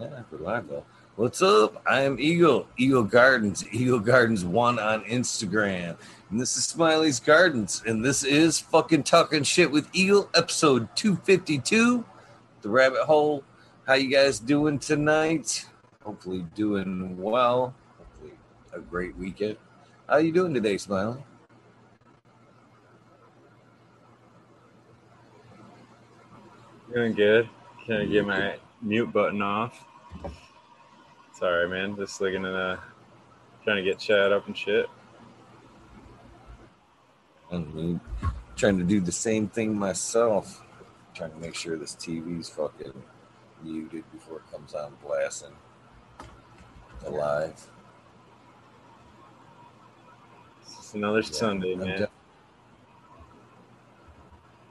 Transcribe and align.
Yeah, 0.00 0.22
for. 0.28 0.84
What's 1.14 1.40
up? 1.40 1.80
I 1.86 2.00
am 2.00 2.18
Eagle, 2.18 2.66
Eagle 2.76 3.04
Gardens, 3.04 3.64
Eagle 3.70 4.00
Gardens 4.00 4.44
One 4.44 4.80
on 4.80 5.04
Instagram. 5.04 5.96
And 6.30 6.40
this 6.40 6.56
is 6.56 6.64
Smiley's 6.64 7.20
Gardens. 7.20 7.80
And 7.86 8.04
this 8.04 8.24
is 8.24 8.58
fucking 8.58 9.04
talking 9.04 9.44
shit 9.44 9.70
with 9.70 9.88
Eagle, 9.92 10.28
episode 10.34 10.88
252. 10.96 12.04
The 12.62 12.68
rabbit 12.68 13.02
hole. 13.04 13.44
How 13.86 13.94
you 13.94 14.10
guys 14.10 14.40
doing 14.40 14.80
tonight? 14.80 15.64
Hopefully 16.02 16.44
doing 16.56 17.16
well. 17.16 17.72
Hopefully 17.98 18.32
a 18.72 18.80
great 18.80 19.16
weekend. 19.16 19.58
How 20.08 20.16
you 20.16 20.32
doing 20.32 20.52
today, 20.52 20.76
Smiley? 20.76 21.22
Doing 26.92 27.12
good. 27.12 27.48
Can 27.86 27.96
I 27.96 28.04
get 28.06 28.26
my 28.26 28.56
mute 28.84 29.12
button 29.12 29.42
off? 29.42 29.84
Sorry, 31.32 31.68
man. 31.68 31.96
Just 31.96 32.20
looking 32.20 32.44
at 32.44 32.54
uh, 32.54 32.76
trying 33.64 33.76
to 33.76 33.82
get 33.82 33.98
chat 33.98 34.32
up 34.32 34.46
and 34.46 34.56
shit. 34.56 34.88
I 37.50 37.58
mean, 37.58 38.00
trying 38.56 38.78
to 38.78 38.84
do 38.84 39.00
the 39.00 39.12
same 39.12 39.48
thing 39.48 39.76
myself. 39.76 40.62
Trying 41.14 41.30
to 41.32 41.38
make 41.38 41.54
sure 41.54 41.76
this 41.76 41.94
TV's 41.94 42.48
fucking 42.48 43.02
muted 43.62 44.04
before 44.12 44.38
it 44.38 44.50
comes 44.52 44.74
on 44.74 44.96
blasting 45.02 45.52
live. 47.08 47.68
It's 50.62 50.76
just 50.76 50.94
another 50.94 51.18
Yeah, 51.18 51.30
Sunday, 51.30 51.72
I'm 51.74 51.80
man. 51.80 51.98
def- 51.98 52.10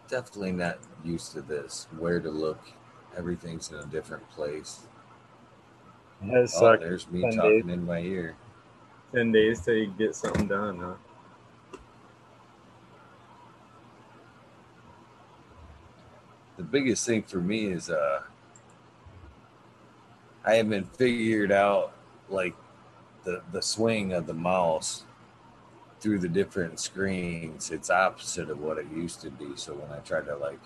definitely 0.08 0.52
not 0.52 0.80
used 1.04 1.32
to 1.34 1.42
this. 1.42 1.88
Where 1.98 2.20
to 2.20 2.30
look, 2.30 2.60
everything's 3.18 3.72
in 3.72 3.78
a 3.78 3.86
different 3.86 4.28
place. 4.32 4.82
It 6.22 6.30
has 6.30 6.56
Oh, 6.56 6.78
there's 6.78 7.10
me 7.10 7.22
talking 7.36 7.70
in 7.70 7.86
my 7.86 8.00
ear. 8.00 8.36
ten 9.14 9.32
days 9.32 9.62
till 9.62 9.76
you 9.76 9.88
get 9.98 10.16
something 10.16 10.48
done, 10.48 10.80
huh? 10.80 10.96
the 16.58 16.64
biggest 16.64 17.06
thing 17.06 17.24
for 17.24 17.40
me 17.40 17.66
is 17.66 17.90
uh 17.90 18.22
I 20.46 20.56
haven't 20.56 20.96
figured 20.96 21.52
out 21.52 21.94
like 22.30 22.56
the 23.24 23.42
the 23.52 23.62
swing 23.62 24.14
of 24.14 24.28
the 24.28 24.34
mouse 24.34 25.04
through 26.00 26.20
the 26.20 26.30
different 26.30 26.80
screens. 26.80 27.72
It's 27.72 27.90
opposite 27.90 28.50
of 28.50 28.60
what 28.60 28.78
it 28.78 28.88
used 28.94 29.22
to 29.22 29.30
be. 29.30 29.56
So 29.56 29.74
when 29.74 29.90
I 29.92 30.02
try 30.02 30.22
to 30.22 30.36
like 30.36 30.60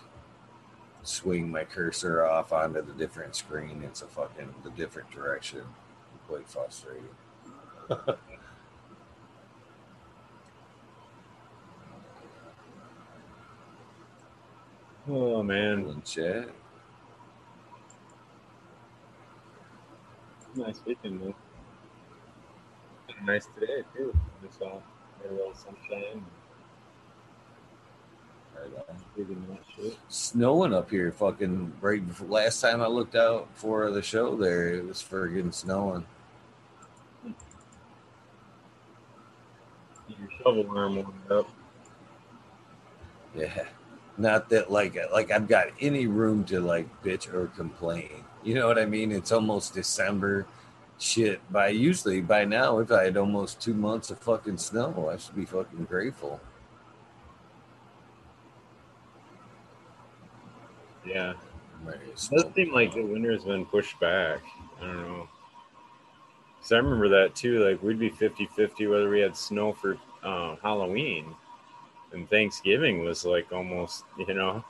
swing 1.08 1.50
my 1.50 1.64
cursor 1.64 2.24
off 2.24 2.52
onto 2.52 2.82
the 2.82 2.92
different 2.92 3.34
screen, 3.36 3.82
it's 3.84 4.02
a 4.02 4.06
fucking 4.06 4.54
the 4.62 4.70
different 4.70 5.10
direction. 5.10 5.62
Quite 6.28 6.48
frustrating. 6.48 7.08
Oh 15.08 15.42
man, 15.42 15.86
And 15.86 16.04
chat. 16.04 16.50
nice 20.54 20.80
weekend, 20.86 21.20
man. 21.22 21.34
Nice 23.24 23.46
today 23.58 23.82
too. 23.96 24.12
We 24.42 24.48
saw 24.58 24.80
a 25.28 25.32
little 25.32 25.54
sunshine. 25.54 25.76
Right 25.84 25.94
on. 25.94 26.00
Digging 26.02 26.20
that 26.20 26.26
shit. 28.40 28.47
Snowing 30.08 30.74
up 30.74 30.90
here 30.90 31.12
fucking 31.12 31.72
right 31.80 32.06
before 32.06 32.28
last 32.28 32.60
time 32.60 32.80
I 32.80 32.86
looked 32.86 33.14
out 33.14 33.48
for 33.54 33.90
the 33.90 34.02
show 34.02 34.36
there 34.36 34.74
it 34.74 34.86
was 34.86 35.02
friggin' 35.02 35.52
snowing. 35.52 36.04
Get 40.08 40.18
Your 40.18 40.28
shovel 40.38 40.66
arm 40.76 40.96
warmed 40.96 41.30
up. 41.30 41.48
Yeah. 43.36 43.64
Not 44.16 44.48
that 44.50 44.70
like 44.70 44.96
like 45.12 45.30
I've 45.30 45.46
got 45.46 45.68
any 45.80 46.06
room 46.06 46.44
to 46.44 46.60
like 46.60 46.86
bitch 47.02 47.32
or 47.32 47.46
complain. 47.48 48.24
You 48.42 48.54
know 48.54 48.66
what 48.66 48.78
I 48.78 48.86
mean? 48.86 49.12
It's 49.12 49.32
almost 49.32 49.74
December. 49.74 50.46
Shit. 50.98 51.40
By 51.52 51.68
usually 51.68 52.20
by 52.20 52.44
now 52.44 52.78
if 52.78 52.90
I 52.90 53.04
had 53.04 53.16
almost 53.16 53.60
two 53.60 53.74
months 53.74 54.10
of 54.10 54.18
fucking 54.18 54.58
snow, 54.58 55.10
I 55.12 55.18
should 55.18 55.36
be 55.36 55.44
fucking 55.44 55.84
grateful. 55.84 56.40
Yeah. 61.08 61.32
Right, 61.84 61.96
It 61.96 62.28
does 62.30 62.54
seem 62.54 62.72
like 62.72 62.92
the 62.92 63.02
winter's 63.02 63.44
been 63.44 63.64
pushed 63.64 63.98
back. 64.00 64.40
I 64.80 64.86
don't 64.86 65.02
know. 65.02 65.28
Because 66.56 66.72
I 66.72 66.76
remember 66.76 67.08
that 67.08 67.34
too. 67.34 67.64
Like, 67.64 67.82
we'd 67.82 67.98
be 67.98 68.10
50 68.10 68.46
50 68.46 68.86
whether 68.88 69.08
we 69.08 69.20
had 69.20 69.36
snow 69.36 69.72
for 69.72 69.96
uh, 70.22 70.56
Halloween. 70.62 71.34
And 72.12 72.28
Thanksgiving 72.28 73.04
was 73.04 73.24
like 73.24 73.52
almost, 73.52 74.04
you 74.18 74.34
know, 74.34 74.64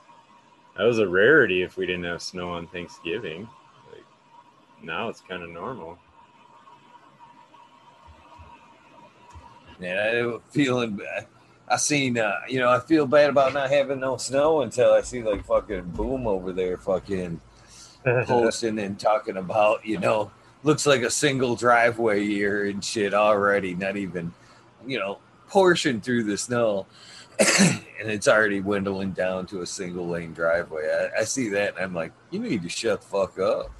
that 0.77 0.83
was 0.83 0.99
a 0.99 1.07
rarity 1.07 1.61
if 1.61 1.77
we 1.77 1.85
didn't 1.85 2.03
have 2.05 2.21
snow 2.21 2.51
on 2.51 2.67
Thanksgiving. 2.67 3.47
Like, 3.91 4.05
now 4.83 5.09
it's 5.09 5.21
kind 5.21 5.43
of 5.43 5.49
normal. 5.49 5.97
Yeah, 9.79 10.35
I 10.35 10.51
feeling 10.51 10.97
bad. 10.97 11.27
I 11.69 11.77
seen, 11.77 12.17
uh, 12.17 12.39
you 12.47 12.59
know, 12.59 12.69
I 12.69 12.79
feel 12.79 13.05
bad 13.05 13.29
about 13.29 13.53
not 13.53 13.69
having 13.69 13.99
no 13.99 14.17
snow 14.17 14.61
until 14.61 14.91
I 14.91 15.01
see 15.01 15.21
like 15.21 15.45
fucking 15.45 15.91
boom 15.91 16.25
over 16.25 16.51
there, 16.51 16.77
fucking 16.77 17.39
posting 18.25 18.79
and 18.79 18.99
talking 18.99 19.37
about, 19.37 19.85
you 19.85 19.99
know, 19.99 20.31
looks 20.63 20.85
like 20.87 21.01
a 21.01 21.11
single 21.11 21.55
driveway 21.55 22.25
here 22.25 22.65
and 22.65 22.83
shit 22.83 23.13
already, 23.13 23.75
not 23.75 23.97
even, 23.97 24.33
you 24.87 24.97
know, 24.97 25.19
portion 25.47 26.01
through 26.01 26.23
the 26.23 26.37
snow. 26.37 26.87
and 27.59 28.09
it's 28.09 28.27
already 28.27 28.59
dwindling 28.59 29.11
down 29.11 29.45
to 29.45 29.61
a 29.61 29.65
single 29.65 30.07
lane 30.07 30.33
driveway. 30.33 31.09
I, 31.15 31.21
I 31.21 31.23
see 31.23 31.49
that 31.49 31.75
and 31.75 31.85
I'm 31.85 31.93
like, 31.93 32.11
you 32.31 32.39
need 32.39 32.63
to 32.63 32.69
shut 32.69 33.01
the 33.01 33.07
fuck 33.07 33.37
up. 33.37 33.71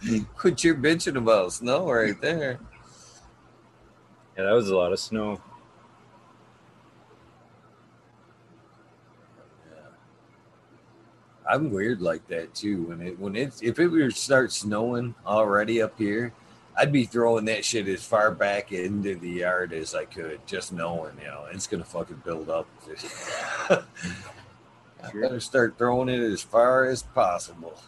Quit 0.36 0.64
your 0.64 0.74
bitching 0.74 1.16
about 1.16 1.52
snow 1.52 1.90
right 1.90 2.20
there. 2.20 2.58
Yeah, 4.36 4.44
that 4.44 4.52
was 4.52 4.68
a 4.68 4.76
lot 4.76 4.92
of 4.92 4.98
snow. 4.98 5.40
I'm 11.48 11.70
weird 11.70 12.00
like 12.00 12.26
that 12.28 12.54
too. 12.54 12.84
When 12.84 13.02
it 13.02 13.18
when 13.18 13.36
it's 13.36 13.62
if 13.62 13.78
it 13.78 13.88
were 13.88 14.08
to 14.08 14.10
start 14.10 14.52
snowing 14.52 15.14
already 15.26 15.82
up 15.82 15.98
here, 15.98 16.32
I'd 16.76 16.92
be 16.92 17.04
throwing 17.04 17.44
that 17.46 17.64
shit 17.64 17.86
as 17.86 18.04
far 18.04 18.30
back 18.30 18.72
into 18.72 19.14
the 19.16 19.28
yard 19.28 19.72
as 19.72 19.94
I 19.94 20.06
could, 20.06 20.46
just 20.46 20.72
knowing, 20.72 21.12
you 21.20 21.26
know, 21.26 21.46
it's 21.52 21.66
gonna 21.66 21.84
fucking 21.84 22.22
build 22.24 22.48
up. 22.48 22.66
I 23.70 23.82
better 25.12 25.40
start 25.40 25.76
throwing 25.76 26.08
it 26.08 26.20
as 26.20 26.40
far 26.40 26.86
as 26.86 27.02
possible. 27.02 27.78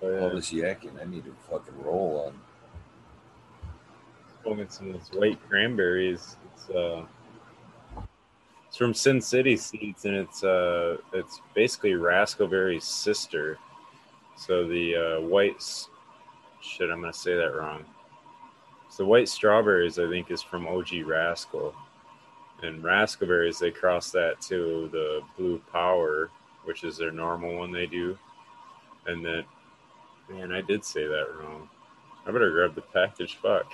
But, 0.00 0.12
All 0.20 0.26
uh, 0.30 0.34
this 0.34 0.52
yakking, 0.52 1.00
I 1.00 1.04
need 1.04 1.24
to 1.24 1.34
fucking 1.50 1.74
roll 1.82 2.26
on. 2.28 2.40
smoking 4.42 4.68
some 4.70 4.86
of 4.88 4.92
those 4.94 5.18
white 5.18 5.38
cranberries. 5.48 6.36
It's 6.54 6.70
uh, 6.70 7.04
from 8.78 8.94
Sin 8.94 9.20
City 9.20 9.56
Seeds, 9.56 10.04
and 10.04 10.14
it's 10.14 10.44
uh, 10.44 10.98
it's 11.12 11.42
basically 11.52 11.94
raspberry's 11.94 12.84
sister. 12.84 13.58
So 14.36 14.68
the 14.68 14.94
uh, 14.94 15.20
white 15.22 15.60
shit, 16.62 16.88
I'm 16.88 17.00
gonna 17.00 17.12
say 17.12 17.34
that 17.34 17.56
wrong. 17.56 17.84
So 18.88 19.04
white 19.04 19.28
strawberries, 19.28 19.98
I 19.98 20.08
think, 20.08 20.30
is 20.30 20.42
from 20.42 20.68
OG 20.68 20.90
Raskal, 21.04 21.74
and 22.62 22.84
raspberries 22.84 23.58
they 23.58 23.72
cross 23.72 24.12
that 24.12 24.40
to 24.42 24.88
the 24.92 25.22
blue 25.36 25.60
power, 25.72 26.30
which 26.64 26.84
is 26.84 26.96
their 26.96 27.10
normal 27.10 27.56
one 27.58 27.72
they 27.72 27.86
do, 27.86 28.16
and 29.06 29.24
then, 29.26 29.42
man, 30.30 30.52
I 30.52 30.60
did 30.60 30.84
say 30.84 31.04
that 31.04 31.26
wrong. 31.36 31.68
I 32.24 32.30
better 32.30 32.52
grab 32.52 32.76
the 32.76 32.82
package. 32.82 33.38
Fuck. 33.42 33.72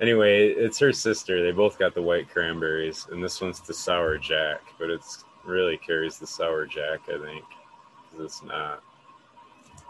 Anyway, 0.00 0.48
it's 0.48 0.78
her 0.78 0.92
sister. 0.92 1.42
They 1.42 1.52
both 1.52 1.78
got 1.78 1.94
the 1.94 2.02
white 2.02 2.28
cranberries, 2.28 3.06
and 3.10 3.22
this 3.22 3.40
one's 3.40 3.60
the 3.60 3.72
sour 3.72 4.18
jack, 4.18 4.60
but 4.78 4.90
it's 4.90 5.24
really 5.44 5.78
carries 5.78 6.18
the 6.18 6.26
sour 6.26 6.66
jack, 6.66 7.00
I 7.08 7.18
think, 7.18 7.44
'cause 8.10 8.20
it's 8.20 8.42
not. 8.42 8.82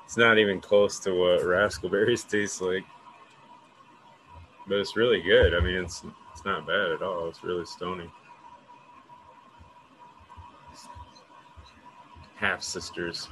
It's 0.05 0.17
not 0.17 0.39
even 0.39 0.61
close 0.61 1.01
to 1.01 1.13
what 1.13 1.45
raspberries 1.45 2.23
taste 2.25 2.61
like, 2.61 2.85
but 4.69 4.79
it's 4.79 4.97
really 4.97 5.21
good. 5.21 5.55
I 5.55 5.61
mean, 5.61 5.75
it's 5.85 6.05
it's 6.33 6.45
not 6.45 6.67
bad 6.67 6.93
at 6.93 7.03
all. 7.03 7.29
It's 7.29 7.43
really 7.43 7.67
stony. 7.67 8.09
Half 12.37 12.63
sisters. 12.63 13.29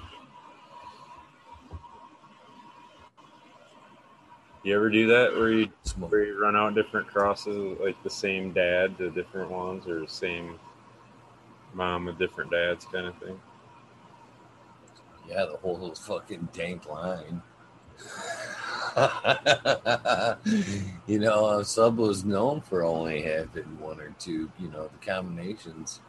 You 4.64 4.75
ever 4.76 4.88
do 4.88 5.06
that 5.08 5.37
where 5.37 5.52
you 5.52 5.69
where 5.99 6.25
you 6.25 6.40
run 6.40 6.56
out 6.56 6.75
different 6.75 7.06
crosses, 7.06 7.78
like 7.81 8.02
the 8.02 8.11
same 8.11 8.52
dad 8.52 8.96
to 8.99 9.11
different 9.11 9.50
ones, 9.50 9.87
or 9.87 10.06
same 10.08 10.58
mom 11.75 12.06
with 12.06 12.19
different 12.19 12.50
dads 12.50 12.87
kind 12.87 13.06
of 13.06 13.16
thing. 13.19 13.38
Yeah, 15.28 15.46
the 15.46 15.58
whole 15.58 15.94
fucking 15.94 16.49
dank 16.55 16.88
line. 16.88 17.43
you 21.06 21.19
know, 21.19 21.44
uh, 21.46 21.64
Sub 21.64 21.99
was 21.99 22.25
known 22.25 22.61
for 22.62 22.82
only 22.84 23.22
having 23.22 23.78
one 23.78 24.00
or 24.00 24.14
two. 24.19 24.50
You 24.58 24.69
know, 24.69 24.88
the 24.88 25.06
combinations 25.06 26.00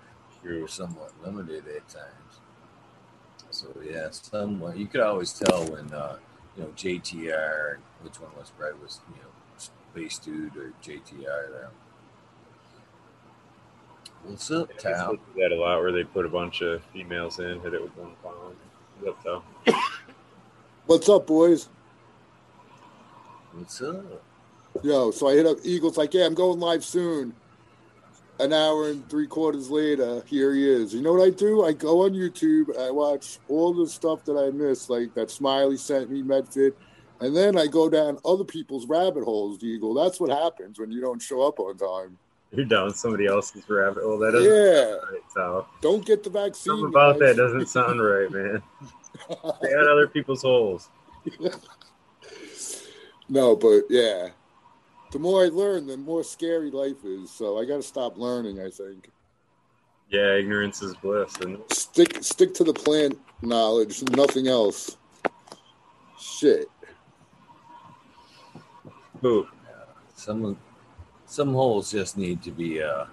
were 0.44 0.68
somewhat 0.68 1.12
limited 1.24 1.66
at 1.68 1.88
times. 1.90 2.40
So 3.50 3.68
yeah, 3.84 4.10
somewhat 4.12 4.78
you 4.78 4.88
could 4.88 5.02
always 5.02 5.34
tell 5.34 5.66
when 5.66 5.92
uh, 5.94 6.18
you 6.58 6.64
know 6.64 6.70
JTR, 6.70 7.78
which 8.06 8.22
one 8.22 8.30
was 8.38 8.52
right 8.60 8.80
was 8.80 9.00
you 9.10 9.16
know 9.16 9.30
Space 9.58 10.20
Dude 10.20 10.56
or 10.56 10.72
JTR 10.84 11.52
there. 11.52 11.72
What's 14.24 14.50
up, 14.52 14.70
Yeah, 14.84 14.94
Tal? 14.94 15.18
they 15.36 15.42
that 15.42 15.52
a 15.52 15.56
lot 15.56 15.80
where 15.82 15.92
they 15.92 16.04
put 16.04 16.26
a 16.26 16.30
bunch 16.30 16.62
of 16.62 16.84
females 16.94 17.40
in, 17.40 17.60
hit 17.62 17.74
it 17.74 17.82
with 17.82 17.98
one 17.98 18.12
pound. 18.24 18.56
What's 19.00 19.26
up, 19.28 19.44
Tal? 19.66 19.82
What's 20.86 21.10
up, 21.10 21.26
boys? 21.26 21.68
What's 23.54 23.82
up? 23.82 24.24
Yo, 24.84 25.10
so 25.12 25.30
I 25.30 25.34
hit 25.34 25.46
up 25.48 25.58
Eagles 25.64 25.98
like, 25.98 26.14
yeah, 26.14 26.26
I'm 26.26 26.34
going 26.36 26.60
live 26.60 26.84
soon. 26.84 27.34
An 28.40 28.52
hour 28.52 28.90
and 28.90 29.10
three 29.10 29.28
quarters 29.28 29.70
later, 29.72 30.22
here 30.28 30.54
he 30.54 30.70
is. 30.70 30.94
You 30.94 31.02
know 31.02 31.14
what 31.14 31.26
I 31.26 31.30
do? 31.30 31.64
I 31.64 31.72
go 31.72 32.04
on 32.04 32.12
YouTube, 32.12 32.78
I 32.78 32.92
watch 32.92 33.40
all 33.48 33.74
the 33.74 33.88
stuff 33.88 34.26
that 34.26 34.34
I 34.38 34.52
missed, 34.52 34.90
like 34.90 35.14
that 35.16 35.32
Smiley 35.32 35.78
sent 35.78 36.12
me, 36.12 36.22
Medfit, 36.22 36.74
and 37.20 37.36
then 37.36 37.58
I 37.58 37.68
go 37.68 37.90
down 37.90 38.18
other 38.26 38.44
people's 38.44 38.88
rabbit 38.88 39.24
holes, 39.24 39.64
Eagle. 39.64 39.94
That's 39.94 40.20
what 40.20 40.30
happens 40.30 40.80
when 40.80 40.92
you 40.92 41.02
don't 41.02 41.22
show 41.22 41.42
up 41.48 41.60
on 41.60 41.78
time. 41.78 42.18
You're 42.52 42.66
down 42.66 42.94
somebody 42.94 43.26
else's 43.26 43.68
rabbit 43.70 44.04
hole. 44.04 44.18
That 44.20 44.32
doesn't 44.32 44.50
Yeah, 44.52 44.92
sound 44.92 45.02
right, 45.12 45.22
Tal. 45.36 45.68
don't 45.82 46.06
get 46.06 46.24
the 46.24 46.30
vaccine. 46.30 46.72
Something 46.72 46.86
about 46.88 47.20
guys. 47.20 47.36
that 47.36 47.38
doesn't 47.42 47.68
sound 47.68 48.02
right, 48.02 48.32
man. 48.32 48.62
Stay 49.60 49.74
out 49.76 49.88
other 49.88 50.08
people's 50.08 50.42
holes. 50.42 50.90
No, 53.28 53.56
but 53.56 53.82
yeah. 53.90 54.30
The 55.12 55.20
more 55.20 55.44
I 55.44 55.48
learn, 55.48 55.88
the 55.88 55.98
more 55.98 56.24
scary 56.24 56.70
life 56.70 57.04
is. 57.04 57.32
So 57.32 57.58
I 57.60 57.66
got 57.66 57.78
to 57.78 57.84
stop 57.84 58.18
learning, 58.18 58.60
I 58.60 58.70
think. 58.70 59.10
Yeah, 60.10 60.36
ignorance 60.36 60.82
is 60.84 60.94
bliss. 60.98 61.36
And 61.38 61.58
Stick 61.72 62.24
stick 62.24 62.54
to 62.56 62.64
the 62.64 62.74
plant 62.74 63.18
knowledge, 63.42 64.04
nothing 64.12 64.48
else. 64.48 64.98
Shit. 66.20 66.68
Who? 69.26 69.48
Some 70.16 70.58
some 71.26 71.54
holes 71.54 71.92
just 71.92 72.16
need 72.16 72.44
to 72.44 72.52
be 72.52 72.82
uh 72.82 73.06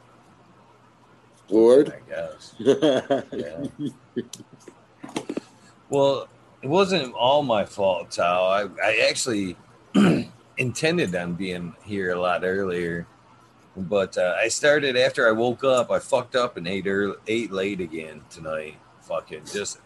Lord. 1.48 1.90
I 1.90 2.00
guess. 2.10 2.54
yeah. 2.58 3.22
Yeah. 3.32 3.64
Well, 5.88 6.28
it 6.62 6.68
wasn't 6.68 7.14
all 7.14 7.42
my 7.42 7.64
fault, 7.64 8.10
Tal. 8.10 8.44
I, 8.44 8.66
I 8.82 9.06
actually 9.08 9.56
intended 10.58 11.14
on 11.14 11.34
being 11.34 11.74
here 11.82 12.12
a 12.12 12.20
lot 12.20 12.44
earlier, 12.44 13.06
but 13.76 14.16
uh, 14.16 14.34
I 14.38 14.48
started 14.48 14.96
after 14.96 15.26
I 15.28 15.32
woke 15.32 15.64
up. 15.64 15.90
I 15.90 15.98
fucked 15.98 16.36
up 16.36 16.56
and 16.56 16.68
ate 16.68 16.86
early, 16.86 17.16
ate 17.26 17.52
late 17.52 17.80
again 17.80 18.22
tonight. 18.30 18.76
Fucking 19.02 19.44
just 19.52 19.80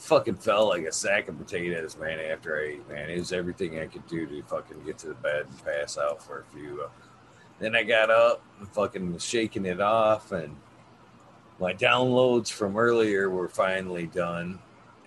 fucking 0.00 0.36
felt 0.36 0.68
like 0.68 0.84
a 0.84 0.92
sack 0.92 1.28
of 1.28 1.38
potatoes, 1.38 1.96
man. 1.96 2.18
After 2.18 2.58
I 2.58 2.72
ate, 2.72 2.88
man, 2.88 3.10
it 3.10 3.18
was 3.18 3.32
everything 3.32 3.78
I 3.78 3.86
could 3.86 4.06
do 4.06 4.26
to 4.26 4.42
fucking 4.42 4.84
get 4.84 4.98
to 4.98 5.08
the 5.08 5.14
bed 5.14 5.46
and 5.48 5.64
pass 5.64 5.98
out 5.98 6.22
for 6.22 6.40
a 6.40 6.44
few. 6.56 6.84
Then 7.58 7.76
I 7.76 7.82
got 7.82 8.10
up 8.10 8.42
and 8.58 8.68
fucking 8.68 9.12
was 9.12 9.24
shaking 9.24 9.66
it 9.66 9.80
off 9.80 10.32
and 10.32 10.56
my 11.60 11.74
downloads 11.74 12.50
from 12.50 12.76
earlier 12.76 13.28
were 13.28 13.48
finally 13.48 14.06
done 14.06 14.58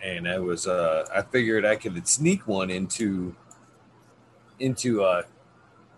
and 0.03 0.27
i 0.27 0.37
was 0.37 0.67
uh 0.67 1.05
i 1.13 1.21
figured 1.21 1.65
i 1.65 1.75
could 1.75 2.07
sneak 2.07 2.47
one 2.47 2.69
into 2.69 3.35
into 4.59 5.03
uh 5.03 5.23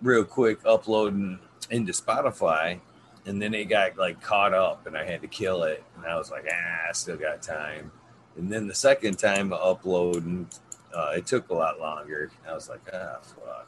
real 0.01 0.24
quick 0.24 0.59
uploading 0.65 1.38
into 1.69 1.92
spotify 1.92 2.80
and 3.25 3.42
then 3.42 3.53
it 3.53 3.65
got 3.65 3.97
like 3.97 4.21
caught 4.21 4.53
up 4.53 4.88
and 4.88 4.97
i 4.97 5.03
had 5.03 5.21
to 5.21 5.27
kill 5.27 5.63
it 5.63 5.83
and 5.97 6.06
i 6.06 6.15
was 6.15 6.31
like 6.31 6.45
ah 6.50 6.89
i 6.89 6.92
still 6.94 7.18
got 7.18 7.42
time 7.42 7.92
and 8.38 8.52
then 8.52 8.68
the 8.68 8.76
second 8.76 9.18
time 9.18 9.52
uploading 9.54 10.48
uh 10.96 11.12
it 11.16 11.26
took 11.26 11.50
a 11.50 11.54
lot 11.54 11.80
longer 11.80 12.30
i 12.48 12.54
was 12.54 12.70
like 12.70 12.82
ah 12.94 13.18
fuck 13.22 13.68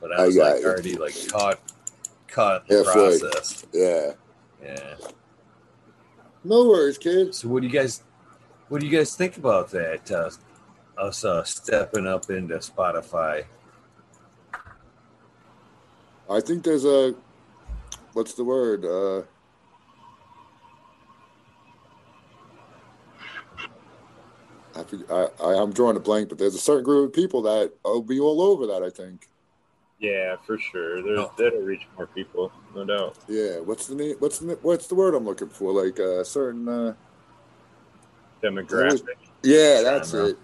but 0.00 0.12
i 0.12 0.22
I 0.22 0.26
was 0.26 0.36
got 0.36 0.52
like 0.54 0.60
you. 0.62 0.68
already 0.68 0.94
like 0.96 1.14
caught 1.30 1.60
caught 2.28 2.66
the 2.66 2.84
Halfway. 2.84 3.18
process 3.20 3.66
Yeah. 3.72 4.12
yeah 4.62 4.94
No 6.44 6.66
worries, 6.68 6.98
kid. 6.98 7.34
So 7.34 7.48
what 7.48 7.60
do 7.62 7.68
you 7.68 7.72
guys 7.72 8.02
what 8.68 8.80
do 8.80 8.86
you 8.86 8.96
guys 8.98 9.14
think 9.14 9.36
about 9.36 9.70
that? 9.70 10.10
Uh, 10.10 10.30
us 10.98 11.24
uh, 11.24 11.44
stepping 11.44 12.06
up 12.06 12.30
into 12.30 12.56
Spotify. 12.56 13.44
I 16.30 16.40
think 16.40 16.64
there's 16.64 16.84
a 16.84 17.14
what's 18.14 18.34
the 18.34 18.44
word? 18.44 18.84
Uh 18.84 19.22
I, 24.74 24.82
forg- 24.82 25.10
I, 25.40 25.44
I 25.44 25.60
I'm 25.62 25.72
drawing 25.72 25.96
a 25.96 26.00
blank, 26.00 26.28
but 26.28 26.38
there's 26.38 26.54
a 26.54 26.58
certain 26.58 26.84
group 26.84 27.08
of 27.08 27.12
people 27.14 27.42
that 27.42 27.72
will 27.84 28.02
be 28.02 28.18
all 28.20 28.40
over 28.42 28.66
that. 28.68 28.82
I 28.82 28.90
think. 28.90 29.28
Yeah, 29.98 30.36
for 30.46 30.58
sure. 30.58 31.02
There's, 31.02 31.18
Oh. 31.20 31.32
That'll 31.38 31.60
reach 31.60 31.86
more 31.96 32.06
people, 32.08 32.50
no 32.74 32.84
doubt. 32.84 33.16
Yeah. 33.28 33.60
What's 33.60 33.86
the 33.86 33.94
name? 33.94 34.16
What's 34.18 34.38
the 34.38 34.58
what's 34.62 34.86
the 34.86 34.94
word 34.94 35.14
I'm 35.14 35.24
looking 35.24 35.48
for? 35.48 35.72
Like 35.84 35.98
a 35.98 36.24
certain. 36.24 36.68
Uh, 36.68 36.94
Demographic. 38.42 39.06
yeah, 39.44 39.82
that's 39.82 40.12
it. 40.14 40.36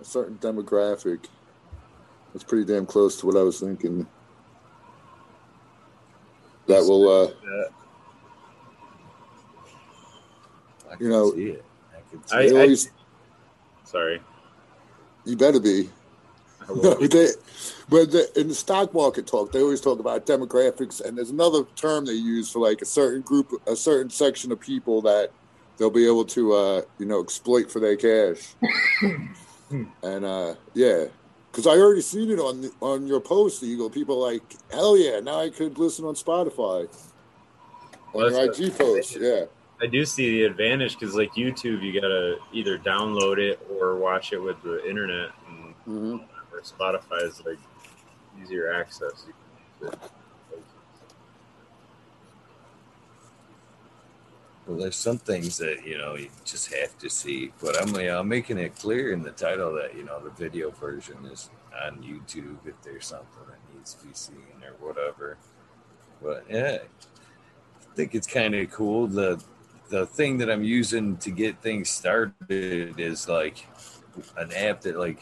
A 0.00 0.04
certain 0.04 0.38
demographic. 0.38 1.26
That's 2.32 2.44
pretty 2.44 2.64
damn 2.64 2.86
close 2.86 3.16
to 3.20 3.26
what 3.26 3.36
I 3.36 3.42
was 3.42 3.60
thinking. 3.60 4.06
That 6.66 6.80
will. 6.84 7.08
uh 7.08 7.24
Uh, 7.26 7.30
I 10.90 10.96
can 10.96 11.06
You 11.06 11.08
know, 11.12 11.32
see 11.34 11.42
it. 11.50 11.64
I 11.92 12.10
can 12.10 12.26
see 12.26 12.36
I- 12.36 12.40
it. 12.42 12.48
they 12.50 12.60
always, 12.62 12.90
sorry. 13.94 14.20
you 15.24 15.36
better 15.36 15.60
be. 15.60 15.88
No, 16.68 16.94
they, 17.06 17.28
but 17.88 18.10
the, 18.10 18.28
in 18.36 18.48
the 18.48 18.54
stock 18.54 18.92
market 18.92 19.26
talk, 19.26 19.52
they 19.52 19.60
always 19.60 19.80
talk 19.80 20.00
about 20.00 20.26
demographics, 20.26 21.00
and 21.04 21.16
there's 21.16 21.30
another 21.30 21.64
term 21.76 22.06
they 22.06 22.12
use 22.12 22.50
for 22.50 22.58
like 22.58 22.82
a 22.82 22.86
certain 22.86 23.22
group, 23.22 23.52
a 23.66 23.76
certain 23.76 24.10
section 24.10 24.50
of 24.50 24.60
people 24.60 25.00
that 25.02 25.30
they'll 25.78 25.90
be 25.90 26.06
able 26.06 26.24
to, 26.24 26.52
uh, 26.52 26.82
you 26.98 27.06
know, 27.06 27.22
exploit 27.22 27.70
for 27.70 27.80
their 27.80 27.96
cash. 27.96 28.54
and 30.02 30.24
uh, 30.24 30.54
yeah, 30.72 31.04
because 31.50 31.66
I 31.66 31.78
already 31.78 32.00
seen 32.00 32.30
it 32.30 32.38
on 32.38 32.62
the, 32.62 32.72
on 32.80 33.06
your 33.06 33.20
post, 33.20 33.62
Eagle. 33.62 33.90
People 33.90 34.18
like, 34.18 34.42
hell 34.72 34.98
yeah, 34.98 35.20
now 35.20 35.40
I 35.40 35.50
could 35.50 35.78
listen 35.78 36.04
on 36.04 36.14
Spotify. 36.14 36.88
Well, 38.12 38.26
on 38.26 38.32
your 38.32 38.52
IG 38.52 38.76
post, 38.76 39.16
yeah. 39.20 39.44
I 39.82 39.86
do 39.86 40.04
see 40.04 40.30
the 40.30 40.44
advantage 40.44 40.98
because, 40.98 41.14
like 41.14 41.32
YouTube, 41.34 41.82
you 41.82 41.92
gotta 42.00 42.36
either 42.52 42.78
download 42.78 43.38
it 43.38 43.60
or 43.70 43.96
watch 43.96 44.32
it 44.32 44.38
with 44.38 44.62
the 44.62 44.88
internet. 44.88 45.30
And 45.48 45.74
hmm 45.84 46.16
where 46.54 46.62
Spotify 46.62 47.26
is 47.26 47.42
like 47.44 47.58
easier 48.40 48.72
access. 48.72 49.24
You 49.26 49.34
can 49.80 49.88
use 49.88 49.92
it. 49.92 50.10
Well, 54.66 54.78
there's 54.78 54.96
some 54.96 55.18
things 55.18 55.58
that 55.58 55.86
you 55.86 55.98
know 55.98 56.14
you 56.14 56.30
just 56.44 56.72
have 56.72 56.96
to 56.98 57.10
see, 57.10 57.52
but 57.60 57.80
I'm, 57.80 57.94
you 57.96 58.06
know, 58.06 58.20
I'm 58.20 58.28
making 58.28 58.56
it 58.58 58.76
clear 58.76 59.12
in 59.12 59.22
the 59.22 59.30
title 59.30 59.74
that 59.74 59.94
you 59.94 60.04
know 60.04 60.20
the 60.20 60.30
video 60.30 60.70
version 60.70 61.18
is 61.30 61.50
on 61.84 62.02
YouTube 62.02 62.56
if 62.64 62.80
there's 62.82 63.06
something 63.06 63.42
that 63.48 63.76
needs 63.76 63.94
to 63.94 64.06
be 64.06 64.14
seen 64.14 64.62
or 64.64 64.86
whatever. 64.86 65.36
But 66.22 66.46
yeah, 66.48 66.78
I 66.82 67.94
think 67.94 68.14
it's 68.14 68.26
kind 68.26 68.54
of 68.54 68.70
cool. 68.70 69.06
The 69.06 69.42
the 69.94 70.06
thing 70.06 70.38
that 70.38 70.50
I'm 70.50 70.64
using 70.64 71.16
to 71.18 71.30
get 71.30 71.62
things 71.62 71.88
started 71.88 72.98
is 72.98 73.28
like 73.28 73.64
an 74.36 74.50
app 74.52 74.80
that 74.80 74.98
like 74.98 75.20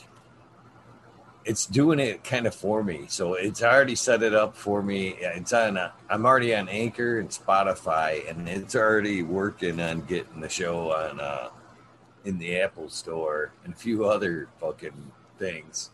it's 1.44 1.66
doing 1.66 1.98
it 1.98 2.24
kind 2.24 2.46
of 2.46 2.54
for 2.54 2.82
me. 2.82 3.04
So 3.08 3.34
it's 3.34 3.62
already 3.62 3.94
set 3.94 4.22
it 4.22 4.34
up 4.34 4.56
for 4.56 4.82
me. 4.82 5.08
It's 5.20 5.52
on. 5.52 5.78
I'm 6.08 6.24
already 6.24 6.54
on 6.54 6.70
Anchor 6.70 7.18
and 7.18 7.28
Spotify, 7.28 8.30
and 8.30 8.48
it's 8.48 8.74
already 8.74 9.22
working 9.22 9.78
on 9.78 10.06
getting 10.06 10.40
the 10.40 10.48
show 10.48 10.92
on 10.92 11.20
uh, 11.20 11.48
in 12.24 12.38
the 12.38 12.58
Apple 12.58 12.88
Store 12.88 13.52
and 13.64 13.74
a 13.74 13.76
few 13.76 14.06
other 14.06 14.48
fucking 14.58 15.12
things. 15.38 15.90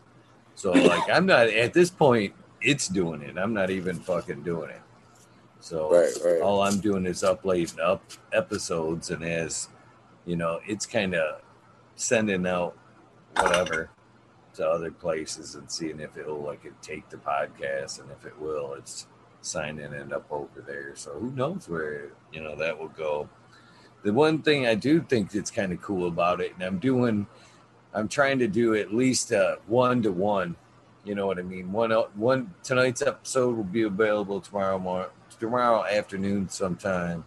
So 0.55 0.71
like, 0.71 1.09
I'm 1.09 1.25
not 1.25 1.47
at 1.47 1.73
this 1.73 1.89
point. 1.89 2.33
It's 2.61 2.87
doing 2.87 3.23
it. 3.23 3.37
I'm 3.37 3.53
not 3.53 3.71
even 3.71 3.99
fucking 3.99 4.43
doing 4.43 4.69
it. 4.69 4.81
So 5.59 5.91
Right, 5.91 6.13
right. 6.23 6.41
all 6.41 6.61
I'm 6.61 6.79
doing 6.79 7.05
is 7.05 7.23
uploading 7.23 7.79
up 7.81 8.01
episodes, 8.33 9.09
and 9.11 9.23
as 9.23 9.69
you 10.25 10.35
know, 10.35 10.59
it's 10.65 10.85
kind 10.85 11.15
of 11.15 11.41
sending 11.95 12.47
out 12.47 12.77
whatever 13.35 13.89
to 14.55 14.67
other 14.67 14.91
places 14.91 15.55
and 15.55 15.69
seeing 15.71 15.99
if 15.99 16.17
it'll 16.17 16.41
like 16.41 16.65
it 16.65 16.73
take 16.81 17.09
the 17.09 17.17
podcast, 17.17 17.99
and 18.01 18.09
if 18.11 18.25
it 18.25 18.39
will, 18.39 18.73
it's 18.73 19.07
signing 19.41 19.93
it 19.93 20.11
up 20.13 20.25
over 20.31 20.61
there. 20.65 20.95
So 20.95 21.11
who 21.13 21.31
knows 21.31 21.67
where 21.69 22.09
you 22.31 22.41
know 22.41 22.55
that 22.55 22.77
will 22.79 22.89
go. 22.89 23.29
the 24.03 24.13
one 24.13 24.41
thing 24.41 24.65
I 24.65 24.75
do 24.75 25.01
think 25.01 25.31
that's 25.31 25.51
kind 25.51 25.73
of 25.73 25.81
cool 25.81 26.07
about 26.07 26.41
it, 26.41 26.53
and 26.53 26.63
I'm 26.63 26.79
doing, 26.79 27.27
I'm 27.93 28.07
trying 28.07 28.39
to 28.39 28.47
do 28.47 28.75
at 28.75 28.93
least 28.93 29.31
a 29.31 29.59
one 29.67 30.01
to 30.03 30.11
one. 30.11 30.55
You 31.03 31.15
know 31.15 31.27
what 31.27 31.39
I 31.39 31.43
mean? 31.43 31.71
One 31.71 31.91
one 31.91 32.53
tonight's 32.63 33.01
episode 33.01 33.55
will 33.55 33.63
be 33.63 33.83
available 33.83 34.41
tomorrow 34.41 34.79
morning, 34.79 35.09
tomorrow 35.39 35.85
afternoon 35.85 36.49
sometime, 36.49 37.23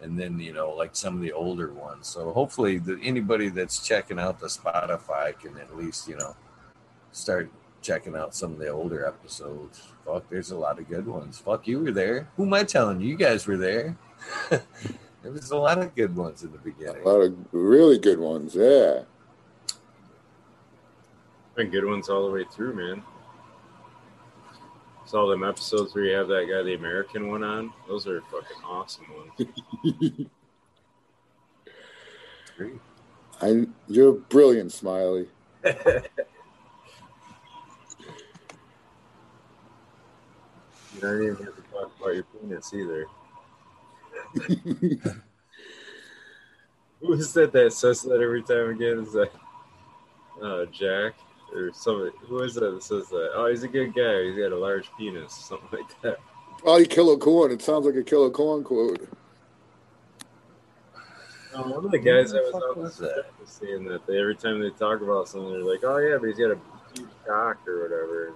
and 0.00 0.18
then 0.18 0.38
you 0.38 0.52
know 0.52 0.70
like 0.70 0.94
some 0.94 1.16
of 1.16 1.20
the 1.20 1.32
older 1.32 1.72
ones. 1.72 2.06
So 2.06 2.32
hopefully, 2.32 2.78
the, 2.78 2.98
anybody 3.02 3.48
that's 3.48 3.86
checking 3.86 4.18
out 4.18 4.40
the 4.40 4.46
Spotify 4.46 5.38
can 5.38 5.56
at 5.58 5.76
least 5.76 6.08
you 6.08 6.16
know 6.16 6.36
start 7.12 7.50
checking 7.82 8.16
out 8.16 8.34
some 8.34 8.52
of 8.52 8.58
the 8.58 8.68
older 8.68 9.06
episodes. 9.06 9.82
Fuck, 10.04 10.28
there's 10.28 10.50
a 10.50 10.56
lot 10.56 10.78
of 10.78 10.88
good 10.88 11.06
ones. 11.06 11.38
Fuck, 11.38 11.66
you 11.66 11.80
were 11.80 11.92
there. 11.92 12.28
Who 12.36 12.44
am 12.44 12.54
I 12.54 12.64
telling 12.64 13.00
you? 13.00 13.08
You 13.08 13.16
guys 13.16 13.46
were 13.46 13.56
there. 13.56 13.96
there 14.50 15.32
was 15.32 15.50
a 15.50 15.56
lot 15.56 15.78
of 15.78 15.94
good 15.94 16.14
ones 16.14 16.42
in 16.42 16.52
the 16.52 16.58
beginning. 16.58 17.02
A 17.02 17.08
lot 17.08 17.20
of 17.20 17.36
really 17.52 17.98
good 17.98 18.18
ones, 18.18 18.54
yeah. 18.54 19.02
Been 21.54 21.70
good 21.70 21.84
ones 21.84 22.08
all 22.08 22.26
the 22.26 22.32
way 22.32 22.44
through, 22.52 22.74
man. 22.74 23.02
Saw 25.10 25.26
them 25.28 25.42
episodes 25.42 25.92
where 25.92 26.04
you 26.04 26.14
have 26.14 26.28
that 26.28 26.46
guy, 26.48 26.62
the 26.62 26.74
American 26.74 27.26
one 27.26 27.42
on. 27.42 27.72
Those 27.88 28.06
are 28.06 28.20
fucking 28.30 28.62
awesome 28.64 29.06
ones. 29.16 29.32
I, 33.42 33.66
you're 33.88 34.12
brilliant, 34.12 34.70
Smiley. 34.70 35.26
You 40.94 41.00
don't 41.00 41.22
even 41.22 41.36
have 41.46 41.56
to 41.56 41.62
talk 41.72 41.90
about 41.98 42.14
your 42.14 42.24
penis 42.24 42.74
either. 42.74 43.06
Who 47.00 47.12
is 47.14 47.32
that 47.32 47.52
that 47.52 47.72
says 47.72 48.02
that 48.02 48.20
every 48.20 48.42
time 48.42 48.68
again? 48.68 48.98
Is 48.98 49.12
that 49.14 49.32
uh, 50.42 50.66
Jack 50.66 51.14
or 51.54 51.72
somebody? 51.72 52.10
Who 52.22 52.42
is 52.42 52.54
that 52.54 52.70
that 52.72 52.82
says 52.82 53.08
that? 53.08 53.30
Oh, 53.34 53.46
he's 53.46 53.62
a 53.62 53.68
good 53.68 53.94
guy. 53.94 54.24
He's 54.24 54.36
got 54.36 54.52
a 54.52 54.58
large 54.58 54.90
penis, 54.96 55.34
something 55.48 55.68
like 55.78 56.02
that. 56.02 56.18
Probably 56.58 56.84
a 56.84 57.16
Corn. 57.16 57.52
It 57.52 57.62
sounds 57.62 57.86
like 57.86 57.94
a 57.94 58.02
Killer 58.02 58.30
Corn 58.30 58.62
quote. 58.62 59.08
Oh, 61.54 61.62
one 61.62 61.84
of 61.84 61.90
the 61.90 61.98
guys 61.98 62.30
that 62.32 62.42
was 62.42 62.62
out 62.62 62.76
was 62.76 62.96
that? 62.98 63.24
saying 63.44 63.84
that 63.84 64.06
they, 64.06 64.18
every 64.20 64.36
time 64.36 64.60
they 64.60 64.70
talk 64.70 65.00
about 65.00 65.28
something, 65.28 65.52
they're 65.52 65.64
like, 65.64 65.82
"Oh 65.82 65.96
yeah, 65.98 66.16
but 66.18 66.26
he's 66.28 66.38
got 66.38 66.52
a 66.52 66.58
huge 66.94 67.08
cock 67.26 67.58
or 67.66 67.82
whatever." 67.82 68.34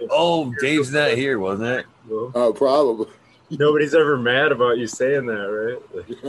oh, 0.10 0.54
Dave's 0.60 0.92
not 0.92 1.12
here, 1.12 1.38
wasn't 1.38 1.68
it? 1.68 1.86
Oh, 2.10 2.32
uh, 2.34 2.52
probably. 2.52 3.08
Nobody's 3.50 3.94
ever 3.94 4.16
mad 4.16 4.52
about 4.52 4.78
you 4.78 4.86
saying 4.86 5.26
that, 5.26 5.80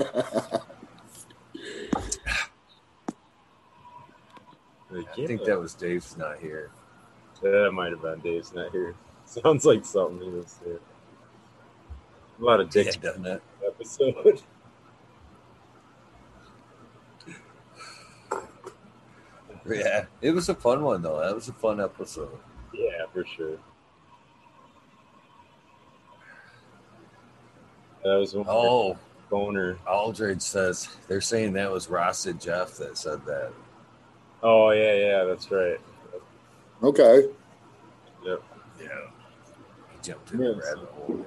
right? 0.03 0.61
I 4.91 5.03
think 5.13 5.43
that 5.46 5.60
was 5.60 5.74
Dave's 5.75 6.17
not 6.17 6.39
here. 6.39 6.72
That 7.41 7.72
might 7.72 7.91
have 7.91 8.01
been 8.01 8.19
Dave's 8.19 8.53
not 8.53 8.72
here. 8.72 8.96
Sounds 9.25 9.65
like 9.65 9.86
something 9.86 10.22
he 10.22 10.29
was 10.29 10.60
there. 10.65 10.79
A 12.39 12.43
lot 12.43 12.60
of 12.60 12.69
dicks, 12.69 12.96
yeah, 12.96 13.01
doesn't 13.01 13.25
it? 13.25 13.41
Episode. 13.65 14.41
yeah, 19.69 20.05
it 20.22 20.31
was 20.31 20.50
a 20.50 20.55
fun 20.55 20.84
one 20.84 21.01
though. 21.01 21.19
That 21.19 21.36
was 21.36 21.48
a 21.50 21.53
fun 21.53 21.79
episode. 21.79 22.38
Yeah, 22.74 23.05
for 23.13 23.25
sure. 23.25 23.58
That 28.03 28.15
was 28.15 28.34
one 28.34 28.46
oh 28.48 28.98
boner. 29.29 29.77
Aldridge 29.88 30.41
says 30.41 30.89
they're 31.08 31.22
saying 31.22 31.53
that 31.53 31.72
was 31.72 31.89
Ross 31.89 32.25
and 32.25 32.41
Jeff 32.41 32.77
that 32.77 32.98
said 32.98 33.25
that. 33.25 33.51
Oh 34.41 34.72
yeah, 34.72 34.93
yeah, 34.93 35.24
that's 35.25 35.51
right. 35.51 35.79
Okay. 36.81 37.27
Yep. 38.25 38.43
Yeah. 38.79 38.88
He 39.91 40.01
jumped 40.01 40.31
in 40.31 40.41
yes. 40.41 40.55
the 40.55 40.62
rabbit 40.62 40.89
hole. 40.91 41.25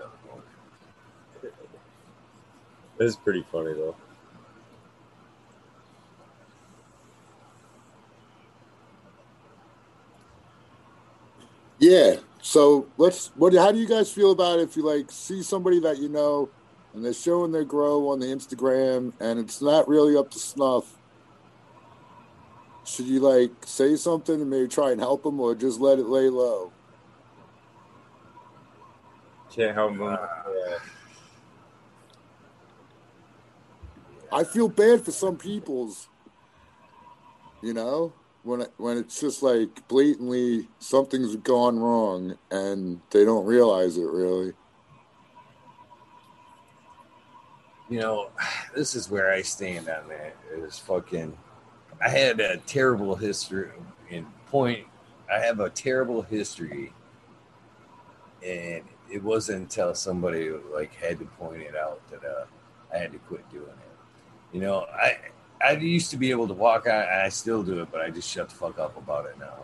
This 2.99 3.11
is 3.11 3.17
pretty 3.17 3.45
funny 3.51 3.75
though. 3.75 3.97
Yeah. 11.79 12.17
So 12.41 12.87
let's. 12.97 13.29
What? 13.37 13.55
How 13.55 13.73
do 13.73 13.79
you 13.79 13.89
guys 13.89 14.11
feel 14.11 14.31
about 14.31 14.61
if 14.61 14.77
you 14.77 14.85
like 14.85 15.11
see 15.11 15.43
somebody 15.43 15.81
that 15.81 15.99
you 15.99 16.09
know, 16.09 16.49
and 16.95 17.05
they're 17.05 17.13
showing 17.13 17.53
their 17.53 17.65
grow 17.65 18.09
on 18.09 18.21
the 18.21 18.27
Instagram, 18.27 19.13
and 19.21 19.39
it's 19.39 19.61
not 19.61 19.89
really 19.89 20.17
up 20.17 20.31
to 20.31 20.39
snuff? 20.39 20.97
Should 22.85 23.07
you 23.07 23.21
like 23.21 23.51
say 23.65 23.97
something 23.97 24.41
and 24.41 24.51
maybe 24.51 24.69
try 24.69 24.91
and 24.91 25.01
help 25.01 25.23
them, 25.23 25.41
or 25.41 25.55
just 25.55 25.81
let 25.81 25.99
it 25.99 26.07
lay 26.07 26.29
low? 26.29 26.73
Can't 29.51 29.75
help 29.75 29.97
them. 29.97 30.19
I 34.33 34.45
feel 34.45 34.69
bad 34.69 35.05
for 35.05 35.13
some 35.13 35.37
people's. 35.37 36.09
You 37.63 37.75
know, 37.75 38.13
when 38.43 38.63
it, 38.63 38.73
when 38.77 38.99
it's 38.99 39.21
just 39.21 39.43
like 39.43 39.87
blatantly 39.87 40.69
something's 40.81 41.37
gone 41.37 41.79
wrong 41.79 42.37
and 42.51 43.01
they 43.11 43.25
don't 43.25 43.47
realize 43.47 43.97
it 43.97 44.07
really. 44.07 44.53
You 47.89 48.01
know, 48.01 48.31
this 48.75 48.95
is 48.95 49.11
where 49.11 49.31
I 49.31 49.43
stand 49.43 49.89
on 49.89 50.09
that. 50.09 50.37
Is 50.57 50.79
fucking. 50.79 51.37
I 52.03 52.09
had 52.09 52.41
a 52.41 52.57
terrible 52.59 53.15
history 53.15 53.71
in 54.11 54.27
point. 54.49 54.87
I 55.33 55.39
have 55.39 55.61
a 55.61 55.71
terrible 55.71 56.23
history, 56.23 56.93
and 58.45 58.83
it 59.11 59.23
wasn't 59.23 59.63
until 59.63 59.95
somebody 59.95 60.51
like 60.51 60.93
had 60.95 61.21
to 61.21 61.25
point 61.25 61.63
it 61.63 61.77
out 61.77 62.01
that 62.11 62.25
uh, 62.25 62.45
I 62.93 62.99
had 62.99 63.13
to 63.13 63.19
quit 63.19 63.49
doing 63.51 63.67
it. 63.67 64.55
You 64.55 64.63
know, 64.63 64.87
I 64.93 65.17
I 65.65 65.73
used 65.73 66.11
to 66.11 66.17
be 66.17 66.33
able 66.33 66.49
to 66.49 66.55
walk 66.55 66.89
out, 66.89 67.09
I 67.09 67.29
still 67.29 67.63
do 67.63 67.81
it, 67.81 67.89
but 67.93 68.01
I 68.01 68.11
just 68.11 68.29
shut 68.29 68.49
the 68.49 68.55
fuck 68.57 68.81
up 68.81 68.97
about 68.97 69.27
it 69.27 69.39
now. 69.39 69.55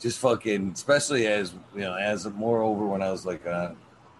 Just 0.00 0.18
fucking, 0.18 0.72
especially 0.74 1.28
as 1.28 1.54
you 1.72 1.82
know, 1.82 1.94
as 1.94 2.26
moreover 2.26 2.84
when 2.86 3.00
I 3.00 3.12
was 3.12 3.24
like 3.24 3.46
on 3.46 3.76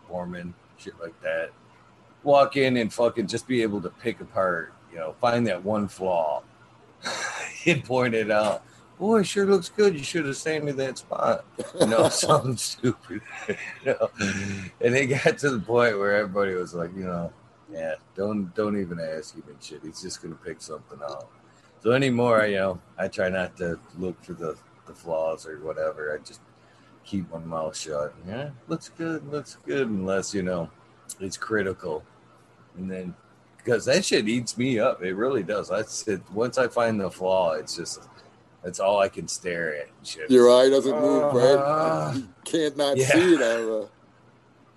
foreman, 0.06 0.54
shit 0.78 0.94
like 1.02 1.20
that. 1.22 1.50
Walk 2.22 2.56
in 2.56 2.76
and 2.76 2.92
fucking 2.92 3.26
just 3.26 3.48
be 3.48 3.62
able 3.62 3.80
to 3.80 3.88
pick 3.88 4.20
apart, 4.20 4.72
you 4.92 4.98
know, 4.98 5.16
find 5.20 5.46
that 5.48 5.64
one 5.64 5.88
flaw 5.88 6.44
and 7.66 7.84
pointed 7.84 8.30
out. 8.30 8.64
Boy, 8.98 9.22
sure 9.22 9.46
looks 9.46 9.70
good. 9.70 9.96
You 9.96 10.04
should 10.04 10.26
have 10.26 10.36
saved 10.36 10.64
me 10.64 10.72
that 10.72 10.98
spot. 10.98 11.44
You 11.80 11.86
know, 11.86 12.08
something 12.10 12.56
stupid. 12.56 13.22
you 13.48 13.56
know? 13.86 14.10
And 14.80 14.94
it 14.94 15.06
got 15.06 15.38
to 15.38 15.50
the 15.50 15.60
point 15.60 15.98
where 15.98 16.16
everybody 16.16 16.54
was 16.54 16.74
like, 16.74 16.94
you 16.94 17.04
know, 17.04 17.32
yeah, 17.72 17.94
don't 18.14 18.54
don't 18.54 18.78
even 18.78 19.00
ask 19.00 19.34
him 19.34 19.44
and 19.48 19.62
shit. 19.62 19.80
He's 19.82 20.02
just 20.02 20.22
gonna 20.22 20.34
pick 20.34 20.60
something 20.60 20.98
out. 21.02 21.30
So 21.82 21.92
anymore, 21.92 22.44
you 22.46 22.56
know, 22.56 22.80
I 22.98 23.08
try 23.08 23.28
not 23.30 23.56
to 23.58 23.78
look 23.98 24.22
for 24.22 24.34
the 24.34 24.56
the 24.86 24.94
flaws 24.94 25.46
or 25.46 25.58
whatever. 25.60 26.14
I 26.14 26.22
just 26.22 26.40
keep 27.04 27.30
my 27.30 27.38
mouth 27.38 27.76
shut. 27.76 28.14
Yeah, 28.26 28.50
looks 28.68 28.90
good, 28.90 29.26
looks 29.30 29.56
good, 29.64 29.88
unless 29.88 30.34
you 30.34 30.42
know 30.42 30.68
it's 31.20 31.36
critical. 31.36 32.04
And 32.76 32.90
then 32.90 33.14
because 33.64 33.84
that 33.84 34.04
shit 34.04 34.28
eats 34.28 34.56
me 34.56 34.78
up, 34.78 35.02
it 35.02 35.14
really 35.14 35.42
does. 35.42 35.70
I 35.70 35.82
said 35.82 36.22
once 36.32 36.58
I 36.58 36.68
find 36.68 37.00
the 37.00 37.10
flaw, 37.10 37.52
it's 37.52 37.76
just 37.76 38.08
that's 38.62 38.80
all 38.80 38.98
I 38.98 39.08
can 39.08 39.28
stare 39.28 39.76
at. 39.76 39.88
shit. 40.02 40.30
Your 40.30 40.50
eye 40.50 40.68
doesn't 40.68 41.00
move, 41.00 41.22
uh, 41.22 41.38
right? 41.38 42.14
You 42.14 42.28
can't 42.44 42.76
not 42.76 42.96
yeah. 42.96 43.06
see 43.06 43.34
it. 43.34 43.88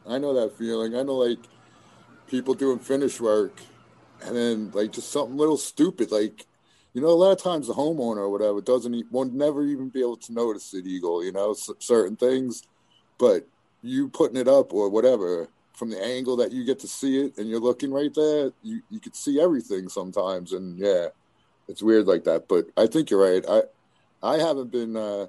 I 0.07 0.17
know 0.17 0.33
that 0.33 0.57
feeling. 0.57 0.95
I 0.95 1.03
know, 1.03 1.15
like 1.15 1.39
people 2.27 2.53
doing 2.53 2.79
finish 2.79 3.19
work, 3.19 3.61
and 4.21 4.35
then 4.35 4.71
like 4.73 4.91
just 4.91 5.11
something 5.11 5.37
little 5.37 5.57
stupid, 5.57 6.11
like 6.11 6.45
you 6.93 7.01
know, 7.01 7.07
a 7.07 7.11
lot 7.11 7.31
of 7.31 7.41
times 7.41 7.67
the 7.67 7.73
homeowner 7.73 8.17
or 8.17 8.29
whatever 8.29 8.61
doesn't 8.61 9.11
won't 9.11 9.33
never 9.33 9.65
even 9.65 9.89
be 9.89 10.01
able 10.01 10.17
to 10.17 10.33
notice 10.33 10.73
it, 10.73 10.85
Eagle. 10.85 11.23
You 11.23 11.31
know, 11.31 11.55
certain 11.79 12.15
things, 12.15 12.63
but 13.17 13.47
you 13.81 14.07
putting 14.09 14.37
it 14.37 14.47
up 14.47 14.73
or 14.73 14.89
whatever 14.89 15.49
from 15.73 15.89
the 15.89 16.03
angle 16.03 16.37
that 16.37 16.51
you 16.51 16.63
get 16.63 16.79
to 16.79 16.87
see 16.87 17.25
it, 17.25 17.37
and 17.37 17.49
you're 17.49 17.59
looking 17.59 17.91
right 17.91 18.13
there, 18.13 18.51
you 18.61 18.81
you 18.89 18.99
could 18.99 19.15
see 19.15 19.41
everything 19.41 19.89
sometimes, 19.89 20.53
and 20.53 20.77
yeah, 20.77 21.07
it's 21.67 21.83
weird 21.83 22.05
like 22.05 22.23
that. 22.25 22.47
But 22.47 22.65
I 22.77 22.87
think 22.87 23.09
you're 23.09 23.21
right. 23.21 23.43
I 23.47 23.63
I 24.21 24.37
haven't 24.37 24.71
been. 24.71 24.95
Uh, 24.95 25.27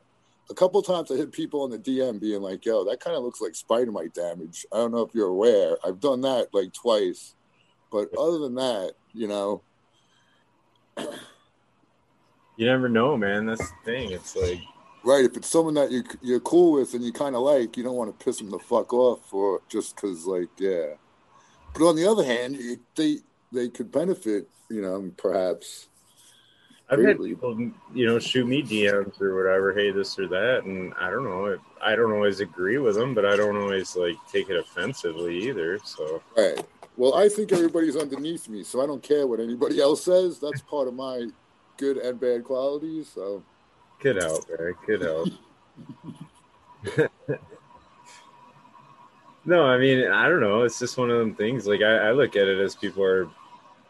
a 0.50 0.54
couple 0.54 0.82
times 0.82 1.10
I 1.10 1.16
hit 1.16 1.32
people 1.32 1.62
on 1.62 1.70
the 1.70 1.78
DM 1.78 2.20
being 2.20 2.42
like, 2.42 2.66
"Yo, 2.66 2.84
that 2.84 3.00
kind 3.00 3.16
of 3.16 3.22
looks 3.22 3.40
like 3.40 3.54
spider 3.54 3.90
mite 3.90 4.12
damage." 4.12 4.66
I 4.72 4.76
don't 4.76 4.92
know 4.92 5.02
if 5.02 5.14
you're 5.14 5.28
aware. 5.28 5.78
I've 5.84 6.00
done 6.00 6.20
that 6.22 6.48
like 6.52 6.72
twice, 6.74 7.34
but 7.90 8.10
other 8.18 8.38
than 8.38 8.54
that, 8.56 8.92
you 9.14 9.26
know, 9.26 9.62
you 10.98 12.66
never 12.66 12.88
know, 12.88 13.16
man. 13.16 13.46
That's 13.46 13.62
the 13.62 13.76
thing. 13.84 14.12
It's 14.12 14.36
like 14.36 14.60
right. 15.04 15.24
If 15.24 15.36
it's 15.36 15.48
someone 15.48 15.74
that 15.74 15.90
you 15.90 16.02
you're 16.22 16.40
cool 16.40 16.72
with 16.72 16.94
and 16.94 17.04
you 17.04 17.12
kind 17.12 17.36
of 17.36 17.42
like, 17.42 17.76
you 17.76 17.82
don't 17.82 17.96
want 17.96 18.18
to 18.18 18.24
piss 18.24 18.38
them 18.38 18.50
the 18.50 18.58
fuck 18.58 18.92
off 18.92 19.20
for 19.28 19.60
just 19.68 19.94
because, 19.94 20.26
like, 20.26 20.48
yeah. 20.58 20.94
But 21.72 21.88
on 21.88 21.96
the 21.96 22.06
other 22.06 22.24
hand, 22.24 22.58
they 22.96 23.18
they 23.52 23.68
could 23.68 23.90
benefit, 23.90 24.48
you 24.68 24.82
know, 24.82 25.10
perhaps. 25.16 25.88
I've 26.90 27.02
had 27.02 27.18
people, 27.18 27.58
you 27.94 28.06
know, 28.06 28.18
shoot 28.18 28.46
me 28.46 28.62
DMs 28.62 29.18
or 29.20 29.34
whatever, 29.34 29.72
hey, 29.72 29.90
this 29.90 30.18
or 30.18 30.28
that, 30.28 30.64
and 30.64 30.92
I 31.00 31.10
don't 31.10 31.24
know. 31.24 31.58
I 31.82 31.96
don't 31.96 32.12
always 32.12 32.40
agree 32.40 32.76
with 32.76 32.94
them, 32.94 33.14
but 33.14 33.24
I 33.24 33.36
don't 33.36 33.56
always 33.56 33.96
like 33.96 34.16
take 34.30 34.50
it 34.50 34.56
offensively 34.56 35.48
either. 35.48 35.78
So 35.82 36.22
Right. 36.36 36.62
Well, 36.96 37.14
I 37.14 37.28
think 37.28 37.52
everybody's 37.52 37.96
underneath 37.96 38.48
me, 38.48 38.62
so 38.62 38.82
I 38.82 38.86
don't 38.86 39.02
care 39.02 39.26
what 39.26 39.40
anybody 39.40 39.80
else 39.80 40.04
says. 40.04 40.38
That's 40.38 40.60
part 40.62 40.86
of 40.86 40.94
my 40.94 41.28
good 41.76 41.96
and 41.96 42.20
bad 42.20 42.44
qualities. 42.44 43.10
So 43.12 43.42
could 44.04 44.16
help, 44.22 44.44
man. 44.50 44.74
Could 44.84 45.00
help. 45.00 45.28
no, 49.46 49.64
I 49.64 49.78
mean, 49.78 50.06
I 50.10 50.28
don't 50.28 50.40
know. 50.40 50.62
It's 50.62 50.78
just 50.78 50.98
one 50.98 51.10
of 51.10 51.18
them 51.18 51.34
things. 51.34 51.66
Like 51.66 51.80
I, 51.80 52.08
I 52.08 52.12
look 52.12 52.36
at 52.36 52.46
it 52.46 52.60
as 52.60 52.74
people 52.74 53.02
are 53.02 53.30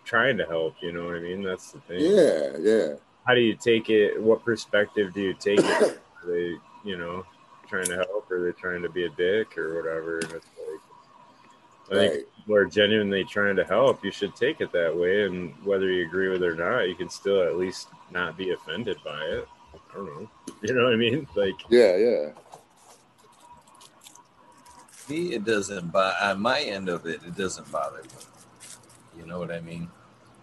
trying 0.04 0.36
to 0.38 0.46
help. 0.46 0.76
You 0.80 0.92
know 0.92 1.06
what 1.06 1.16
I 1.16 1.20
mean? 1.20 1.42
That's 1.42 1.72
the 1.72 1.80
thing. 1.80 1.98
yeah, 2.00 2.56
yeah. 2.60 2.94
How 3.26 3.34
do 3.34 3.40
you 3.40 3.56
take 3.56 3.90
it? 3.90 4.22
What 4.22 4.44
perspective 4.44 5.12
do 5.12 5.20
you 5.20 5.34
take 5.34 5.58
it? 5.58 5.66
Are 6.22 6.30
they, 6.30 6.56
you 6.84 6.96
know, 6.96 7.24
trying 7.68 7.86
to 7.86 7.96
help, 7.96 8.30
or 8.30 8.36
are 8.36 8.44
they 8.52 8.52
trying 8.58 8.82
to 8.82 8.88
be 8.88 9.04
a 9.06 9.10
dick, 9.10 9.58
or 9.58 9.74
whatever? 9.74 10.18
And 10.20 10.32
it's 10.32 10.46
like, 10.56 10.80
I 11.90 11.94
think 11.94 12.12
Right. 12.14 12.24
people 12.36 12.54
are 12.54 12.64
genuinely 12.66 13.24
trying 13.24 13.56
to 13.56 13.64
help. 13.64 14.04
You 14.04 14.10
should 14.12 14.36
take 14.36 14.60
it 14.60 14.70
that 14.72 14.96
way, 14.96 15.24
and 15.24 15.52
whether 15.64 15.90
you 15.90 16.06
agree 16.06 16.28
with 16.28 16.42
it 16.42 16.46
or 16.46 16.54
not, 16.54 16.88
you 16.88 16.94
can 16.94 17.08
still 17.08 17.42
at 17.42 17.56
least 17.56 17.88
not 18.12 18.36
be 18.36 18.52
offended 18.52 18.98
by 19.04 19.20
it. 19.24 19.48
I 19.94 19.96
don't 19.96 20.06
know. 20.06 20.30
You 20.62 20.72
know 20.72 20.84
what 20.84 20.94
I 20.94 20.96
mean? 20.96 21.26
Like, 21.36 21.54
Yeah, 21.68 21.96
yeah. 21.96 22.30
Me, 25.10 25.34
it 25.34 25.44
doesn't. 25.44 25.92
But 25.92 26.14
on 26.22 26.40
my 26.40 26.60
end 26.60 26.88
of 26.88 27.04
it, 27.04 27.20
it 27.26 27.36
doesn't 27.36 27.70
bother 27.70 28.02
me. 28.02 28.08
You 29.18 29.26
know 29.26 29.38
what 29.38 29.50
I 29.50 29.60
mean? 29.60 29.88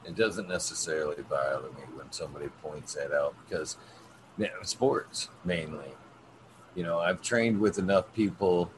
It 0.05 0.15
doesn't 0.15 0.47
necessarily 0.47 1.23
bother 1.23 1.69
me 1.69 1.81
when 1.95 2.11
somebody 2.11 2.49
points 2.61 2.93
that 2.93 3.11
out 3.11 3.33
because 3.43 3.77
you 4.37 4.45
know, 4.45 4.51
sports 4.61 5.29
mainly. 5.43 5.91
You 6.75 6.83
know, 6.83 6.99
I've 6.99 7.21
trained 7.21 7.59
with 7.59 7.79
enough 7.79 8.13
people, 8.13 8.71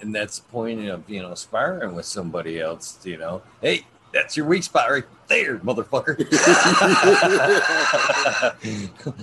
and 0.00 0.12
that's 0.14 0.40
the 0.40 0.48
point 0.48 0.88
of 0.88 1.08
you 1.08 1.22
know 1.22 1.34
sparring 1.34 1.94
with 1.94 2.06
somebody 2.06 2.60
else. 2.60 2.98
You 3.04 3.18
know, 3.18 3.42
hey, 3.62 3.86
that's 4.12 4.36
your 4.36 4.46
weak 4.46 4.62
spot 4.62 4.90
right 4.90 5.04
there, 5.28 5.58
motherfucker. 5.58 6.16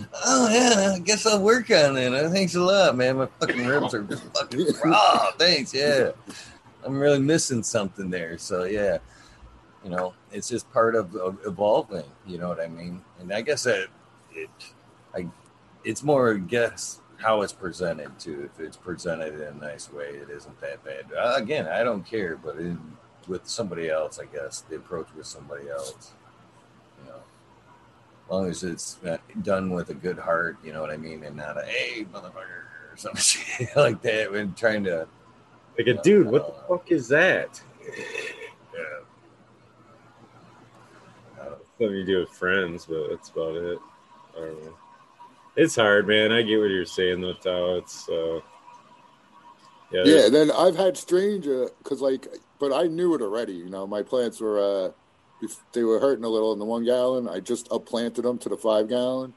oh 0.25 0.49
yeah, 0.49 0.93
I 0.95 0.99
guess 0.99 1.25
I'll 1.25 1.41
work 1.41 1.69
on 1.71 1.97
it. 1.97 2.13
Uh, 2.13 2.29
Thanks 2.29 2.55
a 2.55 2.61
lot, 2.61 2.95
man. 2.95 3.17
My 3.17 3.27
fucking 3.39 3.65
ribs 3.65 3.93
are 3.93 4.03
just 4.03 4.23
fucking 4.33 4.65
raw. 4.85 5.31
Thanks, 5.37 5.73
yeah. 5.73 6.11
I'm 6.83 6.99
really 6.99 7.19
missing 7.19 7.63
something 7.63 8.09
there. 8.09 8.37
So 8.37 8.63
yeah, 8.63 8.99
you 9.83 9.89
know, 9.89 10.13
it's 10.31 10.47
just 10.47 10.71
part 10.71 10.95
of, 10.95 11.15
of 11.15 11.39
evolving. 11.45 12.05
You 12.25 12.37
know 12.37 12.47
what 12.47 12.61
I 12.61 12.67
mean? 12.67 13.01
And 13.19 13.33
I 13.33 13.41
guess 13.41 13.63
that 13.63 13.87
it, 14.31 14.49
I, 15.13 15.27
it's 15.83 16.03
more 16.03 16.35
I 16.35 16.37
guess 16.37 17.01
how 17.17 17.41
it's 17.41 17.53
presented 17.53 18.17
too. 18.19 18.49
If 18.53 18.63
it's 18.63 18.77
presented 18.77 19.35
in 19.35 19.41
a 19.41 19.53
nice 19.53 19.91
way, 19.91 20.05
it 20.05 20.29
isn't 20.29 20.61
that 20.61 20.83
bad. 20.85 21.05
Uh, 21.17 21.33
again, 21.35 21.67
I 21.67 21.83
don't 21.83 22.05
care, 22.05 22.37
but 22.37 22.57
in, 22.57 22.79
with 23.27 23.47
somebody 23.47 23.89
else, 23.89 24.19
I 24.19 24.25
guess 24.25 24.61
the 24.61 24.77
approach 24.77 25.07
with 25.15 25.25
somebody 25.25 25.69
else, 25.69 26.11
you 27.03 27.09
know, 27.09 27.17
as 27.17 28.31
long 28.31 28.49
as 28.49 28.63
it's 28.63 28.97
uh, 29.05 29.17
done 29.41 29.71
with 29.71 29.89
a 29.89 29.93
good 29.93 30.17
heart, 30.17 30.57
you 30.63 30.73
know 30.73 30.81
what 30.81 30.89
I 30.91 30.97
mean, 30.97 31.23
and 31.23 31.35
not 31.35 31.57
a 31.57 31.65
hey 31.65 32.05
motherfucker 32.05 32.63
or 32.91 32.95
some 32.95 33.15
shit 33.15 33.69
like 33.75 34.01
that 34.01 34.31
when 34.31 34.53
trying 34.53 34.83
to. 34.85 35.07
like 35.77 35.87
a 35.87 35.93
No, 35.95 36.01
dude, 36.01 36.27
what 36.27 36.47
the 36.47 36.53
no. 36.53 36.77
fuck 36.77 36.91
is 36.91 37.07
that? 37.09 37.61
Yeah. 38.73 38.83
I 41.41 41.49
Something 41.79 41.95
you 41.97 42.05
do 42.05 42.19
with 42.19 42.29
friends, 42.29 42.85
but 42.85 43.09
that's 43.09 43.29
about 43.29 43.55
it. 43.55 43.79
I 44.35 44.39
don't 44.39 44.63
know. 44.65 44.73
It's 45.55 45.75
hard, 45.75 46.07
man. 46.07 46.31
I 46.31 46.43
get 46.43 46.59
what 46.59 46.69
you're 46.69 46.85
saying, 46.85 47.21
though, 47.21 47.33
Tao. 47.33 47.75
It's 47.77 48.07
uh, 48.09 48.39
yeah, 49.91 50.03
Yeah, 50.05 50.25
and 50.25 50.35
then 50.35 50.51
I've 50.51 50.75
had 50.75 50.97
stranger 50.97 51.69
because 51.79 52.01
like, 52.01 52.27
but 52.59 52.73
I 52.73 52.83
knew 52.83 53.13
it 53.15 53.21
already. 53.21 53.53
You 53.53 53.69
know, 53.69 53.87
my 53.87 54.01
plants 54.01 54.39
were 54.39 54.59
uh, 54.59 55.47
they 55.73 55.83
were 55.83 55.99
hurting 55.99 56.25
a 56.25 56.29
little 56.29 56.53
in 56.53 56.59
the 56.59 56.65
one 56.65 56.85
gallon. 56.85 57.27
I 57.27 57.39
just 57.39 57.69
upplanted 57.69 58.23
them 58.23 58.37
to 58.39 58.49
the 58.49 58.57
five 58.57 58.89
gallon, 58.89 59.33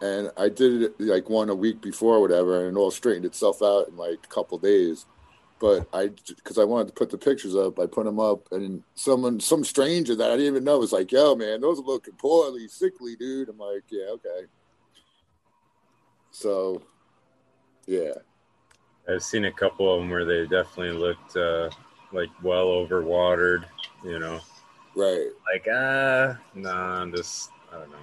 and 0.00 0.30
I 0.36 0.48
did 0.48 0.82
it 0.82 1.00
like 1.00 1.28
one 1.28 1.48
a 1.48 1.54
week 1.54 1.80
before, 1.80 2.16
or 2.16 2.20
whatever, 2.20 2.66
and 2.66 2.76
it 2.76 2.80
all 2.80 2.90
straightened 2.90 3.26
itself 3.26 3.62
out 3.62 3.88
in 3.88 3.96
like 3.96 4.18
a 4.24 4.28
couple 4.28 4.58
days. 4.58 5.06
But 5.58 5.86
I, 5.92 6.08
because 6.08 6.58
I 6.58 6.64
wanted 6.64 6.88
to 6.88 6.92
put 6.94 7.10
the 7.10 7.18
pictures 7.18 7.54
up, 7.54 7.78
I 7.78 7.86
put 7.86 8.04
them 8.04 8.18
up, 8.18 8.50
and 8.50 8.82
someone, 8.96 9.38
some 9.38 9.62
stranger 9.62 10.16
that 10.16 10.30
I 10.30 10.36
didn't 10.36 10.46
even 10.46 10.64
know 10.64 10.78
was 10.78 10.92
like, 10.92 11.12
"Yo, 11.12 11.36
man, 11.36 11.60
those 11.60 11.78
are 11.78 11.84
looking 11.84 12.14
poorly, 12.14 12.66
sickly, 12.68 13.14
dude." 13.16 13.48
I'm 13.48 13.58
like, 13.58 13.84
"Yeah, 13.88 14.06
okay." 14.10 14.46
So, 16.32 16.82
yeah. 17.86 18.14
I've 19.08 19.22
seen 19.22 19.44
a 19.44 19.52
couple 19.52 19.92
of 19.92 20.00
them 20.00 20.10
where 20.10 20.24
they 20.24 20.46
definitely 20.46 20.98
looked 20.98 21.36
uh, 21.36 21.70
like 22.12 22.28
well 22.42 22.68
over 22.68 23.02
watered, 23.02 23.66
You 24.04 24.18
know, 24.18 24.40
Right. 24.94 25.28
like 25.52 25.66
ah, 25.72 26.38
nah, 26.54 27.00
I'm 27.00 27.12
just 27.14 27.50
I 27.72 27.78
don't 27.78 27.90
know. 27.90 27.96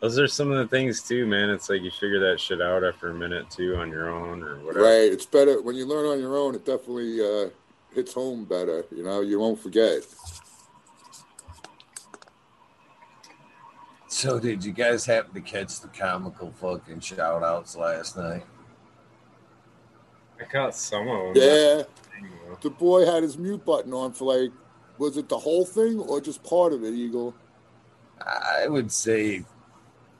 Those 0.00 0.18
are 0.18 0.26
some 0.26 0.50
of 0.50 0.58
the 0.58 0.66
things 0.66 1.00
too, 1.02 1.26
man. 1.26 1.48
It's 1.50 1.68
like 1.70 1.82
you 1.82 1.90
figure 1.92 2.18
that 2.30 2.40
shit 2.40 2.60
out 2.60 2.82
after 2.82 3.10
a 3.10 3.14
minute 3.14 3.48
too 3.50 3.76
on 3.76 3.88
your 3.90 4.10
own 4.10 4.42
or 4.42 4.56
whatever. 4.64 4.84
Right. 4.84 5.12
It's 5.12 5.26
better 5.26 5.62
when 5.62 5.76
you 5.76 5.86
learn 5.86 6.06
on 6.06 6.18
your 6.18 6.36
own. 6.36 6.56
It 6.56 6.66
definitely 6.66 7.20
uh, 7.20 7.50
hits 7.94 8.12
home 8.12 8.44
better. 8.44 8.84
You 8.90 9.04
know, 9.04 9.20
you 9.20 9.38
won't 9.38 9.60
forget. 9.60 10.02
So, 14.08 14.38
did 14.38 14.64
you 14.64 14.72
guys 14.72 15.06
happen 15.06 15.34
to 15.34 15.40
catch 15.40 15.80
the 15.80 15.88
comical 15.88 16.52
fucking 16.60 17.00
shout 17.00 17.42
outs 17.42 17.76
last 17.76 18.16
night? 18.16 18.44
I 20.40 20.44
caught 20.44 20.74
some 20.76 21.08
of 21.08 21.34
them. 21.34 21.42
Yeah. 21.42 21.82
The 22.62 22.70
boy 22.70 23.04
had 23.06 23.22
his 23.22 23.36
mute 23.36 23.64
button 23.64 23.92
on 23.92 24.12
for 24.12 24.36
like, 24.36 24.52
was 24.98 25.16
it 25.16 25.28
the 25.28 25.38
whole 25.38 25.64
thing 25.64 25.98
or 25.98 26.20
just 26.20 26.44
part 26.44 26.72
of 26.72 26.84
it, 26.84 26.94
Eagle? 26.94 27.34
I 28.24 28.68
would 28.68 28.92
say 28.92 29.44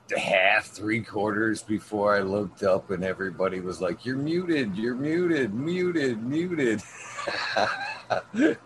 the 0.09 0.19
half, 0.19 0.65
three 0.67 1.01
quarters 1.01 1.63
before 1.63 2.15
I 2.15 2.19
looked 2.19 2.63
up, 2.63 2.91
and 2.91 3.03
everybody 3.03 3.61
was 3.61 3.79
like, 3.81 4.05
You're 4.05 4.17
muted, 4.17 4.75
you're 4.75 4.95
muted, 4.95 5.53
muted, 5.53 6.21
muted. 6.23 6.81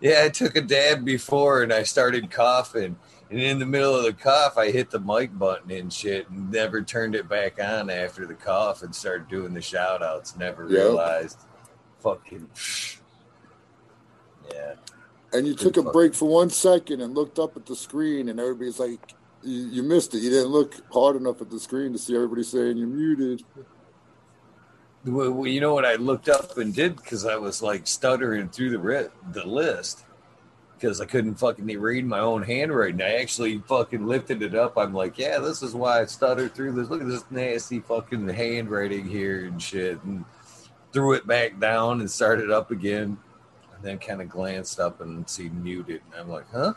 yeah, 0.00 0.22
I 0.24 0.28
took 0.28 0.56
a 0.56 0.60
dab 0.60 1.04
before 1.04 1.62
and 1.62 1.72
I 1.72 1.82
started 1.82 2.30
coughing. 2.30 2.96
And 3.30 3.40
in 3.40 3.58
the 3.60 3.66
middle 3.66 3.94
of 3.94 4.04
the 4.04 4.12
cough, 4.12 4.58
I 4.58 4.70
hit 4.72 4.90
the 4.90 4.98
mic 4.98 5.36
button 5.38 5.70
and 5.70 5.92
shit 5.92 6.28
and 6.28 6.50
never 6.50 6.82
turned 6.82 7.14
it 7.14 7.28
back 7.28 7.62
on 7.62 7.88
after 7.88 8.26
the 8.26 8.34
cough 8.34 8.82
and 8.82 8.94
started 8.94 9.28
doing 9.28 9.54
the 9.54 9.62
shout 9.62 10.02
outs. 10.02 10.36
Never 10.36 10.64
Yep. 10.64 10.70
realized. 10.70 11.38
Fucking. 12.00 12.48
Yeah. 14.52 14.74
And 15.32 15.46
you 15.46 15.54
took 15.54 15.76
a 15.76 15.82
break 15.82 16.14
for 16.14 16.28
one 16.28 16.50
second 16.50 17.00
and 17.00 17.14
looked 17.14 17.38
up 17.38 17.56
at 17.56 17.66
the 17.66 17.76
screen, 17.76 18.28
and 18.28 18.40
everybody's 18.40 18.80
like, 18.80 19.14
you, 19.42 19.68
you 19.68 19.82
missed 19.82 20.14
it. 20.14 20.22
You 20.22 20.30
didn't 20.30 20.50
look 20.50 20.74
hard 20.92 21.16
enough 21.16 21.40
at 21.40 21.50
the 21.50 21.60
screen 21.60 21.92
to 21.92 21.98
see 21.98 22.14
everybody 22.14 22.42
saying 22.42 22.76
you're 22.76 22.88
muted. 22.88 23.44
Well, 25.04 25.30
well, 25.30 25.46
you 25.46 25.60
know 25.60 25.72
what 25.72 25.86
I 25.86 25.94
looked 25.94 26.28
up 26.28 26.58
and 26.58 26.74
did 26.74 26.96
because 26.96 27.24
I 27.24 27.36
was 27.36 27.62
like 27.62 27.86
stuttering 27.86 28.48
through 28.50 28.70
the 28.70 28.78
ri- 28.78 29.08
the 29.32 29.46
list 29.46 30.04
because 30.74 31.00
I 31.00 31.06
couldn't 31.06 31.36
fucking 31.36 31.66
read 31.66 32.04
my 32.06 32.18
own 32.18 32.42
handwriting. 32.42 33.00
I 33.00 33.16
actually 33.16 33.58
fucking 33.66 34.06
lifted 34.06 34.42
it 34.42 34.54
up. 34.54 34.76
I'm 34.76 34.92
like, 34.92 35.18
yeah, 35.18 35.38
this 35.38 35.62
is 35.62 35.74
why 35.74 36.00
I 36.00 36.06
stuttered 36.06 36.54
through 36.54 36.72
this. 36.72 36.88
Look 36.90 37.00
at 37.00 37.08
this 37.08 37.24
nasty 37.30 37.80
fucking 37.80 38.28
handwriting 38.28 39.06
here 39.06 39.46
and 39.46 39.60
shit, 39.60 40.02
and 40.04 40.24
threw 40.92 41.14
it 41.14 41.26
back 41.26 41.58
down 41.58 42.00
and 42.00 42.10
started 42.10 42.50
up 42.50 42.70
again, 42.70 43.18
and 43.74 43.82
then 43.82 43.98
kind 43.98 44.20
of 44.20 44.28
glanced 44.28 44.80
up 44.80 45.00
and 45.00 45.28
see 45.28 45.48
muted, 45.48 46.02
and 46.12 46.20
I'm 46.20 46.28
like, 46.28 46.50
huh? 46.50 46.74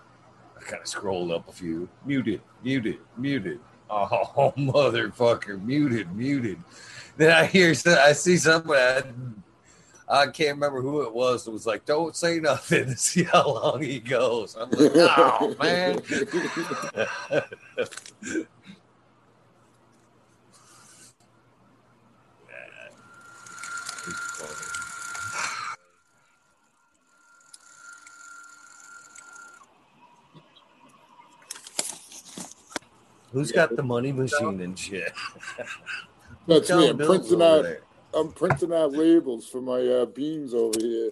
I 0.57 0.61
kind 0.61 0.81
of 0.81 0.87
scrolled 0.87 1.31
up 1.31 1.47
a 1.49 1.51
few, 1.51 1.89
muted, 2.05 2.41
muted, 2.63 2.99
muted. 3.17 3.59
Oh 3.89 4.53
motherfucker, 4.57 5.61
muted, 5.63 6.15
muted. 6.15 6.57
Then 7.17 7.31
I 7.31 7.45
hear, 7.45 7.73
I 7.85 8.13
see 8.13 8.37
somebody. 8.37 9.09
I, 10.09 10.27
can't 10.27 10.55
remember 10.55 10.81
who 10.81 11.03
it 11.03 11.13
was. 11.13 11.47
It 11.47 11.51
was 11.51 11.65
like, 11.65 11.85
"Don't 11.85 12.15
say 12.15 12.39
nothing." 12.39 12.95
See 12.95 13.23
how 13.23 13.47
long 13.47 13.81
he 13.81 13.99
goes. 13.99 14.55
I'm 14.55 14.69
like, 14.71 14.91
"Oh 14.95 15.55
man." 15.59 16.01
Who's 33.33 33.51
got 33.51 33.75
the 33.75 33.83
money 33.83 34.11
machine 34.11 34.61
and 34.61 34.77
shit? 34.77 35.11
That's 36.47 36.69
me. 36.69 36.89
I'm 36.89 36.97
printing 36.97 37.41
out. 37.41 37.63
there. 37.63 37.81
I'm 38.13 38.31
printing 38.31 38.71
out 38.71 38.91
labels 38.91 39.47
for 39.49 39.59
my 39.59 39.79
uh, 39.85 40.05
beans 40.05 40.53
over 40.53 40.79
here. 40.79 41.11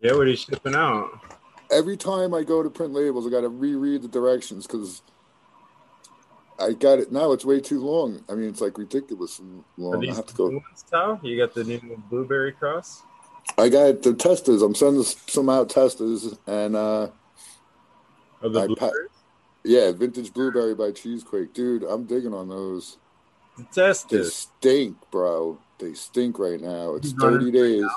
Yeah, 0.00 0.12
what 0.12 0.20
are 0.20 0.30
you 0.30 0.36
shipping 0.36 0.76
out? 0.76 1.10
Every 1.72 1.96
time 1.96 2.32
I 2.32 2.44
go 2.44 2.62
to 2.62 2.70
print 2.70 2.92
labels, 2.92 3.26
I 3.26 3.30
got 3.30 3.40
to 3.40 3.48
reread 3.48 4.02
the 4.02 4.08
directions 4.08 4.64
because 4.66 5.02
I 6.60 6.72
got 6.72 7.00
it 7.00 7.10
now. 7.10 7.32
It's 7.32 7.44
way 7.44 7.60
too 7.60 7.80
long. 7.80 8.22
I 8.28 8.34
mean, 8.34 8.48
it's 8.48 8.60
like 8.60 8.78
ridiculous 8.78 9.40
and 9.40 9.60
Are 9.60 9.64
long. 9.76 9.96
I 9.96 10.00
these 10.06 10.16
have 10.16 10.26
to 10.26 10.34
go. 10.34 10.50
ones, 10.50 10.84
Tao? 10.88 11.18
You 11.22 11.36
got 11.36 11.52
the 11.54 11.64
new 11.64 11.80
blueberry 12.08 12.52
cross? 12.52 13.02
I 13.56 13.68
got 13.68 14.02
the 14.02 14.14
testers. 14.14 14.62
I'm 14.62 14.74
sending 14.76 15.02
some 15.02 15.48
out 15.48 15.68
testers, 15.68 16.38
and 16.46 16.76
uh, 16.76 17.08
Of 18.40 18.52
the 18.52 18.60
I 18.60 18.66
pa- 18.68 18.74
blueberries? 18.76 19.10
Yeah, 19.64 19.92
vintage 19.92 20.32
blueberry 20.32 20.74
by 20.74 20.92
Cheesequake, 20.92 21.52
dude. 21.52 21.82
I'm 21.82 22.04
digging 22.04 22.34
on 22.34 22.48
those. 22.48 22.98
The 23.56 24.18
They 24.18 24.22
stink, 24.24 24.96
bro. 25.10 25.58
They 25.78 25.94
stink 25.94 26.38
right 26.38 26.60
now. 26.60 26.94
It's 26.94 27.12
You 27.12 27.18
running 27.18 27.52
30 27.52 27.52
days. 27.52 27.90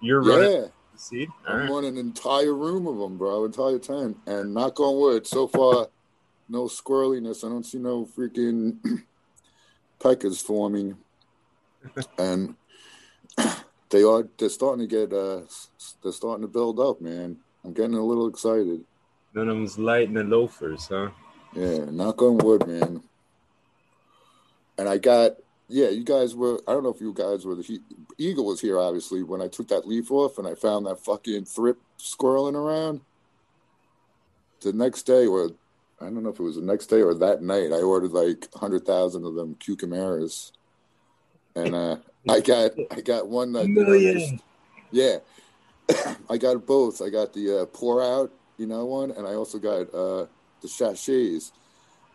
You're 0.00 0.22
running 0.22 0.50
Yeah, 0.50 0.60
the 0.92 0.98
seed? 0.98 1.28
All 1.46 1.54
I'm 1.54 1.60
right. 1.60 1.70
running 1.70 1.98
an 1.98 1.98
entire 1.98 2.54
room 2.54 2.86
of 2.86 2.98
them, 2.98 3.16
bro. 3.18 3.44
Entire 3.44 3.78
tent, 3.78 4.18
and 4.26 4.54
knock 4.54 4.80
on 4.80 4.98
wood. 4.98 5.26
So 5.26 5.46
far, 5.46 5.88
no 6.48 6.64
squirreliness. 6.64 7.44
I 7.44 7.48
don't 7.48 7.64
see 7.64 7.78
no 7.78 8.06
freaking 8.06 8.78
peckers 10.02 10.40
forming, 10.42 10.96
and 12.18 12.56
they 13.90 14.02
are. 14.02 14.28
They're 14.38 14.48
starting 14.48 14.88
to 14.88 14.92
get. 14.92 15.12
Uh, 15.12 15.42
they're 16.02 16.12
starting 16.12 16.42
to 16.42 16.48
build 16.48 16.80
up, 16.80 17.00
man. 17.00 17.38
I'm 17.64 17.72
getting 17.72 17.94
a 17.94 18.04
little 18.04 18.28
excited. 18.28 18.84
None 19.34 19.48
of 19.48 19.56
them's 19.56 19.78
lighting 19.78 20.14
the 20.14 20.24
loafers, 20.24 20.86
huh? 20.86 21.10
Yeah, 21.54 21.84
knock 21.90 22.22
on 22.22 22.38
wood, 22.38 22.66
man. 22.66 23.02
And 24.78 24.88
I 24.88 24.98
got, 24.98 25.32
yeah, 25.68 25.88
you 25.88 26.04
guys 26.04 26.34
were, 26.34 26.60
I 26.68 26.72
don't 26.72 26.82
know 26.82 26.92
if 26.94 27.00
you 27.00 27.12
guys 27.12 27.44
were, 27.44 27.54
the 27.54 27.62
he, 27.62 27.80
Eagle 28.18 28.46
was 28.46 28.60
here, 28.60 28.78
obviously, 28.78 29.22
when 29.22 29.40
I 29.42 29.48
took 29.48 29.68
that 29.68 29.86
leaf 29.86 30.10
off 30.10 30.38
and 30.38 30.46
I 30.46 30.54
found 30.54 30.86
that 30.86 31.04
fucking 31.04 31.44
thrip 31.46 31.78
squirreling 31.98 32.54
around. 32.54 33.00
The 34.60 34.72
next 34.72 35.02
day, 35.02 35.26
or 35.26 35.50
I 36.00 36.04
don't 36.04 36.22
know 36.22 36.30
if 36.30 36.40
it 36.40 36.42
was 36.42 36.56
the 36.56 36.62
next 36.62 36.86
day 36.86 37.02
or 37.02 37.14
that 37.14 37.42
night, 37.42 37.72
I 37.72 37.82
ordered 37.82 38.12
like 38.12 38.46
100,000 38.52 39.24
of 39.24 39.34
them 39.34 39.56
cucumeris. 39.56 40.52
And 41.54 41.74
uh, 41.74 41.96
I 42.28 42.40
got, 42.40 42.72
I 42.90 43.00
got 43.00 43.28
one 43.28 43.52
that, 43.52 43.68
know, 43.68 43.98
just- 43.98 44.34
yeah, 44.90 45.18
I 46.30 46.36
got 46.38 46.64
both. 46.66 47.02
I 47.02 47.10
got 47.10 47.32
the 47.32 47.62
uh, 47.62 47.66
pour 47.66 48.02
out, 48.02 48.32
you 48.58 48.66
know, 48.66 48.84
one, 48.84 49.10
and 49.10 49.26
I 49.26 49.34
also 49.34 49.58
got 49.58 49.92
uh, 49.94 50.26
the 50.60 50.68
sachets. 50.68 51.52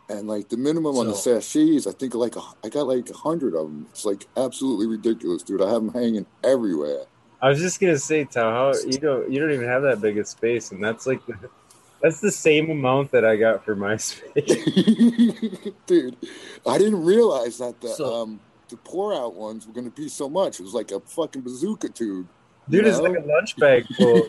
And 0.08 0.26
like 0.26 0.48
the 0.48 0.56
minimum 0.56 0.96
on 0.96 1.06
the 1.06 1.14
So- 1.14 1.38
sachets, 1.38 1.86
I 1.86 1.92
think 1.92 2.14
like 2.16 2.34
a, 2.34 2.40
I 2.64 2.68
got 2.68 2.88
like 2.88 3.08
a 3.10 3.14
hundred 3.16 3.54
of 3.54 3.66
them. 3.68 3.86
It's 3.90 4.04
like 4.04 4.26
absolutely 4.36 4.86
ridiculous, 4.88 5.42
dude. 5.44 5.62
I 5.62 5.66
have 5.70 5.84
them 5.84 5.92
hanging 5.92 6.26
everywhere. 6.42 7.04
I 7.40 7.48
was 7.48 7.60
just 7.60 7.78
gonna 7.80 7.96
say, 7.96 8.24
Tao, 8.24 8.72
how 8.72 8.80
you 8.84 8.98
don't 8.98 9.30
you 9.30 9.38
don't 9.40 9.52
even 9.52 9.66
have 9.68 9.82
that 9.82 10.00
big 10.00 10.18
a 10.18 10.24
space, 10.24 10.72
and 10.72 10.82
that's 10.82 11.06
like 11.06 11.24
the, 11.26 11.34
that's 12.02 12.18
the 12.20 12.32
same 12.32 12.70
amount 12.70 13.12
that 13.12 13.24
I 13.24 13.36
got 13.36 13.64
for 13.64 13.76
my 13.76 13.96
space. 13.98 14.34
dude, 15.86 16.16
I 16.66 16.76
didn't 16.78 17.04
realize 17.04 17.58
that 17.58 17.80
the 17.80 17.88
So- 17.90 18.22
um 18.22 18.40
the 18.68 18.76
pour 18.78 19.14
out 19.14 19.34
ones 19.34 19.66
were 19.66 19.72
gonna 19.72 19.90
be 19.90 20.08
so 20.08 20.28
much. 20.28 20.58
It 20.58 20.64
was 20.64 20.74
like 20.74 20.90
a 20.90 20.98
fucking 21.00 21.42
bazooka 21.42 21.88
tube. 21.90 22.26
Dude, 22.68 22.86
it's 22.86 22.98
No. 22.98 23.04
like 23.04 23.16
a 23.18 23.26
lunch 23.26 23.56
bag 23.56 23.84
full. 23.96 24.26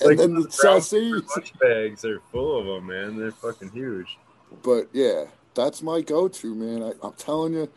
And 0.00 0.10
like 0.10 0.18
then 0.18 0.34
the 0.34 0.50
sachets. 0.50 0.92
lunch 0.92 1.52
bags 1.60 2.04
are 2.04 2.20
full 2.32 2.58
of 2.58 2.66
them, 2.66 2.86
man. 2.86 3.16
They're 3.16 3.30
fucking 3.30 3.70
huge. 3.70 4.18
But 4.62 4.88
yeah, 4.92 5.26
that's 5.54 5.82
my 5.82 6.00
go-to, 6.00 6.54
man. 6.54 6.82
I, 6.82 7.06
I'm 7.06 7.12
telling 7.14 7.54
you, 7.54 7.68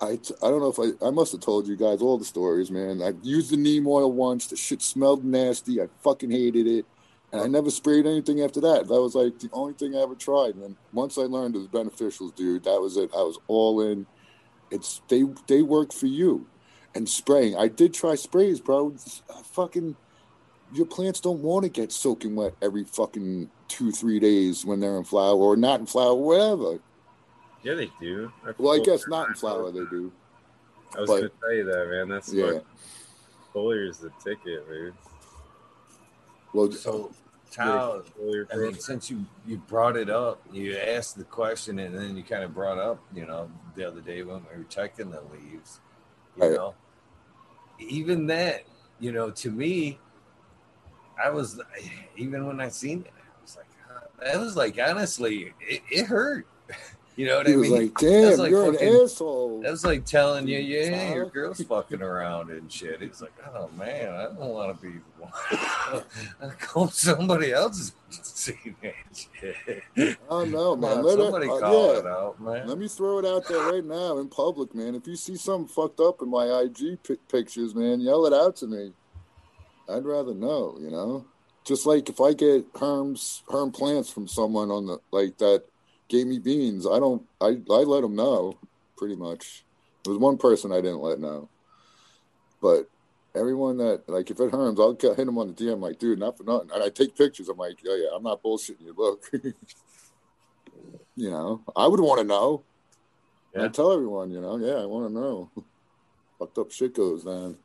I, 0.00 0.12
I 0.12 0.48
don't 0.48 0.60
know 0.60 0.72
if 0.76 0.78
I 0.80 1.06
I 1.06 1.10
must 1.10 1.32
have 1.32 1.40
told 1.40 1.68
you 1.68 1.76
guys 1.76 2.00
all 2.00 2.18
the 2.18 2.24
stories, 2.24 2.70
man. 2.70 3.02
I 3.02 3.12
used 3.22 3.50
the 3.50 3.56
neem 3.56 3.86
oil 3.86 4.10
once. 4.10 4.46
The 4.46 4.56
shit 4.56 4.82
smelled 4.82 5.24
nasty. 5.24 5.80
I 5.80 5.86
fucking 6.02 6.30
hated 6.30 6.66
it, 6.66 6.86
and 7.32 7.40
I 7.40 7.46
never 7.46 7.70
sprayed 7.70 8.06
anything 8.06 8.40
after 8.40 8.60
that. 8.62 8.88
That 8.88 9.00
was 9.00 9.14
like 9.14 9.38
the 9.38 9.50
only 9.52 9.74
thing 9.74 9.94
I 9.94 10.00
ever 10.00 10.14
tried. 10.14 10.54
And 10.54 10.62
then 10.62 10.76
once 10.92 11.18
I 11.18 11.22
learned 11.22 11.54
it 11.54 11.58
was 11.58 11.68
beneficial, 11.68 12.30
dude, 12.30 12.64
that 12.64 12.80
was 12.80 12.96
it. 12.96 13.10
I 13.14 13.22
was 13.22 13.38
all 13.46 13.80
in. 13.82 14.06
It's 14.70 15.02
they 15.08 15.24
they 15.46 15.62
work 15.62 15.92
for 15.92 16.06
you, 16.06 16.46
and 16.94 17.08
spraying. 17.08 17.56
I 17.56 17.68
did 17.68 17.94
try 17.94 18.14
sprays, 18.14 18.60
bro. 18.60 18.92
It's, 18.94 19.22
uh, 19.28 19.42
fucking, 19.42 19.96
your 20.72 20.86
plants 20.86 21.20
don't 21.20 21.40
want 21.42 21.64
to 21.64 21.68
get 21.68 21.92
soaking 21.92 22.34
wet 22.36 22.54
every 22.62 22.84
fucking 22.84 23.50
two 23.68 23.90
three 23.92 24.18
days 24.20 24.64
when 24.64 24.80
they're 24.80 24.96
in 24.98 25.04
flower 25.04 25.36
or 25.36 25.56
not 25.56 25.80
in 25.80 25.86
flower, 25.86 26.14
whatever. 26.14 26.78
Yeah, 27.62 27.74
they 27.74 27.90
do. 28.00 28.32
Well, 28.58 28.80
I 28.80 28.82
guess 28.84 29.06
not 29.08 29.28
in 29.28 29.34
flower 29.34 29.70
they 29.70 29.84
do. 29.90 30.12
I 30.96 31.00
was 31.00 31.08
but- 31.10 31.16
gonna 31.16 31.30
tell 31.40 31.52
you 31.54 31.64
that, 31.64 31.88
man. 31.88 32.08
That's 32.08 32.32
Yeah. 32.32 32.52
yeah. 32.52 32.58
Foliar's 33.54 33.98
the 33.98 34.10
ticket, 34.24 34.68
man 34.70 34.92
Well, 36.52 36.70
So, 36.72 37.06
uh, 37.06 37.12
Tao, 37.52 38.02
Foliar 38.18 38.46
I 38.50 38.54
Pro. 38.54 38.62
mean, 38.70 38.74
since 38.78 39.10
you 39.10 39.24
you 39.46 39.56
brought 39.58 39.96
it 39.96 40.08
up, 40.08 40.40
you 40.52 40.76
asked 40.76 41.16
the 41.18 41.24
question, 41.24 41.78
and 41.80 41.94
then 41.96 42.16
you 42.16 42.22
kind 42.22 42.44
of 42.44 42.54
brought 42.54 42.78
up, 42.78 43.00
you 43.12 43.26
know, 43.26 43.50
the 43.74 43.84
other 43.86 44.00
day 44.00 44.22
when 44.22 44.44
we 44.52 44.58
were 44.58 44.64
checking 44.68 45.10
the 45.10 45.20
leaves, 45.32 45.80
you 46.36 46.42
Right. 46.44 46.52
know, 46.52 46.74
even 47.80 48.26
that, 48.28 48.64
you 49.00 49.10
know, 49.12 49.30
to 49.30 49.50
me, 49.50 49.98
I 51.22 51.30
was 51.30 51.60
even 52.16 52.46
when 52.46 52.60
I 52.60 52.68
seen 52.68 53.00
it, 53.00 53.12
I 53.16 53.42
was 53.42 53.56
like, 53.56 53.66
that 54.22 54.40
was 54.40 54.56
like 54.56 54.78
honestly, 54.78 55.52
it, 55.60 55.82
it 55.90 56.06
hurt. 56.06 56.46
You 57.16 57.26
know 57.26 57.36
what 57.36 57.48
he 57.48 57.52
I 57.52 57.56
was 57.56 57.70
mean? 57.70 57.82
like, 57.82 57.98
"Damn, 57.98 58.38
like 58.38 58.50
you're 58.50 58.72
fucking- 58.72 58.88
an 58.88 59.02
asshole." 59.02 59.60
That's 59.62 59.84
like 59.84 60.06
telling 60.06 60.48
you, 60.48 60.58
yeah, 60.58 61.12
your 61.12 61.26
girl's 61.26 61.62
fucking 61.62 62.00
around 62.00 62.50
and 62.50 62.72
shit. 62.72 63.02
It's 63.02 63.20
like, 63.20 63.34
oh 63.54 63.68
man, 63.76 64.14
I 64.14 64.24
don't 64.24 64.38
want 64.38 64.74
to 64.74 64.82
be 64.82 64.94
the 64.94 65.24
one. 65.92 66.04
I 66.40 66.64
hope 66.66 66.92
somebody 66.92 67.52
else 67.52 67.78
is 67.78 67.92
seeing 68.22 68.74
that 68.80 68.94
shit. 69.12 70.16
Oh 70.30 70.46
no, 70.46 70.74
man. 70.76 71.02
Let 71.02 71.18
it, 71.18 71.22
somebody 71.22 71.48
uh, 71.50 71.58
call 71.58 71.92
yeah. 71.92 71.98
it 71.98 72.06
out, 72.06 72.40
man. 72.40 72.66
Let 72.66 72.78
me 72.78 72.88
throw 72.88 73.18
it 73.18 73.26
out 73.26 73.46
there 73.46 73.70
right 73.70 73.84
now 73.84 74.16
in 74.16 74.28
public, 74.28 74.74
man. 74.74 74.94
If 74.94 75.06
you 75.06 75.16
see 75.16 75.36
something 75.36 75.68
fucked 75.68 76.00
up 76.00 76.22
in 76.22 76.30
my 76.30 76.46
IG 76.46 77.02
pi 77.06 77.16
pictures, 77.28 77.74
man, 77.74 78.00
yell 78.00 78.24
it 78.24 78.32
out 78.32 78.56
to 78.56 78.66
me. 78.66 78.94
I'd 79.90 80.04
rather 80.04 80.34
know, 80.34 80.76
you 80.80 80.90
know. 80.90 81.26
Just 81.64 81.86
like 81.86 82.08
if 82.08 82.20
I 82.20 82.32
get 82.32 82.72
herms, 82.74 83.42
herm 83.50 83.70
plants 83.70 84.10
from 84.10 84.26
someone 84.26 84.70
on 84.70 84.86
the 84.86 84.98
like 85.10 85.38
that 85.38 85.64
gave 86.08 86.26
me 86.26 86.38
beans, 86.38 86.86
I 86.86 86.98
don't, 86.98 87.22
I, 87.40 87.58
I 87.70 87.82
let 87.84 88.00
them 88.02 88.16
know, 88.16 88.58
pretty 88.96 89.16
much. 89.16 89.64
There 90.04 90.12
was 90.12 90.18
one 90.20 90.38
person 90.38 90.72
I 90.72 90.80
didn't 90.80 91.02
let 91.02 91.20
know, 91.20 91.48
but 92.62 92.88
everyone 93.34 93.76
that 93.76 94.08
like 94.08 94.30
if 94.30 94.40
it 94.40 94.50
herms, 94.52 94.80
I'll 94.80 95.14
hit 95.14 95.26
them 95.26 95.38
on 95.38 95.48
the 95.48 95.54
DM 95.54 95.80
like, 95.80 95.98
dude, 95.98 96.18
not 96.18 96.38
for 96.38 96.44
nothing, 96.44 96.70
and 96.72 96.82
I 96.82 96.88
take 96.88 97.16
pictures. 97.16 97.48
I'm 97.48 97.58
like, 97.58 97.78
yeah, 97.84 97.96
yeah, 97.96 98.08
I'm 98.14 98.22
not 98.22 98.42
bullshitting 98.42 98.80
you. 98.80 98.94
Look, 98.96 99.24
you 101.16 101.30
know, 101.30 101.62
I 101.76 101.86
would 101.86 102.00
want 102.00 102.20
to 102.20 102.26
know. 102.26 102.64
I 103.54 103.62
Yeah. 103.62 103.68
tell 103.68 103.92
everyone, 103.92 104.30
you 104.30 104.40
know, 104.40 104.56
yeah, 104.56 104.80
I 104.80 104.86
want 104.86 105.08
to 105.08 105.12
know. 105.12 105.50
Fucked 106.38 106.58
up 106.58 106.70
shit 106.72 106.94
goes 106.94 107.24
down. 107.24 107.58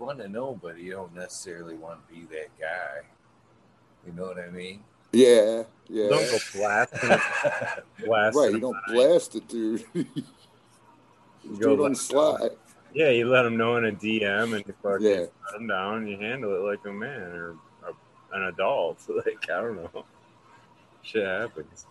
Want 0.00 0.18
to 0.18 0.28
know, 0.28 0.58
but 0.60 0.78
you 0.78 0.92
don't 0.92 1.14
necessarily 1.14 1.74
want 1.76 2.00
to 2.08 2.14
be 2.14 2.22
that 2.34 2.48
guy. 2.58 3.06
You 4.06 4.14
know 4.14 4.28
what 4.28 4.38
I 4.38 4.48
mean? 4.48 4.82
Yeah, 5.12 5.64
yeah. 5.88 6.08
Don't 6.08 6.30
go 6.30 6.38
blasting. 6.54 7.10
Right, 8.08 8.52
you 8.52 8.60
don't 8.60 8.76
blast 8.88 9.34
it, 9.34 9.46
dude. 9.46 9.84
you 9.92 10.06
You 11.44 11.56
do 11.58 11.72
it 11.72 11.76
go 11.76 11.84
on 11.84 11.94
slide. 11.94 12.50
Yeah, 12.94 13.10
you 13.10 13.28
let 13.28 13.42
them 13.42 13.58
know 13.58 13.76
in 13.76 13.84
a 13.84 13.92
DM 13.92 14.56
and 14.56 14.66
you 14.66 14.74
fucking 14.82 15.06
Yeah. 15.06 15.26
them 15.52 15.66
down. 15.66 16.06
You 16.06 16.18
handle 16.18 16.54
it 16.56 16.60
like 16.66 16.84
a 16.86 16.92
man 16.92 17.20
or 17.20 17.56
a, 17.86 18.36
an 18.36 18.44
adult. 18.44 18.98
Like 19.08 19.50
I 19.50 19.60
don't 19.60 19.76
know, 19.76 20.04
shit 21.02 21.26
happens. 21.26 21.84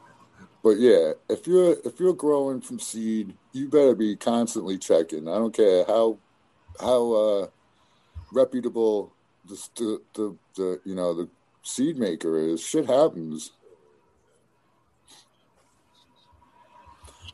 But 0.63 0.79
yeah, 0.79 1.11
if 1.29 1.45
you're 1.45 1.77
if 1.85 1.99
you're 1.99 2.13
growing 2.13 2.61
from 2.61 2.79
seed, 2.79 3.35
you 3.53 3.69
better 3.69 3.93
be 3.93 4.15
constantly 4.15 4.79
checking. 4.79 5.27
I 5.27 5.35
don't 5.35 5.53
care 5.53 5.85
how 5.85 6.17
how 6.79 7.11
uh, 7.11 7.47
reputable 8.31 9.13
the, 9.45 9.67
the 9.75 10.01
the 10.13 10.35
the 10.55 10.81
you 10.85 10.95
know 10.95 11.13
the 11.13 11.29
seed 11.63 11.97
maker 11.97 12.37
is. 12.37 12.61
Shit 12.61 12.85
happens. 12.85 13.51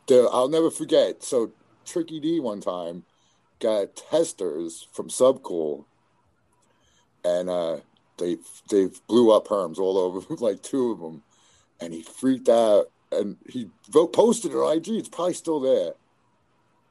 There, 0.06 0.26
I'll 0.32 0.48
never 0.48 0.70
forget. 0.70 1.22
So 1.22 1.50
Tricky 1.84 2.20
D 2.20 2.40
one 2.40 2.60
time 2.60 3.04
got 3.58 3.96
testers 3.96 4.86
from 4.92 5.08
Subcool, 5.08 5.84
and 7.24 7.50
uh, 7.50 7.78
they 8.18 8.38
they 8.70 8.88
blew 9.08 9.32
up 9.32 9.48
herms 9.48 9.78
all 9.78 9.98
over, 9.98 10.20
like 10.44 10.62
two 10.62 10.92
of 10.92 11.00
them, 11.00 11.22
and 11.80 11.92
he 11.92 12.02
freaked 12.02 12.48
out 12.48 12.90
and 13.12 13.36
he 13.48 13.68
wrote, 13.92 14.12
posted 14.12 14.52
it 14.52 14.56
on 14.56 14.76
IG. 14.76 14.88
It's 14.88 15.08
probably 15.08 15.34
still 15.34 15.60
there. 15.60 15.92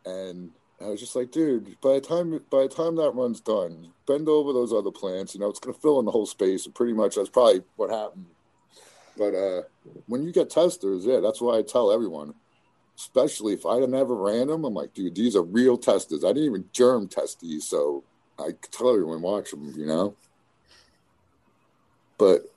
And 0.06 0.52
I 0.82 0.88
was 0.88 1.00
just 1.00 1.16
like, 1.16 1.32
dude, 1.32 1.80
by 1.82 1.94
the 1.94 2.02
time 2.02 2.32
by 2.50 2.64
the 2.64 2.70
time 2.70 2.96
that 2.98 3.16
run's 3.16 3.40
done, 3.40 3.94
bend 4.06 4.28
over 4.28 4.52
those 4.52 4.74
other 4.74 4.92
plants. 4.92 5.34
You 5.34 5.40
know, 5.40 5.50
it's 5.50 5.60
gonna 5.60 5.78
fill 5.78 6.00
in 6.00 6.06
the 6.06 6.12
whole 6.12 6.26
space. 6.26 6.66
And 6.66 6.76
pretty 6.76 6.94
much 6.94 7.16
that's 7.16 7.30
probably 7.30 7.62
what 7.78 7.90
happened. 7.90 8.26
But 9.18 9.34
uh, 9.34 9.62
when 10.08 10.24
you 10.24 10.34
get 10.34 10.50
testers, 10.50 11.06
yeah, 11.06 11.22
that's 11.22 11.40
why 11.40 11.58
I 11.58 11.62
tell 11.62 11.92
everyone, 11.92 12.34
especially 12.98 13.54
if 13.54 13.66
I 13.66 13.80
didn't 13.80 13.96
have 13.96 14.10
a 14.10 14.14
random, 14.14 14.66
I'm 14.66 14.74
like, 14.74 14.94
dude, 14.94 15.16
these 15.16 15.36
are 15.36 15.42
real 15.42 15.78
testers. 15.78 16.26
I 16.26 16.30
didn't 16.30 16.50
even 16.50 16.70
germ 16.74 17.08
test 17.08 17.40
these, 17.40 17.66
so 17.66 18.04
I 18.38 18.50
tell 18.72 18.90
everyone 18.90 19.22
watch 19.22 19.52
them, 19.52 19.74
you 19.78 19.86
know. 19.86 20.16
But 22.18 22.54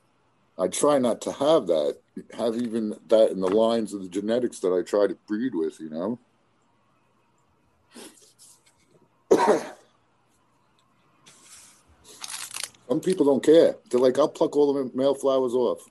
I 0.57 0.67
try 0.67 0.99
not 0.99 1.21
to 1.21 1.31
have 1.31 1.67
that, 1.67 1.97
have 2.37 2.57
even 2.57 2.97
that 3.07 3.31
in 3.31 3.39
the 3.39 3.47
lines 3.47 3.93
of 3.93 4.01
the 4.01 4.09
genetics 4.09 4.59
that 4.59 4.73
I 4.73 4.81
try 4.81 5.07
to 5.07 5.15
breed 5.27 5.55
with, 5.55 5.79
you 5.79 5.89
know. 5.89 6.19
Some 12.87 12.99
people 13.01 13.25
don't 13.25 13.43
care. 13.43 13.75
They're 13.89 13.99
like, 13.99 14.17
I'll 14.17 14.27
pluck 14.27 14.55
all 14.55 14.73
the 14.73 14.91
male 14.95 15.15
flowers 15.15 15.53
off. 15.53 15.87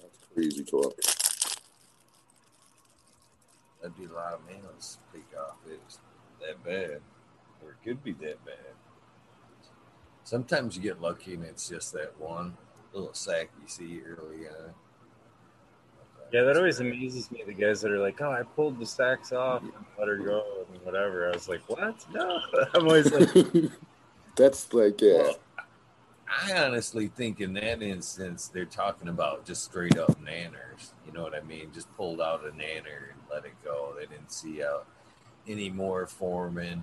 That's 0.00 0.18
crazy 0.34 0.64
talk. 0.64 0.96
That'd 3.80 3.96
be 3.98 4.04
a 4.04 4.12
lot 4.12 4.34
of 4.34 4.40
males 4.46 4.98
to 5.12 5.18
pick 5.18 5.26
off. 5.38 5.56
It's 5.68 5.98
that 6.40 6.62
bad, 6.64 7.00
or 7.62 7.70
it 7.72 7.82
could 7.84 8.02
be 8.02 8.12
that 8.12 8.44
bad. 8.44 8.74
Sometimes 10.24 10.76
you 10.76 10.82
get 10.82 11.00
lucky 11.00 11.34
and 11.34 11.44
it's 11.44 11.68
just 11.68 11.92
that 11.92 12.18
one 12.18 12.56
little 12.92 13.14
sack 13.14 13.50
you 13.60 13.68
see 13.68 14.00
early 14.06 14.48
on. 14.48 14.74
Yeah, 16.32 16.42
that 16.42 16.56
always 16.56 16.80
amazes 16.80 17.30
me. 17.30 17.42
The 17.46 17.52
guys 17.52 17.80
that 17.82 17.92
are 17.92 17.98
like, 17.98 18.20
"Oh, 18.20 18.30
I 18.30 18.42
pulled 18.42 18.78
the 18.78 18.86
sacks 18.86 19.32
off 19.32 19.62
and 19.62 19.72
let 19.98 20.08
her 20.08 20.16
go 20.16 20.66
and 20.72 20.82
whatever." 20.82 21.28
I 21.28 21.32
was 21.32 21.48
like, 21.48 21.62
"What? 21.68 22.04
No!" 22.12 22.40
I'm 22.74 22.86
always 22.86 23.12
like, 23.12 23.28
That's 24.36 24.72
like, 24.72 25.00
yeah. 25.00 25.22
Well, 25.22 25.38
I 26.28 26.52
honestly 26.64 27.08
think 27.08 27.40
in 27.40 27.54
that 27.54 27.82
instance 27.82 28.48
they're 28.48 28.64
talking 28.64 29.08
about 29.08 29.46
just 29.46 29.64
straight 29.64 29.96
up 29.96 30.20
nanners. 30.20 30.92
You 31.06 31.12
know 31.12 31.22
what 31.22 31.34
I 31.34 31.40
mean? 31.40 31.70
Just 31.72 31.94
pulled 31.96 32.20
out 32.20 32.44
a 32.44 32.50
nanner 32.50 33.12
and 33.12 33.20
let 33.30 33.44
it 33.44 33.54
go. 33.64 33.94
They 33.98 34.06
didn't 34.06 34.32
see 34.32 34.62
out 34.62 34.86
any 35.46 35.70
more 35.70 36.06
forming. 36.06 36.82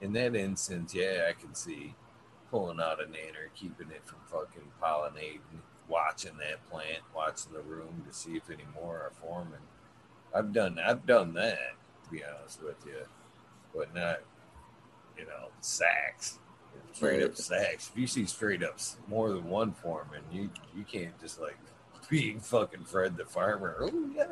In 0.00 0.12
that 0.14 0.34
instance, 0.34 0.94
yeah, 0.94 1.28
I 1.28 1.32
can 1.32 1.54
see 1.54 1.94
pulling 2.50 2.80
out 2.80 3.00
a 3.00 3.04
nanner, 3.04 3.48
keeping 3.54 3.90
it 3.90 4.04
from 4.04 4.18
fucking 4.26 4.70
pollinating, 4.82 5.62
watching 5.92 6.32
that 6.38 6.68
plant, 6.70 7.00
watching 7.14 7.52
the 7.52 7.60
room 7.60 8.02
to 8.08 8.14
see 8.14 8.32
if 8.32 8.48
any 8.50 8.64
more 8.74 8.96
are 8.96 9.12
forming. 9.20 9.60
I've 10.34 10.52
done 10.52 10.78
I've 10.84 11.04
done 11.06 11.34
that, 11.34 11.74
to 12.04 12.10
be 12.10 12.22
honest 12.24 12.62
with 12.62 12.76
you. 12.86 13.04
But 13.74 13.94
not, 13.94 14.20
you 15.18 15.26
know, 15.26 15.48
sacks. 15.60 16.38
Straight 16.94 17.22
up 17.22 17.36
sacks. 17.36 17.90
If 17.92 18.00
you 18.00 18.06
see 18.06 18.24
straight 18.26 18.62
up 18.62 18.74
s- 18.74 18.96
more 19.08 19.28
than 19.30 19.48
one 19.48 19.72
foreman, 19.72 20.22
you 20.32 20.50
you 20.74 20.84
can't 20.84 21.18
just 21.20 21.40
like 21.40 21.56
being 22.10 22.40
fucking 22.40 22.84
Fred 22.84 23.16
the 23.16 23.24
farmer. 23.26 23.76
Oh 23.80 24.10
yeah, 24.14 24.24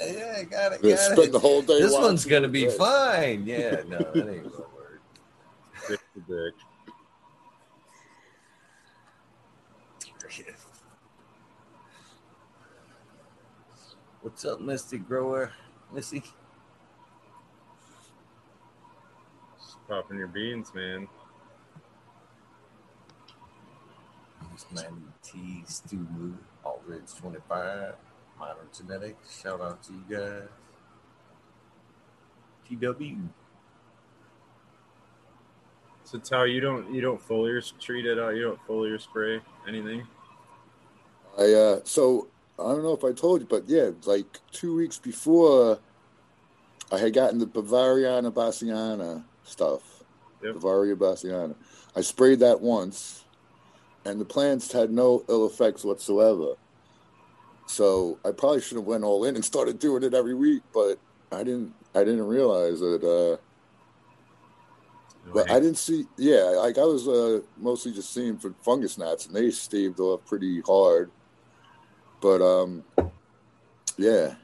yeah, 0.00 0.42
got 0.44 0.72
it, 0.74 0.82
got 0.82 0.98
spend 0.98 1.18
it. 1.18 1.32
the 1.32 1.38
whole 1.38 1.62
day. 1.62 1.80
This 1.80 1.92
one's 1.92 2.24
gonna 2.26 2.48
be 2.48 2.64
it. 2.66 2.72
fine. 2.72 3.46
Yeah, 3.46 3.82
no, 3.88 3.98
that 3.98 4.16
ain't 4.28 4.44
gonna 4.44 4.64
work. 4.74 5.00
"Dick 5.88 6.00
to 6.14 6.20
dick." 6.20 6.54
What's 14.26 14.44
up, 14.44 14.60
Misty 14.60 14.98
Grower? 14.98 15.52
Missy? 15.94 16.20
Just 19.56 19.76
popping 19.88 20.18
your 20.18 20.26
beans, 20.26 20.74
man. 20.74 21.06
East 24.52 24.66
90 24.72 24.90
T 25.22 25.62
Stu 25.68 26.36
Aldridge 26.64 27.14
25 27.20 27.94
Modern 28.36 28.66
Genetics. 28.76 29.42
Shout 29.42 29.60
out 29.60 29.80
to 29.84 29.92
you 29.92 30.02
guys. 30.10 30.48
TW. 32.68 33.28
So, 36.02 36.18
Tao, 36.18 36.42
you 36.42 36.58
don't 36.60 36.92
you 36.92 37.00
don't 37.00 37.24
foliar 37.28 37.62
treat 37.78 38.06
it 38.06 38.18
out. 38.18 38.34
You 38.34 38.42
don't 38.42 38.66
foliar 38.66 39.00
spray 39.00 39.40
anything. 39.68 40.04
I 41.38 41.52
uh, 41.52 41.80
so 41.84 42.26
I 42.58 42.62
don't 42.62 42.82
know 42.82 42.94
if 42.94 43.04
I 43.04 43.12
told 43.12 43.40
you, 43.42 43.46
but 43.46 43.68
yeah, 43.68 43.90
like 44.04 44.40
two 44.50 44.74
weeks 44.76 44.98
before, 44.98 45.78
I 46.90 46.98
had 46.98 47.12
gotten 47.12 47.38
the 47.38 47.46
Bavariana 47.46 48.32
Bassiana 48.32 49.24
stuff. 49.44 49.82
Yep. 50.42 50.56
Beauveria 50.56 50.96
Bassiana. 50.96 51.54
I 51.94 52.00
sprayed 52.00 52.40
that 52.40 52.60
once, 52.60 53.24
and 54.04 54.20
the 54.20 54.24
plants 54.24 54.72
had 54.72 54.90
no 54.90 55.24
ill 55.28 55.46
effects 55.46 55.84
whatsoever. 55.84 56.54
So 57.66 58.18
I 58.24 58.30
probably 58.30 58.60
should 58.60 58.76
have 58.76 58.86
went 58.86 59.04
all 59.04 59.24
in 59.24 59.34
and 59.34 59.44
started 59.44 59.78
doing 59.78 60.02
it 60.02 60.14
every 60.14 60.34
week, 60.34 60.62
but 60.72 60.98
I 61.32 61.38
didn't. 61.38 61.74
I 61.94 62.00
didn't 62.00 62.26
realize 62.26 62.80
that. 62.80 63.02
Uh, 63.02 63.36
but 65.32 65.50
I 65.50 65.58
didn't 65.58 65.78
see. 65.78 66.04
Yeah, 66.16 66.44
like 66.58 66.78
I 66.78 66.84
was 66.84 67.08
uh, 67.08 67.40
mostly 67.56 67.92
just 67.92 68.14
seeing 68.14 68.38
for 68.38 68.54
fungus 68.62 68.96
gnats, 68.96 69.26
and 69.26 69.34
they 69.34 69.50
staved 69.50 69.98
off 69.98 70.24
pretty 70.26 70.60
hard. 70.60 71.10
But 72.20 72.42
um, 72.42 72.84
yeah, 73.96 74.34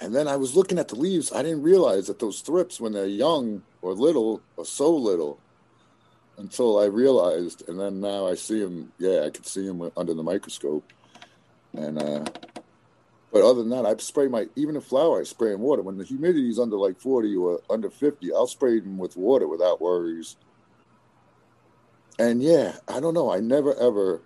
and 0.00 0.14
then 0.14 0.26
I 0.28 0.36
was 0.36 0.56
looking 0.56 0.78
at 0.78 0.88
the 0.88 0.96
leaves. 0.96 1.32
I 1.32 1.42
didn't 1.42 1.62
realize 1.62 2.06
that 2.06 2.18
those 2.18 2.40
thrips, 2.40 2.80
when 2.80 2.92
they're 2.92 3.06
young 3.06 3.62
or 3.82 3.92
little, 3.92 4.42
are 4.58 4.64
so 4.64 4.94
little. 4.94 5.38
Until 6.38 6.78
I 6.78 6.86
realized, 6.86 7.68
and 7.68 7.78
then 7.78 8.00
now 8.00 8.26
I 8.26 8.34
see 8.34 8.60
them. 8.60 8.92
Yeah, 8.98 9.24
I 9.26 9.30
could 9.30 9.46
see 9.46 9.66
them 9.66 9.90
under 9.94 10.14
the 10.14 10.22
microscope. 10.22 10.90
And 11.74 11.98
uh, 11.98 12.24
but 13.30 13.42
other 13.42 13.62
than 13.62 13.68
that, 13.70 13.84
I 13.84 13.94
spray 13.98 14.26
my 14.26 14.48
even 14.56 14.74
in 14.74 14.80
flower. 14.80 15.20
I 15.20 15.24
spray 15.24 15.52
in 15.52 15.60
water 15.60 15.82
when 15.82 15.98
the 15.98 16.04
humidity 16.04 16.48
is 16.48 16.58
under 16.58 16.76
like 16.76 16.98
forty 16.98 17.36
or 17.36 17.60
under 17.68 17.90
fifty. 17.90 18.32
I'll 18.32 18.46
spray 18.46 18.80
them 18.80 18.96
with 18.96 19.18
water 19.18 19.46
without 19.46 19.82
worries. 19.82 20.36
And 22.18 22.42
yeah, 22.42 22.76
I 22.88 23.00
don't 23.00 23.14
know. 23.14 23.30
I 23.30 23.40
never 23.40 23.74
ever, 23.78 24.22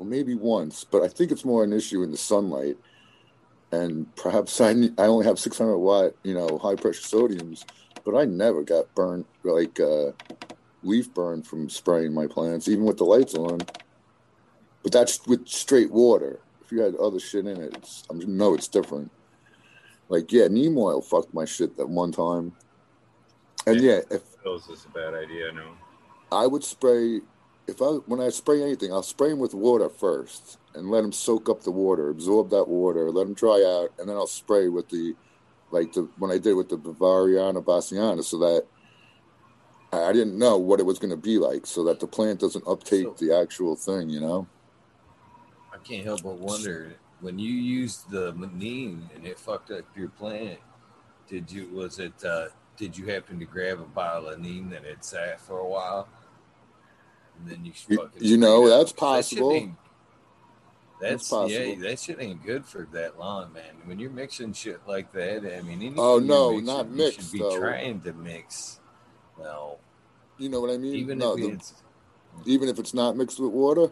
well, 0.00 0.08
maybe 0.08 0.34
once, 0.34 0.82
but 0.82 1.02
I 1.02 1.08
think 1.08 1.30
it's 1.30 1.44
more 1.44 1.62
an 1.62 1.74
issue 1.74 2.02
in 2.02 2.10
the 2.10 2.16
sunlight. 2.16 2.78
And 3.70 4.12
perhaps 4.16 4.58
I 4.58 4.70
I 4.96 5.04
only 5.04 5.26
have 5.26 5.38
600 5.38 5.76
watt, 5.76 6.14
you 6.24 6.32
know, 6.32 6.56
high 6.56 6.74
pressure 6.74 7.02
sodiums, 7.02 7.64
but 8.02 8.16
I 8.16 8.24
never 8.24 8.62
got 8.62 8.92
burnt 8.94 9.26
like 9.44 9.78
uh, 9.78 10.12
leaf 10.82 11.12
burn 11.12 11.42
from 11.42 11.68
spraying 11.68 12.14
my 12.14 12.26
plants, 12.26 12.66
even 12.66 12.84
with 12.84 12.96
the 12.96 13.04
lights 13.04 13.34
on. 13.34 13.60
But 14.82 14.92
that's 14.92 15.24
with 15.26 15.46
straight 15.46 15.92
water. 15.92 16.40
If 16.64 16.72
you 16.72 16.80
had 16.80 16.96
other 16.96 17.20
shit 17.20 17.46
in 17.46 17.60
it, 17.60 17.76
it's, 17.76 18.04
I 18.10 18.14
know 18.14 18.54
it's 18.54 18.68
different. 18.68 19.12
Like 20.08 20.32
yeah, 20.32 20.48
neem 20.48 20.78
oil 20.78 21.02
fucked 21.02 21.34
my 21.34 21.44
shit 21.44 21.76
that 21.76 21.90
one 21.90 22.10
time. 22.10 22.52
And 23.66 23.82
yeah, 23.82 24.00
if 24.10 24.22
Those 24.42 24.66
is 24.68 24.86
a 24.86 24.88
bad 24.88 25.12
idea. 25.12 25.52
No. 25.52 25.72
I 26.32 26.46
would 26.46 26.64
spray 26.64 27.20
if 27.70 27.80
I 27.80 27.86
when 28.06 28.20
I 28.20 28.28
spray 28.28 28.62
anything, 28.62 28.92
I'll 28.92 29.02
spray 29.02 29.30
them 29.30 29.38
with 29.38 29.54
water 29.54 29.88
first 29.88 30.58
and 30.74 30.90
let 30.90 31.02
them 31.02 31.12
soak 31.12 31.48
up 31.48 31.62
the 31.62 31.70
water, 31.70 32.10
absorb 32.10 32.50
that 32.50 32.68
water, 32.68 33.10
let 33.10 33.26
them 33.26 33.34
dry 33.34 33.62
out, 33.64 33.92
and 33.98 34.08
then 34.08 34.16
I'll 34.16 34.26
spray 34.26 34.68
with 34.68 34.88
the 34.90 35.14
like 35.70 35.92
the 35.92 36.08
when 36.18 36.30
I 36.30 36.38
did 36.38 36.54
with 36.54 36.68
the 36.68 36.76
Bavariana 36.76 37.62
Bassiana, 37.62 38.24
so 38.24 38.38
that 38.38 38.66
I 39.92 40.12
didn't 40.12 40.38
know 40.38 40.58
what 40.58 40.80
it 40.80 40.86
was 40.86 40.98
going 40.98 41.10
to 41.10 41.16
be 41.16 41.38
like, 41.38 41.66
so 41.66 41.84
that 41.84 42.00
the 42.00 42.06
plant 42.06 42.40
doesn't 42.40 42.66
uptake 42.66 43.06
So- 43.06 43.16
the 43.18 43.36
actual 43.36 43.76
thing, 43.76 44.10
you 44.10 44.20
know. 44.20 44.46
I 45.72 45.78
can't 45.78 46.04
help 46.04 46.22
but 46.22 46.38
wonder 46.38 46.94
when 47.20 47.38
you 47.38 47.52
used 47.52 48.10
the 48.10 48.32
neem 48.52 49.08
and 49.14 49.26
it 49.26 49.38
fucked 49.38 49.70
up 49.70 49.84
your 49.96 50.08
plant. 50.10 50.58
Did 51.28 51.50
you 51.50 51.68
was 51.72 51.98
it 51.98 52.24
uh, 52.24 52.48
did 52.76 52.98
you 52.98 53.06
happen 53.06 53.38
to 53.38 53.44
grab 53.44 53.80
a 53.80 53.84
bottle 53.84 54.28
of 54.28 54.40
neem 54.40 54.70
that 54.70 54.84
had 54.84 55.04
sat 55.04 55.40
for 55.40 55.58
a 55.58 55.66
while? 55.66 56.08
And 57.40 57.50
then 57.50 57.64
you 57.64 57.72
You- 57.88 57.96
fucking 57.96 58.22
you 58.24 58.36
know, 58.36 58.68
that's 58.68 58.90
it? 58.92 58.96
that 58.96 59.24
shit 59.24 59.38
possible. 59.40 59.68
That's 61.00 61.30
That's, 61.30 61.50
yeah, 61.50 61.58
possible. 61.64 61.82
that 61.88 61.98
shit 61.98 62.20
ain't 62.20 62.44
good 62.44 62.66
for 62.66 62.86
that 62.92 63.18
long, 63.18 63.54
man. 63.54 63.76
When 63.86 63.98
you're 63.98 64.10
mixing 64.10 64.52
shit 64.52 64.80
like 64.86 65.12
that, 65.12 65.38
I 65.56 65.62
mean, 65.62 65.94
Oh, 65.96 66.18
no, 66.18 66.50
mixing, 66.52 66.66
not 66.66 66.88
you 66.90 66.94
mixed, 66.96 67.20
should 67.22 67.32
be 67.32 67.38
though. 67.38 67.58
trying 67.58 68.00
to 68.02 68.12
mix. 68.12 68.80
Well, 69.38 69.78
You 70.36 70.50
know 70.50 70.60
what 70.60 70.70
I 70.70 70.76
mean? 70.76 70.94
even 70.94 71.18
no, 71.18 71.32
if 71.32 71.40
the- 71.40 71.48
it's 71.52 71.74
even 72.44 72.68
if 72.68 72.78
it's 72.78 72.92
not 72.94 73.16
mixed 73.16 73.40
with 73.40 73.50
water. 73.50 73.90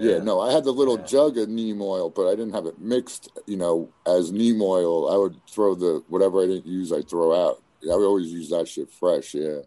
Yeah, 0.00 0.18
no, 0.18 0.40
I 0.40 0.50
had 0.52 0.64
the 0.64 0.72
little 0.72 0.98
Yeah. 0.98 1.04
jug 1.04 1.36
of 1.38 1.48
neem 1.48 1.82
oil, 1.82 2.08
but 2.10 2.26
I 2.26 2.30
didn't 2.30 2.54
have 2.54 2.66
it 2.66 2.78
mixed, 2.80 3.28
you 3.46 3.56
know, 3.56 3.90
as 4.06 4.32
neem 4.32 4.62
oil. 4.62 5.10
I 5.12 5.16
would 5.16 5.36
throw 5.48 5.74
the 5.74 6.02
whatever 6.08 6.42
I 6.42 6.46
didn't 6.46 6.66
use, 6.66 6.90
I 6.92 7.02
throw 7.02 7.34
out. 7.34 7.60
I 7.82 7.94
would 7.94 8.06
always 8.06 8.32
use 8.32 8.48
that 8.50 8.66
shit 8.66 8.90
fresh, 8.90 9.34
yeah. 9.34 9.60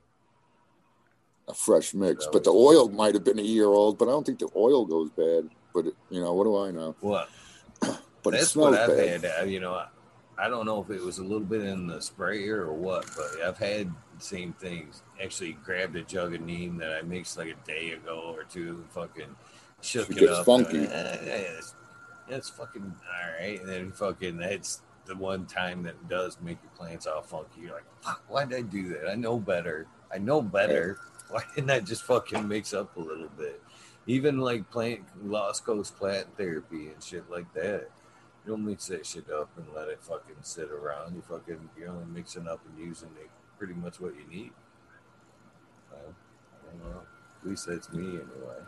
A 1.49 1.53
fresh 1.53 1.93
mix. 1.93 2.27
But 2.31 2.43
the 2.43 2.51
oil 2.51 2.89
might 2.89 3.13
have 3.13 3.23
been 3.23 3.39
a 3.39 3.43
year 3.43 3.67
old, 3.67 3.97
but 3.97 4.07
I 4.07 4.11
don't 4.11 4.25
think 4.25 4.39
the 4.39 4.49
oil 4.55 4.85
goes 4.85 5.09
bad. 5.11 5.49
But, 5.73 5.87
it, 5.87 5.93
you 6.09 6.19
know, 6.19 6.33
what 6.33 6.43
do 6.43 6.57
I 6.57 6.71
know? 6.71 6.95
What? 7.01 7.29
But 8.23 8.31
That's 8.33 8.55
what 8.57 8.73
I've 8.73 8.89
bad. 8.89 9.23
had. 9.23 9.31
uh, 9.41 9.45
You 9.45 9.61
know, 9.61 9.81
I, 10.37 10.49
don't 10.49 10.65
know 10.65 10.81
if 10.83 10.89
it 10.89 11.01
was 11.01 11.19
a 11.19 11.23
little 11.23 11.39
bit 11.45 11.61
in 11.61 11.87
the 11.87 12.01
sprayer 12.01 12.61
or 12.65 12.73
what, 12.73 13.05
but 13.15 13.41
I've 13.41 13.57
had 13.57 13.87
the 14.17 14.21
same 14.21 14.51
things. 14.53 15.01
Actually, 15.23 15.53
grabbed 15.63 15.95
a 15.95 16.01
jug 16.03 16.33
of 16.33 16.41
neem 16.41 16.77
that 16.79 16.91
I 16.97 17.01
mixed 17.03 17.37
like 17.37 17.47
a 17.55 17.65
day 17.67 17.91
ago 17.91 18.33
or 18.35 18.43
two, 18.43 18.81
and 18.83 18.89
fucking 18.91 19.33
shook 19.81 20.09
It 20.09 20.23
it, 20.23 20.29
up. 20.29 20.45
funky. 20.45 20.79
and, 20.79 20.89
yeah, 20.89 21.35
it's, 21.57 21.73
it's 22.27 22.49
fucking 22.49 22.83
all 22.83 23.31
right. 23.39 23.61
And 23.61 23.69
then 23.69 23.91
fucking 23.93 24.37
that's 24.37 24.81
the 25.05 25.15
one 25.15 25.45
time 25.45 25.83
that 25.83 26.09
does 26.09 26.37
make 26.41 26.57
your 26.61 26.71
plants 26.71 27.07
all 27.07 27.21
funky. 27.21 27.61
You're 27.61 27.75
like, 27.75 27.85
fuck, 28.01 28.21
why 28.27 28.43
did 28.43 28.57
I 28.57 28.61
do 28.63 28.89
that? 28.89 29.09
I 29.09 29.15
know 29.15 29.39
better. 29.39 29.87
I 30.13 30.17
know 30.17 30.41
better. 30.41 30.97
Why 31.29 31.43
didn't 31.55 31.71
I 31.71 31.79
just 31.79 32.03
fucking 32.03 32.47
mix 32.47 32.73
up 32.73 32.95
a 32.95 32.99
little 32.99 33.29
bit? 33.37 33.61
Even 34.05 34.39
like 34.39 34.69
plant 34.71 35.01
Lost 35.21 35.65
Coast 35.65 35.97
plant 35.97 36.27
therapy 36.37 36.87
and 36.87 37.03
shit 37.03 37.29
like 37.29 37.51
that. 37.53 37.89
You 38.45 38.53
don't 38.53 38.65
mix 38.65 38.87
that 38.87 39.05
shit 39.05 39.29
up 39.29 39.49
and 39.57 39.65
let 39.75 39.89
it 39.89 39.99
fucking 40.01 40.37
sit 40.41 40.69
around. 40.71 41.15
You 41.15 41.21
fucking 41.21 41.69
you're 41.77 41.89
only 41.89 42.05
mixing 42.05 42.47
up 42.47 42.61
and 42.65 42.79
using 42.85 43.09
it 43.19 43.29
pretty 43.57 43.73
much 43.73 43.99
what 43.99 44.13
you 44.15 44.25
need. 44.29 44.51
Well, 45.91 46.15
I 46.63 46.71
don't 46.71 46.91
know. 46.91 47.01
At 47.41 47.49
least 47.49 47.67
that's 47.67 47.91
me 47.91 48.05
anyway. 48.05 48.63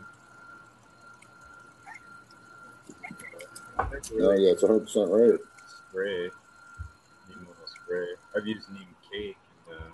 No, 4.12 4.32
yeah, 4.32 4.52
it's 4.52 4.62
100 4.62 4.80
percent 4.80 5.10
right. 5.10 5.40
Spray, 5.88 6.30
neem 7.28 7.46
oil 7.48 7.66
spray. 7.66 8.06
I've 8.36 8.46
used 8.46 8.70
neem 8.70 8.86
cake 9.10 9.36
and 9.70 9.78
uh, 9.78 9.90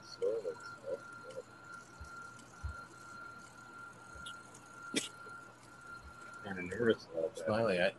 soil 0.00 0.36
and 0.48 0.56
stuff. 0.56 1.00
Kind 6.54 6.72
of 6.72 6.78
nervous 6.78 7.08
about 7.12 7.34
that. 7.34 7.44
Smiley, 7.46 7.80
I 7.80 7.92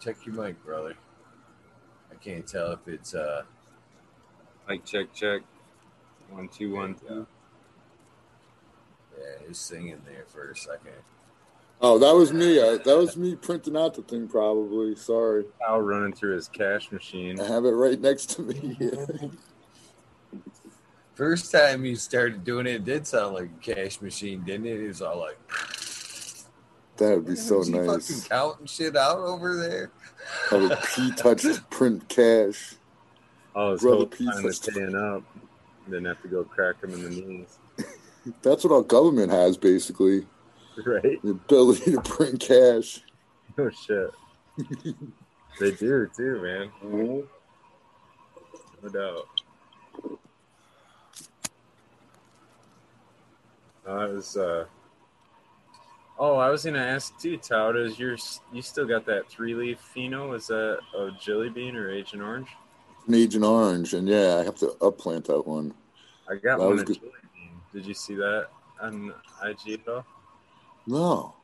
check 0.00 0.16
your 0.24 0.34
mic, 0.34 0.62
brother. 0.64 0.94
I 2.10 2.14
can't 2.16 2.46
tell 2.46 2.72
if 2.72 2.86
it's 2.86 3.14
uh 3.14 3.42
Mic 4.68 4.84
check, 4.84 5.12
check. 5.12 5.42
One, 6.30 6.48
two, 6.48 6.74
one, 6.74 6.94
two. 6.94 7.26
yeah, 9.18 9.46
he's 9.46 9.58
singing 9.58 10.00
there 10.06 10.24
for 10.26 10.50
a 10.50 10.56
second. 10.56 10.92
Oh, 11.82 11.98
that 11.98 12.14
was 12.14 12.32
me. 12.32 12.62
I, 12.62 12.78
that 12.78 12.96
was 12.96 13.14
me 13.16 13.34
printing 13.36 13.76
out 13.76 13.92
the 13.92 14.02
thing. 14.02 14.26
Probably. 14.26 14.96
Sorry, 14.96 15.44
Al 15.68 15.82
running 15.82 16.14
through 16.14 16.36
his 16.36 16.48
cash 16.48 16.90
machine. 16.90 17.38
I 17.38 17.46
have 17.46 17.66
it 17.66 17.72
right 17.72 18.00
next 18.00 18.30
to 18.36 18.42
me. 18.42 18.78
First 21.14 21.52
time 21.52 21.84
you 21.84 21.94
started 21.96 22.42
doing 22.44 22.66
it, 22.66 22.74
it 22.74 22.84
did 22.84 23.06
sound 23.06 23.34
like 23.34 23.44
a 23.50 23.74
cash 23.74 24.00
machine, 24.00 24.42
didn't 24.42 24.66
it? 24.66 24.80
It 24.80 24.88
was 24.88 25.02
all 25.02 25.20
like 25.20 25.38
that 26.96 27.16
would 27.16 27.26
be 27.26 27.36
so 27.36 27.58
"Was 27.58 27.66
he 27.68 27.74
fucking 27.74 27.86
nice. 27.88 28.28
counting 28.28 28.66
shit 28.66 28.96
out 28.96 29.18
over 29.18 29.56
there. 29.56 29.90
Have 30.50 30.70
a 30.70 30.76
P 30.94 31.10
touch 31.12 31.44
print 31.70 32.08
cash. 32.08 32.74
Oh, 33.54 33.72
his 33.72 33.80
Brother 33.82 33.96
whole 33.98 34.06
Pete 34.06 34.26
time 34.28 34.36
was 34.42 34.44
was- 34.44 34.56
staying 34.56 34.94
up. 34.96 35.22
Didn't 35.86 36.06
have 36.06 36.22
to 36.22 36.28
go 36.28 36.44
crack 36.44 36.82
him 36.82 36.94
in 36.94 37.02
the 37.02 37.10
knees. 37.10 37.58
That's 38.42 38.64
what 38.64 38.72
our 38.72 38.82
government 38.82 39.30
has, 39.32 39.56
basically. 39.56 40.26
Right? 40.84 41.22
The 41.22 41.30
ability 41.30 41.92
to 41.92 42.00
print 42.00 42.40
cash. 42.40 43.00
Oh 43.56 43.70
shit. 43.70 44.10
they 45.60 45.70
do 45.70 46.10
too, 46.16 46.42
man. 46.42 46.70
Mm-hmm. 46.84 47.20
No 48.82 48.88
doubt. 48.88 49.28
I 53.86 54.04
was 54.06 54.36
uh 54.36 54.66
Oh, 56.18 56.36
I 56.36 56.48
was 56.48 56.64
gonna 56.64 56.78
ask 56.78 57.18
too, 57.18 57.36
Todd, 57.38 57.76
is 57.76 57.98
your 57.98 58.16
you 58.52 58.62
still 58.62 58.86
got 58.86 59.04
that 59.06 59.28
three 59.28 59.54
leaf 59.54 59.78
pheno? 59.94 60.34
Is 60.36 60.46
that 60.46 60.78
a 60.96 61.10
jelly 61.20 61.48
bean 61.48 61.74
or 61.76 61.90
Agent 61.90 62.22
Orange? 62.22 62.48
An 63.08 63.14
Agent 63.14 63.44
Orange, 63.44 63.94
and 63.94 64.08
yeah, 64.08 64.36
I 64.36 64.44
have 64.44 64.56
to 64.58 64.68
upplant 64.80 65.24
that 65.26 65.46
one. 65.46 65.74
I 66.30 66.36
got 66.36 66.58
That 66.58 66.64
one 66.66 66.78
of 66.78 66.86
jelly 66.86 67.00
bean. 67.34 67.50
Did 67.72 67.84
you 67.86 67.94
see 67.94 68.14
that 68.14 68.48
on 68.80 69.12
IG 69.44 69.80
at 69.80 69.88
all? 69.88 70.06
No, 70.86 71.34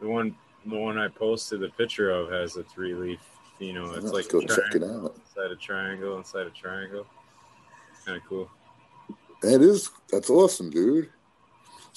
The 0.00 0.08
one 0.08 0.36
the 0.66 0.76
one 0.78 0.96
I 0.98 1.08
posted 1.08 1.60
the 1.60 1.68
picture 1.70 2.10
of 2.10 2.30
has 2.30 2.56
a 2.56 2.62
three 2.62 2.94
leaf 2.94 3.20
pheno. 3.60 3.94
It's 3.96 4.04
Let's 4.04 4.12
like 4.14 4.28
go 4.28 4.40
check 4.42 4.74
it 4.76 4.84
out. 4.84 5.16
inside 5.26 5.50
a 5.50 5.56
triangle 5.56 6.16
inside 6.18 6.46
a 6.46 6.50
triangle. 6.50 7.04
Kinda 8.04 8.20
cool. 8.28 8.48
That 9.42 9.60
is 9.60 9.90
that's 10.12 10.30
awesome, 10.30 10.70
dude. 10.70 11.10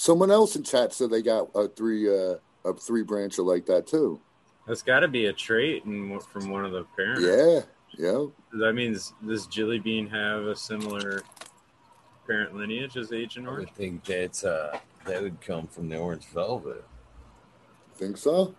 Someone 0.01 0.31
else 0.31 0.55
in 0.55 0.63
chat 0.63 0.93
said 0.93 1.11
they 1.11 1.21
got 1.21 1.51
a 1.53 1.67
three 1.67 2.09
uh 2.09 2.37
a 2.65 2.73
three 2.73 3.03
brancher 3.03 3.45
like 3.45 3.67
that 3.67 3.85
too. 3.85 4.19
That's 4.65 4.81
got 4.81 5.01
to 5.01 5.07
be 5.07 5.27
a 5.27 5.33
trait 5.33 5.85
in, 5.85 6.19
from 6.21 6.49
one 6.49 6.65
of 6.65 6.71
the 6.71 6.85
parents. 6.97 7.21
Yeah, 7.21 7.59
yeah. 8.03 8.25
That 8.53 8.73
means 8.73 9.13
does 9.23 9.45
Jelly 9.45 9.77
Bean 9.77 10.07
have 10.07 10.45
a 10.45 10.55
similar 10.55 11.21
parent 12.25 12.55
lineage 12.55 12.97
as 12.97 13.13
Agent 13.13 13.45
I 13.45 13.51
Orange? 13.51 13.67
would 13.67 13.75
think 13.75 14.03
that's 14.03 14.43
uh 14.43 14.79
that 15.05 15.21
would 15.21 15.39
come 15.39 15.67
from 15.67 15.87
the 15.87 15.97
orange 15.97 16.25
velvet. 16.33 16.83
Think 17.93 18.17
so? 18.17 18.55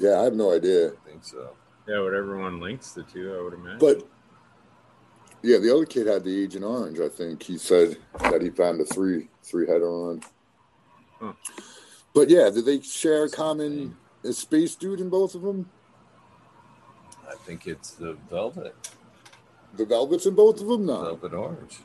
Yeah, 0.00 0.18
I 0.18 0.24
have 0.24 0.34
no 0.34 0.52
idea. 0.52 0.88
I 0.88 1.08
think 1.08 1.22
so. 1.22 1.50
Yeah, 1.86 2.00
what 2.00 2.12
everyone 2.12 2.58
links 2.58 2.90
the 2.90 3.04
two, 3.04 3.36
I 3.38 3.40
would 3.40 3.54
imagine. 3.54 3.78
But 3.78 4.04
yeah, 5.42 5.58
the 5.58 5.72
other 5.74 5.86
kid 5.86 6.06
had 6.06 6.24
the 6.24 6.42
Agent 6.44 6.64
Orange. 6.64 7.00
I 7.00 7.08
think 7.08 7.42
he 7.42 7.58
said 7.58 7.96
that 8.20 8.42
he 8.42 8.50
found 8.50 8.80
a 8.80 8.84
three 8.84 9.28
three 9.42 9.66
header 9.66 9.88
on. 9.88 10.22
Huh. 11.20 11.32
But 12.14 12.28
yeah, 12.28 12.50
did 12.50 12.64
they 12.66 12.80
share 12.80 13.24
a 13.24 13.30
common 13.30 13.96
a 14.24 14.32
space 14.32 14.74
dude 14.74 15.00
in 15.00 15.08
both 15.08 15.34
of 15.34 15.42
them? 15.42 15.68
I 17.28 17.34
think 17.46 17.66
it's 17.66 17.90
the 17.92 18.14
velvet. 18.28 18.74
The 19.74 19.86
Velvets 19.86 20.26
in 20.26 20.34
both 20.34 20.60
of 20.60 20.66
them? 20.68 20.84
No. 20.84 21.00
Velvet 21.02 21.32
orange. 21.32 21.78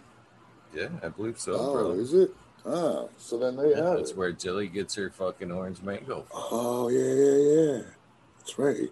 Yeah, 0.76 0.89
I 1.02 1.08
believe 1.08 1.39
so, 1.39 1.54
oh, 1.58 1.72
bro. 1.74 1.91
is 1.93 2.13
it? 2.13 2.32
Ah, 2.65 3.06
so 3.17 3.38
then 3.39 3.56
they 3.56 3.70
Yeah, 3.70 3.78
have 3.84 3.98
that's 3.98 4.12
it. 4.12 4.17
where 4.17 4.34
Jilly 4.34 4.67
gets 4.67 4.93
her 4.96 5.10
fucking 5.10 5.52
orange 5.54 5.82
mango. 5.82 6.24
from. 6.30 6.41
Oh 6.52 6.89
yeah, 6.89 7.13
yeah, 7.13 7.78
yeah. 7.78 7.82
That's 8.39 8.60
right. 8.60 8.91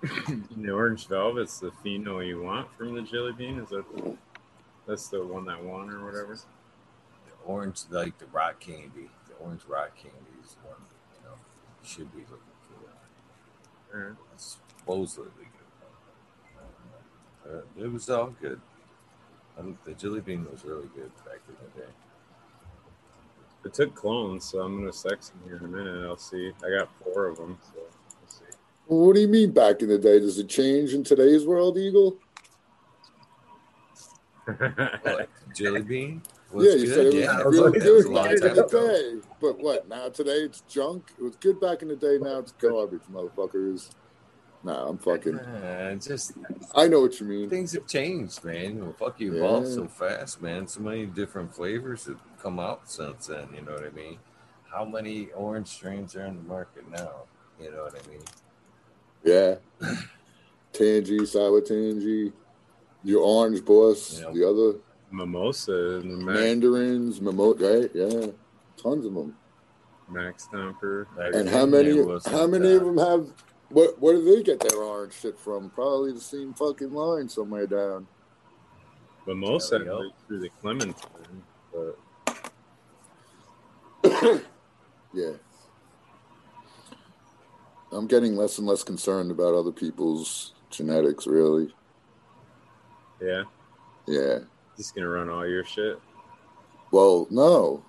the 0.56 0.70
orange 0.70 1.06
velvet's 1.08 1.60
the 1.60 1.70
pheno 1.84 2.26
you 2.26 2.42
want 2.42 2.72
from 2.76 2.94
the 2.94 3.02
Jelly 3.02 3.32
Bean. 3.32 3.58
Is 3.58 3.68
that 3.68 3.84
that's 4.86 5.08
the 5.08 5.22
one 5.24 5.44
that 5.46 5.62
won 5.62 5.90
or 5.90 6.04
whatever? 6.04 6.34
The 6.34 7.32
orange, 7.44 7.82
like 7.90 8.18
the 8.18 8.26
rock 8.26 8.60
candy. 8.60 9.10
The 9.28 9.34
orange 9.44 9.62
rock 9.68 9.94
candy 9.96 10.16
is 10.42 10.54
the 10.54 10.68
one 10.68 10.80
you 11.14 11.28
know 11.28 11.34
you 11.82 11.88
should 11.88 12.10
be 12.12 12.22
looking 12.22 12.36
for. 13.92 14.16
It's 14.34 14.58
supposedly 14.78 15.48
good. 17.44 17.52
Uh, 17.52 17.62
it 17.84 17.92
was 17.92 18.08
all 18.08 18.34
good. 18.40 18.60
I 19.58 19.62
think 19.62 19.84
the 19.84 19.92
jelly 19.94 20.20
bean 20.20 20.46
was 20.50 20.64
really 20.64 20.88
good 20.94 21.14
back 21.26 21.40
in 21.48 21.54
the 21.62 21.80
day. 21.82 21.88
It 23.64 23.74
took 23.74 23.94
clones, 23.94 24.44
so 24.44 24.60
I'm 24.60 24.78
gonna 24.78 24.92
sex 24.92 25.28
them 25.28 25.40
here 25.44 25.56
in 25.58 25.64
a 25.64 25.68
minute. 25.68 26.06
I'll 26.06 26.16
see. 26.16 26.52
I 26.64 26.78
got 26.78 26.88
four 27.02 27.26
of 27.26 27.36
them, 27.36 27.58
so 27.62 27.72
we'll 27.76 27.89
see. 27.89 27.89
Well, 27.89 27.89
what 28.90 29.14
do 29.14 29.20
you 29.20 29.28
mean 29.28 29.52
back 29.52 29.82
in 29.82 29.88
the 29.88 29.98
day? 29.98 30.18
Does 30.18 30.38
it 30.38 30.48
change 30.48 30.94
in 30.94 31.04
today's 31.04 31.46
world, 31.46 31.78
Eagle? 31.78 32.18
What, 34.44 35.28
jelly 35.54 35.82
bean? 35.82 36.22
Was 36.50 36.66
yeah, 36.66 36.72
you 36.80 36.86
said 36.88 37.06
it 37.06 37.14
was 37.14 37.14
Yeah, 37.14 37.42
really 37.44 37.78
good 37.78 38.12
back 38.12 38.32
in 38.32 38.54
the 38.56 38.66
day. 38.66 39.28
But 39.40 39.60
what, 39.60 39.88
now 39.88 40.08
today 40.08 40.38
it's 40.38 40.62
junk? 40.62 41.12
It 41.16 41.22
was 41.22 41.36
good 41.36 41.60
back 41.60 41.82
in 41.82 41.88
the 41.88 41.96
day, 41.96 42.18
now 42.20 42.38
it's 42.38 42.52
garbage, 42.52 43.02
motherfuckers. 43.12 43.90
Nah, 44.64 44.88
I'm 44.88 44.98
fucking. 44.98 45.38
Uh, 45.38 45.94
just 45.94 46.32
I 46.74 46.86
know 46.88 47.00
what 47.00 47.18
you 47.20 47.26
mean. 47.26 47.48
things 47.48 47.72
have 47.72 47.86
changed, 47.86 48.44
man. 48.44 48.80
Well, 48.80 48.94
fuck 48.98 49.20
you 49.20 49.34
evolved 49.36 49.68
so 49.68 49.86
fast, 49.86 50.42
man. 50.42 50.66
So 50.66 50.80
many 50.80 51.06
different 51.06 51.54
flavors 51.54 52.06
have 52.06 52.20
come 52.42 52.58
out 52.58 52.90
since 52.90 53.28
then. 53.28 53.48
You 53.54 53.62
know 53.62 53.72
what 53.72 53.86
I 53.86 53.90
mean? 53.90 54.18
How 54.70 54.84
many 54.84 55.30
orange 55.34 55.68
strains 55.68 56.14
are 56.14 56.26
in 56.26 56.36
the 56.36 56.42
market 56.42 56.90
now? 56.90 57.22
You 57.60 57.70
know 57.70 57.84
what 57.84 57.94
I 57.94 58.10
mean? 58.10 58.20
Yeah. 59.24 59.56
Tangie, 60.72 61.26
sour 61.26 61.60
Tangie, 61.60 62.32
your 63.04 63.22
orange 63.22 63.64
boss, 63.64 64.20
Yeah. 64.20 64.30
the 64.32 64.48
other 64.48 64.78
Mimosa 65.12 65.72
the 66.00 66.04
mandarins, 66.04 67.18
mimo, 67.20 67.54
right? 67.60 67.90
Yeah, 67.94 68.30
tons 68.76 69.04
of 69.04 69.14
them. 69.14 69.36
Max 70.08 70.46
Stomper. 70.52 71.06
And 71.34 71.48
how 71.48 71.66
many? 71.66 72.00
How 72.26 72.46
many 72.46 72.72
of 72.74 72.84
them 72.84 72.98
have? 72.98 73.26
What? 73.70 74.00
Where 74.00 74.14
do 74.14 74.24
they 74.24 74.42
get 74.42 74.60
their 74.60 74.78
orange 74.80 75.14
shit 75.14 75.38
from? 75.38 75.70
Probably 75.70 76.12
the 76.12 76.20
same 76.20 76.54
fucking 76.54 76.92
line 76.92 77.28
somewhere 77.28 77.66
down. 77.66 78.06
Mimosa 79.26 79.78
There 79.80 79.92
right 79.94 80.10
through 80.26 80.40
the 80.40 80.48
Clementine, 80.60 81.42
but 81.72 81.98
Yeah. 85.12 85.32
I'm 87.92 88.06
getting 88.06 88.36
less 88.36 88.58
and 88.58 88.66
less 88.66 88.82
concerned 88.84 89.30
about 89.30 89.54
other 89.54 89.72
people's 89.72 90.54
genetics. 90.70 91.26
Really. 91.26 91.74
yeah, 93.20 93.42
Yeah. 94.06 94.38
just 94.76 94.94
gonna 94.94 95.08
run 95.08 95.28
all 95.28 95.46
your 95.46 95.64
shit. 95.64 95.98
Well, 96.90 97.26
no. 97.30 97.84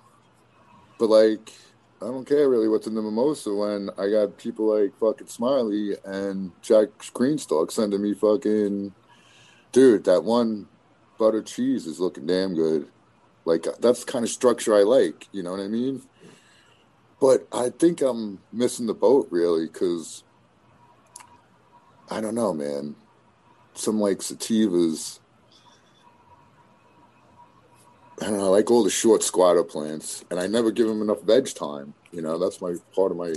But 0.98 1.08
like, 1.08 1.52
I 2.00 2.06
don't 2.06 2.26
care 2.26 2.48
really 2.48 2.68
what's 2.68 2.86
in 2.86 2.94
the 2.94 3.02
mimosa 3.02 3.54
when 3.54 3.90
I 3.98 4.10
got 4.10 4.38
people 4.38 4.66
like 4.78 4.96
fucking 4.98 5.28
Smiley 5.28 5.96
and 6.04 6.52
Jack 6.62 6.88
Greenstalk 7.14 7.70
sending 7.70 8.02
me 8.02 8.14
fucking, 8.14 8.92
dude, 9.72 10.04
that 10.04 10.24
one 10.24 10.68
butter 11.18 11.42
cheese 11.42 11.86
is 11.86 12.00
looking 12.00 12.26
damn 12.26 12.54
good. 12.54 12.88
Like 13.44 13.66
that's 13.80 14.04
the 14.04 14.10
kind 14.12 14.24
of 14.24 14.30
structure 14.30 14.74
I 14.74 14.82
like. 14.82 15.28
You 15.32 15.42
know 15.42 15.52
what 15.52 15.60
I 15.60 15.68
mean? 15.68 16.02
But 17.22 17.46
I 17.52 17.70
think 17.70 18.02
I'm 18.02 18.40
missing 18.52 18.86
the 18.86 18.94
boat 18.94 19.28
really 19.30 19.68
because 19.68 20.24
I 22.10 22.20
don't 22.20 22.34
know, 22.34 22.52
man. 22.52 22.96
some 23.74 24.00
like 24.00 24.18
sativas. 24.18 25.20
I 28.20 28.24
don't 28.24 28.38
know. 28.38 28.46
I 28.46 28.48
like 28.48 28.72
all 28.72 28.82
the 28.82 28.90
short 28.90 29.22
squatter 29.22 29.62
plants, 29.62 30.24
and 30.32 30.40
I 30.40 30.48
never 30.48 30.72
give 30.72 30.88
them 30.88 31.00
enough 31.00 31.22
veg 31.22 31.54
time. 31.54 31.94
You 32.10 32.22
know, 32.22 32.38
that's 32.38 32.60
my 32.60 32.74
part 32.92 33.12
of 33.12 33.18
my. 33.18 33.34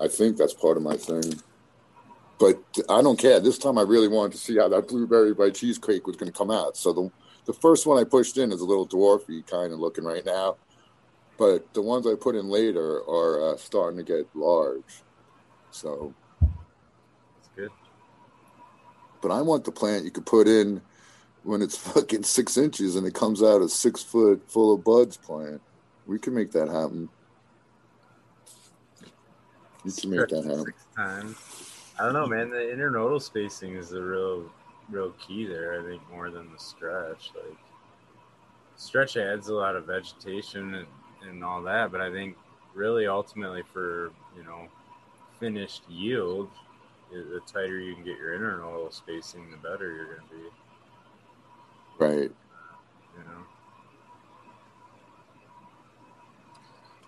I 0.00 0.08
think 0.08 0.36
that's 0.36 0.52
part 0.52 0.76
of 0.76 0.82
my 0.82 0.96
thing. 0.96 1.40
But 2.40 2.60
I 2.88 3.00
don't 3.00 3.18
care. 3.18 3.38
This 3.38 3.58
time, 3.58 3.78
I 3.78 3.82
really 3.82 4.08
wanted 4.08 4.32
to 4.32 4.38
see 4.38 4.56
how 4.56 4.68
that 4.70 4.88
blueberry 4.88 5.34
by 5.34 5.50
cheesecake 5.50 6.04
was 6.04 6.16
going 6.16 6.32
to 6.32 6.36
come 6.36 6.50
out. 6.50 6.76
So 6.76 6.92
the 6.92 7.12
the 7.46 7.52
first 7.52 7.86
one 7.86 7.96
I 7.96 8.02
pushed 8.02 8.38
in 8.38 8.50
is 8.50 8.60
a 8.60 8.66
little 8.66 8.88
dwarfy 8.88 9.46
kind 9.46 9.72
of 9.72 9.78
looking 9.78 10.02
right 10.04 10.26
now, 10.26 10.56
but 11.40 11.72
the 11.72 11.80
ones 11.80 12.06
I 12.06 12.16
put 12.16 12.36
in 12.36 12.50
later 12.50 12.98
are 13.08 13.54
uh, 13.54 13.56
starting 13.56 13.96
to 13.96 14.04
get 14.04 14.28
large. 14.34 15.02
So 15.70 16.12
That's 16.42 17.48
good. 17.56 17.70
but 19.22 19.30
I 19.30 19.40
want 19.40 19.64
the 19.64 19.72
plant 19.72 20.04
you 20.04 20.10
could 20.10 20.26
put 20.26 20.46
in 20.46 20.82
when 21.42 21.62
it's 21.62 21.76
fucking 21.94 22.24
six 22.24 22.58
inches 22.58 22.94
and 22.94 23.06
it 23.06 23.14
comes 23.14 23.42
out 23.42 23.62
a 23.62 23.70
six 23.70 24.02
foot 24.02 24.42
full 24.50 24.74
of 24.74 24.84
buds 24.84 25.16
plant. 25.16 25.62
We 26.06 26.18
can 26.18 26.34
make 26.34 26.52
that 26.52 26.68
happen. 26.68 27.08
You 29.82 29.92
can 29.92 30.10
make 30.10 30.28
that 30.28 30.44
happen. 30.44 30.66
Six 30.66 30.86
times. 30.94 31.36
I 31.98 32.04
don't 32.04 32.12
know, 32.12 32.26
man. 32.26 32.50
The 32.50 32.56
internodal 32.56 33.22
spacing 33.22 33.76
is 33.76 33.88
the 33.88 34.02
real, 34.02 34.52
real 34.90 35.12
key 35.12 35.46
there. 35.46 35.80
I 35.80 35.88
think 35.88 36.02
more 36.10 36.30
than 36.30 36.52
the 36.52 36.58
stretch. 36.58 37.30
Like 37.34 37.56
stretch 38.76 39.16
adds 39.16 39.48
a 39.48 39.54
lot 39.54 39.74
of 39.74 39.86
vegetation 39.86 40.74
and, 40.74 40.86
and 41.28 41.44
all 41.44 41.62
that, 41.62 41.92
but 41.92 42.00
I 42.00 42.10
think 42.10 42.36
really 42.74 43.06
ultimately 43.06 43.62
for 43.72 44.12
you 44.36 44.44
know 44.44 44.68
finished 45.38 45.82
yield, 45.88 46.48
the 47.10 47.40
tighter 47.46 47.78
you 47.78 47.94
can 47.94 48.04
get 48.04 48.18
your 48.18 48.38
internodal 48.38 48.92
spacing, 48.92 49.50
the 49.50 49.56
better 49.56 49.92
you're 49.92 50.16
going 50.16 50.28
to 50.28 50.34
be. 50.34 50.42
Right. 51.98 52.30
You 53.18 53.24
know. 53.24 53.44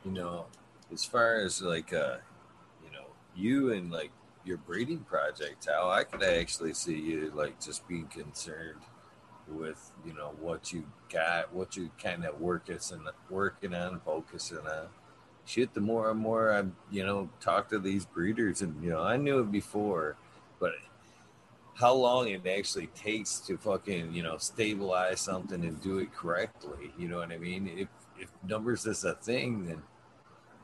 you 0.04 0.10
know, 0.10 0.46
as 0.92 1.04
far 1.04 1.36
as 1.36 1.62
like 1.62 1.92
uh, 1.92 2.16
you 2.84 2.90
know, 2.92 3.04
you 3.36 3.72
and 3.72 3.90
like 3.90 4.10
your 4.44 4.56
breeding 4.58 5.00
project, 5.00 5.66
how 5.66 5.90
I 5.90 6.04
could 6.04 6.22
actually 6.22 6.74
see 6.74 6.98
you 6.98 7.32
like 7.34 7.60
just 7.60 7.86
being 7.88 8.06
concerned 8.06 8.80
with 9.52 9.92
you 10.06 10.14
know 10.14 10.34
what 10.40 10.72
you 10.72 10.84
got, 11.12 11.52
what 11.52 11.76
you 11.76 11.90
kind 12.02 12.24
of 12.24 12.40
working 12.40 12.78
and 12.92 13.02
working 13.30 13.74
on, 13.74 14.00
focusing 14.00 14.58
on. 14.58 14.88
Shit, 15.44 15.74
the 15.74 15.80
more 15.80 16.10
and 16.10 16.20
more 16.20 16.52
I 16.52 16.64
you 16.90 17.04
know 17.04 17.28
talk 17.40 17.68
to 17.70 17.78
these 17.78 18.04
breeders, 18.04 18.62
and 18.62 18.82
you 18.82 18.90
know 18.90 19.02
I 19.02 19.16
knew 19.16 19.40
it 19.40 19.52
before, 19.52 20.16
but 20.60 20.72
how 21.74 21.94
long 21.94 22.28
it 22.28 22.46
actually 22.46 22.86
takes 22.88 23.38
to 23.40 23.56
fucking 23.56 24.12
you 24.12 24.22
know 24.22 24.36
stabilize 24.38 25.20
something 25.20 25.64
and 25.64 25.80
do 25.80 25.98
it 25.98 26.14
correctly. 26.14 26.92
You 26.98 27.08
know 27.08 27.18
what 27.18 27.32
I 27.32 27.38
mean? 27.38 27.70
If 27.76 27.88
if 28.18 28.30
numbers 28.46 28.86
is 28.86 29.04
a 29.04 29.14
thing, 29.14 29.66
then 29.66 29.82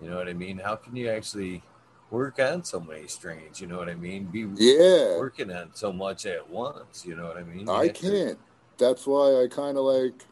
you 0.01 0.09
know 0.11 0.17
what 0.17 0.29
I 0.29 0.33
mean. 0.33 0.59
How 0.59 0.77
can 0.77 0.95
you 0.95 1.09
actually 1.11 1.63
work 2.11 2.39
on 2.39 2.65
so 2.65 2.81
many 2.81 3.07
strains? 3.09 3.61
You 3.61 3.67
know 3.67 3.79
what 3.79 3.89
I 3.89 3.95
mean? 3.95 4.25
Be 4.25 4.47
Yeah. 4.57 5.19
working 5.19 5.51
on 5.51 5.71
so 5.75 5.93
much 5.93 6.27
at 6.27 6.49
once. 6.49 7.05
You 7.05 7.17
know 7.17 7.27
what 7.27 7.37
I 7.37 7.43
mean? 7.43 7.61
You 7.61 7.73
I 7.73 7.89
can't. 7.89 8.39
That's 8.79 9.07
why 9.07 9.43
I 9.43 9.49
kind 9.51 9.77
of 9.77 9.85
like, 9.85 10.25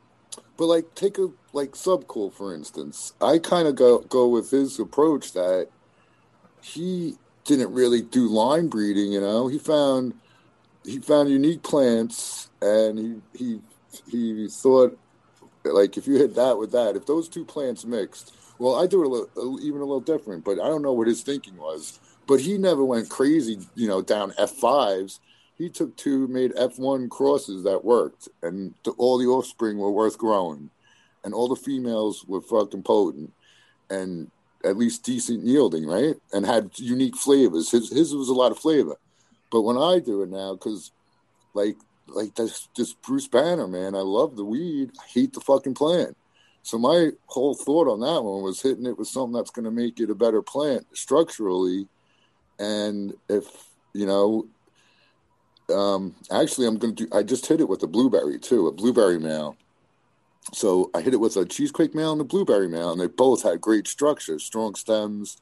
but 0.57 0.67
like 0.67 0.95
take 0.95 1.19
a 1.19 1.29
like 1.53 1.73
Subcool 1.73 2.33
for 2.33 2.55
instance. 2.55 3.13
I 3.21 3.39
kind 3.39 3.67
of 3.67 3.75
go 3.75 3.99
go 3.99 4.29
with 4.29 4.51
his 4.51 4.79
approach 4.79 5.33
that 5.33 5.69
he 6.63 7.17
didn't 7.45 7.73
really 7.73 8.03
do 8.03 8.29
line 8.29 8.69
breeding. 8.69 9.13
You 9.13 9.21
know, 9.21 9.49
he 9.49 9.59
found 9.59 10.15
he 10.85 11.01
found 11.01 11.29
unique 11.29 11.63
plants, 11.63 12.51
and 12.63 12.99
he 12.99 13.21
he 13.35 13.61
he 14.11 14.49
thought 14.49 14.99
like 15.65 15.97
if 15.97 16.07
you 16.07 16.15
hit 16.15 16.35
that 16.37 16.59
with 16.59 16.73
that, 16.73 16.97
if 16.97 17.07
those 17.07 17.29
two 17.29 17.45
plants 17.45 17.85
mixed. 17.85 18.35
Well, 18.59 18.77
I 18.77 18.87
do 18.87 19.03
it 19.03 19.07
a 19.07 19.11
little, 19.11 19.61
even 19.61 19.83
a 19.83 19.85
little 19.85 20.01
different, 20.01 20.43
but 20.43 20.53
I 20.53 20.69
don't 20.69 20.81
know 20.81 20.95
what 20.95 21.09
his 21.09 21.21
thinking 21.23 21.59
was. 21.59 22.01
But 22.27 22.41
he 22.41 22.57
never 22.57 22.83
went 22.83 23.11
crazy, 23.11 23.59
you 23.75 23.87
know, 23.87 24.01
down 24.01 24.33
F 24.39 24.51
fives 24.51 25.21
he 25.57 25.71
took 25.71 25.97
two, 25.97 26.29
made 26.29 26.53
F1 26.55 27.09
crosses 27.09 27.65
that 27.65 27.85
worked, 27.85 28.29
and 28.43 28.75
the, 28.85 28.91
all 28.93 29.19
the 29.19 29.27
offspring 29.27 29.79
were 29.79 29.91
worth 29.91 30.19
growing, 30.19 30.71
and 31.25 31.33
all 31.33 31.49
the 31.49 31.57
females 31.57 32.25
were 32.27 32.43
fucking 32.43 32.83
potent, 32.83 33.33
and 33.89 34.31
at 34.65 34.77
least 34.77 35.05
decent 35.05 35.45
yielding, 35.45 35.87
right? 35.87 36.15
And 36.33 36.45
had 36.45 36.71
unique 36.77 37.17
flavors. 37.17 37.71
His 37.71 37.91
his 37.91 38.15
was 38.15 38.29
a 38.29 38.35
lot 38.35 38.53
of 38.53 38.59
flavor, 38.59 38.97
but 39.51 39.63
when 39.63 39.79
I 39.79 39.99
do 39.99 40.23
it 40.23 40.31
now, 40.31 40.55
because 40.55 40.93
like 41.55 41.77
like 42.07 42.35
this 42.35 42.69
this 42.77 42.93
Bruce 42.93 43.29
Banner 43.29 43.67
man, 43.67 43.95
I 43.95 44.01
love 44.01 44.37
the 44.37 44.45
weed, 44.45 44.91
I 45.01 45.07
hate 45.09 45.33
the 45.33 45.41
fucking 45.41 45.75
plant. 45.75 46.17
So 46.63 46.79
my 46.79 47.13
whole 47.27 47.55
thought 47.55 47.89
on 47.89 48.01
that 48.01 48.23
one 48.23 48.43
was 48.43 48.61
hitting 48.61 48.87
it 48.87 48.99
with 48.99 49.09
something 49.09 49.33
that's 49.33 49.51
going 49.51 49.67
to 49.67 49.71
make 49.71 50.01
it 50.01 50.11
a 50.11 50.15
better 50.15 50.43
plant 50.43 50.85
structurally, 50.93 51.89
and 52.59 53.15
if 53.29 53.47
you 53.95 54.05
know 54.05 54.49
um, 55.73 56.15
actually, 56.31 56.67
I'm 56.67 56.79
going 56.79 56.95
to 56.95 57.07
do. 57.07 57.17
I 57.17 57.23
just 57.23 57.47
hit 57.47 57.61
it 57.61 57.69
with 57.69 57.83
a 57.83 57.87
blueberry 57.87 58.39
too, 58.39 58.67
a 58.67 58.73
blueberry 58.73 59.19
male. 59.19 59.57
So 60.53 60.91
I 60.95 61.01
hit 61.01 61.15
it 61.15 61.21
with 61.21 61.37
a 61.37 61.45
cheesecake 61.45 61.95
male 61.95 62.13
and 62.13 62.21
a 62.21 62.25
blueberry 62.25 62.69
male, 62.69 62.93
and 62.93 63.01
they 63.01 63.09
both 63.09 63.43
had 63.43 63.61
great 63.61 63.89
structure, 63.89 64.39
strong 64.39 64.75
stems. 64.77 65.39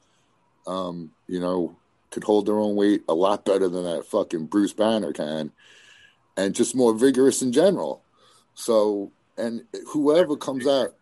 Um, 0.65 1.11
you 1.27 1.39
know, 1.39 1.77
could 2.09 2.23
hold 2.23 2.47
their 2.47 2.57
own 2.57 2.75
weight 2.75 3.03
a 3.07 3.13
lot 3.13 3.45
better 3.45 3.69
than 3.69 3.83
that 3.83 4.07
fucking 4.07 4.47
Bruce 4.47 4.73
Banner 4.73 5.13
can, 5.13 5.51
and 6.37 6.55
just 6.55 6.75
more 6.75 6.93
vigorous 6.93 7.41
in 7.41 7.51
general. 7.51 8.01
So, 8.55 9.11
and 9.37 9.63
whoever 9.89 10.37
comes 10.37 10.65
out, 10.65 10.95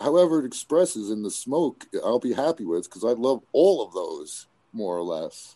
however 0.00 0.40
it 0.40 0.46
expresses 0.46 1.10
in 1.10 1.22
the 1.22 1.30
smoke, 1.30 1.86
I'll 2.02 2.18
be 2.18 2.32
happy 2.32 2.64
with 2.64 2.84
because 2.84 3.04
I 3.04 3.12
love 3.12 3.42
all 3.52 3.86
of 3.86 3.92
those 3.92 4.46
more 4.72 4.96
or 4.96 5.02
less. 5.02 5.54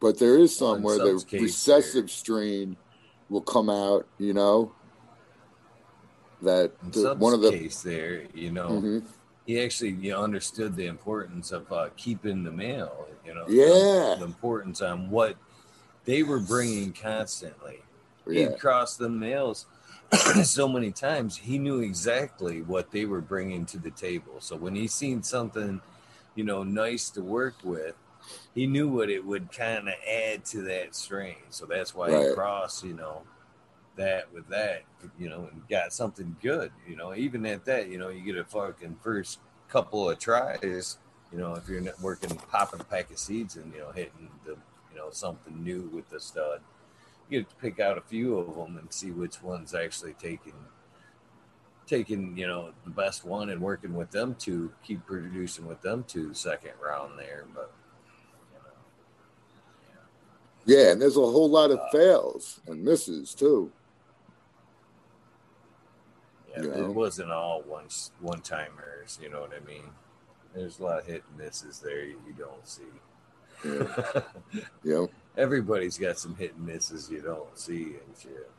But 0.00 0.18
there 0.18 0.38
is 0.38 0.54
some 0.56 0.82
where 0.82 0.98
the 0.98 1.24
recessive 1.32 2.04
there- 2.04 2.08
strain 2.08 2.76
will 3.28 3.40
come 3.40 3.70
out, 3.70 4.06
you 4.18 4.32
know. 4.34 4.72
That 6.42 6.72
the, 6.92 7.14
one 7.14 7.32
of 7.32 7.40
the 7.40 7.50
case 7.50 7.80
there, 7.82 8.24
you 8.34 8.50
know, 8.50 8.68
Mhm. 8.68 9.04
he 9.46 9.58
actually 9.60 9.90
you 9.92 10.12
know, 10.12 10.22
understood 10.22 10.76
the 10.76 10.86
importance 10.86 11.50
of 11.50 11.70
uh, 11.72 11.88
keeping 11.96 12.44
the 12.44 12.52
male. 12.52 13.08
You 13.24 13.34
know, 13.34 13.46
Yeah. 13.48 14.14
the, 14.14 14.16
the 14.20 14.24
importance 14.26 14.82
on 14.82 15.10
what 15.10 15.36
they 16.04 16.22
were 16.22 16.38
bringing 16.38 16.92
constantly. 16.92 17.82
yeah, 18.28 18.50
He'd 18.50 18.58
cross 18.60 18.96
the 18.96 19.08
males 19.08 19.64
so 20.44 20.68
many 20.68 20.92
times. 20.92 21.36
He 21.38 21.58
knew 21.58 21.80
exactly 21.80 22.60
what 22.60 22.90
they 22.90 23.06
were 23.06 23.20
bringing 23.22 23.64
to 23.66 23.78
the 23.78 23.90
table. 23.90 24.34
So 24.40 24.56
when 24.56 24.74
he 24.74 24.86
seen 24.88 25.22
something, 25.22 25.80
you 26.34 26.44
know, 26.44 26.62
nice 26.62 27.08
to 27.10 27.22
work 27.22 27.54
with, 27.64 27.94
he 28.54 28.66
knew 28.66 28.88
what 28.88 29.10
it 29.10 29.24
would 29.24 29.52
kind 29.52 29.88
of 29.88 29.94
add 30.08 30.44
to 30.46 30.62
that 30.62 30.94
strain. 30.94 31.36
So 31.50 31.66
that's 31.66 31.94
why 31.94 32.10
he 32.10 32.34
crossed, 32.34 32.84
you 32.84 32.94
know, 32.94 33.22
that 33.96 34.32
with 34.32 34.48
that, 34.48 34.82
you 35.18 35.28
know, 35.28 35.48
and 35.50 35.68
got 35.68 35.92
something 35.92 36.36
good. 36.42 36.70
You 36.88 36.96
know, 36.96 37.14
even 37.14 37.44
at 37.46 37.64
that, 37.64 37.88
you 37.88 37.98
know, 37.98 38.08
you 38.08 38.22
get 38.22 38.36
a 38.36 38.44
fucking 38.44 38.96
first 39.02 39.40
couple 39.68 40.08
of 40.08 40.18
tries. 40.18 40.98
You 41.32 41.38
know, 41.38 41.54
if 41.54 41.68
you're 41.68 41.80
not 41.80 42.00
working, 42.00 42.34
popping 42.50 42.80
a 42.80 42.84
pack 42.84 43.10
of 43.10 43.18
seeds 43.18 43.56
and 43.56 43.72
you 43.72 43.80
know 43.80 43.90
hitting 43.90 44.30
the, 44.44 44.52
you 44.92 44.96
know, 44.96 45.10
something 45.10 45.62
new 45.62 45.90
with 45.92 46.08
the 46.08 46.20
stud, 46.20 46.60
you 47.28 47.40
get 47.40 47.48
to 47.50 47.56
pick 47.56 47.80
out 47.80 47.98
a 47.98 48.02
few 48.02 48.38
of 48.38 48.54
them 48.54 48.78
and 48.78 48.92
see 48.92 49.10
which 49.10 49.42
one's 49.42 49.74
actually 49.74 50.14
taking 50.14 50.54
taking 51.86 52.36
you 52.36 52.46
know 52.46 52.72
the 52.84 52.90
best 52.90 53.24
one 53.24 53.50
and 53.50 53.60
working 53.60 53.94
with 53.94 54.10
them 54.10 54.34
to 54.34 54.72
keep 54.82 55.04
producing 55.06 55.66
with 55.66 55.80
them 55.82 56.04
to 56.08 56.34
second 56.34 56.72
round 56.82 57.16
there 57.18 57.44
but 57.54 57.72
yeah, 60.66 60.92
and 60.92 61.00
there's 61.02 61.16
a 61.16 61.20
whole 61.20 61.50
lot 61.50 61.70
of 61.70 61.80
fails 61.92 62.60
and 62.66 62.84
misses 62.84 63.34
too. 63.34 63.72
yeah, 66.50 66.62
You 66.62 66.72
it 66.72 66.88
know? 66.88 66.90
wasn't 66.92 67.30
all 67.30 67.62
one 67.62 67.86
one 68.20 68.40
timers 68.42 69.18
you 69.22 69.30
know 69.30 69.40
what 69.40 69.52
i 69.54 69.60
mean 69.66 69.84
there's 70.54 70.78
a 70.80 70.84
lot 70.84 70.98
of 71.00 71.06
hit 71.06 71.22
and 71.28 71.38
misses 71.38 71.80
there 71.80 72.04
you, 72.04 72.20
you 72.26 72.34
don't 72.34 72.66
see 72.66 72.82
Yeah, 73.64 74.22
you 74.82 74.94
know, 74.94 75.10
everybody's 75.36 75.98
got 75.98 76.18
some 76.18 76.34
hit 76.36 76.54
and 76.56 76.66
misses 76.66 77.10
you 77.10 77.20
don't 77.22 77.58
see 77.58 77.82
and 77.82 78.16
shit 78.20 78.50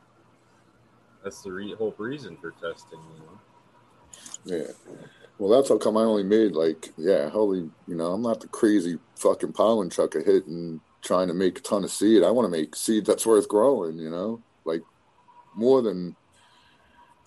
That's 1.24 1.42
the 1.42 1.52
re- 1.52 1.74
whole 1.76 1.94
reason 1.98 2.36
for 2.36 2.52
testing. 2.52 3.00
You 3.14 3.22
know. 3.26 3.40
yeah. 4.44 4.72
Well, 5.38 5.50
that's 5.50 5.68
how 5.68 5.78
come 5.78 5.96
I 5.96 6.02
only 6.02 6.24
made 6.24 6.52
like, 6.52 6.90
yeah, 6.96 7.28
holy, 7.28 7.70
you 7.86 7.94
know, 7.94 8.12
I'm 8.12 8.22
not 8.22 8.40
the 8.40 8.48
crazy 8.48 8.98
fucking 9.16 9.52
pollen 9.52 9.90
chucker 9.90 10.22
hitting 10.22 10.80
trying 11.02 11.28
to 11.28 11.34
make 11.34 11.58
a 11.58 11.62
ton 11.62 11.84
of 11.84 11.90
seed. 11.90 12.22
I 12.22 12.30
want 12.30 12.46
to 12.46 12.50
make 12.50 12.74
seed 12.74 13.06
that's 13.06 13.26
worth 13.26 13.48
growing, 13.48 13.98
you 13.98 14.10
know, 14.10 14.42
like 14.64 14.82
more 15.54 15.82
than 15.82 16.16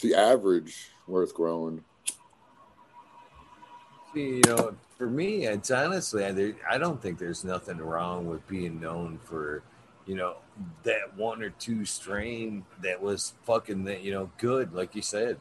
the 0.01 0.15
average 0.15 0.89
worth 1.07 1.34
growing. 1.34 1.84
See, 4.13 4.38
you 4.38 4.41
know, 4.45 4.76
for 4.97 5.07
me, 5.07 5.45
it's 5.45 5.72
honestly, 5.72 6.26
I, 6.26 6.53
I 6.69 6.78
don't 6.78 7.01
think 7.01 7.17
there's 7.17 7.43
nothing 7.43 7.78
wrong 7.78 8.28
with 8.28 8.45
being 8.47 8.80
known 8.80 9.19
for, 9.24 9.63
you 10.05 10.11
you 10.11 10.15
know, 10.15 10.36
that 10.84 11.15
one 11.15 11.41
or 11.41 11.51
two 11.51 11.86
strain 11.86 12.65
that 12.82 13.01
was 13.01 13.34
fucking, 13.43 13.86
that 13.86 14.01
you 14.01 14.11
know, 14.11 14.30
good, 14.38 14.74
like 14.74 14.95
you 14.95 15.01
said. 15.01 15.38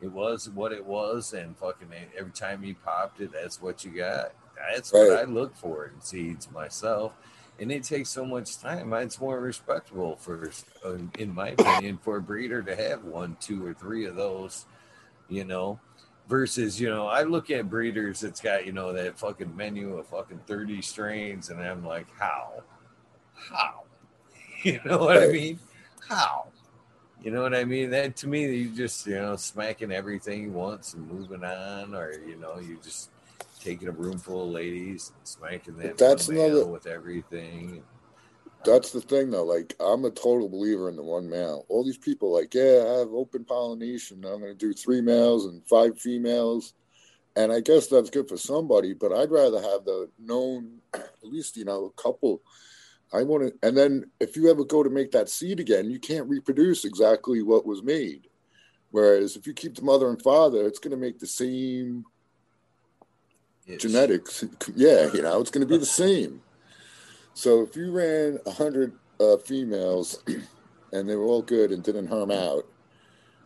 It 0.00 0.10
was 0.10 0.50
what 0.50 0.72
it 0.72 0.84
was, 0.84 1.32
and 1.32 1.56
fucking 1.56 1.88
every 2.18 2.32
time 2.32 2.62
you 2.64 2.74
popped 2.74 3.20
it, 3.20 3.32
that's 3.32 3.62
what 3.62 3.84
you 3.84 3.90
got. 3.90 4.32
That's 4.72 4.92
right. 4.92 5.08
what 5.08 5.18
I 5.18 5.22
look 5.24 5.56
for 5.56 5.86
in 5.86 6.00
seeds 6.00 6.50
myself. 6.50 7.12
And 7.60 7.70
it 7.70 7.84
takes 7.84 8.10
so 8.10 8.24
much 8.24 8.58
time. 8.58 8.92
It's 8.94 9.20
more 9.20 9.38
respectable 9.40 10.16
for, 10.16 10.50
uh, 10.84 10.98
in 11.18 11.34
my 11.34 11.50
opinion, 11.50 11.98
for 12.02 12.16
a 12.16 12.20
breeder 12.20 12.62
to 12.62 12.74
have 12.74 13.04
one, 13.04 13.36
two, 13.40 13.64
or 13.64 13.74
three 13.74 14.06
of 14.06 14.16
those, 14.16 14.66
you 15.28 15.44
know, 15.44 15.78
versus, 16.28 16.80
you 16.80 16.90
know, 16.90 17.06
I 17.06 17.22
look 17.22 17.50
at 17.50 17.70
breeders 17.70 18.20
that's 18.20 18.40
got, 18.40 18.66
you 18.66 18.72
know, 18.72 18.92
that 18.92 19.18
fucking 19.18 19.54
menu 19.56 19.96
of 19.96 20.08
fucking 20.08 20.40
30 20.46 20.82
strains, 20.82 21.50
and 21.50 21.60
I'm 21.60 21.84
like, 21.84 22.06
how? 22.18 22.62
How? 23.34 23.80
You 24.64 24.80
know 24.86 24.96
what 24.96 25.18
I 25.18 25.26
mean? 25.26 25.58
How? 26.08 26.46
You 27.24 27.30
know 27.30 27.42
what 27.42 27.54
I 27.54 27.64
mean? 27.64 27.88
That 27.90 28.16
to 28.16 28.28
me, 28.28 28.54
you 28.54 28.68
just 28.68 29.06
you 29.06 29.14
know 29.14 29.36
smacking 29.36 29.90
everything 29.90 30.52
once 30.52 30.92
and 30.92 31.10
moving 31.10 31.42
on, 31.42 31.94
or 31.94 32.12
you 32.12 32.36
know 32.36 32.58
you 32.58 32.78
just 32.82 33.10
taking 33.64 33.88
a 33.88 33.92
room 33.92 34.18
full 34.18 34.44
of 34.44 34.50
ladies 34.50 35.12
and 35.16 35.26
smacking 35.26 35.76
them. 35.76 35.94
That's 35.96 36.28
another 36.28 36.66
with 36.66 36.86
everything. 36.86 37.82
That's 38.64 38.92
the 38.92 39.00
thing, 39.00 39.30
though. 39.30 39.44
Like, 39.44 39.74
I'm 39.78 40.04
a 40.04 40.10
total 40.10 40.48
believer 40.48 40.88
in 40.88 40.96
the 40.96 41.02
one 41.02 41.28
male. 41.28 41.66
All 41.68 41.84
these 41.84 41.98
people, 41.98 42.32
like, 42.32 42.54
yeah, 42.54 42.84
I 42.86 42.98
have 43.00 43.12
open 43.12 43.44
pollination. 43.44 44.24
I'm 44.24 44.40
going 44.40 44.52
to 44.52 44.54
do 44.54 44.72
three 44.72 45.00
males 45.00 45.46
and 45.46 45.66
five 45.66 45.98
females. 45.98 46.74
And 47.36 47.52
I 47.52 47.60
guess 47.60 47.88
that's 47.88 48.10
good 48.10 48.28
for 48.28 48.36
somebody, 48.36 48.94
but 48.94 49.12
I'd 49.12 49.30
rather 49.30 49.60
have 49.60 49.84
the 49.84 50.08
known, 50.18 50.78
at 50.94 51.10
least, 51.22 51.56
you 51.56 51.64
know, 51.64 51.86
a 51.86 52.02
couple 52.02 52.42
I 53.14 53.22
want 53.22 53.44
to, 53.44 53.66
and 53.66 53.76
then 53.76 54.10
if 54.18 54.36
you 54.36 54.50
ever 54.50 54.64
go 54.64 54.82
to 54.82 54.90
make 54.90 55.12
that 55.12 55.28
seed 55.28 55.60
again, 55.60 55.88
you 55.88 56.00
can't 56.00 56.28
reproduce 56.28 56.84
exactly 56.84 57.42
what 57.42 57.64
was 57.64 57.82
made. 57.82 58.28
Whereas 58.90 59.36
if 59.36 59.46
you 59.46 59.54
keep 59.54 59.74
the 59.76 59.82
mother 59.82 60.08
and 60.08 60.20
father, 60.20 60.66
it's 60.66 60.80
going 60.80 60.90
to 60.90 60.96
make 60.96 61.18
the 61.18 61.26
same 61.26 62.04
yes. 63.66 63.80
genetics. 63.80 64.44
Yeah, 64.74 65.12
you 65.12 65.22
know, 65.22 65.40
it's 65.40 65.50
going 65.50 65.66
to 65.66 65.72
be 65.72 65.78
the 65.78 65.86
same. 65.86 66.42
So 67.34 67.62
if 67.62 67.76
you 67.76 67.90
ran 67.90 68.38
a 68.46 68.50
hundred 68.50 68.92
uh, 69.20 69.36
females 69.38 70.22
and 70.92 71.08
they 71.08 71.16
were 71.16 71.24
all 71.24 71.42
good 71.42 71.72
and 71.72 71.82
didn't 71.82 72.08
harm 72.08 72.30
out, 72.30 72.66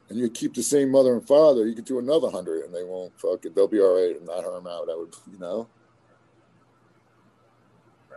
and 0.08 0.18
you 0.18 0.28
keep 0.30 0.54
the 0.54 0.62
same 0.62 0.90
mother 0.90 1.14
and 1.14 1.26
father, 1.26 1.66
you 1.66 1.74
could 1.74 1.84
do 1.84 1.98
another 1.98 2.30
hundred 2.30 2.64
and 2.64 2.74
they 2.74 2.84
won't 2.84 3.18
fuck 3.20 3.44
it. 3.44 3.54
They'll 3.54 3.68
be 3.68 3.80
all 3.80 3.96
right 3.96 4.16
and 4.16 4.26
not 4.26 4.44
harm 4.44 4.66
out. 4.66 4.88
I 4.90 4.96
would, 4.96 5.14
you 5.30 5.38
know. 5.38 5.68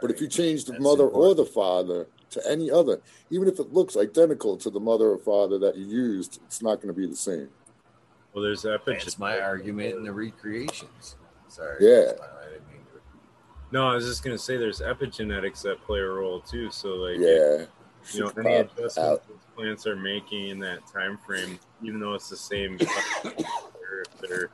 But 0.02 0.10
if 0.10 0.20
you 0.20 0.28
change 0.28 0.66
the 0.66 0.72
That's 0.74 0.84
mother 0.84 1.04
important. 1.04 1.40
or 1.40 1.46
the 1.46 1.52
father 1.52 2.08
to 2.32 2.50
any 2.50 2.72
other, 2.72 3.02
even 3.30 3.48
if 3.48 3.60
it 3.60 3.72
looks 3.72 3.96
identical 3.96 4.58
to 4.58 4.70
the 4.70 4.80
mother 4.80 5.12
or 5.12 5.18
father 5.18 5.60
that 5.60 5.78
you 5.78 5.86
used, 5.86 6.40
it's 6.46 6.62
not 6.62 6.76
going 6.78 6.88
to 6.88 7.00
be 7.00 7.06
the 7.06 7.16
same. 7.16 7.50
Well, 8.34 8.44
there's 8.44 8.64
epigenetics. 8.64 9.04
That's 9.04 9.20
my 9.20 9.40
argument 9.40 9.96
in 9.96 10.04
the 10.04 10.14
recreations. 10.14 11.18
Sorry. 11.52 11.78
Yeah. 11.82 12.14
No, 13.74 13.88
I 13.88 13.96
was 13.96 14.06
just 14.06 14.24
going 14.24 14.36
to 14.36 14.42
say 14.42 14.58
there's 14.58 14.80
epigenetics 14.80 15.62
that 15.64 15.82
play 15.82 16.00
a 16.00 16.08
role 16.08 16.40
too. 16.42 16.72
So, 16.72 16.90
like, 16.96 17.18
yeah, 17.20 17.66
you 18.14 18.20
know, 18.20 18.32
any 18.38 18.56
adjustments 18.56 18.98
out. 18.98 19.24
plants 19.56 19.86
are 19.86 19.96
making 19.96 20.50
in 20.50 20.60
that 20.60 20.86
time 20.88 21.18
frame, 21.26 21.60
even 21.82 22.00
though 22.00 22.14
it's 22.14 22.30
the 22.30 22.38
same, 22.38 22.78
if 22.80 24.22
they're 24.22 24.50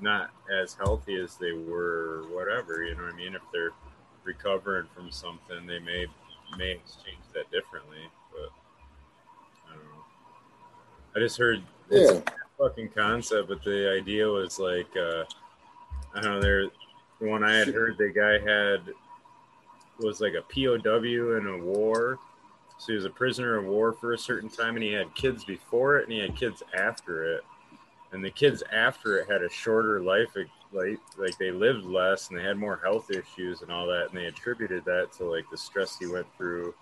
not 0.00 0.30
as 0.52 0.74
healthy 0.74 1.16
as 1.16 1.36
they 1.36 1.52
were, 1.52 2.24
whatever, 2.30 2.84
you 2.84 2.94
know 2.94 3.04
what 3.04 3.14
I 3.14 3.16
mean? 3.16 3.34
If 3.34 3.42
they're 3.52 3.72
recovering 4.24 4.86
from 4.94 5.10
something, 5.10 5.66
they 5.66 5.78
may 5.78 6.06
may 6.56 6.72
exchange 6.72 7.22
that 7.34 7.50
differently. 7.50 7.98
But 8.32 8.50
I 9.66 9.74
don't 9.74 9.84
know. 9.84 10.04
I 11.16 11.18
just 11.20 11.38
heard 11.38 11.62
it's 11.90 12.10
a 12.10 12.22
fucking 12.58 12.90
concept, 12.90 13.48
but 13.48 13.62
the 13.62 13.90
idea 13.90 14.26
was 14.26 14.58
like 14.58 14.88
uh, 14.96 15.24
I 16.18 16.20
don't 16.20 16.34
know. 16.34 16.40
There, 16.40 16.66
the 17.20 17.28
one 17.28 17.44
I 17.44 17.54
had 17.54 17.68
heard, 17.68 17.96
the 17.96 18.08
guy 18.08 18.38
had 18.38 18.92
was 19.98 20.20
like 20.20 20.34
a 20.34 20.42
POW 20.42 21.36
in 21.36 21.46
a 21.46 21.58
war. 21.58 22.18
So 22.78 22.92
he 22.92 22.94
was 22.94 23.04
a 23.04 23.10
prisoner 23.10 23.56
of 23.56 23.66
war 23.66 23.92
for 23.92 24.12
a 24.12 24.18
certain 24.18 24.48
time, 24.48 24.74
and 24.76 24.82
he 24.82 24.92
had 24.92 25.14
kids 25.14 25.44
before 25.44 25.98
it, 25.98 26.04
and 26.04 26.12
he 26.12 26.18
had 26.20 26.36
kids 26.36 26.62
after 26.76 27.34
it. 27.34 27.44
And 28.12 28.24
the 28.24 28.30
kids 28.30 28.62
after 28.72 29.18
it 29.18 29.28
had 29.28 29.42
a 29.42 29.50
shorter 29.50 30.00
life 30.00 30.30
like 30.72 30.98
like 31.16 31.38
they 31.38 31.50
lived 31.50 31.84
less 31.84 32.28
and 32.28 32.38
they 32.38 32.42
had 32.42 32.58
more 32.58 32.78
health 32.82 33.10
issues 33.10 33.62
and 33.62 33.70
all 33.70 33.86
that, 33.86 34.08
and 34.08 34.18
they 34.18 34.26
attributed 34.26 34.84
that 34.84 35.12
to 35.18 35.24
like 35.24 35.44
the 35.50 35.56
stress 35.56 35.98
he 35.98 36.06
went 36.06 36.26
through 36.36 36.74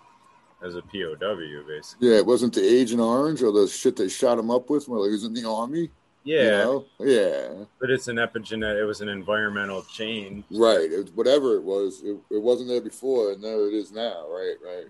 as 0.63 0.75
a 0.75 0.81
POW, 0.81 1.63
basically. 1.67 2.09
Yeah, 2.09 2.17
it 2.17 2.25
wasn't 2.25 2.53
the 2.53 2.67
Agent 2.67 3.01
Orange 3.01 3.43
or 3.43 3.51
the 3.51 3.67
shit 3.67 3.95
they 3.95 4.09
shot 4.09 4.39
him 4.39 4.49
up 4.49 4.69
with 4.69 4.87
while 4.87 5.03
he 5.05 5.11
was 5.11 5.23
in 5.23 5.33
the 5.33 5.47
army. 5.47 5.89
Yeah, 6.27 6.43
you 6.43 6.49
know? 6.49 6.85
yeah. 6.99 7.63
But 7.79 7.89
it's 7.89 8.09
an 8.09 8.17
epigenetic. 8.17 8.81
It 8.81 8.85
was 8.85 8.99
an 8.99 9.07
environmental 9.07 9.83
change. 9.83 10.43
Right. 10.51 10.91
It, 10.91 11.15
whatever 11.15 11.55
it 11.55 11.63
was, 11.63 12.01
it, 12.03 12.17
it 12.29 12.41
wasn't 12.41 12.67
there 12.67 12.81
before, 12.81 13.31
and 13.31 13.41
there 13.41 13.67
it 13.69 13.73
is 13.73 13.93
now. 13.93 14.27
Right. 14.27 14.55
Right. 14.61 14.87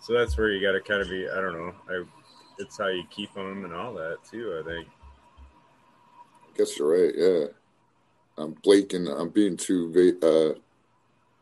So 0.00 0.12
that's 0.12 0.36
where 0.36 0.50
you 0.50 0.60
got 0.60 0.72
to 0.72 0.80
kind 0.80 1.00
of 1.00 1.08
be. 1.08 1.28
I 1.28 1.40
don't 1.40 1.52
know. 1.52 1.72
I. 1.88 2.04
It's 2.60 2.76
how 2.76 2.88
you 2.88 3.04
keep 3.08 3.32
them 3.34 3.64
and 3.64 3.72
all 3.72 3.94
that 3.94 4.16
too. 4.28 4.60
I 4.60 4.68
think 4.68 4.88
I 6.42 6.56
guess 6.56 6.76
you're 6.76 6.88
right. 6.88 7.14
Yeah, 7.16 7.44
I'm 8.36 8.56
blanking. 8.56 9.08
I'm 9.08 9.28
being 9.28 9.56
too. 9.56 9.92
Uh, 10.20 10.58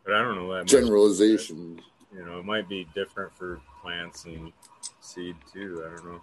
but 0.04 0.14
I 0.14 0.18
don't 0.22 0.36
know 0.36 0.54
that 0.54 0.66
generalization. 0.66 1.80
You 2.14 2.26
know, 2.26 2.38
it 2.38 2.44
might 2.44 2.68
be 2.68 2.86
different 2.94 3.34
for 3.34 3.62
plants 3.80 4.26
and 4.26 4.52
seed 5.00 5.36
too. 5.50 5.82
I 5.86 5.96
don't 5.96 6.04
know. 6.04 6.20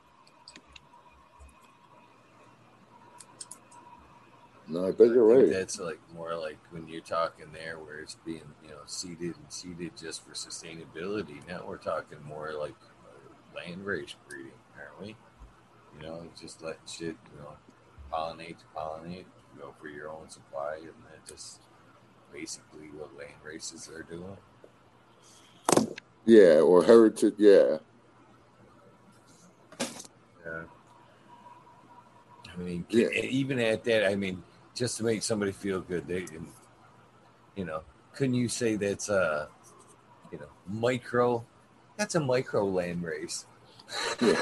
No, 4.68 4.88
I 4.88 4.92
bet 4.92 5.08
you're 5.08 5.26
right. 5.26 5.50
That's 5.50 5.80
like 5.80 6.00
more 6.16 6.36
like 6.36 6.58
when 6.72 6.88
you're 6.88 7.02
talking 7.02 7.48
there, 7.54 7.80
where 7.80 8.00
it's 8.00 8.16
being 8.26 8.54
you 8.64 8.70
know 8.70 8.82
seeded 8.86 9.36
and 9.36 9.50
seeded 9.50 9.92
just 9.98 10.26
for 10.26 10.34
sustainability. 10.34 11.46
Now 11.48 11.66
we're 11.68 11.78
talking 11.78 12.20
more 12.24 12.54
like 12.54 12.76
uh, 13.06 13.56
land 13.56 13.86
race 13.86 14.16
breeding, 14.28 14.52
aren't 14.78 15.02
we? 15.02 15.16
You 15.96 16.08
know, 16.08 16.28
just 16.40 16.62
letting 16.62 16.80
shit 16.88 17.18
you 17.34 17.40
know 17.40 17.54
pollinate 18.12 18.58
to 18.60 18.66
pollinate, 18.76 19.26
go 19.60 19.74
for 19.82 19.88
your 19.88 20.10
own 20.10 20.30
supply, 20.30 20.76
and 20.78 20.86
then 20.86 21.20
just 21.28 21.60
basically 22.32 22.88
what 22.96 23.18
land 23.18 23.34
races 23.44 23.90
are 23.90 24.04
doing. 24.04 24.38
Yeah, 26.26 26.62
or 26.62 26.84
heritage. 26.84 27.34
Yeah. 27.38 27.80
Yeah. 30.46 30.64
I 32.52 32.58
mean, 32.58 32.86
yeah. 32.90 33.10
even 33.10 33.60
at 33.60 33.84
that, 33.86 34.06
I 34.06 34.16
mean, 34.16 34.44
just 34.74 34.98
to 34.98 35.04
make 35.04 35.24
somebody 35.24 35.52
feel 35.52 35.82
good, 35.82 36.08
they, 36.08 36.26
you 37.56 37.66
know, 37.66 37.82
couldn't 38.14 38.36
you 38.36 38.48
say 38.48 38.76
that's 38.76 39.10
a, 39.10 39.50
you 40.32 40.40
know, 40.40 40.50
micro? 40.68 41.44
That's 41.98 42.16
a 42.16 42.20
micro 42.20 42.66
land 42.66 43.04
race 43.04 43.46
kind 44.20 44.36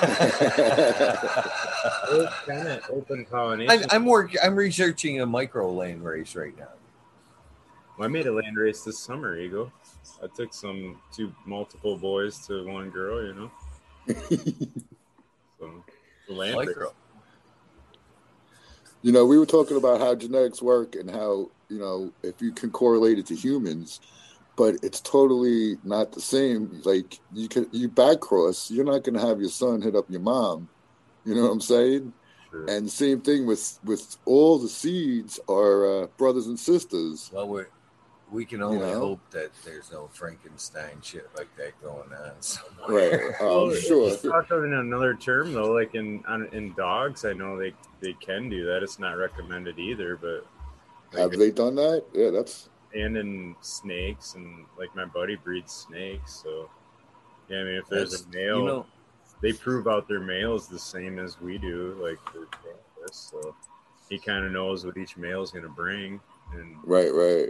of 2.68 2.82
open 2.90 3.26
pollination. 3.26 3.84
I'm, 3.84 3.90
I'm 3.92 4.06
working. 4.06 4.40
I'm 4.44 4.56
researching 4.56 5.22
a 5.22 5.26
micro 5.26 5.72
land 5.72 6.04
race 6.04 6.36
right 6.36 6.58
now. 6.58 6.68
Well, 7.98 8.08
I 8.08 8.12
made 8.12 8.28
a 8.28 8.32
land 8.32 8.58
race 8.58 8.84
this 8.84 9.00
summer, 9.00 9.38
Eagle. 9.38 9.72
I 10.24 10.28
took 10.28 10.54
some 10.54 11.02
two 11.14 11.34
multiple 11.46 11.98
boys 11.98 12.46
to 12.48 12.66
one 12.68 12.90
girl. 12.90 13.26
You 13.26 13.34
know. 13.34 13.52
so 15.60 15.84
land 16.30 16.56
micro. 16.56 16.86
race. 16.86 16.94
You 19.02 19.12
know, 19.12 19.26
we 19.26 19.40
were 19.40 19.46
talking 19.46 19.78
about 19.78 20.00
how 20.00 20.16
genetics 20.16 20.62
work 20.62 20.96
and 20.96 21.10
how 21.10 21.50
you 21.70 21.80
know 21.80 22.12
if 22.24 22.42
you 22.42 22.52
can 22.52 22.72
correlate 22.72 23.20
it 23.20 23.26
to 23.28 23.36
humans 23.36 24.00
but 24.56 24.76
it's 24.84 25.02
totally 25.02 25.78
not 25.84 26.12
the 26.12 26.22
same. 26.22 26.82
Like 26.84 27.20
you 27.34 27.48
can 27.48 27.68
you 27.72 27.88
back 27.88 28.20
cross, 28.20 28.70
you're 28.70 28.86
not 28.86 29.04
going 29.04 29.16
to 29.16 29.26
have 29.26 29.40
your 29.40 29.50
son 29.50 29.82
hit 29.82 29.96
up 29.96 30.06
your 30.10 30.22
mom. 30.22 30.70
You 31.26 31.36
know 31.36 31.44
what 31.44 31.52
I'm 31.52 31.62
saying? 31.62 32.14
Sure. 32.50 32.66
And 32.70 32.90
same 32.90 33.22
thing 33.22 33.46
with 33.46 33.80
with 33.84 34.18
all 34.26 34.60
the 34.60 34.70
seeds 34.70 35.40
are 35.48 36.04
uh, 36.04 36.08
brothers 36.18 36.48
and 36.48 36.60
sisters. 36.60 37.32
Well, 37.34 37.48
we 37.48 37.64
we 38.32 38.46
can 38.46 38.64
only 38.64 38.88
you 38.88 38.94
know? 38.94 39.00
hope 39.00 39.20
that 39.32 39.52
there's 39.66 39.92
no 39.92 40.08
Frankenstein 40.14 41.02
shit 41.02 41.30
like 41.38 41.54
that 41.58 41.80
going 41.84 42.10
on 42.14 42.34
somewhere. 42.42 43.28
Right? 43.28 43.36
Oh, 43.42 43.68
well, 43.68 43.76
sure. 43.76 44.34
Also, 44.34 44.64
in 44.64 44.74
another 44.74 45.14
term 45.14 45.54
though, 45.54 45.72
like 45.72 45.96
in 45.96 46.24
in 46.54 46.74
dogs, 46.74 47.26
I 47.26 47.34
know 47.34 47.58
they 47.58 47.74
they 48.00 48.14
can 48.14 48.50
do 48.50 48.66
that. 48.66 48.84
It's 48.84 49.00
not 49.00 49.14
recommended 49.14 49.78
either, 49.78 50.16
but 50.16 50.46
like 51.12 51.22
have 51.22 51.40
they 51.40 51.52
done 51.52 51.76
that? 51.76 52.06
Yeah, 52.14 52.30
that's 52.30 52.70
and 52.94 53.18
in 53.18 53.56
snakes 53.62 54.36
and 54.36 54.66
like 54.78 54.94
my 54.96 55.06
buddy 55.06 55.36
breeds 55.36 55.72
snakes 55.72 56.42
so 56.44 56.70
yeah 57.50 57.60
i 57.60 57.64
mean 57.64 57.76
if 57.76 57.88
there's 57.88 58.12
That's, 58.12 58.24
a 58.24 58.30
male 58.30 58.60
you 58.60 58.66
know, 58.66 58.86
they 59.42 59.54
prove 59.54 59.88
out 59.88 60.08
their 60.08 60.20
males 60.20 60.68
the 60.68 60.80
same 60.80 61.20
as 61.20 61.40
we 61.40 61.58
do 61.58 61.98
like 62.02 62.20
this 62.34 63.32
so 63.32 63.56
he 64.10 64.20
kind 64.20 64.46
of 64.46 64.52
knows 64.52 64.86
what 64.86 64.98
each 64.98 65.18
male 65.18 65.42
is 65.42 65.52
going 65.52 65.64
to 65.64 65.70
bring 65.70 66.20
and 66.54 66.76
right 66.84 67.14
right. 67.14 67.50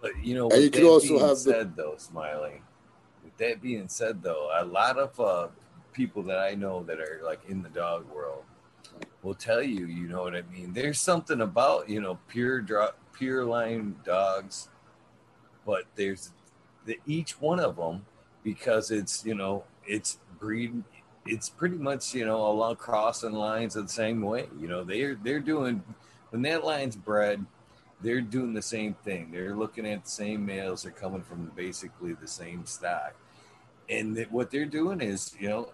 But 0.00 0.12
you 0.24 0.34
know, 0.34 0.48
And 0.50 0.62
you 0.62 0.70
could 0.70 0.82
that 0.84 0.88
also 0.88 1.08
being 1.08 1.20
have 1.20 1.28
the- 1.30 1.36
said 1.36 1.76
though, 1.76 1.94
Smiley. 1.98 2.62
With 3.24 3.36
that 3.38 3.60
being 3.60 3.88
said 3.88 4.22
though, 4.22 4.50
a 4.58 4.64
lot 4.64 4.98
of 4.98 5.18
uh, 5.20 5.48
people 5.92 6.22
that 6.24 6.38
I 6.38 6.54
know 6.54 6.82
that 6.84 7.00
are 7.00 7.20
like 7.24 7.40
in 7.48 7.62
the 7.62 7.68
dog 7.68 8.08
world 8.10 8.44
will 9.22 9.34
tell 9.34 9.62
you, 9.62 9.86
you 9.86 10.06
know 10.08 10.22
what 10.22 10.34
I 10.36 10.42
mean. 10.42 10.72
There's 10.72 11.00
something 11.00 11.40
about 11.40 11.88
you 11.88 12.00
know 12.00 12.18
pure 12.28 12.60
dro- 12.60 12.92
pure 13.12 13.44
line 13.44 13.96
dogs, 14.04 14.68
but 15.66 15.84
there's 15.96 16.32
the 16.86 16.98
each 17.06 17.40
one 17.40 17.58
of 17.60 17.76
them 17.76 18.06
because 18.44 18.90
it's 18.90 19.24
you 19.26 19.34
know 19.34 19.64
it's 19.86 20.18
breed. 20.38 20.82
It's 21.26 21.48
pretty 21.50 21.76
much 21.76 22.14
you 22.14 22.24
know 22.24 22.46
along 22.46 22.76
crossing 22.76 23.32
lines 23.32 23.74
the 23.74 23.88
same 23.88 24.22
way. 24.22 24.46
You 24.60 24.68
know 24.68 24.84
they're 24.84 25.16
they're 25.22 25.40
doing 25.40 25.82
when 26.30 26.42
that 26.42 26.64
line's 26.64 26.94
bred 26.96 27.44
they're 28.00 28.20
doing 28.20 28.54
the 28.54 28.62
same 28.62 28.94
thing. 28.94 29.30
They're 29.32 29.56
looking 29.56 29.86
at 29.86 30.04
the 30.04 30.10
same 30.10 30.46
males. 30.46 30.82
They're 30.82 30.92
coming 30.92 31.22
from 31.22 31.50
basically 31.56 32.14
the 32.14 32.28
same 32.28 32.64
stock. 32.64 33.14
And 33.88 34.16
that 34.16 34.30
what 34.30 34.50
they're 34.50 34.66
doing 34.66 35.00
is, 35.00 35.34
you 35.38 35.48
know, 35.48 35.72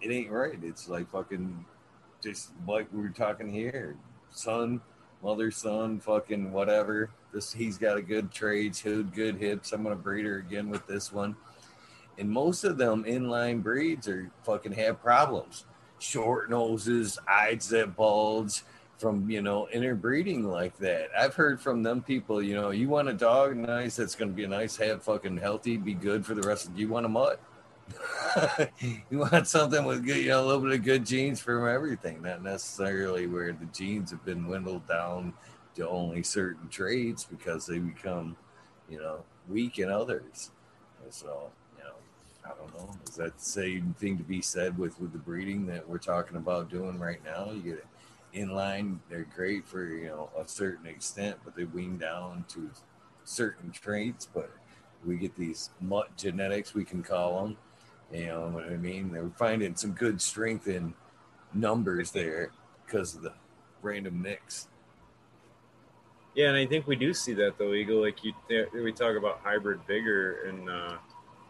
it 0.00 0.10
ain't 0.10 0.30
right. 0.30 0.58
It's 0.62 0.88
like 0.88 1.10
fucking 1.10 1.64
just 2.22 2.50
like 2.66 2.92
we 2.92 3.02
were 3.02 3.10
talking 3.10 3.50
here. 3.50 3.96
Son, 4.30 4.80
mother, 5.22 5.50
son, 5.50 6.00
fucking 6.00 6.52
whatever. 6.52 7.10
This 7.32 7.52
he's 7.52 7.78
got 7.78 7.96
a 7.96 8.02
good 8.02 8.32
trades, 8.32 8.82
good 8.82 9.14
good 9.14 9.36
hips. 9.36 9.72
I'm 9.72 9.82
gonna 9.82 9.96
breed 9.96 10.24
her 10.24 10.38
again 10.38 10.68
with 10.68 10.86
this 10.86 11.12
one. 11.12 11.36
And 12.18 12.28
most 12.28 12.64
of 12.64 12.78
them 12.78 13.04
inline 13.04 13.62
breeds 13.62 14.08
are 14.08 14.30
fucking 14.42 14.72
have 14.72 15.00
problems. 15.00 15.66
Short 16.00 16.50
noses, 16.50 17.18
eyes 17.28 17.68
that 17.68 17.94
bulge, 17.94 18.62
from 18.98 19.30
you 19.30 19.40
know 19.40 19.68
interbreeding 19.68 20.44
like 20.44 20.76
that. 20.78 21.08
I've 21.16 21.34
heard 21.34 21.60
from 21.60 21.82
them 21.82 22.02
people, 22.02 22.42
you 22.42 22.54
know, 22.54 22.70
you 22.70 22.88
want 22.88 23.08
a 23.08 23.14
dog 23.14 23.56
nice 23.56 23.96
that's 23.96 24.14
going 24.14 24.30
to 24.30 24.34
be 24.34 24.44
a 24.44 24.48
nice, 24.48 24.76
have 24.76 25.02
fucking 25.02 25.38
healthy, 25.38 25.76
be 25.76 25.94
good 25.94 26.26
for 26.26 26.34
the 26.34 26.46
rest 26.46 26.66
of. 26.66 26.78
You 26.78 26.88
want 26.88 27.06
a 27.06 27.08
mutt. 27.08 27.40
you 29.10 29.18
want 29.18 29.46
something 29.46 29.84
with 29.84 30.04
good, 30.04 30.18
you 30.18 30.28
know, 30.28 30.44
a 30.44 30.46
little 30.46 30.60
bit 30.60 30.72
of 30.72 30.82
good 30.82 31.06
genes 31.06 31.40
from 31.40 31.66
everything, 31.66 32.20
not 32.22 32.42
necessarily 32.42 33.26
where 33.26 33.52
the 33.52 33.64
genes 33.66 34.10
have 34.10 34.24
been 34.24 34.42
dwindled 34.42 34.86
down 34.86 35.32
to 35.76 35.88
only 35.88 36.22
certain 36.22 36.68
traits 36.68 37.24
because 37.24 37.66
they 37.66 37.78
become, 37.78 38.36
you 38.90 38.98
know, 38.98 39.22
weak 39.48 39.78
in 39.78 39.88
others. 39.88 40.50
So, 41.10 41.50
you 41.78 41.84
know, 41.84 41.94
I 42.44 42.48
don't 42.58 42.74
know. 42.76 42.90
Is 43.08 43.14
that 43.14 43.38
the 43.38 43.44
same 43.44 43.94
thing 43.98 44.18
to 44.18 44.24
be 44.24 44.42
said 44.42 44.76
with 44.76 45.00
with 45.00 45.12
the 45.12 45.18
breeding 45.18 45.64
that 45.66 45.88
we're 45.88 45.98
talking 45.98 46.36
about 46.36 46.68
doing 46.68 46.98
right 46.98 47.24
now? 47.24 47.50
You 47.52 47.62
get 47.62 47.86
inline, 48.34 48.98
they're 49.08 49.28
great 49.34 49.66
for 49.66 49.86
you 49.86 50.06
know 50.06 50.30
a 50.38 50.46
certain 50.46 50.86
extent, 50.86 51.38
but 51.44 51.56
they 51.56 51.64
wean 51.64 51.98
down 51.98 52.44
to 52.48 52.70
certain 53.24 53.70
traits. 53.70 54.28
But 54.32 54.50
we 55.04 55.16
get 55.16 55.36
these 55.36 55.70
mutt 55.80 56.16
genetics, 56.16 56.74
we 56.74 56.84
can 56.84 57.02
call 57.02 57.42
them. 57.42 57.56
You 58.12 58.26
know 58.26 58.48
what 58.48 58.64
I 58.64 58.76
mean? 58.76 59.12
They're 59.12 59.30
finding 59.36 59.76
some 59.76 59.92
good 59.92 60.20
strength 60.20 60.66
in 60.66 60.94
numbers 61.52 62.10
there 62.10 62.50
because 62.84 63.14
of 63.14 63.22
the 63.22 63.34
random 63.82 64.22
mix. 64.22 64.68
Yeah, 66.34 66.48
and 66.48 66.56
I 66.56 66.66
think 66.66 66.86
we 66.86 66.96
do 66.96 67.12
see 67.12 67.34
that 67.34 67.58
though, 67.58 67.74
Eagle. 67.74 68.00
Like 68.00 68.22
you, 68.22 68.32
we 68.72 68.92
talk 68.92 69.16
about 69.16 69.40
hybrid 69.42 69.80
vigor, 69.86 70.44
and 70.46 70.70
uh, 70.70 70.96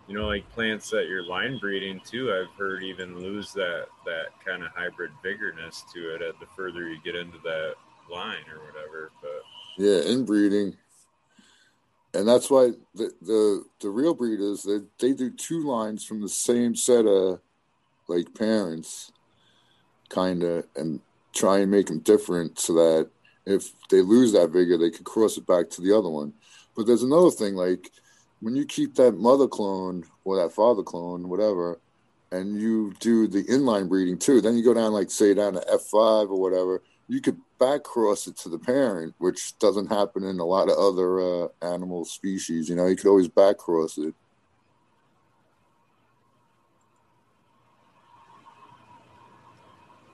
you 0.08 0.14
know, 0.14 0.26
like 0.26 0.50
plants 0.50 0.88
that 0.90 1.06
you're 1.06 1.22
line 1.22 1.58
breeding 1.58 2.00
too. 2.00 2.32
I've 2.32 2.58
heard 2.58 2.82
even 2.82 3.20
lose 3.20 3.52
that 3.52 3.86
that 4.06 4.28
kind 4.44 4.62
of 4.62 4.70
hybrid 4.74 5.10
vigorness 5.22 5.82
to 5.92 6.14
it 6.14 6.22
at 6.22 6.40
the 6.40 6.46
further 6.56 6.88
you 6.88 6.98
get 7.04 7.14
into 7.14 7.38
that 7.44 7.74
line 8.10 8.44
or 8.50 8.64
whatever. 8.64 9.12
But 9.20 9.42
Yeah, 9.76 10.00
inbreeding. 10.10 10.76
And 12.14 12.26
that's 12.26 12.50
why 12.50 12.70
the 12.94 13.12
the, 13.20 13.64
the 13.80 13.90
real 13.90 14.14
breeders 14.14 14.62
they, 14.62 14.78
they 14.98 15.12
do 15.12 15.30
two 15.30 15.62
lines 15.64 16.04
from 16.04 16.22
the 16.22 16.28
same 16.28 16.74
set 16.74 17.04
of 17.04 17.40
like 18.08 18.34
parents, 18.34 19.12
kind 20.08 20.42
of, 20.42 20.64
and 20.74 21.00
try 21.34 21.58
and 21.58 21.70
make 21.70 21.86
them 21.86 21.98
different 21.98 22.58
so 22.58 22.72
that 22.72 23.10
if 23.44 23.72
they 23.90 24.00
lose 24.00 24.32
that 24.32 24.50
vigor, 24.50 24.78
they 24.78 24.90
can 24.90 25.04
cross 25.04 25.36
it 25.36 25.46
back 25.46 25.68
to 25.70 25.82
the 25.82 25.96
other 25.96 26.08
one. 26.08 26.32
But 26.74 26.86
there's 26.86 27.02
another 27.02 27.30
thing 27.30 27.54
like 27.54 27.90
when 28.40 28.54
you 28.54 28.64
keep 28.64 28.94
that 28.94 29.12
mother 29.12 29.48
clone 29.48 30.04
or 30.24 30.36
that 30.36 30.52
father 30.52 30.82
clone, 30.82 31.28
whatever, 31.28 31.80
and 32.30 32.60
you 32.60 32.92
do 33.00 33.26
the 33.26 33.44
inline 33.44 33.88
breeding 33.88 34.18
too, 34.18 34.40
then 34.40 34.56
you 34.56 34.62
go 34.62 34.74
down 34.74 34.92
like 34.92 35.10
say 35.10 35.34
down 35.34 35.54
to 35.54 35.64
F 35.72 35.82
five 35.82 36.30
or 36.30 36.40
whatever, 36.40 36.82
you 37.08 37.20
could 37.20 37.38
back 37.58 37.82
cross 37.82 38.26
it 38.26 38.36
to 38.36 38.48
the 38.48 38.58
parent, 38.58 39.14
which 39.18 39.58
doesn't 39.58 39.86
happen 39.86 40.24
in 40.24 40.38
a 40.38 40.44
lot 40.44 40.68
of 40.68 40.76
other 40.76 41.20
uh, 41.20 41.48
animal 41.62 42.04
species. 42.04 42.68
You 42.68 42.76
know, 42.76 42.86
you 42.86 42.96
could 42.96 43.06
always 43.06 43.28
back 43.28 43.56
cross 43.56 43.98
it. 43.98 44.14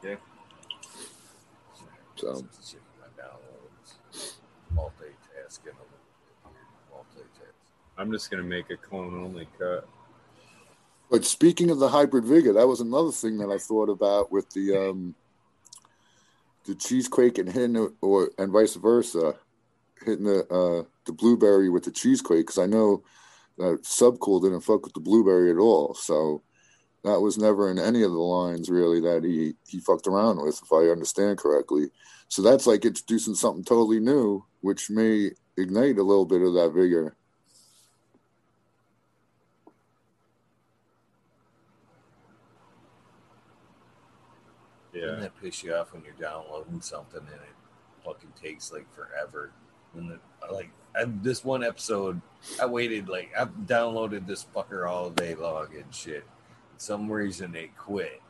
Yeah. 0.03 0.17
So 2.17 2.35
Checking 2.35 2.81
my 3.01 3.23
downloads. 3.23 4.35
Multitasking. 4.75 5.75
Multitasking. 6.93 7.55
I'm 7.97 8.11
just 8.11 8.31
gonna 8.31 8.43
make 8.43 8.71
a 8.71 8.77
clone 8.77 9.15
only 9.23 9.49
cut. 9.59 9.89
But 11.11 11.25
speaking 11.25 11.71
of 11.71 11.79
the 11.79 11.89
hybrid 11.89 12.25
vigor, 12.25 12.53
that 12.53 12.67
was 12.67 12.81
another 12.81 13.13
thing 13.13 13.39
that 13.39 13.51
I 13.51 13.59
thought 13.59 13.89
about 13.89 14.33
with 14.33 14.51
the 14.51 14.77
um, 14.77 15.15
the 16.65 16.75
cheesequake 16.75 17.39
and 17.39 17.51
hitting 17.51 17.77
it, 17.77 17.93
or 18.01 18.31
and 18.39 18.53
vice 18.53 18.75
versa, 18.75 19.35
hitting 20.05 20.25
the 20.25 20.47
uh, 20.49 20.85
the 21.07 21.13
blueberry 21.13 21.69
with 21.69 21.85
the 21.85 21.91
cheesequake 21.91 22.47
because 22.47 22.59
I 22.59 22.67
know 22.67 23.03
that 23.59 23.83
Subcool 23.85 24.43
didn't 24.43 24.63
fuck 24.63 24.85
with 24.85 24.95
the 24.95 25.01
blueberry 25.01 25.51
at 25.51 25.59
all, 25.59 25.95
so 25.95 26.43
that 27.05 27.21
was 27.21 27.39
never 27.39 27.71
in 27.71 27.79
any 27.79 28.03
of 28.03 28.11
the 28.11 28.19
lines 28.19 28.71
really 28.71 29.01
that 29.01 29.23
he 29.23 29.55
he 29.69 29.79
fucked 29.81 30.07
around 30.07 30.43
with, 30.43 30.61
if 30.63 30.73
I 30.73 30.91
understand 30.91 31.39
correctly. 31.39 31.91
So 32.29 32.43
that's 32.43 32.67
like 32.67 32.85
introducing 32.85 33.35
something 33.35 33.63
totally 33.63 34.01
new, 34.01 34.45
which 34.63 34.91
may 34.91 35.31
ignite 35.57 35.99
a 35.99 36.03
little 36.03 36.27
bit 36.27 36.43
of 36.43 36.55
that 36.55 36.73
vigor. 36.75 37.15
Doesn't 45.07 45.21
that 45.21 45.43
piss 45.43 45.63
you 45.63 45.75
off 45.75 45.93
when 45.93 46.03
you're 46.05 46.13
downloading 46.15 46.81
something 46.81 47.21
and 47.21 47.29
it 47.29 48.05
fucking 48.05 48.33
takes 48.41 48.73
like 48.73 48.87
forever? 48.95 49.53
And 49.97 50.11
the, 50.11 50.19
like 50.53 50.71
I, 50.97 51.05
this 51.07 51.45
one 51.45 51.65
episode, 51.65 52.21
I 52.61 52.67
waited 52.67 53.09
like 53.09 53.33
I 53.39 53.45
downloaded 53.45 54.27
this 54.27 54.47
fucker 54.55 54.89
all 54.89 55.11
day 55.11 55.35
long 55.35 55.69
and 55.75 55.95
shit. 55.95 56.25
For 56.75 56.81
some 56.81 57.11
reason 57.11 57.55
it 57.55 57.77
quit. 57.77 58.21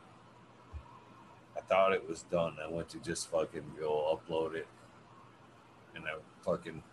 I 1.57 1.61
thought 1.61 1.93
it 1.93 2.07
was 2.07 2.23
done. 2.23 2.57
I 2.63 2.69
went 2.69 2.89
to 2.89 2.99
just 2.99 3.31
fucking 3.31 3.73
go 3.79 4.19
upload 4.19 4.55
it, 4.55 4.67
and 5.95 6.03
I 6.05 6.15
fucking 6.43 6.83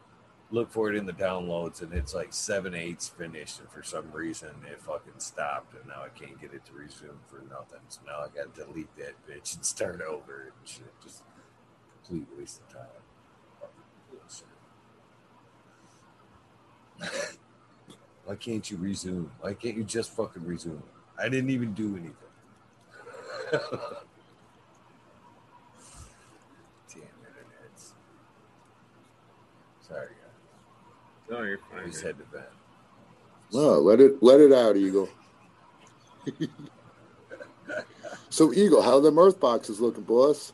look 0.53 0.71
for 0.71 0.91
it 0.91 0.97
in 0.97 1.07
the 1.07 1.13
downloads, 1.13 1.83
and 1.83 1.93
it's 1.93 2.15
like 2.15 2.33
seven 2.33 2.75
eighths 2.75 3.09
finished, 3.09 3.59
and 3.59 3.69
for 3.71 3.83
some 3.83 4.13
reason 4.13 4.51
it 4.71 4.81
fucking 4.81 5.19
stopped, 5.19 5.75
and 5.75 5.87
now 5.89 6.03
I 6.05 6.11
can't 6.11 6.41
get 6.41 6.53
it 6.55 6.65
to 6.67 6.73
resume 6.73 7.19
for 7.29 7.43
nothing. 7.51 7.81
So 7.89 8.01
now 8.07 8.21
I 8.21 8.29
got 8.29 8.55
to 8.55 8.65
delete 8.65 8.95
that 8.99 9.15
bitch 9.29 9.57
and 9.57 9.65
start 9.65 10.01
over 10.03 10.53
and 10.59 10.69
shit. 10.69 10.93
Just 11.03 11.25
complete 12.05 12.29
waste 12.39 12.61
of 12.61 12.69
time. 12.73 13.03
Why 18.25 18.37
can't 18.37 18.71
you 18.71 18.77
resume? 18.77 19.31
Why 19.41 19.55
can't 19.55 19.77
you 19.77 19.85
just 19.85 20.15
fucking 20.15 20.47
resume? 20.47 20.83
I 21.19 21.29
didn't 21.29 21.51
even 21.51 21.73
do 21.75 21.97
anything. 21.97 22.15
Damn 26.89 27.03
internets. 27.03 27.93
Sorry, 29.81 30.09
guys. 30.09 31.22
No, 31.33 31.43
you're 31.43 31.59
fine. 31.71 31.87
just 31.91 32.05
man. 32.05 32.15
had 32.15 32.19
to 32.25 32.31
vent. 32.33 32.49
No, 33.53 33.79
let 33.81 34.01
it 34.01 34.23
let 34.23 34.41
it 34.41 34.53
out, 34.53 34.77
Eagle. 34.77 35.09
so, 38.31 38.53
Eagle, 38.53 38.83
how 38.83 39.01
the 39.01 39.11
mirth 39.11 39.39
boxes 39.41 39.81
looking, 39.81 40.05
boss? 40.05 40.53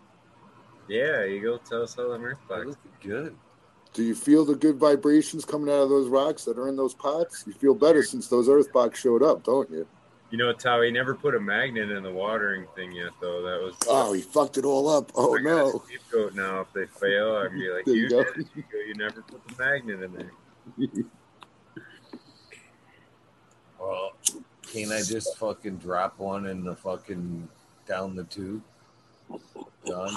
Yeah, 0.88 1.24
Eagle, 1.24 1.58
tell 1.58 1.82
us 1.82 1.94
how 1.94 2.08
the 2.08 2.18
mirth 2.18 2.38
That 2.48 2.54
box. 2.64 2.66
looked 2.68 3.02
good. 3.02 3.36
Do 3.94 4.02
you 4.02 4.14
feel 4.14 4.44
the 4.44 4.54
good 4.54 4.76
vibrations 4.76 5.44
coming 5.44 5.68
out 5.68 5.80
of 5.82 5.88
those 5.88 6.08
rocks 6.08 6.44
that 6.44 6.58
are 6.58 6.68
in 6.68 6.76
those 6.76 6.94
pots? 6.94 7.44
You 7.46 7.52
feel 7.52 7.74
better 7.74 8.02
since 8.02 8.28
those 8.28 8.48
earth 8.48 8.72
box 8.72 9.00
showed 9.00 9.22
up, 9.22 9.44
don't 9.44 9.70
you? 9.70 9.86
You 10.30 10.36
know, 10.36 10.52
Tao, 10.52 10.82
he 10.82 10.90
never 10.90 11.14
put 11.14 11.34
a 11.34 11.40
magnet 11.40 11.90
in 11.90 12.02
the 12.02 12.12
watering 12.12 12.66
thing 12.76 12.92
yet, 12.92 13.12
though. 13.20 13.42
That 13.42 13.62
was 13.64 13.74
Oh, 13.88 14.12
he 14.12 14.20
fucked 14.20 14.58
it 14.58 14.64
all 14.66 14.86
up. 14.88 15.10
Oh 15.14 15.38
I 15.38 15.40
no. 15.40 15.82
scapegoat 15.86 16.34
now. 16.34 16.60
If 16.60 16.72
they 16.74 16.86
fail, 16.86 17.36
I'd 17.36 17.52
be 17.52 17.70
like, 17.70 17.86
you, 17.86 17.94
you 17.94 18.08
did. 18.08 18.26
You, 18.54 18.62
you 18.88 18.94
never 18.94 19.22
put 19.22 19.46
the 19.48 19.54
magnet 19.62 20.02
in 20.02 20.12
there. 20.12 20.30
Well, 23.80 24.12
can't 24.62 24.90
I 24.90 25.02
just 25.02 25.36
fucking 25.38 25.76
drop 25.76 26.18
one 26.18 26.46
in 26.46 26.64
the 26.64 26.74
fucking 26.74 27.48
down 27.86 28.16
the 28.16 28.24
tube? 28.24 28.62
Done. 29.86 30.12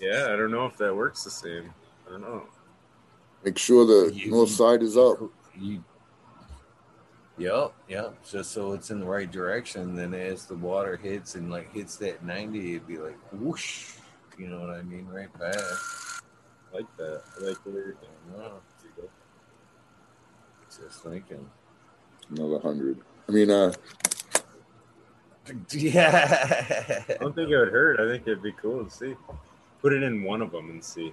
Yeah, 0.00 0.24
I 0.30 0.36
don't 0.36 0.50
know 0.50 0.66
if 0.66 0.76
that 0.78 0.94
works 0.94 1.22
the 1.24 1.30
same. 1.30 1.72
I 2.06 2.10
don't 2.10 2.22
know. 2.22 2.42
Make 3.44 3.58
sure 3.58 3.86
the 3.86 4.12
You- 4.14 4.30
north 4.32 4.50
side 4.50 4.82
is 4.82 4.96
up. 4.96 5.18
You, 5.56 5.84
yep, 7.38 7.72
yep. 7.88 8.16
Just 8.28 8.50
so 8.50 8.72
it's 8.72 8.90
in 8.90 8.98
the 9.00 9.06
right 9.06 9.30
direction. 9.30 9.94
Then 9.94 10.12
as 10.14 10.46
the 10.46 10.56
water 10.56 10.96
hits 10.96 11.36
and 11.36 11.50
like 11.50 11.72
hits 11.72 11.96
that 11.98 12.24
ninety, 12.24 12.74
it'd 12.74 12.88
be 12.88 12.98
like 12.98 13.16
whoosh. 13.32 13.92
You 14.36 14.48
know 14.48 14.60
what 14.60 14.70
I 14.70 14.82
mean? 14.82 15.06
Right 15.06 15.32
past. 15.32 16.22
I 16.72 16.78
like 16.78 16.96
that. 16.96 17.22
I 17.38 17.44
like 17.44 17.64
what 17.64 17.74
you're 17.74 17.92
doing. 17.92 17.98
Wow. 18.36 18.60
Just 20.82 21.02
thinking. 21.02 21.48
Another 22.30 22.58
hundred. 22.58 22.98
I 23.28 23.32
mean, 23.32 23.50
uh, 23.50 23.72
Yeah. 25.70 27.04
I 27.08 27.12
don't 27.20 27.34
think 27.34 27.50
it 27.50 27.56
would 27.58 27.68
hurt. 27.68 28.00
I 28.00 28.08
think 28.10 28.22
it'd 28.26 28.42
be 28.42 28.52
cool 28.52 28.84
to 28.84 28.90
see. 28.90 29.14
Put 29.82 29.92
it 29.92 30.02
in 30.02 30.22
one 30.22 30.40
of 30.40 30.50
them 30.52 30.70
and 30.70 30.82
see. 30.82 31.12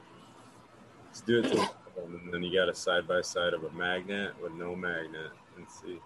Let's 1.08 1.22
do 1.22 1.40
it 1.40 1.50
to 1.50 1.58
one 1.58 1.70
of 1.88 1.96
them, 1.96 2.22
and 2.24 2.34
then 2.34 2.44
you 2.44 2.58
got 2.58 2.70
a 2.70 2.74
side 2.76 3.08
by 3.08 3.22
side 3.22 3.54
of 3.54 3.64
a 3.66 3.72
magnet 3.72 4.32
with 4.42 4.54
no 4.54 4.76
magnet 4.76 5.32
and 5.58 5.66
see. 5.70 6.00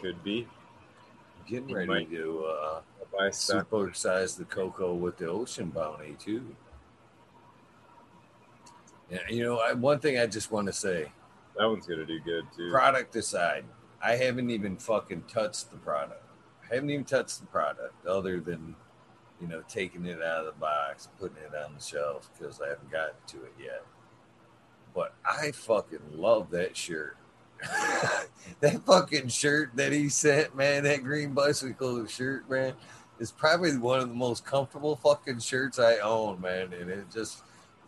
Could 0.00 0.22
be. 0.22 0.46
Getting 1.48 1.74
ready 1.74 2.06
to 2.06 2.44
uh, 2.44 2.80
Buy 3.16 3.30
stock. 3.30 3.68
supersize 3.68 4.36
the 4.38 4.44
cocoa 4.44 4.94
with 4.94 5.18
the 5.18 5.26
ocean 5.28 5.70
bounty 5.70 6.16
too. 6.18 6.44
Yeah, 9.12 9.18
you 9.28 9.44
know, 9.44 9.58
I, 9.58 9.74
one 9.74 9.98
thing 9.98 10.18
I 10.18 10.26
just 10.26 10.50
want 10.50 10.66
to 10.68 10.72
say, 10.72 11.12
That 11.58 11.66
one's 11.68 11.86
gonna 11.86 12.06
do 12.06 12.18
good 12.20 12.44
too. 12.56 12.70
product 12.70 13.14
aside, 13.14 13.64
I 14.02 14.16
haven't 14.16 14.50
even 14.50 14.78
fucking 14.78 15.24
touched 15.28 15.70
the 15.70 15.76
product. 15.76 16.24
I 16.70 16.76
haven't 16.76 16.88
even 16.88 17.04
touched 17.04 17.40
the 17.40 17.46
product 17.46 18.06
other 18.06 18.40
than, 18.40 18.74
you 19.38 19.46
know, 19.48 19.62
taking 19.68 20.06
it 20.06 20.22
out 20.22 20.40
of 20.40 20.46
the 20.46 20.58
box, 20.58 21.08
putting 21.20 21.36
it 21.36 21.54
on 21.54 21.74
the 21.74 21.82
shelf 21.82 22.30
because 22.38 22.58
I 22.62 22.70
haven't 22.70 22.90
gotten 22.90 23.16
to 23.26 23.44
it 23.44 23.52
yet. 23.62 23.84
But 24.94 25.14
I 25.26 25.52
fucking 25.52 26.00
love 26.14 26.50
that 26.52 26.74
shirt. 26.74 27.18
that 28.60 28.80
fucking 28.86 29.28
shirt 29.28 29.70
that 29.74 29.92
he 29.92 30.08
sent, 30.08 30.56
man, 30.56 30.84
that 30.84 31.04
green 31.04 31.34
bicycle 31.34 32.06
shirt, 32.06 32.48
man, 32.50 32.72
is 33.18 33.30
probably 33.30 33.76
one 33.76 34.00
of 34.00 34.08
the 34.08 34.14
most 34.14 34.46
comfortable 34.46 34.96
fucking 34.96 35.40
shirts 35.40 35.78
I 35.78 35.98
own, 35.98 36.40
man. 36.40 36.72
And 36.72 36.90
it 36.90 37.04
just 37.12 37.42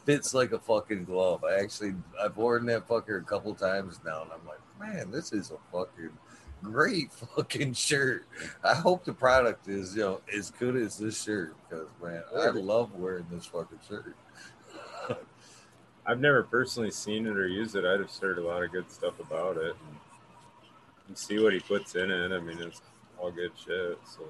fits 0.04 0.34
like 0.34 0.52
a 0.52 0.58
fucking 0.58 1.04
glove. 1.04 1.44
I 1.44 1.60
actually 1.60 1.94
I've 2.22 2.36
worn 2.36 2.66
that 2.66 2.86
fucker 2.88 3.20
a 3.20 3.24
couple 3.24 3.54
times 3.54 4.00
now, 4.04 4.22
and 4.22 4.30
I'm 4.32 4.46
like, 4.46 4.60
man, 4.78 5.10
this 5.10 5.32
is 5.32 5.50
a 5.50 5.58
fucking 5.72 6.10
great 6.62 7.12
fucking 7.36 7.74
shirt. 7.74 8.26
I 8.62 8.74
hope 8.74 9.04
the 9.04 9.12
product 9.12 9.68
is 9.68 9.94
you 9.96 10.02
know 10.02 10.20
as 10.34 10.50
good 10.50 10.76
as 10.76 10.98
this 10.98 11.22
shirt 11.22 11.54
because 11.68 11.88
man, 12.02 12.22
I 12.36 12.48
love 12.50 12.94
wearing 12.94 13.26
this 13.30 13.46
fucking 13.46 13.80
shirt. 13.88 14.16
I've 16.06 16.20
never 16.20 16.42
personally 16.42 16.90
seen 16.90 17.26
it 17.26 17.36
or 17.36 17.46
used 17.46 17.76
it. 17.76 17.84
I'd 17.84 18.00
have 18.00 18.14
heard 18.18 18.38
a 18.38 18.42
lot 18.42 18.62
of 18.62 18.70
good 18.72 18.90
stuff 18.90 19.18
about 19.20 19.56
it. 19.56 19.74
And 19.88 19.96
you 21.08 21.14
see 21.14 21.38
what 21.38 21.54
he 21.54 21.60
puts 21.60 21.94
in 21.94 22.10
it. 22.10 22.32
I 22.32 22.40
mean, 22.40 22.58
it's 22.60 22.82
all 23.18 23.30
good 23.30 23.52
shit. 23.56 23.98
So, 24.04 24.22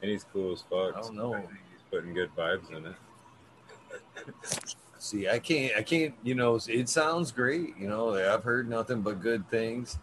and 0.00 0.10
he's 0.10 0.24
cool 0.24 0.52
as 0.52 0.62
fuck. 0.62 0.96
I 0.96 1.00
don't 1.00 1.04
so 1.04 1.12
know. 1.12 1.32
think 1.34 1.50
he's 1.50 1.82
putting 1.90 2.12
good 2.12 2.34
vibes 2.36 2.76
in 2.76 2.86
it. 2.86 2.96
See, 4.98 5.28
I 5.28 5.38
can't, 5.38 5.76
I 5.76 5.82
can't, 5.82 6.14
you 6.22 6.34
know, 6.34 6.58
it 6.68 6.88
sounds 6.88 7.32
great. 7.32 7.76
You 7.76 7.88
know, 7.88 8.14
I've 8.14 8.44
heard 8.44 8.68
nothing 8.68 9.02
but 9.02 9.20
good 9.20 9.48
things. 9.50 9.98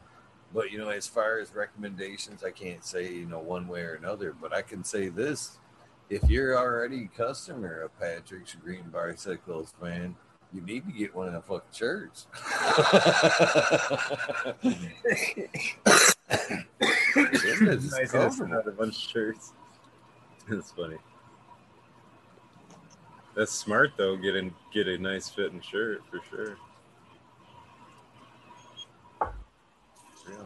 But, 0.53 0.71
you 0.71 0.77
know, 0.77 0.89
as 0.89 1.07
far 1.07 1.39
as 1.39 1.53
recommendations, 1.53 2.43
I 2.43 2.51
can't 2.51 2.83
say, 2.83 3.13
you 3.13 3.25
know, 3.25 3.39
one 3.39 3.67
way 3.67 3.81
or 3.81 3.93
another. 3.93 4.35
But 4.39 4.53
I 4.53 4.61
can 4.61 4.83
say 4.83 5.09
this 5.09 5.57
if 6.09 6.29
you're 6.29 6.57
already 6.57 7.05
a 7.05 7.17
customer 7.17 7.81
of 7.81 7.97
Patrick's 7.99 8.55
Green 8.55 8.89
Bicycles, 8.91 9.73
man, 9.81 10.15
you 10.51 10.61
need 10.61 10.85
to 10.87 10.91
get 10.91 11.15
one 11.15 11.27
of 11.27 11.33
the 11.33 11.41
fucking 11.41 11.69
shirts. 11.71 12.25
Goodness, 17.13 17.85
it's 17.85 18.13
Nice 18.13 18.39
a 18.39 18.71
bunch 18.71 18.95
of 18.95 18.95
shirts. 18.95 19.53
That's 20.49 20.71
funny. 20.71 20.97
That's 23.39 23.53
smart 23.53 23.93
though. 23.95 24.17
Get 24.17 24.35
in, 24.35 24.53
get 24.73 24.89
a 24.89 24.97
nice 24.97 25.29
fitting 25.29 25.61
shirt 25.61 26.03
for 26.11 26.19
sure. 26.29 26.57
Yeah. 30.29 30.43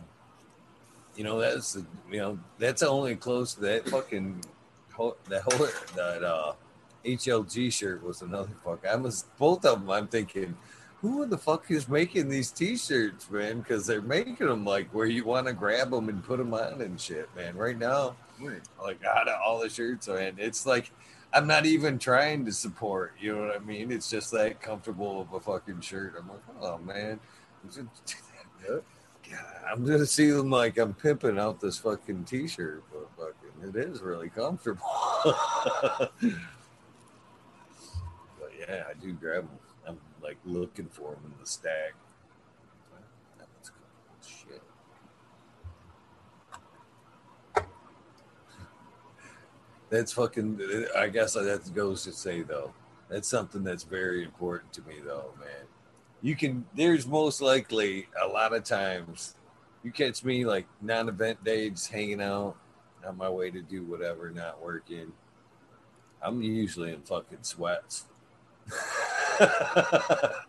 You 1.16 1.24
know, 1.24 1.40
that's 1.40 1.74
the 1.74 1.88
you 2.12 2.20
know 2.20 2.38
that's 2.60 2.84
only 2.84 3.16
close 3.16 3.56
to 3.56 3.62
that 3.62 3.90
fucking 3.90 4.42
that 5.28 5.42
whole 5.42 5.68
that 5.96 6.24
uh 6.24 6.54
HLG 7.04 7.74
shirt 7.74 8.04
was 8.04 8.22
another 8.22 8.52
fuck. 8.64 8.86
I 8.86 8.96
was 8.96 9.26
both 9.40 9.66
of 9.66 9.80
them. 9.80 9.90
I'm 9.90 10.08
thinking, 10.08 10.56
who 11.02 11.26
the 11.26 11.40
fuck 11.40 11.72
is 11.72 11.90
making 11.90 12.30
these 12.30 12.52
T-shirts, 12.52 13.28
man? 13.32 13.62
Because 13.62 13.88
they're 13.88 14.04
making 14.04 14.46
them 14.46 14.66
like 14.66 14.94
where 14.94 15.08
you 15.08 15.26
want 15.26 15.48
to 15.48 15.54
grab 15.54 15.90
them 15.90 16.10
and 16.10 16.24
put 16.24 16.38
them 16.38 16.54
on 16.54 16.80
and 16.80 17.02
shit, 17.02 17.28
man. 17.36 17.58
Right 17.58 17.80
now, 17.80 18.16
like 18.80 19.04
out 19.04 19.28
of 19.28 19.40
all 19.44 19.62
the 19.62 19.70
shirts, 19.70 20.08
man, 20.08 20.36
it's 20.38 20.68
like 20.68 20.92
I'm 21.34 21.48
not 21.48 21.66
even 21.66 21.98
trying 21.98 22.46
to 22.46 22.52
support. 22.52 23.14
You 23.20 23.36
know 23.36 23.48
what 23.48 23.56
I 23.56 23.60
mean? 23.60 23.92
It's 23.92 24.10
just 24.10 24.32
that 24.32 24.62
comfortable 24.62 25.22
of 25.22 25.34
a 25.34 25.40
fucking 25.40 25.82
shirt. 25.82 26.14
I'm 26.18 26.30
like, 26.30 26.42
oh 26.62 26.78
man. 26.80 27.20
I'm 27.64 27.70
gonna 29.86 30.06
like 30.50 30.78
I'm 30.78 30.94
pimping 30.94 31.40
out 31.40 31.60
this 31.60 31.78
fucking 31.80 32.26
t-shirt, 32.26 32.84
but 32.92 33.10
fucking 33.18 33.70
it 33.70 33.76
is 33.76 34.02
really 34.02 34.30
comfortable. 34.30 34.86
but 35.24 36.12
yeah, 38.60 38.84
I 38.90 38.94
do 39.02 39.14
grab 39.14 39.48
them. 39.48 39.60
I'm 39.88 39.98
like 40.22 40.38
looking 40.46 40.88
for 40.88 41.12
them 41.12 41.22
in 41.26 41.34
the 41.40 41.48
stack. 41.48 41.94
That 43.38 43.48
one's 43.56 43.72
cool. 43.72 43.88
Shit. 44.22 44.62
That's 49.94 50.12
fucking. 50.12 50.60
I 50.98 51.08
guess 51.08 51.34
that 51.34 51.72
goes 51.76 52.04
to 52.06 52.14
say 52.14 52.42
though. 52.42 52.74
That's 53.10 53.28
something 53.28 53.64
that's 53.64 53.84
very 53.84 54.24
important 54.24 54.74
to 54.74 54.82
me 54.82 54.96
though, 55.06 55.36
man. 55.40 55.68
You 56.24 56.36
can. 56.36 56.66
There's 56.76 57.06
most 57.06 57.44
likely 57.44 58.08
a 58.20 58.28
lot 58.28 58.56
of 58.56 58.64
times 58.64 59.36
you 59.84 59.92
catch 59.92 60.24
me 60.24 60.46
like 60.46 60.66
non-event 60.82 61.44
days 61.44 61.86
hanging 61.86 62.24
out 62.24 62.56
on 63.08 63.18
my 63.18 63.30
way 63.30 63.52
to 63.52 63.62
do 63.62 63.84
whatever, 63.84 64.32
not 64.32 64.60
working. 64.64 65.12
I'm 66.24 66.42
usually 66.42 66.92
in 66.92 67.04
fucking 67.04 67.44
sweats. 67.44 68.06
I 69.40 70.40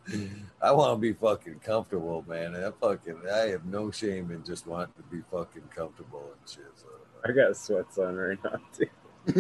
want 0.72 0.94
to 0.94 0.96
be 0.96 1.12
fucking 1.12 1.58
comfortable, 1.58 2.24
man. 2.26 2.56
I 2.56 2.70
fucking 2.80 3.20
I 3.30 3.48
have 3.48 3.66
no 3.66 3.90
shame 3.90 4.30
in 4.30 4.42
just 4.42 4.66
wanting 4.66 4.94
to 4.96 5.02
be 5.14 5.22
fucking 5.30 5.68
comfortable 5.76 6.30
and 6.32 6.50
shit. 6.50 6.72
So 6.76 6.86
I 7.26 7.32
got 7.32 7.54
sweats 7.58 7.98
on 7.98 8.16
right 8.16 8.38
now 8.42 8.58
too. 8.72 8.86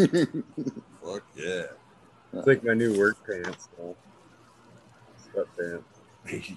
fuck 1.02 1.22
yeah. 1.36 1.64
It's 2.32 2.46
like 2.46 2.64
my 2.64 2.72
new 2.74 2.98
work 2.98 3.18
pants. 3.26 3.68
So. 3.76 3.94
Sweatpants. 5.34 5.82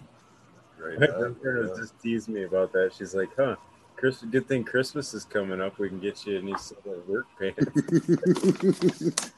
right. 0.79 0.99
My 0.99 1.07
girlfriend 1.07 1.69
was 1.69 1.77
just 1.77 1.99
teasing 2.01 2.33
me 2.35 2.43
about 2.43 2.71
that. 2.73 2.93
She's 2.97 3.13
like, 3.13 3.29
"Huh, 3.35 3.57
Chris, 3.95 4.21
good 4.21 4.47
thing 4.47 4.63
Christmas 4.63 5.13
is 5.13 5.25
coming 5.25 5.59
up. 5.61 5.77
We 5.77 5.89
can 5.89 5.99
get 5.99 6.25
you 6.25 6.37
a 6.37 6.41
new 6.41 6.57
set 6.57 6.77
of 6.85 7.07
work 7.07 7.27
pants." 7.37 7.59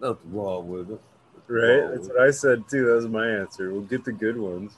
Nothing 0.00 0.32
wrong 0.32 0.68
with 0.68 0.90
it. 0.92 1.00
right? 1.48 1.90
That's 1.90 2.08
what 2.08 2.20
I 2.20 2.30
said 2.30 2.64
too. 2.68 2.86
That 2.86 2.94
was 2.94 3.08
my 3.08 3.28
answer. 3.28 3.72
We'll 3.72 3.82
get 3.82 4.04
the 4.04 4.12
good 4.12 4.36
ones. 4.36 4.76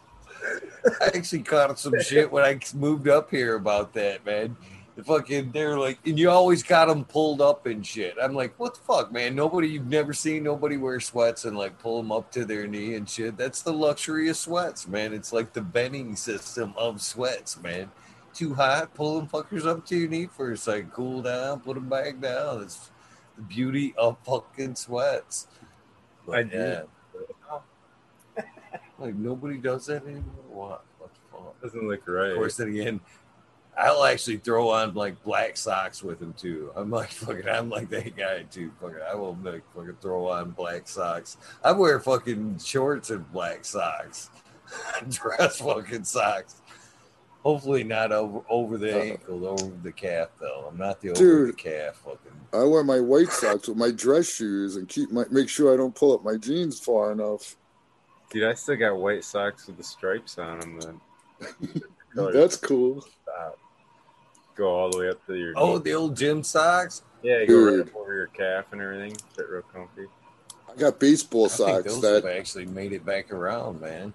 I 1.01 1.07
actually 1.14 1.43
caught 1.43 1.78
some 1.78 2.01
shit 2.01 2.30
when 2.30 2.45
I 2.45 2.59
moved 2.74 3.09
up 3.09 3.30
here 3.30 3.57
about 3.57 3.93
that, 3.95 4.24
man. 4.24 4.57
The 4.97 5.05
fucking, 5.05 5.53
they're 5.53 5.78
like, 5.78 5.99
and 6.05 6.18
you 6.18 6.30
always 6.30 6.62
got 6.62 6.88
them 6.88 7.05
pulled 7.05 7.41
up 7.41 7.66
and 7.66 7.86
shit. 7.86 8.16
I'm 8.20 8.34
like, 8.34 8.59
what 8.59 8.74
the 8.74 8.80
fuck, 8.80 9.12
man? 9.12 9.34
Nobody, 9.34 9.68
you've 9.68 9.86
never 9.86 10.12
seen 10.12 10.43
nobody 10.43 10.76
wear 10.76 11.01
sweats 11.01 11.45
and 11.45 11.57
like 11.57 11.78
pull 11.78 12.03
them 12.03 12.12
up 12.12 12.30
to 12.32 12.45
their 12.45 12.66
knee 12.66 12.95
and 12.95 13.09
shit. 13.09 13.36
That's 13.36 13.62
the 13.62 13.72
luxury 13.72 14.28
of 14.28 14.36
sweats, 14.36 14.88
man. 14.88 15.14
It's 15.14 15.32
like 15.32 15.53
the 15.53 15.62
bending 15.62 16.16
system 16.16 16.74
of 16.76 17.01
sweats, 17.01 17.61
man. 17.62 17.91
Too 18.34 18.55
hot, 18.55 18.95
pull 18.95 19.18
them 19.18 19.28
fuckers 19.28 19.66
up 19.66 19.86
to 19.86 19.97
your 19.97 20.09
knee 20.09 20.26
for 20.26 20.53
a 20.53 20.57
second, 20.57 20.93
cool 20.93 21.22
down, 21.22 21.61
put 21.61 21.74
them 21.74 21.88
back 21.88 22.20
down. 22.20 22.62
It's 22.62 22.91
the 23.36 23.43
beauty 23.43 23.95
of 23.97 24.18
fucking 24.24 24.74
sweats. 24.74 25.49
But, 26.26 26.38
I 26.38 26.43
do. 26.43 26.57
yeah. 26.57 26.82
Like 29.01 29.15
nobody 29.15 29.57
does 29.59 29.87
that 29.87 30.05
anymore. 30.05 30.23
What? 30.49 30.85
What 30.99 31.11
the 31.15 31.21
fuck? 31.37 31.61
Doesn't 31.63 31.89
look 31.89 32.07
right. 32.07 32.31
Of 32.33 32.37
course, 32.37 32.57
then 32.57 32.69
again, 32.69 33.01
I'll 33.79 34.05
actually 34.05 34.37
throw 34.39 34.69
on 34.71 34.95
like 34.95 35.23
black 35.23 35.57
socks 35.57 36.03
with 36.03 36.21
him 36.21 36.35
too. 36.35 36.71
I'm 36.77 36.91
like 36.91 37.11
fucking, 37.13 37.49
I'm 37.49 37.71
like 37.71 37.89
that 37.91 38.17
guy 38.17 38.43
too. 38.45 38.71
Fucking, 38.81 38.99
I 39.11 39.15
will 39.15 39.37
like 39.43 39.63
fucking 39.75 39.97
throw 40.01 40.29
on 40.29 40.51
black 40.51 40.87
socks. 40.87 41.37
I 41.65 41.73
wear 41.73 41.99
fucking 42.01 42.59
shorts 42.59 43.11
and 43.11 43.31
black 43.33 43.65
socks, 43.65 44.31
dress 45.09 45.61
fucking 45.61 46.05
socks. 46.05 46.57
Hopefully 47.43 47.85
not 47.85 48.13
over 48.13 48.43
over 48.51 48.77
the 48.77 48.95
Uh, 48.95 49.03
ankle, 49.03 49.47
over 49.47 49.73
the 49.83 49.93
calf 49.93 50.29
though. 50.39 50.67
I'm 50.71 50.77
not 50.77 51.01
the 51.01 51.11
over 51.11 51.19
Dude. 51.19 51.49
the 51.49 51.53
calf 51.55 51.97
fucking. 52.05 52.19
I 52.53 52.65
wear 52.65 52.85
my 52.85 53.01
white 53.01 53.31
socks 53.31 53.67
with 53.69 53.79
my 53.79 53.91
dress 53.93 54.29
shoes 54.31 54.77
and 54.77 54.87
keep 54.87 55.11
my 55.11 55.25
make 55.31 55.49
sure 55.49 55.73
I 55.73 55.79
don't 55.79 55.95
pull 55.95 56.13
up 56.13 56.23
my 56.23 56.37
jeans 56.37 56.79
far 56.79 57.13
enough. 57.13 57.57
Dude, 58.31 58.45
I 58.45 58.55
still 58.55 58.76
got 58.76 58.97
white 58.97 59.24
socks 59.24 59.66
with 59.66 59.76
the 59.76 59.83
stripes 59.83 60.39
on 60.39 60.61
them. 60.78 61.01
Then 62.14 62.33
That's 62.33 62.57
cool. 62.57 63.01
stop. 63.03 63.59
Go 64.57 64.68
all 64.68 64.91
the 64.91 64.99
way 64.99 65.09
up 65.09 65.24
to 65.26 65.35
your. 65.35 65.53
Oh, 65.57 65.76
knee. 65.76 65.83
the 65.85 65.93
old 65.95 66.16
gym 66.16 66.43
socks. 66.43 67.03
yeah, 67.22 67.41
you 67.41 67.47
go 67.47 67.76
right 67.76 67.81
up 67.89 67.97
over 67.97 68.14
your 68.14 68.26
calf 68.28 68.66
and 68.72 68.81
everything. 68.81 69.16
Fit 69.37 69.49
real 69.49 69.62
comfy. 69.72 70.07
I 70.70 70.76
got 70.76 71.01
baseball 71.01 71.47
I 71.47 71.49
think 71.49 71.68
socks 71.68 71.85
those 71.85 72.01
that 72.03 72.14
have 72.24 72.26
actually 72.37 72.66
made 72.66 72.93
it 72.93 73.05
back 73.05 73.33
around, 73.33 73.81
man. 73.81 74.12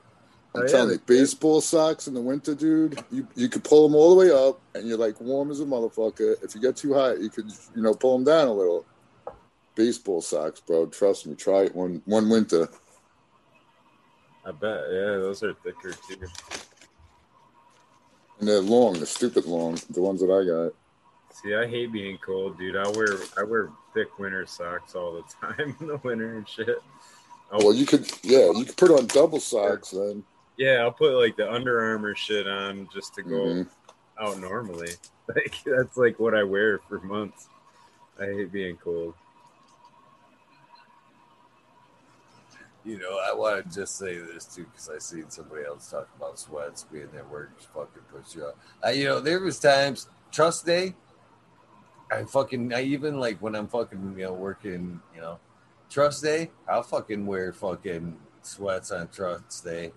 I'm 0.54 0.62
Oh, 0.62 0.64
yeah, 0.64 0.68
telling 0.72 0.90
you, 0.92 0.98
they- 1.06 1.16
baseball 1.20 1.60
socks 1.60 2.08
in 2.08 2.14
the 2.14 2.22
winter, 2.22 2.56
dude. 2.56 3.04
You 3.12 3.28
you 3.36 3.50
could 3.50 3.64
pull 3.66 3.88
them 3.90 3.96
all 3.96 4.12
the 4.16 4.16
way 4.16 4.32
up, 4.32 4.62
and 4.74 4.88
you're 4.88 4.98
like 4.98 5.20
warm 5.20 5.52
as 5.52 5.60
a 5.60 5.66
motherfucker. 5.66 6.42
If 6.44 6.56
you 6.56 6.62
get 6.62 6.78
too 6.78 6.94
hot, 6.94 7.20
you 7.20 7.30
could 7.30 7.52
you 7.76 7.82
know 7.82 7.94
pull 7.94 8.18
them 8.18 8.24
down 8.26 8.48
a 8.48 8.54
little. 8.54 8.86
Baseball 9.76 10.22
socks, 10.22 10.62
bro. 10.62 10.86
Trust 10.86 11.28
me. 11.28 11.36
Try 11.36 11.64
it 11.64 11.76
one 11.76 12.02
one 12.06 12.30
winter. 12.30 12.70
I 14.46 14.52
bet. 14.52 14.82
Yeah, 14.92 15.18
those 15.18 15.42
are 15.44 15.54
thicker 15.56 15.92
too. 16.08 16.28
And 18.40 18.48
they're 18.48 18.60
long. 18.62 18.94
They're 18.94 19.06
stupid 19.06 19.46
long. 19.46 19.80
The 19.90 20.02
ones 20.02 20.22
that 20.22 20.32
I 20.32 20.46
got. 20.46 20.74
See, 21.34 21.54
I 21.56 21.68
hate 21.68 21.92
being 21.92 22.18
cold, 22.18 22.58
dude. 22.58 22.76
I 22.76 22.88
wear 22.90 23.18
I 23.38 23.44
wear 23.44 23.70
thick 23.94 24.18
winter 24.20 24.46
socks 24.46 24.96
all 24.96 25.14
the 25.14 25.24
time 25.48 25.76
in 25.80 25.88
the 25.88 25.98
winter 26.04 26.38
and 26.38 26.48
shit. 26.48 26.78
I'll, 27.52 27.60
Well, 27.60 27.74
you 27.74 27.86
could 27.86 28.10
yeah, 28.24 28.52
you 28.56 28.66
could 28.66 28.78
put 28.78 28.92
on 28.92 29.08
double 29.08 29.40
socks 29.40 29.92
then. 29.92 30.24
yeah, 30.58 30.76
I'll 30.82 30.92
put 30.92 31.14
like 31.20 31.36
the 31.38 31.52
Under 31.52 31.82
Armour 31.82 32.16
shit 32.16 32.48
on 32.48 32.88
just 32.94 33.14
to 33.16 33.24
go 33.24 33.36
Mhm. 33.46 33.68
out 34.20 34.40
normally. 34.40 34.90
Like 35.28 35.56
that's 35.66 35.98
like 35.98 36.20
what 36.20 36.36
I 36.36 36.44
wear 36.44 36.78
for 36.88 37.00
months. 37.00 37.50
I 38.22 38.26
hate 38.26 38.52
being 38.52 38.78
cold. 38.78 39.16
You 42.86 43.00
know, 43.00 43.20
I 43.20 43.34
want 43.34 43.68
to 43.72 43.80
just 43.80 43.98
say 43.98 44.20
this 44.20 44.46
too 44.46 44.66
because 44.66 44.90
I 44.90 45.00
seen 45.00 45.30
somebody 45.30 45.66
else 45.66 45.90
talk 45.90 46.08
about 46.18 46.38
sweats 46.38 46.84
being 46.84 47.10
at 47.18 47.28
work 47.32 47.58
just 47.58 47.74
fucking 47.74 48.04
puts 48.14 48.36
you 48.36 48.46
up. 48.46 48.60
I, 48.84 48.92
you 48.92 49.06
know, 49.06 49.20
there 49.20 49.40
was 49.40 49.60
times 49.60 50.08
trust 50.32 50.68
day. 50.68 50.94
I 52.12 52.24
fucking 52.26 52.74
I 52.76 52.84
even 52.84 53.20
like 53.20 53.42
when 53.42 53.56
I'm 53.56 53.68
fucking 53.68 54.14
you 54.16 54.26
know 54.26 54.34
working 54.34 55.02
you 55.16 55.22
know 55.22 55.40
trust 55.90 56.22
day. 56.22 56.52
I'll 56.70 56.84
fucking 56.84 57.26
wear 57.26 57.52
fucking 57.54 58.18
sweats 58.44 58.92
on 58.92 59.08
trust 59.08 59.64
day. 59.64 59.92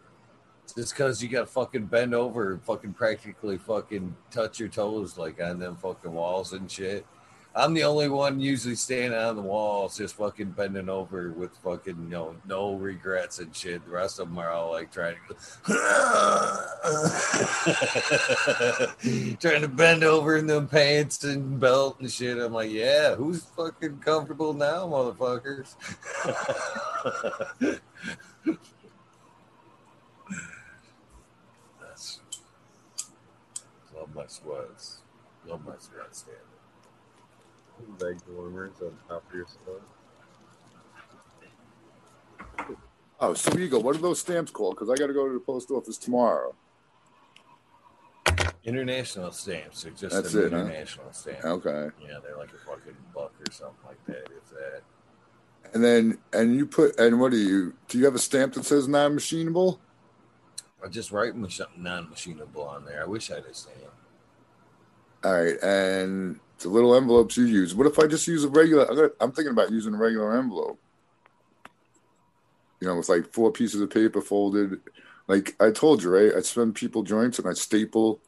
Just 0.75 0.95
because 0.95 1.23
you 1.23 1.29
got 1.29 1.41
to 1.41 1.47
fucking 1.47 1.87
bend 1.87 2.15
over, 2.15 2.53
and 2.53 2.63
fucking 2.63 2.95
practically 2.95 3.59
fucking 3.59 4.17
touch 4.31 4.61
your 4.61 4.69
toes 4.69 5.19
like 5.19 5.43
on 5.43 5.59
them 5.59 5.77
fucking 5.77 6.13
walls 6.13 6.55
and 6.55 6.71
shit. 6.71 7.07
I'm 7.59 7.75
the 7.75 7.83
only 7.83 8.09
one 8.09 8.39
usually 8.39 8.77
standing 8.77 9.19
on 9.19 9.35
the 9.35 9.43
walls, 9.43 9.97
just 9.97 10.15
fucking 10.15 10.53
bending 10.53 10.89
over 10.89 11.33
with 11.33 11.51
fucking, 11.59 11.97
you 12.05 12.09
know, 12.09 12.37
no 12.47 12.75
regrets 12.75 13.41
and 13.41 13.53
shit. 13.55 13.85
The 13.85 13.91
rest 13.91 14.21
of 14.21 14.29
them 14.29 14.39
are 14.39 14.51
all 14.51 14.71
like 14.71 14.93
trying 14.93 15.17
to 15.27 15.35
trying 19.41 19.63
to 19.63 19.69
bend 19.69 20.05
over 20.05 20.37
in 20.37 20.47
them 20.47 20.69
pants 20.69 21.25
and 21.25 21.59
belt 21.59 21.99
and 21.99 22.09
shit. 22.09 22.39
I'm 22.39 22.53
like, 22.53 22.71
yeah, 22.71 23.17
who's 23.17 23.43
fucking 23.43 23.99
comfortable 23.99 24.55
now, 24.55 24.87
motherfuckers? 24.87 25.75
That's 31.81 32.21
love 33.97 34.15
my 34.15 34.27
sweats. 34.29 35.01
Love 35.45 35.67
my 35.67 35.75
sweats. 35.81 36.25
Leg 38.01 38.19
warmers 38.29 38.73
on 38.83 38.93
top 39.09 39.25
of 39.29 39.35
your 39.35 39.47
sweat. 39.47 39.83
Oh, 43.21 43.35
so 43.35 43.57
you 43.57 43.69
go. 43.69 43.81
What 43.81 43.97
are 43.97 44.01
those 44.01 44.21
stamps 44.21 44.51
called? 44.53 44.77
Because 44.77 44.91
I 44.91 44.95
got 44.95 45.09
to 45.09 45.13
go 45.13 45.27
to 45.27 45.35
the 45.35 45.41
post 45.41 45.71
office 45.71 45.99
tomorrow. 45.99 46.55
International 48.65 49.33
stamps. 49.33 49.83
They're 49.83 49.93
just 49.93 50.15
That's 50.15 50.35
an 50.35 50.47
it, 50.47 50.53
huh? 50.53 50.59
international 50.59 51.13
stamp. 51.13 51.45
Okay. 51.45 51.89
Yeah, 52.01 52.19
they're 52.23 52.37
like 52.37 52.51
a 52.53 52.59
fucking 52.59 52.97
buck 53.15 53.33
or 53.41 53.53
something 53.53 53.77
like 53.87 54.05
that. 54.07 54.29
If 54.37 54.51
that. 54.51 54.83
And 55.75 55.83
then 55.83 56.19
and 56.33 56.55
you 56.55 56.67
put 56.67 56.99
and 56.99 57.21
what 57.21 57.33
do 57.33 57.39
you 57.39 57.75
do? 57.89 57.99
You 57.99 58.05
have 58.05 58.15
a 58.15 58.21
stamp 58.21 58.55
that 58.55 58.65
says 58.65 58.87
non-machinable? 58.87 59.79
I 60.85 60.89
just 60.89 61.11
write 61.11 61.35
mach- 61.35 61.77
non-machinable 61.77 62.67
on 62.67 62.85
there. 62.85 63.03
I 63.03 63.07
wish 63.07 63.31
I 63.31 63.37
had 63.37 63.47
a 63.47 63.55
stamp. 63.55 63.77
All 65.25 65.33
right, 65.33 65.61
and 65.63 66.39
the 66.59 66.69
little 66.69 66.95
envelopes 66.95 67.37
you 67.37 67.45
use. 67.45 67.75
What 67.75 67.87
if 67.87 67.99
I 67.99 68.07
just 68.07 68.27
use 68.27 68.45
a 68.45 68.49
regular? 68.49 69.13
I'm 69.21 69.33
thinking 69.33 69.53
about 69.53 69.71
using 69.71 69.95
a 69.95 69.99
regular 69.99 70.37
envelope. 70.37 70.79
You 72.81 72.89
know, 72.89 72.97
with 72.97 73.09
like 73.09 73.33
four 73.33 73.53
pieces 73.53 73.81
of 73.81 73.91
paper 73.91 74.21
folded. 74.21 74.81
Like 75.27 75.57
I 75.61 75.71
told 75.71 76.03
you, 76.03 76.11
right? 76.11 76.35
I 76.35 76.41
spend 76.41 76.75
people 76.75 77.03
joints 77.03 77.39
and 77.39 77.49
I 77.49 77.53
staple. 77.53 78.21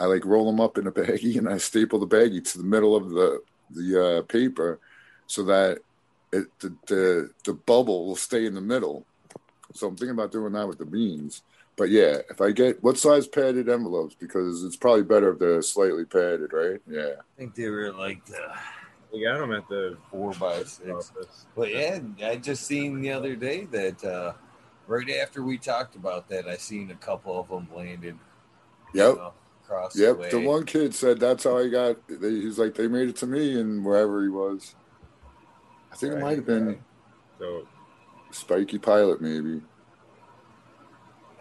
I 0.00 0.04
like 0.04 0.24
roll 0.24 0.46
them 0.46 0.60
up 0.60 0.78
in 0.78 0.86
a 0.86 0.92
baggie 0.92 1.38
and 1.38 1.48
I 1.48 1.58
staple 1.58 1.98
the 1.98 2.06
baggie 2.06 2.50
to 2.52 2.58
the 2.58 2.64
middle 2.64 2.94
of 2.94 3.10
the 3.10 3.42
the 3.70 4.18
uh, 4.18 4.22
paper, 4.22 4.80
so 5.26 5.42
that 5.44 5.80
it 6.32 6.46
the, 6.60 6.74
the 6.86 7.30
the 7.44 7.54
bubble 7.54 8.06
will 8.06 8.16
stay 8.16 8.46
in 8.46 8.54
the 8.54 8.60
middle. 8.60 9.04
So 9.74 9.88
I'm 9.88 9.96
thinking 9.96 10.14
about 10.14 10.32
doing 10.32 10.52
that 10.54 10.66
with 10.66 10.78
the 10.78 10.86
beans. 10.86 11.42
But 11.78 11.90
yeah, 11.90 12.18
if 12.28 12.40
I 12.40 12.50
get 12.50 12.82
what 12.82 12.98
size 12.98 13.28
padded 13.28 13.68
envelopes, 13.68 14.16
because 14.16 14.64
it's 14.64 14.76
probably 14.76 15.04
better 15.04 15.32
if 15.32 15.38
they're 15.38 15.62
slightly 15.62 16.04
padded, 16.04 16.52
right? 16.52 16.80
Yeah. 16.88 17.12
I 17.20 17.38
think 17.38 17.54
they 17.54 17.68
were 17.68 17.92
like 17.92 18.26
the 18.26 18.52
We 19.12 19.22
got 19.22 19.38
them 19.38 19.52
at 19.52 19.68
the 19.68 19.96
four 20.10 20.32
by 20.34 20.64
six. 20.64 20.90
office. 20.90 21.46
But 21.56 21.70
yeah, 21.70 22.00
I 22.24 22.34
just 22.36 22.66
seen 22.66 23.00
the 23.00 23.12
other 23.12 23.36
day 23.36 23.64
that 23.66 24.04
uh, 24.04 24.32
right 24.88 25.08
after 25.22 25.44
we 25.44 25.56
talked 25.56 25.94
about 25.94 26.28
that, 26.30 26.48
I 26.48 26.56
seen 26.56 26.90
a 26.90 26.96
couple 26.96 27.38
of 27.38 27.48
them 27.48 27.68
landed. 27.74 28.18
you 28.92 29.00
Yep. 29.00 29.16
know, 29.16 29.32
across 29.64 29.94
Yep. 29.96 30.16
the 30.16 30.20
way. 30.22 30.30
The 30.30 30.40
one 30.40 30.66
kid 30.66 30.92
said 30.92 31.20
that's 31.20 31.44
how 31.44 31.58
I 31.58 31.68
got. 31.68 31.96
They, 32.08 32.30
he's 32.30 32.58
like, 32.58 32.74
they 32.74 32.88
made 32.88 33.08
it 33.08 33.16
to 33.18 33.26
me 33.28 33.60
and 33.60 33.84
wherever 33.84 34.20
he 34.24 34.28
was. 34.28 34.74
I 35.92 35.96
think 35.96 36.14
it 36.14 36.20
might 36.20 36.36
have 36.38 36.46
been 36.46 36.66
right. 36.66 36.82
So 37.38 37.68
Spiky 38.32 38.78
Pilot, 38.78 39.20
maybe. 39.20 39.62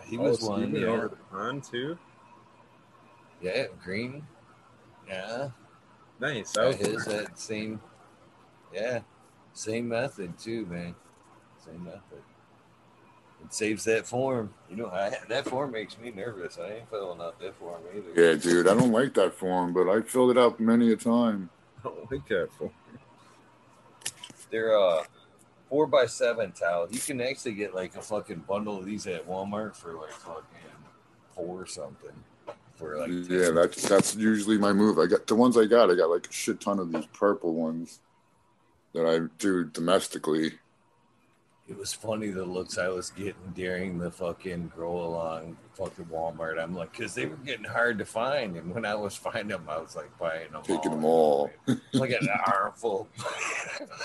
He 0.09 0.17
was 0.17 0.37
oh, 0.43 0.45
so 0.45 0.49
one. 0.51 0.61
you 0.61 0.67
went 0.73 0.77
Yeah. 0.85 0.87
over 0.91 1.07
the 1.09 1.15
pond 1.31 1.63
too. 1.63 1.97
yeah, 3.41 3.65
green. 3.83 4.25
Yeah, 5.07 5.49
Nice. 6.19 6.51
that 6.53 6.63
I 6.63 6.67
was 6.67 6.77
was 6.79 6.87
his 6.87 7.05
that 7.05 7.39
same. 7.39 7.79
Yeah, 8.73 8.99
same 9.53 9.87
method 9.87 10.37
too, 10.37 10.65
man. 10.65 10.95
Same 11.63 11.83
method. 11.83 12.21
It 13.43 13.53
saves 13.53 13.83
that 13.85 14.05
form. 14.07 14.53
You 14.69 14.75
know, 14.77 14.87
I, 14.87 15.15
that 15.29 15.45
form 15.47 15.71
makes 15.71 15.97
me 15.97 16.11
nervous. 16.11 16.57
I 16.57 16.71
ain't 16.77 16.89
filling 16.89 17.21
out 17.21 17.39
that 17.39 17.55
form 17.55 17.81
either. 17.95 18.09
Yeah, 18.21 18.35
dude. 18.37 18.67
I 18.67 18.73
don't 18.73 18.91
like 18.91 19.13
that 19.13 19.33
form, 19.33 19.73
but 19.73 19.87
I 19.89 20.01
filled 20.01 20.31
it 20.31 20.37
out 20.37 20.59
many 20.59 20.91
a 20.91 20.95
time. 20.97 21.49
I 21.79 21.89
don't 21.89 22.11
like 22.11 22.27
that 22.29 22.49
for. 22.57 22.71
They're 24.49 24.77
uh 24.77 25.03
four 25.69 25.87
by 25.87 26.05
seven 26.05 26.51
towel. 26.51 26.87
You 26.89 26.99
can 26.99 27.21
actually 27.21 27.53
get 27.53 27.73
like 27.75 27.95
a 27.95 28.01
fucking 28.01 28.43
bundle 28.47 28.79
of 28.79 28.85
these 28.85 29.07
at 29.07 29.27
Walmart 29.27 29.75
for 29.75 29.93
like 29.93 30.11
fucking 30.11 30.43
four 31.35 31.61
or 31.61 31.65
something. 31.65 32.11
For 32.75 32.97
like 32.97 33.09
Yeah, 33.29 33.51
that's 33.51 33.87
that's 33.87 34.15
usually 34.15 34.57
my 34.57 34.73
move. 34.73 34.99
I 34.99 35.07
got 35.07 35.27
the 35.27 35.35
ones 35.35 35.57
I 35.57 35.65
got. 35.65 35.89
I 35.89 35.95
got 35.95 36.09
like 36.09 36.27
a 36.27 36.33
shit 36.33 36.61
ton 36.61 36.79
of 36.79 36.91
these 36.91 37.07
purple 37.07 37.53
ones 37.53 37.99
that 38.93 39.05
I 39.05 39.27
do 39.39 39.65
domestically. 39.65 40.53
It 41.67 41.77
was 41.77 41.91
funny 41.93 42.29
the 42.29 42.45
looks 42.45 42.77
I 42.77 42.87
was 42.87 43.09
getting 43.09 43.51
during 43.53 43.97
the 43.99 44.09
fucking 44.09 44.71
grow 44.75 45.01
along 45.03 45.57
fucking 45.73 46.05
Walmart. 46.05 46.61
I'm 46.61 46.73
like, 46.75 46.91
because 46.91 47.13
they 47.13 47.25
were 47.25 47.35
getting 47.37 47.65
hard 47.65 47.99
to 47.99 48.05
find, 48.05 48.55
and 48.55 48.73
when 48.73 48.85
I 48.85 48.95
was 48.95 49.15
finding 49.15 49.49
them, 49.49 49.65
I 49.69 49.77
was 49.79 49.95
like 49.95 50.09
buying 50.17 50.51
them, 50.51 50.63
Taking 50.63 50.91
them 50.91 51.05
all. 51.05 51.51
all. 51.67 51.75
like 51.93 52.11
an 52.11 52.27
armful. 52.47 53.07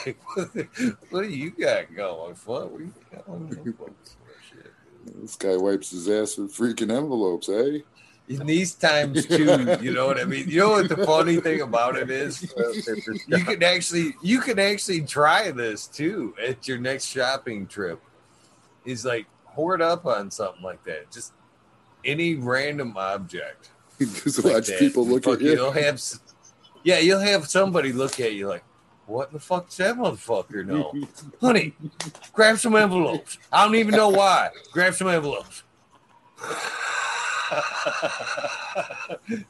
like, 0.04 0.18
what, 0.34 0.48
what 1.10 1.22
do 1.22 1.28
you 1.28 1.50
got 1.50 1.94
going? 1.94 2.34
What 2.44 2.72
we 2.72 2.90
got 3.12 3.28
on 3.28 3.48
for 3.78 3.90
shit? 4.50 4.72
This 5.20 5.36
guy 5.36 5.56
wipes 5.56 5.90
his 5.90 6.08
ass 6.08 6.36
with 6.36 6.54
freaking 6.54 6.94
envelopes, 6.94 7.48
eh? 7.48 7.78
In 8.28 8.46
these 8.46 8.74
times 8.74 9.26
too, 9.26 9.76
you 9.80 9.92
know 9.92 10.06
what 10.06 10.18
I 10.18 10.24
mean. 10.24 10.48
You 10.48 10.60
know 10.60 10.70
what 10.70 10.88
the 10.88 11.04
funny 11.04 11.40
thing 11.40 11.60
about 11.60 11.96
it 11.96 12.08
is? 12.08 12.42
You 13.26 13.44
can 13.44 13.62
actually 13.62 14.14
you 14.22 14.40
can 14.40 14.58
actually 14.58 15.02
try 15.02 15.50
this 15.50 15.86
too 15.86 16.34
at 16.42 16.66
your 16.68 16.78
next 16.78 17.06
shopping 17.06 17.66
trip. 17.66 18.00
Is 18.84 19.04
like 19.04 19.26
hoard 19.44 19.82
up 19.82 20.06
on 20.06 20.30
something 20.30 20.62
like 20.62 20.82
that. 20.84 21.10
Just 21.10 21.32
any 22.04 22.34
random 22.34 22.96
object. 22.96 23.70
Just 23.98 24.44
like 24.44 24.54
watch 24.54 24.66
that. 24.68 24.78
people 24.78 25.06
look 25.06 25.24
Fuck, 25.24 25.34
at 25.34 25.40
you. 25.42 25.52
You'll 25.52 25.72
have, 25.72 26.02
yeah, 26.82 26.98
you'll 26.98 27.20
have 27.20 27.48
somebody 27.48 27.92
look 27.92 28.18
at 28.18 28.32
you 28.34 28.48
like, 28.48 28.64
"What 29.06 29.28
in 29.28 29.34
the 29.34 29.40
fuck 29.40 29.68
does 29.68 29.76
that 29.76 29.96
motherfucker 29.96 30.66
know?" 30.66 30.92
Honey, 31.40 31.74
grab 32.32 32.58
some 32.58 32.74
envelopes. 32.74 33.38
I 33.52 33.64
don't 33.64 33.76
even 33.76 33.94
know 33.94 34.08
why. 34.08 34.50
Grab 34.72 34.94
some 34.94 35.08
envelopes. 35.08 35.62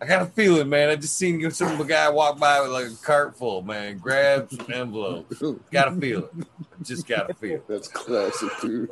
I 0.00 0.06
got 0.06 0.22
a 0.22 0.26
feeling, 0.26 0.68
man. 0.68 0.90
I 0.90 0.96
just 0.96 1.16
seen 1.16 1.50
some 1.50 1.84
guy 1.86 2.08
walk 2.10 2.38
by 2.38 2.60
with 2.60 2.70
like 2.70 2.86
a 2.86 3.04
cart 3.04 3.36
full, 3.36 3.62
man. 3.62 3.98
Grab 3.98 4.50
some 4.50 4.66
envelopes. 4.72 5.42
Got 5.70 5.88
a 5.88 6.00
feeling. 6.00 6.46
Just 6.82 7.06
got 7.06 7.30
a 7.30 7.34
feeling. 7.34 7.62
That's 7.68 7.88
classic, 7.88 8.50
dude. 8.60 8.90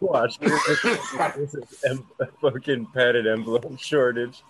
Watch. 0.00 0.38
This 1.36 1.54
is 1.54 1.84
em- 1.88 2.06
fucking 2.40 2.86
padded 2.94 3.26
envelope 3.26 3.78
shortage. 3.78 4.42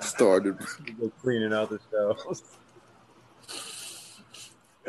Started. 0.00 0.58
people 0.84 1.10
cleaning 1.20 1.52
out 1.52 1.70
the 1.70 1.80
shelves. 1.90 2.42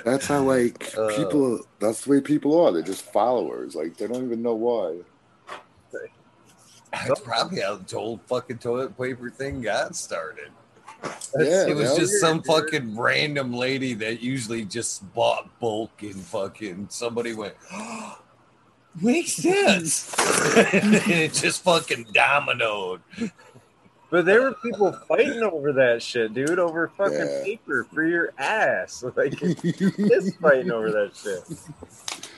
That's 0.06 0.28
how 0.28 0.43
like 0.43 0.93
Uh. 0.98 1.16
people. 1.16 1.60
That's 1.80 2.04
the 2.06 2.12
way 2.12 2.22
people 2.22 2.60
are. 2.60 2.72
They're 2.72 2.82
just 2.82 3.12
followers. 3.12 3.76
Like 3.76 3.98
they 3.98 4.08
don't 4.08 4.24
even 4.26 4.41
know 4.41 4.56
why. 4.56 4.98
That's 7.06 7.20
probably 7.20 7.62
how 7.62 7.76
the 7.76 7.95
whole 7.95 8.20
fucking 8.28 8.60
toilet 8.60 8.98
paper 8.98 9.30
thing 9.30 9.62
got 9.62 9.95
started. 9.95 10.50
yeah, 11.38 11.66
It 11.68 11.76
was 11.76 11.95
just 11.95 12.14
yeah. 12.14 12.30
some 12.30 12.41
fucking 12.43 12.98
random 12.98 13.54
lady 13.54 13.93
that 13.95 14.22
usually 14.22 14.64
just 14.66 15.14
bought 15.14 15.60
bulk 15.60 16.02
and 16.02 16.16
fucking 16.16 16.88
somebody 16.89 17.34
went, 17.34 17.56
makes 19.02 19.34
sense. 19.34 20.14
and 20.74 20.95
it 20.95 21.34
just 21.34 21.64
fucking 21.64 22.06
dominoed. 22.06 23.02
But 24.10 24.26
there 24.26 24.41
were 24.41 24.53
people 24.53 24.93
fighting 25.08 25.43
over 25.43 25.74
that 25.74 26.01
shit, 26.01 26.34
dude, 26.34 26.60
over 26.60 26.88
fucking 26.88 27.18
Yeah. 27.18 27.41
paper 27.43 27.84
for 27.93 28.05
your 28.05 28.32
ass. 28.38 29.03
Like, 29.16 29.38
this 29.39 30.36
fighting 30.38 30.72
over 30.72 30.91
that 30.91 31.12
shit. 31.16 31.43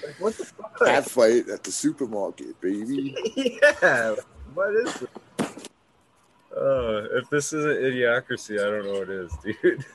Like, 0.03 0.19
what 0.19 0.35
the 0.37 0.45
fuck? 0.45 0.79
Cat 0.79 1.05
fight 1.05 1.47
at 1.49 1.63
the 1.63 1.71
supermarket, 1.71 2.59
baby. 2.61 3.15
yeah. 3.81 4.15
What 4.53 4.75
is 4.75 5.01
it? 5.03 5.09
Uh, 6.57 7.03
if 7.17 7.29
this 7.29 7.53
isn't 7.53 7.77
idiocracy, 7.79 8.59
I 8.59 8.69
don't 8.69 8.85
know 8.85 8.99
what 8.99 9.09
is, 9.09 9.31
dude. 9.43 9.85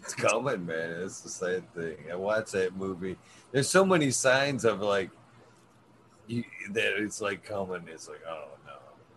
It's 0.00 0.14
coming, 0.14 0.66
man. 0.66 1.00
It's 1.02 1.20
the 1.20 1.30
same 1.30 1.62
thing. 1.74 1.96
I 2.12 2.14
watched 2.14 2.52
that 2.52 2.76
movie. 2.76 3.16
There's 3.52 3.68
so 3.70 3.84
many 3.86 4.10
signs 4.10 4.64
of 4.66 4.80
like 4.80 5.10
you, 6.26 6.44
that 6.70 7.02
it's 7.02 7.20
like 7.22 7.42
coming. 7.42 7.82
It's 7.88 8.06
like, 8.08 8.20
oh 8.28 8.48
no, 8.63 8.63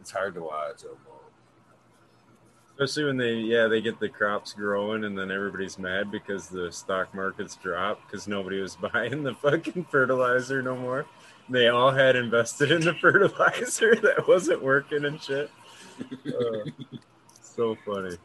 it's 0.07 0.13
hard 0.13 0.33
to 0.35 0.41
watch 0.41 0.85
almost. 0.85 1.03
Especially 2.71 3.03
when 3.03 3.17
they, 3.17 3.33
yeah, 3.33 3.67
they 3.67 3.81
get 3.81 3.99
the 3.99 4.07
crops 4.07 4.53
growing 4.53 5.03
and 5.03 5.17
then 5.17 5.29
everybody's 5.29 5.77
mad 5.77 6.09
because 6.09 6.47
the 6.47 6.71
stock 6.71 7.13
market's 7.13 7.57
dropped 7.57 8.07
because 8.07 8.25
nobody 8.25 8.61
was 8.61 8.77
buying 8.93 9.21
the 9.21 9.33
fucking 9.33 9.83
fertilizer 9.91 10.61
no 10.61 10.77
more. 10.77 11.05
They 11.49 11.67
all 11.67 11.91
had 11.91 12.15
invested 12.15 12.71
in 12.71 12.79
the 12.79 12.93
fertilizer 13.01 13.95
that 13.95 14.25
wasn't 14.29 14.63
working 14.63 15.03
and 15.03 15.21
shit. 15.21 15.51
Uh, 16.25 16.71
so 17.41 17.75
funny. 17.85 18.15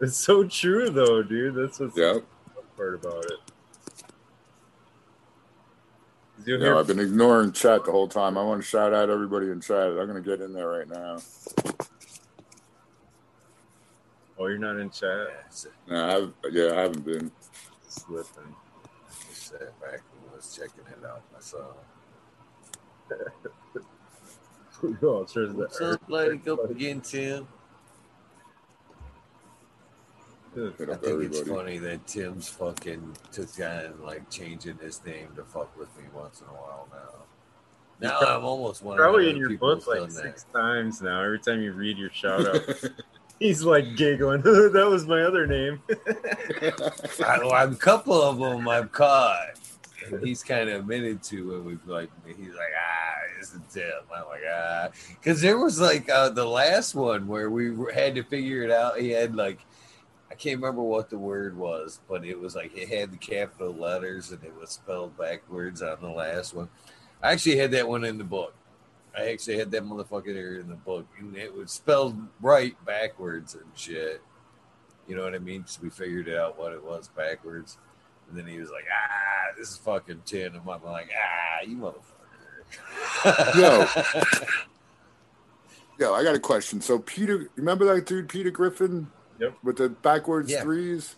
It's 0.00 0.16
so 0.16 0.44
true 0.44 0.88
though, 0.88 1.22
dude. 1.22 1.56
That's 1.56 1.78
what's 1.78 1.94
the 1.94 2.22
part 2.74 2.94
about 2.94 3.26
it. 3.26 3.49
'Cause 6.50 6.60
You'll 6.62 6.68
No, 6.70 6.74
hear 6.74 6.76
I've 6.78 6.86
been 6.88 7.00
ignoring 7.00 7.52
chat 7.52 7.84
the 7.84 7.92
whole 7.92 8.08
time. 8.08 8.36
I 8.38 8.42
want 8.42 8.62
to 8.62 8.66
shout 8.68 8.92
out 8.94 9.10
everybody 9.10 9.50
in 9.50 9.60
chat. 9.60 9.88
I'm 9.88 10.06
gonna 10.08 10.20
get 10.20 10.40
in 10.40 10.52
there 10.52 10.68
right 10.68 10.88
now. 10.88 11.18
Oh, 14.38 14.46
you're 14.48 14.58
not 14.58 14.78
in 14.78 14.90
chat. 14.90 15.28
it's, 15.46 15.66
No, 15.86 16.32
I've, 16.44 16.52
yeah, 16.54 16.72
I 16.72 16.80
haven't 16.82 17.04
been. 17.04 17.30
Slipping. 17.88 18.56
I 19.08 19.12
sat 19.32 19.80
back 19.80 20.00
and 20.12 20.32
was 20.32 20.56
checking 20.56 20.86
it 20.92 21.04
out 21.06 21.22
myself. 21.32 21.76
it's 25.22 25.32
just 25.34 25.54
What's 25.54 25.78
the 25.78 25.92
up, 25.94 26.02
lighting 26.08 26.42
up 26.50 26.70
again, 26.70 27.00
Tim? 27.02 27.48
I 30.56 30.94
think 30.94 31.22
it's 31.22 31.40
funny 31.42 31.78
that 31.78 32.06
Tim's 32.06 32.48
fucking 32.48 33.16
took 33.30 33.48
on 33.60 33.94
like 34.02 34.28
changing 34.30 34.78
his 34.78 35.04
name 35.04 35.28
to 35.36 35.44
fuck 35.44 35.76
with 35.78 35.96
me 35.96 36.04
once 36.14 36.40
in 36.40 36.46
a 36.48 36.50
while 36.50 36.88
now. 36.90 37.20
Now 38.00 38.18
I'm 38.18 38.44
almost 38.44 38.82
one 38.82 38.96
Probably 38.96 39.28
in 39.28 39.36
your 39.36 39.56
book 39.58 39.86
like 39.86 40.10
six 40.10 40.46
times 40.52 41.02
now. 41.02 41.22
Every 41.22 41.38
time 41.38 41.60
you 41.60 41.72
read 41.72 41.98
your 41.98 42.10
shout 42.10 42.46
out, 42.46 42.62
he's 43.38 43.62
like 43.62 43.96
giggling. 43.96 44.42
that 44.42 44.86
was 44.88 45.06
my 45.06 45.22
other 45.22 45.46
name. 45.46 45.82
that. 45.88 47.68
a 47.72 47.76
couple 47.76 48.20
of 48.20 48.38
them 48.38 48.68
I've 48.68 48.90
caught. 48.90 49.58
And 50.06 50.24
he's 50.24 50.42
kind 50.42 50.70
of 50.70 50.80
admitted 50.80 51.22
to 51.24 51.50
when 51.50 51.64
we've 51.64 51.86
like, 51.86 52.10
he's 52.26 52.54
like, 52.54 52.72
ah, 52.74 53.38
it's 53.38 53.54
a 53.54 53.60
Tim. 53.72 53.92
I'm 54.14 54.26
like, 54.28 54.40
ah, 54.50 54.88
because 55.10 55.42
there 55.42 55.58
was 55.58 55.78
like 55.78 56.08
uh, 56.08 56.30
the 56.30 56.46
last 56.46 56.94
one 56.94 57.28
where 57.28 57.50
we 57.50 57.76
had 57.92 58.14
to 58.14 58.22
figure 58.22 58.62
it 58.62 58.70
out. 58.70 58.98
He 58.98 59.10
had 59.10 59.36
like, 59.36 59.58
I 59.58 59.64
can't 60.40 60.60
remember 60.60 60.82
what 60.82 61.10
the 61.10 61.18
word 61.18 61.56
was, 61.56 62.00
but 62.08 62.24
it 62.24 62.38
was 62.38 62.56
like 62.56 62.74
it 62.76 62.88
had 62.88 63.12
the 63.12 63.18
capital 63.18 63.74
letters 63.74 64.30
and 64.30 64.42
it 64.42 64.54
was 64.58 64.70
spelled 64.70 65.16
backwards 65.18 65.82
on 65.82 65.98
the 66.00 66.08
last 66.08 66.54
one. 66.54 66.70
I 67.22 67.32
actually 67.32 67.58
had 67.58 67.72
that 67.72 67.86
one 67.86 68.04
in 68.04 68.16
the 68.16 68.24
book. 68.24 68.54
I 69.16 69.30
actually 69.30 69.58
had 69.58 69.70
that 69.72 69.84
motherfucker 69.84 70.32
there 70.32 70.54
in 70.54 70.68
the 70.68 70.76
book, 70.76 71.06
and 71.18 71.36
it 71.36 71.52
was 71.52 71.72
spelled 71.72 72.16
right 72.40 72.74
backwards 72.86 73.54
and 73.54 73.64
shit. 73.74 74.22
You 75.06 75.16
know 75.16 75.24
what 75.24 75.34
I 75.34 75.38
mean? 75.40 75.66
So 75.66 75.80
we 75.82 75.90
figured 75.90 76.30
out 76.30 76.58
what 76.58 76.72
it 76.72 76.82
was 76.82 77.08
backwards, 77.08 77.76
and 78.28 78.38
then 78.38 78.46
he 78.46 78.58
was 78.58 78.70
like, 78.70 78.84
"Ah, 78.90 79.52
this 79.58 79.68
is 79.68 79.76
fucking 79.78 80.22
tin." 80.24 80.54
And 80.54 80.62
I'm 80.66 80.84
like, 80.84 81.10
"Ah, 81.12 81.64
you 81.66 81.76
motherfucker." 81.76 83.58
Yo. 83.58 83.86
Yo, 85.98 86.14
I 86.14 86.22
got 86.22 86.34
a 86.36 86.40
question. 86.40 86.80
So 86.80 87.00
Peter, 87.00 87.50
remember 87.56 87.92
that 87.92 88.06
dude 88.06 88.28
Peter 88.28 88.50
Griffin? 88.50 89.08
Yep. 89.40 89.54
With 89.64 89.76
the 89.78 89.88
backwards 89.88 90.50
Yeah. 90.50 90.62
threes? 90.62 91.16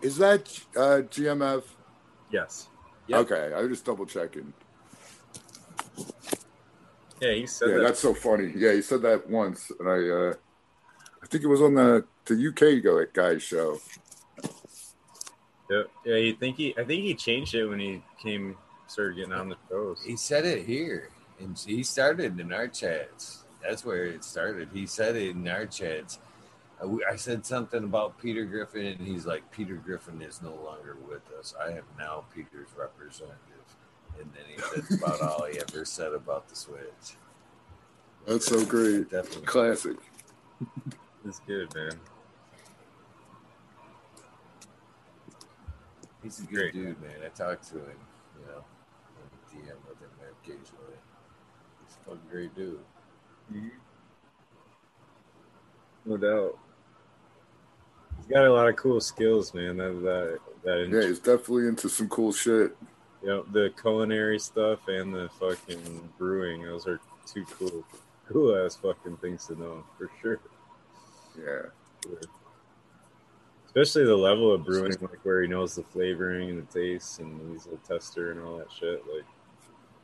Is 0.00 0.16
that 0.18 0.42
uh, 0.76 1.02
GMF? 1.10 1.64
Yes. 2.30 2.68
Yep. 3.08 3.20
Okay, 3.20 3.52
I 3.54 3.60
was 3.60 3.70
just 3.70 3.84
double 3.84 4.06
checking. 4.06 4.52
Yeah, 7.20 7.32
he 7.32 7.46
said 7.46 7.70
Yeah, 7.70 7.74
that. 7.78 7.82
that's 7.82 8.00
so 8.00 8.14
funny. 8.14 8.52
Yeah, 8.54 8.72
he 8.74 8.82
said 8.82 9.02
that 9.02 9.28
once, 9.28 9.72
and 9.80 9.88
I, 9.88 10.08
uh, 10.08 10.34
I 11.22 11.26
think 11.26 11.42
it 11.42 11.48
was 11.48 11.60
on 11.60 11.74
the 11.74 12.04
the 12.26 12.34
UK 12.48 13.12
guy 13.12 13.38
show. 13.38 13.80
Yeah, 15.68 15.82
yeah. 16.04 16.16
You 16.16 16.34
think 16.36 16.56
he? 16.56 16.74
I 16.78 16.84
think 16.84 17.02
he 17.02 17.14
changed 17.14 17.54
it 17.54 17.66
when 17.66 17.80
he 17.80 18.02
came 18.22 18.56
started 18.86 19.16
getting 19.16 19.32
on 19.32 19.48
the 19.48 19.56
shows. 19.68 20.02
he 20.06 20.16
said 20.16 20.44
it 20.46 20.64
here, 20.64 21.08
and 21.40 21.58
he 21.58 21.82
started 21.82 22.38
in 22.38 22.52
our 22.52 22.68
chats. 22.68 23.44
That's 23.62 23.84
where 23.84 24.04
it 24.04 24.22
started. 24.22 24.68
He 24.72 24.86
said 24.86 25.16
it 25.16 25.30
in 25.30 25.48
our 25.48 25.66
chats. 25.66 26.18
I, 26.82 27.12
I 27.12 27.16
said 27.16 27.44
something 27.44 27.84
about 27.84 28.18
Peter 28.20 28.44
Griffin, 28.44 28.86
and 28.86 29.06
he's 29.06 29.26
like, 29.26 29.50
"Peter 29.50 29.74
Griffin 29.74 30.22
is 30.22 30.40
no 30.42 30.54
longer 30.64 30.96
with 31.08 31.30
us. 31.38 31.54
I 31.60 31.70
am 31.72 31.84
now 31.98 32.24
Peter's 32.34 32.68
representative." 32.76 33.36
And 34.20 34.30
then 34.34 34.44
he 34.48 34.82
said 34.82 34.98
about 35.02 35.20
all 35.20 35.46
he 35.46 35.58
ever 35.60 35.84
said 35.84 36.12
about 36.12 36.48
the 36.48 36.56
Switch. 36.56 37.16
That's 38.26 38.46
so 38.46 38.64
great. 38.64 39.10
Definitely. 39.10 39.46
Classic. 39.46 39.96
It's 41.24 41.40
good, 41.40 41.74
man. 41.74 41.92
He's 46.22 46.40
a 46.40 46.42
good 46.42 46.54
Great. 46.54 46.72
dude, 46.72 47.00
man. 47.00 47.12
I 47.24 47.28
talk 47.28 47.62
to 47.68 47.74
him, 47.76 47.96
you 48.40 48.46
know, 48.46 48.64
I 48.64 49.54
DM 49.54 49.76
with 49.88 50.00
him 50.00 50.10
occasionally. 50.42 50.98
He's 51.86 51.96
a 51.96 52.04
fucking 52.04 52.20
great 52.30 52.54
dude. 52.56 52.80
Mm-hmm. 53.52 53.68
No 56.06 56.16
doubt. 56.16 56.58
Got 58.28 58.44
a 58.44 58.52
lot 58.52 58.68
of 58.68 58.76
cool 58.76 59.00
skills, 59.00 59.54
man. 59.54 59.76
That 59.78 60.00
that 60.02 60.38
that 60.64 60.88
Yeah, 60.90 61.08
he's 61.08 61.18
definitely 61.18 61.66
into 61.68 61.88
some 61.88 62.08
cool 62.08 62.32
shit. 62.32 62.76
you 63.22 63.28
know, 63.28 63.42
the 63.52 63.72
culinary 63.80 64.38
stuff 64.38 64.86
and 64.88 65.14
the 65.14 65.30
fucking 65.40 66.08
brewing. 66.18 66.62
Those 66.64 66.86
are 66.86 67.00
two 67.26 67.44
cool, 67.46 67.84
cool 68.30 68.56
ass 68.64 68.76
fucking 68.76 69.16
things 69.18 69.46
to 69.46 69.58
know 69.58 69.84
for 69.96 70.10
sure. 70.20 70.40
Yeah. 71.38 72.12
Especially 73.66 74.04
the 74.04 74.16
level 74.16 74.52
of 74.52 74.64
brewing, 74.64 74.92
like 75.00 75.24
where 75.24 75.42
he 75.42 75.48
knows 75.48 75.74
the 75.74 75.82
flavoring 75.84 76.50
and 76.50 76.66
the 76.66 76.72
taste, 76.72 77.20
and 77.20 77.52
he's 77.52 77.66
a 77.66 77.76
tester 77.86 78.32
and 78.32 78.40
all 78.40 78.58
that 78.58 78.70
shit. 78.72 79.02
Like, 79.14 79.24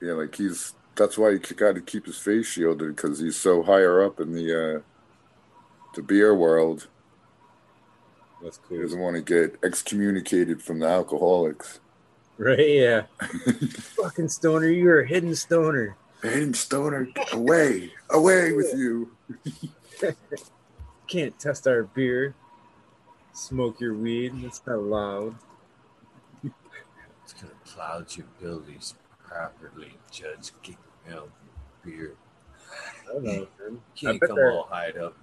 Yeah, 0.00 0.12
like 0.12 0.34
he's 0.34 0.74
that's 0.96 1.18
why 1.18 1.32
he 1.32 1.38
got 1.38 1.74
to 1.74 1.80
keep 1.80 2.06
his 2.06 2.18
face 2.18 2.46
shielded 2.46 2.94
because 2.94 3.18
he's 3.18 3.36
so 3.36 3.62
higher 3.62 4.02
up 4.02 4.20
in 4.20 4.32
the 4.32 4.76
uh 4.76 4.80
the 5.94 6.02
beer 6.02 6.34
world. 6.34 6.88
That's 8.44 8.58
He 8.68 8.76
cool, 8.76 8.82
doesn't 8.82 9.00
want 9.00 9.16
to 9.16 9.22
get 9.22 9.58
excommunicated 9.64 10.62
from 10.62 10.78
the 10.78 10.86
alcoholics. 10.86 11.80
right? 12.38 12.58
Yeah, 12.58 13.02
fucking 13.96 14.28
stoner, 14.28 14.68
you're 14.68 15.00
a 15.00 15.06
hidden 15.06 15.34
stoner. 15.34 15.96
Hidden 16.22 16.54
Stoner, 16.54 17.08
away, 17.32 17.92
away 18.10 18.52
with 18.52 18.72
you. 18.74 19.10
Can't 21.06 21.38
test 21.38 21.66
our 21.66 21.82
beer. 21.82 22.34
Smoke 23.34 23.78
your 23.78 23.94
weed. 23.94 24.32
That's 24.42 24.62
not 24.66 24.76
allowed. 24.76 25.34
It's 26.42 27.34
gonna 27.34 27.52
cloud 27.66 28.16
your 28.16 28.26
abilities, 28.38 28.94
properly 29.26 29.98
judge, 30.10 30.52
you 30.64 30.76
know, 31.10 31.28
beer. 31.84 32.14
I 33.06 33.12
don't 33.12 33.24
know, 33.24 33.32
man. 33.32 33.48
You 33.68 33.80
can't 33.96 34.20
bet 34.20 34.30
come 34.30 34.38
all 34.38 34.66
hide 34.70 34.96
up. 34.96 35.14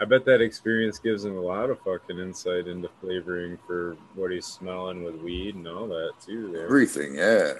I 0.00 0.04
bet 0.04 0.24
that 0.24 0.40
experience 0.40 0.98
gives 0.98 1.24
him 1.24 1.36
a 1.36 1.40
lot 1.40 1.70
of 1.70 1.78
fucking 1.80 2.18
insight 2.18 2.66
into 2.66 2.90
flavoring 3.00 3.58
for 3.66 3.96
what 4.14 4.32
he's 4.32 4.44
smelling 4.46 5.04
with 5.04 5.14
weed 5.16 5.54
and 5.54 5.68
all 5.68 5.86
that 5.86 6.12
too. 6.24 6.50
There, 6.52 6.64
Everything, 6.64 7.14
yeah. 7.14 7.52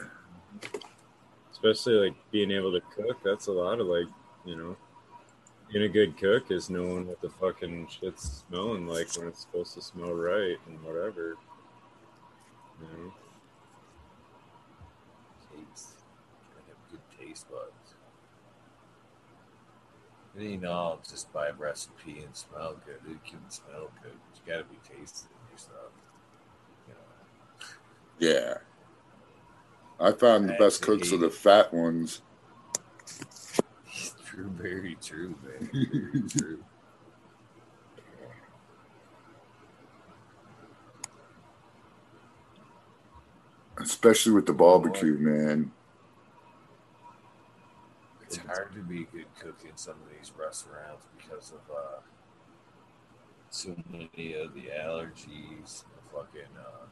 especially 1.52 1.94
like 1.94 2.14
being 2.32 2.50
able 2.50 2.72
to 2.72 2.80
cook. 2.94 3.18
That's 3.24 3.46
a 3.46 3.52
lot 3.52 3.78
of 3.80 3.86
like, 3.86 4.08
you 4.44 4.56
know, 4.56 4.76
being 5.72 5.84
a 5.84 5.88
good 5.88 6.16
cook 6.16 6.50
is 6.50 6.68
knowing 6.70 7.06
what 7.06 7.20
the 7.20 7.30
fucking 7.30 7.86
shit's 7.88 8.44
smelling 8.48 8.86
like 8.88 9.16
when 9.16 9.28
it's 9.28 9.42
supposed 9.42 9.74
to 9.74 9.82
smell 9.82 10.12
right 10.12 10.58
and 10.66 10.82
whatever. 10.82 11.36
You 12.80 12.86
know, 12.88 13.12
Taste. 15.52 15.90
Gotta 16.52 16.66
have 16.66 16.90
good 16.90 17.00
taste 17.26 17.48
buds. 17.48 17.73
Ain't 20.38 20.64
all 20.64 21.00
just 21.08 21.32
by 21.32 21.48
a 21.48 21.52
recipe 21.52 22.20
and 22.24 22.34
smell 22.34 22.76
good. 22.84 22.98
It 23.08 23.24
can 23.24 23.38
smell 23.48 23.90
good. 24.02 24.12
but 24.12 24.40
You 24.46 24.52
gotta 24.52 24.64
be 24.64 24.78
tasting 24.82 25.28
your 25.50 25.58
stuff. 25.58 25.92
You 26.88 26.94
know. 26.94 28.34
Yeah. 28.40 28.54
I 30.00 30.10
found 30.12 30.48
the 30.48 30.54
best 30.54 30.82
cooks 30.82 31.12
are 31.12 31.18
the 31.18 31.30
fat 31.30 31.72
ones. 31.72 32.22
True, 34.24 34.50
very 34.50 34.96
true, 35.00 35.36
man. 35.44 35.70
Very 35.72 36.28
true. 36.28 36.64
Especially 43.78 44.32
with 44.32 44.46
the 44.46 44.52
barbecue, 44.52 45.16
man. 45.18 45.70
It's 48.36 48.46
hard 48.46 48.74
to 48.74 48.80
be 48.80 49.02
a 49.02 49.16
good 49.16 49.26
cook 49.38 49.60
in 49.68 49.76
some 49.76 49.94
of 49.94 50.10
these 50.10 50.32
restaurants 50.36 51.06
because 51.16 51.52
of 51.52 51.60
uh, 51.72 52.00
so 53.50 53.76
many 53.88 54.34
of 54.34 54.54
the 54.54 54.70
allergies, 54.76 55.84
and 55.84 56.02
fucking 56.12 56.50
uh, 56.58 56.86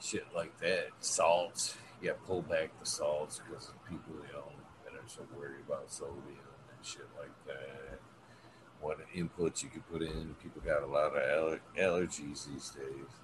shit 0.00 0.26
like 0.34 0.58
that. 0.58 0.88
Salts, 0.98 1.76
yeah, 2.02 2.12
pull 2.26 2.42
back 2.42 2.70
the 2.80 2.86
salts 2.86 3.40
because 3.46 3.68
of 3.68 3.74
people, 3.88 4.14
you 4.26 4.32
know, 4.32 4.50
that 4.84 4.94
are 4.94 5.06
so 5.06 5.20
worried 5.38 5.60
about 5.68 5.92
sodium 5.92 6.18
and 6.26 6.84
shit 6.84 7.06
like 7.16 7.30
that. 7.46 8.00
What 8.80 8.98
inputs 9.14 9.62
you 9.62 9.68
could 9.70 9.88
put 9.88 10.02
in. 10.02 10.34
People 10.42 10.62
got 10.66 10.82
a 10.82 10.86
lot 10.86 11.16
of 11.16 11.22
aller- 11.22 11.60
allergies 11.78 12.48
these 12.52 12.70
days. 12.70 13.23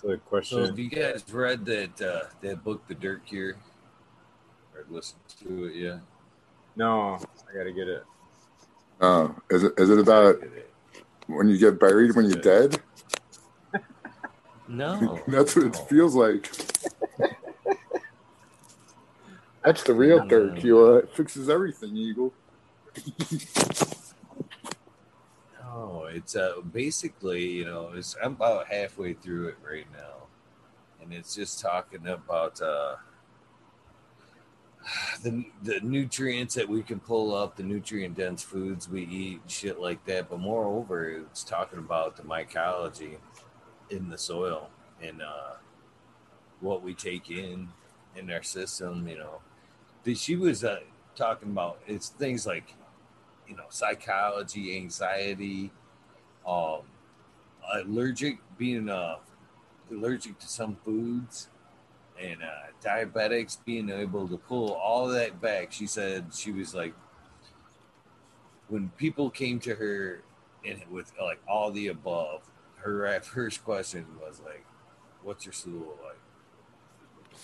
So 0.00 0.08
the 0.08 0.14
So 0.14 0.20
question. 0.28 0.64
have 0.66 0.78
you 0.78 0.88
guys 0.90 1.24
read 1.32 1.64
that 1.66 2.00
uh, 2.00 2.24
that 2.40 2.62
book, 2.62 2.86
The 2.88 2.94
Dirt 2.94 3.26
Cure? 3.26 3.56
Or 4.74 4.84
listened 4.88 5.20
to 5.40 5.64
it 5.66 5.74
yet? 5.74 6.00
no, 6.76 7.18
I 7.50 7.56
gotta 7.56 7.72
get 7.72 7.88
it. 7.88 8.04
Oh, 9.00 9.34
is 9.50 9.64
it 9.64 9.72
is 9.78 9.90
it 9.90 9.98
about 9.98 10.36
when 11.26 11.48
you 11.48 11.58
get 11.58 11.80
buried 11.80 12.14
when 12.14 12.26
you're 12.26 12.40
dead? 12.40 12.80
No. 14.68 15.18
That's 15.28 15.56
what 15.56 15.66
it 15.66 15.76
feels 15.88 16.14
like. 16.14 16.48
That's 19.64 19.82
the 19.82 19.94
real 19.94 20.24
dirt 20.26 20.58
cure. 20.58 21.00
It 21.00 21.10
fixes 21.14 21.48
everything, 21.48 21.96
Eagle. 21.96 22.32
It's 26.18 26.34
uh, 26.34 26.60
basically, 26.72 27.46
you 27.46 27.64
know, 27.64 27.92
it's 27.94 28.16
I'm 28.20 28.32
about 28.32 28.66
halfway 28.66 29.12
through 29.12 29.48
it 29.48 29.56
right 29.64 29.86
now, 29.92 30.26
and 31.00 31.12
it's 31.12 31.32
just 31.32 31.60
talking 31.60 32.08
about 32.08 32.60
uh, 32.60 32.96
the 35.22 35.44
the 35.62 35.78
nutrients 35.80 36.56
that 36.56 36.68
we 36.68 36.82
can 36.82 36.98
pull 36.98 37.32
up, 37.32 37.54
the 37.54 37.62
nutrient 37.62 38.16
dense 38.16 38.42
foods 38.42 38.88
we 38.88 39.02
eat, 39.02 39.42
shit 39.46 39.78
like 39.78 40.04
that. 40.06 40.28
But 40.28 40.40
moreover, 40.40 41.08
it's 41.08 41.44
talking 41.44 41.78
about 41.78 42.16
the 42.16 42.24
mycology 42.24 43.18
in 43.90 44.10
the 44.10 44.18
soil 44.18 44.70
and 45.00 45.22
uh, 45.22 45.54
what 46.58 46.82
we 46.82 46.94
take 46.94 47.30
in 47.30 47.68
in 48.16 48.28
our 48.32 48.42
system. 48.42 49.06
You 49.06 49.18
know, 49.18 50.14
she 50.16 50.34
was 50.34 50.64
uh, 50.64 50.80
talking 51.14 51.50
about 51.50 51.78
it's 51.86 52.08
things 52.08 52.44
like 52.44 52.74
you 53.46 53.54
know 53.54 53.66
psychology 53.68 54.76
anxiety 54.76 55.70
um 56.48 56.80
allergic 57.74 58.38
being 58.56 58.88
uh 58.88 59.16
allergic 59.90 60.38
to 60.38 60.48
some 60.48 60.76
foods 60.84 61.48
and 62.20 62.42
uh 62.42 62.72
diabetics 62.82 63.58
being 63.64 63.90
able 63.90 64.26
to 64.26 64.38
pull 64.38 64.72
all 64.72 65.06
that 65.08 65.40
back 65.40 65.70
she 65.70 65.86
said 65.86 66.24
she 66.32 66.50
was 66.50 66.74
like 66.74 66.94
when 68.68 68.88
people 68.96 69.28
came 69.28 69.58
to 69.58 69.74
her 69.74 70.22
and 70.64 70.80
with 70.90 71.12
like 71.20 71.40
all 71.46 71.70
the 71.70 71.88
above 71.88 72.42
her 72.76 73.20
first 73.22 73.62
question 73.64 74.06
was 74.20 74.40
like 74.44 74.64
what's 75.22 75.44
your 75.44 75.52
stool 75.52 75.96
like 76.02 76.16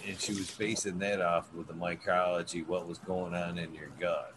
and 0.09 0.19
she 0.19 0.33
was 0.33 0.51
basing 0.53 0.99
that 0.99 1.21
off 1.21 1.53
with 1.53 1.67
the 1.67 1.75
mycology 1.75 2.67
what 2.67 2.89
was 2.89 2.99
going 2.99 3.35
on 3.35 3.59
in 3.59 3.73
your 3.75 3.91
gut 4.01 4.35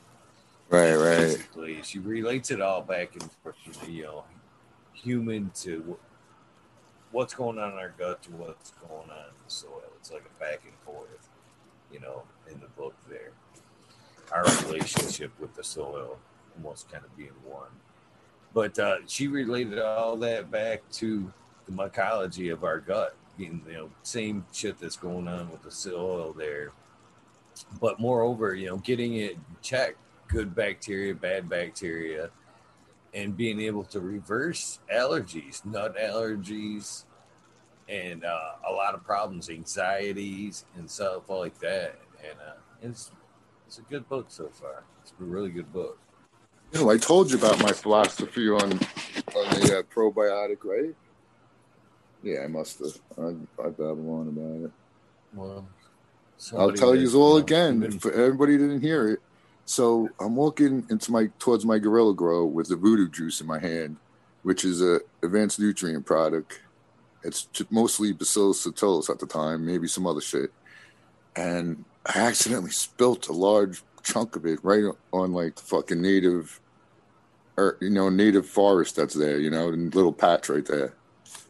Right, 0.70 0.96
right. 0.96 1.18
basically. 1.18 1.82
She 1.84 2.00
relates 2.00 2.52
it 2.52 2.62
all 2.62 2.82
back 2.82 3.14
and 3.14 3.30
forth, 3.44 3.56
you 3.88 4.04
know, 4.04 4.26
human 5.04 5.52
to 5.56 5.98
what's 7.12 7.34
going 7.34 7.58
on 7.58 7.74
in 7.74 7.78
our 7.78 7.94
gut 7.98 8.22
to 8.24 8.32
what's 8.32 8.72
going 8.72 9.10
on 9.10 9.26
in 9.30 9.44
the 9.46 9.52
soil. 9.52 9.84
It's 10.00 10.12
like 10.12 10.24
a 10.26 10.40
back 10.40 10.62
and 10.66 10.74
forth, 10.84 11.30
you 11.92 12.00
know, 12.00 12.24
in 12.52 12.60
the 12.60 12.68
book 12.68 12.96
there. 13.10 13.32
Our 14.32 14.44
relationship 14.66 15.32
with 15.40 15.56
the 15.56 15.64
soil 15.64 16.18
almost 16.56 16.92
kind 16.92 17.04
of 17.04 17.16
being 17.16 17.30
one. 17.46 17.70
But 18.54 18.78
uh, 18.80 18.98
she 19.08 19.28
related 19.28 19.80
all 19.80 20.18
that 20.18 20.52
back 20.52 20.82
to 20.94 21.32
the 21.66 21.72
mycology 21.72 22.52
of 22.52 22.64
our 22.64 22.80
gut, 22.80 23.16
being, 23.38 23.62
you 23.68 23.74
know, 23.74 23.90
same 24.04 24.46
shit 24.52 24.80
that's 24.80 24.98
going 24.98 25.28
on 25.28 25.50
with 25.52 25.62
the 25.64 25.72
soil 25.72 26.34
there. 26.38 26.72
But 27.80 28.00
moreover, 28.00 28.56
you 28.56 28.68
know, 28.68 28.78
getting 28.78 29.16
it 29.16 29.38
checked 29.62 29.98
good 30.28 30.54
bacteria, 30.54 31.14
bad 31.14 31.48
bacteria, 31.48 32.30
and 33.18 33.36
being 33.36 33.60
able 33.60 33.84
to 33.84 34.00
reverse 34.00 34.80
allergies, 34.94 35.66
nut 35.66 35.98
allergies, 35.98 37.04
and 37.90 38.24
uh, 38.24 38.52
a 38.70 38.72
lot 38.72 38.94
of 38.94 39.04
problems, 39.04 39.50
anxieties, 39.50 40.66
and 40.76 40.90
stuff 40.90 41.28
like 41.28 41.58
that. 41.60 42.00
And 42.24 42.38
uh, 42.40 42.54
it's 42.84 43.12
it's 43.66 43.80
a 43.80 43.82
good 43.82 44.08
book 44.08 44.28
so 44.30 44.50
far. 44.50 44.84
It's 45.02 45.14
a 45.20 45.24
really 45.24 45.50
good 45.50 45.74
book. 45.74 45.98
You 46.72 46.82
know, 46.82 46.92
I 46.92 46.98
told 46.98 47.32
you 47.32 47.38
about 47.38 47.60
my 47.60 47.72
philosophy 47.72 48.50
on 48.50 48.62
on 48.62 48.70
the 48.72 49.80
uh, 49.80 49.94
probiotic, 49.94 50.58
right? 50.64 50.96
Yeah, 52.22 52.42
I 52.44 52.48
must 52.48 52.80
have. 52.80 53.00
I, 53.18 53.30
I 53.64 53.70
babble 53.70 54.12
on 54.12 54.28
about 54.28 54.66
it. 54.66 54.72
Well, 55.34 55.68
I'll 56.56 56.72
tell 56.72 56.96
you 56.96 57.12
all 57.20 57.38
again 57.38 58.00
for 58.00 58.12
everybody 58.12 58.60
didn't 58.60 58.82
hear 58.82 59.10
it. 59.10 59.20
So 59.68 60.08
I'm 60.22 60.38
walking 60.38 60.88
into 60.90 61.12
my 61.12 61.30
towards 61.40 61.66
my 61.66 61.78
guerrilla 61.78 62.14
grow 62.14 62.46
with 62.46 62.70
the 62.70 62.78
voodoo 62.78 63.10
juice 63.10 63.42
in 63.42 63.48
my 63.48 63.60
hand, 63.60 63.98
which 64.44 64.64
is 64.64 64.82
a 64.82 65.02
advanced 65.22 65.60
nutrient 65.60 66.06
product. 66.06 66.62
It's 67.22 67.50
mostly 67.70 68.14
Bacillus 68.14 68.66
subtilis 68.66 69.10
at 69.10 69.20
the 69.20 69.26
time, 69.26 69.66
maybe 69.66 69.90
some 69.90 70.08
other 70.08 70.22
shit. 70.22 70.54
And 71.36 71.84
I 72.06 72.20
accidentally 72.20 72.72
spilt 72.72 73.28
a 73.28 73.34
large 73.34 73.84
chunk 74.04 74.38
of 74.38 74.46
it 74.46 74.64
right 74.64 74.86
on 75.12 75.34
like 75.34 75.58
the 75.58 75.64
fucking 75.64 76.02
native, 76.02 76.62
or 77.58 77.78
you 77.82 77.90
know, 77.90 78.10
native 78.10 78.48
forest 78.48 78.96
that's 78.96 79.16
there. 79.16 79.38
You 79.38 79.50
know, 79.50 79.68
little 79.68 80.14
patch 80.14 80.48
right 80.48 80.66
there. 80.66 80.94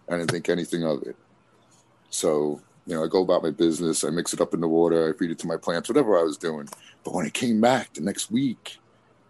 I 0.09 0.17
didn't 0.17 0.31
think 0.31 0.49
anything 0.49 0.83
of 0.83 1.03
it. 1.03 1.15
So 2.09 2.61
you 2.87 2.95
know, 2.95 3.03
I 3.03 3.07
go 3.07 3.21
about 3.21 3.43
my 3.43 3.51
business. 3.51 4.05
I 4.05 4.09
mix 4.09 4.33
it 4.33 4.39
up 4.39 4.53
in 4.53 4.61
the 4.61 4.67
water. 4.67 5.13
I 5.13 5.17
feed 5.17 5.29
it 5.29 5.39
to 5.39 5.47
my 5.47 5.57
plants, 5.57 5.89
whatever 5.89 6.17
I 6.17 6.23
was 6.23 6.37
doing. 6.37 6.69
But 7.03 7.13
when 7.13 7.25
I 7.25 7.29
came 7.29 7.59
back 7.59 7.93
the 7.93 8.01
next 8.01 8.31
week, 8.31 8.77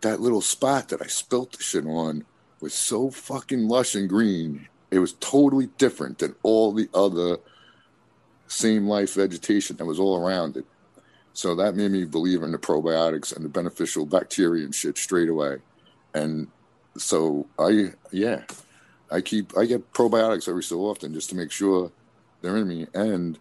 that 0.02 0.22
little 0.22 0.42
spot 0.42 0.90
that 0.90 1.02
I 1.02 1.08
spilt 1.08 1.54
the 1.54 1.64
shit 1.64 1.86
on 1.86 2.24
was 2.62 2.76
so 2.76 3.10
fucking 3.10 3.68
lush 3.68 3.96
and 3.96 4.08
green. 4.08 4.68
It 4.92 5.00
was 5.00 5.14
totally 5.14 5.68
different 5.80 6.20
than 6.20 6.36
all 6.44 6.72
the 6.72 6.88
other 6.94 7.38
same 8.48 8.88
life 8.88 9.16
vegetation 9.16 9.76
that 9.78 9.86
was 9.86 10.00
all 10.00 10.24
around 10.24 10.56
it. 10.56 10.66
So 11.34 11.56
that 11.56 11.76
made 11.76 11.92
me 11.92 12.06
believe 12.06 12.44
in 12.44 12.52
the 12.52 12.60
probiotics 12.60 13.36
and 13.36 13.44
the 13.44 13.50
beneficial 13.50 14.06
bacteria 14.06 14.66
and 14.66 14.74
shit 14.74 15.00
straight 15.00 15.30
away. 15.30 15.58
And 16.14 16.48
so 16.96 17.48
I, 17.58 17.94
yeah, 18.12 18.44
I 19.12 19.22
keep, 19.22 19.58
I 19.58 19.66
get 19.66 19.94
probiotics 19.94 20.48
every 20.48 20.64
so 20.64 20.82
often 20.82 21.14
just 21.14 21.30
to 21.32 21.36
make 21.36 21.52
sure 21.52 21.92
they're 22.42 22.58
in 22.58 22.68
me. 22.68 22.88
And 22.94 23.38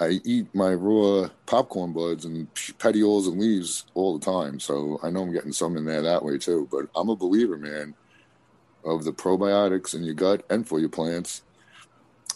I 0.00 0.20
eat 0.24 0.54
my 0.54 0.72
raw 0.74 1.28
popcorn 1.46 1.92
buds 1.92 2.24
and 2.24 2.46
petioles 2.78 3.26
and 3.26 3.40
leaves 3.40 3.84
all 3.94 4.16
the 4.18 4.24
time. 4.24 4.60
So 4.60 5.00
I 5.02 5.10
know 5.10 5.22
I'm 5.22 5.32
getting 5.32 5.52
some 5.52 5.76
in 5.76 5.84
there 5.84 6.02
that 6.02 6.24
way 6.24 6.38
too. 6.38 6.68
But 6.70 6.86
I'm 6.94 7.08
a 7.08 7.16
believer, 7.16 7.58
man. 7.58 7.94
of 8.84 9.02
the 9.04 9.12
probiotics 9.12 9.92
in 9.92 10.04
your 10.04 10.14
gut 10.14 10.44
and 10.48 10.66
for 10.66 10.78
your 10.78 10.88
plants. 10.88 11.42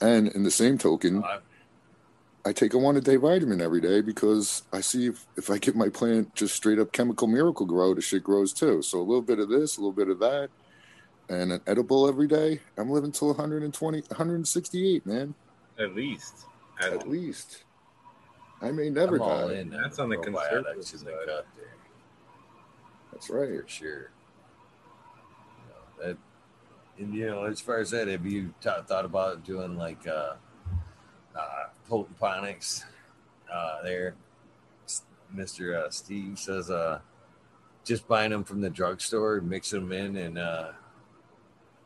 And 0.00 0.26
in 0.28 0.42
the 0.42 0.50
same 0.50 0.76
token, 0.76 1.22
I- 2.44 2.52
take 2.52 2.74
a 2.74 2.78
one 2.78 2.96
a 2.96 3.00
day 3.00 3.14
vitamin 3.16 3.60
every 3.60 3.80
day 3.80 4.00
because 4.00 4.64
I 4.72 4.80
see 4.80 5.06
if, 5.06 5.24
if 5.36 5.48
I 5.48 5.58
give 5.58 5.76
my 5.76 5.88
plant 5.88 6.34
just 6.34 6.56
straight 6.56 6.80
up 6.80 6.90
chemical 6.92 7.28
Miracle-Gro, 7.28 7.94
the 7.94 8.00
shit 8.00 8.24
grows 8.24 8.52
too. 8.52 8.82
So 8.82 8.98
a 8.98 9.06
little 9.06 9.22
bit 9.22 9.38
of 9.38 9.48
this, 9.48 9.76
a 9.76 9.80
little 9.80 9.92
bit 9.92 10.08
of 10.08 10.18
that, 10.18 10.50
and 11.28 11.52
an 11.52 11.60
edible 11.68 12.08
every 12.08 12.26
day. 12.26 12.60
I'm 12.76 12.90
living 12.90 13.12
till 13.12 13.28
120, 13.28 14.02
168, 14.08 15.06
man, 15.06 15.34
At 15.78 15.94
least. 15.94 16.46
At, 16.80 16.92
At, 16.92 17.08
least. 17.08 17.64
I 18.60 18.70
may 18.70 18.90
never 18.90 19.16
I'm 19.16 19.22
all 19.22 19.48
die. 19.48 19.54
in. 19.56 19.70
That's 19.70 19.98
on 19.98 20.08
the 20.08 20.16
probiotics 20.16 20.72
conservative 20.74 20.92
in 20.92 21.04
the 21.04 21.10
side. 21.12 21.26
gut 21.26 21.46
there. 21.56 21.74
That's 23.12 23.30
right. 23.30 23.62
for 23.62 23.68
sure. 23.68 24.10
You 25.58 25.68
know, 25.68 26.06
that, 26.06 26.16
and 26.98 27.14
you 27.14 27.26
know, 27.26 27.44
as 27.44 27.60
far 27.60 27.78
as 27.78 27.90
that, 27.90 28.08
have 28.08 28.24
you 28.24 28.54
t- 28.60 28.70
thought 28.86 29.04
about 29.04 29.44
doing 29.44 29.76
like 29.76 30.06
uh, 30.06 30.34
uh, 31.36 31.64
potent 31.88 32.18
phonics 32.18 32.84
uh, 33.52 33.82
there? 33.82 34.14
Mr. 35.34 35.74
Uh, 35.74 35.90
Steve 35.90 36.38
says, 36.38 36.70
uh, 36.70 37.00
just 37.84 38.06
buying 38.06 38.30
them 38.30 38.44
from 38.44 38.60
the 38.60 38.70
drugstore, 38.70 39.40
mixing 39.40 39.80
them 39.80 39.92
in, 39.92 40.16
and 40.16 40.38
uh, 40.38 40.72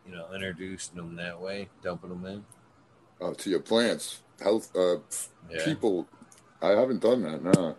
you 0.06 0.12
know, 0.12 0.26
introducing 0.34 0.96
them 0.96 1.16
that 1.16 1.40
way, 1.40 1.68
dumping 1.82 2.10
them 2.10 2.24
in. 2.26 2.44
Oh, 3.20 3.32
to 3.32 3.50
your 3.50 3.60
plants, 3.60 4.22
health, 4.40 4.74
uh, 4.76 4.96
Yeah, 5.50 5.64
people. 5.64 6.06
I 6.62 6.68
haven't 6.70 7.00
done 7.00 7.22
that. 7.22 7.42
No. 7.42 7.76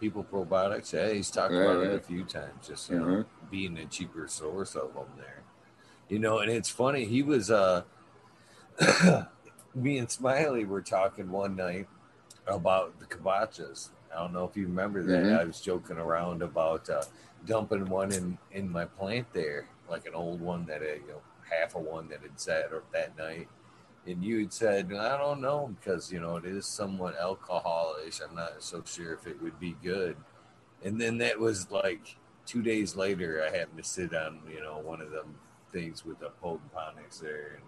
people 0.00 0.24
probiotics. 0.24 0.92
Yeah, 0.92 1.10
he's 1.12 1.30
talked 1.30 1.54
Yeah, 1.54 1.60
about 1.62 1.82
yeah. 1.84 1.90
it 1.92 1.94
a 1.94 2.00
few 2.00 2.24
times. 2.24 2.66
Just 2.68 2.90
you 2.90 2.98
know, 2.98 3.04
Mhm. 3.06 3.26
being 3.50 3.78
a 3.78 3.86
cheaper 3.86 4.28
source 4.28 4.74
of 4.74 4.92
them 4.92 5.06
there. 5.16 5.42
You 6.08 6.18
know, 6.18 6.40
and 6.40 6.50
it's 6.50 6.68
funny. 6.68 7.06
He 7.06 7.22
was 7.22 7.50
uh, 7.50 7.84
me 9.74 9.98
and 9.98 10.10
Smiley 10.10 10.64
were 10.64 10.82
talking 10.82 11.30
one 11.30 11.56
night 11.56 11.88
about 12.46 12.98
the 12.98 13.06
kombuchas. 13.06 13.90
I 14.12 14.18
don't 14.18 14.32
know 14.32 14.44
if 14.44 14.56
you 14.56 14.66
remember 14.66 15.02
that. 15.04 15.24
Mhm. 15.24 15.40
I 15.40 15.44
was 15.44 15.60
joking 15.60 15.96
around 15.96 16.42
about 16.42 16.88
uh, 16.90 17.02
dumping 17.46 17.86
one 17.86 18.12
in 18.12 18.38
in 18.52 18.68
my 18.70 18.84
plant 18.84 19.32
there, 19.32 19.66
like 19.88 20.06
an 20.06 20.14
old 20.14 20.40
one 20.40 20.66
that 20.66 20.82
had, 20.82 20.98
you 21.02 21.08
know 21.08 21.22
half 21.50 21.74
a 21.74 21.78
one 21.78 22.08
that 22.08 22.20
had 22.20 22.38
sat 22.38 22.72
or 22.72 22.82
that 22.92 23.16
night. 23.16 23.48
And 24.06 24.22
you 24.22 24.40
had 24.40 24.52
said, 24.52 24.92
I 24.92 25.16
don't 25.16 25.40
know, 25.40 25.74
because 25.80 26.12
you 26.12 26.20
know 26.20 26.36
it 26.36 26.44
is 26.44 26.66
somewhat 26.66 27.18
alcoholish. 27.18 28.20
I'm 28.20 28.34
not 28.34 28.62
so 28.62 28.82
sure 28.84 29.14
if 29.14 29.26
it 29.26 29.40
would 29.42 29.58
be 29.58 29.76
good. 29.82 30.16
And 30.82 31.00
then 31.00 31.18
that 31.18 31.38
was 31.38 31.70
like 31.70 32.16
two 32.44 32.62
days 32.62 32.96
later. 32.96 33.42
I 33.42 33.56
happened 33.56 33.78
to 33.78 33.88
sit 33.88 34.14
on 34.14 34.40
you 34.52 34.60
know 34.60 34.78
one 34.78 35.00
of 35.00 35.10
them 35.10 35.36
things 35.72 36.04
with 36.04 36.20
the 36.20 36.30
potent 36.42 36.70
there, 37.20 37.52
and 37.54 37.62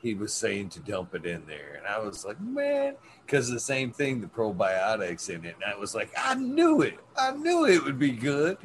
he 0.00 0.14
was 0.14 0.34
saying 0.34 0.68
to 0.68 0.80
dump 0.80 1.14
it 1.14 1.24
in 1.24 1.46
there, 1.46 1.74
and 1.78 1.86
I 1.86 1.98
was 1.98 2.24
like, 2.24 2.40
man, 2.40 2.94
because 3.24 3.50
the 3.50 3.58
same 3.58 3.90
thing, 3.90 4.20
the 4.20 4.26
probiotics 4.26 5.30
in 5.30 5.44
it, 5.46 5.54
and 5.54 5.64
I 5.64 5.78
was 5.78 5.94
like, 5.94 6.10
I 6.16 6.34
knew 6.34 6.82
it, 6.82 6.98
I 7.16 7.32
knew 7.32 7.64
it 7.66 7.82
would 7.82 7.98
be 7.98 8.10
good. 8.10 8.58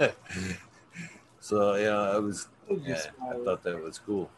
so 1.40 1.76
yeah, 1.76 1.96
I 1.96 2.18
was, 2.18 2.48
yeah, 2.68 3.02
I 3.22 3.34
thought 3.44 3.62
that 3.62 3.80
was 3.82 4.00
cool. 4.00 4.30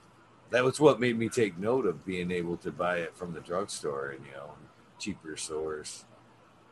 That 0.54 0.62
was 0.62 0.78
what 0.78 1.00
made 1.00 1.18
me 1.18 1.28
take 1.28 1.58
note 1.58 1.84
of 1.84 2.06
being 2.06 2.30
able 2.30 2.56
to 2.58 2.70
buy 2.70 2.98
it 2.98 3.16
from 3.16 3.34
the 3.34 3.40
drugstore 3.40 4.10
and 4.10 4.24
you 4.24 4.30
know 4.30 4.52
cheaper 5.00 5.36
source, 5.36 6.04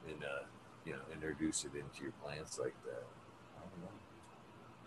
and 0.07 0.23
uh, 0.23 0.45
you 0.87 0.93
know 0.93 1.01
introduce 1.13 1.65
it 1.65 1.73
into 1.75 2.05
your 2.05 2.13
plants 2.23 2.61
like 2.61 2.77
that. 2.85 3.03
I 3.57 3.61
don't 3.61 3.83
know. 3.83 3.91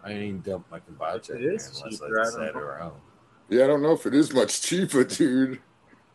I 0.01 0.23
ain't 0.23 0.45
dump 0.45 0.67
my 0.71 0.79
kombucha 0.79 1.31
It 1.31 1.41
in 1.41 1.47
unless 1.49 1.81
cheaper, 1.81 2.21
I 2.21 2.25
I 2.25 2.29
sat 2.29 2.55
around. 2.55 2.93
Yeah, 3.49 3.65
I 3.65 3.67
don't 3.67 3.81
know 3.81 3.91
if 3.91 4.05
it 4.05 4.13
is 4.15 4.33
much 4.33 4.61
cheaper, 4.61 5.03
dude. 5.03 5.59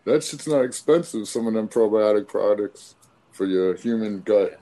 That 0.06 0.24
shit's 0.24 0.48
not 0.48 0.64
expensive. 0.64 1.28
Some 1.28 1.46
of 1.46 1.52
them 1.52 1.68
probiotic 1.68 2.28
products 2.28 2.94
for 3.30 3.44
your 3.44 3.74
human 3.74 4.22
gut. 4.22 4.58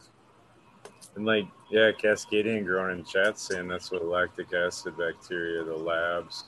and 1.14 1.24
like, 1.24 1.44
yeah, 1.70 1.92
Cascadian 1.92 2.64
growing 2.64 2.98
in 2.98 3.04
chat 3.04 3.38
saying 3.38 3.68
that's 3.68 3.92
what 3.92 4.04
lactic 4.04 4.52
acid 4.52 4.98
bacteria, 4.98 5.62
the 5.62 5.76
labs, 5.76 6.46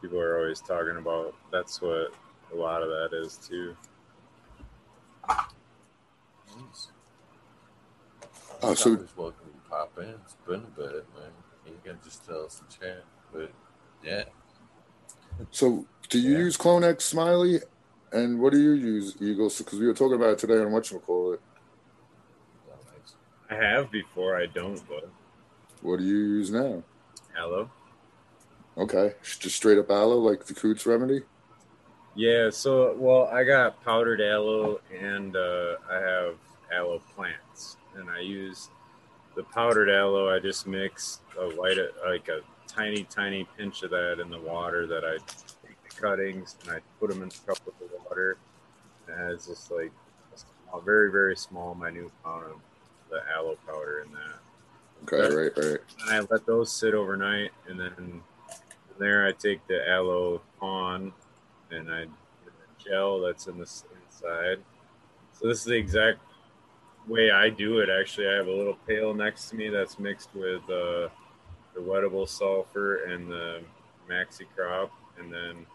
people 0.00 0.20
are 0.20 0.38
always 0.38 0.60
talking 0.60 0.96
about. 0.96 1.34
That's 1.52 1.80
what 1.82 2.12
a 2.52 2.56
lot 2.56 2.82
of 2.82 2.88
that 2.88 3.10
is 3.12 3.36
too. 3.36 3.76
Nice. 6.58 6.88
Oh, 8.62 8.74
so 8.74 8.90
Always 8.92 9.16
welcome 9.16 9.46
to 9.46 9.70
pop 9.70 9.92
in. 9.98 10.14
It's 10.24 10.36
been 10.46 10.56
a 10.56 10.80
bit, 10.80 11.06
man. 11.16 11.32
You 11.66 11.78
can 11.84 11.98
just 12.04 12.26
tell 12.26 12.44
us 12.44 12.60
to 12.68 12.78
chat, 12.78 13.04
but 13.32 13.50
yeah, 14.04 14.24
So, 15.50 15.86
do 16.08 16.18
you 16.18 16.32
Yeah. 16.32 16.38
use 16.38 16.56
Clonex 16.56 17.02
Smiley? 17.02 17.60
And 18.12 18.40
what 18.40 18.52
do 18.52 18.60
you 18.60 18.72
use, 18.72 19.16
Eagles? 19.20 19.58
Because 19.58 19.78
we 19.78 19.86
were 19.86 19.94
talking 19.94 20.14
about 20.16 20.30
it 20.30 20.38
today 20.38 20.58
on 20.58 20.72
what 20.72 20.90
you 20.90 20.98
call 21.00 21.32
it. 21.34 21.40
I 23.50 23.54
have 23.54 23.90
before, 23.90 24.36
I 24.36 24.46
don't, 24.46 24.80
but 24.88 25.08
What 25.82 25.98
do 25.98 26.04
you 26.04 26.16
use 26.16 26.50
now? 26.50 26.82
aloe. 27.36 27.70
Okay, 28.78 29.14
just 29.22 29.56
straight 29.56 29.78
up 29.78 29.90
aloe, 29.90 30.18
like 30.18 30.44
the 30.44 30.54
Coot's 30.54 30.84
remedy. 30.86 31.22
Yeah, 32.14 32.50
so 32.50 32.94
well, 32.96 33.28
I 33.32 33.44
got 33.44 33.82
powdered 33.84 34.20
aloe 34.20 34.80
and 34.98 35.36
uh, 35.36 35.76
I 35.90 35.96
have 35.96 36.34
aloe 36.72 37.02
plants, 37.14 37.76
and 37.94 38.10
I 38.10 38.20
use 38.20 38.68
the 39.34 39.44
powdered 39.44 39.88
aloe. 39.90 40.34
I 40.34 40.40
just 40.40 40.66
mix 40.66 41.20
a 41.38 41.48
white, 41.50 41.78
like 42.06 42.28
a 42.28 42.40
tiny, 42.66 43.04
tiny 43.04 43.46
pinch 43.56 43.82
of 43.82 43.90
that 43.90 44.20
in 44.20 44.30
the 44.30 44.40
water 44.40 44.86
that 44.86 45.04
I 45.04 45.18
take 45.66 45.82
the 45.82 46.00
cuttings 46.00 46.56
and 46.62 46.72
I 46.72 46.80
put 47.00 47.10
them 47.10 47.22
in 47.22 47.28
a 47.28 47.46
cup 47.46 47.58
with 47.64 47.78
the 47.78 47.88
water. 48.04 48.36
And 49.08 49.32
it's 49.32 49.46
just 49.46 49.70
like 49.70 49.92
a 50.34 50.38
small, 50.38 50.80
very, 50.80 51.10
very 51.10 51.36
small, 51.36 51.74
minute 51.74 52.10
amount 52.24 52.44
of 52.44 52.60
the 53.10 53.20
aloe 53.34 53.56
powder 53.66 54.04
in 54.04 54.12
that. 54.12 54.40
Okay, 55.04 55.34
right, 55.34 55.52
right. 55.56 55.80
and 56.00 56.10
I 56.10 56.20
let 56.30 56.46
those 56.46 56.72
sit 56.72 56.94
overnight, 56.94 57.52
and 57.68 57.78
then 57.78 58.22
from 58.96 59.06
there 59.06 59.26
I 59.26 59.32
take 59.32 59.66
the 59.66 59.88
aloe 59.88 60.40
on, 60.60 61.12
and 61.70 61.92
I 61.92 62.00
get 62.00 62.10
the 62.44 62.90
gel 62.90 63.20
that's 63.20 63.46
in 63.46 63.58
the 63.58 63.70
inside. 64.04 64.58
So 65.32 65.48
this 65.48 65.58
is 65.58 65.64
the 65.64 65.74
exact 65.76 66.18
way 67.06 67.30
I 67.30 67.50
do 67.50 67.78
it. 67.80 67.88
Actually, 67.90 68.28
I 68.28 68.34
have 68.34 68.46
a 68.46 68.52
little 68.52 68.76
pail 68.86 69.14
next 69.14 69.50
to 69.50 69.56
me 69.56 69.68
that's 69.68 69.98
mixed 69.98 70.34
with 70.34 70.62
uh, 70.64 71.08
the 71.74 71.80
wettable 71.80 72.28
sulfur 72.28 73.04
and 73.04 73.30
the 73.30 73.60
maxi 74.10 74.46
crop, 74.54 74.90
and 75.18 75.32
then 75.32 75.66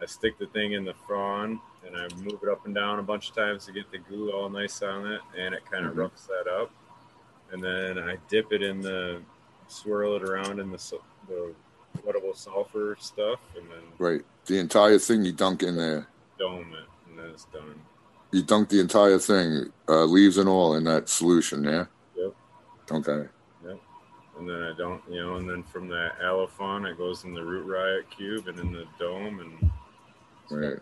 I 0.00 0.06
stick 0.06 0.38
the 0.38 0.46
thing 0.46 0.72
in 0.72 0.84
the 0.84 0.94
frond 1.06 1.58
and 1.86 1.96
I 1.96 2.08
move 2.16 2.40
it 2.42 2.48
up 2.48 2.66
and 2.66 2.74
down 2.74 2.98
a 2.98 3.02
bunch 3.02 3.30
of 3.30 3.36
times 3.36 3.64
to 3.66 3.72
get 3.72 3.90
the 3.90 3.98
goo 3.98 4.30
all 4.32 4.50
nice 4.50 4.82
on 4.82 5.10
it, 5.10 5.20
and 5.36 5.54
it 5.54 5.64
kind 5.70 5.86
of 5.86 5.94
Mhm. 5.94 5.98
roughs 5.98 6.26
that 6.26 6.46
up. 6.46 6.70
And 7.52 7.62
then 7.62 7.98
I 7.98 8.16
dip 8.28 8.52
it 8.52 8.62
in 8.62 8.80
the, 8.80 9.22
swirl 9.66 10.16
it 10.16 10.22
around 10.22 10.58
in 10.58 10.70
the 10.70 11.00
the 11.28 11.54
wettable 11.98 12.36
sulfur 12.36 12.96
stuff, 13.00 13.40
and 13.56 13.68
then 13.70 13.82
Right. 13.98 14.22
The 14.46 14.58
entire 14.58 14.98
thing 14.98 15.24
you 15.24 15.32
dunk 15.32 15.62
in 15.62 15.76
there. 15.76 16.08
dome 16.38 16.72
it, 16.72 16.88
and 17.08 17.18
then 17.18 17.26
it's 17.30 17.44
done. 17.46 17.74
You 18.32 18.42
dunk 18.42 18.68
the 18.68 18.80
entire 18.80 19.18
thing, 19.18 19.72
uh, 19.88 20.04
leaves 20.04 20.38
and 20.38 20.48
all, 20.48 20.74
in 20.74 20.84
that 20.84 21.08
solution, 21.08 21.64
yeah? 21.64 21.86
Yep. 22.16 22.34
Okay. 22.92 23.28
Yeah. 23.64 23.74
And 24.38 24.48
then 24.48 24.62
I 24.62 24.72
don't, 24.78 25.02
you 25.10 25.20
know, 25.20 25.36
and 25.36 25.48
then 25.48 25.62
from 25.64 25.88
the 25.88 26.10
aloe 26.22 26.46
frond, 26.46 26.86
it 26.86 26.96
goes 26.96 27.24
in 27.24 27.34
the 27.34 27.44
root 27.44 27.66
riot 27.66 28.06
cube 28.10 28.48
and 28.48 28.58
in 28.58 28.72
the 28.72 28.84
dome, 28.98 29.40
and 29.40 29.70
Right. 30.50 30.78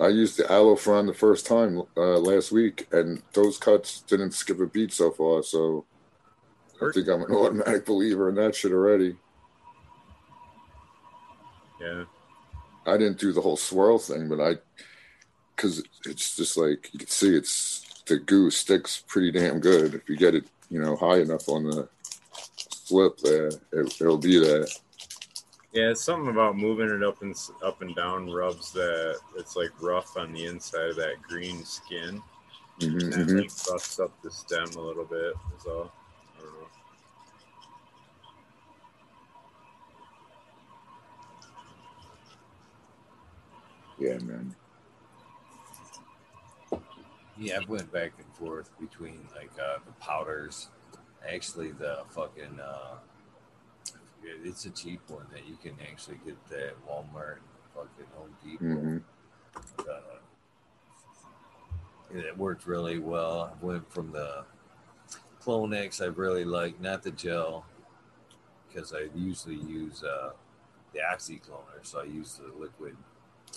I 0.00 0.08
used 0.08 0.36
the 0.36 0.50
aloe 0.50 0.74
the 0.74 1.14
first 1.14 1.46
time 1.46 1.82
uh, 1.96 2.18
last 2.18 2.52
week, 2.52 2.88
and 2.92 3.22
those 3.32 3.58
cuts 3.58 4.00
didn't 4.02 4.32
skip 4.32 4.60
a 4.60 4.66
beat 4.66 4.92
so 4.92 5.10
far. 5.12 5.42
So 5.42 5.84
I 6.82 6.90
think 6.92 7.08
I'm 7.08 7.22
an 7.22 7.30
automatic 7.34 7.86
believer 7.86 8.28
in 8.28 8.34
that 8.34 8.54
shit 8.54 8.72
already. 8.72 9.16
Yeah, 11.80 12.04
I 12.86 12.96
didn't 12.96 13.18
do 13.18 13.32
the 13.32 13.40
whole 13.40 13.56
swirl 13.56 13.98
thing, 13.98 14.28
but 14.28 14.40
I, 14.40 14.56
because 15.56 15.82
it's 16.06 16.36
just 16.36 16.56
like 16.56 16.90
you 16.92 16.98
can 16.98 17.08
see, 17.08 17.34
it's 17.36 18.02
the 18.06 18.18
goo 18.18 18.50
sticks 18.50 19.02
pretty 19.06 19.30
damn 19.32 19.60
good 19.60 19.94
if 19.94 20.08
you 20.08 20.16
get 20.16 20.34
it, 20.34 20.44
you 20.70 20.80
know, 20.80 20.96
high 20.96 21.20
enough 21.20 21.48
on 21.48 21.64
the 21.64 21.88
flip 22.86 23.18
there, 23.18 23.48
it, 23.72 24.00
it'll 24.00 24.18
be 24.18 24.38
there. 24.38 24.66
yeah. 25.72 25.90
It's 25.90 26.02
something 26.04 26.30
about 26.30 26.56
moving 26.56 26.90
it 26.90 27.02
up 27.02 27.22
and 27.22 27.34
up 27.64 27.82
and 27.82 27.94
down 27.96 28.30
rubs 28.30 28.72
that 28.72 29.18
it's 29.36 29.56
like 29.56 29.70
rough 29.80 30.16
on 30.16 30.32
the 30.32 30.46
inside 30.46 30.90
of 30.90 30.96
that 30.96 31.22
green 31.22 31.64
skin. 31.64 32.22
hmm 32.80 32.86
And 32.98 33.12
that 33.12 33.26
hmm 33.28 33.36
like 33.36 33.50
busts 33.66 33.98
up 34.00 34.12
the 34.22 34.30
stem 34.30 34.68
a 34.76 34.80
little 34.80 35.04
bit. 35.04 35.34
Is 35.56 35.66
all. 35.66 35.92
I 36.38 36.42
don't 36.42 36.52
know. 36.52 36.68
Yeah, 43.98 44.18
man. 44.18 44.54
Yeah, 47.38 47.58
I've 47.60 47.68
went 47.68 47.92
back 47.92 48.12
and 48.18 48.36
forth 48.36 48.70
between 48.80 49.26
like 49.34 49.50
uh, 49.58 49.78
the 49.84 49.92
powders. 49.92 50.68
Actually, 51.28 51.72
the 51.72 52.04
fucking 52.10 52.60
uh. 52.60 52.96
It's 54.42 54.64
a 54.64 54.70
cheap 54.70 55.00
one 55.08 55.26
that 55.32 55.46
you 55.46 55.56
can 55.62 55.76
actually 55.82 56.18
get 56.24 56.36
at 56.58 56.74
Walmart, 56.88 57.36
and 57.36 57.44
fucking 57.74 58.06
Home 58.14 58.36
Depot. 58.42 58.64
hmm 58.64 58.98
Uh, 59.80 60.18
it 62.14 62.36
worked 62.38 62.66
really 62.66 62.98
well. 62.98 63.52
I 63.52 63.64
went 63.64 63.90
from 63.92 64.12
the 64.12 64.44
Clonex 65.42 66.00
I 66.02 66.06
really 66.06 66.44
like, 66.44 66.80
not 66.80 67.02
the 67.02 67.10
gel, 67.10 67.66
because 68.66 68.94
I 68.94 69.08
usually 69.14 69.56
use 69.56 70.02
uh, 70.02 70.30
the 70.94 71.00
oxycloner, 71.00 71.82
so 71.82 72.00
I 72.00 72.04
use 72.04 72.40
the 72.42 72.50
liquid 72.58 72.96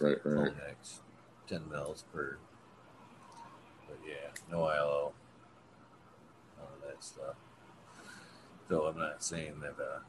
Right, 0.01 0.17
right. 0.23 0.53
Clonex, 0.53 0.99
10 1.47 1.69
mils 1.69 2.03
per. 2.13 2.37
But 3.87 3.97
yeah, 4.07 4.29
no 4.51 4.63
ILO, 4.63 5.13
none 6.57 6.67
of 6.67 6.87
that 6.87 7.03
stuff. 7.03 7.35
So 8.69 8.83
I'm 8.83 8.97
not 8.97 9.23
saying 9.23 9.59
that 9.61 9.75
uh, 9.81 9.99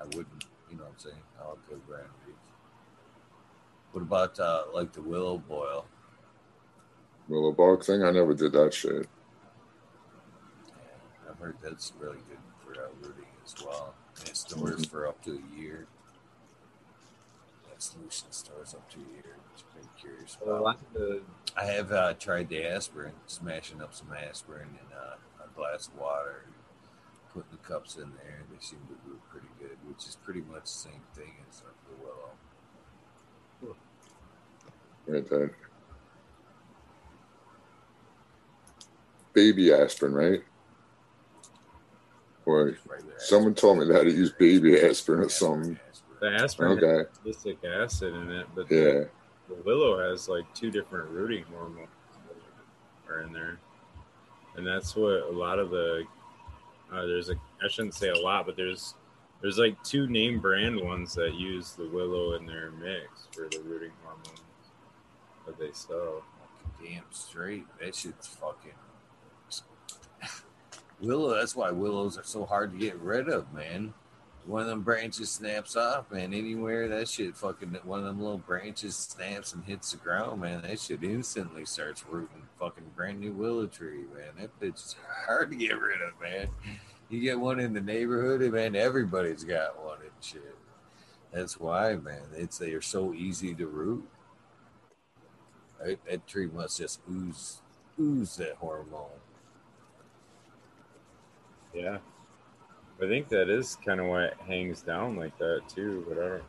I 0.00 0.04
wouldn't, 0.04 0.46
you 0.70 0.76
know 0.76 0.84
what 0.84 0.92
I'm 0.94 0.98
saying? 0.98 1.22
I'll 1.38 1.58
go 1.68 1.76
Grand 1.86 2.08
these. 2.26 2.34
What 3.92 4.02
about 4.02 4.40
uh, 4.40 4.64
like 4.74 4.92
the 4.92 5.02
willow 5.02 5.38
boil? 5.38 5.86
Willow 7.28 7.52
bark 7.52 7.84
thing, 7.84 8.02
I 8.02 8.10
never 8.10 8.34
did 8.34 8.52
that 8.52 8.72
shit. 8.72 9.06
Yeah, 10.68 11.30
I've 11.30 11.38
heard 11.38 11.56
that's 11.62 11.92
really 11.98 12.18
good 12.28 12.38
for 12.64 12.80
uh, 12.80 12.88
rooting 13.00 13.26
as 13.44 13.54
well. 13.64 13.94
And 14.18 14.28
it 14.28 14.36
stores 14.36 14.86
for 14.86 15.06
up 15.06 15.22
to 15.24 15.32
a 15.32 15.60
year. 15.60 15.86
That 17.86 17.92
solution 17.92 18.32
stores 18.32 18.74
up 18.74 18.88
to 18.90 18.96
a 18.98 19.12
year, 19.14 19.36
which 19.52 19.62
I'm 19.62 19.72
pretty 19.72 19.88
curious 20.00 20.36
about. 20.42 20.62
lot 20.62 20.80
of 20.80 20.92
the 20.94 21.22
I 21.56 21.64
have 21.64 21.92
uh, 21.92 22.14
tried 22.14 22.48
the 22.48 22.64
aspirin, 22.66 23.12
smashing 23.26 23.80
up 23.80 23.94
some 23.94 24.08
aspirin 24.12 24.68
in 24.70 24.96
uh, 24.96 25.16
a 25.44 25.48
glass 25.56 25.88
of 25.88 25.98
water, 25.98 26.46
putting 27.32 27.50
the 27.50 27.58
cups 27.58 27.96
in 27.96 28.10
there. 28.22 28.42
They 28.50 28.58
seem 28.60 28.80
to 28.88 28.94
root 29.08 29.20
pretty 29.30 29.46
good, 29.58 29.76
which 29.88 30.06
is 30.06 30.16
pretty 30.24 30.42
much 30.50 30.64
the 30.64 30.68
same 30.68 31.02
thing 31.14 31.32
as 31.48 31.62
uh, 31.62 31.70
the 31.88 31.96
willow. 32.04 33.76
Right 35.06 35.30
there. 35.30 35.52
Baby 39.32 39.72
aspirin, 39.72 40.12
right? 40.12 40.42
Or 42.44 42.70
Just 42.72 43.28
someone 43.28 43.54
told 43.54 43.78
me 43.78 43.86
that 43.86 44.04
to 44.04 44.10
use 44.10 44.32
baby 44.32 44.80
aspirin 44.80 45.20
or 45.20 45.28
something. 45.28 45.78
The 46.20 46.28
aspirin 46.32 46.82
Okay. 46.82 47.08
has 47.24 47.36
citric 47.38 47.64
acid 47.64 48.14
in 48.14 48.30
it, 48.30 48.46
but 48.54 48.70
Yeah. 48.70 48.84
the, 48.84 49.08
the 49.48 49.54
willow 49.64 49.98
has 50.10 50.28
like 50.28 50.44
two 50.54 50.70
different 50.70 51.10
rooting 51.10 51.44
hormones 51.44 51.88
are 53.08 53.20
in 53.20 53.32
there, 53.32 53.58
and 54.56 54.66
that's 54.66 54.96
what 54.96 55.22
a 55.22 55.30
lot 55.30 55.58
of 55.58 55.70
the 55.70 56.04
uh, 56.92 57.04
there's 57.06 57.30
a 57.30 57.34
I 57.62 57.68
shouldn't 57.68 57.94
say 57.94 58.08
a 58.08 58.18
lot, 58.18 58.46
but 58.46 58.56
there's 58.56 58.94
there's 59.42 59.58
like 59.58 59.80
two 59.84 60.06
name 60.08 60.40
brand 60.40 60.80
ones 60.80 61.14
that 61.14 61.34
use 61.34 61.72
the 61.72 61.86
willow 61.88 62.34
in 62.34 62.46
their 62.46 62.70
mix 62.72 63.28
for 63.32 63.48
the 63.48 63.60
rooting 63.64 63.92
hormones 64.02 64.40
that 65.46 65.58
they 65.58 65.70
sell. 65.72 66.22
Damn 66.82 67.04
straight. 67.10 67.64
That 67.80 67.94
shit's 67.94 68.26
fucking. 68.26 68.72
Willow, 71.00 71.34
that's 71.34 71.54
why 71.54 71.70
willows 71.70 72.18
are 72.18 72.24
so 72.24 72.44
hard 72.46 72.72
to 72.72 72.78
get 72.78 72.96
rid 73.00 73.28
of, 73.28 73.52
man. 73.52 73.92
One 74.46 74.62
of 74.62 74.68
them 74.68 74.82
branches 74.82 75.28
snaps 75.30 75.74
off, 75.74 76.10
man. 76.12 76.32
Anywhere 76.32 76.86
that 76.86 77.08
shit 77.08 77.36
fucking, 77.36 77.76
one 77.82 77.98
of 77.98 78.04
them 78.04 78.20
little 78.20 78.38
branches 78.38 78.94
snaps 78.94 79.52
and 79.52 79.64
hits 79.64 79.90
the 79.90 79.96
ground, 79.96 80.40
man. 80.40 80.62
That 80.62 80.78
shit 80.78 81.02
instantly 81.02 81.64
starts 81.64 82.04
rooting 82.08 82.42
fucking 82.58 82.92
brand 82.94 83.20
new 83.20 83.32
willow 83.32 83.66
tree, 83.66 84.04
man. 84.14 84.32
That 84.38 84.60
bitch 84.60 84.76
is 84.76 84.96
hard 85.26 85.50
to 85.50 85.56
get 85.56 85.80
rid 85.80 86.00
of, 86.00 86.20
man. 86.22 86.48
You 87.08 87.20
get 87.20 87.40
one 87.40 87.58
in 87.58 87.72
the 87.72 87.80
neighborhood, 87.80 88.40
and 88.40 88.52
man, 88.52 88.76
everybody's 88.76 89.42
got 89.42 89.84
one 89.84 89.98
and 90.00 90.10
shit. 90.20 90.56
That's 91.32 91.58
why, 91.58 91.96
man. 91.96 92.22
It's 92.36 92.58
they're 92.58 92.80
so 92.80 93.14
easy 93.14 93.52
to 93.56 93.66
root. 93.66 94.08
Right? 95.82 95.98
That 96.08 96.26
tree 96.28 96.46
must 96.46 96.78
just 96.78 97.00
ooze 97.10 97.62
ooze 97.98 98.36
that 98.36 98.56
hormone. 98.56 99.08
Yeah, 101.74 101.98
I 103.02 103.06
think 103.06 103.28
that 103.28 103.50
is 103.50 103.76
kind 103.84 104.00
of 104.00 104.06
why 104.06 104.24
it 104.24 104.36
hangs 104.46 104.80
down 104.80 105.16
like 105.16 105.36
that 105.38 105.62
too. 105.68 106.04
But 106.08 106.18
I 106.18 106.28
don't. 106.28 106.42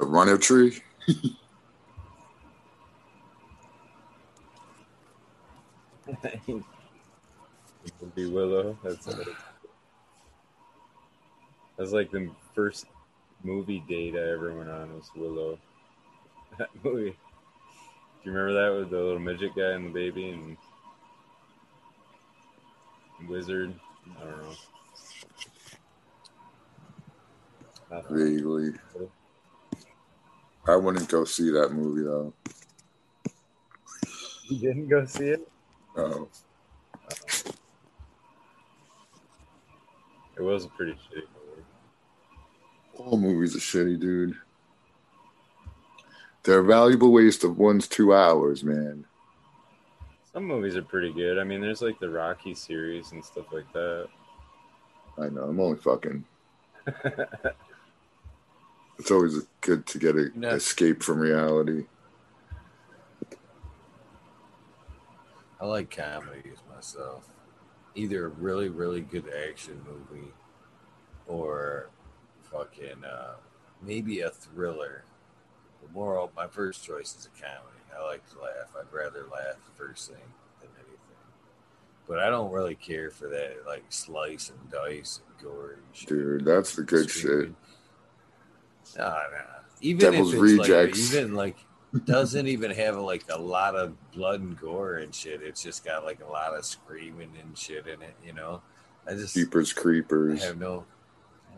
A 0.00 0.06
runner 0.06 0.38
tree? 0.38 0.80
It 6.08 6.24
would 8.00 8.14
be 8.14 8.30
Willow. 8.30 8.78
That's 8.82 9.06
that's 11.76 11.92
like 11.92 12.10
the 12.10 12.30
first 12.54 12.86
movie 13.42 13.84
date 13.88 14.14
I 14.14 14.32
ever 14.32 14.56
went 14.56 14.70
on 14.70 14.94
was 14.94 15.10
Willow. 15.14 15.58
That 16.58 16.70
movie. 16.82 17.10
Do 17.10 18.30
you 18.30 18.32
remember 18.32 18.54
that 18.54 18.78
with 18.78 18.88
the 18.88 18.96
little 18.96 19.18
midget 19.18 19.54
guy 19.54 19.72
and 19.72 19.88
the 19.88 19.90
baby 19.90 20.30
and 20.30 20.56
wizard? 23.28 23.74
I 24.18 24.24
don't 24.24 24.42
know. 24.42 24.52
I 27.90 27.94
don't 27.94 28.10
know. 28.10 28.24
Vaguely. 28.24 28.72
I 30.68 30.76
wouldn't 30.76 31.08
go 31.08 31.24
see 31.24 31.50
that 31.50 31.72
movie 31.72 32.02
though. 32.02 32.32
You 34.48 34.58
didn't 34.58 34.88
go 34.88 35.04
see 35.06 35.28
it? 35.28 35.48
No. 35.96 36.28
It 40.36 40.42
was 40.42 40.64
a 40.64 40.68
pretty 40.68 40.92
shitty 40.92 41.22
movie. 41.34 41.64
All 42.96 43.16
movies 43.16 43.56
are 43.56 43.60
shitty, 43.60 43.98
dude. 43.98 44.36
They're 46.42 46.60
a 46.60 46.64
valuable 46.64 47.10
waste 47.12 47.42
of 47.42 47.58
one's 47.58 47.88
two 47.88 48.14
hours, 48.14 48.62
man. 48.62 49.06
Some 50.36 50.44
movies 50.44 50.76
are 50.76 50.82
pretty 50.82 51.14
good. 51.14 51.38
I 51.38 51.44
mean, 51.44 51.62
there's 51.62 51.80
like 51.80 51.98
the 51.98 52.10
Rocky 52.10 52.54
series 52.54 53.12
and 53.12 53.24
stuff 53.24 53.46
like 53.54 53.72
that. 53.72 54.06
I 55.18 55.30
know. 55.30 55.44
I'm 55.44 55.58
only 55.58 55.78
fucking. 55.78 56.24
It's 58.98 59.10
always 59.10 59.46
good 59.60 59.86
to 59.86 59.98
get 59.98 60.16
a 60.16 60.30
No. 60.34 60.48
escape 60.50 61.02
from 61.02 61.20
reality. 61.20 61.84
I 65.60 65.66
like 65.66 65.90
comedies 65.90 66.58
myself. 66.74 67.28
Either 67.94 68.26
a 68.26 68.28
really, 68.28 68.68
really 68.70 69.02
good 69.02 69.30
action 69.50 69.80
movie 69.86 70.32
or 71.26 71.90
fucking 72.44 73.04
uh, 73.04 73.34
maybe 73.82 74.20
a 74.20 74.30
thriller. 74.30 75.04
But 75.82 75.92
more 75.92 76.30
my 76.34 76.46
first 76.46 76.82
choice 76.84 77.14
is 77.14 77.26
a 77.26 77.42
comedy. 77.42 77.75
I 77.98 78.04
like 78.04 78.28
to 78.32 78.40
laugh. 78.40 78.74
I'd 78.78 78.92
rather 78.94 79.24
laugh 79.32 79.56
first 79.76 80.08
thing 80.08 80.18
than 80.60 80.70
anything. 80.78 80.98
But 82.08 82.18
I 82.20 82.28
don't 82.30 82.52
really 82.52 82.74
care 82.74 83.10
for 83.10 83.28
that 83.28 83.58
like 83.66 83.84
slice 83.88 84.50
and 84.50 84.70
dice 84.70 85.20
and 85.26 85.44
gore 85.44 85.74
and. 85.74 86.06
Dude, 86.06 86.44
that's 86.44 86.74
the 86.76 86.82
good 86.82 87.10
shit. 87.10 87.50
Nah, 88.96 89.04
nah. 89.10 89.62
Even 89.80 90.12
Devil's 90.12 90.32
if 90.32 90.42
it's 90.42 90.42
Rejects. 90.68 91.12
like 91.14 91.22
even 91.22 91.34
like 91.34 91.56
doesn't 92.04 92.46
even 92.46 92.70
have 92.72 92.96
like 92.96 93.24
a 93.30 93.38
lot 93.38 93.74
of 93.74 93.94
blood 94.12 94.40
and 94.40 94.58
gore 94.58 94.96
and 94.96 95.14
shit. 95.14 95.42
It's 95.42 95.62
just 95.62 95.84
got 95.84 96.04
like 96.04 96.20
a 96.20 96.30
lot 96.30 96.54
of 96.54 96.64
screaming 96.64 97.32
and 97.40 97.56
shit 97.56 97.86
in 97.86 98.02
it. 98.02 98.14
You 98.24 98.32
know, 98.32 98.62
I 99.08 99.12
just 99.14 99.34
Keepers, 99.34 99.74
I 99.76 99.80
creepers. 99.80 100.42
have 100.44 100.58
no, 100.58 100.84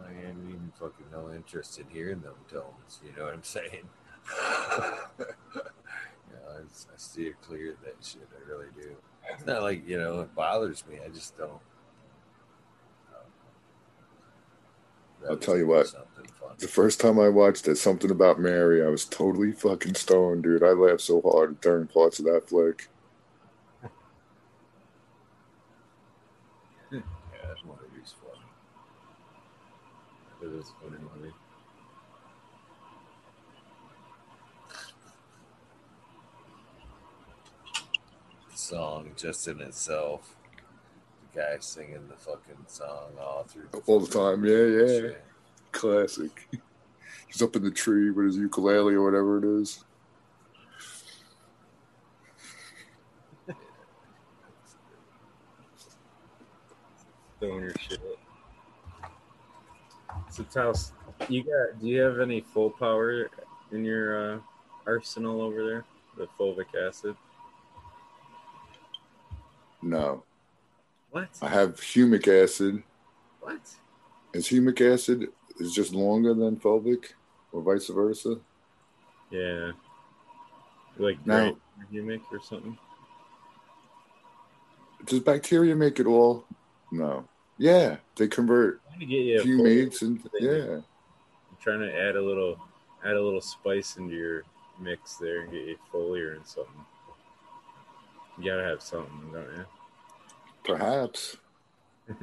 I 0.02 0.08
have 0.26 0.36
even 0.48 0.72
fucking 0.78 1.06
no 1.12 1.32
interest 1.32 1.78
in 1.78 1.86
hearing 1.90 2.20
them 2.20 2.34
tones. 2.50 3.00
You 3.04 3.12
know 3.16 3.24
what 3.24 3.34
I'm 3.34 3.42
saying? 3.42 3.88
I, 6.58 6.62
I 6.62 6.96
see 6.96 7.26
it 7.26 7.40
clear 7.42 7.76
that 7.84 7.94
shit. 8.02 8.28
I 8.36 8.48
really 8.50 8.66
do. 8.76 8.96
It's 9.32 9.46
not 9.46 9.62
like 9.62 9.86
you 9.88 9.98
know 9.98 10.20
it 10.20 10.34
bothers 10.34 10.84
me. 10.88 10.98
I 11.04 11.08
just 11.08 11.36
don't. 11.36 11.50
Um, 13.10 13.28
I'll 15.28 15.36
tell 15.36 15.56
you 15.56 15.66
what. 15.66 15.92
The 16.58 16.66
first 16.66 17.00
time 17.00 17.20
I 17.20 17.28
watched 17.28 17.68
it, 17.68 17.76
something 17.76 18.10
about 18.10 18.40
Mary, 18.40 18.84
I 18.84 18.88
was 18.88 19.04
totally 19.04 19.52
fucking 19.52 19.94
stoned, 19.94 20.42
dude. 20.42 20.64
I 20.64 20.70
laughed 20.70 21.02
so 21.02 21.20
hard 21.20 21.60
during 21.60 21.86
parts 21.86 22.18
of 22.18 22.24
that 22.24 22.48
flick. 22.48 22.88
Yeah, 26.90 27.00
that's 27.46 27.62
one 27.64 27.78
of 27.78 27.84
these 27.94 28.14
fun. 28.22 28.40
It 30.42 30.54
is 30.58 30.72
funny 30.82 30.96
movie. 31.14 31.34
The 38.48 38.54
song 38.68 39.10
just 39.16 39.48
in 39.48 39.60
itself. 39.62 40.36
The 41.32 41.40
guy 41.40 41.56
singing 41.60 42.06
the 42.08 42.16
fucking 42.16 42.66
song 42.66 43.12
all 43.18 43.44
through 43.44 43.68
the 43.72 43.78
All 43.86 44.00
the 44.00 44.06
time, 44.06 44.44
yeah, 44.44 44.64
yeah. 44.64 44.86
shit. 44.86 45.24
Classic. 45.72 46.48
He's 47.28 47.40
up 47.40 47.56
in 47.56 47.62
the 47.62 47.70
tree 47.70 48.10
with 48.10 48.26
his 48.26 48.36
ukulele 48.36 48.94
or 48.94 49.02
whatever 49.02 49.38
it 49.38 49.44
is. 49.44 49.84
throwing 57.40 57.60
your 57.60 57.72
shit. 57.80 58.00
So 60.30 60.42
Taos, 60.44 60.92
you 61.28 61.42
got? 61.42 61.80
Do 61.80 61.86
you 61.88 62.00
have 62.00 62.20
any 62.20 62.42
full 62.42 62.70
power 62.70 63.30
in 63.72 63.84
your 63.84 64.34
uh, 64.34 64.38
arsenal 64.86 65.40
over 65.40 65.64
there? 65.66 65.84
The 66.16 66.28
fulvic 66.38 66.74
acid. 66.86 67.16
No, 69.82 70.24
What? 71.10 71.28
I 71.40 71.48
have 71.48 71.76
humic 71.80 72.26
acid. 72.28 72.82
What? 73.40 73.60
Is 74.34 74.48
humic 74.48 74.80
acid 74.80 75.28
is 75.58 75.72
just 75.72 75.92
longer 75.92 76.34
than 76.34 76.56
fulvic, 76.56 77.12
or 77.52 77.62
vice 77.62 77.86
versa? 77.88 78.38
Yeah. 79.30 79.72
Like 80.98 81.24
No. 81.26 81.52
great 81.52 81.92
humic 81.92 82.20
or 82.32 82.40
something. 82.42 82.76
Does 85.06 85.20
bacteria 85.20 85.74
make 85.76 86.00
it 86.00 86.06
all? 86.06 86.44
No. 86.90 87.26
Yeah, 87.56 87.96
they 88.16 88.28
convert 88.28 88.80
to 88.98 89.06
get 89.06 89.24
you 89.24 89.40
a 89.40 89.44
humates 89.44 90.02
and 90.02 90.20
yeah. 90.40 90.74
I'm 90.76 91.56
trying 91.60 91.80
to 91.80 91.92
add 91.94 92.16
a 92.16 92.22
little 92.22 92.58
add 93.04 93.14
a 93.14 93.22
little 93.22 93.40
spice 93.40 93.96
into 93.96 94.14
your 94.14 94.42
mix 94.80 95.16
there 95.16 95.42
and 95.42 95.52
get 95.52 95.66
you 95.66 95.76
foliar 95.92 96.36
and 96.36 96.46
something. 96.46 96.84
You 98.38 98.50
gotta 98.50 98.64
have 98.64 98.82
something, 98.82 99.32
don't 99.32 99.56
you? 99.56 99.66
Perhaps. 100.64 101.36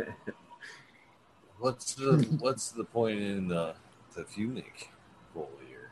What's 1.60 1.94
the 1.96 2.18
what's 2.40 2.72
the 2.72 2.84
point 2.84 3.20
in 3.20 3.48
the 3.48 3.76
the 4.14 4.24
humic 4.24 4.90
foliar 5.34 5.90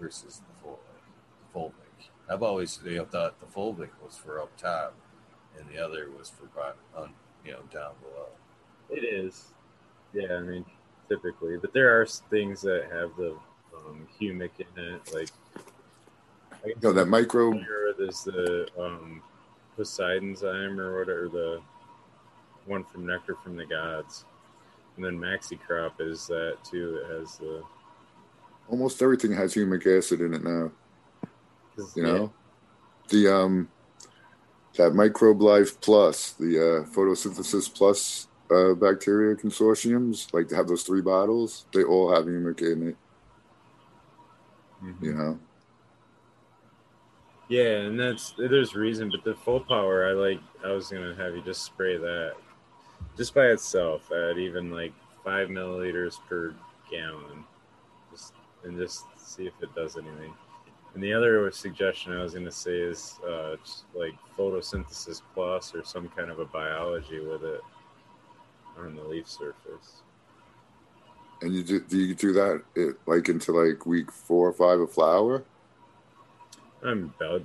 versus 0.00 0.40
the 0.40 0.68
fulvic? 0.68 1.52
Fulvic. 1.54 2.10
I've 2.30 2.42
always 2.42 2.78
you 2.84 2.98
know, 2.98 3.04
thought 3.04 3.40
the 3.40 3.46
fulvic 3.46 3.90
was 4.04 4.16
for 4.16 4.40
up 4.40 4.56
top, 4.56 4.94
and 5.58 5.68
the 5.68 5.84
other 5.84 6.08
was 6.16 6.30
for 6.30 6.46
bottom, 6.46 6.78
on, 6.96 7.10
you 7.44 7.52
know 7.52 7.60
down 7.72 7.94
below. 8.00 8.28
It 8.88 9.04
is. 9.04 9.46
Yeah, 10.14 10.36
I 10.36 10.40
mean, 10.40 10.64
typically, 11.08 11.56
but 11.56 11.72
there 11.72 12.00
are 12.00 12.06
things 12.06 12.62
that 12.62 12.84
have 12.92 13.16
the 13.16 13.36
um, 13.76 14.06
humic 14.20 14.50
in 14.60 14.84
it, 14.84 15.12
like. 15.12 15.30
Guess 16.64 16.82
No, 16.82 16.92
that 16.92 17.06
micro. 17.06 17.52
Here, 17.52 17.94
there's 17.98 18.24
the 18.24 18.68
um, 18.78 19.22
Poseidon's 19.76 20.42
Zyme 20.42 20.78
or 20.78 20.98
whatever, 20.98 21.28
the 21.28 21.60
one 22.66 22.84
from 22.84 23.06
Nectar 23.06 23.36
from 23.42 23.56
the 23.56 23.64
Gods. 23.66 24.24
And 24.96 25.04
then 25.04 25.18
Maxi 25.18 25.58
Crop 25.58 26.00
is 26.00 26.26
that 26.26 26.58
too. 26.64 27.00
It 27.04 27.18
has 27.18 27.38
the. 27.38 27.62
Almost 28.68 29.00
everything 29.00 29.32
has 29.32 29.54
humic 29.54 29.86
acid 29.86 30.20
in 30.20 30.34
it 30.34 30.44
now. 30.44 30.70
You 31.76 31.88
yeah, 31.96 32.02
know, 32.02 32.32
the 33.08 33.34
um, 33.34 33.68
that 34.76 34.94
Microbe 34.94 35.40
Life 35.40 35.80
Plus, 35.80 36.32
the 36.32 36.58
uh, 36.58 36.90
photosynthesis 36.90 37.72
plus 37.72 38.26
uh, 38.50 38.74
bacteria 38.74 39.36
consortiums, 39.36 40.32
like 40.34 40.48
to 40.48 40.56
have 40.56 40.66
those 40.66 40.82
three 40.82 41.00
bottles. 41.02 41.66
They 41.72 41.84
all 41.84 42.12
have 42.12 42.24
humic 42.24 42.60
in 42.60 42.88
it. 42.88 42.96
mhm. 44.82 45.02
You 45.02 45.14
know. 45.14 45.38
Yeah, 47.48 47.78
and 47.78 47.98
that's 47.98 48.34
there's 48.36 48.74
reason, 48.74 49.10
but 49.10 49.24
the 49.24 49.34
full 49.34 49.60
power, 49.60 50.06
I 50.06 50.12
like. 50.12 50.40
I 50.64 50.72
was 50.72 50.90
gonna 50.90 51.14
have 51.14 51.34
you 51.34 51.42
just 51.42 51.62
spray 51.62 51.96
that, 51.96 52.34
just 53.16 53.34
by 53.34 53.46
itself 53.46 54.10
at 54.12 54.36
even 54.36 54.70
like 54.70 54.92
five 55.24 55.48
milliliters 55.48 56.16
per 56.28 56.54
gallon, 56.90 57.44
just 58.10 58.34
and 58.64 58.76
just 58.76 59.04
see 59.16 59.46
if 59.46 59.54
it 59.62 59.74
does 59.74 59.96
anything. 59.96 60.34
And 60.94 61.02
the 61.02 61.12
other 61.12 61.50
suggestion 61.50 62.12
I 62.12 62.22
was 62.22 62.34
gonna 62.34 62.52
say 62.52 62.76
is 62.76 63.18
uh, 63.26 63.56
like 63.94 64.14
photosynthesis 64.36 65.22
plus 65.32 65.74
or 65.74 65.82
some 65.84 66.08
kind 66.08 66.30
of 66.30 66.40
a 66.40 66.44
biology 66.44 67.20
with 67.20 67.44
it 67.44 67.60
on 68.76 68.94
the 68.94 69.02
leaf 69.04 69.26
surface. 69.26 70.02
And 71.40 71.54
you 71.54 71.62
do, 71.62 71.80
do 71.80 71.98
you 71.98 72.14
do 72.14 72.32
that 72.32 72.62
it, 72.74 72.96
like 73.06 73.28
into 73.28 73.52
like 73.52 73.86
week 73.86 74.10
four 74.10 74.48
or 74.48 74.52
five 74.52 74.80
of 74.80 74.92
flower? 74.92 75.44
I'm 76.82 77.12
bud 77.18 77.44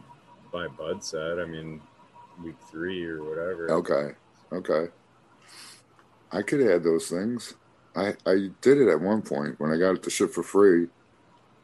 by 0.52 0.68
Bud 0.68 1.04
said. 1.04 1.40
I 1.40 1.46
mean, 1.46 1.82
week 2.44 2.56
three 2.70 3.04
or 3.06 3.24
whatever. 3.24 3.72
Okay, 3.72 4.16
okay. 4.52 4.92
I 6.32 6.42
could 6.42 6.62
add 6.62 6.84
those 6.84 7.10
things. 7.10 7.56
I 7.96 8.16
I 8.26 8.50
did 8.62 8.80
it 8.80 8.90
at 8.90 9.00
one 9.00 9.22
point 9.22 9.60
when 9.60 9.72
I 9.72 9.78
got 9.78 9.96
it 9.96 10.04
to 10.04 10.10
ship 10.10 10.32
for 10.32 10.44
free. 10.44 10.88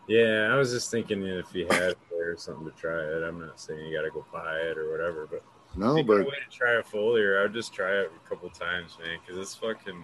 Yeah, 0.07 0.49
I 0.51 0.55
was 0.55 0.71
just 0.71 0.89
thinking 0.89 1.23
if 1.23 1.53
you 1.53 1.67
had 1.67 1.91
it 1.91 1.97
there 2.09 2.31
or 2.31 2.37
something 2.37 2.65
to 2.65 2.71
try 2.71 2.99
it. 2.99 3.23
I'm 3.23 3.39
not 3.39 3.59
saying 3.59 3.85
you 3.85 3.95
got 3.95 4.03
to 4.03 4.09
go 4.11 4.25
buy 4.33 4.55
it 4.57 4.77
or 4.77 4.91
whatever, 4.91 5.27
but 5.29 5.43
No, 5.75 5.91
if 5.91 5.97
you 5.97 6.03
got 6.03 6.13
a 6.13 6.17
but 6.23 6.27
way 6.27 6.37
to 6.49 6.57
try 6.57 6.73
a 6.73 6.83
foliar, 6.83 7.39
I 7.39 7.43
would 7.43 7.53
just 7.53 7.73
try 7.73 7.91
it 7.91 8.11
a 8.25 8.29
couple 8.29 8.49
times, 8.49 8.97
man, 8.99 9.19
because 9.23 9.39
it's 9.39 9.55
fucking. 9.55 10.03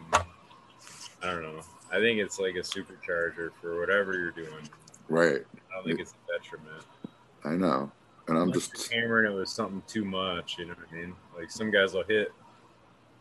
I 1.24 1.32
don't 1.32 1.42
know. 1.42 1.62
I 1.92 2.00
think 2.00 2.20
it's 2.20 2.40
like 2.40 2.56
a 2.56 2.60
supercharger 2.60 3.52
for 3.60 3.80
whatever 3.80 4.14
you're 4.14 4.32
doing. 4.32 4.70
right, 5.10 5.42
I 5.72 5.76
don't 5.76 5.86
think 5.86 6.00
it's 6.00 6.14
a 6.14 6.38
detriment. 6.38 6.84
I 7.46 7.56
know, 7.56 7.92
and 8.28 8.38
I'm 8.38 8.50
Unless 8.50 8.70
just 8.70 8.92
hammering 8.92 9.32
it 9.32 9.36
with 9.36 9.50
something 9.50 9.84
too 9.88 10.04
much. 10.04 10.58
You 10.58 10.66
know 10.66 10.74
what 10.74 10.88
I 10.92 10.96
mean? 10.96 11.16
Like 11.38 11.52
some 11.52 11.70
guys 11.72 11.94
will 11.94 12.04
hit 12.04 12.32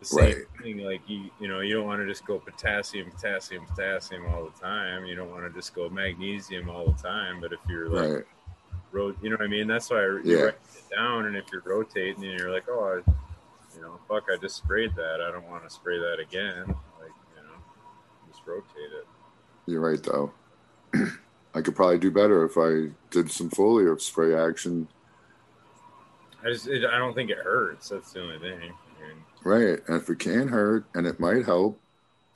the 0.01 0.05
same 0.07 0.19
Right. 0.25 0.37
thing. 0.63 0.79
Like 0.79 1.03
you, 1.09 1.31
you 1.39 1.49
know, 1.49 1.61
you 1.61 1.75
don't 1.75 1.87
want 1.87 2.01
to 2.01 2.07
just 2.07 2.25
go 2.27 2.39
potassium, 2.39 3.11
potassium, 3.11 3.67
potassium 3.67 4.27
all 4.27 4.45
the 4.45 4.59
time. 4.61 5.05
You 5.05 5.15
don't 5.15 5.31
want 5.31 5.45
to 5.45 5.51
just 5.57 5.75
go 5.75 5.89
magnesium 5.91 6.71
all 6.71 6.87
the 6.91 7.03
time. 7.03 7.41
But 7.41 7.53
if 7.53 7.61
you're 7.69 7.89
like 7.89 8.11
right. 8.11 8.25
ro- 8.93 9.15
you 9.23 9.29
know 9.31 9.37
what 9.37 9.45
I 9.45 9.49
mean? 9.49 9.67
That's 9.67 9.91
why 9.91 9.99
I 9.99 10.21
Yeah. 10.25 10.37
write 10.45 10.55
it 10.55 10.95
down. 10.97 11.27
And 11.27 11.37
if 11.37 11.45
you're 11.53 11.63
rotating 11.65 12.25
and 12.25 12.39
you're 12.39 12.51
like, 12.51 12.65
oh, 12.69 13.03
I, 13.05 13.11
you 13.77 13.83
know, 13.83 14.01
fuck, 14.09 14.25
I 14.33 14.37
just 14.37 14.57
sprayed 14.57 14.95
that. 14.97 15.21
I 15.21 15.31
don't 15.31 15.49
want 15.49 15.65
to 15.65 15.71
spray 15.71 15.99
that 15.99 16.19
again. 16.19 16.65
Like, 16.67 17.13
you 17.37 17.43
know, 17.43 17.59
just 18.29 18.41
rotate 18.47 18.93
it. 19.01 19.07
You're 19.67 19.81
right 19.81 20.03
though. 20.03 20.33
I 21.55 21.61
could 21.63 21.77
probably 21.77 21.99
do 21.99 22.11
better 22.11 22.45
if 22.45 22.57
I 22.59 22.93
did 23.11 23.31
some 23.31 23.49
foliar 23.51 24.01
spray 24.01 24.35
action. 24.35 24.89
I 26.45 26.49
just, 26.51 26.67
it, 26.67 26.85
I 26.85 26.99
don't 26.99 27.15
think 27.15 27.31
it 27.31 27.39
hurts. 27.39 27.89
That's 27.89 28.13
the 28.13 28.23
only 28.23 28.39
thing. 28.39 28.55
I 28.59 28.61
mean, 28.61 28.73
Right, 29.45 29.79
and 29.87 29.97
if 29.97 30.09
it 30.11 30.19
can 30.19 30.49
hurt 30.49 30.85
and 30.95 31.07
it 31.07 31.21
might 31.21 31.45
help, 31.45 31.81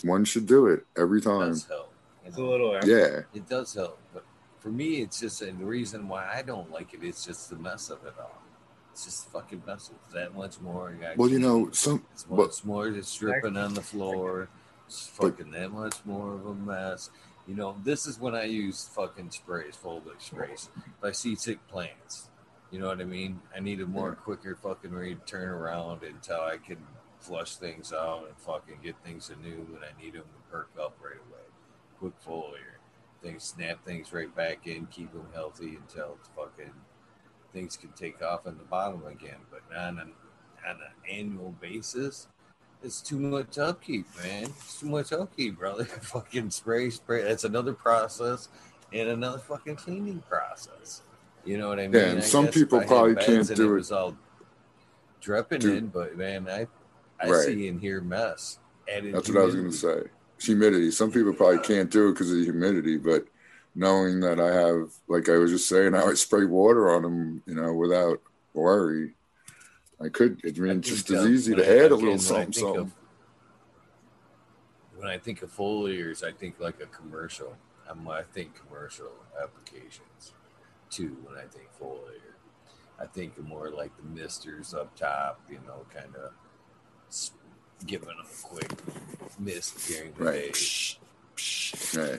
one 0.05 0.25
should 0.25 0.47
do 0.47 0.67
it 0.67 0.87
every 0.97 1.21
time. 1.21 1.43
It 1.43 1.55
does 1.55 1.67
help. 1.67 1.93
it's 2.25 2.37
a 2.37 2.41
know. 2.41 2.49
little. 2.51 2.75
Yeah, 2.85 3.21
It 3.35 3.49
does 3.49 3.75
help, 3.75 3.99
but 4.15 4.25
for 4.61 4.69
me, 4.71 5.01
it's 5.03 5.21
just 5.21 5.43
and 5.43 5.59
the 5.59 5.65
reason 5.65 6.09
why 6.09 6.31
I 6.33 6.43
don't 6.43 6.71
like 6.71 6.95
it 6.95 7.03
is 7.03 7.25
just 7.25 7.51
the 7.51 7.57
mess 7.57 7.91
of 7.91 8.05
it 8.07 8.15
all. 8.19 8.41
It's 8.93 9.05
just 9.05 9.31
fucking 9.31 9.63
mess. 9.67 9.91
It's 9.95 10.15
that 10.15 10.35
much 10.35 10.61
more. 10.61 10.95
well, 11.17 11.29
you 11.29 11.39
know, 11.39 11.71
some 11.73 12.05
it's 12.13 12.25
but- 12.25 12.61
more. 12.65 12.89
It's 12.89 13.15
dripping 13.17 13.57
on 13.57 13.75
the 13.75 13.83
floor. 13.83 14.49
It's 14.87 15.11
But- 15.19 15.37
fucking 15.37 15.53
that 15.53 15.73
much 15.73 15.97
more 16.05 16.35
of 16.35 16.47
a 16.47 16.55
mess. 16.55 17.11
You 17.49 17.55
know, 17.55 17.77
this 17.83 18.07
is 18.07 18.21
when 18.21 18.35
I 18.35 18.45
use 18.45 18.91
fucking 18.95 19.31
sprays, 19.31 19.75
fulvic 19.83 20.21
sprays. 20.21 20.69
If 20.77 21.03
I 21.03 21.13
see 21.13 21.35
sick 21.35 21.67
plants, 21.67 22.29
you 22.71 22.79
know 22.79 22.89
what 22.89 23.01
I 23.01 23.05
mean. 23.05 23.41
I 23.57 23.61
need 23.61 23.81
a 23.81 23.87
more 23.87 24.15
quicker 24.15 24.55
fucking 24.55 24.91
read 24.91 25.21
turnaround 25.25 26.07
until 26.07 26.43
I 26.43 26.59
can 26.59 26.77
flush 27.21 27.57
things 27.57 27.91
out 27.91 28.27
and 28.29 28.37
fucking 28.37 28.81
get 28.83 28.97
things 29.03 29.31
anew 29.31 29.67
when 29.71 29.83
I 29.83 29.99
need 30.01 30.13
them 30.13 30.25
to 30.25 30.51
perk 30.51 30.69
up 30.79 30.99
right 31.03 31.15
away. 31.15 31.41
Quick 31.99 32.21
foliar, 32.23 32.77
things 33.23 33.45
snap 33.45 33.83
things 33.83 34.13
right 34.13 34.35
back 34.37 34.67
in, 34.67 34.87
keep 34.87 35.11
them 35.15 35.29
healthy 35.33 35.77
until 35.77 36.19
fucking 36.37 36.75
things 37.55 37.79
can 37.79 37.93
take 37.93 38.23
off 38.23 38.47
in 38.47 38.59
the 38.59 38.65
bottom 38.65 39.07
again. 39.07 39.41
But 39.51 39.63
on 39.75 39.99
an 39.99 40.13
on 40.69 40.77
an 40.77 41.11
annual 41.11 41.55
basis, 41.63 42.29
it's 42.83 43.01
too 43.01 43.19
much 43.19 43.59
upkeep, 43.59 44.07
man. 44.23 44.45
It's 44.45 44.81
too 44.81 44.87
much 44.89 45.13
upkeep, 45.13 45.59
brother. 45.59 45.85
fucking 45.87 46.51
spray, 46.51 46.91
spray. 46.91 47.23
That's 47.23 47.45
another 47.45 47.73
process 47.73 48.49
and 48.93 49.09
another 49.09 49.39
fucking 49.39 49.77
cleaning 49.77 50.23
process. 50.29 51.03
You 51.45 51.59
know 51.59 51.69
what 51.69 51.79
I 51.81 51.89
mean? 51.89 52.01
Yeah, 52.01 52.09
and 52.11 52.19
I 52.19 52.23
some 52.23 52.49
people 52.49 52.81
probably 52.83 53.15
can't 53.17 53.47
do 53.55 53.71
it. 53.73 53.75
it. 53.75 53.79
Was 53.79 53.93
all 53.93 54.17
dripping 55.21 55.61
Do- 55.61 55.75
in, 55.75 55.87
but 55.89 56.17
man, 56.17 56.49
I 56.49 56.67
I 57.21 57.31
Right. 57.31 57.45
see 57.47 57.69
and 57.69 57.81
hear 57.81 58.01
mess. 58.01 58.59
Added 58.93 59.15
that's 59.15 59.29
what 59.29 59.39
I 59.39 59.45
was 59.45 59.55
going 59.55 59.71
to 59.71 59.77
humidity. 59.77 60.09
say. 60.09 60.47
Humidity. 60.47 60.91
Some 60.93 61.11
people 61.11 61.33
probably 61.35 61.59
can't 61.59 61.91
do 61.91 62.09
it 62.09 62.13
because 62.13 62.31
of 62.31 62.39
the 62.39 62.45
humidity, 62.45 62.97
but 62.97 63.27
knowing 63.75 64.21
that 64.21 64.41
I 64.41 64.55
have, 64.55 64.93
like 65.09 65.29
I 65.29 65.37
was 65.37 65.51
just 65.51 65.69
saying, 65.69 65.95
I 65.95 66.15
spray 66.15 66.45
water 66.45 66.91
on 66.95 67.03
them, 67.03 67.43
you 67.47 67.55
know, 67.55 67.73
without 67.75 68.21
worry, 68.55 69.15
I 70.01 70.09
could. 70.09 70.41
I 70.45 70.49
I 70.71 70.75
just 70.75 71.11
as 71.11 71.25
uh, 71.25 71.29
easy 71.29 71.55
to 71.55 71.63
I- 71.63 71.85
add 71.85 71.93
a 71.93 71.95
again, 71.95 71.99
little 71.99 72.05
when 72.07 72.13
I 72.15 72.17
something, 72.19 72.77
of- 72.77 72.93
when 74.97 75.09
I 75.09 75.19
think 75.19 75.43
of 75.43 75.55
foliars, 75.55 76.23
I 76.23 76.33
think 76.33 76.61
like 76.61 76.81
a 76.81 76.87
commercial. 76.87 77.57
Um, 77.89 78.07
I 78.09 78.23
think 78.23 78.55
commercial 78.55 79.11
applications 79.43 80.33
too. 80.91 81.17
When 81.25 81.37
I 81.37 81.47
think 81.47 81.69
foliar, 81.81 82.35
I 83.01 83.07
think 83.07 83.39
of 83.39 83.47
more 83.47 83.71
like 83.71 83.97
the 83.97 84.03
misters 84.05 84.75
up 84.75 84.95
top. 84.97 85.41
You 85.51 85.59
know, 85.67 85.85
kind 85.95 86.15
of 86.17 86.33
giving 87.87 88.09
them 88.09 88.19
a 88.21 88.47
quick 88.47 88.71
mist 89.39 89.89
during 89.89 90.13
the 90.15 90.25
Right. 90.25 90.53
day. 90.53 90.99
Yeah, 91.95 92.17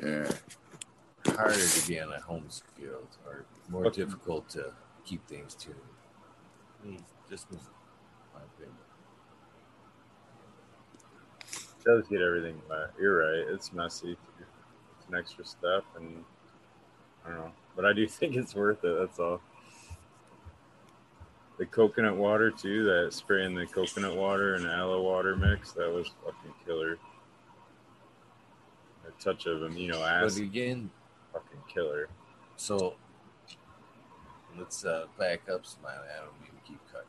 yeah. 1.25 1.33
Harder 1.35 1.67
to 1.67 1.87
be 1.87 1.99
on 1.99 2.11
a 2.13 2.19
home 2.21 2.47
field, 2.75 3.07
or 3.25 3.45
more 3.69 3.85
Okay. 3.87 4.03
difficult 4.03 4.49
to 4.49 4.73
keep 5.05 5.25
things 5.27 5.53
tuned. 5.53 5.75
I 6.83 6.87
Just 7.29 7.49
was 7.51 7.59
my 8.33 8.39
opinion. 8.41 8.75
does 11.85 12.07
get 12.07 12.21
everything 12.21 12.59
wet. 12.69 12.91
You're 12.99 13.19
right. 13.19 13.53
It's 13.53 13.71
messy. 13.73 14.11
It's 14.39 15.07
an 15.09 15.15
extra 15.15 15.45
step, 15.45 15.83
and 15.95 16.23
I 17.25 17.29
don't 17.29 17.37
know, 17.37 17.51
but 17.75 17.85
I 17.85 17.93
do 17.93 18.07
think 18.07 18.35
it's 18.35 18.55
worth 18.55 18.83
it. 18.83 18.97
That's 18.99 19.19
all. 19.19 19.41
The 21.57 21.65
coconut 21.65 22.15
water 22.15 22.51
too. 22.51 22.83
That 22.85 23.13
spraying 23.13 23.53
the 23.55 23.65
coconut 23.65 24.15
water 24.15 24.55
and 24.55 24.65
aloe 24.65 25.01
water 25.01 25.35
mix. 25.35 25.71
That 25.73 25.91
was 25.91 26.09
fucking 26.25 26.53
killer. 26.65 26.97
A 29.07 29.23
touch 29.23 29.45
of 29.45 29.59
amino 29.59 29.93
But 29.99 30.23
acid. 30.25 30.43
again, 30.43 30.89
Fucking 31.33 31.59
killer. 31.73 32.07
so 32.55 32.95
let's 34.57 34.85
uh, 34.85 35.05
back 35.17 35.49
up, 35.49 35.65
Smiley. 35.65 36.07
I 36.15 36.23
don't 36.23 36.39
mean 36.41 36.51
to 36.51 36.67
keep 36.67 36.79
cutting. 36.91 37.07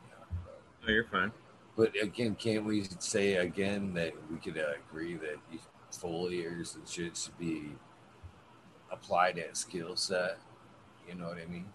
No, 0.85 0.93
you're 0.93 1.05
fine. 1.05 1.31
but 1.77 1.91
again, 2.01 2.35
can't 2.35 2.65
we 2.65 2.85
say 2.99 3.35
again 3.35 3.93
that 3.93 4.13
we 4.31 4.37
could 4.37 4.57
uh, 4.57 4.73
agree 4.89 5.15
that 5.15 5.37
foliars 5.91 6.75
and 6.75 6.87
shit 6.87 7.15
should 7.17 7.37
be 7.37 7.73
applied 8.91 9.37
at 9.37 9.55
skill 9.57 9.95
set? 9.95 10.37
You 11.07 11.15
know 11.15 11.27
what 11.27 11.37
I 11.37 11.45
mean? 11.45 11.65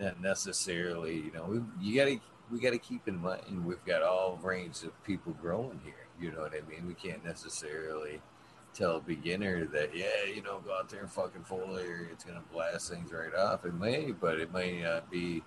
Not 0.00 0.20
necessarily, 0.20 1.16
you 1.16 1.32
know, 1.32 1.44
we, 1.44 1.60
you 1.86 1.96
gotta 1.96 2.20
we 2.50 2.60
gotta 2.60 2.78
keep 2.78 3.08
in 3.08 3.16
mind 3.20 3.64
we've 3.64 3.84
got 3.84 4.02
all 4.02 4.38
range 4.42 4.82
of 4.82 5.04
people 5.04 5.32
growing 5.40 5.80
here. 5.84 6.06
You 6.20 6.32
know 6.32 6.40
what 6.40 6.52
I 6.52 6.68
mean? 6.68 6.86
We 6.86 6.94
can't 6.94 7.24
necessarily 7.24 8.20
tell 8.74 8.96
a 8.96 9.00
beginner 9.00 9.66
that 9.66 9.96
yeah, 9.96 10.24
you 10.34 10.42
know, 10.42 10.60
go 10.60 10.74
out 10.74 10.88
there 10.88 11.00
and 11.00 11.10
fucking 11.10 11.42
foliar, 11.42 12.10
it's 12.10 12.24
gonna 12.24 12.42
blast 12.52 12.90
things 12.90 13.12
right 13.12 13.34
off. 13.34 13.64
It 13.64 13.74
may, 13.74 14.12
but 14.12 14.40
it 14.40 14.52
may 14.52 14.82
not 14.82 15.10
be 15.10 15.42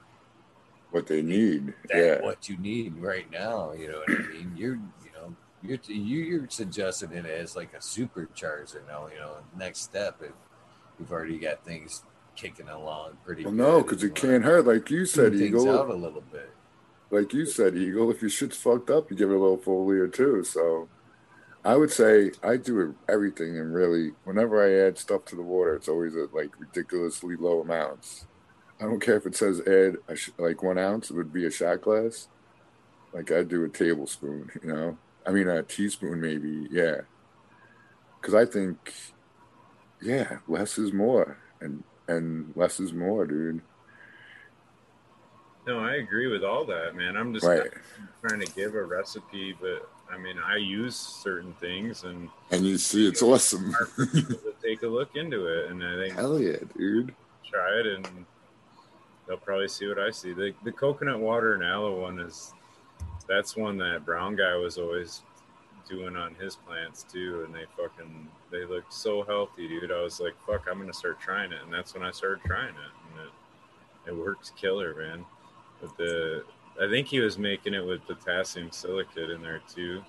What 0.91 1.07
they 1.07 1.21
need. 1.21 1.73
Yeah. 1.93 2.21
what 2.21 2.47
you 2.47 2.57
need 2.57 2.95
right 2.97 3.29
now. 3.29 3.73
You 3.73 3.91
know 3.91 3.99
what 3.99 4.09
I 4.09 4.33
mean? 4.33 4.53
You're, 4.55 4.75
you 4.75 5.11
know, 5.15 5.35
you're 5.61 5.79
you, 5.87 6.19
you're 6.23 6.49
suggesting 6.49 7.11
it 7.11 7.25
as 7.25 7.55
like 7.55 7.73
a 7.73 7.79
supercharger 7.79 8.87
now. 8.87 9.07
You 9.13 9.19
know, 9.19 9.37
next 9.57 9.81
step 9.81 10.21
if 10.21 10.31
you've 10.99 11.11
already 11.11 11.39
got 11.39 11.65
things 11.65 12.03
kicking 12.35 12.69
along 12.69 13.17
pretty. 13.25 13.43
Well, 13.43 13.53
no, 13.53 13.81
because 13.81 14.03
it 14.03 14.15
can't 14.15 14.43
hurt. 14.43 14.65
Like 14.65 14.89
you 14.89 15.05
said, 15.05 15.35
Eagle. 15.35 15.69
out 15.69 15.89
a 15.89 15.93
little 15.93 16.23
bit. 16.31 16.51
like 17.11 17.33
you 17.33 17.45
said, 17.45 17.75
Eagle, 17.75 18.09
if 18.11 18.21
your 18.21 18.29
shit's 18.29 18.57
fucked 18.57 18.89
up, 18.89 19.11
you 19.11 19.17
give 19.17 19.29
it 19.29 19.35
a 19.35 19.39
little 19.39 19.57
foliar 19.57 20.11
too. 20.11 20.43
So 20.43 20.87
I 21.65 21.75
would 21.75 21.91
say 21.91 22.31
I 22.41 22.55
do 22.57 22.95
everything 23.09 23.57
and 23.57 23.73
really, 23.73 24.11
whenever 24.23 24.63
I 24.63 24.87
add 24.87 24.97
stuff 24.97 25.25
to 25.25 25.35
the 25.35 25.41
water, 25.41 25.75
it's 25.75 25.89
always 25.89 26.15
at 26.15 26.33
like 26.33 26.51
ridiculously 26.59 27.35
low 27.35 27.59
amounts. 27.59 28.25
I 28.79 28.83
don't 28.83 28.99
care 29.01 29.17
if 29.17 29.25
it 29.25 29.35
says 29.35 29.59
add 29.61 29.97
sh- 30.17 30.29
like 30.37 30.61
one 30.61 30.77
ounce, 30.77 31.09
it 31.09 31.15
would 31.15 31.33
be 31.33 31.45
a 31.45 31.51
shot 31.51 31.81
glass. 31.81 32.27
Like 33.13 33.31
I'd 33.31 33.49
do 33.49 33.63
a 33.63 33.69
tablespoon, 33.69 34.51
you 34.61 34.71
know. 34.71 34.97
I 35.25 35.31
mean 35.31 35.47
a 35.47 35.63
teaspoon 35.63 36.21
maybe, 36.21 36.67
yeah. 36.71 37.01
Because 38.21 38.35
I 38.35 38.45
think, 38.45 38.93
yeah, 40.01 40.37
less 40.47 40.77
is 40.77 40.93
more, 40.93 41.37
and 41.59 41.83
and 42.07 42.51
less 42.55 42.79
is 42.79 42.93
more, 42.93 43.25
dude. 43.25 43.61
No, 45.65 45.79
I 45.79 45.95
agree 45.95 46.27
with 46.27 46.43
all 46.45 46.63
that, 46.65 46.95
man. 46.95 47.17
I'm 47.17 47.33
just 47.33 47.45
Right. 47.45 47.69
trying 48.25 48.39
to 48.39 48.51
give 48.53 48.73
a 48.75 48.83
recipe, 48.83 49.53
but 49.59 49.89
I 50.09 50.17
mean, 50.17 50.37
I 50.39 50.55
use 50.55 50.95
certain 50.95 51.51
things 51.55 52.03
and 52.05 52.29
And 52.51 52.65
you 52.65 52.77
see, 52.77 53.05
it's 53.07 53.21
awesome. 53.21 53.75
take 54.63 54.81
a 54.83 54.87
look 54.87 55.17
into 55.17 55.45
it. 55.47 55.69
And 55.69 55.83
I 55.83 55.95
think 56.05 56.13
Hell 56.15 56.39
yeah, 56.39 56.55
dude. 56.77 57.13
try 57.43 57.79
it 57.81 57.85
and 57.87 58.25
they'll 59.27 59.37
probably 59.37 59.67
see 59.67 59.87
what 59.87 59.99
I 59.99 60.11
see. 60.11 60.33
The, 60.33 60.53
the 60.63 60.71
coconut 60.71 61.19
water 61.19 61.53
and 61.53 61.63
aloe 61.63 62.01
one 62.01 62.19
is 62.19 62.53
that's 63.27 63.55
one 63.55 63.77
that 63.77 64.05
brown 64.05 64.35
guy 64.35 64.55
was 64.55 64.77
always 64.77 65.23
doing 65.87 66.15
on 66.15 66.35
his 66.35 66.55
plants 66.55 67.03
too. 67.03 67.43
And 67.45 67.53
they 67.53 67.65
fucking, 67.77 68.27
they 68.51 68.65
looked 68.65 68.93
so 68.93 69.23
healthy, 69.23 69.67
dude. 69.67 69.91
I 69.91 70.01
was 70.01 70.19
like, 70.19 70.33
fuck, 70.45 70.65
I'm 70.69 70.77
going 70.77 70.91
to 70.91 70.97
start 70.97 71.19
trying 71.19 71.51
it. 71.51 71.61
And 71.63 71.73
that's 71.73 71.93
when 71.93 72.03
I 72.03 72.11
started 72.11 72.41
trying 72.45 72.69
it. 72.69 72.93
And 73.11 73.27
it, 73.27 74.11
it 74.11 74.15
works 74.15 74.51
killer, 74.55 74.95
man. 74.95 75.25
With 75.81 75.95
the, 75.97 76.43
I 76.81 76.87
think 76.89 77.07
he 77.07 77.19
was 77.19 77.37
making 77.37 77.73
it 77.73 77.85
with 77.85 78.05
potassium 78.05 78.71
silicate 78.71 79.29
in 79.29 79.41
there 79.41 79.61
too. 79.73 80.03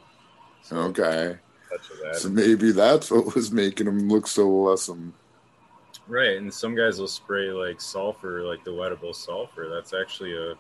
So 0.63 0.77
Okay. 0.77 1.39
touch 1.71 1.91
of 1.91 1.99
that. 2.03 2.17
So 2.17 2.29
maybe 2.29 2.73
that's 2.73 3.11
what 3.11 3.35
was 3.35 3.51
making 3.51 3.87
him 3.87 4.09
look 4.09 4.27
so 4.27 4.49
awesome. 4.69 5.15
Right, 6.09 6.39
and 6.39 6.53
some 6.53 6.75
guys 6.75 6.99
will 6.99 7.07
spray 7.09 7.51
like 7.51 7.81
sulfur, 7.81 8.43
like 8.43 8.65
the 8.65 8.71
wettable 8.71 9.15
sulfur. 9.15 9.69
That's 9.69 9.93
actually 9.93 10.33
a, 10.33 10.55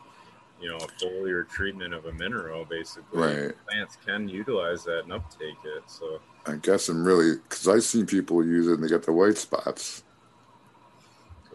you 0.61 0.69
know, 0.69 0.77
a 0.77 0.89
foliar 1.03 1.49
treatment 1.49 1.95
of 1.95 2.05
a 2.05 2.13
mineral, 2.13 2.67
basically. 2.67 3.19
Right. 3.21 3.55
Plants 3.67 3.97
can 4.05 4.29
utilize 4.29 4.85
that 4.85 5.05
and 5.05 5.13
uptake 5.13 5.57
it. 5.65 5.83
So, 5.87 6.21
I 6.47 6.57
guess 6.57 6.89
I'm 6.91 7.03
really 7.03 7.37
because 7.37 7.67
I've 7.67 7.83
seen 7.83 8.05
people 8.05 8.45
use 8.45 8.67
it 8.69 8.75
and 8.75 8.85
they 8.85 8.89
get 8.89 9.05
the 9.05 9.13
white 9.13 9.39
spots. 9.39 10.03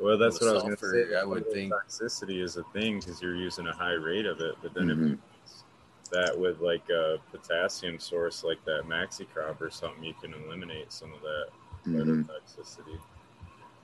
well, 0.02 0.18
that's 0.18 0.40
The 0.40 0.45
what 0.48 0.52
I 0.52 0.53
was 0.56 0.64
going 0.64 0.76
to 0.78 1.10
say. 1.11 1.15
I 1.15 1.24
would 1.24 1.44
Some 1.45 1.53
think- 1.53 1.74
toxicity 1.74 2.41
is 2.41 2.57
a 2.57 2.64
thing 2.74 2.99
because 2.99 3.22
you're 3.22 3.36
using 3.36 3.68
a 3.68 3.74
high 3.74 3.94
rate 3.94 4.26
of 4.26 4.40
it. 4.41 4.56
But 4.64 4.74
then 4.74 4.88
Mhm. 4.88 5.14
if 5.14 5.20
it's 5.44 5.64
that 6.10 6.38
with 6.38 6.60
like 6.61 6.90
a 6.90 7.20
potassium 7.32 7.99
source 7.99 8.44
like 8.44 8.64
that 8.65 8.86
maxi 8.88 9.28
crop 9.32 9.61
or 9.61 9.70
something, 9.70 10.03
you 10.03 10.15
can 10.20 10.34
eliminate 10.34 10.91
some 10.91 11.14
of 11.14 11.22
that 11.22 11.48
Mhm. 11.86 12.26
toxicity. 12.28 12.99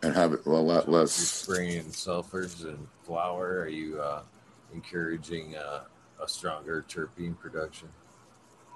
And 0.02 0.16
have 0.16 0.34
it 0.34 0.46
a 0.46 0.50
lot 0.50 0.86
You're 0.88 1.00
less. 1.02 1.12
spraying 1.12 1.84
sulfurs 1.86 2.64
and 2.64 2.88
flower. 3.04 3.60
Are 3.62 3.68
you 3.68 4.00
uh, 4.00 4.22
encouraging 4.74 5.56
uh, 5.58 5.82
a 6.24 6.28
stronger 6.28 6.86
terpene 6.88 7.38
production? 7.38 7.90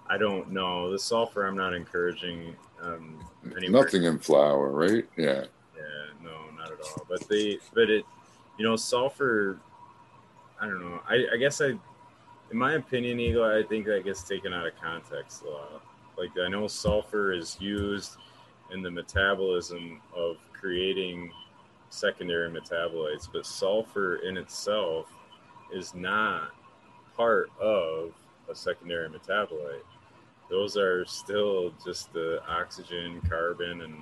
I 0.10 0.18
don't 0.18 0.52
know 0.52 0.91
the 0.91 1.00
sulfur. 1.00 1.48
I'm 1.48 1.56
not 1.56 1.74
encouraging. 1.74 2.56
Um, 2.82 3.24
Nothing 3.70 4.04
in 4.04 4.20
flower, 4.20 4.70
right? 4.72 5.06
Yeah. 5.18 5.45
Yeah, 5.78 5.84
no, 6.22 6.52
not 6.58 6.72
at 6.72 6.80
all. 6.82 7.06
But 7.08 7.28
they, 7.30 7.58
but 7.74 7.90
it, 7.90 8.04
you 8.58 8.66
know, 8.66 8.76
sulfur. 8.76 9.60
I 10.60 10.66
don't 10.66 10.82
know. 10.82 11.00
I, 11.08 11.26
I 11.34 11.38
guess 11.38 11.62
I, 11.62 11.68
in 11.68 12.58
my 12.58 12.74
opinion, 12.74 13.20
Eagle, 13.22 13.45
I 13.45 13.64
think 13.64 13.86
that 13.86 14.04
gets 14.04 14.24
taken 14.24 14.54
out 14.54 14.68
of 14.68 14.74
context 14.82 15.44
a 15.44 15.50
lot. 15.50 15.84
Like 16.18 16.32
I 16.45 16.50
know 16.50 16.68
sulfur 16.68 17.32
is 17.32 17.58
used 17.62 18.18
in 18.74 18.82
the 18.82 18.91
metabolism 18.91 20.02
of 20.16 20.36
creating 20.64 21.30
secondary 21.90 22.49
metabolites, 22.49 23.27
but 23.31 23.45
sulfur 23.45 24.15
in 24.27 24.38
itself 24.38 25.07
is 25.73 25.94
not 25.94 26.52
part 27.18 27.49
of 27.60 28.14
a 28.49 28.56
secondary 28.56 29.10
metabolite. 29.10 29.84
Those 30.49 30.77
are 30.77 31.03
still 31.06 31.73
just 31.84 32.14
the 32.14 32.41
oxygen, 32.48 33.19
carbon, 33.30 33.81
and 33.81 33.95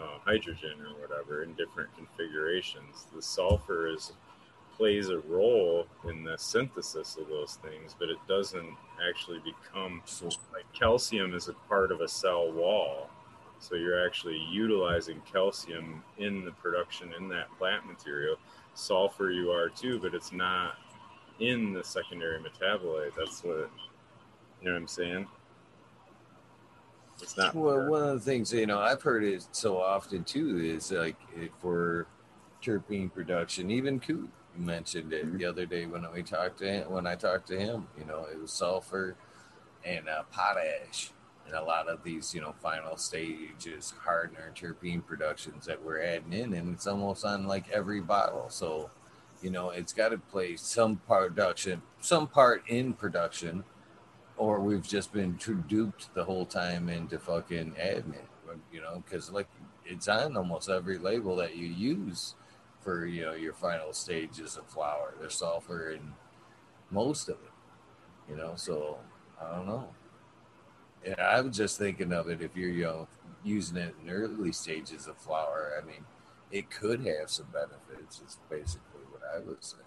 uh, 0.00 0.18
hydrogen 0.24 0.78
or 0.80 1.00
whatever 1.00 1.42
in 1.42 1.54
different 1.54 1.90
configurations. 1.96 3.06
The 3.14 3.22
sulfur 3.22 3.88
is 3.88 4.12
plays 4.76 5.08
a 5.08 5.18
role 5.20 5.86
in 6.08 6.24
the 6.24 6.36
synthesis 6.36 7.16
of 7.16 7.28
those 7.28 7.58
things, 7.62 7.94
but 7.98 8.08
it 8.08 8.18
doesn't 8.28 8.74
actually 9.08 9.40
become 9.40 10.02
like 10.52 10.64
calcium 10.72 11.34
is 11.34 11.48
a 11.48 11.52
part 11.68 11.90
of 11.90 12.00
a 12.00 12.08
cell 12.08 12.52
wall. 12.52 13.08
So 13.64 13.76
you're 13.76 14.04
actually 14.06 14.36
utilizing 14.50 15.22
calcium 15.30 16.02
in 16.18 16.44
the 16.44 16.50
production 16.50 17.14
in 17.18 17.28
that 17.30 17.46
plant 17.56 17.86
material. 17.86 18.36
Sulfur 18.74 19.30
you 19.30 19.50
are 19.52 19.70
too, 19.70 19.98
but 20.00 20.14
it's 20.14 20.32
not 20.32 20.74
in 21.40 21.72
the 21.72 21.82
secondary 21.82 22.38
metabolite. 22.38 23.14
That's 23.16 23.42
what 23.42 23.70
you 24.60 24.66
know 24.66 24.72
what 24.72 24.76
I'm 24.76 24.86
saying? 24.86 25.26
It's 27.22 27.38
not 27.38 27.54
Well, 27.54 27.88
one 27.88 28.02
of 28.02 28.14
the 28.14 28.20
things 28.20 28.52
you 28.52 28.66
know 28.66 28.80
I've 28.80 29.00
heard 29.00 29.24
it 29.24 29.46
so 29.52 29.80
often 29.80 30.24
too 30.24 30.58
is 30.58 30.92
like 30.92 31.16
for 31.58 32.06
terpene 32.62 33.10
production. 33.10 33.70
Even 33.70 33.98
Coot 33.98 34.28
mentioned 34.56 35.14
it 35.14 35.24
Mhm. 35.24 35.38
the 35.38 35.46
other 35.46 35.64
day 35.64 35.86
when 35.86 36.04
we 36.12 36.22
talked 36.22 36.58
to 36.58 36.66
him. 36.66 36.90
When 36.90 37.06
I 37.06 37.16
talked 37.16 37.48
to 37.48 37.58
him, 37.58 37.88
you 37.98 38.04
know, 38.04 38.26
it 38.30 38.38
was 38.38 38.52
sulfur 38.52 39.16
and 39.84 40.06
uh, 40.06 40.24
potash, 40.24 41.12
and 41.46 41.54
a 41.54 41.62
lot 41.62 41.88
of 41.88 42.02
these 42.04 42.34
you 42.34 42.40
know 42.40 42.54
final 42.62 42.96
stages 42.96 43.94
hardener 44.04 44.52
terpene 44.54 45.04
productions 45.04 45.66
that 45.66 45.82
we're 45.82 46.02
adding 46.02 46.32
in, 46.32 46.54
and 46.54 46.74
it's 46.74 46.86
almost 46.86 47.24
on 47.24 47.46
like 47.46 47.68
every 47.70 48.00
bottle. 48.00 48.46
So, 48.50 48.90
you 49.42 49.50
know, 49.50 49.70
it's 49.70 49.92
got 49.92 50.10
to 50.10 50.18
play 50.18 50.56
some 50.56 50.96
production, 50.96 51.82
some 52.00 52.26
part 52.28 52.64
in 52.68 52.94
production 52.94 53.64
or 54.36 54.60
we've 54.60 54.86
just 54.86 55.12
been 55.12 55.38
duped 55.68 56.12
the 56.14 56.24
whole 56.24 56.46
time 56.46 56.88
into 56.88 57.18
fucking 57.18 57.72
admin, 57.72 58.26
you 58.72 58.80
know, 58.80 59.02
because 59.04 59.30
like 59.30 59.48
it's 59.84 60.08
on 60.08 60.36
almost 60.36 60.68
every 60.68 60.98
label 60.98 61.36
that 61.36 61.56
you 61.56 61.66
use 61.66 62.34
for 62.80 63.06
you 63.06 63.22
know 63.24 63.32
your 63.34 63.52
final 63.52 63.92
stages 63.92 64.56
of 64.56 64.66
flower. 64.66 65.14
There's 65.20 65.34
sulfur 65.34 65.90
in 65.92 66.12
most 66.90 67.28
of 67.28 67.36
it, 67.36 68.30
you 68.30 68.36
know. 68.36 68.54
So 68.56 68.98
I 69.40 69.54
don't 69.56 69.66
know. 69.66 69.88
And 71.04 71.16
I 71.20 71.40
was 71.40 71.56
just 71.56 71.78
thinking 71.78 72.12
of 72.12 72.28
it 72.28 72.40
if 72.40 72.56
you're 72.56 72.70
you 72.70 72.84
know 72.84 73.08
using 73.42 73.76
it 73.76 73.94
in 74.02 74.10
early 74.10 74.52
stages 74.52 75.06
of 75.06 75.16
flower, 75.18 75.72
I 75.80 75.84
mean, 75.84 76.04
it 76.50 76.70
could 76.70 77.00
have 77.06 77.28
some 77.30 77.46
benefits. 77.52 78.22
Is 78.26 78.38
basically 78.48 79.02
what 79.10 79.22
I 79.34 79.38
was 79.40 79.56
saying. 79.60 79.80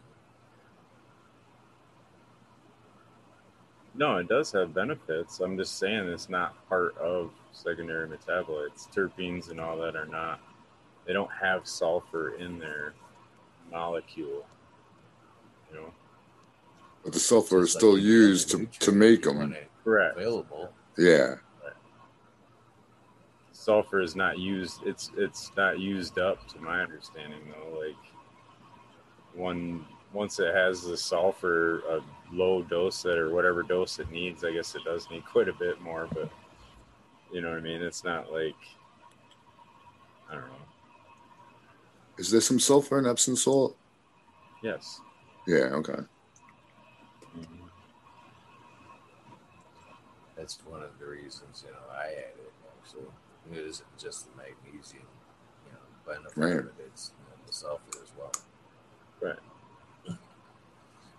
No, 3.95 4.17
it 4.17 4.27
does 4.27 4.51
have 4.51 4.75
benefits. 4.75 5.39
I'm 5.39 5.57
just 5.57 5.79
saying 5.79 6.07
it's 6.07 6.29
not 6.29 6.55
part 6.69 6.95
of 6.99 7.31
secondary 7.51 8.07
metabolites. 8.07 8.87
Terpenes 8.93 9.49
and 9.49 9.59
all 9.59 9.77
that 9.79 9.95
are 9.95 10.05
not. 10.05 10.39
They 11.07 11.13
don't 11.13 11.31
have 11.41 11.67
sulfur 11.67 12.35
in 12.35 12.59
their 12.59 12.93
molecule. 13.71 14.45
You 15.71 15.77
know. 15.77 15.93
But 17.03 17.13
the 17.13 17.19
sulfur 17.19 17.59
is 17.61 17.73
Just 17.73 17.75
like 17.75 17.79
still 17.79 17.97
used 17.97 18.51
to, 18.51 18.65
to 18.85 18.91
make 18.91 19.25
when 19.25 19.37
them. 19.39 19.53
it- 19.53 19.71
Correct. 19.83 20.17
available. 20.17 20.69
Yeah. 20.97 21.35
Sulfur 23.51 24.01
is 24.01 24.15
not 24.15 24.39
used. 24.39 24.81
It's 24.85 25.11
it's 25.17 25.51
not 25.57 25.79
used 25.79 26.17
up 26.19 26.47
to 26.49 26.59
my 26.59 26.81
understanding 26.81 27.41
though. 27.49 27.79
Like 27.79 27.95
one 29.33 29.85
once 30.13 30.39
it 30.39 30.53
has 30.55 30.83
the 30.83 30.97
sulfur, 30.97 31.79
a 31.89 31.99
low 32.31 32.63
dose 32.63 33.05
it 33.05 33.17
or 33.17 33.33
whatever 33.33 33.63
dose 33.63 33.99
it 33.99 34.09
needs. 34.09 34.43
I 34.43 34.51
guess 34.53 34.73
it 34.75 34.83
does 34.85 35.09
need 35.11 35.25
quite 35.25 35.49
a 35.49 35.53
bit 35.53 35.81
more, 35.81 36.07
but 36.13 36.31
you 37.31 37.41
know 37.41 37.49
what 37.49 37.57
I 37.57 37.61
mean. 37.61 37.81
It's 37.81 38.03
not 38.03 38.31
like 38.31 38.55
I 40.29 40.35
don't 40.35 40.43
know. 40.43 40.65
Is 42.17 42.31
there 42.31 42.41
some 42.41 42.59
sulfur 42.59 42.99
in 42.99 43.05
Epsom 43.05 43.35
salt? 43.35 43.75
Yes. 44.63 45.01
Yeah. 45.45 45.69
Okay. 45.73 45.99
That's 50.37 50.59
one 50.65 50.83
of 50.83 50.99
the 50.99 51.05
reasons, 51.05 51.63
you 51.65 51.71
know, 51.71 51.79
I 51.91 52.07
add 52.09 52.37
it 52.37 52.53
actually. 52.79 53.07
It 53.51 53.65
isn't 53.65 53.97
just 53.97 54.27
the 54.29 54.37
magnesium, 54.37 55.07
you 55.65 55.71
know, 55.73 55.79
benefit 56.13 56.37
Right. 56.37 56.59
of 56.59 56.65
it, 56.67 56.75
it's 56.85 57.11
you 57.17 57.25
know, 57.29 57.41
the 57.45 57.53
sulfur 57.53 58.03
as 58.03 58.11
well. 58.17 58.31
Right. 59.19 60.17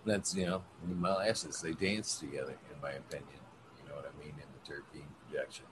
That's 0.05 0.35
you 0.35 0.45
know, 0.45 0.63
the 0.87 0.95
molasses, 0.95 1.61
they 1.61 1.73
dance 1.73 2.17
together, 2.19 2.55
in 2.73 2.81
my 2.81 2.91
opinion. 2.91 3.27
You 3.83 3.89
know 3.89 3.95
what 3.95 4.05
I 4.05 4.23
mean, 4.23 4.35
in 4.35 4.47
the 4.53 4.71
terpene 4.71 5.05
projection. 5.27 5.65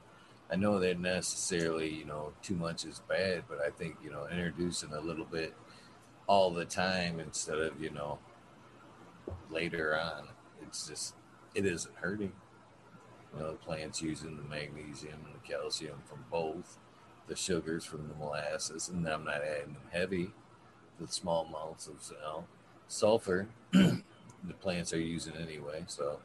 I 0.51 0.55
know 0.55 0.79
that 0.79 0.99
necessarily, 0.99 1.89
you 1.89 2.05
know, 2.05 2.33
too 2.41 2.55
much 2.55 2.85
is 2.85 3.01
bad, 3.07 3.43
but 3.49 3.59
I 3.59 3.69
think, 3.69 3.97
you 4.03 4.09
know, 4.09 4.27
introducing 4.31 4.93
a 4.93 4.99
little 5.01 5.25
bit 5.25 5.53
all 6.25 6.51
the 6.51 6.65
time 6.65 7.19
instead 7.19 7.57
of, 7.59 7.81
you 7.81 7.89
know, 7.89 8.19
later 9.49 9.97
on, 9.99 10.27
it's 10.61 10.87
just 10.87 11.15
it 11.55 11.65
isn't 11.65 11.95
hurting. 11.95 12.31
You 13.37 13.43
know, 13.43 13.51
the 13.51 13.57
plant's 13.57 14.01
using 14.01 14.35
the 14.35 14.43
magnesium 14.43 15.19
and 15.25 15.35
the 15.35 15.47
calcium 15.47 16.01
from 16.05 16.25
both, 16.31 16.77
the 17.27 17.35
sugars 17.35 17.85
from 17.85 18.07
the 18.07 18.15
molasses, 18.15 18.89
and 18.89 19.07
I'm 19.07 19.25
not 19.25 19.43
adding 19.43 19.73
them 19.73 19.83
heavy, 19.91 20.31
the 20.99 21.07
small 21.07 21.45
amounts 21.45 21.87
of 21.87 22.11
sulfur 22.87 23.47
the 23.71 24.53
plants 24.59 24.93
are 24.93 24.99
using 24.99 25.35
anyway. 25.35 25.83
So, 25.87 26.19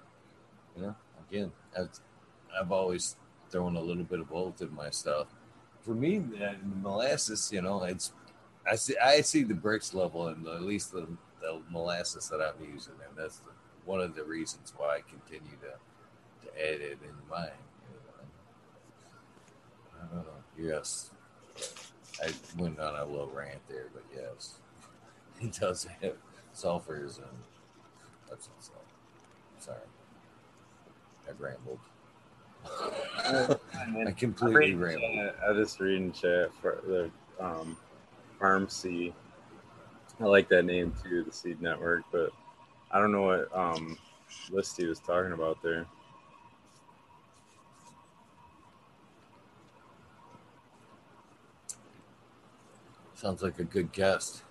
you 0.74 0.82
know, 0.82 0.94
again, 1.28 1.52
I've, 1.78 1.90
I've 2.58 2.72
always 2.72 3.16
thrown 3.50 3.76
a 3.76 3.80
little 3.80 4.04
bit 4.04 4.20
of 4.20 4.30
both 4.30 4.62
in 4.62 4.74
my 4.74 4.88
stuff. 4.88 5.26
For 5.82 5.94
me, 5.94 6.18
the 6.18 6.56
molasses, 6.80 7.50
you 7.52 7.60
know, 7.60 7.82
it's 7.82 8.12
I 8.70 8.76
see 8.76 8.96
I 8.96 9.20
see 9.20 9.42
the 9.42 9.54
Brix 9.54 9.92
level 9.92 10.28
and 10.28 10.46
at 10.46 10.62
least 10.62 10.92
the, 10.92 11.08
the 11.40 11.60
molasses 11.68 12.28
that 12.28 12.40
I'm 12.40 12.64
using, 12.64 12.94
and 13.06 13.18
that's 13.18 13.38
the, 13.38 13.50
one 13.84 14.00
of 14.00 14.14
the 14.14 14.22
reasons 14.22 14.72
why 14.76 14.96
I 14.96 15.00
continue 15.00 15.56
to 15.62 15.74
to 16.54 16.68
add 16.68 16.80
it 16.80 16.98
in 17.02 17.30
mine. 17.30 17.50
I 19.94 20.14
don't 20.14 20.24
know. 20.24 20.32
Yes, 20.58 21.10
I 22.22 22.30
went 22.58 22.78
on 22.78 22.94
a 22.94 23.04
little 23.04 23.30
rant 23.34 23.60
there, 23.68 23.86
but 23.92 24.02
yes, 24.14 24.54
it 25.40 25.52
does 25.58 25.86
have 26.02 26.14
sulfurs 26.54 27.18
and 27.18 27.38
that's 28.28 28.48
up. 28.48 28.84
Sorry, 29.58 29.78
I 31.28 31.32
rambled. 31.38 31.78
I 34.06 34.12
completely 34.12 34.74
rambled. 34.74 35.34
I 35.46 35.52
just 35.52 35.80
read 35.80 35.96
in 35.96 36.12
chat 36.12 36.50
for 36.60 36.80
the 36.86 37.10
um, 37.40 37.76
Farm 38.38 38.68
C. 38.68 39.12
I 40.20 40.24
like 40.24 40.48
that 40.48 40.64
name 40.64 40.92
too, 41.02 41.24
the 41.24 41.32
Seed 41.32 41.60
Network, 41.60 42.04
but 42.12 42.30
I 42.90 42.98
don't 42.98 43.12
know 43.12 43.22
what 43.22 43.56
um, 43.56 43.98
list 44.50 44.76
he 44.76 44.86
was 44.86 45.00
talking 45.00 45.32
about 45.32 45.62
there. 45.62 45.86
Sounds 53.22 53.40
like 53.40 53.60
a 53.60 53.64
good 53.64 53.92
guest. 53.92 54.42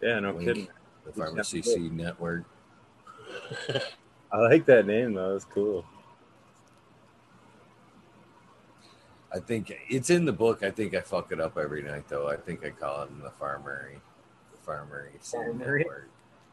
Yeah, 0.00 0.18
no 0.20 0.32
Wink. 0.32 0.48
kidding. 0.48 0.68
The 1.04 1.12
Pharmacy 1.12 1.60
Seed 1.60 1.92
Network. 1.92 2.44
I 4.32 4.38
like 4.38 4.64
that 4.64 4.86
name 4.86 5.12
though. 5.12 5.36
It's 5.36 5.44
cool. 5.44 5.84
I 9.30 9.38
think 9.40 9.78
it's 9.90 10.08
in 10.08 10.24
the 10.24 10.32
book. 10.32 10.62
I 10.62 10.70
think 10.70 10.94
I 10.94 11.00
fuck 11.02 11.32
it 11.32 11.40
up 11.40 11.58
every 11.58 11.82
night 11.82 12.08
though. 12.08 12.28
I 12.30 12.36
think 12.36 12.64
I 12.64 12.70
call 12.70 13.02
it 13.02 13.22
the 13.22 13.28
Farmery. 13.28 14.00
The 14.52 14.70
Farmery 14.72 15.10
Seed 15.20 15.40
Farmery? 15.40 15.84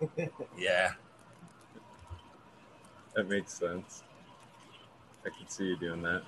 Network. 0.02 0.50
yeah. 0.58 0.92
That 3.16 3.30
makes 3.30 3.54
sense. 3.54 4.04
I 5.26 5.30
can 5.30 5.48
see 5.48 5.68
you 5.68 5.78
doing 5.78 6.02
that. 6.02 6.24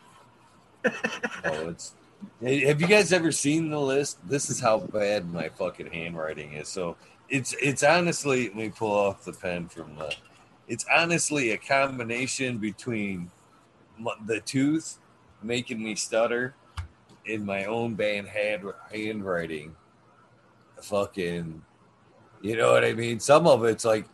Oh, 1.43 1.67
it's. 1.67 1.95
Have 2.41 2.81
you 2.81 2.87
guys 2.87 3.13
ever 3.13 3.31
seen 3.31 3.69
the 3.69 3.79
list? 3.79 4.17
This 4.27 4.49
is 4.49 4.59
how 4.59 4.79
bad 4.79 5.31
my 5.31 5.49
fucking 5.49 5.91
handwriting 5.91 6.53
is. 6.53 6.67
So 6.67 6.95
it's 7.29 7.53
it's 7.61 7.83
honestly. 7.83 8.47
Let 8.47 8.55
me 8.55 8.69
pull 8.69 8.91
off 8.91 9.23
the 9.23 9.33
pen 9.33 9.67
from 9.67 9.95
the. 9.95 10.15
It's 10.67 10.85
honestly 10.93 11.51
a 11.51 11.57
combination 11.57 12.57
between 12.57 13.31
the 14.25 14.39
tooth 14.41 14.99
making 15.41 15.81
me 15.81 15.95
stutter 15.95 16.53
in 17.25 17.45
my 17.45 17.65
own 17.65 17.95
band 17.95 18.27
hand 18.27 18.63
handwriting. 18.91 19.75
Fucking, 20.81 21.61
you 22.41 22.55
know 22.55 22.71
what 22.71 22.85
I 22.85 22.93
mean? 22.93 23.19
Some 23.19 23.47
of 23.47 23.63
it's 23.65 23.85
like 23.85 24.05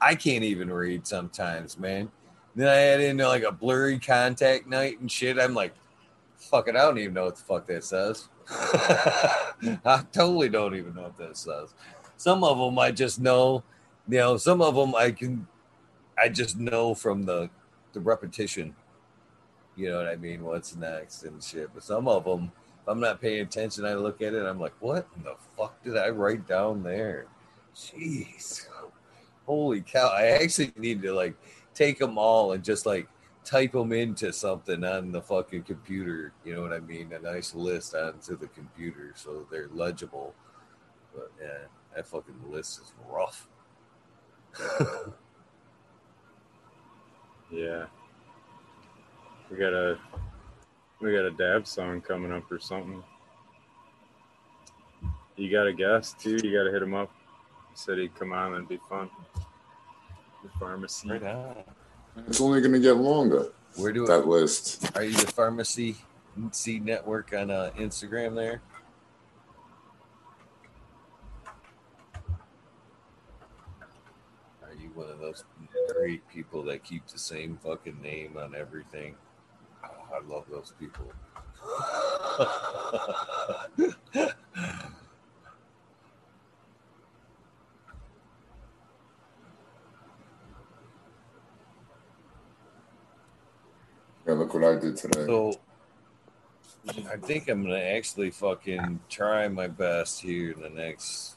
I 0.00 0.14
can't 0.14 0.44
even 0.44 0.70
read 0.70 1.06
sometimes, 1.06 1.78
man. 1.78 2.10
Then 2.54 2.68
I 2.68 2.76
add 2.76 3.00
in 3.00 3.16
like 3.18 3.42
a 3.42 3.52
blurry 3.52 3.98
contact 3.98 4.66
night 4.66 5.00
and 5.00 5.10
shit. 5.10 5.38
I'm 5.38 5.54
like, 5.54 5.74
fuck 6.36 6.68
it, 6.68 6.76
I 6.76 6.82
don't 6.82 6.98
even 6.98 7.14
know 7.14 7.24
what 7.26 7.36
the 7.36 7.42
fuck 7.42 7.66
that 7.66 7.84
says. 7.84 8.28
I 8.50 10.04
totally 10.12 10.48
don't 10.48 10.74
even 10.74 10.94
know 10.94 11.02
what 11.02 11.18
that 11.18 11.36
says. 11.36 11.74
Some 12.16 12.44
of 12.44 12.58
them 12.58 12.78
I 12.78 12.92
just 12.92 13.20
know, 13.20 13.62
you 14.08 14.18
know, 14.18 14.36
some 14.36 14.62
of 14.62 14.74
them 14.74 14.94
I 14.94 15.10
can, 15.10 15.46
I 16.18 16.28
just 16.28 16.58
know 16.58 16.94
from 16.94 17.24
the 17.24 17.50
the 17.92 18.00
repetition. 18.00 18.74
You 19.74 19.90
know 19.90 19.98
what 19.98 20.08
I 20.08 20.16
mean? 20.16 20.44
What's 20.44 20.76
next 20.76 21.24
and 21.24 21.42
shit. 21.42 21.70
But 21.74 21.82
some 21.82 22.08
of 22.08 22.24
them, 22.24 22.52
if 22.82 22.88
I'm 22.88 23.00
not 23.00 23.20
paying 23.20 23.40
attention, 23.40 23.84
I 23.84 23.94
look 23.94 24.22
at 24.22 24.34
it, 24.34 24.44
I'm 24.44 24.60
like, 24.60 24.74
what 24.80 25.06
in 25.16 25.24
the 25.24 25.34
fuck 25.56 25.82
did 25.82 25.96
I 25.96 26.10
write 26.10 26.46
down 26.46 26.82
there? 26.82 27.26
Jeez, 27.74 28.66
holy 29.44 29.82
cow! 29.82 30.08
I 30.08 30.28
actually 30.28 30.72
need 30.76 31.02
to 31.02 31.12
like 31.12 31.34
take 31.74 31.98
them 31.98 32.16
all 32.16 32.52
and 32.52 32.64
just 32.64 32.86
like 32.86 33.06
type 33.46 33.72
them 33.72 33.92
into 33.92 34.32
something 34.32 34.84
on 34.84 35.12
the 35.12 35.22
fucking 35.22 35.62
computer. 35.62 36.32
You 36.44 36.54
know 36.54 36.62
what 36.62 36.74
I 36.74 36.80
mean? 36.80 37.12
A 37.12 37.18
nice 37.20 37.54
list 37.54 37.94
onto 37.94 38.36
the 38.36 38.48
computer 38.48 39.12
so 39.16 39.46
they're 39.50 39.70
legible. 39.72 40.34
But 41.14 41.32
yeah, 41.40 41.66
that 41.94 42.06
fucking 42.06 42.50
list 42.50 42.80
is 42.80 42.92
rough. 43.08 43.48
Yeah. 47.50 47.86
We 49.50 49.56
got 49.56 49.72
a 49.72 49.98
we 51.00 51.12
got 51.12 51.24
a 51.24 51.30
dab 51.30 51.66
song 51.66 52.00
coming 52.00 52.32
up 52.32 52.50
or 52.50 52.58
something. 52.58 53.02
You 55.36 55.50
got 55.50 55.66
a 55.66 55.72
guest 55.72 56.18
too? 56.18 56.38
You 56.42 56.56
gotta 56.56 56.72
hit 56.72 56.82
him 56.82 56.94
up. 56.94 57.10
He 57.70 57.76
said 57.76 57.98
he'd 57.98 58.14
come 58.14 58.32
on 58.32 58.54
and 58.54 58.68
be 58.68 58.80
fun. 58.88 59.10
The 60.42 60.50
pharmacy. 60.58 61.10
Right 61.10 61.22
on. 61.22 61.56
It's 62.16 62.40
only 62.40 62.60
going 62.60 62.72
to 62.72 62.80
get 62.80 62.96
longer. 62.96 63.52
Where 63.76 63.92
do 63.92 64.06
That 64.06 64.26
list. 64.26 64.90
are 64.96 65.04
you 65.04 65.12
the 65.12 65.26
pharmacy 65.26 65.96
seed 66.50 66.84
network 66.84 67.34
on 67.34 67.50
uh, 67.50 67.70
Instagram 67.76 68.34
there? 68.34 68.62
Are 74.62 74.72
you 74.80 74.90
one 74.94 75.10
of 75.10 75.18
those 75.18 75.44
great 75.94 76.26
people 76.28 76.62
that 76.64 76.84
keep 76.84 77.06
the 77.06 77.18
same 77.18 77.58
fucking 77.62 78.00
name 78.00 78.38
on 78.38 78.54
everything? 78.54 79.14
Oh, 79.84 79.88
I 80.14 80.20
love 80.26 80.46
those 80.50 80.72
people. 80.80 81.12
Yeah, 94.26 94.34
look 94.34 94.54
what 94.54 94.64
I 94.64 94.76
did 94.78 94.96
today. 94.96 95.26
So 95.26 95.60
I 97.10 97.16
think 97.16 97.48
I'm 97.48 97.62
gonna 97.64 97.78
actually 97.78 98.30
fucking 98.30 99.00
try 99.08 99.48
my 99.48 99.68
best 99.68 100.20
here 100.22 100.52
in 100.52 100.62
the 100.62 100.70
next 100.70 101.36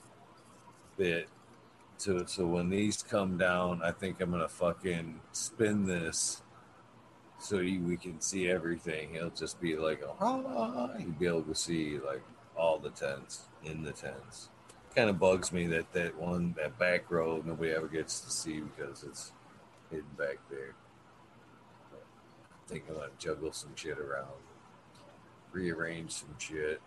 bit 0.98 1.30
So 1.98 2.26
so 2.26 2.45
when 2.48 2.70
these 2.70 3.03
come 3.03 3.38
down, 3.38 3.82
I 3.84 3.91
think 3.91 4.22
I'm 4.22 4.32
gonna 4.32 4.49
fucking 4.49 5.22
spin 5.34 5.86
this 5.86 6.44
so 7.40 7.57
we 7.60 7.98
can 7.98 8.22
see 8.22 8.49
everything. 8.49 9.14
He'll 9.14 9.32
just 9.32 9.61
be 9.61 9.78
like, 9.78 10.03
ah, 10.22 10.91
he'll 10.98 11.11
be 11.11 11.28
able 11.28 11.44
to 11.44 11.56
see 11.56 11.99
like 11.99 12.24
all 12.57 12.80
the 12.80 12.91
tents 12.91 13.44
in 13.64 13.84
the 13.84 13.91
tents. 13.94 14.49
Kind 14.95 15.10
of 15.10 15.20
bugs 15.20 15.52
me 15.53 15.68
that 15.68 15.94
that 15.94 16.18
one 16.18 16.56
that 16.57 16.78
back 16.80 17.11
row 17.11 17.41
nobody 17.45 17.72
ever 17.72 17.88
gets 17.88 18.22
to 18.22 18.32
see 18.32 18.61
because 18.61 19.03
it's 19.03 19.34
hidden 19.91 20.06
back 20.18 20.40
there. 20.49 20.76
Think 22.70 22.84
I'm 22.88 22.98
gonna 22.98 23.10
juggle 23.18 23.52
some 23.52 23.72
shit 23.76 23.98
around, 23.98 24.28
rearrange 25.52 26.12
some 26.12 26.36
shit, 26.38 26.80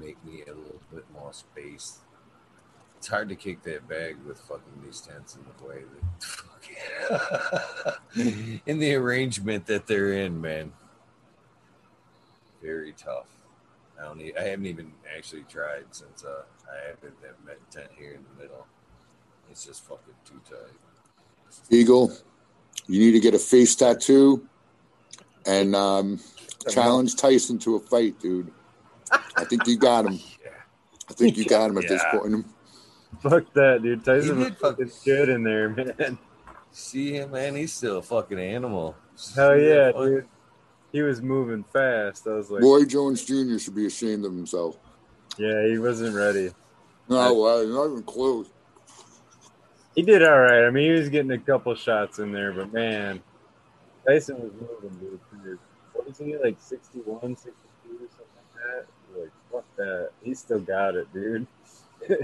make 0.00 0.24
me 0.24 0.44
a 0.46 0.54
little 0.54 0.80
bit 0.90 1.04
more 1.12 1.34
space. 1.34 1.98
It's 2.96 3.08
hard 3.08 3.28
to 3.28 3.36
kick 3.36 3.62
that 3.64 3.86
bag 3.86 4.16
with 4.26 4.40
fucking 4.40 4.82
these 4.82 5.02
tents 5.02 5.36
in 5.36 5.44
the 5.58 5.68
way 5.68 5.82
that 7.04 8.00
in 8.66 8.78
the 8.78 8.94
arrangement 8.94 9.66
that 9.66 9.86
they're 9.86 10.14
in, 10.14 10.40
man. 10.40 10.72
Very 12.62 12.92
tough. 12.92 13.28
I 14.00 14.04
don't. 14.04 14.16
Need, 14.16 14.38
I 14.38 14.44
haven't 14.44 14.64
even 14.64 14.92
actually 15.14 15.44
tried 15.50 15.84
since 15.90 16.24
uh, 16.24 16.44
I 16.66 16.88
haven't 16.88 17.20
met 17.44 17.58
tent 17.70 17.90
here 17.98 18.12
in 18.12 18.24
the 18.24 18.42
middle. 18.42 18.66
It's 19.50 19.66
just 19.66 19.84
fucking 19.84 20.14
too 20.24 20.40
tight. 20.48 20.91
Eagle, 21.70 22.12
you 22.86 23.00
need 23.00 23.12
to 23.12 23.20
get 23.20 23.34
a 23.34 23.38
face 23.38 23.74
tattoo 23.74 24.46
and 25.46 25.74
um, 25.74 26.20
challenge 26.68 27.16
Tyson 27.16 27.58
to 27.60 27.76
a 27.76 27.80
fight, 27.80 28.18
dude. 28.20 28.50
I 29.36 29.44
think 29.44 29.66
you 29.66 29.76
got 29.76 30.06
him. 30.06 30.18
I 31.10 31.14
think 31.14 31.36
you 31.36 31.44
got 31.44 31.70
him 31.70 31.78
at 31.78 31.88
this 31.88 32.02
point. 32.10 32.46
Fuck 33.20 33.52
that, 33.54 33.82
dude. 33.82 34.04
Tyson 34.04 34.36
He 34.36 34.42
was 34.42 34.48
did 34.48 34.58
fucking 34.58 34.90
good 35.04 35.28
in 35.28 35.42
there, 35.42 35.68
man. 35.68 36.18
See 36.72 37.14
him, 37.14 37.32
man. 37.32 37.54
He's 37.54 37.72
still 37.72 37.98
a 37.98 38.02
fucking 38.02 38.38
animal. 38.38 38.96
Hell 39.34 39.58
See 39.58 39.68
yeah, 39.68 39.92
dude. 39.92 40.26
He 40.90 41.02
was 41.02 41.22
moving 41.22 41.64
fast. 41.64 42.26
I 42.26 42.34
was 42.34 42.50
like, 42.50 42.62
Roy 42.62 42.84
Jones 42.84 43.24
Jr. 43.24 43.58
should 43.58 43.74
be 43.74 43.86
ashamed 43.86 44.24
of 44.24 44.32
himself. 44.32 44.78
yeah, 45.38 45.66
he 45.66 45.78
wasn't 45.78 46.14
ready. 46.14 46.50
No, 47.08 47.34
well, 47.34 47.66
not 47.66 47.90
even 47.90 48.02
close. 48.04 48.48
He 49.94 50.00
did 50.02 50.22
all 50.22 50.40
right. 50.40 50.64
I 50.64 50.70
mean, 50.70 50.90
he 50.90 50.98
was 50.98 51.10
getting 51.10 51.32
a 51.32 51.38
couple 51.38 51.74
shots 51.74 52.18
in 52.18 52.32
there, 52.32 52.50
but 52.52 52.72
man, 52.72 53.20
Tyson 54.06 54.40
was 54.40 54.52
moving, 54.52 54.98
dude. 54.98 55.20
He 55.42 55.48
was- 55.50 55.58
What 55.92 56.06
was 56.08 56.16
he 56.18 56.34
like 56.38 56.56
61, 56.58 57.36
62 57.36 57.52
or 57.86 58.08
something 58.08 58.26
like 58.36 58.54
that? 58.64 58.86
Like, 59.20 59.30
fuck 59.50 59.64
that. 59.76 60.10
He 60.22 60.32
still 60.34 60.60
got 60.60 60.94
it, 60.96 61.12
dude. 61.12 61.46
I 62.10 62.16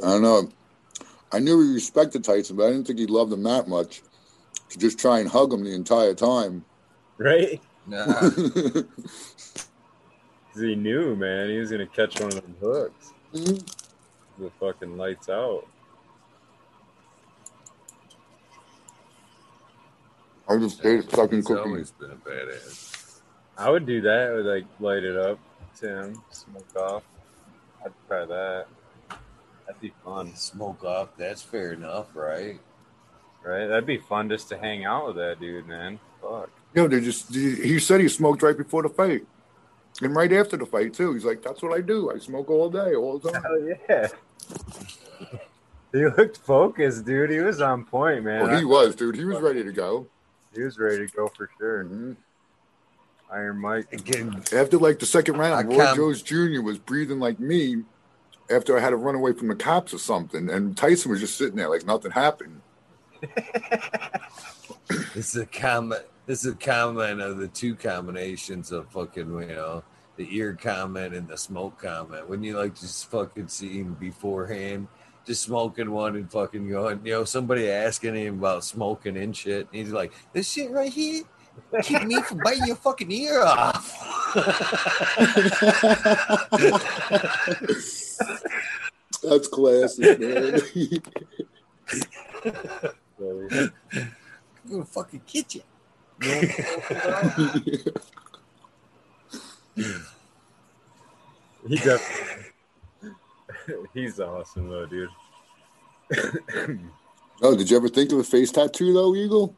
don't 0.00 0.22
know. 0.22 0.48
I 1.32 1.38
knew 1.38 1.60
he 1.62 1.72
respected 1.74 2.24
Tyson, 2.24 2.56
but 2.56 2.66
I 2.66 2.70
didn't 2.72 2.86
think 2.86 2.98
he 2.98 3.06
loved 3.06 3.32
him 3.32 3.42
that 3.44 3.68
much 3.68 4.02
to 4.70 4.78
just 4.78 4.98
try 4.98 5.20
and 5.20 5.28
hug 5.28 5.52
him 5.52 5.62
the 5.64 5.72
entire 5.74 6.14
time. 6.14 6.64
right? 7.18 7.60
Nah. 7.86 8.04
'Cause 8.30 8.84
he 10.62 10.74
knew, 10.74 11.14
man, 11.16 11.48
he 11.48 11.58
was 11.58 11.70
gonna 11.70 11.86
catch 11.86 12.20
one 12.20 12.32
of 12.32 12.42
them 12.42 12.56
hooks. 12.60 13.12
Mm-hmm. 13.32 13.79
The 14.40 14.50
fucking 14.58 14.96
lights 14.96 15.28
out. 15.28 15.66
I 20.48 20.56
just 20.56 20.84
ate 20.84 21.00
a 21.00 21.02
fucking 21.02 21.38
He's 21.38 21.46
cookie. 21.46 21.60
always 21.60 21.90
been 21.92 22.10
a 22.10 22.16
badass. 22.16 23.20
I 23.58 23.70
would 23.70 23.84
do 23.86 24.00
that. 24.00 24.28
I 24.30 24.32
would 24.32 24.46
like 24.46 24.64
light 24.80 25.04
it 25.04 25.16
up, 25.16 25.38
Tim, 25.78 26.20
smoke 26.30 26.76
off. 26.76 27.02
I'd 27.84 27.92
try 28.08 28.24
that. 28.24 28.66
That'd 29.66 29.80
be 29.82 29.92
fun, 30.04 30.34
Smoke 30.34 30.82
off. 30.84 31.10
That's 31.18 31.42
fair 31.42 31.74
enough, 31.74 32.06
right? 32.14 32.58
right? 33.44 33.66
That'd 33.66 33.86
be 33.86 33.98
fun 33.98 34.28
just 34.30 34.48
to 34.48 34.58
hang 34.58 34.84
out 34.86 35.08
with 35.08 35.16
that 35.16 35.38
dude, 35.38 35.68
man. 35.68 36.00
Fuck. 36.20 36.50
Yo, 36.74 36.88
they 36.88 37.00
just 37.00 37.32
he 37.34 37.78
said 37.78 38.00
he 38.00 38.08
smoked 38.08 38.42
right 38.42 38.56
before 38.56 38.82
the 38.82 38.88
fight. 38.88 39.26
And 40.02 40.14
right 40.16 40.32
after 40.32 40.56
the 40.56 40.66
fight 40.66 40.94
too. 40.94 41.12
He's 41.14 41.24
like, 41.24 41.42
That's 41.42 41.62
what 41.62 41.72
I 41.76 41.80
do. 41.80 42.10
I 42.10 42.18
smoke 42.18 42.50
all 42.50 42.70
day, 42.70 42.94
all 42.94 43.18
the 43.18 43.30
time. 43.32 43.42
Hell 43.42 43.68
yeah. 43.88 44.08
He 45.92 46.04
looked 46.06 46.36
focused, 46.38 47.04
dude. 47.04 47.30
He 47.30 47.40
was 47.40 47.60
on 47.60 47.84
point, 47.84 48.24
man. 48.24 48.46
Well, 48.46 48.56
he 48.58 48.64
was, 48.64 48.94
dude. 48.94 49.16
He 49.16 49.24
was 49.24 49.40
ready 49.40 49.64
to 49.64 49.72
go. 49.72 50.06
He 50.54 50.62
was 50.62 50.78
ready 50.78 51.06
to 51.06 51.12
go 51.12 51.28
for 51.28 51.50
sure. 51.58 51.84
Mhm. 51.84 52.16
Iron 53.32 53.58
Mike. 53.58 53.92
Again, 53.92 54.42
After 54.52 54.78
like 54.78 54.98
the 55.00 55.06
second 55.06 55.36
round, 55.36 55.54
I 55.54 55.62
Roy 55.62 55.76
can't- 55.76 55.96
Jones 55.96 56.22
Jr. 56.22 56.62
was 56.62 56.78
breathing 56.78 57.18
like 57.20 57.38
me 57.38 57.82
after 58.50 58.76
I 58.76 58.80
had 58.80 58.90
to 58.90 58.96
run 58.96 59.14
away 59.14 59.32
from 59.32 59.46
the 59.48 59.54
cops 59.54 59.92
or 59.94 59.98
something. 59.98 60.48
And 60.50 60.76
Tyson 60.76 61.10
was 61.12 61.20
just 61.20 61.36
sitting 61.38 61.54
there 61.56 61.68
like 61.68 61.84
nothing 61.86 62.10
happened. 62.12 62.60
this 65.14 65.34
is 65.34 65.36
a 65.36 65.46
comment. 65.46 66.02
This 66.26 66.44
is 66.44 66.52
a 66.52 66.56
comment 66.56 67.20
of 67.20 67.38
the 67.38 67.48
two 67.48 67.74
combinations 67.74 68.72
of 68.72 68.88
fucking, 68.90 69.28
you 69.32 69.46
know, 69.48 69.82
the 70.20 70.36
ear 70.36 70.52
comment 70.52 71.14
and 71.14 71.26
the 71.26 71.38
smoke 71.38 71.80
comment. 71.80 72.28
Wouldn't 72.28 72.46
you 72.46 72.58
like 72.58 72.74
to 72.74 72.82
just 72.82 73.10
fucking 73.10 73.48
see 73.48 73.78
him 73.78 73.94
beforehand, 73.94 74.86
just 75.26 75.44
smoking 75.44 75.90
one 75.90 76.14
and 76.16 76.30
fucking 76.30 76.68
going, 76.68 77.00
you 77.06 77.12
know, 77.12 77.24
somebody 77.24 77.70
asking 77.70 78.16
him 78.16 78.38
about 78.38 78.64
smoking 78.64 79.16
and 79.16 79.34
shit. 79.34 79.66
And 79.68 79.76
he's 79.80 79.92
like, 79.92 80.12
this 80.34 80.52
shit 80.52 80.70
right 80.70 80.92
here, 80.92 81.22
keep 81.82 82.02
me 82.02 82.20
from 82.20 82.36
biting 82.44 82.66
your 82.66 82.76
fucking 82.76 83.10
ear 83.10 83.42
off. 83.42 83.96
That's 89.22 89.48
classic, 89.48 90.20
man. 90.20 90.60
I'm 93.22 93.72
gonna 94.70 94.84
fucking 94.84 95.22
get 95.26 95.54
you. 95.54 95.62
he 101.68 101.76
definitely. 101.76 102.44
He's 103.94 104.20
awesome 104.20 104.68
though, 104.68 104.86
dude. 104.86 105.08
oh, 107.42 107.56
did 107.56 107.70
you 107.70 107.76
ever 107.76 107.88
think 107.88 108.12
of 108.12 108.18
a 108.18 108.24
face 108.24 108.50
tattoo 108.50 108.92
though, 108.92 109.14
Eagle? 109.14 109.54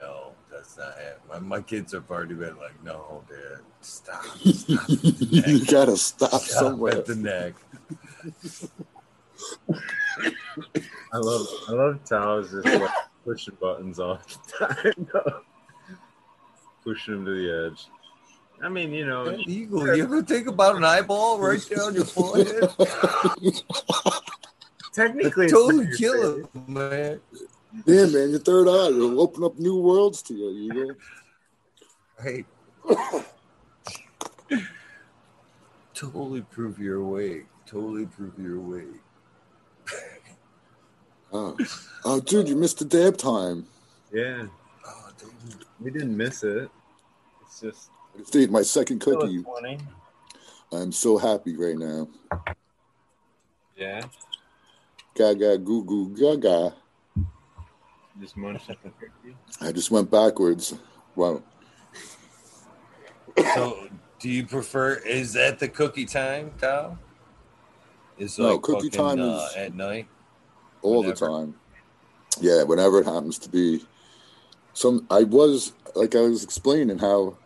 No, 0.00 0.32
that's 0.50 0.76
not 0.76 0.94
it. 0.98 1.20
My, 1.28 1.38
my 1.38 1.60
kids 1.62 1.92
have 1.92 2.10
already 2.10 2.34
been 2.34 2.56
like, 2.58 2.82
no, 2.84 3.22
dad, 3.28 3.60
stop. 3.80 4.24
you 4.42 5.64
gotta 5.66 5.96
stop 5.96 6.30
Stop 6.42 6.42
somewhere. 6.42 6.98
at 6.98 7.06
the 7.06 7.14
neck. 7.16 7.54
I 11.12 11.16
love 11.18 11.46
I 11.68 11.72
love 11.72 12.00
Tao's 12.04 12.50
just 12.52 12.66
like 12.66 12.90
pushing 13.24 13.56
buttons 13.60 13.98
all 13.98 14.18
the 14.58 14.66
time. 14.66 15.08
though. 15.12 15.40
Pushing 16.84 17.14
them 17.14 17.24
to 17.26 17.30
the 17.32 17.70
edge. 17.70 17.86
I 18.62 18.68
mean, 18.68 18.92
you 18.92 19.04
know, 19.06 19.36
Eagle, 19.46 19.94
you 19.96 20.04
ever 20.04 20.22
think 20.22 20.46
about 20.46 20.76
an 20.76 20.84
eyeball 20.84 21.38
right 21.40 21.60
down 21.76 21.94
your 21.94 22.04
forehead? 22.04 22.70
technically, 24.92 25.46
it's 25.46 25.52
totally 25.52 25.86
not 25.86 25.98
your 25.98 26.12
kill 26.14 26.36
face. 26.36 26.46
it, 26.54 26.68
man. 26.68 27.20
Yeah, 27.86 28.06
man, 28.06 28.30
your 28.30 28.38
third 28.38 28.68
eye 28.68 28.90
will 28.96 29.20
open 29.20 29.42
up 29.44 29.58
new 29.58 29.76
worlds 29.80 30.22
to 30.22 30.34
you, 30.34 30.50
Eagle. 30.50 30.94
Hey. 32.22 32.44
totally 35.94 36.42
prove 36.42 36.78
you're 36.78 37.00
awake. 37.00 37.46
Totally 37.66 38.06
prove 38.06 38.34
you're 38.38 38.56
awake. 38.58 38.86
Oh. 39.88 39.96
Uh, 41.32 41.54
oh, 42.04 42.16
uh, 42.18 42.20
dude, 42.20 42.46
you 42.46 42.54
missed 42.54 42.78
the 42.80 42.84
dab 42.84 43.16
time. 43.16 43.64
Yeah, 44.12 44.48
Oh, 44.86 45.08
dude. 45.18 45.64
we 45.80 45.90
didn't 45.90 46.14
miss 46.14 46.44
it. 46.44 46.68
It's 47.40 47.58
just 47.58 47.88
Just 48.16 48.50
my 48.50 48.62
second 48.62 49.00
cookie. 49.00 49.44
I'm 50.72 50.92
so 50.92 51.18
happy 51.18 51.56
right 51.56 51.76
now. 51.76 52.08
Yeah, 53.76 54.04
Gaga, 55.14 55.58
goo 55.58 55.84
goo, 55.84 56.08
gaga. 56.14 56.74
just 58.20 58.36
munched 58.36 58.70
up 58.70 58.76
a 58.84 58.90
cookie. 58.90 59.36
I 59.60 59.72
just 59.72 59.90
went 59.90 60.10
backwards. 60.10 60.74
Wow. 61.16 61.42
So, 63.54 63.88
do 64.20 64.28
you 64.28 64.46
prefer? 64.46 64.94
Is 64.94 65.32
that 65.32 65.58
the 65.58 65.68
cookie 65.68 66.04
time, 66.06 66.52
Kyle? 66.60 66.98
Is 68.18 68.38
No, 68.38 68.52
like 68.52 68.62
cookie 68.62 68.90
fucking, 68.90 69.16
time 69.16 69.20
uh, 69.20 69.46
is- 69.46 69.54
at 69.56 69.74
night. 69.74 70.06
all 70.82 71.00
Whenever. 71.00 71.14
the 71.14 71.26
time. 71.26 71.54
Yeah, 72.40 72.62
whenever 72.62 73.00
it 73.00 73.06
happens 73.06 73.38
to 73.40 73.48
be. 73.50 73.84
Some 74.74 75.06
I 75.10 75.24
was 75.24 75.72
like 75.94 76.14
I 76.14 76.20
was 76.20 76.44
explaining 76.44 76.98
how 76.98 77.36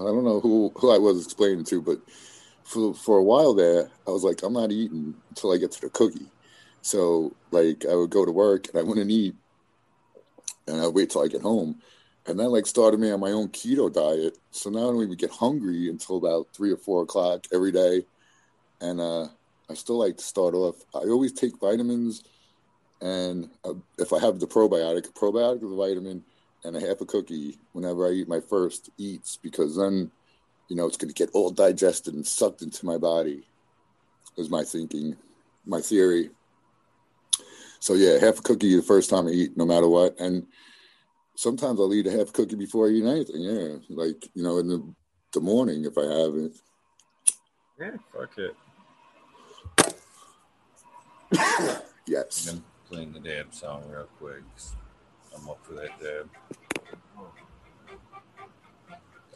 I 0.00 0.10
don't 0.10 0.24
know 0.24 0.40
who 0.40 0.72
who 0.76 0.90
I 0.90 0.98
was 0.98 1.24
explaining 1.24 1.64
to, 1.66 1.82
but 1.82 1.98
for 2.64 2.94
for 2.94 3.18
a 3.18 3.22
while 3.22 3.54
there, 3.54 3.90
I 4.06 4.10
was 4.10 4.24
like, 4.24 4.42
I'm 4.42 4.52
not 4.52 4.72
eating 4.72 5.14
until 5.28 5.52
I 5.52 5.58
get 5.58 5.72
to 5.72 5.80
the 5.82 5.90
cookie. 5.90 6.30
So 6.82 7.34
like 7.50 7.84
I 7.84 7.94
would 7.94 8.10
go 8.10 8.24
to 8.24 8.32
work 8.32 8.68
and 8.68 8.78
I 8.78 8.82
wouldn't 8.82 9.10
eat, 9.10 9.34
and 10.66 10.80
I'd 10.80 10.94
wait 10.94 11.10
till 11.10 11.22
I 11.22 11.28
get 11.28 11.42
home, 11.42 11.80
and 12.26 12.38
that 12.38 12.48
like 12.48 12.66
started 12.66 13.00
me 13.00 13.10
on 13.10 13.20
my 13.20 13.32
own 13.32 13.48
keto 13.48 13.92
diet. 13.92 14.38
So 14.50 14.70
now 14.70 14.88
I 14.88 14.92
don't 14.92 15.02
even 15.02 15.16
get 15.16 15.30
hungry 15.30 15.88
until 15.90 16.16
about 16.16 16.48
three 16.54 16.72
or 16.72 16.78
four 16.78 17.02
o'clock 17.02 17.46
every 17.52 17.72
day, 17.72 18.06
and 18.80 19.00
uh, 19.00 19.28
I 19.68 19.74
still 19.74 19.98
like 19.98 20.16
to 20.16 20.24
start 20.24 20.54
off. 20.54 20.76
I 20.94 21.08
always 21.08 21.32
take 21.32 21.60
vitamins, 21.60 22.24
and 23.00 23.50
uh, 23.64 23.74
if 23.98 24.12
I 24.12 24.20
have 24.20 24.40
the 24.40 24.46
probiotic, 24.46 25.12
probiotic 25.12 25.60
with 25.60 25.72
a 25.72 25.76
vitamin, 25.76 26.24
and 26.64 26.76
a 26.76 26.80
half 26.80 27.00
a 27.00 27.06
cookie 27.06 27.58
whenever 27.72 28.06
I 28.06 28.12
eat 28.12 28.28
my 28.28 28.40
first 28.40 28.90
eats, 28.98 29.36
because 29.36 29.76
then, 29.76 30.10
you 30.68 30.76
know, 30.76 30.86
it's 30.86 30.96
going 30.96 31.12
to 31.12 31.14
get 31.14 31.30
all 31.32 31.50
digested 31.50 32.14
and 32.14 32.26
sucked 32.26 32.62
into 32.62 32.86
my 32.86 32.98
body. 32.98 33.46
Is 34.36 34.48
my 34.48 34.62
thinking, 34.62 35.16
my 35.66 35.80
theory. 35.80 36.30
So 37.80 37.94
yeah, 37.94 38.18
half 38.18 38.38
a 38.38 38.42
cookie 38.42 38.76
the 38.76 38.82
first 38.82 39.10
time 39.10 39.26
I 39.26 39.30
eat, 39.30 39.56
no 39.56 39.66
matter 39.66 39.88
what, 39.88 40.18
and 40.20 40.46
sometimes 41.34 41.80
I'll 41.80 41.92
eat 41.92 42.06
a 42.06 42.12
half 42.12 42.32
cookie 42.32 42.56
before 42.56 42.86
I 42.86 42.90
eat 42.90 43.04
anything. 43.04 43.40
Yeah, 43.40 43.76
like 43.88 44.28
you 44.34 44.42
know, 44.42 44.58
in 44.58 44.68
the 44.68 44.94
the 45.32 45.40
morning 45.40 45.84
if 45.84 45.96
I 45.98 46.02
have 46.02 46.34
it. 46.36 46.52
Yeah, 47.78 47.96
fuck 48.12 48.38
it. 48.38 48.54
yes. 52.06 52.52
I'm 52.52 52.64
playing 52.88 53.12
the 53.12 53.20
dab 53.20 53.54
song 53.54 53.84
real 53.88 54.08
quick. 54.18 54.42
I'm 55.34 55.48
up 55.48 55.64
for 55.64 55.74
that 55.74 55.98
dab. 56.00 56.28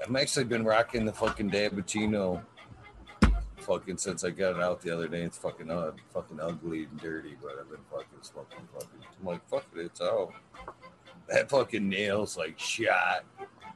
I've 0.07 0.17
actually 0.17 0.45
been 0.45 0.65
rocking 0.65 1.05
the 1.05 1.13
fucking 1.13 1.51
Dabbuccino 1.51 2.43
fucking 3.65 3.97
since 3.97 4.25
I 4.25 4.31
got 4.31 4.57
it 4.57 4.63
out 4.63 4.81
the 4.83 4.91
other 4.91 5.09
day. 5.09 5.23
It's 5.23 5.39
fucking 5.39 5.71
uh, 5.71 5.93
fucking 6.13 6.39
ugly 6.41 6.85
and 6.85 7.01
dirty, 7.01 7.37
but 7.41 7.53
I've 7.59 7.71
been 7.71 7.79
fucking 7.91 8.19
smoking 8.21 8.69
fucking. 8.75 9.01
I'm 9.21 9.27
like, 9.27 9.49
fuck 9.49 9.65
it, 9.75 9.81
it's 9.81 10.01
out. 10.01 10.33
That 11.29 11.49
fucking 11.49 11.89
nail's 11.89 12.37
like 12.37 12.59
shot. 12.59 13.25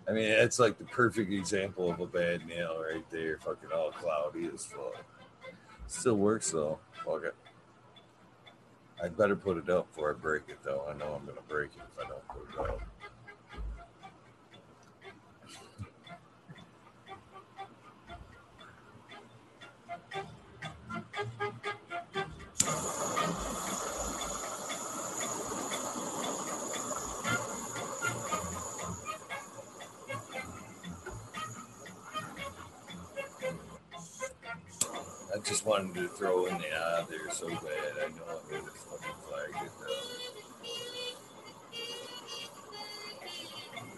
I 0.06 0.12
mean, 0.12 0.24
it's 0.24 0.58
like 0.58 0.78
the 0.78 0.84
perfect 0.84 1.32
example 1.32 1.90
of 1.90 2.00
a 2.00 2.06
bad 2.06 2.46
nail 2.46 2.82
right 2.82 3.08
there. 3.10 3.38
Fucking 3.38 3.70
all 3.74 3.92
cloudy 3.92 4.50
as 4.52 4.66
fuck. 4.66 5.04
Still 5.86 6.16
works 6.16 6.50
though. 6.50 6.78
Fuck 7.04 7.24
it. 7.24 7.34
I'd 9.02 9.16
better 9.16 9.36
put 9.36 9.58
it 9.58 9.70
up 9.70 9.88
before 9.92 10.10
I 10.14 10.18
break 10.20 10.44
it 10.48 10.58
though. 10.64 10.84
I 10.88 10.94
know 10.94 11.14
I'm 11.14 11.26
gonna 11.26 11.40
break 11.48 11.70
it 11.76 11.82
if 11.82 12.04
I 12.04 12.08
don't 12.08 12.28
put 12.28 12.54
it 12.54 12.60
up. 12.70 12.97
Throw 36.18 36.46
in 36.46 36.58
the 36.58 36.64
eye 36.64 37.04
there 37.08 37.30
so 37.30 37.48
bad. 37.48 37.58
I 37.60 38.08
know 38.08 38.24
I 38.28 38.34
would 38.50 38.54
have 38.54 38.72
fucking 38.72 39.14
flagged 39.28 39.66
it 39.66 39.72
though. 39.78 39.94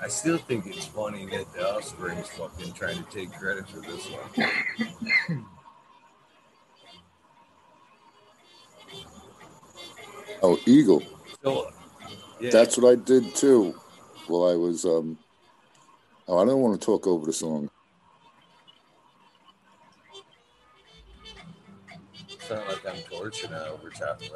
I 0.05 0.09
still 0.09 0.39
think 0.39 0.67
it's 0.67 0.87
funny 0.87 1.27
that 1.27 1.53
the 1.55 1.75
Offspring's 1.75 2.29
fucking 2.29 2.73
trying 2.75 3.03
to 3.03 3.11
take 3.11 3.33
credit 3.33 3.69
for 3.69 3.81
this 3.81 4.07
one. 4.07 5.45
Oh, 10.43 10.59
Eagle. 10.65 11.03
So, 11.45 11.71
yeah, 12.41 12.49
That's 12.51 12.79
what 12.79 12.91
I 12.91 12.95
did 12.95 13.35
too. 13.35 13.75
While 14.27 14.51
I 14.51 14.57
was 14.57 14.87
um. 14.87 15.19
Oh, 16.27 16.39
I 16.39 16.47
don't 16.47 16.63
want 16.63 16.81
to 16.81 16.87
talk 16.87 17.07
over 17.07 17.27
the 17.27 17.33
song. 17.35 17.69
I'm 22.91 23.03
torching 23.11 23.53
it 23.53 23.69
over 23.69 23.91
top 23.91 24.21
of. 24.23 24.31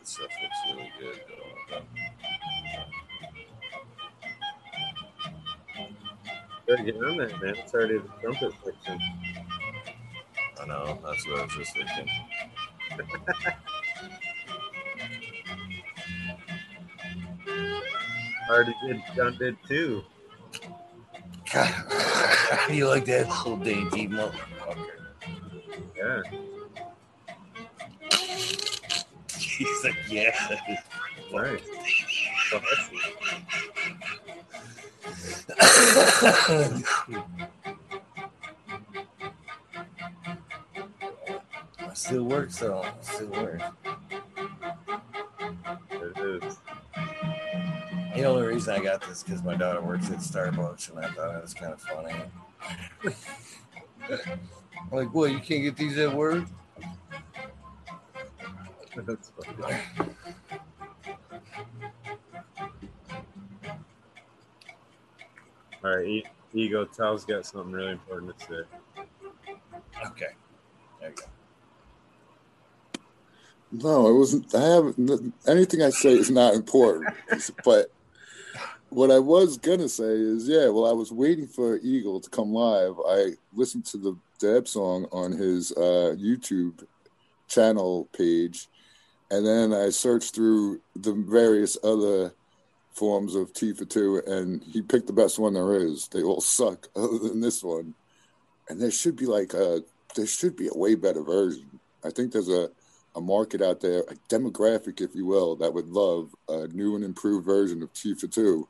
This 0.00 0.10
stuff 0.10 0.30
looks 0.42 0.56
really 0.68 0.92
good 1.00 1.20
though. 1.28 1.82
Better 6.66 6.84
get 6.84 6.96
on 6.96 7.16
that, 7.18 7.42
man. 7.42 7.56
It's 7.56 7.74
already 7.74 7.98
the 7.98 8.08
trumpet 8.22 8.52
section. 8.64 9.00
I 10.60 10.66
know, 10.66 10.98
that's 11.04 11.26
what 11.28 11.40
I 11.40 11.44
was 11.44 11.54
just 11.56 11.74
thinking. 11.74 12.08
Already 18.50 18.74
did. 18.86 19.02
John 19.16 19.36
did 19.38 19.56
too. 19.68 20.02
God, 21.52 21.89
you 22.70 22.88
like 22.88 23.04
that 23.06 23.28
little 23.28 23.56
dainty 23.56 24.08
motherfucker. 24.08 24.86
Yeah. 25.96 26.22
He's 29.38 29.84
like, 29.84 29.96
yeah. 30.08 30.34
Nice. 31.32 31.60
I 41.82 41.94
Still 41.94 42.24
works 42.24 42.58
though. 42.58 42.84
Still 43.02 43.28
works. 43.28 43.64
The 48.20 48.26
only 48.26 48.46
reason 48.48 48.74
I 48.74 48.84
got 48.84 49.00
this 49.00 49.22
because 49.22 49.42
my 49.42 49.54
daughter 49.56 49.80
works 49.80 50.10
at 50.10 50.18
Starbucks, 50.18 50.90
and 50.90 50.98
I 50.98 51.08
thought 51.08 51.36
it 51.36 51.42
was 51.42 51.54
kind 51.54 51.72
of 51.72 51.80
funny. 51.80 52.14
like, 54.92 55.14
what? 55.14 55.32
You 55.32 55.38
can't 55.38 55.62
get 55.62 55.74
these 55.74 55.96
at 55.96 56.14
work? 56.14 56.44
That's 59.06 59.30
funny. 59.30 59.74
All 65.82 65.96
right, 65.96 66.06
E- 66.06 66.26
Ego, 66.52 66.84
Tal's 66.84 67.24
got 67.24 67.46
something 67.46 67.72
really 67.72 67.92
important 67.92 68.38
to 68.38 68.44
say. 68.44 69.04
Okay. 70.08 70.26
There 71.00 71.08
you 71.08 71.16
go. 71.16 71.24
No, 73.72 74.08
it 74.08 74.18
wasn't. 74.18 74.54
I 74.54 74.60
haven't. 74.60 75.32
Anything 75.46 75.80
I 75.80 75.88
say 75.88 76.12
is 76.12 76.30
not 76.30 76.52
important. 76.52 77.14
but 77.64 77.90
what 78.90 79.10
I 79.10 79.18
was 79.18 79.56
gonna 79.56 79.88
say 79.88 80.12
is, 80.12 80.48
yeah. 80.48 80.68
Well, 80.68 80.86
I 80.86 80.92
was 80.92 81.12
waiting 81.12 81.46
for 81.46 81.78
Eagle 81.78 82.20
to 82.20 82.28
come 82.28 82.52
live. 82.52 82.96
I 83.08 83.30
listened 83.54 83.86
to 83.86 83.96
the 83.96 84.16
Deb 84.38 84.66
song 84.66 85.06
on 85.12 85.32
his 85.32 85.72
uh, 85.72 86.16
YouTube 86.18 86.84
channel 87.48 88.08
page, 88.16 88.68
and 89.30 89.46
then 89.46 89.72
I 89.72 89.90
searched 89.90 90.34
through 90.34 90.80
the 90.96 91.12
various 91.12 91.78
other 91.84 92.34
forms 92.92 93.36
of 93.36 93.52
Tea 93.52 93.72
for 93.72 93.84
Two, 93.84 94.22
and 94.26 94.62
he 94.64 94.82
picked 94.82 95.06
the 95.06 95.12
best 95.12 95.38
one 95.38 95.54
there 95.54 95.76
is. 95.76 96.08
They 96.08 96.22
all 96.22 96.40
suck, 96.40 96.88
other 96.96 97.18
than 97.18 97.40
this 97.40 97.62
one. 97.62 97.94
And 98.68 98.80
there 98.80 98.90
should 98.90 99.16
be 99.16 99.26
like 99.26 99.54
a 99.54 99.82
there 100.16 100.26
should 100.26 100.56
be 100.56 100.68
a 100.68 100.76
way 100.76 100.96
better 100.96 101.22
version. 101.22 101.80
I 102.04 102.10
think 102.10 102.32
there's 102.32 102.48
a 102.48 102.70
a 103.16 103.20
market 103.20 103.60
out 103.60 103.80
there, 103.80 104.00
a 104.02 104.14
demographic, 104.28 105.00
if 105.00 105.14
you 105.14 105.26
will, 105.26 105.56
that 105.56 105.74
would 105.74 105.88
love 105.88 106.32
a 106.48 106.68
new 106.68 106.94
and 106.94 107.04
improved 107.04 107.44
version 107.44 107.82
of 107.82 107.92
Tea 107.92 108.14
for 108.14 108.26
Two. 108.26 108.68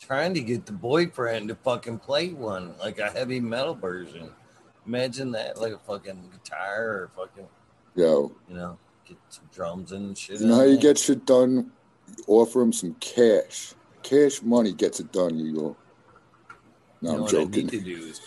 Trying 0.00 0.34
to 0.34 0.40
get 0.40 0.66
the 0.66 0.72
boyfriend 0.72 1.48
to 1.48 1.54
fucking 1.54 2.00
play 2.00 2.28
one, 2.30 2.74
like 2.78 2.98
a 2.98 3.10
heavy 3.10 3.40
metal 3.40 3.74
version. 3.74 4.30
Imagine 4.86 5.30
that, 5.32 5.58
like 5.60 5.72
a 5.72 5.78
fucking 5.78 6.30
guitar 6.30 6.84
or 6.88 7.10
fucking, 7.16 7.46
Yo, 7.96 8.32
you 8.48 8.54
know, 8.56 8.76
get 9.06 9.16
some 9.30 9.48
drums 9.54 9.92
and 9.92 10.16
shit. 10.18 10.40
you 10.40 10.46
know 10.48 10.56
how 10.56 10.62
you 10.62 10.72
there. 10.72 10.82
get 10.94 10.98
shit 10.98 11.24
done? 11.24 11.70
Offer 12.26 12.60
him 12.60 12.72
some 12.72 12.94
cash. 13.00 13.72
Cash 14.02 14.42
money 14.42 14.72
gets 14.72 15.00
it 15.00 15.10
done, 15.12 15.36
Eagle. 15.36 15.76
No, 17.00 17.10
You 17.12 17.16
know 17.18 17.24
I'm 17.24 17.30
joking. 17.30 17.50
need 17.66 17.68
to 17.70 17.80
do 17.80 17.96
is 18.04 18.20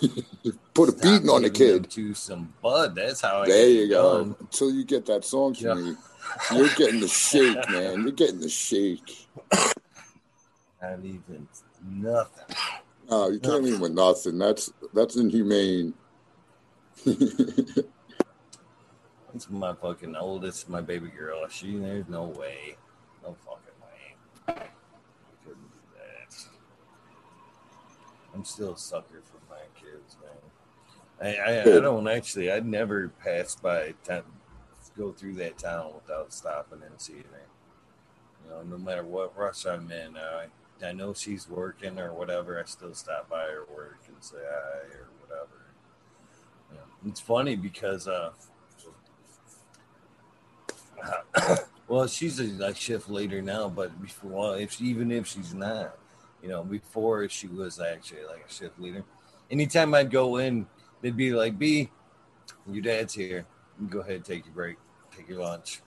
Put 0.73 0.89
a 0.89 0.93
beating 0.93 1.29
on 1.29 1.43
the 1.43 1.49
kid. 1.51 1.89
To 1.91 2.13
some 2.15 2.53
bud. 2.63 2.95
That's 2.95 3.21
how 3.21 3.41
I 3.43 3.47
There 3.47 3.69
you 3.69 3.89
go. 3.89 4.23
done. 4.23 4.35
Until 4.39 4.71
you 4.71 4.83
get 4.83 5.05
that 5.07 5.25
song 5.25 5.53
to 5.55 5.63
Yeah. 5.63 5.73
me, 5.75 5.95
you're 6.55 6.69
getting 6.75 7.01
the 7.01 7.07
shake, 7.25 7.69
man. 7.69 8.01
You're 8.03 8.11
getting 8.13 8.39
the 8.39 8.49
shake. 8.49 9.27
Not 10.81 10.99
even 11.03 11.47
nothing. 11.83 12.55
No, 13.09 13.29
you 13.29 13.39
can't 13.39 13.63
leave 13.63 13.79
with 13.79 13.93
nothing. 13.93 14.37
That's 14.37 14.71
that's 14.93 15.15
inhumane. 15.15 15.93
It's 19.37 19.51
my 19.51 19.75
fucking 19.75 20.15
oldest, 20.15 20.67
my 20.67 20.81
baby 20.81 21.09
girl. 21.09 21.47
She, 21.47 21.77
there's 21.77 22.07
no 22.07 22.23
way. 22.23 22.75
No 23.21 23.35
fucking 23.45 23.77
way. 23.83 24.15
I 24.47 24.53
couldn't 25.45 25.69
do 25.69 25.79
that. 25.95 26.35
I'm 28.33 28.43
still 28.43 28.73
a 28.73 28.77
sucker 28.79 29.21
for 29.23 29.39
my 29.47 29.61
kids, 29.79 30.17
man. 30.19 31.37
I, 31.37 31.51
I, 31.51 31.61
I 31.61 31.79
don't 31.81 32.07
actually, 32.07 32.51
I'd 32.51 32.65
never 32.65 33.09
pass 33.09 33.55
by 33.55 33.93
10, 34.05 34.23
go 34.97 35.11
through 35.11 35.35
that 35.35 35.59
town 35.59 35.91
without 35.93 36.33
stopping 36.33 36.81
and 36.83 36.99
seeing 36.99 37.23
her. 37.31 37.47
You 38.43 38.49
know, 38.49 38.63
no 38.63 38.77
matter 38.83 39.03
what 39.03 39.37
rush 39.37 39.67
I'm 39.67 39.91
in, 39.91 40.17
I 40.17 40.47
I 40.83 40.91
know 40.91 41.13
she's 41.13 41.49
working 41.49 41.99
or 41.99 42.13
whatever. 42.13 42.59
I 42.59 42.65
still 42.65 42.93
stop 42.93 43.29
by 43.29 43.43
her 43.43 43.65
work 43.73 43.99
and 44.07 44.17
say 44.19 44.37
hi 44.37 44.79
or 44.97 45.09
whatever. 45.21 45.65
Know, 46.73 47.09
it's 47.09 47.19
funny 47.19 47.55
because 47.55 48.07
uh, 48.07 48.31
well, 51.87 52.07
she's 52.07 52.39
a 52.39 52.43
like 52.43 52.77
shift 52.77 53.09
leader 53.09 53.41
now, 53.41 53.69
but 53.69 54.01
before, 54.01 54.31
well, 54.31 54.53
if 54.53 54.73
she, 54.73 54.85
even 54.85 55.11
if 55.11 55.27
she's 55.27 55.53
not, 55.53 55.97
you 56.41 56.49
know, 56.49 56.63
before 56.63 57.27
she 57.29 57.47
was 57.47 57.79
actually 57.79 58.25
like 58.25 58.45
a 58.47 58.51
shift 58.53 58.79
leader. 58.79 59.03
Anytime 59.49 59.93
I'd 59.93 60.11
go 60.11 60.37
in, 60.37 60.67
they'd 61.01 61.15
be 61.15 61.31
like, 61.31 61.57
"B, 61.57 61.89
your 62.69 62.81
dad's 62.81 63.13
here. 63.13 63.45
You 63.79 63.87
go 63.87 63.99
ahead, 63.99 64.25
take 64.25 64.45
your 64.45 64.53
break, 64.53 64.77
take 65.15 65.29
your 65.29 65.41
lunch." 65.41 65.81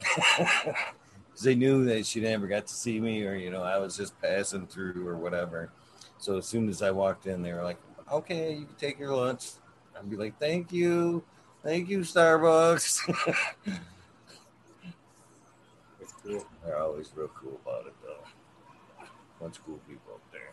Because 1.38 1.44
they 1.44 1.54
knew 1.54 1.84
that 1.84 2.04
she 2.04 2.20
never 2.20 2.48
got 2.48 2.66
to 2.66 2.74
see 2.74 2.98
me, 2.98 3.24
or 3.24 3.36
you 3.36 3.48
know, 3.48 3.62
I 3.62 3.78
was 3.78 3.96
just 3.96 4.20
passing 4.20 4.66
through 4.66 5.06
or 5.06 5.16
whatever. 5.16 5.70
So 6.18 6.38
as 6.38 6.46
soon 6.48 6.68
as 6.68 6.82
I 6.82 6.90
walked 6.90 7.28
in, 7.28 7.42
they 7.42 7.52
were 7.52 7.62
like, 7.62 7.78
"Okay, 8.10 8.54
you 8.54 8.66
can 8.66 8.74
take 8.74 8.98
your 8.98 9.14
lunch." 9.14 9.50
I'd 9.96 10.10
be 10.10 10.16
like, 10.16 10.36
"Thank 10.40 10.72
you, 10.72 11.22
thank 11.62 11.88
you, 11.88 12.00
Starbucks." 12.00 13.06
That's 16.00 16.12
cool. 16.24 16.44
They're 16.64 16.82
always 16.82 17.12
real 17.14 17.28
cool 17.28 17.60
about 17.64 17.86
it, 17.86 17.94
though. 18.02 19.06
Bunch 19.40 19.58
of 19.58 19.64
cool 19.64 19.78
people 19.88 20.14
up 20.14 20.22
there. 20.32 20.50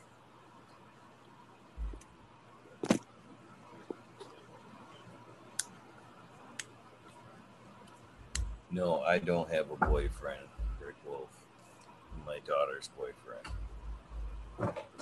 No, 8.69 8.99
I 9.01 9.17
don't 9.17 9.49
have 9.49 9.71
a 9.71 9.75
boyfriend. 9.77 10.45
My 12.25 12.39
daughter's 12.45 12.89
boyfriend. 12.97 13.47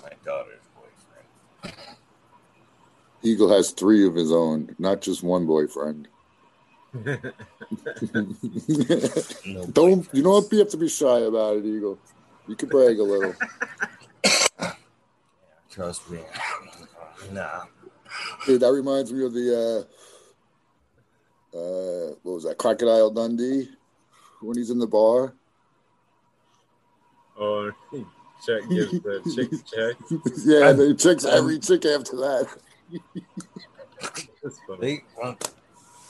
My 0.01 0.11
daughter's 0.25 0.61
boyfriend. 0.75 1.77
Eagle 3.21 3.49
has 3.53 3.71
three 3.71 4.05
of 4.05 4.15
his 4.15 4.31
own, 4.31 4.75
not 4.79 5.01
just 5.01 5.23
one 5.23 5.45
boyfriend. 5.45 6.07
No 9.45 9.65
Don't 9.65 9.73
boyfriend. 9.73 10.09
you 10.13 10.21
don't 10.23 10.51
have 10.53 10.69
to 10.69 10.77
be 10.77 10.87
shy 10.89 11.19
about 11.19 11.57
it, 11.57 11.65
Eagle. 11.65 11.97
You 12.47 12.55
can 12.55 12.69
brag 12.69 12.99
a 12.99 13.03
little. 13.03 13.33
Trust 15.71 16.09
me. 16.11 16.19
Nah. 17.31 17.63
Dude, 18.45 18.61
that 18.61 18.71
reminds 18.71 19.11
me 19.11 19.25
of 19.25 19.33
the 19.33 19.87
uh 21.55 21.57
uh 21.57 22.15
what 22.21 22.33
was 22.33 22.43
that, 22.43 22.57
Crocodile 22.57 23.09
Dundee 23.09 23.69
when 24.41 24.57
he's 24.57 24.69
in 24.69 24.77
the 24.79 24.85
bar. 24.87 25.33
Oh, 27.39 27.71
check 28.45 28.69
gives 28.69 28.91
the 29.01 29.21
chicks 29.35 29.63
check. 29.71 29.95
yeah, 30.45 30.67
I'm- 30.67 30.77
they 30.77 30.93
chicks 30.93 31.25
every 31.25 31.59
chick 31.59 31.85
after 31.85 32.15
that. 32.17 32.47
Thank, 34.79 35.05
well, 35.17 35.37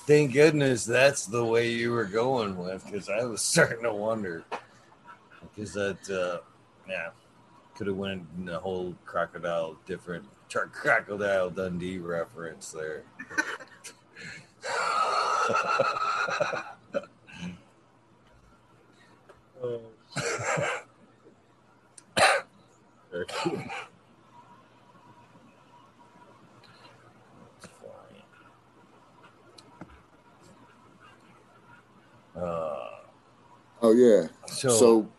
thank 0.06 0.34
goodness 0.34 0.86
that's 0.86 1.26
the 1.28 1.46
way 1.46 1.70
you 1.70 1.92
were 1.92 2.06
going 2.06 2.58
with, 2.58 2.84
because 2.86 3.10
I 3.10 3.24
was 3.24 3.42
starting 3.46 3.84
to 3.84 3.94
wonder. 3.94 4.44
Because 5.56 5.74
that, 5.74 6.10
uh, 6.10 6.40
yeah, 6.90 7.10
could 7.76 7.88
have 7.88 7.96
went 7.96 8.26
in 8.38 8.50
a 8.50 8.60
whole 8.60 8.96
crocodile 9.06 9.78
different 9.86 10.26
tr- 10.50 10.66
crocodile 10.72 11.50
Dundee 11.52 12.00
reference 12.00 12.72
there. 12.72 13.04
Oh, 19.62 19.82
Uh, 32.36 32.84
Oh 33.84 33.92
yeah. 33.92 34.28
so, 34.48 34.70
So, 34.70 35.10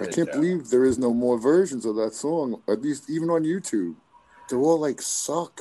I 0.00 0.06
can't 0.06 0.30
believe 0.30 0.70
there 0.70 0.84
is 0.84 0.98
no 0.98 1.12
more 1.12 1.36
versions 1.38 1.84
of 1.84 1.96
that 1.96 2.14
song. 2.14 2.62
At 2.68 2.80
least 2.80 3.10
even 3.10 3.28
on 3.28 3.42
YouTube. 3.42 3.96
They're 4.48 4.58
all 4.58 4.80
like 4.80 5.02
suck. 5.02 5.60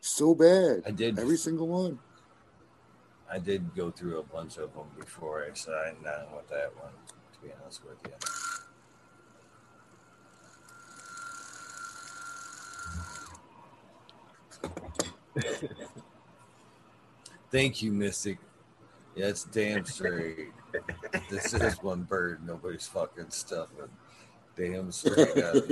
So 0.00 0.34
bad. 0.34 0.82
I 0.84 0.90
did 0.90 1.18
Every 1.18 1.36
single 1.36 1.68
one. 1.68 2.00
I 3.30 3.38
did 3.38 3.74
go 3.74 3.90
through 3.90 4.18
a 4.18 4.22
bunch 4.22 4.58
of 4.58 4.74
them 4.74 4.86
before 4.98 5.46
so 5.54 5.72
I 5.72 5.86
signed 5.86 6.06
on 6.06 6.36
with 6.36 6.48
that 6.50 6.76
one. 6.76 6.92
To 7.32 7.38
be 7.40 7.52
honest 7.62 7.80
with 7.84 7.96
you. 8.04 8.53
Thank 17.50 17.82
you, 17.82 17.92
Mystic. 17.92 18.38
Yeah, 19.16 19.26
it's 19.26 19.44
damn 19.44 19.84
straight. 19.84 20.48
this 21.30 21.54
is 21.54 21.82
one 21.82 22.02
bird 22.02 22.44
nobody's 22.46 22.86
fucking 22.86 23.30
stuffing. 23.30 23.88
Damn 24.56 24.90
straight 24.92 25.38
out. 25.38 25.62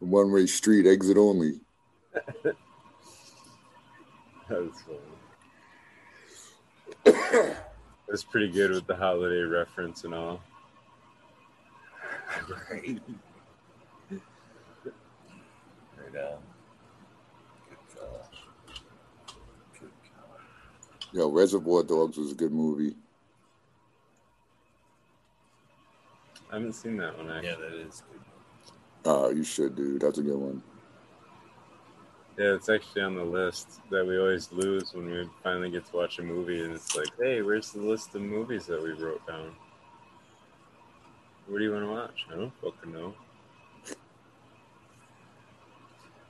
One 0.00 0.30
way 0.30 0.46
street, 0.46 0.86
exit 0.86 1.16
only. 1.16 1.60
That's 4.48 4.82
funny. 4.82 4.98
That's 8.08 8.24
pretty 8.24 8.48
good 8.48 8.70
with 8.70 8.86
the 8.86 8.94
holiday 8.94 9.42
reference 9.42 10.04
and 10.04 10.14
all. 10.14 10.40
Right. 12.70 13.00
Right 16.12 16.22
on. 16.22 16.38
Good 17.68 17.78
fella. 17.88 18.28
Good. 19.78 19.90
Yo, 21.12 21.28
Reservoir 21.28 21.82
Dogs 21.82 22.16
was 22.16 22.32
a 22.32 22.34
good 22.34 22.52
movie. 22.52 22.96
I 26.50 26.54
haven't 26.54 26.72
seen 26.74 26.96
that 26.96 27.16
one 27.16 27.30
actually. 27.30 27.48
Yeah, 27.48 27.56
that 27.56 27.74
is 27.74 28.02
good. 28.10 28.20
Oh, 29.04 29.30
you 29.30 29.44
should, 29.44 29.76
dude. 29.76 30.00
That's 30.00 30.18
a 30.18 30.22
good 30.22 30.38
one. 30.38 30.62
Yeah, 32.38 32.54
it's 32.54 32.68
actually 32.68 33.02
on 33.02 33.16
the 33.16 33.24
list 33.24 33.80
that 33.90 34.06
we 34.06 34.18
always 34.18 34.50
lose 34.52 34.94
when 34.94 35.10
we 35.10 35.28
finally 35.42 35.70
get 35.70 35.84
to 35.86 35.96
watch 35.96 36.20
a 36.20 36.22
movie, 36.22 36.62
and 36.62 36.72
it's 36.72 36.96
like, 36.96 37.08
hey, 37.20 37.42
where's 37.42 37.72
the 37.72 37.80
list 37.80 38.14
of 38.14 38.22
movies 38.22 38.64
that 38.66 38.80
we 38.82 38.92
wrote 38.92 39.26
down? 39.26 39.56
What 41.48 41.58
do 41.58 41.64
you 41.64 41.72
want 41.72 41.84
to 41.84 41.90
watch? 41.90 42.26
I 42.32 42.36
don't 42.36 42.52
fucking 42.62 42.92
know. 42.92 43.14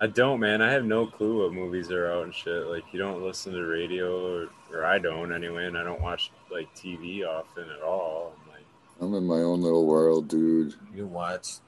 I 0.01 0.07
don't, 0.07 0.41
man. 0.41 0.62
I 0.62 0.70
have 0.70 0.85
no 0.85 1.07
clue 1.07 1.43
what 1.43 1.53
movies 1.53 1.91
are 1.91 2.12
out 2.12 2.25
and 2.25 2.35
shit. 2.35 2.66
Like, 2.66 2.85
you 2.93 3.01
don't 3.01 3.23
listen 3.23 3.53
to 3.53 3.62
radio, 3.65 4.33
or, 4.33 4.49
or 4.73 4.85
I 4.85 4.99
don't 4.99 5.33
anyway, 5.33 5.66
and 5.66 5.77
I 5.77 5.83
don't 5.83 6.01
watch 6.01 6.31
like 6.53 6.73
TV 6.75 7.27
often 7.27 7.69
at 7.70 7.83
all. 7.83 8.35
I'm 8.37 8.53
like, 8.53 8.66
I'm 9.01 9.15
in 9.15 9.27
my 9.27 9.43
own 9.43 9.61
little 9.61 9.87
world, 9.87 10.29
dude. 10.29 10.75
You 10.95 11.07
watch 11.07 11.59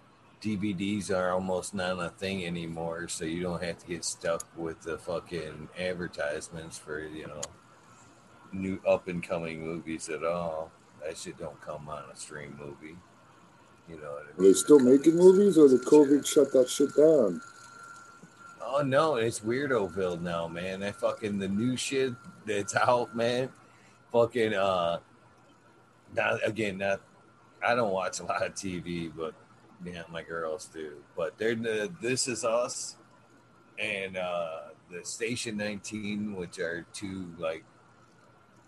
DVDs 0.40 1.11
are 1.11 1.32
almost 1.32 1.74
not 1.74 1.98
a 1.98 2.09
thing 2.09 2.47
anymore, 2.47 3.09
so 3.09 3.24
you 3.24 3.43
don't 3.43 3.62
have 3.62 3.78
to 3.78 3.86
get 3.86 4.05
stuck 4.05 4.47
with 4.57 4.81
the 4.82 4.97
fucking 4.97 5.69
advertisements 5.78 6.78
for 6.78 7.01
you 7.01 7.27
know 7.27 7.40
new 8.52 8.81
up 8.89 9.09
and 9.09 9.23
coming 9.23 9.61
movies 9.61 10.09
at 10.09 10.24
all. 10.24 10.70
That 11.05 11.19
shit 11.19 11.39
don't 11.39 11.61
come 11.61 11.89
on 11.89 12.05
a 12.12 12.16
stream 12.16 12.59
movie. 12.59 12.97
You 13.89 13.97
know 13.97 14.12
what 14.12 14.27
I 14.27 14.40
Are 14.40 14.44
they 14.44 14.52
still 14.55 14.78
making 14.78 15.16
movies, 15.16 15.59
or 15.59 15.69
did 15.69 15.82
COVID 15.82 16.24
shut 16.27 16.52
that 16.52 16.69
shit 16.69 16.94
down? 16.97 17.40
Oh 18.62 18.82
no, 18.82 19.16
it's 19.16 19.41
Weirdoville 19.41 20.20
now, 20.20 20.47
man. 20.49 20.81
That 20.81 20.97
fucking 20.97 21.39
the 21.39 21.49
new 21.49 21.77
shit 21.77 22.15
that's 22.47 22.77
out, 22.77 23.16
man. 23.16 23.49
Fucking 24.12 24.55
uh, 24.55 24.99
not 26.15 26.47
again, 26.47 26.78
not. 26.78 27.01
I 27.66 27.74
don't 27.74 27.93
watch 27.93 28.20
a 28.20 28.24
lot 28.24 28.45
of 28.45 28.55
TV, 28.55 29.12
but 29.15 29.35
yeah, 29.85 30.03
my 30.11 30.23
girls 30.23 30.66
do. 30.66 30.93
But 31.16 31.39
they're 31.39 31.55
the 31.55 31.93
This 32.01 32.28
Is 32.28 32.45
Us 32.45 32.97
and 33.78 34.16
uh 34.16 34.61
the 34.91 35.05
Station 35.05 35.57
19, 35.57 36.35
which 36.35 36.59
are 36.59 36.87
two 36.93 37.32
like 37.39 37.65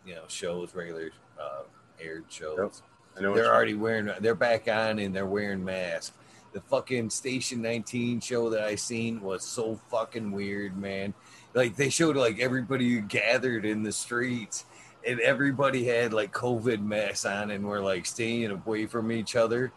you 0.06 0.14
know 0.14 0.24
shows, 0.28 0.74
regular 0.74 1.10
uh 1.40 1.62
aired 2.00 2.24
shows 2.28 2.82
I 3.16 3.20
know 3.20 3.34
they're 3.34 3.52
already 3.52 3.74
wearing 3.74 4.10
they're 4.20 4.34
back 4.34 4.68
on 4.68 4.98
and 4.98 5.14
they're 5.14 5.26
wearing 5.26 5.64
masks 5.64 6.12
the 6.52 6.60
fucking 6.60 7.10
station 7.10 7.62
19 7.62 8.20
show 8.20 8.50
that 8.50 8.62
i 8.62 8.74
seen 8.74 9.20
was 9.20 9.44
so 9.44 9.78
fucking 9.90 10.30
weird 10.30 10.76
man 10.76 11.14
like 11.54 11.76
they 11.76 11.88
showed 11.88 12.16
like 12.16 12.38
everybody 12.40 13.00
gathered 13.00 13.64
in 13.64 13.82
the 13.82 13.92
streets 13.92 14.64
and 15.06 15.20
everybody 15.20 15.84
had 15.84 16.12
like 16.12 16.32
covid 16.32 16.82
masks 16.82 17.24
on 17.24 17.50
and 17.50 17.64
were 17.64 17.80
like 17.80 18.06
staying 18.06 18.50
away 18.50 18.86
from 18.86 19.10
each 19.10 19.36
other 19.36 19.72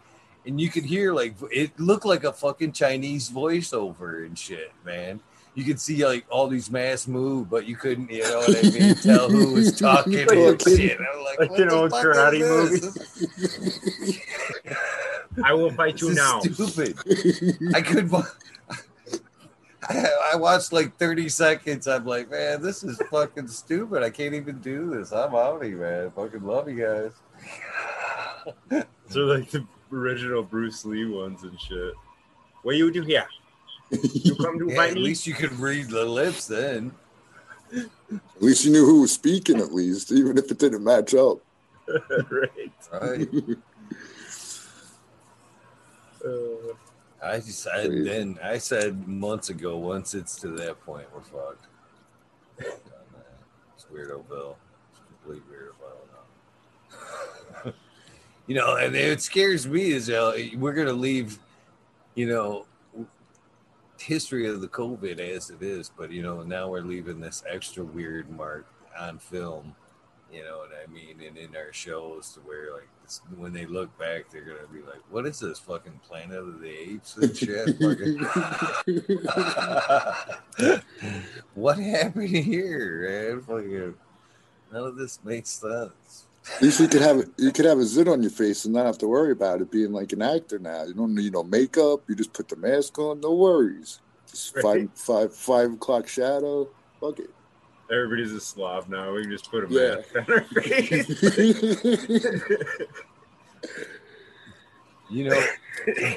and 0.46 0.60
you 0.60 0.70
could 0.70 0.86
hear 0.86 1.14
like 1.14 1.36
it 1.52 1.78
looked 1.80 2.06
like 2.06 2.24
a 2.24 2.34
fucking 2.34 2.72
chinese 2.72 3.30
voiceover 3.30 4.26
and 4.26 4.38
shit 4.38 4.72
man 4.86 5.20
you 5.56 5.64
could 5.64 5.80
see 5.80 6.06
like 6.06 6.26
all 6.30 6.48
these 6.48 6.70
masks 6.70 7.08
move, 7.08 7.50
but 7.50 7.66
you 7.66 7.78
couldn't, 7.78 8.12
you 8.12 8.24
know 8.24 8.40
what 8.40 8.58
I 8.58 8.70
mean, 8.70 8.96
tell 8.96 9.30
who 9.30 9.54
was 9.54 9.80
talking 9.80 10.20
and 10.30 10.62
shit. 10.62 11.00
I'm 11.00 11.24
like, 11.24 11.40
like 11.40 11.50
what 11.50 11.72
old 11.72 11.92
fuck 11.92 12.04
karate 12.04 12.70
this? 12.70 14.20
I 15.44 15.54
will 15.54 15.72
fight 15.72 16.02
you 16.02 16.14
now. 16.14 16.40
stupid. 16.40 16.98
I 17.76 17.82
could. 17.82 18.12
I, 19.88 20.08
I 20.34 20.36
watched 20.38 20.74
like 20.74 20.98
30 20.98 21.30
seconds. 21.30 21.88
I'm 21.88 22.06
like, 22.06 22.30
man, 22.32 22.62
this 22.62 22.84
is 22.84 23.00
fucking 23.12 23.48
stupid. 23.48 24.02
I 24.04 24.10
can't 24.10 24.34
even 24.34 24.60
do 24.60 24.90
this. 24.90 25.12
I'm 25.12 25.32
outie, 25.32 25.78
man. 25.78 26.12
Fucking 26.12 26.44
love 26.44 26.70
you 26.70 27.12
guys. 28.70 28.84
So 29.10 29.22
like 29.22 29.50
the 29.52 29.66
original 29.92 30.42
Bruce 30.44 30.84
Lee 30.86 31.06
ones 31.06 31.44
and 31.44 31.60
shit. 31.62 31.94
What 32.64 32.76
you 32.76 32.92
do 32.92 33.02
here? 33.04 33.26
You 33.92 34.36
come 34.36 34.58
to 34.60 34.66
Yeah, 34.70 34.76
fight 34.76 34.90
at 34.90 34.96
me? 34.96 35.02
least 35.02 35.28
you 35.28 35.34
could 35.36 35.52
read 35.54 35.90
the 35.90 36.06
lips 36.06 36.48
then. 36.48 36.92
At 37.76 37.90
least 38.42 38.66
you 38.66 38.72
knew 38.72 38.86
who 38.86 39.02
was 39.02 39.12
speaking, 39.12 39.60
at 39.60 39.74
least, 39.74 40.12
even 40.12 40.38
if 40.40 40.50
it 40.50 40.58
didn't 40.58 40.84
match 40.84 41.14
up. 41.14 41.38
right. 42.32 42.72
Right. 43.02 43.30
Uh, 46.26 46.74
I 47.24 47.38
just 47.38 47.68
I, 47.68 47.88
then 47.88 48.38
I 48.44 48.58
said 48.58 49.08
months 49.08 49.50
ago. 49.50 49.78
Once 49.78 50.14
it's 50.14 50.36
to 50.42 50.50
that 50.50 50.84
point, 50.86 51.08
we're 51.14 51.22
fucked. 51.22 51.68
It's 52.58 53.86
Weirdoville. 53.94 54.56
It's 54.92 55.02
complete 55.08 55.44
weirdo 55.50 55.74
Bill. 57.64 57.74
you 58.48 58.56
know, 58.56 58.76
and 58.78 58.96
it 58.96 59.22
scares 59.22 59.68
me 59.68 59.92
is 59.92 60.10
uh, 60.10 60.38
we're 60.58 60.74
gonna 60.74 60.94
leave. 60.94 61.40
You 62.16 62.28
know, 62.28 62.66
history 64.00 64.48
of 64.48 64.62
the 64.62 64.68
COVID 64.68 65.20
as 65.20 65.50
it 65.50 65.62
is, 65.62 65.92
but 65.98 66.12
you 66.12 66.22
know 66.22 66.44
now 66.44 66.70
we're 66.70 66.82
leaving 66.82 67.20
this 67.20 67.44
extra 67.50 67.84
weird 67.84 68.30
mark 68.30 68.68
on 69.00 69.20
film. 69.20 69.76
You 70.34 70.44
know 70.44 70.58
what 70.58 70.72
I 70.84 70.92
mean? 70.92 71.22
And 71.26 71.38
in 71.38 71.56
our 71.56 71.72
shows, 71.72 72.34
to 72.34 72.40
where 72.42 72.74
like 72.74 72.90
this, 73.04 73.22
when 73.38 73.54
they 73.54 73.66
look 73.66 73.98
back, 73.98 74.26
they're 74.32 74.42
gonna 74.42 74.68
be 74.74 74.82
like, 74.82 75.00
"What 75.10 75.26
is 75.26 75.40
this 75.40 75.60
fucking 75.60 76.02
Planet 76.08 76.38
of 76.40 76.60
the 76.60 76.70
Apes 76.70 77.16
and 77.18 77.38
shit?" 77.38 77.78
What 81.54 81.78
happened 81.80 82.30
here, 82.30 83.32
man? 83.34 83.42
Fucking, 83.42 83.96
none 84.74 84.84
of 84.84 84.96
this 84.98 85.20
makes 85.24 85.50
sense. 85.50 86.26
At 86.56 86.62
least 86.62 86.80
you 86.80 86.88
could 86.88 87.02
have 87.02 87.26
you 87.38 87.52
could 87.52 87.66
have 87.66 87.80
a 87.80 87.84
zit 87.84 88.08
on 88.08 88.22
your 88.22 88.32
face 88.32 88.66
and 88.66 88.74
not 88.74 88.86
have 88.86 88.98
to 89.00 89.08
worry 89.08 89.32
about 89.32 89.62
it 89.62 89.72
being 89.72 89.92
like 89.92 90.14
an 90.14 90.22
actor 90.22 90.60
now. 90.60 90.84
You 90.84 90.94
don't 90.94 91.16
need 91.16 91.34
no 91.34 91.44
makeup. 91.44 92.02
You 92.08 92.16
just 92.16 92.34
put 92.34 92.48
the 92.50 92.56
mask 92.56 92.98
on. 93.00 93.20
No 93.22 93.34
worries. 93.34 94.00
Just 94.30 94.54
five 94.56 94.64
Right. 94.64 94.90
five 94.96 95.36
five 95.36 95.74
o'clock 95.74 96.08
shadow. 96.08 96.68
Fuck 97.00 97.20
it. 97.20 97.30
Everybody's 97.92 98.32
a 98.34 98.40
slob 98.42 98.90
now. 98.90 99.12
We 99.14 99.22
can 99.24 99.32
just 99.32 99.50
put 99.52 99.64
a 99.64 99.74
Yeah. 99.74 99.96
mask 99.96 100.16
on 100.16 100.34
our 100.34 100.42
face. 100.64 101.10
You 105.08 105.30
know, 105.30 105.46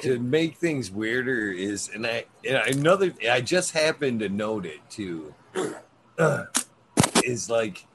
to 0.01 0.17
make 0.19 0.57
things 0.57 0.89
weirder 0.89 1.51
is, 1.51 1.89
and 1.93 2.07
I, 2.07 2.25
and 2.47 2.57
another, 2.75 3.13
I 3.29 3.39
just 3.39 3.71
happened 3.71 4.19
to 4.21 4.29
note 4.29 4.65
it 4.65 4.79
too, 4.89 5.33
is 7.23 7.51
like 7.51 7.85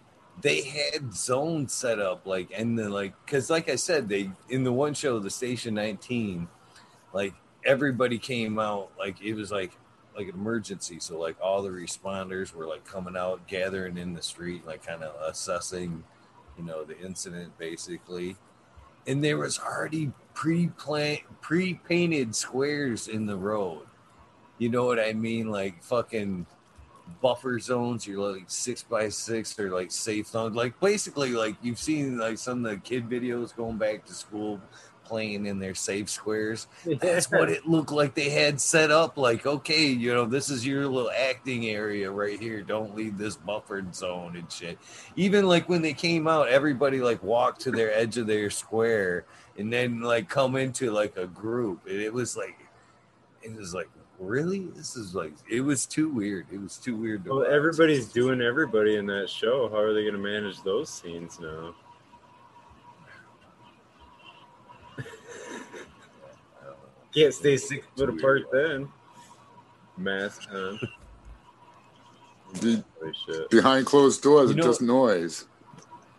they 0.41 0.63
had 0.63 1.13
zones 1.13 1.73
set 1.73 1.99
up, 1.99 2.27
like, 2.27 2.51
and 2.55 2.79
the 2.79 2.89
like, 2.89 3.13
because 3.25 3.51
like 3.51 3.69
I 3.69 3.75
said, 3.75 4.09
they 4.09 4.31
in 4.49 4.63
the 4.63 4.73
one 4.73 4.95
show, 4.95 5.19
the 5.19 5.31
Station 5.31 5.75
19, 5.75 6.47
like 7.13 7.35
everybody 7.65 8.19
came 8.19 8.61
out, 8.61 8.91
like 8.97 9.21
it 9.21 9.35
was 9.35 9.51
like 9.51 9.73
like 10.17 10.29
an 10.29 10.35
emergency, 10.35 10.99
so 11.01 11.19
like 11.19 11.37
all 11.41 11.63
the 11.63 11.71
responders 11.71 12.55
were 12.55 12.67
like 12.67 12.85
coming 12.85 13.17
out, 13.17 13.47
gathering 13.49 13.99
in 13.99 14.15
the 14.15 14.23
street, 14.23 14.67
like 14.67 14.87
kind 14.87 15.03
of 15.03 15.15
assessing, 15.29 16.05
you 16.57 16.65
know, 16.65 16.85
the 16.85 16.99
incident 17.01 17.57
basically 17.59 18.37
and 19.07 19.23
there 19.23 19.39
was 19.39 19.59
already 19.59 20.13
pre-plan 20.35 21.19
pre-painted 21.41 22.35
squares 22.35 23.09
in 23.09 23.27
the 23.27 23.37
road. 23.37 23.83
You 24.59 24.69
know 24.69 24.87
what 24.87 24.99
I 24.99 25.13
mean? 25.13 25.51
Like 25.51 25.83
fucking 25.83 26.47
buffer 27.21 27.59
zones. 27.59 28.07
You're 28.07 28.33
like 28.33 28.45
six 28.47 28.83
by 28.83 29.09
six 29.09 29.59
or 29.59 29.71
like 29.71 29.91
safe 29.91 30.29
zones. 30.29 30.57
Like 30.57 30.79
basically, 30.81 31.31
like 31.31 31.57
you've 31.63 31.79
seen 31.79 32.19
like 32.19 32.39
some 32.39 32.65
of 32.65 32.71
the 32.71 32.79
kid 32.79 33.09
videos 33.09 33.55
going 33.55 33.77
back 33.77 34.05
to 34.07 34.15
school 34.15 34.61
playing 35.05 35.47
in 35.47 35.59
their 35.59 35.75
safe 35.75 36.09
squares. 36.09 36.67
That's 37.01 37.31
what 37.31 37.51
it 37.51 37.67
looked 37.67 37.93
like 37.93 38.15
they 38.15 38.31
had 38.31 38.61
set 38.61 38.91
up. 38.91 39.17
Like, 39.17 39.47
okay, 39.47 39.87
you 39.87 40.13
know, 40.13 40.25
this 40.25 40.51
is 40.51 40.67
your 40.67 40.87
little 40.87 41.11
acting 41.11 41.67
area 41.67 42.11
right 42.11 42.41
here. 42.41 42.63
Don't 42.63 42.95
leave 42.95 43.19
this 43.19 43.37
buffered 43.37 43.95
zone 43.95 44.37
and 44.37 44.51
shit. 44.51 44.79
Even 45.17 45.47
like 45.47 45.69
when 45.69 45.83
they 45.83 45.95
came 45.95 46.27
out, 46.27 46.49
everybody 46.49 47.01
like 47.01 47.23
walked 47.23 47.61
to 47.63 47.71
their 47.71 47.93
edge 47.93 48.19
of 48.19 48.27
their 48.27 48.51
square 48.51 49.25
and 49.59 49.73
then 49.73 50.01
like 50.01 50.29
come 50.29 50.57
into 50.57 50.91
like 50.91 51.17
a 51.17 51.27
group. 51.27 51.87
And 51.87 52.01
it 52.01 52.13
was 52.13 52.37
like, 52.37 52.59
it 53.43 53.55
was 53.55 53.75
like, 53.75 53.89
really? 54.19 54.67
This 54.75 54.97
is 54.97 55.15
like, 55.15 55.33
it 55.51 55.61
was 55.61 55.87
too 55.87 56.09
weird. 56.09 56.47
It 56.53 56.61
was 56.61 56.77
too 56.77 56.97
weird. 56.97 57.25
To 57.25 57.31
well, 57.31 57.39
watch. 57.41 57.51
everybody's 57.51 58.07
doing 58.07 58.41
everybody 58.41 58.97
in 58.97 59.07
that 59.07 59.29
show. 59.29 59.69
How 59.69 59.79
are 59.79 59.93
they 59.93 60.03
going 60.03 60.15
to 60.15 60.19
manage 60.19 60.63
those 60.63 60.91
scenes 60.91 61.39
now? 61.41 61.75
I 64.99 65.03
don't 66.63 66.73
know. 66.73 66.79
Can't 67.15 67.33
stay 67.35 67.57
six 67.57 67.87
Too 67.97 68.07
foot 68.07 68.23
weird 68.23 68.43
apart 68.43 68.43
then. 68.53 68.89
Mask 69.97 70.43
on. 70.53 70.81
Be- 72.61 72.85
shit. 73.27 73.51
behind 73.51 73.87
closed 73.87 74.23
doors, 74.23 74.51
You 74.51 74.57
it's 74.57 74.65
know- 74.65 74.71
just 74.71 74.83
noise. 74.83 75.45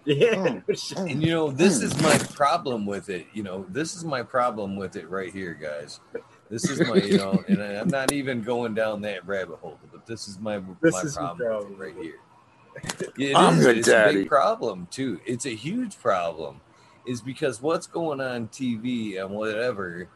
Yeah. 0.06 0.60
Oh. 0.70 1.06
And 1.06 1.24
you 1.24 1.32
know, 1.32 1.50
this 1.50 1.82
is 1.82 1.94
hmm. 1.94 2.04
my 2.04 2.18
problem 2.18 2.86
with 2.86 3.10
it. 3.10 3.26
You 3.34 3.42
know, 3.42 3.66
this 3.70 3.96
is 3.96 4.06
my 4.06 4.22
problem 4.22 4.76
with 4.76 4.96
it 4.96 5.10
right 5.10 5.34
here, 5.34 5.56
guys. 5.56 6.00
This 6.50 6.70
is 6.70 6.80
my, 6.88 6.98
you 6.98 7.18
know, 7.18 7.44
and 7.48 7.62
I- 7.64 7.78
I'm 7.80 7.88
not 7.88 8.12
even 8.12 8.44
going 8.44 8.76
down 8.76 9.02
that 9.02 9.26
rabbit 9.26 9.58
hole, 9.58 9.80
but 9.92 10.06
this 10.06 10.28
is 10.28 10.40
my 10.40 10.62
This 10.82 10.94
my 10.94 11.00
is 11.02 11.16
your 11.16 11.24
problem, 11.26 11.48
problem. 11.48 11.78
right 11.80 11.96
here. 12.00 12.20
It 13.18 13.36
I'm 13.36 13.58
is, 13.60 13.64
the 13.64 13.70
it's 13.78 13.88
a 13.88 13.92
daddy. 13.92 14.18
big 14.20 14.28
problem 14.28 14.88
too. 14.92 15.22
It's 15.26 15.46
a 15.46 15.56
huge 15.56 15.98
problem, 15.98 16.60
is 17.08 17.22
because 17.22 17.62
what's 17.62 17.88
going 17.88 18.20
on 18.22 18.50
TV 18.50 19.20
and 19.20 19.32
whatever 19.34 20.10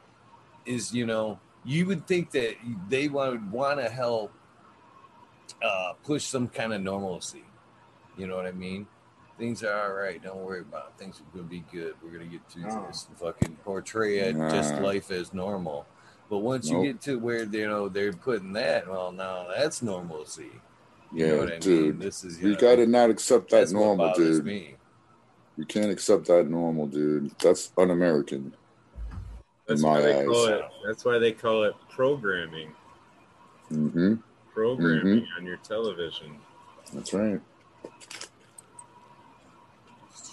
is, 0.70 0.94
you 0.94 1.06
know, 1.06 1.40
you 1.66 1.86
would 1.88 2.08
think 2.08 2.32
that 2.32 2.56
they 2.88 3.08
would 3.08 3.52
want 3.52 3.80
to 3.80 3.90
help 3.90 4.32
uh, 5.64 5.94
push 6.04 6.24
some 6.24 6.48
kind 6.48 6.74
of 6.74 6.82
normalcy. 6.82 7.44
You 8.18 8.28
know 8.28 8.36
what 8.36 8.46
I 8.46 8.52
mean? 8.52 8.88
Things 9.38 9.64
are 9.64 9.74
all 9.90 9.94
right. 9.94 10.22
Don't 10.22 10.38
worry 10.38 10.60
about 10.62 10.94
it. 10.94 11.02
Things 11.02 11.20
are 11.22 11.34
going 11.34 11.46
to 11.46 11.50
be 11.50 11.64
good. 11.72 11.96
We're 12.04 12.12
going 12.12 12.30
to 12.30 12.32
get 12.32 12.50
through 12.50 12.64
No. 12.64 12.86
this 12.88 13.08
and 13.08 13.18
fucking 13.18 13.58
portray 13.64 14.20
it 14.20 14.34
just 14.52 14.76
life 14.76 15.12
as 15.12 15.34
normal. 15.34 15.86
But 16.30 16.40
once 16.40 16.70
Nope. 16.70 16.84
you 16.86 16.94
get 16.94 17.02
to 17.04 17.18
where 17.18 17.44
you 17.44 17.68
know 17.68 17.90
they're 17.90 18.14
putting 18.14 18.54
that, 18.54 18.88
well, 18.88 19.12
now 19.12 19.48
that's 19.56 19.82
normalcy. 19.82 20.52
You 21.12 21.26
Yeah, 21.26 21.32
know 21.32 21.38
what 21.40 21.54
I 21.54 21.58
dude. 21.60 21.96
mean? 21.96 22.00
This 22.00 22.24
is 22.24 22.40
We 22.40 22.52
know, 22.52 22.58
gotta 22.58 22.86
not 22.86 23.10
accept 23.10 23.50
that 23.50 23.62
that's 23.62 23.72
normal, 23.72 24.10
bothers 24.10 24.38
dude. 24.38 24.46
Me. 24.46 24.76
We 25.58 25.66
can't 25.66 25.90
accept 25.92 26.26
that 26.28 26.48
normal, 26.48 26.86
dude. 26.88 27.32
That's 27.40 27.72
un-American. 27.78 28.54
That's 29.70 29.84
why 29.84 30.02
they 30.02 30.26
call 30.26 30.46
it. 30.48 30.62
That's 30.86 31.06
why 31.06 31.20
they 31.20 31.32
call 31.32 31.64
it 31.64 31.76
programming. 31.90 32.72
hmm 33.70 34.16
Programming 34.54 35.22
Mm-hmm. 35.22 35.38
on 35.40 35.46
your 35.46 35.58
television. 35.58 36.36
That's 36.92 37.14
right. 37.14 37.40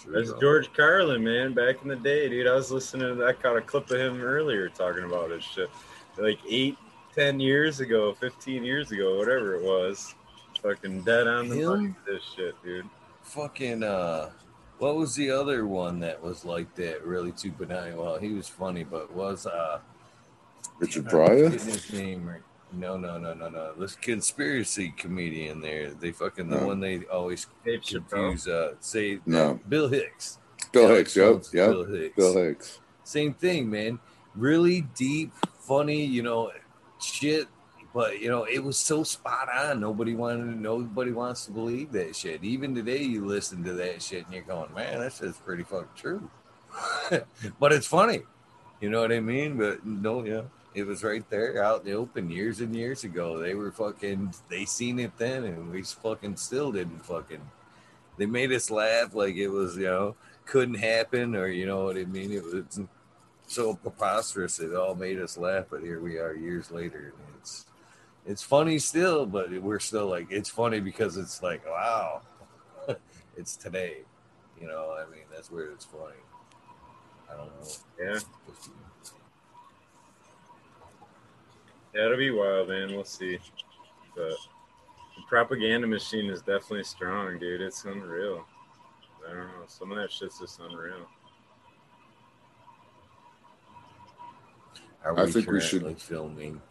That's. 0.07 0.33
George 0.41 0.73
Carlin, 0.73 1.23
man. 1.23 1.53
Back 1.53 1.83
in 1.83 1.87
the 1.89 1.95
day, 1.95 2.27
dude. 2.29 2.47
I 2.47 2.55
was 2.55 2.71
listening. 2.71 3.15
To, 3.17 3.25
I 3.25 3.33
caught 3.33 3.57
a 3.57 3.61
clip 3.61 3.91
of 3.91 3.99
him 3.99 4.21
earlier 4.21 4.69
talking 4.69 5.03
about 5.03 5.29
his 5.31 5.43
shit. 5.43 5.69
Like 6.17 6.39
eight, 6.49 6.77
ten 7.13 7.39
years 7.39 7.79
ago, 7.79 8.13
fifteen 8.13 8.63
years 8.63 8.91
ago, 8.91 9.17
whatever 9.17 9.53
it 9.55 9.63
was. 9.63 10.15
Fucking 10.63 11.01
dead 11.03 11.27
on 11.27 11.47
the 11.49 11.63
money. 11.63 11.93
This 12.07 12.23
shit, 12.35 12.55
dude. 12.63 12.89
Fucking 13.21 13.83
uh, 13.83 14.31
what 14.79 14.95
was 14.95 15.15
the 15.15 15.29
other 15.31 15.65
one 15.67 15.99
that 16.01 16.21
was 16.21 16.45
like 16.45 16.73
that? 16.75 17.03
Really 17.05 17.31
too 17.31 17.51
benign. 17.51 17.97
Well, 17.97 18.17
he 18.19 18.33
was 18.33 18.47
funny, 18.47 18.83
but 18.83 19.13
was 19.13 19.45
uh, 19.45 19.79
Richard 20.79 21.07
Pryor. 21.07 21.49
forgetting 21.49 21.73
his 21.73 21.93
name 21.93 22.27
right. 22.27 22.41
No, 22.73 22.97
no, 22.97 23.17
no, 23.17 23.33
no, 23.33 23.47
no. 23.47 23.73
This 23.75 23.95
conspiracy 23.95 24.93
comedian 24.97 25.61
there. 25.61 25.91
They 25.91 26.11
fucking 26.11 26.49
the 26.49 26.59
No. 26.59 26.67
one 26.67 26.79
they 26.81 27.05
always 27.05 27.47
Dave 27.63 27.79
Chappelle. 27.81 28.09
confuse. 28.31 28.47
Uh, 28.47 28.73
say 28.81 29.19
No. 29.25 29.59
Bill 29.69 29.87
Hicks. 29.87 30.39
Bill 30.73 30.89
Hicks. 30.89 31.15
Yep. 31.15 31.43
Yep. 31.53 31.69
Bill 31.69 31.85
Hicks. 31.85 32.15
Bill 32.17 32.33
Hicks. 32.37 32.79
Same 33.05 33.33
thing, 33.33 33.69
man. 33.69 33.99
Really 34.35 34.81
deep, 34.95 35.31
funny, 35.61 36.03
you 36.03 36.21
know, 36.23 36.51
shit. 36.99 37.47
But 37.93 38.19
you 38.19 38.29
know, 38.29 38.43
it 38.43 38.63
was 38.63 38.77
so 38.77 39.03
spot 39.03 39.49
on. 39.53 39.79
Nobody 39.79 40.15
wanted. 40.15 40.59
Nobody 40.59 41.11
wants 41.11 41.45
to 41.45 41.51
believe 41.51 41.91
that 41.93 42.15
shit. 42.15 42.43
Even 42.43 42.75
today, 42.75 43.01
you 43.01 43.25
listen 43.25 43.63
to 43.63 43.73
that 43.73 44.01
shit 44.01 44.25
and 44.25 44.33
you're 44.33 44.43
going, 44.43 44.73
"Man, 44.73 44.99
that 44.99 45.13
shit's 45.13 45.37
pretty 45.37 45.63
fucking 45.63 45.87
true." 45.95 46.29
but 47.59 47.71
it's 47.71 47.87
funny. 47.87 48.21
You 48.81 48.89
know 48.89 49.01
what 49.01 49.11
I 49.11 49.19
mean? 49.19 49.57
But 49.57 49.85
no, 49.85 50.23
yeah, 50.23 50.43
It 50.75 50.85
was 50.85 51.03
right 51.03 51.27
there 51.29 51.63
out 51.63 51.81
in 51.81 51.87
the 51.87 51.93
open 51.93 52.29
years 52.29 52.61
and 52.61 52.75
years 52.75 53.03
ago. 53.03 53.39
They 53.39 53.55
were 53.55 53.71
fucking. 53.71 54.33
They 54.49 54.65
seen 54.65 54.99
it 54.99 55.17
then, 55.17 55.43
and 55.43 55.71
we 55.71 55.81
fucking 55.83 56.37
still 56.37 56.71
didn't 56.71 57.05
fucking. 57.05 57.41
They 58.17 58.25
made 58.25 58.51
us 58.51 58.69
laugh 58.69 59.13
like 59.13 59.35
it 59.35 59.49
was 59.49 59.77
you 59.77 59.85
know 59.85 60.15
couldn't 60.45 60.75
happen 60.75 61.35
or 61.35 61.47
you 61.47 61.65
know 61.65 61.85
what 61.85 61.97
I 61.97 62.05
mean. 62.05 62.31
It 62.31 62.43
was 62.43 62.79
so 63.47 63.75
preposterous. 63.75 64.59
It 64.59 64.75
all 64.75 64.95
made 64.95 65.19
us 65.19 65.37
laugh, 65.37 65.65
but 65.69 65.81
here 65.81 65.99
we 65.99 66.17
are 66.17 66.33
years 66.33 66.71
later. 66.71 67.13
And 67.17 67.35
it's 67.39 67.65
it's 68.27 68.43
funny 68.43 68.77
still, 68.77 69.25
but 69.25 69.49
we're 69.61 69.79
still 69.79 70.07
like 70.07 70.27
it's 70.29 70.49
funny 70.49 70.79
because 70.79 71.17
it's 71.17 71.41
like 71.41 71.65
wow, 71.65 72.21
it's 73.37 73.55
today. 73.55 73.99
You 74.59 74.67
know, 74.67 74.95
I 74.99 75.09
mean 75.09 75.23
that's 75.33 75.49
where 75.49 75.71
it's 75.71 75.85
funny. 75.85 76.21
I 77.31 77.37
don't 77.37 77.47
know. 77.47 77.67
Yeah. 78.13 78.19
Yeah, 81.95 82.05
it'll 82.05 82.17
be 82.17 82.31
wild, 82.31 82.69
man. 82.69 82.91
We'll 82.93 83.03
see. 83.05 83.39
But 84.15 84.29
the 84.29 85.21
propaganda 85.27 85.87
machine 85.87 86.29
is 86.29 86.41
definitely 86.41 86.83
strong, 86.83 87.39
dude. 87.39 87.61
It's 87.61 87.85
unreal. 87.85 88.45
I 89.25 89.29
don't 89.31 89.47
know. 89.47 89.63
Some 89.67 89.91
of 89.91 89.97
that 89.97 90.11
shit's 90.11 90.39
just 90.39 90.59
unreal. 90.59 91.07
I 95.05 95.11
we 95.11 95.31
think 95.31 95.49
we 95.49 95.61
should- 95.61 95.81
currently 95.81 95.99
filming. 95.99 96.61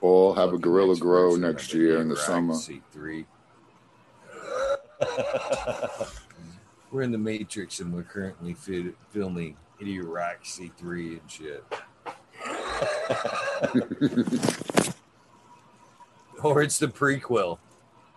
All 0.00 0.34
have 0.34 0.52
a 0.52 0.58
guerrilla 0.58 0.96
grow 0.96 1.36
next 1.36 1.72
year 1.74 2.00
in 2.00 2.08
the 2.08 2.16
summer. 2.16 2.54
C3. 2.54 3.24
we're 6.90 7.02
in 7.02 7.12
the 7.12 7.18
Matrix 7.18 7.78
and 7.80 7.92
we're 7.92 8.02
currently 8.02 8.54
fi- 8.54 8.94
filming 9.10 9.54
Idiot 9.80 10.06
Rock 10.06 10.44
C3 10.44 11.20
and 11.20 11.30
shit. 11.30 11.62
or 16.42 16.62
it's 16.62 16.78
the 16.78 16.88
prequel. 16.88 17.58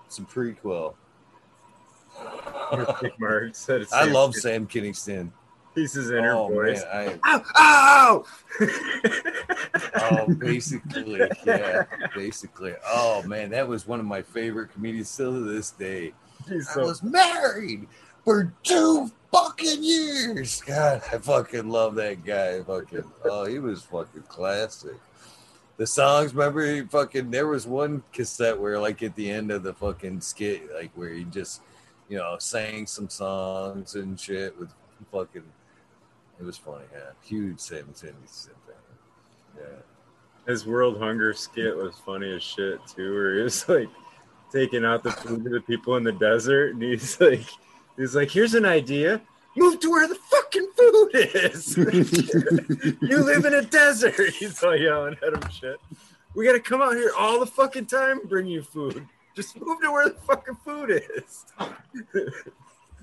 It's 0.06 0.20
a 0.20 0.22
prequel. 0.22 0.94
Mark 3.20 3.56
said 3.56 3.86
I 3.92 4.06
love 4.06 4.34
Sam 4.36 4.68
Kinison. 4.68 5.32
He's 5.76 5.94
his 5.94 6.12
inner 6.12 6.34
Oh 6.36 6.50
voice. 6.50 6.84
man, 6.94 7.20
Ow! 7.26 7.44
Ow! 7.58 8.26
I 8.60 10.20
oh 10.28 10.34
basically 10.40 11.22
yeah, 11.46 11.84
basically. 12.16 12.74
Oh 12.86 13.24
man, 13.24 13.52
that 13.52 13.68
was 13.68 13.88
one 13.88 14.00
of 14.00 14.06
my 14.06 14.22
favorite 14.22 14.72
comedians 14.74 15.10
still 15.10 15.34
to 15.34 15.40
this 15.42 15.72
day. 15.72 16.14
I 16.50 16.60
so 16.60 16.82
was 16.82 17.02
married 17.04 17.88
for 18.26 18.54
two 18.64 19.10
fucking 19.32 19.84
years. 19.84 20.62
God, 20.62 21.02
I 21.12 21.18
fucking 21.18 21.70
love 21.70 21.96
that 21.96 22.26
guy. 22.26 22.62
Fucking 22.64 23.04
oh, 23.26 23.46
he 23.46 23.60
was 23.60 23.84
fucking 23.84 24.24
classic. 24.24 24.96
The 25.78 25.88
songs, 25.88 26.34
remember 26.36 26.66
he 26.66 26.82
fucking 26.82 27.32
there 27.32 27.48
was 27.48 27.66
one 27.66 28.04
cassette 28.12 28.60
where 28.60 28.78
like 28.80 29.02
at 29.04 29.16
the 29.16 29.32
end 29.32 29.52
of 29.52 29.64
the 29.64 29.74
fucking 29.74 30.22
skit, 30.22 30.70
like 30.76 30.92
where 30.96 31.10
he 31.10 31.24
just, 31.24 31.62
you 32.10 32.18
know, 32.18 32.36
sang 32.40 32.86
some 32.88 33.10
songs 33.10 33.96
and 33.96 34.20
shit 34.20 34.58
with 34.60 34.70
fucking 35.12 35.44
it 36.42 36.46
was 36.46 36.58
funny, 36.58 36.86
yeah. 36.92 37.12
Huge 37.24 37.60
Sam 37.60 37.86
Kinison 37.94 38.48
fan. 38.66 38.76
Yeah. 39.58 39.64
his 40.48 40.66
world 40.66 40.98
hunger 40.98 41.34
skit 41.34 41.76
was 41.76 41.96
funny 42.06 42.34
as 42.34 42.42
shit 42.42 42.80
too, 42.88 43.14
where 43.14 43.36
he 43.36 43.44
was 43.44 43.68
like 43.70 43.90
taking 44.52 44.84
out 44.84 45.04
the 45.04 45.12
food 45.12 45.44
to 45.44 45.50
the 45.50 45.62
people 45.62 45.98
in 45.98 46.04
the 46.04 46.12
desert, 46.12 46.74
and 46.74 46.82
he's 46.82 47.20
like, 47.22 47.46
he's 47.96 48.16
like, 48.16 48.32
here's 48.32 48.56
an 48.56 48.66
idea. 48.66 49.22
Move 49.56 49.80
to 49.82 49.92
where 49.92 50.08
the 50.08 50.16
fucking 50.16 50.68
food 50.78 51.10
is. 51.14 51.78
you 53.02 53.18
live 53.18 53.46
in 53.46 53.54
a 53.54 53.62
desert. 53.62 54.30
He's 54.40 54.64
all 54.64 54.78
yelling 54.78 55.18
at 55.22 55.34
him 55.34 55.50
shit. 55.52 55.76
We 56.34 56.46
gotta 56.46 56.62
come 56.62 56.82
out 56.82 56.94
here 56.94 57.12
all 57.20 57.38
the 57.38 57.46
fucking 57.46 57.88
time 57.88 58.22
bring 58.28 58.48
you 58.48 58.62
food. 58.64 59.06
Just 59.36 59.60
move 59.60 59.82
to 59.82 59.92
where 59.92 60.08
the 60.08 60.16
fucking 60.16 60.56
food 60.64 61.04
is. 61.18 61.46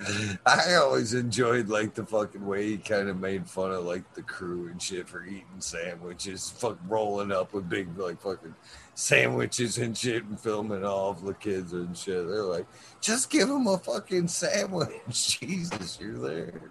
I 0.46 0.74
always 0.74 1.14
enjoyed 1.14 1.68
like 1.68 1.94
the 1.94 2.04
fucking 2.04 2.46
way 2.46 2.68
he 2.68 2.78
kind 2.78 3.08
of 3.08 3.18
made 3.18 3.48
fun 3.48 3.72
of 3.72 3.84
like 3.84 4.14
the 4.14 4.22
crew 4.22 4.68
and 4.68 4.80
shit 4.80 5.08
for 5.08 5.24
eating 5.24 5.46
sandwiches, 5.58 6.50
fuck 6.50 6.78
rolling 6.86 7.32
up 7.32 7.52
with 7.52 7.68
big 7.68 7.98
like 7.98 8.20
fucking 8.20 8.54
sandwiches 8.94 9.78
and 9.78 9.96
shit 9.96 10.24
and 10.24 10.38
filming 10.38 10.84
all 10.84 11.10
of 11.10 11.22
the 11.22 11.34
kids 11.34 11.72
and 11.72 11.96
shit. 11.96 12.28
They're 12.28 12.44
like, 12.44 12.66
just 13.00 13.30
give 13.30 13.48
them 13.48 13.66
a 13.66 13.78
fucking 13.78 14.28
sandwich. 14.28 15.40
Jesus, 15.40 15.98
you're 16.00 16.18
there. 16.18 16.70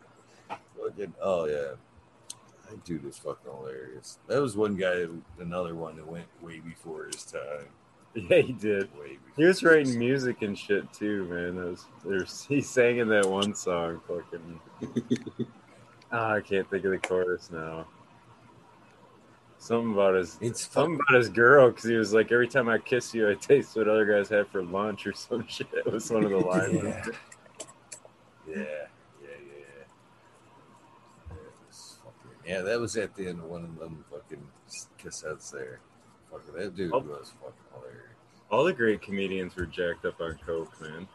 Fucking 0.79 1.13
oh 1.21 1.45
yeah. 1.45 1.73
That 2.69 2.83
dude 2.83 3.05
is 3.05 3.17
fucking 3.17 3.51
hilarious. 3.51 4.19
That 4.27 4.41
was 4.41 4.55
one 4.55 4.75
guy, 4.75 5.05
another 5.39 5.75
one 5.75 5.95
that 5.97 6.07
went 6.07 6.27
way 6.41 6.59
before 6.59 7.05
his 7.05 7.23
time. 7.23 7.67
Yeah, 8.29 8.41
he 8.41 8.53
did. 8.53 8.89
He 9.35 9.45
was 9.45 9.63
writing 9.63 9.99
music 9.99 10.41
and 10.41 10.57
shit 10.57 10.91
too, 10.91 11.25
man. 11.25 11.55
That 11.55 11.85
was, 12.03 12.45
he 12.49 12.61
sang 12.61 12.97
in 12.97 13.07
that 13.09 13.25
one 13.29 13.53
song, 13.53 14.01
fucking. 14.07 14.59
Ah, 16.11 16.35
I 16.35 16.39
can't 16.41 16.67
think 16.69 16.85
of 16.85 16.91
the 16.91 16.97
chorus 16.99 17.49
now. 17.51 17.85
Something 19.59 19.91
about 19.91 20.15
his, 20.15 20.37
It's 20.39 20.65
fun. 20.65 20.83
something 20.85 20.99
about 21.07 21.17
his 21.19 21.27
girl, 21.27 21.69
because 21.69 21.83
he 21.83 21.95
was 21.95 22.13
like, 22.13 22.31
"Every 22.31 22.47
time 22.47 22.69
I 22.69 22.77
kiss 22.77 23.13
you, 23.13 23.29
I 23.29 23.33
taste 23.33 23.75
what 23.75 23.89
other 23.89 24.05
guys 24.05 24.29
had 24.29 24.47
for 24.47 24.63
lunch" 24.63 25.05
or 25.05 25.11
some 25.13 25.45
shit. 25.47 25.67
It 25.73 25.91
was 25.91 26.09
one 26.09 26.23
of 26.23 26.31
the 26.31 26.37
lines. 26.37 26.73
Yeah. 26.75 27.03
Yeah, 28.47 28.55
yeah, 28.55 28.63
yeah, 29.21 29.83
yeah. 31.29 31.35
Was 31.67 31.97
Yeah, 32.45 32.61
that 32.61 32.79
was 32.79 32.95
at 32.95 33.13
the 33.15 33.27
end 33.27 33.39
of 33.39 33.45
one 33.49 33.65
of 33.65 33.77
them 33.77 34.05
fucking 34.09 34.47
cassettes 34.97 35.51
there. 35.51 35.81
Fucking 36.31 36.53
that 36.55 36.75
dude 36.75 36.91
Oh. 36.93 36.99
was 36.99 37.31
fucking 37.41 37.53
hilarious. 37.73 38.03
All 38.49 38.63
the 38.63 38.73
great 38.73 39.01
comedians 39.01 39.55
were 39.55 39.65
jacked 39.65 40.05
up 40.05 40.19
on 40.21 40.37
coke, 40.45 40.79
man. 40.81 41.07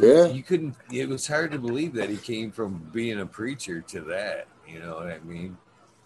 Yeah. 0.00 0.26
You 0.26 0.42
couldn't 0.42 0.76
it 0.92 1.08
was 1.08 1.26
hard 1.26 1.50
to 1.52 1.58
believe 1.58 1.94
that 1.94 2.08
he 2.10 2.16
came 2.16 2.52
from 2.52 2.90
being 2.92 3.18
a 3.20 3.26
preacher 3.26 3.80
to 3.80 4.00
that, 4.02 4.46
you 4.68 4.78
know 4.78 4.94
what 4.96 5.08
I 5.08 5.18
mean? 5.20 5.56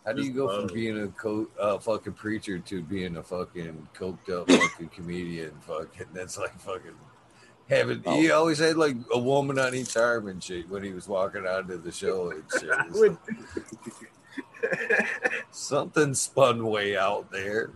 How 0.06 0.12
do 0.12 0.22
you 0.22 0.28
Just 0.28 0.36
go 0.36 0.60
from 0.66 0.74
being 0.74 1.02
a 1.02 1.08
co- 1.08 1.48
uh, 1.60 1.78
fucking 1.78 2.12
preacher 2.14 2.58
to 2.58 2.82
being 2.82 3.16
a 3.16 3.22
fucking 3.22 3.88
coked 3.94 4.30
up 4.30 4.50
fucking 4.50 4.88
comedian? 4.88 5.52
Fucking 5.62 6.06
that's 6.14 6.38
like 6.38 6.58
fucking 6.60 6.94
having. 7.68 8.02
He 8.04 8.30
Oh. 8.30 8.38
always 8.40 8.58
had 8.58 8.76
like 8.76 8.96
a 9.12 9.18
woman 9.18 9.58
on 9.58 9.74
each 9.74 9.96
arm 9.96 10.28
and 10.28 10.42
shit 10.42 10.68
when 10.70 10.82
he 10.82 10.92
was 10.92 11.06
walking 11.08 11.46
out 11.46 11.68
to 11.68 11.76
the 11.78 11.92
show 11.92 12.30
and 12.30 12.42
shit. 12.58 12.70
I 14.36 14.40
It's 14.62 15.00
would- 15.00 15.44
Something 15.50 16.14
spun 16.14 16.66
way 16.66 16.96
out 16.96 17.30
there. 17.30 17.70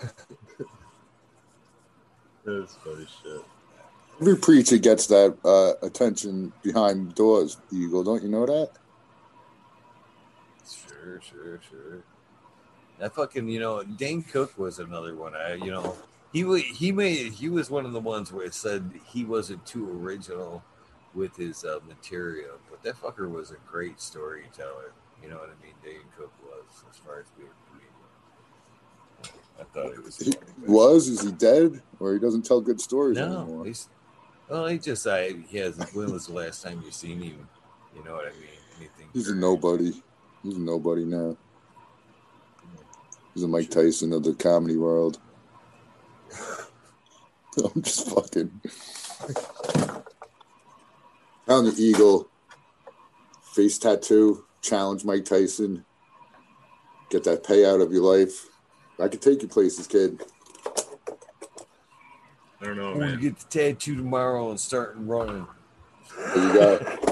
That's 2.44 2.74
funny 2.76 3.06
shit. 3.22 3.42
Every 4.20 4.36
preacher 4.36 4.78
gets 4.78 5.06
that 5.06 5.36
uh, 5.44 5.74
attention 5.86 6.52
behind 6.62 7.14
doors, 7.14 7.56
Eagle. 7.72 8.04
Don't 8.04 8.22
you 8.22 8.28
know 8.28 8.44
that? 8.46 8.70
Sure, 10.68 11.20
sure, 11.22 11.60
sure. 11.70 12.02
That 12.98 13.14
fucking, 13.14 13.48
you 13.48 13.60
know, 13.60 13.82
Dane 13.82 14.22
Cook 14.22 14.58
was 14.58 14.78
another 14.78 15.14
one. 15.14 15.34
I, 15.34 15.54
you 15.54 15.70
know, 15.70 15.96
he 16.32 16.60
he 16.60 16.92
made 16.92 17.32
he 17.32 17.48
was 17.48 17.70
one 17.70 17.86
of 17.86 17.92
the 17.92 18.00
ones 18.00 18.30
where 18.32 18.44
it 18.44 18.52
said 18.54 18.90
he 19.06 19.24
wasn't 19.24 19.64
too 19.64 19.88
original 20.02 20.62
with 21.14 21.34
his 21.36 21.64
uh, 21.64 21.78
material, 21.88 22.58
but 22.70 22.82
that 22.82 22.96
fucker 23.00 23.30
was 23.30 23.50
a 23.52 23.56
great 23.66 24.00
storyteller. 24.00 24.92
You 25.22 25.28
know 25.28 25.36
what 25.36 25.50
I 25.50 25.56
mean? 25.64 25.74
Dane 25.84 26.00
Cook 26.16 26.32
was 26.42 26.84
as 26.90 26.96
far 26.98 27.20
as 27.20 27.26
being 27.36 27.48
a 27.48 27.54
comedian. 27.70 27.92
I 29.60 29.64
thought 29.64 29.92
it 29.98 30.04
was 30.04 30.16
He 30.18 30.32
funny, 30.32 30.46
was? 30.66 31.08
Is 31.08 31.22
he 31.22 31.32
dead? 31.32 31.82
Or 31.98 32.14
he 32.14 32.18
doesn't 32.18 32.42
tell 32.46 32.60
good 32.60 32.80
stories 32.80 33.18
no, 33.18 33.42
anymore? 33.42 33.66
he's 33.66 33.88
well. 34.48 34.66
He 34.66 34.78
just 34.78 35.06
I 35.06 35.32
he 35.48 35.58
has. 35.58 35.76
When 35.92 36.10
was 36.12 36.26
the 36.26 36.32
last 36.34 36.62
time 36.62 36.82
you 36.84 36.90
seen 36.90 37.20
him? 37.20 37.48
You 37.94 38.02
know 38.04 38.14
what 38.14 38.26
I 38.26 38.30
mean? 38.30 38.48
Anything? 38.78 39.08
He's 39.12 39.28
a 39.28 39.34
nobody. 39.34 39.92
He's 40.42 40.56
a 40.56 40.60
nobody 40.60 41.04
now. 41.04 41.36
He's 43.34 43.42
a 43.44 43.48
Mike 43.48 43.70
Tyson 43.70 44.12
of 44.12 44.24
the 44.24 44.34
comedy 44.34 44.76
world. 44.76 45.18
I'm 47.64 47.82
just 47.82 48.08
fucking. 48.08 48.50
Found 51.46 51.66
the 51.66 51.74
Eagle 51.76 52.28
face 53.42 53.78
tattoo. 53.78 54.44
Challenge 54.60 55.04
Mike 55.04 55.24
Tyson. 55.24 55.84
Get 57.10 57.24
that 57.24 57.42
payout 57.44 57.82
of 57.82 57.92
your 57.92 58.02
life. 58.02 58.46
I 58.98 59.08
could 59.08 59.22
take 59.22 59.42
you 59.42 59.48
places, 59.48 59.86
kid. 59.86 60.22
I 62.60 62.66
don't 62.66 62.76
know, 62.76 62.92
I'm 62.92 62.98
man. 62.98 63.20
get 63.20 63.38
the 63.38 63.46
tattoo 63.46 63.96
tomorrow 63.96 64.50
and 64.50 64.60
start 64.60 64.94
running. 64.96 65.46
What 66.14 66.36
you 66.36 66.52
got? 66.52 67.10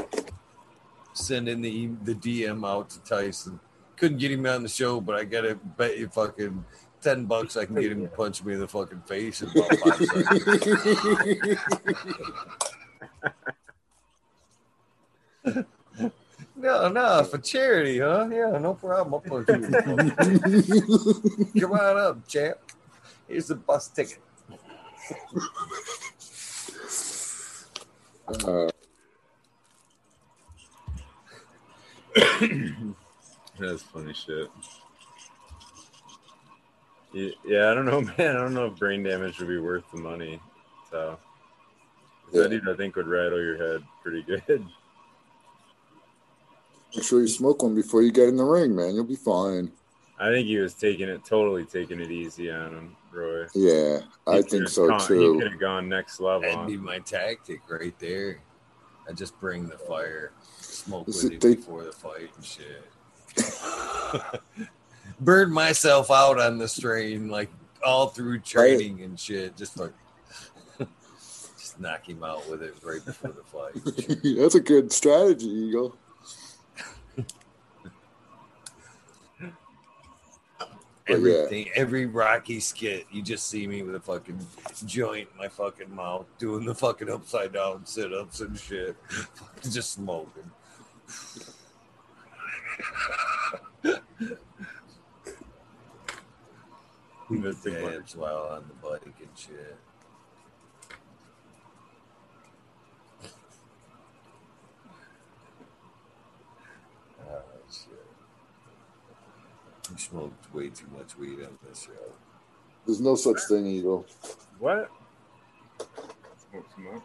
sending 1.18 1.60
the 1.60 1.90
the 2.04 2.14
DM 2.14 2.66
out 2.68 2.90
to 2.90 3.00
Tyson. 3.00 3.58
Couldn't 3.96 4.18
get 4.18 4.30
him 4.30 4.46
on 4.46 4.62
the 4.62 4.68
show, 4.68 5.00
but 5.00 5.16
I 5.16 5.24
gotta 5.24 5.56
bet 5.56 5.98
you 5.98 6.08
fucking 6.08 6.64
ten 7.00 7.24
bucks 7.24 7.56
I 7.56 7.64
can 7.64 7.74
get 7.74 7.90
him 7.92 8.02
to 8.02 8.08
punch 8.16 8.44
me 8.44 8.54
in 8.54 8.60
the 8.60 8.68
fucking 8.68 9.02
face 9.02 9.42
in 9.42 9.48
about 9.50 9.74
five 9.78 10.06
seconds. 15.44 15.64
No, 16.58 16.88
no, 16.88 17.22
for 17.22 17.38
charity, 17.38 18.00
huh? 18.00 18.28
Yeah, 18.30 18.58
no 18.58 18.74
problem. 18.74 19.14
I'll 19.14 19.20
put 19.20 19.48
you. 19.48 19.60
Come 21.60 21.72
on 21.72 21.96
up, 21.96 22.26
champ. 22.26 22.58
Here's 23.28 23.46
the 23.46 23.54
bus 23.54 23.86
ticket. 23.88 24.18
Uh, 28.26 28.68
That's 33.60 33.82
funny 33.82 34.12
shit. 34.14 34.48
Yeah, 37.12 37.30
yeah, 37.44 37.70
I 37.70 37.74
don't 37.74 37.86
know, 37.86 38.00
man. 38.18 38.36
I 38.36 38.40
don't 38.40 38.54
know 38.54 38.66
if 38.66 38.76
brain 38.78 39.02
damage 39.04 39.38
would 39.38 39.48
be 39.48 39.58
worth 39.58 39.84
the 39.92 39.98
money. 40.00 40.40
So 40.90 41.18
Yeah. 42.32 42.42
that 42.42 42.48
dude, 42.50 42.68
I 42.68 42.74
think, 42.74 42.96
would 42.96 43.06
rattle 43.06 43.40
your 43.40 43.56
head 43.56 43.82
pretty 44.02 44.22
good. 44.22 44.66
make 46.98 47.06
sure 47.06 47.20
you 47.20 47.28
smoke 47.28 47.62
one 47.62 47.74
before 47.76 48.02
you 48.02 48.10
get 48.10 48.28
in 48.28 48.36
the 48.36 48.44
ring, 48.44 48.74
man. 48.74 48.94
You'll 48.94 49.04
be 49.04 49.14
fine. 49.16 49.70
I 50.18 50.30
think 50.30 50.48
he 50.48 50.58
was 50.58 50.74
taking 50.74 51.08
it 51.08 51.24
totally 51.24 51.64
taking 51.64 52.00
it 52.00 52.10
easy 52.10 52.50
on 52.50 52.70
him, 52.72 52.96
Roy. 53.12 53.46
Yeah, 53.54 54.00
I 54.26 54.42
think 54.42 54.68
so 54.68 54.88
gone- 54.88 55.00
He 55.00 55.06
could 55.38 55.52
have 55.52 55.60
gone 55.60 55.88
next 55.88 56.18
level. 56.20 56.40
That'd 56.42 56.66
be 56.66 56.76
my 56.76 56.98
tactic 56.98 57.60
right 57.68 57.96
there. 58.00 58.40
I 59.08 59.12
just 59.12 59.38
bring 59.38 59.68
the 59.68 59.78
fire, 59.78 60.32
smoke 60.58 61.06
Is 61.08 61.22
with 61.22 61.32
it 61.32 61.36
it 61.36 61.40
they- 61.40 61.54
before 61.54 61.84
the 61.84 61.92
fight 61.92 62.30
and 62.36 62.44
shit. 62.44 62.82
Burn 65.20 65.52
myself 65.52 66.10
out 66.10 66.40
on 66.40 66.58
the 66.58 66.66
strain, 66.66 67.28
like 67.28 67.50
all 67.84 68.08
through 68.08 68.40
training 68.40 69.02
and 69.02 69.18
shit. 69.18 69.56
Just 69.56 69.78
like, 69.78 69.92
just 71.56 71.78
knock 71.78 72.08
him 72.08 72.24
out 72.24 72.48
with 72.50 72.60
it 72.62 72.74
right 72.82 73.04
before 73.04 73.30
the 73.32 73.44
fight. 73.44 73.74
That's 74.40 74.56
a 74.56 74.60
good 74.60 74.90
strategy, 74.92 75.46
Eagle. 75.46 75.96
But 81.08 81.20
yeah. 81.20 81.34
Everything, 81.34 81.70
every 81.74 82.04
Rocky 82.06 82.60
skit, 82.60 83.06
you 83.10 83.22
just 83.22 83.48
see 83.48 83.66
me 83.66 83.82
with 83.82 83.94
a 83.94 84.00
fucking 84.00 84.38
joint 84.84 85.28
in 85.32 85.38
my 85.38 85.48
fucking 85.48 85.94
mouth, 85.94 86.26
doing 86.38 86.66
the 86.66 86.74
fucking 86.74 87.08
upside 87.08 87.54
down 87.54 87.86
sit 87.86 88.12
ups 88.12 88.40
and 88.40 88.58
shit, 88.58 88.94
just 89.62 89.92
smoking. 89.92 90.50
Good- 93.82 93.98
while 98.16 98.48
on 98.52 98.64
the 98.68 98.74
bike 98.88 99.02
and 99.04 99.14
shit. 99.36 99.76
Oh, 107.30 107.42
shit. 107.70 108.04
You 109.90 109.96
smoked 109.96 110.54
way 110.54 110.68
too 110.68 110.86
much 110.96 111.16
weed 111.16 111.40
on 111.42 111.58
this 111.66 111.84
show. 111.84 112.12
There's 112.84 113.00
no 113.00 113.14
such 113.14 113.40
thing, 113.48 113.66
Eagle. 113.66 114.04
What? 114.58 114.90
Smoke 116.50 116.76
too 116.76 116.82
much? 116.92 117.02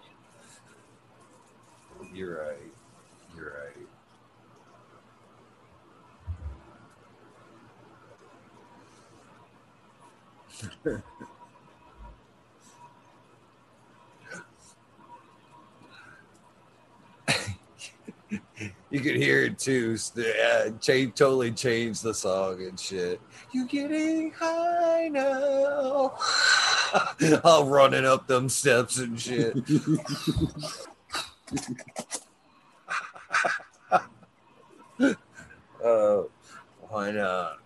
You're 2.14 2.46
right. 2.46 2.74
You're 3.36 3.54
right. 10.86 11.04
you 18.94 19.00
could 19.00 19.16
hear 19.16 19.42
it 19.42 19.58
too. 19.58 19.98
Uh, 20.16 20.70
change, 20.80 21.16
totally 21.16 21.52
changed 21.52 22.04
the 22.04 22.14
song 22.14 22.62
and 22.62 22.80
shit. 22.80 23.20
You 23.52 23.68
getting 23.68 24.32
high 24.32 25.08
now? 25.08 26.16
All 27.44 27.66
running 27.66 28.06
up 28.06 28.28
them 28.28 28.48
steps 28.50 29.00
and 29.00 29.20
shit. 29.20 29.58
Uh, 33.92 34.00
why 36.88 37.10
not? 37.10 37.58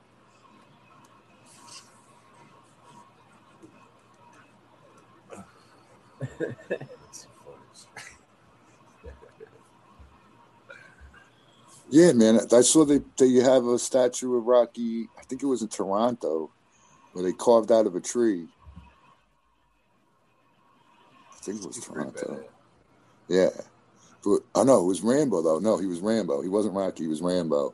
Yeah, 11.89 12.11
man. 12.13 12.39
I 12.51 12.61
saw 12.61 12.85
they 12.85 12.99
they 13.17 13.33
have 13.35 13.65
a 13.65 13.79
statue 13.79 14.35
of 14.37 14.45
Rocky. 14.45 15.07
I 15.17 15.23
think 15.23 15.41
it 15.41 15.47
was 15.47 15.61
in 15.61 15.69
Toronto, 15.69 16.51
where 17.13 17.23
they 17.23 17.33
carved 17.33 17.71
out 17.71 17.87
of 17.87 17.95
a 17.95 18.01
tree. 18.01 18.47
I 21.33 21.37
think 21.41 21.61
it 21.61 21.67
was 21.67 21.79
Toronto. 21.79 22.43
Yeah. 23.29 23.49
But, 24.23 24.39
oh 24.55 24.63
no, 24.63 24.81
it 24.81 24.87
was 24.87 25.01
Rambo 25.01 25.41
though. 25.41 25.59
No, 25.59 25.77
he 25.77 25.85
was 25.85 26.01
Rambo. 26.01 26.41
He 26.41 26.49
wasn't 26.49 26.75
Rocky. 26.75 27.03
He 27.03 27.09
was 27.09 27.21
Rambo, 27.21 27.73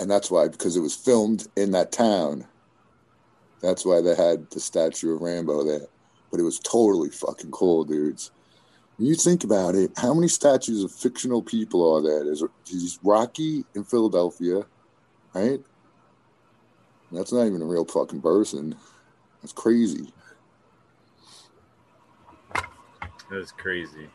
and 0.00 0.10
that's 0.10 0.30
why 0.30 0.48
because 0.48 0.76
it 0.76 0.80
was 0.80 0.96
filmed 0.96 1.46
in 1.56 1.70
that 1.72 1.92
town. 1.92 2.46
That's 3.62 3.84
why 3.84 4.00
they 4.00 4.14
had 4.14 4.50
the 4.50 4.60
statue 4.60 5.14
of 5.14 5.22
Rambo 5.22 5.64
there. 5.64 5.86
But 6.30 6.40
it 6.40 6.44
was 6.44 6.58
totally 6.58 7.10
fucking 7.10 7.52
cool, 7.52 7.84
dudes. 7.84 8.32
When 8.96 9.08
you 9.08 9.14
think 9.14 9.44
about 9.44 9.74
it, 9.74 9.90
how 9.96 10.14
many 10.14 10.28
statues 10.28 10.82
of 10.82 10.90
fictional 10.90 11.42
people 11.42 11.94
are 11.94 12.02
there? 12.02 12.24
There's, 12.24 12.42
there's 12.70 12.98
Rocky 13.02 13.64
in 13.74 13.84
Philadelphia, 13.84 14.62
right? 15.34 15.60
That's 17.12 17.32
not 17.32 17.46
even 17.46 17.62
a 17.62 17.66
real 17.66 17.84
fucking 17.84 18.22
person. 18.22 18.74
That's 19.42 19.52
crazy. 19.52 20.12
That's 23.30 23.52
crazy. 23.52 24.08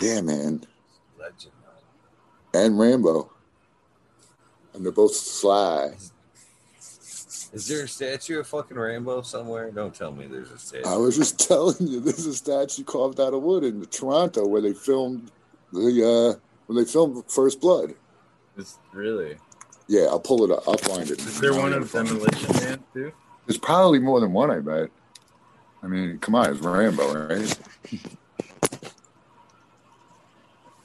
Yeah, 0.00 0.20
man. 0.20 0.64
Legend. 1.18 1.52
And 2.54 2.78
Rambo. 2.78 3.32
And 4.74 4.84
they're 4.84 4.92
both 4.92 5.14
sly. 5.14 5.92
Is 7.52 7.68
there 7.68 7.84
a 7.84 7.88
statue 7.88 8.40
of 8.40 8.46
fucking 8.46 8.78
Rambo 8.78 9.22
somewhere? 9.22 9.70
Don't 9.70 9.94
tell 9.94 10.10
me 10.12 10.26
there's 10.26 10.50
a 10.50 10.58
statue. 10.58 10.88
I 10.88 10.96
was 10.96 11.16
just 11.16 11.38
telling 11.48 11.86
you, 11.86 12.00
there's 12.00 12.26
a 12.26 12.34
statue 12.34 12.84
carved 12.84 13.20
out 13.20 13.34
of 13.34 13.42
wood 13.42 13.64
in 13.64 13.84
Toronto 13.86 14.46
where 14.46 14.62
they 14.62 14.72
filmed 14.72 15.30
the 15.72 16.38
uh 16.38 16.40
where 16.66 16.82
they 16.84 16.90
filmed 16.90 17.24
First 17.28 17.60
Blood. 17.60 17.94
It's 18.56 18.78
really. 18.92 19.36
Yeah, 19.88 20.06
I'll 20.06 20.20
pull 20.20 20.44
it 20.44 20.50
up. 20.50 20.62
I'll 20.66 20.78
find 20.78 21.10
it. 21.10 21.18
Is 21.18 21.40
there 21.40 21.54
one 21.54 21.72
of 21.72 21.90
Demolition 21.90 22.56
Man 22.56 22.84
too? 22.94 23.12
There's 23.46 23.58
probably 23.58 23.98
more 23.98 24.20
than 24.20 24.32
one, 24.32 24.50
I 24.50 24.60
bet. 24.60 24.88
I 25.82 25.88
mean, 25.88 26.18
come 26.18 26.34
on, 26.34 26.50
it's 26.50 26.60
Rambo, 26.60 27.28
right? 27.28 27.58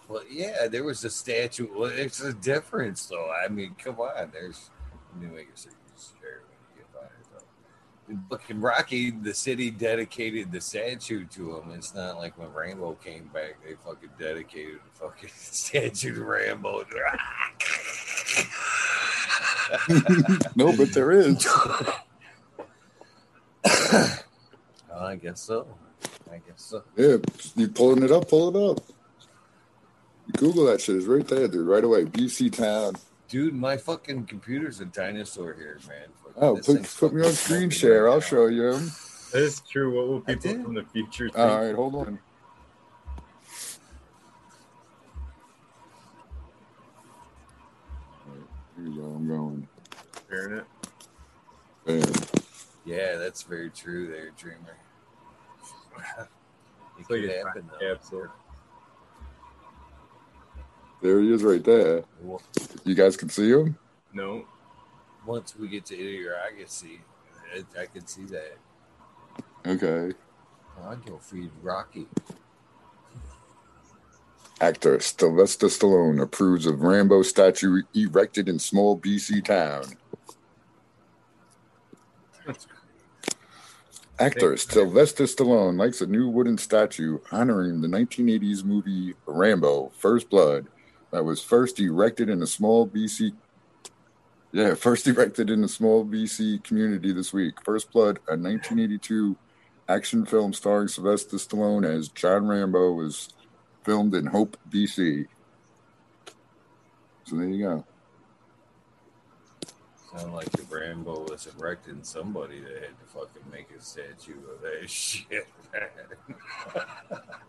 Well, 0.07 0.23
yeah, 0.29 0.67
there 0.67 0.83
was 0.83 1.03
a 1.03 1.09
statue. 1.09 1.67
Well, 1.73 1.91
it's 1.93 2.21
a 2.21 2.33
difference, 2.33 3.05
though. 3.05 3.31
I 3.31 3.49
mean, 3.49 3.75
come 3.77 3.99
on. 3.99 4.29
There's. 4.31 4.69
Let 5.13 5.29
me 5.29 5.35
make 5.35 5.49
sure 5.55 5.71
you 5.71 6.01
share 6.21 6.41
when 6.47 6.57
you 6.75 6.77
get 6.77 6.93
by 6.93 7.05
it, 7.05 7.11
though. 7.33 7.43
Fucking 8.29 8.61
Rocky, 8.61 9.11
the 9.11 9.33
city 9.33 9.69
dedicated 9.69 10.49
the 10.51 10.61
statue 10.61 11.25
to 11.25 11.57
him. 11.57 11.71
It's 11.71 11.93
not 11.93 12.15
like 12.17 12.37
when 12.37 12.53
Rambo 12.53 12.93
came 13.03 13.29
back, 13.33 13.57
they 13.65 13.73
fucking 13.85 14.11
dedicated 14.17 14.75
the 14.75 14.99
fucking 14.99 15.29
statue 15.35 16.15
to 16.15 16.23
Rambo. 16.23 16.79
no, 20.55 20.75
but 20.77 20.93
there 20.93 21.11
is. 21.11 21.45
I 24.95 25.15
guess 25.21 25.41
so. 25.41 25.67
I 26.31 26.37
guess 26.37 26.61
so. 26.61 26.83
Yeah, 26.95 27.17
you 27.55 27.67
pulling 27.67 28.03
it 28.03 28.11
up, 28.11 28.29
pull 28.29 28.55
it 28.55 28.71
up. 28.71 28.79
Google 30.37 30.65
that 30.65 30.81
shit. 30.81 30.97
It's 30.97 31.05
right 31.05 31.27
there, 31.27 31.47
dude. 31.47 31.67
Right 31.67 31.83
away. 31.83 32.05
BC 32.05 32.55
Town. 32.55 32.95
Dude, 33.27 33.53
my 33.53 33.77
fucking 33.77 34.25
computer's 34.25 34.79
a 34.79 34.85
dinosaur 34.85 35.53
here, 35.53 35.79
man. 35.87 36.07
Fucking- 36.39 36.47
Oh, 36.49 36.55
put, 36.57 36.95
put 36.99 37.13
me 37.13 37.25
on 37.25 37.31
screen 37.31 37.69
share. 37.69 38.03
right 38.05 38.11
I'll 38.11 38.17
now. 38.17 38.25
show 38.25 38.45
you. 38.47 38.71
That 39.33 39.41
is 39.41 39.59
true. 39.61 39.95
What 39.95 40.07
will 40.07 40.23
I 40.27 40.35
people 40.35 40.51
did. 40.53 40.63
from 40.63 40.73
the 40.75 40.83
future 40.83 41.29
think? 41.29 41.37
All 41.37 41.61
right, 41.65 41.73
hold 41.75 41.95
on. 41.95 42.19
Here 48.75 48.85
we 48.89 48.95
go. 48.95 49.03
I'm 49.03 49.27
going. 49.27 49.67
Hearing 50.29 50.57
it? 50.59 50.65
Bam. 51.85 52.41
Yeah, 52.85 53.15
that's 53.17 53.43
very 53.43 53.69
true 53.69 54.07
there, 54.07 54.31
Dreamer. 54.37 54.77
it 56.19 56.27
It's 56.99 57.07
could 57.07 57.25
a 57.25 57.37
happen, 57.43 57.63
time 57.63 57.71
though. 57.79 57.93
capsule. 57.95 58.27
There 61.01 61.19
he 61.21 61.31
is 61.31 61.43
right 61.43 61.63
there. 61.63 62.03
Well, 62.21 62.41
You 62.83 62.95
guys 62.95 63.15
can 63.17 63.29
see 63.29 63.51
him? 63.51 63.77
No. 64.13 64.45
Once 65.27 65.55
we 65.57 65.67
get 65.67 65.85
to 65.85 65.95
Idiocracy, 65.95 66.99
I, 67.53 67.81
I 67.81 67.85
can 67.85 68.07
see 68.07 68.23
that. 68.25 68.57
Okay. 69.65 70.15
Oh, 70.79 70.89
I'd 70.89 71.05
go 71.05 71.17
feed 71.17 71.51
Rocky. 71.61 72.07
Actor 74.61 75.01
Sylvester 75.01 75.67
Stallone 75.67 76.21
approves 76.21 76.65
of 76.65 76.81
Rambo 76.81 77.21
statue 77.23 77.83
erected 77.93 78.47
in 78.47 78.57
small 78.57 78.97
BC 78.97 79.43
town. 79.43 79.83
Actor 84.19 84.57
Sylvester 84.57 85.25
Stallone 85.25 85.77
likes 85.77 85.99
a 86.01 86.07
new 86.07 86.29
wooden 86.29 86.57
statue 86.57 87.19
honoring 87.31 87.81
the 87.81 87.87
1980s 87.87 88.63
movie 88.63 89.13
Rambo: 89.25 89.91
First 89.97 90.29
Blood 90.29 90.67
that 91.11 91.25
was 91.25 91.43
first 91.43 91.79
erected 91.81 92.29
in 92.29 92.41
a 92.41 92.47
small 92.47 92.87
BC. 92.87 93.33
Yeah, 94.51 94.75
first 94.75 95.07
erected 95.07 95.49
in 95.49 95.63
a 95.63 95.67
small 95.67 96.05
BC 96.05 96.63
community 96.63 97.11
this 97.11 97.33
week. 97.33 97.55
First 97.63 97.91
Blood, 97.91 98.19
a 98.27 98.31
1982 98.37 99.35
action 99.89 100.25
film 100.25 100.53
starring 100.53 100.87
Sylvester 100.87 101.37
Stallone 101.37 101.85
as 101.85 102.07
John 102.07 102.47
Rambo, 102.47 102.93
was 102.93 103.29
filmed 103.83 104.15
in 104.15 104.25
Hope, 104.25 104.57
BC. 104.69 105.27
So 107.25 107.35
there 107.35 107.49
you 107.49 107.65
go. 107.65 107.85
Sound 110.15 110.33
like 110.33 110.49
the 110.51 110.63
Rambo 110.63 111.25
was 111.29 111.47
erecting 111.59 112.01
somebody 112.03 112.61
that 112.61 112.71
had 112.71 112.99
to 112.99 113.05
fucking 113.07 113.51
make 113.51 113.67
a 113.77 113.81
statue 113.81 114.33
of 114.49 114.61
that 114.61 114.89
shit. 114.89 115.47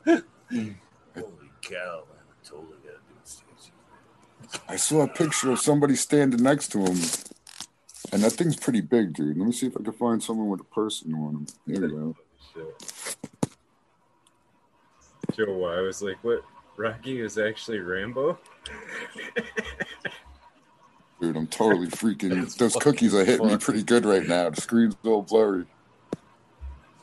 Holy 1.14 1.50
cow, 1.62 2.02
man. 2.10 2.24
I 2.26 2.44
totally 2.44 2.76
gotta 2.82 2.98
do 2.98 3.14
a 3.22 3.26
statue. 3.26 3.72
I 4.68 4.76
saw 4.76 5.02
a 5.02 5.08
picture 5.08 5.50
of 5.50 5.60
somebody 5.60 5.94
standing 5.96 6.42
next 6.42 6.68
to 6.72 6.78
him, 6.78 6.98
and 8.12 8.22
that 8.22 8.32
thing's 8.32 8.56
pretty 8.56 8.80
big, 8.80 9.14
dude. 9.14 9.36
Let 9.36 9.46
me 9.46 9.52
see 9.52 9.66
if 9.66 9.76
I 9.76 9.82
can 9.82 9.92
find 9.92 10.22
someone 10.22 10.48
with 10.48 10.60
a 10.60 10.64
person 10.64 11.14
on 11.14 11.34
him. 11.34 11.46
There 11.66 11.82
we 11.82 11.88
go. 11.88 12.16
Shit. 12.54 13.16
Joe, 15.36 15.64
I 15.66 15.80
was 15.82 16.02
like, 16.02 16.16
what? 16.22 16.42
Rocky 16.76 17.20
is 17.20 17.38
actually 17.38 17.80
Rambo? 17.80 18.38
Dude, 21.20 21.36
I'm 21.36 21.48
totally 21.48 21.88
freaking. 21.88 22.56
Those 22.56 22.76
cookies 22.76 23.12
are 23.14 23.24
hitting 23.24 23.48
me 23.48 23.56
pretty 23.56 23.82
good 23.82 24.04
right 24.04 24.24
now. 24.26 24.50
The 24.50 24.60
screen's 24.60 24.96
all 25.04 25.22
blurry. 25.22 25.64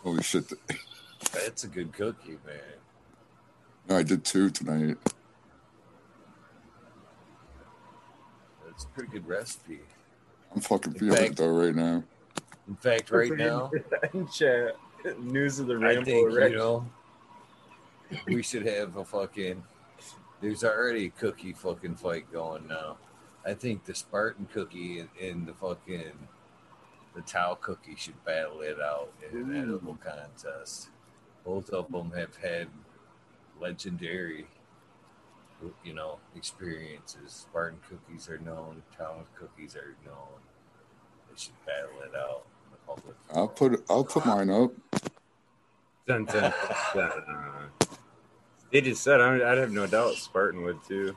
Holy 0.03 0.23
shit. 0.23 0.45
That's 1.33 1.65
a 1.65 1.67
good 1.67 1.91
cookie, 1.93 2.37
man. 2.45 2.59
No, 3.87 3.97
I 3.97 4.01
did 4.01 4.25
two 4.25 4.49
tonight. 4.49 4.97
That's 8.75 8.83
a 8.83 8.87
pretty 8.89 9.09
good 9.11 9.25
recipe. 9.27 9.79
I'm 10.53 10.59
fucking 10.59 10.93
In 10.93 10.99
feeling 10.99 11.15
fact- 11.17 11.31
it 11.31 11.37
though 11.37 11.49
right 11.49 11.73
now. 11.75 12.03
In 12.67 12.75
fact, 12.75 13.09
right 13.11 13.31
now, 13.31 13.71
In 14.13 14.27
chat, 14.27 14.75
news 15.19 15.59
of 15.59 15.67
the 15.67 15.77
Rainbow 15.77 16.11
I 16.11 16.23
Rambo 16.23 16.31
think 16.33 16.51
you 16.51 16.57
know 16.57 16.85
we 18.27 18.41
should 18.43 18.65
have 18.65 18.97
a 18.97 19.05
fucking. 19.05 19.63
There's 20.41 20.63
already 20.63 21.05
a 21.05 21.09
cookie 21.09 21.53
fucking 21.53 21.95
fight 21.95 22.31
going 22.33 22.67
now. 22.67 22.97
I 23.45 23.53
think 23.53 23.85
the 23.85 23.95
Spartan 23.95 24.47
cookie 24.51 24.99
and, 24.99 25.09
and 25.21 25.47
the 25.47 25.53
fucking 25.53 26.11
the 27.15 27.21
Tau 27.21 27.55
cookie 27.61 27.95
should 27.95 28.21
battle 28.25 28.59
it 28.61 28.77
out 28.81 29.11
in 29.31 29.37
an 29.37 29.55
edible 29.55 29.97
contest. 30.03 30.89
Both 31.45 31.69
of 31.69 31.89
them 31.91 32.11
have 32.11 32.35
had 32.37 32.67
legendary, 33.61 34.47
you 35.83 35.93
know, 35.93 36.19
experiences. 36.35 37.31
Spartan 37.49 37.79
cookies 37.89 38.29
are 38.29 38.37
known. 38.39 38.81
Tau 38.97 39.23
cookies 39.39 39.75
are 39.75 39.95
known. 40.05 40.39
They 41.29 41.35
should 41.37 41.53
battle 41.65 42.01
it 42.03 42.15
out. 42.15 42.45
in 42.65 42.71
the 42.71 42.77
public 42.87 43.15
I'll 43.33 43.47
put 43.47 43.83
I'll 43.89 44.03
put 44.03 44.25
mine 44.25 44.49
up. 44.49 44.71
Dun, 46.07 46.25
dun, 46.25 46.53
dun, 46.93 47.09
dun. 47.25 47.69
They 48.71 48.81
just 48.81 49.01
said 49.03 49.21
I- 49.21 49.51
I'd 49.51 49.57
have 49.57 49.71
no 49.71 49.87
doubt 49.87 50.15
Spartan 50.15 50.61
would 50.63 50.83
too. 50.87 51.15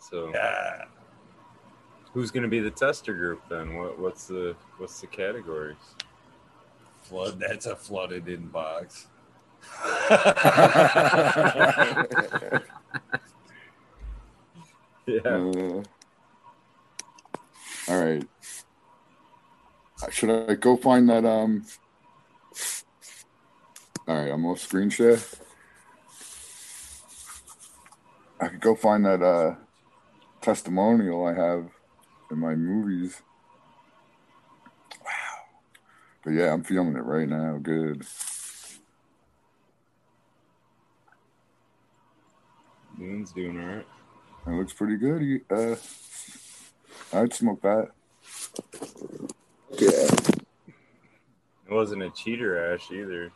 So 0.00 0.30
Yeah. 0.34 0.84
who's 2.12 2.30
going 2.30 2.42
to 2.42 2.48
be 2.48 2.60
the 2.60 2.70
tester 2.70 3.14
group 3.14 3.42
then? 3.48 3.76
What 3.76 3.98
what's 3.98 4.26
the 4.26 4.54
what's 4.78 5.00
the 5.00 5.06
categories? 5.06 5.76
Flood. 7.02 7.38
That's 7.40 7.66
a 7.66 7.74
flooded 7.76 8.26
inbox. 8.26 9.06
Yeah, 15.06 15.20
Uh, 15.24 15.82
all 17.88 18.04
right. 18.04 18.24
Uh, 20.02 20.10
Should 20.10 20.30
I 20.30 20.54
go 20.54 20.76
find 20.76 21.08
that? 21.08 21.24
Um. 21.24 21.64
All 24.08 24.16
right, 24.16 24.30
I'm 24.30 24.46
off 24.46 24.60
screen 24.60 24.90
share. 24.90 25.18
I 28.40 28.48
could 28.48 28.60
go 28.60 28.74
find 28.74 29.04
that 29.04 29.22
uh, 29.22 29.54
testimonial 30.40 31.24
I 31.26 31.34
have 31.34 31.68
in 32.30 32.38
my 32.38 32.54
movies. 32.56 33.22
Wow. 35.04 35.08
But 36.24 36.30
yeah, 36.32 36.52
I'm 36.52 36.64
feeling 36.64 36.96
it 36.96 37.04
right 37.04 37.28
now. 37.28 37.58
Good. 37.62 38.04
Moon's 43.02 43.32
doing 43.32 43.60
all 43.60 43.66
right. 43.76 43.86
It 44.46 44.50
looks 44.50 44.72
pretty 44.72 44.96
good. 44.96 45.22
You- 45.22 45.44
Uh, 45.50 45.76
I'd 47.12 47.34
smoke 47.34 47.60
that. 47.62 47.90
Yeah. 49.72 50.08
It 51.66 51.72
wasn't 51.72 52.02
a 52.02 52.10
cheater 52.10 52.72
ash 52.72 52.90
either. 52.92 53.32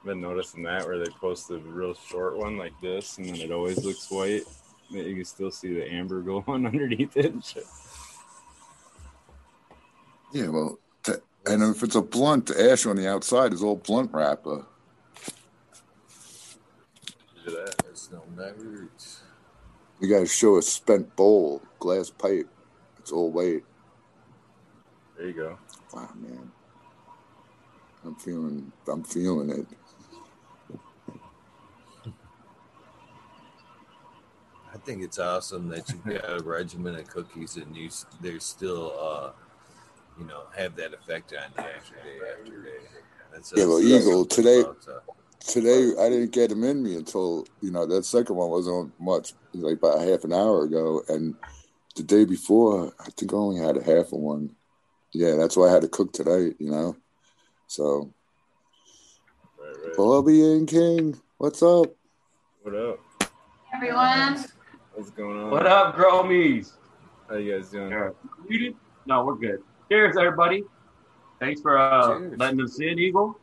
I've 0.00 0.04
been 0.06 0.20
noticing 0.20 0.62
that 0.64 0.86
where 0.86 0.98
they 0.98 1.10
post 1.20 1.48
the 1.48 1.58
real 1.58 1.94
short 1.94 2.36
one 2.36 2.56
like 2.58 2.72
this, 2.82 3.16
and 3.18 3.26
then 3.28 3.36
it 3.36 3.52
always 3.52 3.84
looks 3.84 4.10
white. 4.10 4.42
You 4.90 5.14
can 5.14 5.24
still 5.24 5.50
see 5.50 5.72
the 5.74 5.90
amber 5.90 6.20
going 6.22 6.66
underneath 6.66 7.16
it. 7.16 7.34
Yeah, 10.32 10.48
well, 10.48 10.78
t- 11.04 11.12
and 11.46 11.62
if 11.62 11.82
it's 11.82 11.94
a 11.94 12.02
blunt, 12.02 12.46
the 12.46 12.70
ash 12.72 12.86
on 12.86 12.96
the 12.96 13.08
outside 13.08 13.52
is 13.52 13.62
all 13.62 13.76
blunt 13.76 14.10
wrapper. 14.12 14.66
Look 17.46 17.56
at 17.68 17.86
that. 18.36 18.56
There's 18.56 18.64
no 18.64 18.80
nerds. 18.80 19.18
You 20.00 20.08
got 20.08 20.20
to 20.20 20.26
show 20.26 20.56
a 20.58 20.62
spent 20.62 21.14
bowl, 21.16 21.62
glass 21.78 22.10
pipe. 22.10 22.48
It's 22.98 23.12
all 23.12 23.30
white. 23.30 23.64
There 25.16 25.26
you 25.28 25.32
go. 25.32 25.58
Wow, 25.92 26.08
man. 26.16 26.50
I'm 28.04 28.14
feeling. 28.16 28.72
I'm 28.90 29.02
feeling 29.04 29.50
it. 29.50 29.66
I 34.72 34.76
think 34.78 35.02
it's 35.02 35.18
awesome 35.18 35.68
that 35.68 35.88
you've 35.88 36.04
got 36.04 36.40
a 36.40 36.42
regimen 36.42 36.96
of 36.96 37.06
cookies 37.08 37.56
and 37.56 37.76
you 37.76 37.88
they're 38.20 38.40
still, 38.40 38.92
uh, 38.98 39.30
you 40.18 40.26
know, 40.26 40.42
have 40.56 40.74
that 40.76 40.92
effect 40.92 41.32
on 41.32 41.50
you 41.56 41.70
after 41.70 41.94
day 41.94 42.18
after 42.40 42.62
day. 42.62 42.70
That's 43.32 43.52
Yeah, 43.56 43.66
well, 43.66 43.80
Eagle, 43.80 44.24
today- 44.24 44.60
about, 44.60 44.88
uh, 44.88 45.00
Today, 45.46 45.92
I 46.00 46.08
didn't 46.08 46.32
get 46.32 46.48
them 46.50 46.64
in 46.64 46.82
me 46.82 46.96
until 46.96 47.46
you 47.60 47.70
know 47.70 47.86
that 47.86 48.04
second 48.04 48.34
one 48.36 48.50
wasn't 48.50 48.74
on 48.76 48.92
much, 48.98 49.34
like 49.52 49.76
about 49.76 50.00
half 50.00 50.24
an 50.24 50.32
hour 50.32 50.64
ago, 50.64 51.02
and 51.08 51.34
the 51.96 52.02
day 52.02 52.24
before, 52.24 52.92
I 52.98 53.10
think 53.10 53.32
I 53.32 53.36
only 53.36 53.60
had 53.60 53.76
a 53.76 53.82
half 53.84 54.06
of 54.06 54.20
one. 54.20 54.54
Yeah, 55.12 55.36
that's 55.36 55.56
why 55.56 55.68
I 55.68 55.72
had 55.72 55.82
to 55.82 55.88
cook 55.88 56.12
tonight. 56.12 56.54
You 56.58 56.70
know, 56.70 56.96
so 57.66 58.10
Right, 59.60 59.76
right. 59.84 59.96
Bobby 59.96 60.42
and 60.52 60.66
King, 60.66 61.20
what's 61.38 61.62
up? 61.62 61.86
What 62.62 62.74
up? 62.74 62.98
everyone. 63.74 64.44
What's 64.94 65.10
going 65.10 65.38
on? 65.38 65.50
What 65.50 65.66
up, 65.66 65.94
Gromies? 65.96 66.72
How 67.28 67.36
you 67.36 67.54
guys 67.56 67.70
doing? 67.70 67.90
Yeah. 67.90 68.10
Muted? 68.48 68.76
No, 69.06 69.24
we're 69.24 69.34
good. 69.34 69.62
Cheers, 69.90 70.16
everybody. 70.16 70.64
Thanks 71.40 71.60
for 71.60 71.78
uh, 71.78 72.18
Cheers. 72.18 72.38
letting 72.38 72.60
us 72.62 72.80
in, 72.80 72.98
Eagle. 72.98 73.38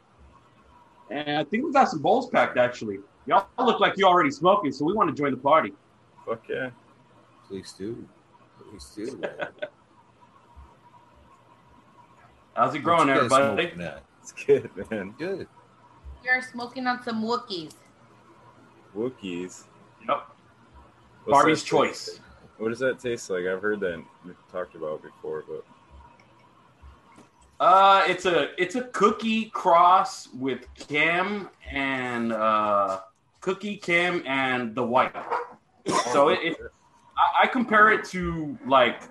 And 1.12 1.38
I 1.38 1.44
think 1.44 1.66
we 1.66 1.72
got 1.74 1.90
some 1.90 2.00
bowls 2.00 2.30
packed, 2.30 2.58
actually. 2.58 3.00
Y'all 3.26 3.46
look 3.60 3.82
like 3.82 3.98
you're 3.98 4.08
already 4.08 4.32
smoking, 4.32 4.72
so 4.72 4.86
we 4.86 4.94
want 4.94 5.10
to 5.10 5.22
join 5.22 5.32
the 5.32 5.38
party. 5.38 5.74
Fuck 6.26 6.48
yeah. 6.50 6.70
please 7.48 7.74
do. 7.78 8.08
Please 8.70 8.92
do. 8.96 9.18
man. 9.18 9.32
How's 12.56 12.74
it 12.76 12.80
growing, 12.80 13.08
What 13.10 13.24
you 13.24 13.30
guys 13.30 13.40
everybody? 13.40 13.92
It's 14.22 14.32
good, 14.32 14.70
man. 14.90 15.14
Good. 15.18 15.48
You're 16.24 16.42
smoking 16.42 16.88
on 16.88 17.04
some 17.04 17.24
Wookiees. 17.24 17.74
Wookiees. 18.96 19.64
Yep. 20.08 20.28
What's 21.26 21.38
Barbie's 21.38 21.64
choice. 21.64 22.06
taste- 22.06 22.22
What 22.58 22.70
does 22.70 22.80
that 22.80 23.00
taste 23.00 23.30
like? 23.30 23.46
I've 23.46 23.62
heard 23.62 23.80
that 23.82 24.04
talked 24.52 24.76
about 24.76 25.02
before, 25.02 25.44
but 25.48 25.66
Uh, 27.62 28.04
it's 28.08 28.26
a 28.26 28.60
it's 28.60 28.74
a 28.74 28.82
cookie 28.86 29.46
cross 29.52 30.28
with 30.34 30.66
Cam 30.74 31.48
and 31.70 32.34
uh, 32.34 33.02
cookie 33.40 33.78
Cam 33.78 34.24
and 34.26 34.74
the 34.74 34.82
white. 34.82 35.14
So 36.12 36.30
it, 36.30 36.40
it 36.42 36.58
I, 37.16 37.44
I 37.44 37.48
compare 37.48 37.92
it 37.92 38.04
to 38.06 38.58
like 38.66 39.04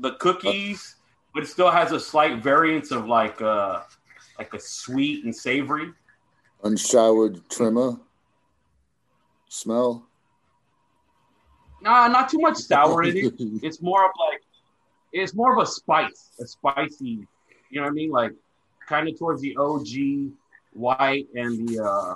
the 0.00 0.12
cookies, 0.12 0.96
but 1.34 1.42
it 1.42 1.48
still 1.48 1.70
has 1.70 1.92
a 1.92 2.00
slight 2.00 2.42
variance 2.42 2.92
of 2.92 3.06
like 3.06 3.42
uh 3.42 3.82
like 4.38 4.54
a 4.54 4.60
sweet 4.60 5.26
and 5.26 5.36
savory. 5.36 5.92
Unshowered 6.64 7.46
trimmer. 7.50 8.00
smell? 9.50 10.06
Nah, 11.82 12.08
not 12.08 12.30
too 12.30 12.38
much 12.38 12.56
sour 12.56 13.02
in 13.02 13.18
it. 13.18 13.34
It's 13.62 13.82
more 13.82 14.06
of 14.06 14.12
like, 14.18 14.40
it's 15.12 15.34
more 15.34 15.52
of 15.52 15.62
a 15.62 15.66
spice, 15.66 16.30
a 16.40 16.46
spicy. 16.46 17.28
You 17.70 17.80
know 17.80 17.86
what 17.86 17.90
I 17.90 17.94
mean? 17.94 18.10
Like, 18.10 18.32
kind 18.88 19.08
of 19.08 19.18
towards 19.18 19.42
the 19.42 19.56
OG 19.56 20.32
white 20.72 21.26
and 21.34 21.68
the 21.68 21.84
uh 21.84 22.14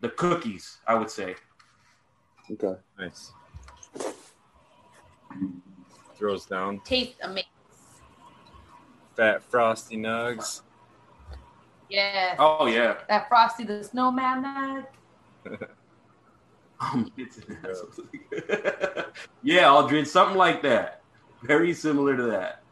the 0.00 0.08
cookies. 0.10 0.78
I 0.86 0.94
would 0.94 1.10
say. 1.10 1.34
okay. 2.52 2.74
Nice. 2.98 3.32
Throws 6.16 6.46
down 6.46 6.80
Tastes 6.84 7.16
amazing. 7.22 7.44
fat 9.16 9.42
frosty 9.42 9.96
nugs. 9.96 10.62
Yeah. 11.88 12.34
Oh 12.38 12.66
yeah. 12.66 12.96
That 13.08 13.28
Frosty 13.28 13.64
the 13.64 13.82
Snowman 13.84 14.42
nug. 14.44 15.68
Um, 16.78 17.10
it's 17.16 17.38
an 17.38 17.56
asshole. 17.64 18.04
yeah, 19.42 19.66
I'll 19.72 19.88
drink 19.88 20.06
something 20.06 20.36
like 20.36 20.60
that. 20.64 21.00
Very 21.42 21.72
similar 21.72 22.14
to 22.18 22.24
that. 22.24 22.64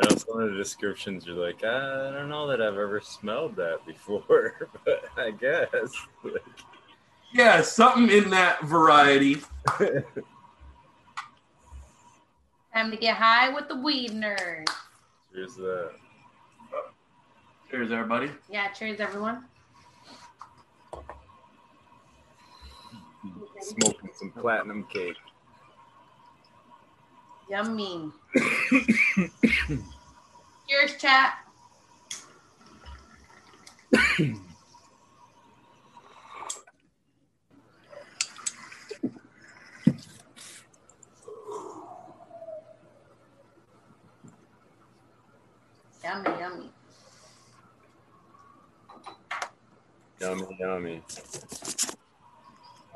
I 0.00 0.08
know 0.08 0.16
some 0.16 0.40
of 0.40 0.50
the 0.50 0.56
descriptions 0.56 1.28
are 1.28 1.32
like, 1.34 1.62
uh, 1.62 2.08
I 2.08 2.12
don't 2.12 2.28
know 2.28 2.46
that 2.48 2.60
I've 2.62 2.78
ever 2.78 3.00
smelled 3.00 3.56
that 3.56 3.84
before, 3.86 4.68
but 4.84 5.04
I 5.16 5.30
guess. 5.32 5.68
Like, 6.24 6.42
Yeah, 7.32 7.60
something 7.62 8.08
in 8.10 8.30
that 8.30 8.62
variety. 8.64 9.38
Time 12.74 12.90
to 12.90 12.96
get 12.96 13.16
high 13.16 13.50
with 13.50 13.68
the 13.68 13.76
weed 13.76 14.12
nerd. 14.12 14.66
here's 15.34 15.56
that. 15.56 15.90
Cheers, 17.70 17.92
everybody. 17.92 18.30
Yeah, 18.50 18.68
cheers, 18.68 18.98
everyone. 19.00 19.44
Smoking 23.60 24.10
some 24.14 24.30
platinum 24.30 24.84
cake. 24.92 25.16
Yummy. 27.52 28.10
cheers, 30.66 30.96
chat. 30.98 31.34
Yummy, 46.02 46.30
yummy. 46.40 46.70
Yummy, 50.18 50.56
yummy. 50.58 51.02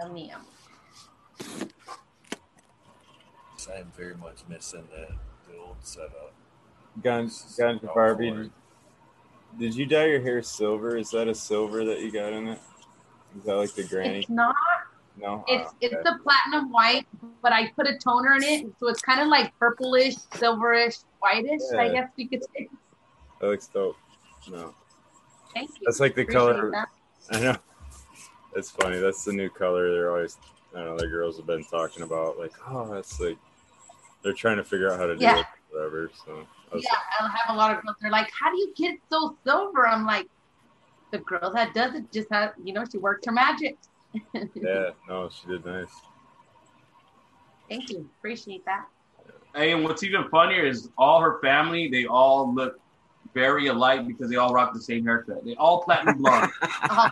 Yummy, 0.01 0.29
yummy. 0.31 0.56
I'm 3.75 3.91
very 3.97 4.15
much 4.17 4.39
missing 4.49 4.85
that 4.95 5.11
the 5.51 5.59
old 5.59 5.77
setup. 5.83 6.33
Guns, 7.03 7.55
Guns 7.59 7.81
Barbie. 7.83 8.51
Did 9.59 9.75
you 9.75 9.87
dye 9.87 10.07
your 10.07 10.21
hair 10.21 10.43
silver? 10.43 10.97
Is 10.97 11.11
that 11.11 11.29
a 11.29 11.35
silver 11.35 11.85
that 11.85 12.01
you 12.01 12.11
got 12.11 12.33
in 12.33 12.49
it? 12.49 12.59
Is 13.39 13.45
that 13.45 13.55
like 13.57 13.75
the 13.75 13.85
granny? 13.85 14.21
It's 14.21 14.29
not. 14.29 14.55
No. 15.19 15.45
It's 15.49 15.69
Ah, 15.71 15.75
it's 15.81 15.95
okay. 15.95 16.03
the 16.05 16.19
platinum 16.23 16.71
white, 16.71 17.07
but 17.43 17.53
I 17.53 17.71
put 17.73 17.87
a 17.87 17.97
toner 17.99 18.35
in 18.35 18.43
it, 18.43 18.67
so 18.79 18.89
it's 18.89 19.01
kind 19.01 19.21
of 19.21 19.29
like 19.29 19.59
purplish, 19.59 20.15
silverish, 20.35 21.05
whitish. 21.21 21.63
I 21.79 21.89
guess 21.89 22.11
you 22.17 22.29
could 22.29 22.43
say. 22.55 22.69
That 23.41 23.47
looks 23.49 23.67
dope. 23.69 23.97
No, 24.51 24.75
Thank 25.55 25.71
you. 25.71 25.77
that's 25.85 26.01
like 26.01 26.15
the 26.15 26.23
Appreciate 26.23 26.39
color. 26.39 26.71
that. 26.71 26.89
I 27.31 27.41
know. 27.41 27.57
It's 28.55 28.71
funny. 28.71 28.99
That's 28.99 29.25
the 29.25 29.33
new 29.33 29.49
color. 29.51 29.91
They're 29.91 30.11
always, 30.11 30.37
I 30.75 30.79
don't 30.81 30.87
know, 30.89 30.99
the 30.99 31.09
girls 31.09 31.37
have 31.39 31.47
been 31.47 31.65
talking 31.65 32.03
about. 32.03 32.39
Like, 32.39 32.53
oh, 32.69 32.93
that's 32.95 33.19
like, 33.21 33.37
they're 34.23 34.33
trying 34.33 34.57
to 34.57 34.65
figure 34.65 34.91
out 34.93 34.99
how 34.99 35.07
to 35.07 35.17
do 35.17 35.23
Yeah. 35.23 35.41
it, 35.41 35.47
whatever. 35.71 36.11
So, 36.27 36.47
I 36.73 36.75
was- 36.75 36.85
Yeah, 36.85 36.97
I 37.21 37.29
have 37.29 37.55
a 37.55 37.59
lot 37.59 37.77
of 37.77 37.83
girls. 37.85 37.97
They're 38.01 38.11
like, 38.11 38.31
"How 38.31 38.51
do 38.51 38.57
you 38.59 38.73
get 38.77 38.99
so 39.11 39.37
silver?" 39.45 39.87
I'm 39.87 40.05
like, 40.07 40.29
"The 41.13 41.19
girl 41.19 41.51
that 41.53 41.75
does 41.75 41.95
it 41.95 42.11
just 42.13 42.29
has, 42.33 42.51
you 42.63 42.73
know, 42.73 42.85
she 42.91 42.99
worked 42.99 43.27
her 43.27 43.33
magic." 43.33 43.77
yeah, 44.55 44.91
no, 45.09 45.29
she 45.29 45.47
did 45.49 45.65
nice. 45.65 45.91
Thank 47.69 47.91
you. 47.91 48.09
Appreciate 48.19 48.65
that. 48.65 48.87
Hey, 49.55 49.73
and 49.73 49.83
what's 49.85 50.03
even 50.03 50.29
funnier 50.29 50.65
is 50.65 50.91
all 50.99 51.21
her 51.21 51.41
family, 51.41 51.89
they 51.89 52.07
all 52.07 52.53
look 52.55 52.79
very 53.35 53.67
alike 53.69 54.07
because 54.07 54.31
they 54.31 54.37
all 54.37 54.53
rock 54.53 54.73
the 54.73 54.81
same 54.81 55.05
haircut. 55.05 55.45
They 55.45 55.55
all 55.57 55.83
platinum 55.83 56.19
blonde. 56.23 56.51
Uh, 56.83 57.11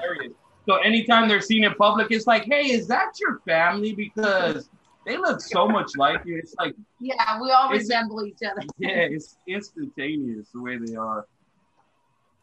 Hilarious. 0.00 0.32
so 0.68 0.76
anytime 0.76 1.28
they're 1.28 1.40
seen 1.40 1.64
in 1.64 1.74
public, 1.74 2.08
it's 2.10 2.26
like, 2.26 2.44
hey, 2.44 2.70
is 2.70 2.86
that 2.88 3.12
your 3.20 3.40
family? 3.46 3.92
Because 3.92 4.70
they 5.06 5.16
look 5.16 5.40
so 5.40 5.68
much 5.68 5.92
like 5.96 6.22
you. 6.26 6.36
It's 6.36 6.54
like, 6.58 6.74
yeah, 6.98 7.40
we 7.40 7.52
all 7.52 7.70
resemble 7.70 8.26
each 8.26 8.42
other. 8.44 8.62
yeah, 8.76 9.06
it's 9.08 9.38
instantaneous 9.46 10.48
the 10.52 10.60
way 10.60 10.78
they 10.78 10.96
are. 10.96 11.26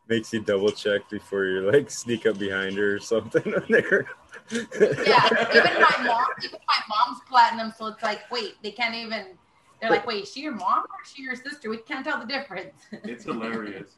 Makes 0.08 0.34
you 0.34 0.42
double 0.42 0.72
check 0.72 1.10
before 1.10 1.46
you 1.46 1.72
like 1.72 1.90
sneak 1.92 2.26
up 2.26 2.40
behind 2.40 2.78
her 2.78 2.96
or 2.96 3.00
something. 3.00 3.44
Yeah, 4.52 5.30
even 5.56 5.82
my 5.82 6.04
mom, 6.04 6.26
even 6.44 6.60
my 6.68 6.82
mom's 6.90 7.22
platinum, 7.30 7.74
so 7.78 7.88
it's 7.88 8.04
like, 8.04 8.30
wait, 8.30 8.56
they 8.62 8.72
can't 8.72 8.94
even. 8.94 9.38
They're 9.80 9.90
like, 9.90 10.06
wait, 10.06 10.24
is 10.24 10.34
she 10.34 10.42
your 10.42 10.54
mom 10.54 10.80
or 10.80 11.02
is 11.04 11.12
she 11.14 11.24
your 11.24 11.36
sister? 11.36 11.70
We 11.70 11.78
can't 11.78 12.06
tell 12.06 12.20
the 12.20 12.26
difference. 12.26 12.74
It's 12.92 13.24
hilarious. 13.24 13.92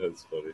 That's 0.00 0.24
funny. 0.24 0.52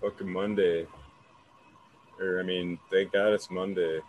Fucking 0.00 0.32
Monday. 0.32 0.86
Or 2.20 2.38
I 2.38 2.42
mean, 2.42 2.78
thank 2.90 3.12
God 3.12 3.32
it's 3.32 3.50
Monday. 3.50 4.00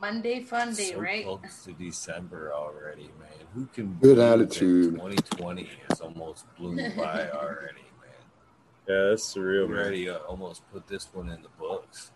Monday 0.00 0.40
fun 0.42 0.72
day, 0.74 0.92
so 0.92 1.00
right? 1.00 1.24
close 1.24 1.64
to 1.64 1.72
December 1.72 2.52
already, 2.54 3.10
man. 3.18 3.28
Who 3.54 3.66
can 3.66 3.94
Good 3.94 4.18
attitude. 4.18 4.94
2020 4.94 5.68
has 5.90 6.00
almost 6.00 6.46
blew 6.56 6.76
by 6.96 7.28
already, 7.30 7.82
man. 8.00 8.86
Yeah, 8.88 9.08
that's 9.10 9.34
surreal, 9.34 9.66
We 9.66 9.74
man. 9.74 9.82
already 9.82 10.08
uh, 10.08 10.18
almost 10.18 10.62
put 10.72 10.86
this 10.86 11.08
one 11.12 11.28
in 11.28 11.42
the 11.42 11.48
books. 11.58 12.12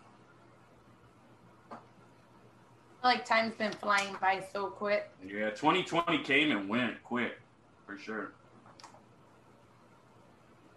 Like 3.02 3.24
time's 3.24 3.56
been 3.56 3.72
flying 3.72 4.16
by 4.20 4.44
so 4.52 4.66
quick. 4.68 5.10
Yeah, 5.26 5.50
2020 5.50 6.18
came 6.18 6.52
and 6.52 6.68
went 6.68 7.02
quick, 7.02 7.40
for 7.84 7.98
sure. 7.98 8.30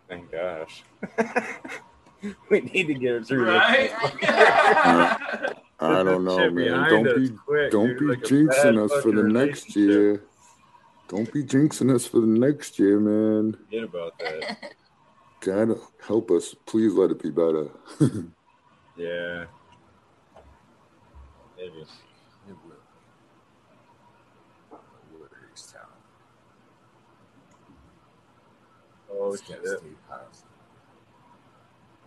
Thank 0.07 0.31
gosh. 0.31 0.83
we 2.49 2.61
need 2.61 2.87
to 2.87 2.93
get 2.93 3.15
it 3.15 3.27
through 3.27 3.47
Right? 3.49 3.91
this. 4.21 4.29
I 5.79 6.03
don't 6.03 6.23
know, 6.23 6.37
Shit 6.39 6.53
man. 6.53 6.65
behind 6.65 7.05
Don't 7.05 7.15
be 7.17 7.29
quick, 7.45 7.71
don't 7.71 7.87
dude, 7.89 7.99
be 7.99 8.05
like 8.05 8.19
jinxing 8.19 8.83
us 8.83 9.01
for 9.03 9.11
the 9.11 9.23
next 9.23 9.75
year. 9.75 10.23
Don't 11.09 11.31
be 11.33 11.43
jinxing 11.43 11.93
us 11.93 12.07
for 12.07 12.19
the 12.21 12.27
next 12.27 12.79
year, 12.79 12.99
man. 12.99 13.53
Forget 13.65 13.83
about 13.83 14.17
that. 14.19 14.73
God 15.41 15.77
help 16.07 16.31
us. 16.31 16.55
Please 16.65 16.93
let 16.93 17.11
it 17.11 17.21
be 17.21 17.29
better. 17.29 17.69
Yeah. 18.97 19.43
Maybe. 21.57 21.81
It 22.47 22.55
will. 22.65 22.79
Woodridge 25.11 25.63
Town. 25.73 25.81
Oh 29.25 29.33
It's 29.33 29.47
shit. 29.47 29.59
gotta. 29.63 29.81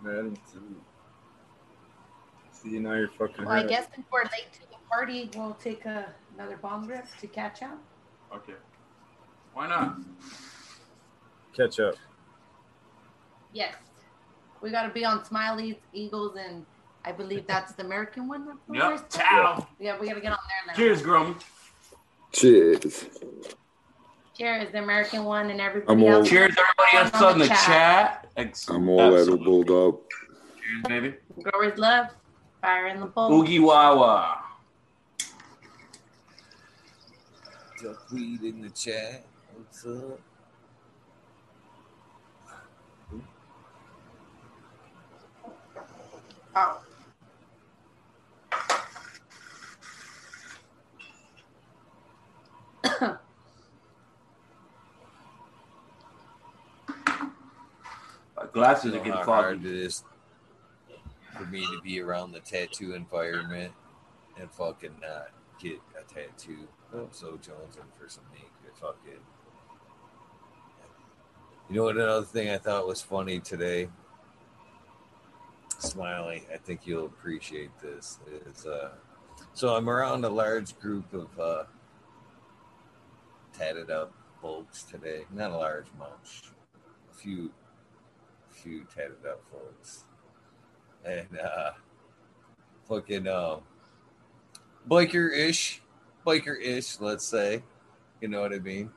Man, 0.01 0.37
too. 0.53 0.77
See, 2.53 2.79
now 2.79 2.95
you're 2.95 3.09
fucking. 3.09 3.45
Well, 3.45 3.55
I 3.55 3.61
hurt. 3.63 3.69
guess 3.71 3.87
if 3.97 4.05
we're 4.13 4.23
late 4.23 4.53
to 4.53 4.61
the 4.61 4.77
party, 4.89 5.29
we'll 5.35 5.55
take 5.55 5.85
a, 5.87 6.13
another 6.37 6.57
bomb 6.57 6.87
rip 6.87 7.07
to 7.21 7.27
catch 7.27 7.63
up. 7.63 7.79
okay. 8.35 8.55
Why 9.55 9.67
not? 9.69 9.97
Catch 11.57 11.81
up. 11.81 11.97
Yes. 13.53 13.75
We 14.61 14.71
got 14.71 14.85
to 14.87 14.91
be 14.93 15.05
on 15.05 15.25
Smiley's, 15.25 15.77
Eagles, 15.93 16.37
and 16.37 16.65
I 17.05 17.11
believe 17.11 17.45
that's 17.49 17.73
the 17.73 17.85
American 17.85 18.29
one. 18.29 18.47
That's 18.47 18.61
Yep. 18.73 18.91
worst. 18.93 19.19
Yeah, 19.81 19.99
we 19.99 20.07
got 20.07 20.15
to 20.15 20.21
get 20.21 20.31
on 20.33 20.39
there 20.49 20.67
now. 20.69 20.75
Cheers, 20.75 21.03
Grum. 21.03 21.39
Cheers. 22.33 23.07
Cheers, 24.39 24.71
the 24.71 24.79
American 24.79 25.25
one, 25.25 25.51
and 25.51 25.61
everybody 25.61 25.93
I'm 25.93 26.03
all- 26.05 26.21
else. 26.21 26.29
Cheers, 26.29 26.55
everybody 26.57 27.13
else 27.13 27.23
on 27.23 27.39
the 27.41 27.47
chat. 27.49 28.29
Ex- 28.37 28.69
I'm 28.69 28.89
all 28.89 29.01
Absolutely. 29.17 29.35
edibled 29.67 29.71
up. 29.95 30.01
Cheers, 30.11 30.83
baby. 30.87 31.15
Growers 31.43 31.77
love. 31.79 32.07
Fire 32.63 32.87
in 32.87 33.01
the 33.01 33.07
bowl. 33.07 33.33
Oogie 33.33 33.59
Wawa. 33.59 34.41
Duckweed 37.83 38.43
in 38.43 38.61
the 38.63 38.71
chat. 38.71 39.25
What's 39.55 39.85
up? 39.87 40.21
Oh. 46.57 46.81
Glasses 58.47 58.93
You 58.93 59.01
are 59.01 59.05
getting 59.05 59.13
how 59.13 59.25
hard 59.25 59.59
foggy. 59.59 59.69
it 59.69 59.77
is 59.87 60.05
for 61.37 61.45
me 61.47 61.61
to 61.61 61.81
be 61.83 62.01
around 62.01 62.33
the 62.33 62.41
tattoo 62.41 62.95
environment 62.95 63.73
and 64.41 64.51
fucking 64.51 64.95
not 65.01 65.31
get 65.61 65.81
a 65.99 66.03
tattoo. 66.13 66.69
Oh, 66.95 67.09
so 67.11 67.33
jonesing 67.33 67.91
for 67.99 68.09
some 68.09 68.25
ink. 68.35 68.51
Fucking. 68.81 69.19
You 71.69 71.77
know 71.77 71.83
what? 71.85 71.97
Another 71.97 72.25
thing 72.25 72.49
I 72.49 72.59
thought 72.59 72.87
was 72.87 73.03
funny 73.03 73.41
today. 73.41 73.89
Smiley, 75.79 76.45
I 76.53 76.57
think 76.59 76.87
you'll 76.87 77.07
appreciate 77.07 77.71
this. 77.81 78.21
Is 78.47 78.67
uh, 78.67 78.91
so 79.53 79.75
I'm 79.75 79.91
around 79.91 80.25
a 80.25 80.29
large 80.29 80.79
group 80.79 81.13
of 81.13 81.29
uh, 81.41 81.65
tatted 83.53 83.91
up 83.91 84.13
folks 84.41 84.85
today. 84.85 85.25
Not 85.33 85.51
a 85.51 85.57
large 85.57 85.87
bunch, 85.99 86.51
a 87.11 87.15
few, 87.15 87.51
few 88.63 88.85
tatted 88.95 89.27
up 89.29 89.43
folks, 89.51 90.05
and 91.05 91.27
uh, 91.39 91.71
fucking 92.89 93.27
uh, 93.27 93.59
biker 94.89 95.37
ish, 95.37 95.81
biker 96.27 96.61
ish. 96.61 97.01
Let's 97.01 97.27
say, 97.27 97.63
you 98.21 98.29
know 98.29 98.41
what 98.41 98.53
I 98.53 98.59
mean. 98.59 98.91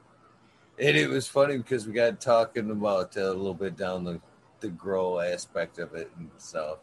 And 0.79 0.97
it 0.97 1.09
was 1.09 1.27
funny 1.27 1.57
because 1.57 1.85
we 1.85 1.93
got 1.93 2.19
talking 2.19 2.71
about 2.71 3.15
uh, 3.17 3.21
a 3.21 3.33
little 3.33 3.53
bit 3.53 3.77
down 3.77 4.03
the 4.03 4.19
the 4.61 4.69
grow 4.69 5.19
aspect 5.19 5.79
of 5.79 5.95
it 5.95 6.11
and 6.17 6.29
stuff. 6.38 6.77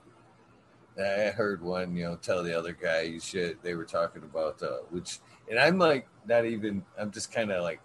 I 0.98 1.30
heard 1.30 1.62
one, 1.62 1.96
you 1.96 2.05
know, 2.05 2.16
tell 2.16 2.42
the 2.42 2.59
other 2.59 2.72
guy 2.72 3.02
you 3.02 3.20
should. 3.20 3.59
They 3.62 3.74
were 3.74 3.84
talking 3.84 4.22
about 4.24 4.60
uh, 4.62 4.78
which, 4.90 5.20
and 5.48 5.59
I'm 5.59 5.78
like 5.78 6.09
not 6.26 6.44
even. 6.44 6.84
I'm 6.98 7.10
just 7.10 7.32
kind 7.32 7.52
of 7.52 7.62
like, 7.62 7.80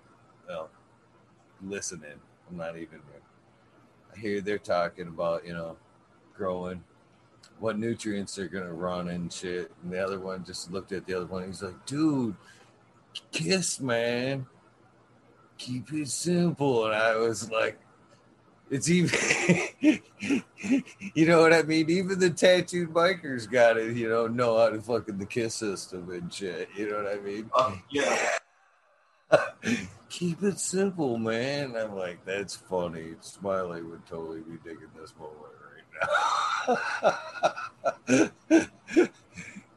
well, 0.47 0.69
listening. 1.63 2.19
I'm 2.49 2.57
not 2.57 2.75
even. 2.75 2.99
I 4.13 4.19
hear 4.19 4.41
they're 4.41 4.57
talking 4.57 5.07
about 5.07 5.45
you 5.45 5.53
know, 5.53 5.77
growing, 6.35 6.83
what 7.59 7.77
nutrients 7.77 8.35
they're 8.35 8.47
gonna 8.47 8.73
run 8.73 9.09
and 9.09 9.31
shit. 9.31 9.71
And 9.83 9.91
the 9.91 10.03
other 10.03 10.19
one 10.19 10.43
just 10.45 10.71
looked 10.71 10.91
at 10.91 11.05
the 11.05 11.13
other 11.15 11.25
one. 11.25 11.45
He's 11.45 11.63
like, 11.63 11.85
dude, 11.85 12.35
kiss, 13.31 13.79
man. 13.79 14.45
Keep 15.57 15.93
it 15.93 16.09
simple. 16.09 16.85
And 16.85 16.95
I 16.95 17.15
was 17.15 17.49
like, 17.49 17.79
it's 18.69 18.89
even, 18.89 19.17
you 21.13 21.27
know 21.27 21.41
what 21.41 21.53
I 21.53 21.61
mean? 21.61 21.89
Even 21.89 22.17
the 22.17 22.29
tattooed 22.29 22.89
bikers 22.89 23.49
got 23.49 23.77
it, 23.77 23.95
you 23.95 24.09
know, 24.09 24.27
know 24.27 24.57
how 24.57 24.69
to 24.69 24.81
fucking 24.81 25.19
the 25.19 25.25
kiss 25.25 25.55
system 25.55 26.09
and 26.09 26.33
shit. 26.33 26.69
You 26.75 26.89
know 26.89 27.03
what 27.03 27.13
I 27.13 27.19
mean? 27.21 27.49
Uh, 27.53 27.75
yeah. 27.91 28.29
Keep 30.13 30.43
it 30.43 30.59
simple, 30.59 31.17
man. 31.17 31.75
I'm 31.75 31.95
like, 31.95 32.23
that's 32.23 32.55
funny. 32.55 33.15
Smiley 33.21 33.81
would 33.81 34.05
totally 34.05 34.41
be 34.41 34.57
digging 34.63 34.91
this 34.95 35.11
moment 35.17 35.41
right 35.73 35.87
now. 38.09 38.69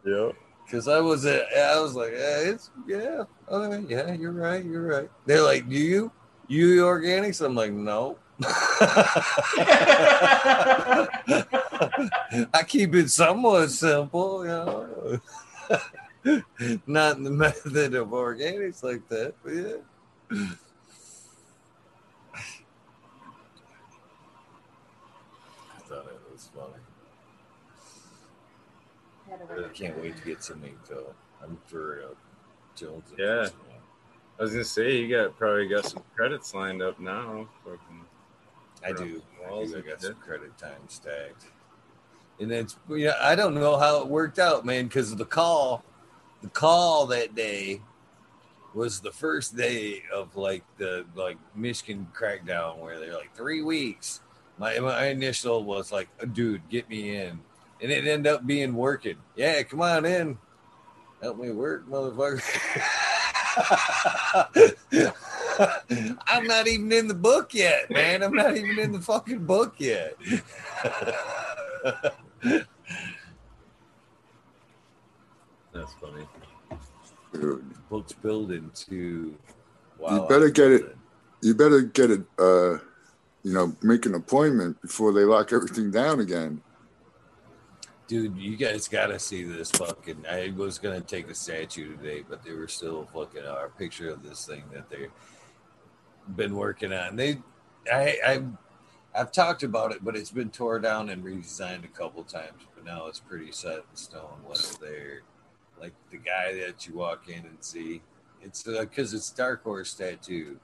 Yep. 0.04 0.36
Because 0.64 0.88
I 0.88 1.00
was, 1.00 1.24
uh, 1.24 1.42
I 1.56 1.80
was 1.80 1.94
like, 1.94 2.12
yeah, 2.12 2.38
it's 2.40 2.70
yeah, 2.86 3.24
okay, 3.50 3.84
yeah, 3.88 4.12
you're 4.12 4.30
right, 4.30 4.62
you're 4.62 4.86
right. 4.86 5.10
They're 5.24 5.40
like, 5.42 5.68
do 5.70 5.74
you, 5.74 6.12
you 6.48 6.82
organics? 6.82 7.42
I'm 7.44 7.54
like, 7.54 7.72
no. 7.72 8.18
I 12.52 12.62
keep 12.68 12.94
it 12.94 13.08
somewhat 13.10 13.70
simple, 13.70 14.44
you 14.44 14.50
know. 14.50 15.20
Not 16.86 17.16
in 17.16 17.24
the 17.24 17.30
method 17.30 17.94
of 17.94 18.08
organics 18.08 18.82
like 18.82 19.08
that, 19.08 19.34
but 19.42 19.54
yeah. 19.54 19.76
I 20.30 20.36
thought 25.84 26.06
it 26.06 26.20
was 26.32 26.50
funny. 26.54 26.82
I 29.64 29.68
can't 29.68 30.00
wait 30.00 30.16
to 30.16 30.24
get 30.24 30.40
to 30.42 30.54
ink 30.54 30.78
though. 30.88 31.14
I'm 31.42 31.58
for 31.66 31.96
real. 31.96 32.16
Jones. 32.74 33.12
Yeah. 33.18 33.48
I 34.38 34.42
was 34.42 34.52
gonna 34.52 34.64
say 34.64 34.96
you 34.96 35.08
got 35.08 35.36
probably 35.38 35.68
got 35.68 35.86
some 35.86 36.02
credits 36.14 36.54
lined 36.54 36.82
up 36.82 36.98
now. 37.00 37.48
Fucking 37.64 38.04
I 38.84 38.92
do. 38.92 39.22
I, 39.44 39.64
do. 39.64 39.78
I 39.78 39.80
got 39.80 40.02
some 40.02 40.14
credit 40.14 40.56
time 40.58 40.88
stacked. 40.88 41.46
And 42.38 42.52
it's 42.52 42.76
yeah, 42.90 43.14
I 43.20 43.34
don't 43.34 43.54
know 43.54 43.78
how 43.78 44.02
it 44.02 44.08
worked 44.08 44.38
out, 44.38 44.66
man, 44.66 44.86
because 44.86 45.12
of 45.12 45.18
the 45.18 45.24
call, 45.24 45.84
the 46.42 46.48
call 46.48 47.06
that 47.06 47.34
day 47.34 47.80
was 48.76 49.00
the 49.00 49.10
first 49.10 49.56
day 49.56 50.02
of 50.12 50.36
like 50.36 50.62
the 50.76 51.06
like 51.14 51.38
Michigan 51.54 52.06
crackdown 52.14 52.78
where 52.78 53.00
they're 53.00 53.14
like 53.14 53.34
three 53.34 53.62
weeks. 53.62 54.20
My 54.58 54.78
my 54.78 55.06
initial 55.06 55.64
was 55.64 55.90
like, 55.90 56.08
dude, 56.34 56.68
get 56.68 56.86
me 56.90 57.16
in. 57.16 57.40
And 57.80 57.90
it 57.90 58.06
ended 58.06 58.26
up 58.26 58.46
being 58.46 58.74
working. 58.74 59.16
Yeah, 59.34 59.62
come 59.62 59.80
on 59.80 60.04
in. 60.04 60.36
Help 61.22 61.38
me 61.38 61.50
work, 61.52 61.88
motherfucker. 61.88 62.42
I'm 66.26 66.44
not 66.46 66.68
even 66.68 66.92
in 66.92 67.08
the 67.08 67.14
book 67.14 67.54
yet, 67.54 67.90
man. 67.90 68.22
I'm 68.22 68.34
not 68.34 68.56
even 68.56 68.78
in 68.78 68.92
the 68.92 69.00
fucking 69.00 69.46
book 69.46 69.76
yet. 69.78 70.16
that's 75.72 75.94
funny. 76.00 76.26
Dude, 77.40 77.88
Book's 77.88 78.12
building 78.12 78.70
to. 78.88 79.36
Wow, 79.98 80.22
You 80.22 80.28
better 80.28 80.50
get 80.50 80.72
it. 80.72 80.96
you 81.42 81.54
better 81.54 81.82
get 81.82 82.10
it. 82.10 82.22
Uh, 82.38 82.78
you 83.42 83.52
know, 83.52 83.76
make 83.82 84.06
an 84.06 84.14
appointment 84.14 84.80
before 84.82 85.12
they 85.12 85.24
lock 85.24 85.52
everything 85.52 85.90
down 85.90 86.20
again. 86.20 86.60
Dude, 88.08 88.36
you 88.36 88.56
guys 88.56 88.86
gotta 88.88 89.18
see 89.18 89.42
this 89.42 89.70
fucking. 89.72 90.24
I 90.30 90.52
was 90.56 90.78
gonna 90.78 91.00
take 91.00 91.28
a 91.28 91.34
statue 91.34 91.96
today, 91.96 92.24
but 92.28 92.44
they 92.44 92.52
were 92.52 92.68
still 92.68 93.08
fucking 93.12 93.44
our 93.44 93.68
picture 93.70 94.10
of 94.10 94.22
this 94.22 94.46
thing 94.46 94.62
that 94.72 94.88
they've 94.88 95.10
been 96.36 96.54
working 96.54 96.92
on. 96.92 97.16
They, 97.16 97.38
I, 97.92 98.18
I, 98.24 98.42
I've 99.14 99.32
talked 99.32 99.62
about 99.64 99.90
it, 99.92 100.04
but 100.04 100.14
it's 100.16 100.30
been 100.30 100.50
tore 100.50 100.78
down 100.78 101.08
and 101.10 101.24
redesigned 101.24 101.84
a 101.84 101.88
couple 101.88 102.22
times. 102.22 102.62
But 102.74 102.84
now 102.84 103.06
it's 103.06 103.18
pretty 103.20 103.50
set 103.50 103.78
in 103.78 103.82
stone 103.94 104.38
what's 104.44 104.76
there. 104.76 105.22
Like 105.80 105.92
the 106.10 106.16
guy 106.18 106.54
that 106.64 106.86
you 106.86 106.94
walk 106.94 107.28
in 107.28 107.44
and 107.44 107.58
see, 107.60 108.02
it's 108.42 108.62
because 108.62 109.12
it's 109.14 109.30
Dark 109.30 109.62
Horse 109.64 109.92
tattoo, 109.94 110.58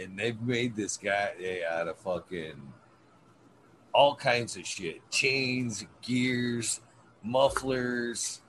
and 0.00 0.18
they've 0.18 0.40
made 0.40 0.74
this 0.76 0.96
guy 0.96 1.32
eh, 1.42 1.60
out 1.68 1.88
of 1.88 1.98
fucking 1.98 2.72
all 3.92 4.14
kinds 4.14 4.56
of 4.56 4.66
shit 4.66 5.00
chains, 5.10 5.84
gears, 6.02 6.80
mufflers, 7.22 8.40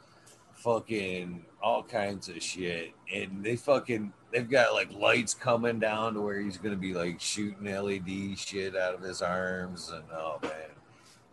fucking 0.56 1.45
all 1.61 1.84
kinds 1.84 2.30
of 2.30 2.42
shit. 2.42 2.92
And 3.14 3.44
they 3.44 3.56
fucking, 3.56 4.14
they've 4.32 4.50
got 4.50 4.74
like 4.74 4.92
lights 4.94 5.34
coming 5.34 5.80
down 5.80 6.14
to 6.16 6.22
where 6.22 6.40
he's 6.40 6.58
going 6.58 6.76
to 6.76 6.80
be 6.80 6.94
like 6.94 7.19
shooting 7.19 7.66
LED 7.66 8.38
shit 8.38 8.76
out 8.76 8.94
of 8.95 9.02
his 9.02 9.22
arms. 9.22 9.90
And 9.94 10.03
oh 10.14 10.40
man, 10.44 10.52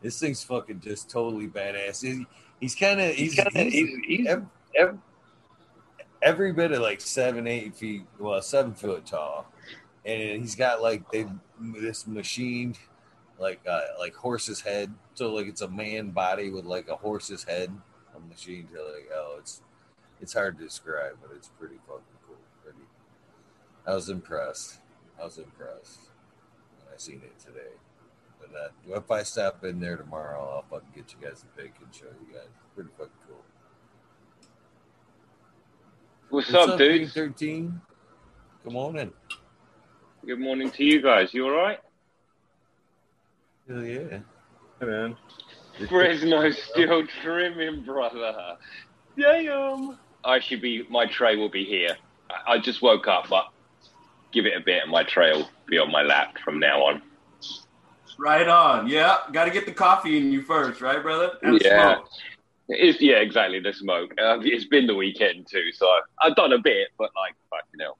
this 0.03 0.19
thing's 0.19 0.43
fucking 0.43 0.81
just 0.81 1.11
totally 1.11 1.49
badass. 1.49 2.03
He- 2.03 2.27
he's 2.61 2.75
kind 2.75 3.01
of, 3.01 3.15
he's, 3.15 3.35
he's, 3.35 3.99
he's, 4.07 4.27
ev- 4.27 4.47
ev- 4.79 4.99
every 6.23 6.53
bit 6.53 6.73
of 6.73 6.81
like 6.81 7.01
seven, 7.01 7.47
eight 7.47 7.75
feet, 7.75 8.05
well, 8.19 8.41
seven 8.43 8.75
foot 8.75 9.07
tall. 9.07 9.47
And 10.05 10.41
he's 10.41 10.55
got 10.55 10.83
like 10.83 11.11
they 11.11 11.27
this 11.61 12.07
machined 12.07 12.79
like 13.39 13.61
uh, 13.69 13.81
like 13.99 14.15
horse's 14.15 14.61
head. 14.61 14.93
So 15.15 15.33
like 15.33 15.47
it's 15.47 15.63
a 15.63 15.69
man 15.69 16.11
body 16.11 16.51
with 16.51 16.65
like 16.65 16.89
a 16.89 16.97
horse's 16.97 17.45
head. 17.45 17.71
A 18.15 18.21
machine 18.29 18.69
to 18.73 18.83
like 18.83 19.11
oh 19.15 19.37
it's 19.39 19.61
it's 20.21 20.33
hard 20.33 20.59
to 20.59 20.65
describe, 20.65 21.19
but 21.21 21.37
it's 21.37 21.49
pretty 21.59 21.77
fucking 21.87 22.03
cool. 22.27 22.37
Pretty. 22.63 22.79
I 23.87 23.95
was 23.95 24.09
impressed. 24.09 24.79
I 25.21 25.25
was 25.25 25.39
impressed 25.39 26.01
when 26.79 26.95
I 26.95 26.99
seen 26.99 27.21
it 27.25 27.39
today. 27.39 27.75
But 28.41 28.51
uh, 28.59 28.97
if 28.97 29.11
I 29.11 29.23
stop 29.23 29.65
in 29.65 29.81
there 29.81 29.97
tomorrow, 29.97 30.41
I'll 30.57 30.65
fucking 30.71 30.91
get 30.95 31.13
you 31.13 31.27
guys 31.27 31.45
a 31.45 31.61
pic 31.61 31.75
and 31.83 31.95
show 31.95 32.07
you 32.07 32.35
guys. 32.35 32.49
Pretty 32.75 32.91
fucking 32.97 33.13
cool. 33.29 33.43
What's, 36.37 36.53
up, 36.53 36.77
dude? 36.77 37.11
Thirteen. 37.13 37.81
Come 38.63 38.77
on 38.77 38.99
in. 38.99 39.11
Good 40.27 40.39
morning 40.39 40.71
to 40.73 40.85
you 40.85 41.01
guys. 41.01 41.33
You 41.33 41.47
all 41.47 41.51
right? 41.51 41.79
Hell 43.67 43.83
yeah. 43.83 44.19
Hey 44.79 44.87
man. 44.87 45.17
Fresno 45.89 46.51
still 46.51 47.07
trimming, 47.23 47.85
brother. 47.85 48.59
Damn. 49.19 49.97
I 50.27 50.39
should 50.39 50.61
be. 50.61 50.87
My 50.91 51.07
tray 51.07 51.37
will 51.37 51.49
be 51.49 51.65
here. 51.65 51.97
I, 52.29 52.53
I 52.53 52.59
just 52.59 52.83
woke 52.83 53.09
up, 53.09 53.31
but 53.31 53.47
give 54.31 54.45
it 54.45 54.55
a 54.55 54.61
bit, 54.61 54.83
and 54.83 54.93
my 54.93 55.05
tray 55.05 55.33
will 55.33 55.49
be 55.67 55.79
on 55.79 55.91
my 55.91 56.03
lap 56.03 56.37
from 56.45 56.59
now 56.59 56.83
on. 56.83 57.01
Right 58.19 58.47
on. 58.47 58.89
Yeah. 58.89 59.21
Got 59.33 59.47
to 59.47 59.51
get 59.51 59.65
the 59.65 59.73
coffee 59.73 60.19
in 60.19 60.31
you 60.31 60.43
first, 60.43 60.83
right, 60.83 61.03
brother? 61.03 61.39
And 61.43 61.59
Yeah. 61.63 61.95
smoke. 61.95 62.09
It's 62.69 63.01
yeah, 63.01 63.17
exactly 63.17 63.61
the 63.61 63.73
smoke. 63.73 64.13
Uh, 64.19 64.41
it's 64.43 64.65
been 64.65 64.87
the 64.87 64.95
weekend 64.95 65.47
too, 65.47 65.71
so 65.73 65.87
I've, 65.87 66.31
I've 66.31 66.37
done 66.37 66.53
a 66.53 66.59
bit, 66.59 66.89
but 66.99 67.11
like, 67.15 67.35
fuck, 67.51 67.65
you 67.73 67.79
know. 67.79 67.97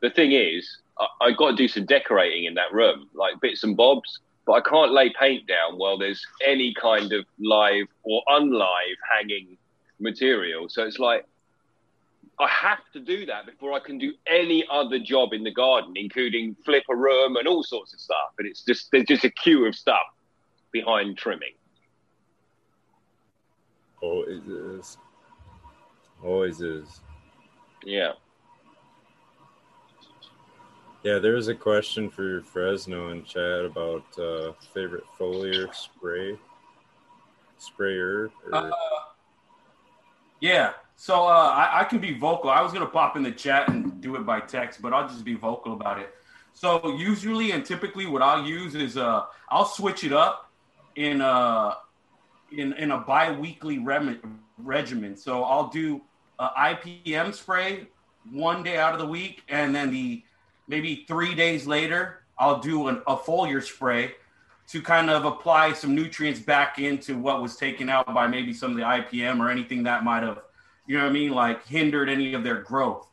The 0.00 0.10
thing 0.10 0.32
is, 0.32 0.78
I, 0.98 1.06
I 1.20 1.32
got 1.32 1.50
to 1.50 1.56
do 1.56 1.68
some 1.68 1.84
decorating 1.84 2.44
in 2.44 2.54
that 2.54 2.72
room, 2.72 3.08
like 3.14 3.40
bits 3.40 3.62
and 3.62 3.76
bobs. 3.76 4.20
but 4.46 4.52
I 4.52 4.60
can't 4.60 4.92
lay 4.92 5.12
paint 5.18 5.46
down 5.46 5.76
while 5.76 5.98
there's 5.98 6.24
any 6.42 6.72
kind 6.72 7.12
of 7.12 7.26
live 7.38 7.86
or 8.04 8.22
unlive 8.28 8.96
hanging 9.12 9.58
material. 9.98 10.68
So 10.68 10.84
it's 10.84 10.98
like 10.98 11.26
I 12.38 12.48
have 12.48 12.80
to 12.92 13.00
do 13.00 13.26
that 13.26 13.46
before 13.46 13.72
I 13.72 13.80
can 13.80 13.98
do 13.98 14.12
any 14.26 14.64
other 14.70 14.98
job 14.98 15.32
in 15.32 15.42
the 15.42 15.52
garden, 15.52 15.94
including 15.96 16.56
flip 16.64 16.84
a 16.88 16.96
room 16.96 17.36
and 17.36 17.48
all 17.48 17.62
sorts 17.64 17.92
of 17.92 18.00
stuff. 18.00 18.32
And 18.38 18.46
it's 18.46 18.62
just 18.62 18.88
there's 18.92 19.06
just 19.06 19.24
a 19.24 19.30
queue 19.30 19.66
of 19.66 19.74
stuff 19.74 20.06
behind 20.72 21.18
trimming. 21.18 21.55
Always 24.00 24.46
is. 24.46 24.98
Always 26.22 26.60
is. 26.60 27.00
Yeah. 27.84 28.12
Yeah, 31.02 31.18
there's 31.18 31.48
a 31.48 31.54
question 31.54 32.10
for 32.10 32.42
Fresno 32.42 33.10
in 33.10 33.24
chat 33.24 33.64
about 33.64 34.04
uh, 34.18 34.52
favorite 34.74 35.04
foliar 35.18 35.72
spray 35.74 36.36
sprayer. 37.58 38.30
Or, 38.50 38.54
Uh, 38.54 38.70
yeah. 40.40 40.72
So 40.96 41.26
uh, 41.26 41.52
I, 41.54 41.80
I 41.80 41.84
can 41.84 41.98
be 41.98 42.18
vocal. 42.18 42.50
I 42.50 42.60
was 42.62 42.72
gonna 42.72 42.86
pop 42.86 43.16
in 43.16 43.22
the 43.22 43.30
chat 43.30 43.68
and 43.68 44.00
do 44.00 44.16
it 44.16 44.26
by 44.26 44.40
text, 44.40 44.82
but 44.82 44.92
I'll 44.92 45.08
just 45.08 45.24
be 45.24 45.34
vocal 45.34 45.74
about 45.74 46.00
it. 46.00 46.14
So 46.52 46.96
usually 46.96 47.52
and 47.52 47.64
typically, 47.64 48.06
what 48.06 48.22
I'll 48.22 48.44
use 48.44 48.74
is 48.74 48.96
uh, 48.96 49.24
I'll 49.50 49.66
switch 49.66 50.04
it 50.04 50.12
up 50.12 50.50
in 50.96 51.20
a 51.20 51.76
in 52.52 52.72
in 52.74 52.90
a 52.90 52.98
bi-weekly 52.98 53.78
rem- 53.78 54.40
regimen. 54.58 55.16
So 55.16 55.44
I'll 55.44 55.68
do 55.68 56.00
a 56.38 56.48
IPM 56.48 57.34
spray 57.34 57.86
one 58.30 58.62
day 58.62 58.78
out 58.78 58.92
of 58.92 58.98
the 58.98 59.06
week, 59.06 59.42
and 59.48 59.74
then 59.74 59.90
the 59.90 60.22
maybe 60.68 61.04
three 61.06 61.34
days 61.34 61.66
later, 61.66 62.22
I'll 62.38 62.60
do 62.60 62.88
an, 62.88 63.02
a 63.06 63.16
foliar 63.16 63.62
spray 63.62 64.14
to 64.68 64.82
kind 64.82 65.10
of 65.10 65.24
apply 65.24 65.72
some 65.72 65.94
nutrients 65.94 66.40
back 66.40 66.78
into 66.78 67.16
what 67.16 67.40
was 67.40 67.56
taken 67.56 67.88
out 67.88 68.12
by 68.12 68.26
maybe 68.26 68.52
some 68.52 68.72
of 68.72 68.76
the 68.76 68.82
IPM 68.82 69.38
or 69.38 69.48
anything 69.48 69.84
that 69.84 70.02
might 70.02 70.24
have, 70.24 70.40
you 70.86 70.96
know 70.96 71.04
what 71.04 71.10
I 71.10 71.12
mean, 71.12 71.30
like 71.30 71.64
hindered 71.66 72.08
any 72.08 72.34
of 72.34 72.42
their 72.42 72.62
growth 72.62 73.08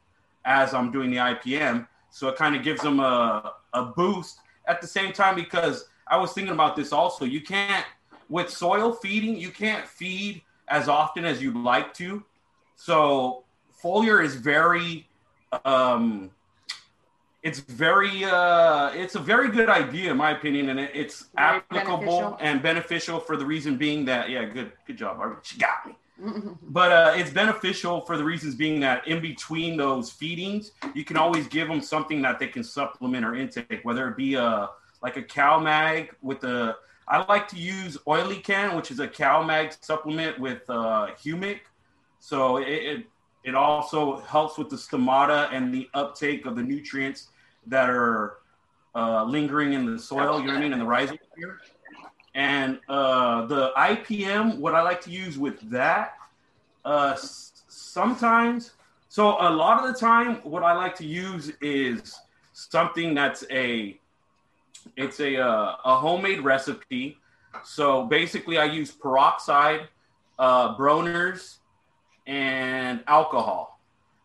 as 0.45 0.73
I'm 0.73 0.91
doing 0.91 1.11
the 1.11 1.17
IPM. 1.17 1.87
So 2.09 2.27
it 2.27 2.37
kind 2.37 2.55
of 2.55 2.63
gives 2.63 2.81
them 2.81 2.99
a, 2.99 3.53
a 3.73 3.85
boost 3.85 4.39
at 4.67 4.81
the 4.81 4.87
same 4.87 5.13
time 5.13 5.35
because 5.35 5.85
I 6.07 6.17
was 6.17 6.33
thinking 6.33 6.53
about 6.53 6.75
this 6.75 6.91
also. 6.91 7.23
You 7.25 7.41
can't, 7.41 7.85
with 8.33 8.49
soil 8.49 8.91
feeding, 8.93 9.37
you 9.37 9.51
can't 9.51 9.85
feed 9.87 10.41
as 10.67 10.89
often 10.89 11.23
as 11.23 11.39
you'd 11.41 11.55
like 11.55 11.93
to. 11.93 12.23
So 12.75 13.43
foliar 13.81 14.23
is 14.25 14.33
very, 14.33 15.07
um, 15.65 16.31
it's 17.43 17.59
very 17.59 18.23
uh 18.23 18.89
it's 18.93 19.15
a 19.15 19.19
very 19.19 19.49
good 19.51 19.69
idea 19.69 20.09
in 20.09 20.15
my 20.17 20.31
opinion 20.31 20.69
and 20.69 20.79
it, 20.79 20.91
it's 20.93 21.25
Very 21.35 21.57
applicable 21.57 21.99
beneficial. 21.99 22.37
and 22.39 22.63
beneficial 22.63 23.19
for 23.19 23.35
the 23.35 23.45
reason 23.45 23.75
being 23.75 24.05
that 24.05 24.29
yeah 24.29 24.45
good 24.45 24.71
good 24.87 24.97
job 24.97 25.17
Barbara. 25.17 25.39
she 25.43 25.57
got 25.57 25.85
me 25.85 25.93
but 26.79 26.91
uh 26.93 27.13
it's 27.19 27.31
beneficial 27.31 27.99
for 28.07 28.15
the 28.15 28.23
reasons 28.23 28.55
being 28.55 28.79
that 28.79 29.05
in 29.09 29.19
between 29.19 29.75
those 29.75 30.09
feedings 30.09 30.71
you 30.95 31.03
can 31.03 31.17
always 31.17 31.45
give 31.49 31.67
them 31.67 31.81
something 31.81 32.21
that 32.21 32.39
they 32.39 32.47
can 32.47 32.63
supplement 32.63 33.25
or 33.25 33.35
intake 33.35 33.81
whether 33.83 34.07
it 34.07 34.15
be 34.15 34.35
a 34.35 34.69
like 35.01 35.17
a 35.17 35.21
Cal-Mag 35.21 36.15
with 36.21 36.39
the 36.39 36.77
i 37.07 37.23
like 37.25 37.47
to 37.47 37.57
use 37.57 37.97
oily 38.07 38.37
can 38.39 38.75
which 38.75 38.91
is 38.91 38.99
a 38.99 39.07
Cal-Mag 39.07 39.73
supplement 39.81 40.39
with 40.39 40.61
uh 40.69 41.07
humic 41.21 41.59
so 42.19 42.57
it, 42.57 42.67
it 42.67 43.05
it 43.43 43.55
also 43.55 44.19
helps 44.21 44.57
with 44.57 44.69
the 44.69 44.75
stomata 44.75 45.49
and 45.51 45.73
the 45.73 45.89
uptake 45.93 46.45
of 46.45 46.55
the 46.55 46.63
nutrients 46.63 47.27
that 47.67 47.89
are 47.89 48.37
uh, 48.95 49.23
lingering 49.25 49.73
in 49.73 49.85
the 49.85 49.99
soil. 49.99 50.39
You 50.39 50.47
know 50.47 50.53
what 50.53 50.57
I 50.57 50.61
mean, 50.61 50.73
in 50.73 50.79
the 50.79 50.85
rhizosphere. 50.85 51.57
And 52.35 52.79
uh, 52.89 53.45
the 53.45 53.71
IPM, 53.77 54.57
what 54.59 54.73
I 54.73 54.81
like 54.81 55.01
to 55.01 55.11
use 55.11 55.37
with 55.37 55.59
that, 55.69 56.15
uh, 56.85 57.15
sometimes. 57.67 58.71
So 59.09 59.31
a 59.39 59.49
lot 59.49 59.83
of 59.83 59.93
the 59.93 59.99
time, 59.99 60.37
what 60.37 60.63
I 60.63 60.73
like 60.73 60.95
to 60.97 61.05
use 61.05 61.51
is 61.61 62.15
something 62.53 63.13
that's 63.13 63.43
a, 63.51 63.99
it's 64.97 65.19
a 65.19 65.37
uh, 65.37 65.75
a 65.85 65.95
homemade 65.97 66.41
recipe. 66.41 67.17
So 67.63 68.05
basically, 68.05 68.57
I 68.57 68.65
use 68.65 68.91
peroxide, 68.91 69.87
uh, 70.39 70.75
Bronner's, 70.75 71.59
and 72.25 73.03
alcohol, 73.07 73.79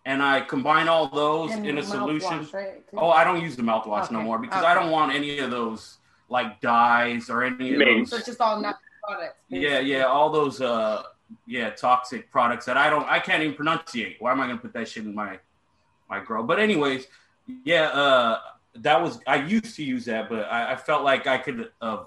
and 0.06 0.22
I 0.22 0.40
combine 0.40 0.88
all 0.88 1.08
those 1.08 1.52
And 1.52 1.66
in 1.66 1.78
a 1.78 1.82
mouthwash, 1.82 1.90
solution. 1.90 2.48
right? 2.52 2.82
Oh, 2.96 3.10
I 3.10 3.24
don't 3.24 3.42
use 3.42 3.56
the 3.56 3.62
mouthwash 3.62 4.10
no 4.10 4.20
more 4.22 4.38
because 4.38 4.64
I 4.64 4.74
don't 4.74 4.90
want 4.90 5.12
any 5.14 5.38
of 5.40 5.50
those 5.50 5.98
like 6.28 6.60
dyes 6.60 7.28
or 7.30 7.42
any 7.44 7.74
of 7.74 7.80
those. 7.80 8.10
So 8.10 8.16
it's 8.16 8.26
just 8.26 8.40
all 8.40 8.60
natural 8.60 8.80
products. 9.06 9.36
Yeah, 9.48 9.80
yeah, 9.80 10.04
all 10.04 10.30
those 10.30 10.60
uh 10.60 11.02
yeah, 11.46 11.70
toxic 11.70 12.30
products 12.30 12.64
that 12.66 12.76
I 12.76 12.88
don't 12.88 13.06
I 13.08 13.18
can't 13.18 13.42
even 13.42 13.54
pronunciate. 13.56 14.16
Why 14.20 14.32
am 14.32 14.40
I 14.40 14.46
gonna 14.46 14.58
put 14.58 14.72
that 14.74 14.88
shit 14.88 15.04
in 15.04 15.14
my 15.14 15.38
my 16.08 16.20
grow? 16.20 16.42
But 16.42 16.58
anyways, 16.58 17.06
yeah, 17.64 17.88
uh 17.88 18.38
that 18.82 19.00
was 19.02 19.20
I 19.26 19.36
used 19.36 19.76
to 19.76 19.84
use 19.84 20.04
that, 20.06 20.28
but 20.28 20.40
I, 20.50 20.72
I 20.72 20.76
felt 20.76 21.04
like 21.04 21.26
I 21.26 21.38
could 21.38 21.70
uh 21.80 22.04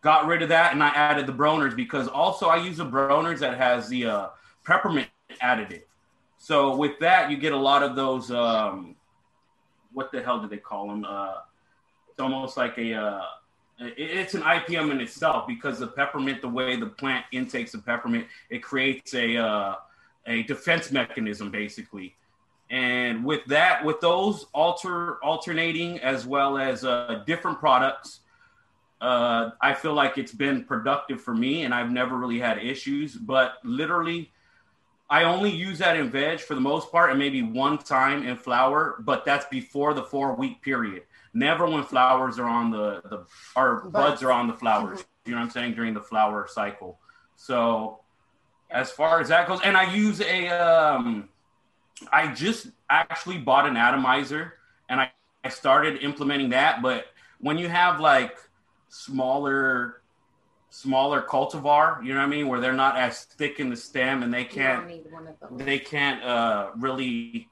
got 0.00 0.26
rid 0.26 0.42
of 0.42 0.50
that 0.50 0.72
and 0.72 0.82
I 0.82 0.88
added 0.88 1.26
the 1.26 1.32
Bronner's 1.32 1.74
because 1.74 2.08
also 2.08 2.48
I 2.48 2.56
use 2.56 2.78
a 2.78 2.84
Bronner's 2.84 3.40
that 3.40 3.56
has 3.56 3.88
the 3.88 4.06
uh 4.06 4.28
peppermint 4.64 5.08
additive. 5.42 5.82
So 6.38 6.76
with 6.76 6.98
that 7.00 7.30
you 7.30 7.36
get 7.36 7.52
a 7.52 7.56
lot 7.56 7.82
of 7.82 7.96
those 7.96 8.30
um 8.30 8.96
what 9.92 10.12
the 10.12 10.22
hell 10.22 10.40
do 10.40 10.48
they 10.48 10.58
call 10.58 10.88
them? 10.88 11.04
Uh 11.08 11.34
it's 12.10 12.20
almost 12.20 12.56
like 12.56 12.76
a 12.78 12.94
uh 12.94 13.22
it's 13.78 14.34
an 14.34 14.42
IPM 14.42 14.90
in 14.92 15.00
itself 15.00 15.46
because 15.46 15.78
the 15.78 15.86
peppermint, 15.86 16.40
the 16.40 16.48
way 16.48 16.76
the 16.76 16.86
plant 16.86 17.24
intakes 17.32 17.72
the 17.72 17.78
peppermint, 17.78 18.26
it 18.50 18.62
creates 18.62 19.14
a 19.14 19.36
uh, 19.36 19.74
a 20.26 20.42
defense 20.44 20.90
mechanism 20.92 21.50
basically. 21.50 22.14
And 22.74 23.24
with 23.24 23.44
that, 23.44 23.84
with 23.84 24.00
those 24.00 24.46
alter 24.52 25.22
alternating 25.22 26.00
as 26.00 26.26
well 26.26 26.58
as 26.58 26.84
uh, 26.84 27.22
different 27.24 27.60
products, 27.60 28.18
uh, 29.00 29.50
I 29.62 29.74
feel 29.74 29.94
like 29.94 30.18
it's 30.18 30.32
been 30.32 30.64
productive 30.64 31.20
for 31.20 31.32
me, 31.32 31.62
and 31.62 31.72
I've 31.72 31.92
never 31.92 32.16
really 32.16 32.40
had 32.40 32.58
issues. 32.58 33.14
But 33.14 33.58
literally, 33.62 34.32
I 35.08 35.22
only 35.22 35.52
use 35.52 35.78
that 35.78 35.96
in 35.96 36.10
veg 36.10 36.40
for 36.40 36.56
the 36.56 36.60
most 36.60 36.90
part, 36.90 37.10
and 37.10 37.18
maybe 37.18 37.42
one 37.42 37.78
time 37.78 38.26
in 38.26 38.36
flower. 38.36 38.96
But 38.98 39.24
that's 39.24 39.46
before 39.46 39.94
the 39.94 40.02
four 40.02 40.34
week 40.34 40.60
period. 40.60 41.04
Never 41.32 41.66
when 41.66 41.84
flowers 41.84 42.40
are 42.40 42.48
on 42.48 42.72
the 42.72 43.02
the 43.08 43.24
or 43.54 43.82
buds 43.82 43.92
Buds. 43.92 44.22
are 44.24 44.32
on 44.32 44.48
the 44.48 44.54
flowers. 44.54 45.04
You 45.26 45.34
know 45.34 45.38
what 45.38 45.44
I'm 45.44 45.50
saying 45.50 45.74
during 45.74 45.94
the 45.94 46.02
flower 46.02 46.48
cycle. 46.50 46.98
So 47.36 48.00
as 48.68 48.90
far 48.90 49.20
as 49.20 49.28
that 49.28 49.46
goes, 49.46 49.60
and 49.62 49.76
I 49.76 49.94
use 49.94 50.20
a 50.20 50.48
um, 50.48 51.28
I 52.12 52.32
just 52.32 52.68
actually 52.90 53.38
bought 53.38 53.66
an 53.66 53.76
atomizer, 53.76 54.54
and 54.88 55.00
I, 55.00 55.10
I 55.44 55.48
started 55.48 56.02
implementing 56.02 56.50
that. 56.50 56.82
But 56.82 57.06
when 57.40 57.58
you 57.58 57.68
have 57.68 58.00
like 58.00 58.36
smaller 58.88 60.00
smaller 60.70 61.22
cultivar, 61.22 62.04
you 62.04 62.12
know 62.12 62.18
what 62.18 62.26
I 62.26 62.28
mean, 62.28 62.48
where 62.48 62.58
they're 62.58 62.72
not 62.72 62.96
as 62.96 63.24
thick 63.24 63.60
in 63.60 63.70
the 63.70 63.76
stem 63.76 64.24
and 64.24 64.34
they 64.34 64.44
can't 64.44 64.88
need 64.88 65.04
one 65.08 65.28
of 65.28 65.36
those. 65.40 65.64
they 65.64 65.78
can't 65.78 66.22
uh 66.24 66.70
really 66.76 67.48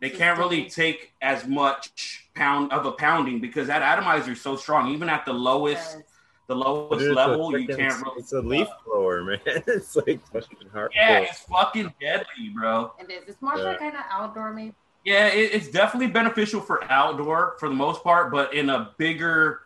they 0.00 0.10
can't 0.10 0.36
really 0.38 0.68
take 0.68 1.12
as 1.22 1.46
much 1.46 2.28
pound 2.34 2.72
of 2.72 2.84
a 2.84 2.92
pounding 2.92 3.40
because 3.40 3.68
that 3.68 3.80
atomizer 3.80 4.32
is 4.32 4.40
so 4.40 4.56
strong 4.56 4.90
even 4.92 5.08
at 5.08 5.24
the 5.24 5.32
lowest 5.32 5.96
Yes. 5.98 6.02
The 6.48 6.54
lowest 6.54 7.00
Dude, 7.00 7.10
it's 7.10 7.10
a 7.10 7.14
level 7.14 7.58
you 7.58 7.66
can't 7.66 8.02
really 8.04 8.18
It's 8.20 8.32
a 8.32 8.40
leaf 8.40 8.68
blower, 8.84 9.24
man. 9.24 9.38
It's 9.46 9.96
like 9.96 10.24
fucking 10.32 10.68
hard. 10.72 10.92
yeah 10.94 11.18
it's 11.20 11.40
fucking 11.40 11.92
deadly 12.00 12.50
bro 12.54 12.92
It 13.00 13.10
is. 13.10 13.24
It's 13.28 13.42
more 13.42 13.56
Yeah. 13.58 13.64
like 13.64 13.78
kind 13.80 13.96
of 13.96 14.02
outdoor, 14.10 14.52
maybe. 14.52 14.74
yeah 15.04 15.26
it, 15.26 15.52
it's 15.54 15.68
definitely 15.68 16.06
beneficial 16.08 16.60
for 16.60 16.84
outdoor 16.90 17.56
for 17.58 17.68
the 17.68 17.74
most 17.74 18.02
part 18.04 18.30
but 18.30 18.54
in 18.54 18.70
a 18.70 18.92
bigger 18.96 19.62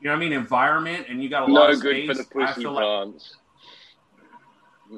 you 0.00 0.06
know 0.08 0.12
what 0.12 0.16
i 0.16 0.20
mean 0.20 0.32
environment 0.32 1.06
and 1.08 1.22
you 1.22 1.28
got 1.28 1.48
a 1.48 1.52
lot 1.52 1.68
No 1.68 1.72
of 1.74 1.80
good 1.80 1.96
space 2.04 2.08
for 2.08 2.14
the 2.40 2.46
pussy 2.46 2.60
feel 2.62 2.72
like 2.72 2.82
plants. 2.84 3.36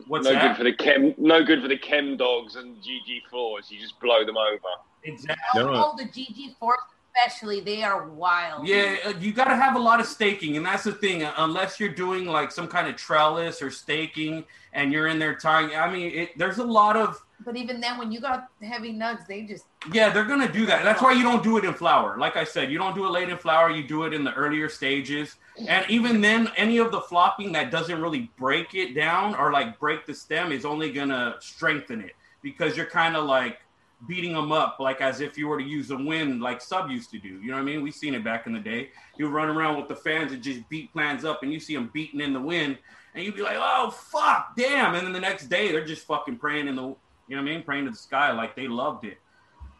What's 0.08 0.24
no 0.26 0.32
that? 0.32 0.48
good 0.48 0.56
for 0.56 0.64
the 0.64 0.72
chem. 0.72 1.14
No 1.16 1.42
good 1.44 1.62
for 1.62 1.68
the 1.68 1.78
chem 1.78 2.16
dogs 2.16 2.56
and 2.56 2.76
GG4s. 2.78 3.70
You 3.70 3.78
just 3.80 3.98
blow 4.00 4.24
them 4.26 4.36
over. 4.36 4.58
exactly 5.04 5.62
No. 5.62 5.72
Oh, 5.72 5.94
the 5.96 6.04
GG4s, 6.04 6.74
especially, 7.16 7.60
they 7.60 7.82
are 7.82 8.08
wild. 8.08 8.66
Yeah, 8.66 8.96
uh, 9.04 9.12
you 9.20 9.32
got 9.32 9.44
to 9.44 9.56
have 9.56 9.76
a 9.76 9.78
lot 9.78 10.00
of 10.00 10.06
staking, 10.06 10.56
and 10.56 10.64
that's 10.66 10.84
the 10.84 10.92
thing. 10.92 11.22
uh, 11.22 11.32
Unless 11.38 11.80
you're 11.80 11.88
doing 11.94 12.26
like 12.26 12.50
some 12.50 12.68
kind 12.68 12.88
of 12.88 12.96
trellis 12.96 13.62
or 13.62 13.70
staking, 13.70 14.44
and 14.72 14.92
you're 14.92 15.08
in 15.08 15.18
there 15.18 15.34
tying. 15.36 15.74
I 15.76 15.90
mean, 15.90 16.12
it, 16.12 16.38
there's 16.38 16.58
a 16.58 16.64
lot 16.64 16.96
of 16.96 17.24
But 17.44 17.56
even 17.56 17.80
then, 17.80 17.98
when 17.98 18.12
you 18.12 18.20
got 18.20 18.48
heavy 18.62 18.92
nugs, 18.92 19.26
they 19.26 19.42
just 19.42 19.66
yeah, 19.92 20.10
they're 20.10 20.24
gonna 20.24 20.50
do 20.50 20.66
that. 20.66 20.84
That's 20.84 21.02
why 21.02 21.12
you 21.12 21.22
don't 21.22 21.42
do 21.42 21.56
it 21.58 21.64
in 21.64 21.74
flower. 21.74 22.16
Like 22.18 22.36
I 22.36 22.44
said, 22.44 22.70
you 22.70 22.78
don't 22.78 22.94
do 22.94 23.06
it 23.06 23.10
late 23.10 23.28
in 23.28 23.38
flower. 23.38 23.70
You 23.70 23.86
do 23.86 24.04
it 24.04 24.14
in 24.14 24.24
the 24.24 24.32
earlier 24.34 24.68
stages, 24.68 25.36
and 25.68 25.84
even 25.90 26.20
then, 26.20 26.50
any 26.56 26.78
of 26.78 26.90
the 26.92 27.00
flopping 27.00 27.52
that 27.52 27.70
doesn't 27.70 28.00
really 28.00 28.30
break 28.38 28.74
it 28.74 28.94
down 28.94 29.34
or 29.34 29.52
like 29.52 29.78
break 29.78 30.06
the 30.06 30.14
stem 30.14 30.52
is 30.52 30.64
only 30.64 30.92
gonna 30.92 31.36
strengthen 31.40 32.00
it 32.00 32.12
because 32.42 32.76
you're 32.76 32.86
kind 32.86 33.16
of 33.16 33.24
like 33.26 33.58
beating 34.06 34.32
them 34.32 34.52
up 34.52 34.78
like 34.80 35.00
as 35.00 35.20
if 35.20 35.36
you 35.36 35.48
were 35.48 35.58
to 35.58 35.64
use 35.64 35.90
a 35.90 35.96
wind 35.96 36.40
like 36.40 36.60
Sub 36.60 36.90
used 36.90 37.10
to 37.10 37.18
do. 37.18 37.28
You 37.28 37.48
know 37.48 37.54
what 37.54 37.62
I 37.62 37.64
mean? 37.64 37.82
We've 37.82 37.94
seen 37.94 38.14
it 38.14 38.24
back 38.24 38.46
in 38.46 38.52
the 38.52 38.60
day. 38.60 38.90
You 39.18 39.28
run 39.28 39.48
around 39.48 39.76
with 39.76 39.88
the 39.88 39.96
fans 39.96 40.32
and 40.32 40.42
just 40.42 40.68
beat 40.68 40.92
plans 40.92 41.24
up, 41.24 41.42
and 41.42 41.52
you 41.52 41.60
see 41.60 41.74
them 41.74 41.90
beating 41.92 42.20
in 42.20 42.32
the 42.32 42.40
wind, 42.40 42.78
and 43.14 43.24
you'd 43.24 43.36
be 43.36 43.42
like, 43.42 43.56
"Oh 43.58 43.90
fuck, 43.90 44.56
damn!" 44.56 44.94
And 44.94 45.06
then 45.06 45.12
the 45.12 45.20
next 45.20 45.46
day 45.48 45.72
they're 45.72 45.84
just 45.84 46.06
fucking 46.06 46.38
praying 46.38 46.68
in 46.68 46.76
the, 46.76 46.82
you 46.82 46.88
know 46.88 46.96
what 47.36 47.38
I 47.38 47.42
mean, 47.42 47.62
praying 47.62 47.84
to 47.86 47.90
the 47.90 47.96
sky 47.96 48.32
like 48.32 48.56
they 48.56 48.68
loved 48.68 49.04
it. 49.04 49.18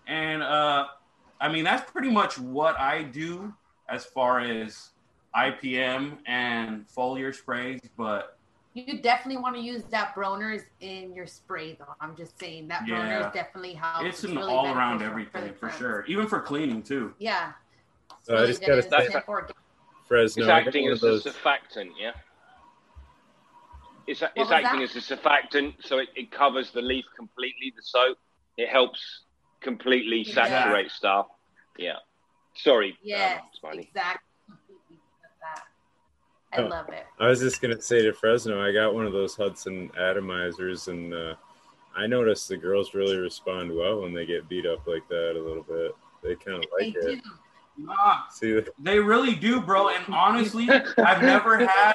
And 0.07 0.43
uh, 0.43 0.87
I 1.41 1.51
mean 1.51 1.65
that's 1.65 1.91
pretty 1.91 2.11
much 2.11 2.39
what 2.39 2.79
I 2.79 3.03
do 3.03 3.53
as 3.89 4.05
far 4.05 4.41
as 4.41 4.91
IPM 5.37 6.19
and 6.27 6.87
foliar 6.89 7.35
sprays, 7.35 7.81
but 7.97 8.36
You 8.77 8.99
definitely 8.99 9.41
want 9.41 9.57
to 9.57 9.63
use 9.63 9.85
that 9.85 10.15
Bronner's 10.15 10.61
in 10.81 11.15
your 11.15 11.27
spray, 11.27 11.77
though. 11.79 11.95
I'm 11.99 12.15
just 12.15 12.39
saying 12.39 12.69
that 12.69 12.87
Yeah. 12.87 12.97
Bronner's 12.97 13.33
definitely 13.33 13.73
helps. 13.73 14.05
it's 14.07 14.25
an 14.25 14.37
really 14.37 14.53
all 14.53 14.67
around 14.67 15.01
everything 15.03 15.47
the 15.47 15.55
for 15.55 15.71
sure, 15.71 16.05
even 16.09 16.27
for 16.27 16.43
cleaning 16.43 16.83
too. 16.83 17.15
Yeah. 17.19 17.53
It's 18.19 18.27
So 18.27 18.37
I 18.37 18.45
just 18.45 18.61
gotta 18.61 18.75
and 18.75 18.85
say- 18.85 19.23
Fresno. 20.07 20.43
It's 20.43 20.51
acting 20.51 20.89
as 20.89 21.03
of 21.03 21.09
a 21.09 21.13
those- 21.13 21.25
surfactant, 21.25 21.93
yeah. 21.99 22.13
It's, 24.07 24.23
it's 24.37 24.51
acting 24.51 24.81
that? 24.81 24.95
as 24.95 25.11
a 25.11 25.17
surfactant, 25.17 25.83
so 25.83 25.99
it, 25.99 26.11
it 26.15 26.31
covers 26.31 26.71
the 26.71 26.83
leaf 26.83 27.07
completely. 27.17 27.73
The 27.75 27.83
soap 27.83 28.19
it 28.59 28.69
helps 28.69 29.23
completely 29.61 30.19
Yeah. 30.19 30.35
saturate 30.35 30.91
stuff. 30.91 31.29
Yeah. 31.79 31.97
Sorry. 32.55 32.99
Yes, 33.03 33.41
um, 33.65 33.79
exactly. 33.79 33.91
That. 36.53 36.61
I 36.61 36.65
Oh. 36.65 36.69
love 36.69 36.89
it. 36.89 37.07
I 37.19 37.29
was 37.29 37.41
just 37.41 37.61
gonna 37.61 37.81
say 37.81 38.03
to 38.03 38.13
Fresno, 38.13 38.61
I 38.65 38.73
got 38.73 38.95
one 38.95 39.07
of 39.07 39.13
those 39.13 39.37
Hudson 39.37 39.91
atomizers, 39.99 40.89
and 40.89 41.13
uh, 41.15 41.35
I 41.97 42.07
noticed 42.07 42.49
the 42.49 42.57
girls 42.57 42.95
really 42.95 43.17
respond 43.17 43.75
well 43.75 44.03
when 44.03 44.13
they 44.13 44.27
get 44.27 44.49
beat 44.49 44.67
up 44.67 44.87
like 44.87 45.07
that 45.09 45.33
a 45.37 45.41
little 45.41 45.63
bit. 45.63 45.93
They 46.23 46.35
kind 46.37 46.59
of 46.63 46.65
They 46.79 46.87
like 46.87 46.95
do. 46.95 47.09
it. 47.09 47.21
Nah, 47.79 48.23
See, 48.31 48.59
they 48.79 48.99
really 48.99 49.35
do, 49.35 49.61
bro. 49.61 49.91
And 49.91 50.15
honestly, 50.15 50.69
I've 50.71 51.23
never 51.23 51.59
had. 51.67 51.95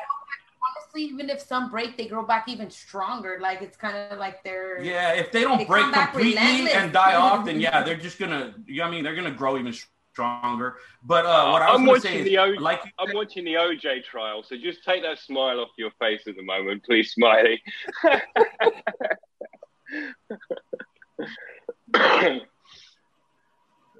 Honestly, 0.77 1.03
even 1.03 1.29
if 1.29 1.41
some 1.41 1.71
break, 1.71 1.97
they 1.97 2.05
grow 2.07 2.23
back 2.23 2.47
even 2.47 2.69
stronger. 2.69 3.39
Like 3.41 3.61
it's 3.63 3.77
kind 3.77 3.97
of 3.97 4.19
like 4.19 4.43
they're. 4.43 4.81
Yeah, 4.83 5.13
if 5.13 5.31
they 5.31 5.41
don't 5.41 5.57
They 5.59 5.65
break 5.65 5.91
completely 5.91 6.69
and 6.71 6.93
die 6.93 7.15
off, 7.15 7.45
then 7.45 7.59
yeah, 7.59 7.81
they're 7.81 7.97
just 7.97 8.19
gonna. 8.19 8.53
You 8.67 8.77
know 8.77 8.83
what 8.83 8.87
I 8.89 8.91
mean? 8.91 9.03
They're 9.03 9.15
gonna 9.15 9.31
grow 9.31 9.57
even 9.57 9.73
stronger. 10.13 10.75
But 11.03 11.25
uh, 11.25 11.49
what 11.49 11.61
I 11.61 11.71
was 11.71 11.79
I'm 11.79 11.85
gonna 11.85 11.97
watching 11.97 12.11
say 12.11 12.23
the 12.23 12.35
is, 12.35 12.59
O- 12.59 12.61
like, 12.61 12.81
I'm 12.99 13.13
watching 13.13 13.45
the 13.45 13.53
OJ 13.53 14.03
trial, 14.03 14.43
so 14.43 14.55
just 14.57 14.83
take 14.83 15.03
that 15.03 15.19
smile 15.19 15.59
off 15.59 15.69
your 15.77 15.91
face 15.99 16.21
at 16.27 16.35
the 16.35 16.43
moment, 16.43 16.83
please, 16.83 17.11
Smiley. 17.11 17.61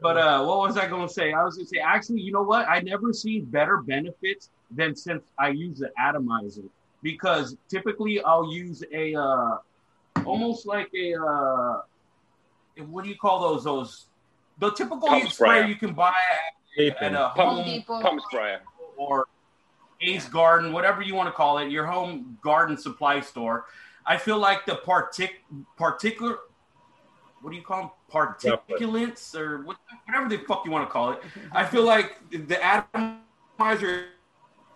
But 0.02 0.18
uh, 0.18 0.44
what 0.44 0.58
was 0.58 0.78
I 0.78 0.88
going 0.88 1.08
to 1.08 1.14
say? 1.14 1.32
I 1.32 1.44
was 1.44 1.58
going 1.58 1.68
to 1.68 1.70
say, 1.70 1.78
actually, 1.78 2.22
you 2.22 2.32
know 2.32 2.42
what? 2.42 2.68
I 2.68 2.80
never 2.80 3.14
seen 3.14 3.46
better 3.46 3.78
benefits 3.78 4.50
than 4.72 4.96
since 4.96 5.24
I 5.38 5.50
use 5.50 5.78
the 5.78 5.92
atomizer 6.00 6.64
because 7.04 7.56
typically 7.70 8.20
I'll 8.24 8.52
use 8.52 8.84
a 8.92 9.14
uh, 9.14 9.58
almost 10.26 10.66
like 10.66 10.90
a 10.96 11.24
uh, 11.24 11.82
what 12.88 13.04
do 13.04 13.12
you 13.12 13.18
call 13.18 13.42
those? 13.42 13.64
Those 13.64 14.08
the 14.62 14.72
typical 14.72 15.08
Pump 15.10 15.24
spray 15.24 15.32
sprayer. 15.32 15.66
you 15.66 15.76
can 15.76 15.94
buy 15.94 16.14
at, 16.80 17.02
at 17.02 17.14
a 17.14 17.34
Pump- 17.36 17.38
home 17.38 17.66
Depot. 17.66 18.02
Pump 18.02 18.22
sprayer. 18.30 18.62
or 18.96 19.28
Ace 20.02 20.30
Garden, 20.30 20.72
whatever 20.72 21.02
you 21.02 21.16
want 21.16 21.28
to 21.28 21.34
call 21.34 21.58
it, 21.58 21.70
your 21.70 21.86
home 21.86 22.38
garden 22.44 22.78
supply 22.78 23.20
store. 23.20 23.66
I 24.06 24.18
feel 24.18 24.38
like 24.38 24.66
the 24.66 24.80
partic 24.86 25.32
particular, 25.78 26.38
what 27.42 27.52
do 27.52 27.58
you 27.58 27.64
call 27.64 27.82
them? 27.82 27.90
Particulates 28.12 29.36
or 29.36 29.64
what, 29.64 29.78
whatever 30.06 30.30
the 30.30 30.38
fuck 30.46 30.64
you 30.66 30.72
want 30.72 30.88
to 30.88 30.92
call 30.92 31.12
it. 31.12 31.22
I 31.52 31.66
feel 31.66 31.84
like 31.84 32.18
the 32.32 32.58
atomizer 32.64 34.06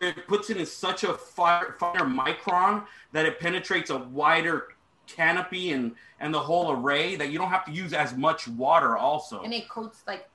it 0.02 0.28
puts 0.28 0.50
it 0.50 0.58
in 0.58 0.66
such 0.66 1.04
a 1.04 1.14
fire, 1.14 1.76
finer 1.80 2.06
micron 2.06 2.86
that 3.14 3.26
it 3.26 3.40
penetrates 3.40 3.90
a 3.90 3.98
wider 3.98 4.75
canopy 5.08 5.72
and 5.72 5.96
and 6.20 6.34
the 6.34 6.40
whole 6.40 6.72
array 6.72 7.16
that 7.16 7.30
you 7.30 7.38
don't 7.38 7.50
have 7.50 7.66
to 7.66 7.72
use 7.72 7.94
as 7.94 8.16
much 8.16 8.48
water 8.48 8.98
also. 8.98 9.42
And 9.42 9.54
it 9.54 9.68
coats 9.70 10.04
like 10.08 10.30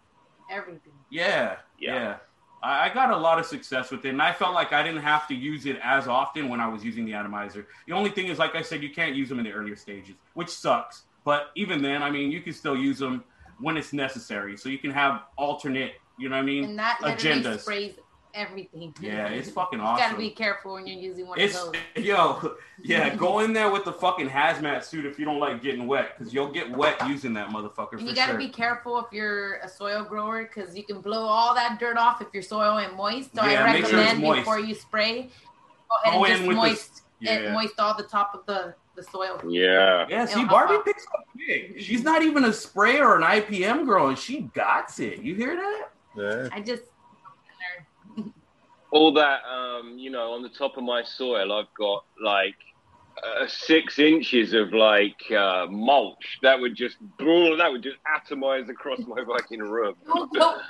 everything. 0.50 0.92
Yeah, 1.10 1.56
Yeah. 1.78 1.94
yeah. 1.94 2.16
I 2.62 2.90
I 2.90 2.94
got 2.94 3.10
a 3.10 3.16
lot 3.16 3.38
of 3.38 3.46
success 3.46 3.90
with 3.90 4.04
it, 4.04 4.10
and 4.10 4.20
I 4.20 4.32
felt 4.32 4.52
like 4.54 4.72
I 4.72 4.82
didn't 4.82 5.00
have 5.02 5.26
to 5.28 5.34
use 5.34 5.64
it 5.66 5.78
as 5.82 6.06
often 6.06 6.48
when 6.48 6.60
I 6.60 6.68
was 6.68 6.84
using 6.84 7.04
the 7.06 7.14
atomizer. 7.14 7.66
The 7.86 7.92
only 7.94 8.10
thing 8.10 8.26
is, 8.26 8.38
like 8.38 8.54
I 8.54 8.62
said, 8.62 8.82
you 8.82 8.90
can't 8.90 9.14
use 9.14 9.28
them 9.30 9.38
in 9.38 9.44
the 9.44 9.52
earlier 9.52 9.76
stages, 9.76 10.16
which 10.34 10.50
sucks. 10.50 11.04
But 11.24 11.50
even 11.54 11.80
then, 11.82 12.02
I 12.02 12.10
mean, 12.10 12.30
you 12.30 12.40
can 12.42 12.52
still 12.52 12.76
use 12.76 12.98
them 12.98 13.24
when 13.60 13.76
it's 13.76 13.92
necessary. 13.92 14.56
So 14.56 14.68
you 14.68 14.78
can 14.78 14.90
have 14.90 15.22
alternate, 15.36 15.92
you 16.18 16.28
know 16.28 16.36
what 16.36 16.42
I 16.42 16.46
mean? 16.46 16.64
And 16.64 16.78
that 16.78 16.98
literally 17.02 17.42
Agendas. 17.42 17.60
sprays 17.60 17.94
everything. 18.34 18.94
Yeah, 19.00 19.28
it's 19.28 19.50
fucking 19.58 19.78
You 19.78 19.84
gotta 19.84 20.16
be 20.16 20.30
careful 20.30 20.74
when 20.74 20.86
you're 20.86 20.98
using 21.00 21.26
one 21.26 21.38
It's 21.38 21.56
of 21.56 21.72
those. 21.94 22.04
yo, 22.04 22.54
yeah. 22.82 23.14
Go 23.14 23.40
in 23.44 23.52
there 23.52 23.70
with 23.70 23.84
the 23.84 23.92
fucking 23.92 24.28
hazmat 24.28 24.84
suit 24.84 25.04
if 25.06 25.18
you 25.18 25.24
don't 25.24 25.38
like 25.38 25.62
getting 25.62 25.86
wet, 25.86 26.16
because 26.18 26.32
you'll 26.32 26.50
get 26.50 26.70
wet 26.70 26.96
using 27.08 27.32
that 27.34 27.48
motherfucker 27.50 27.92
And 27.92 28.00
for 28.02 28.06
you 28.06 28.14
gotta 28.14 28.32
sure. 28.32 28.38
be 28.38 28.48
careful 28.48 28.98
if 28.98 29.06
you're 29.12 29.56
a 29.56 29.68
soil 29.68 30.02
grower 30.04 30.42
because 30.44 30.76
you 30.76 30.82
can 30.84 31.00
blow 31.00 31.22
all 31.22 31.54
that 31.54 31.78
dirt 31.80 31.96
off 31.96 32.20
if 32.22 32.28
your 32.32 32.42
soil 32.42 32.78
ain't 32.78 32.96
moist. 32.96 33.34
So 33.34 33.44
Yeah, 33.44 33.64
I 33.64 33.72
make 33.72 33.86
sure 33.86 33.98
it's 34.00 34.08
recommend 34.08 34.20
moist. 34.22 34.38
before 34.40 34.58
you 34.60 34.74
spray, 34.74 35.30
go 35.88 35.96
ahead 36.04 36.14
Go 36.18 36.24
and 36.24 36.32
just 36.34 36.40
with 36.46 36.50
the- 36.50 36.54
moist 36.62 37.02
yeah. 37.20 37.32
and 37.32 37.54
moist 37.54 37.78
all 37.78 37.96
the 37.96 38.04
top 38.04 38.34
of 38.34 38.46
the, 38.46 38.74
the 38.96 39.02
soil. 39.02 39.40
Yeah. 39.48 40.06
Yeah, 40.08 40.24
see, 40.26 40.40
Yeah. 40.40 40.46
Barbie 40.48 40.78
picks 40.84 41.06
up 41.14 41.24
big. 41.36 41.80
She's 41.80 42.02
not 42.02 42.22
even 42.22 42.44
a 42.44 42.52
sprayer 42.52 43.06
or 43.08 43.16
an 43.16 43.22
IPM 43.22 43.84
girl, 43.86 44.08
and 44.08 44.18
she 44.18 44.42
got 44.54 44.98
it. 44.98 45.20
You 45.20 45.34
hear 45.34 45.56
that? 45.56 45.88
Yeah. 46.16 46.48
I 46.52 46.60
just 46.60 46.82
all 48.92 49.12
that 49.12 49.40
um, 49.44 49.98
you 49.98 50.10
know 50.10 50.32
on 50.32 50.42
the 50.42 50.48
top 50.48 50.76
of 50.76 50.84
my 50.84 51.02
soil 51.02 51.52
i've 51.52 51.72
got 51.74 52.04
like 52.22 52.56
uh, 53.22 53.46
six 53.46 53.98
inches 53.98 54.54
of 54.54 54.72
like 54.72 55.20
uh, 55.30 55.66
mulch 55.68 56.38
that 56.42 56.58
would 56.58 56.74
just 56.74 56.96
that 57.18 57.68
would 57.70 57.82
just 57.82 57.96
atomize 58.06 58.68
across 58.70 58.98
my 59.00 59.22
fucking 59.24 59.60
room 59.60 59.94
don't. 60.32 60.62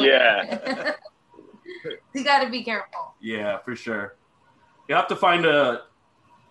Yeah. 0.00 0.94
you 2.14 2.24
gotta 2.24 2.50
be 2.50 2.64
careful. 2.64 3.14
Yeah, 3.20 3.58
for 3.58 3.76
sure. 3.76 4.16
You 4.88 4.96
have 4.96 5.06
to 5.08 5.16
find 5.16 5.46
a 5.46 5.82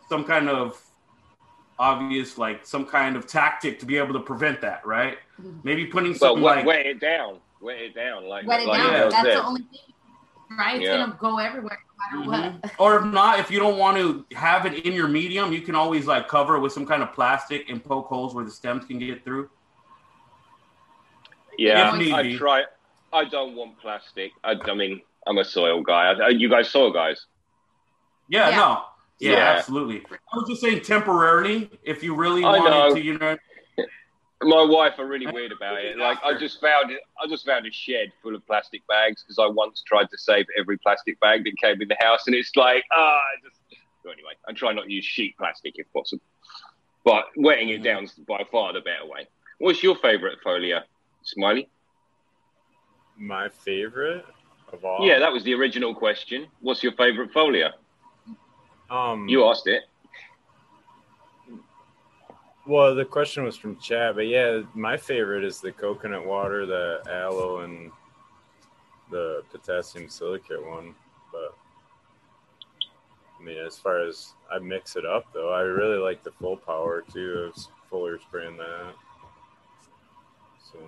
some 0.08 0.24
kind 0.24 0.48
of 0.48 0.82
obvious, 1.80 2.38
like 2.38 2.66
some 2.66 2.86
kind 2.86 3.18
of 3.18 3.28
tactic 3.28 3.80
to 3.80 3.86
be 3.86 3.98
able 3.98 4.14
to 4.14 4.20
prevent 4.22 4.62
that, 4.62 4.86
right? 4.86 5.18
Maybe 5.64 5.86
putting 5.86 6.14
but 6.14 6.20
something 6.20 6.44
wet, 6.44 6.58
like 6.58 6.66
wet 6.66 6.86
it 6.86 7.00
down 7.02 7.40
wet 7.66 7.80
it 7.80 7.96
down 7.96 8.28
like 8.28 8.46
Wet 8.48 8.62
it 8.62 8.68
like 8.68 8.80
down. 8.82 8.92
yeah, 8.92 9.10
That's 9.10 9.16
said. 9.16 9.38
the 9.38 9.44
only 9.44 9.62
thing. 9.62 9.95
Right? 10.58 10.76
It's 10.76 10.86
Yeah. 10.86 10.98
gonna 10.98 11.18
go 11.20 11.38
everywhere 11.40 11.78
no 12.14 12.20
matter 12.26 12.30
Mhm. 12.30 12.62
what. 12.62 12.72
or 12.80 12.98
if 13.00 13.06
not, 13.06 13.40
if 13.40 13.50
you 13.50 13.60
don't 13.60 13.78
want 13.78 13.98
to 13.98 14.26
have 14.36 14.66
it 14.66 14.86
in 14.86 14.94
your 14.94 15.08
medium, 15.08 15.52
you 15.52 15.62
can 15.62 15.76
always 15.76 16.06
like 16.06 16.28
cover 16.28 16.56
it 16.56 16.60
with 16.60 16.72
some 16.72 16.86
kind 16.86 17.02
of 17.02 17.12
plastic 17.14 17.70
and 17.70 17.84
poke 17.84 18.08
holes 18.08 18.34
where 18.36 18.46
the 18.46 18.52
stems 18.52 18.86
can 18.86 19.00
get 19.00 19.24
through. 19.24 19.50
yeah 21.58 21.94
If 21.94 22.00
need 22.00 22.14
i 22.14 22.22
be. 22.24 22.38
try 22.38 22.64
i 23.14 23.24
don't 23.24 23.56
want 23.56 23.80
plastic 23.80 24.32
I, 24.44 24.56
I 24.62 24.74
mean 24.74 25.02
i'm 25.26 25.38
a 25.38 25.46
soil 25.46 25.82
guy 25.82 26.12
I, 26.12 26.30
you 26.30 26.50
guys 26.50 26.70
soil 26.70 26.92
guys 26.92 27.26
Yeah, 28.28 28.50
Yeah. 28.50 28.56
no. 28.58 28.84
Yeah, 29.20 29.32
Yeah. 29.32 29.38
absolutely. 29.58 30.04
I 30.12 30.36
was 30.36 30.50
just 30.50 30.62
saying 30.62 30.82
temporarily, 30.82 31.70
if 31.84 32.04
you 32.04 32.14
really 32.16 32.44
I 32.44 32.58
wanted 32.58 32.70
know. 32.72 32.96
to, 32.96 33.02
you 33.02 33.18
know. 33.18 33.38
My 34.46 34.64
wife 34.64 34.94
are 35.00 35.06
really 35.06 35.28
weird 35.28 35.52
about 35.52 35.84
it. 35.84 35.98
Like 35.98 36.18
I 36.24 36.38
just 36.38 36.62
found 36.62 36.92
it. 36.92 37.00
I 37.22 37.28
just 37.28 37.46
found 37.46 37.66
a 37.66 37.72
shed 37.72 38.12
full 38.22 38.36
of 38.36 38.46
plastic 38.46 38.86
bags 38.88 39.24
because 39.24 39.40
I 39.40 39.48
once 39.48 39.84
tried 39.86 40.10
to 40.12 40.18
save 40.18 40.46
every 40.58 40.78
plastic 40.78 41.20
bag 41.20 41.44
that 41.44 41.58
came 41.62 41.82
in 41.82 41.88
the 41.88 41.98
house, 42.00 42.28
and 42.28 42.36
it's 42.36 42.56
like 42.56 42.84
ah, 42.92 43.18
I 43.18 43.42
just. 43.44 43.60
So 44.04 44.12
anyway, 44.12 44.34
I 44.48 44.54
try 44.54 44.72
not 44.72 44.86
to 44.86 44.92
use 44.94 45.04
sheet 45.04 45.36
plastic 45.38 45.74
if 45.78 45.92
possible, 45.92 46.24
but 47.04 47.26
wetting 47.36 47.70
it 47.70 47.84
down 47.84 48.04
is 48.04 48.12
by 48.12 48.46
far 48.52 48.72
the 48.72 48.82
better 48.82 49.06
way. 49.06 49.28
What's 49.58 49.82
your 49.82 49.96
favourite 49.96 50.38
foliar, 50.46 50.82
Smiley? 51.24 51.68
My 53.18 53.50
favorite 53.50 54.26
of 54.72 54.86
all. 54.86 55.08
Yeah, 55.08 55.20
that 55.20 55.32
was 55.32 55.44
the 55.44 55.54
original 55.56 55.96
question. 55.96 56.48
What's 56.62 56.84
your 56.84 56.92
favourite 56.94 57.34
foliar? 57.34 57.72
Um. 58.90 59.28
You 59.28 59.46
asked 59.46 59.68
it. 59.68 59.84
Well, 62.68 62.96
the 62.96 63.06
question 63.06 63.44
was 63.44 63.56
from 63.56 63.78
Chad, 63.78 64.16
but 64.16 64.28
yeah, 64.28 64.62
my 64.74 64.98
favorite 64.98 65.44
is 65.44 65.62
the 65.62 65.72
coconut 65.72 66.26
water, 66.26 66.66
the 66.66 67.00
aloe, 67.08 67.60
and 67.60 67.92
the 69.12 69.44
potassium 69.52 70.10
silicate 70.10 70.66
one. 70.66 70.96
But 71.32 71.56
I 73.40 73.44
mean, 73.44 73.58
as 73.58 73.78
far 73.78 74.00
as 74.00 74.34
I 74.52 74.58
mix 74.58 74.96
it 74.96 75.06
up, 75.06 75.26
though, 75.32 75.54
I 75.54 75.62
really 75.62 76.00
like 76.00 76.24
the 76.24 76.32
full 76.32 76.58
power 76.58 77.04
too 77.14 77.52
of 77.54 77.68
foliar 77.92 78.20
spraying 78.20 78.58
that. 78.58 78.94
So 80.72 80.80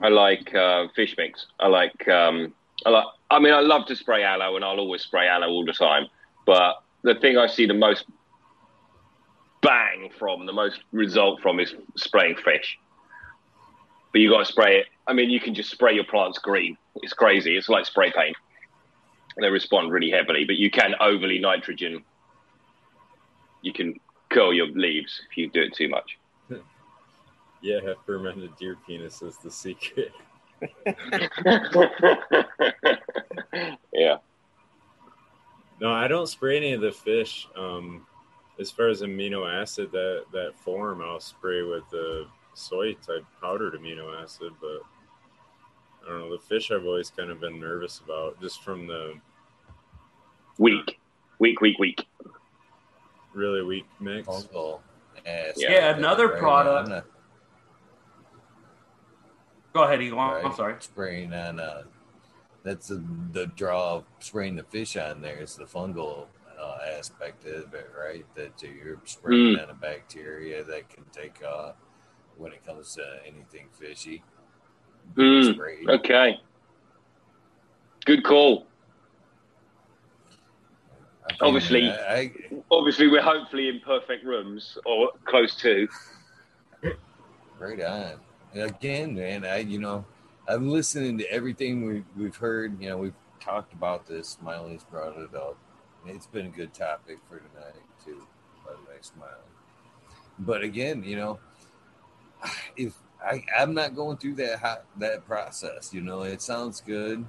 I 0.00 0.08
like 0.08 0.52
uh, 0.56 0.88
fish 0.96 1.14
mix. 1.16 1.46
I 1.60 1.68
like. 1.68 2.08
Um, 2.08 2.52
I 2.84 2.90
like. 2.90 3.06
I 3.30 3.38
mean, 3.38 3.54
I 3.54 3.60
love 3.60 3.86
to 3.86 3.94
spray 3.96 4.24
aloe, 4.24 4.56
and 4.56 4.64
I'll 4.64 4.80
always 4.80 5.02
spray 5.02 5.28
aloe 5.28 5.48
all 5.48 5.64
the 5.64 5.72
time. 5.72 6.08
But 6.46 6.82
the 7.02 7.14
thing 7.14 7.38
I 7.38 7.46
see 7.46 7.66
the 7.66 7.74
most 7.74 8.06
bang 9.64 10.10
from, 10.18 10.46
the 10.46 10.52
most 10.52 10.80
result 10.92 11.40
from 11.40 11.58
is 11.58 11.74
spraying 11.96 12.36
fish. 12.36 12.78
But 14.12 14.20
you 14.20 14.30
got 14.30 14.38
to 14.38 14.44
spray 14.44 14.78
it. 14.78 14.86
I 15.08 15.12
mean, 15.12 15.30
you 15.30 15.40
can 15.40 15.54
just 15.54 15.70
spray 15.70 15.94
your 15.94 16.04
plants 16.04 16.38
green. 16.38 16.76
It's 16.96 17.12
crazy. 17.12 17.56
It's 17.56 17.68
like 17.68 17.86
spray 17.86 18.12
paint. 18.14 18.36
They 19.40 19.48
respond 19.48 19.90
really 19.90 20.10
heavily, 20.10 20.44
but 20.44 20.56
you 20.56 20.70
can 20.70 20.94
overly 21.00 21.40
nitrogen. 21.40 22.04
You 23.62 23.72
can 23.72 23.98
curl 24.30 24.52
your 24.52 24.68
leaves 24.68 25.20
if 25.30 25.36
you 25.36 25.50
do 25.50 25.62
it 25.62 25.74
too 25.74 25.88
much. 25.88 26.18
Yeah, 27.62 27.94
fermented 28.04 28.54
deer 28.58 28.76
penis 28.86 29.22
is 29.22 29.38
the 29.38 29.50
secret. 29.50 30.12
yeah. 33.90 34.16
No, 35.80 35.90
I 35.90 36.06
don't 36.06 36.26
spray 36.26 36.58
any 36.58 36.74
of 36.74 36.82
the 36.82 36.92
fish. 36.92 37.48
Um, 37.56 38.06
as 38.60 38.70
far 38.70 38.88
as 38.88 39.02
amino 39.02 39.50
acid, 39.50 39.90
that 39.92 40.24
that 40.32 40.52
form, 40.56 41.02
I'll 41.02 41.20
spray 41.20 41.62
with 41.62 41.88
the 41.90 42.26
soy 42.54 42.94
type 42.94 43.24
powdered 43.40 43.74
amino 43.74 44.20
acid. 44.22 44.52
But 44.60 44.80
I 46.04 46.10
don't 46.10 46.20
know 46.20 46.32
the 46.32 46.42
fish. 46.42 46.70
I've 46.70 46.84
always 46.84 47.10
kind 47.10 47.30
of 47.30 47.40
been 47.40 47.58
nervous 47.58 48.00
about, 48.04 48.40
just 48.40 48.62
from 48.62 48.86
the 48.86 49.14
Weak, 50.56 51.00
weak, 51.40 51.60
weak, 51.60 51.78
weak. 51.80 52.06
really 53.32 53.62
weak 53.62 53.86
mix. 53.98 54.28
Fungal 54.28 54.80
ass. 55.26 55.54
Yeah. 55.56 55.72
Yeah, 55.72 55.96
another 55.96 56.28
Right 56.28 56.38
product- 56.38 56.90
I'm 56.90 57.02
Go 59.72 59.82
ahead, 59.82 60.00
Elon. 60.00 60.44
I'm 60.44 60.54
sorry. 60.54 60.76
Spraying 60.78 61.32
on 61.32 61.58
uh, 61.58 61.82
that's 62.62 62.86
the, 62.88 63.02
the 63.32 63.46
draw 63.48 63.96
of 63.96 64.04
spraying 64.20 64.54
the 64.54 64.62
fish 64.62 64.96
on 64.96 65.20
there 65.20 65.38
is 65.42 65.56
the 65.56 65.64
fungal 65.64 66.26
uh, 66.60 66.78
aspect 66.98 67.44
of 67.46 67.74
it, 67.74 67.90
right? 67.98 68.24
That 68.34 68.62
you're 68.62 69.00
spraying 69.04 69.58
on 69.58 69.70
a 69.70 69.74
bacteria 69.74 70.64
that 70.64 70.88
can 70.88 71.04
take 71.12 71.42
off 71.44 71.76
when 72.36 72.52
it 72.52 72.64
comes 72.66 72.94
to 72.94 73.02
anything 73.24 73.68
fishy. 73.78 74.22
Mm, 75.16 75.88
Okay. 75.88 76.40
Good 78.06 78.24
call. 78.24 78.66
I 81.26 81.30
can't 81.30 81.42
Obviously- 81.42 81.90
I, 81.90 82.14
I, 82.14 82.32
Obviously, 82.70 83.08
we're 83.08 83.22
hopefully 83.22 83.68
in 83.68 83.80
perfect 83.80 84.24
rooms 84.24 84.76
or 84.84 85.10
close 85.24 85.54
to. 85.56 85.88
Right 87.58 87.80
on. 87.82 88.20
And 88.52 88.62
again, 88.70 89.14
man, 89.14 89.44
I 89.44 89.58
you 89.58 89.78
know, 89.78 90.04
I'm 90.48 90.68
listening 90.68 91.18
to 91.18 91.30
everything 91.30 91.86
we 91.86 92.04
we've 92.16 92.36
heard. 92.36 92.80
You 92.82 92.90
know, 92.90 92.98
we've 92.98 93.14
talked 93.40 93.72
about 93.72 94.06
this. 94.06 94.28
Smiley's 94.40 94.84
brought 94.84 95.16
it 95.16 95.34
up. 95.34 95.56
It's 96.06 96.26
been 96.26 96.46
a 96.46 96.50
good 96.50 96.74
topic 96.74 97.18
for 97.28 97.38
tonight 97.38 97.82
too. 98.04 98.26
By 98.64 98.72
the 98.72 98.90
way, 98.90 98.98
Smiley. 99.00 99.30
But 100.38 100.62
again, 100.62 101.02
you 101.04 101.16
know, 101.16 101.38
if 102.76 102.94
I 103.22 103.44
I'm 103.56 103.74
not 103.74 103.94
going 103.94 104.16
through 104.18 104.34
that 104.36 104.58
hot, 104.58 104.84
that 104.98 105.24
process, 105.26 105.92
you 105.92 106.00
know, 106.00 106.22
it 106.22 106.42
sounds 106.42 106.80
good 106.80 107.24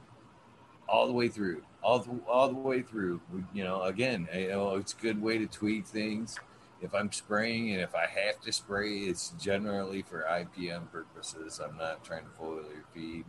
all 0.87 1.07
the 1.07 1.13
way 1.13 1.27
through, 1.27 1.63
all 1.81 1.99
the, 1.99 2.19
all 2.27 2.47
the 2.49 2.55
way 2.55 2.81
through. 2.81 3.21
You 3.53 3.63
know, 3.63 3.83
again, 3.83 4.27
you 4.33 4.49
know, 4.49 4.75
it's 4.75 4.93
a 4.93 4.97
good 4.97 5.21
way 5.21 5.37
to 5.37 5.47
tweak 5.47 5.85
things 5.85 6.39
if 6.81 6.93
I'm 6.93 7.11
spraying 7.11 7.71
and 7.71 7.81
if 7.81 7.95
I 7.95 8.05
have 8.05 8.39
to 8.41 8.51
spray, 8.51 8.99
it's 8.99 9.29
generally 9.39 10.01
for 10.01 10.25
IPM 10.29 10.91
purposes. 10.91 11.59
I'm 11.59 11.77
not 11.77 12.03
trying 12.03 12.23
to 12.23 12.29
foliar 12.39 12.83
feed. 12.93 13.25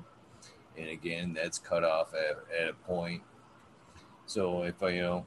And 0.77 0.89
again, 0.89 1.33
that's 1.35 1.59
cut 1.59 1.85
off 1.85 2.13
at, 2.13 2.37
at 2.61 2.69
a 2.69 2.75
point. 2.75 3.23
So 4.27 4.65
if 4.65 4.83
I, 4.83 4.91
you 4.91 5.03
know, 5.03 5.27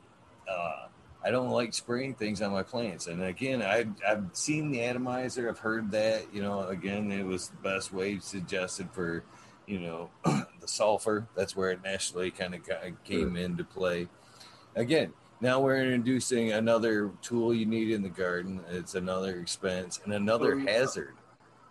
uh, 0.49 0.87
I 1.23 1.31
don't 1.31 1.49
like 1.49 1.73
spraying 1.73 2.15
things 2.15 2.41
on 2.41 2.51
my 2.51 2.63
plants. 2.63 3.07
And 3.07 3.21
again, 3.21 3.61
I've, 3.61 3.89
I've 4.07 4.25
seen 4.33 4.71
the 4.71 4.81
atomizer. 4.83 5.49
I've 5.49 5.59
heard 5.59 5.91
that, 5.91 6.33
you 6.33 6.41
know, 6.41 6.67
again, 6.67 7.11
it 7.11 7.25
was 7.25 7.49
the 7.49 7.57
best 7.57 7.91
way 7.91 8.19
suggested 8.19 8.89
for, 8.91 9.23
you 9.67 9.79
know, 9.79 10.09
the 10.23 10.67
sulfur. 10.67 11.27
That's 11.35 11.55
where 11.55 11.71
it 11.71 11.83
naturally 11.83 12.31
kind 12.31 12.55
of 12.55 12.61
came 13.03 13.35
into 13.35 13.65
play. 13.65 14.07
Again, 14.75 15.13
now 15.41 15.59
we're 15.59 15.77
introducing 15.77 16.51
another 16.51 17.11
tool 17.21 17.53
you 17.53 17.65
need 17.65 17.91
in 17.91 18.01
the 18.01 18.09
garden. 18.09 18.61
It's 18.69 18.95
another 18.95 19.39
expense 19.39 19.99
and 20.03 20.13
another 20.13 20.59
hazard. 20.59 21.15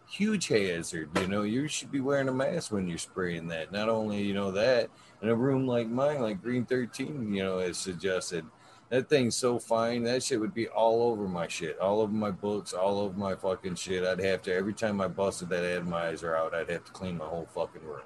Huge 0.07 0.48
hazard. 0.48 1.10
You 1.20 1.26
know, 1.26 1.42
you 1.42 1.68
should 1.68 1.92
be 1.92 2.00
wearing 2.00 2.28
a 2.28 2.32
mask 2.32 2.73
when 2.73 2.89
you're 2.89 2.98
spraying 2.98 3.48
that. 3.48 3.73
Not 3.73 3.89
only, 3.89 4.23
you 4.23 4.32
know, 4.32 4.50
that 4.52 4.89
in 5.20 5.28
a 5.28 5.34
room 5.34 5.66
like 5.66 5.89
mine, 5.89 6.23
like 6.23 6.42
Green 6.42 6.65
13, 6.65 7.32
you 7.32 7.42
know, 7.42 7.58
is 7.58 7.76
suggested. 7.76 8.44
That 8.91 9.10
thing's 9.10 9.36
so 9.36 9.58
fine. 9.58 10.02
That 10.05 10.23
shit 10.23 10.41
would 10.41 10.55
be 10.55 10.67
all 10.68 11.02
over 11.02 11.28
my 11.28 11.47
shit, 11.47 11.78
all 11.78 12.00
over 12.00 12.12
my 12.12 12.31
books, 12.31 12.73
all 12.73 13.00
over 13.00 13.18
my 13.18 13.34
fucking 13.34 13.75
shit. 13.75 14.02
I'd 14.02 14.20
have 14.20 14.42
to 14.42 14.55
every 14.55 14.73
time 14.73 15.00
I 15.00 15.08
busted 15.08 15.50
that 15.50 15.62
atomizer 15.62 16.34
out, 16.34 16.55
I'd 16.55 16.70
have 16.70 16.84
to 16.86 16.92
clean 16.92 17.18
my 17.18 17.26
whole 17.26 17.47
fucking 17.55 17.84
room. 17.84 18.00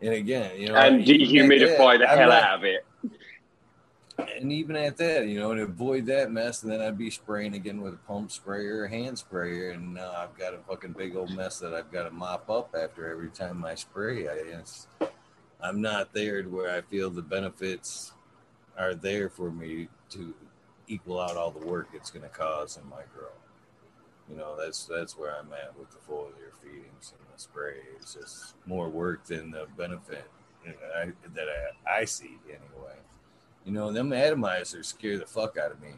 And 0.00 0.14
again, 0.14 0.60
you 0.60 0.68
know, 0.68 0.76
and 0.76 1.04
dehumidify 1.04 1.98
that, 1.98 1.98
the 1.98 2.06
hell 2.06 2.28
not- 2.28 2.42
out 2.42 2.58
of 2.58 2.64
it. 2.64 2.86
and 4.38 4.52
even 4.52 4.76
at 4.76 4.96
that, 4.98 5.26
you 5.26 5.40
know, 5.40 5.54
to 5.54 5.62
avoid 5.62 6.06
that 6.06 6.30
mess, 6.30 6.62
and 6.62 6.70
then 6.70 6.80
I'd 6.80 6.96
be 6.96 7.10
spraying 7.10 7.54
again 7.54 7.80
with 7.80 7.94
a 7.94 7.98
pump 7.98 8.30
sprayer 8.30 8.82
or 8.82 8.86
hand 8.86 9.18
sprayer, 9.18 9.70
and 9.70 9.94
now 9.94 10.12
I've 10.16 10.38
got 10.38 10.54
a 10.54 10.58
fucking 10.58 10.92
big 10.92 11.16
old 11.16 11.30
mess 11.34 11.58
that 11.58 11.74
I've 11.74 11.90
got 11.90 12.04
to 12.04 12.10
mop 12.10 12.48
up 12.48 12.74
after 12.80 13.10
every 13.10 13.30
time 13.30 13.64
I 13.64 13.74
spray. 13.74 14.28
I, 14.28 14.32
it's, 14.34 14.86
I'm 15.60 15.80
not 15.80 16.12
there 16.14 16.42
to 16.42 16.48
where 16.48 16.74
I 16.74 16.82
feel 16.82 17.10
the 17.10 17.22
benefits 17.22 18.12
are 18.78 18.94
there 18.94 19.28
for 19.28 19.50
me 19.50 19.88
to 20.10 20.34
equal 20.88 21.20
out 21.20 21.36
all 21.36 21.50
the 21.50 21.66
work 21.66 21.88
it's 21.92 22.10
going 22.10 22.22
to 22.22 22.28
cause 22.28 22.76
in 22.76 22.88
my 22.88 23.02
grow. 23.14 23.28
You 24.30 24.36
know, 24.36 24.56
that's 24.58 24.86
that's 24.86 25.16
where 25.16 25.36
I'm 25.36 25.52
at 25.52 25.78
with 25.78 25.90
the 25.90 25.98
foliar 25.98 26.52
feedings 26.62 27.12
and 27.16 27.26
the 27.32 27.40
spray. 27.40 27.76
It's 27.96 28.14
just 28.14 28.54
more 28.66 28.88
work 28.88 29.24
than 29.24 29.50
the 29.50 29.66
benefit 29.76 30.28
I, 30.96 31.12
that 31.34 31.46
I, 31.86 32.00
I 32.00 32.04
see 32.04 32.38
anyway. 32.48 32.96
You 33.64 33.72
know, 33.72 33.92
them 33.92 34.10
atomizers 34.10 34.86
scare 34.86 35.18
the 35.18 35.26
fuck 35.26 35.56
out 35.58 35.72
of 35.72 35.80
me. 35.80 35.90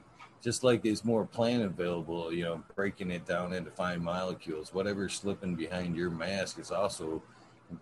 Just 0.42 0.62
like 0.62 0.82
there's 0.82 1.04
more 1.04 1.24
plant 1.24 1.62
available, 1.62 2.32
you 2.32 2.44
know, 2.44 2.62
breaking 2.76 3.10
it 3.10 3.26
down 3.26 3.52
into 3.52 3.70
fine 3.70 4.02
molecules. 4.02 4.72
Whatever's 4.72 5.14
slipping 5.14 5.56
behind 5.56 5.96
your 5.96 6.10
mask 6.10 6.58
is 6.58 6.70
also 6.70 7.22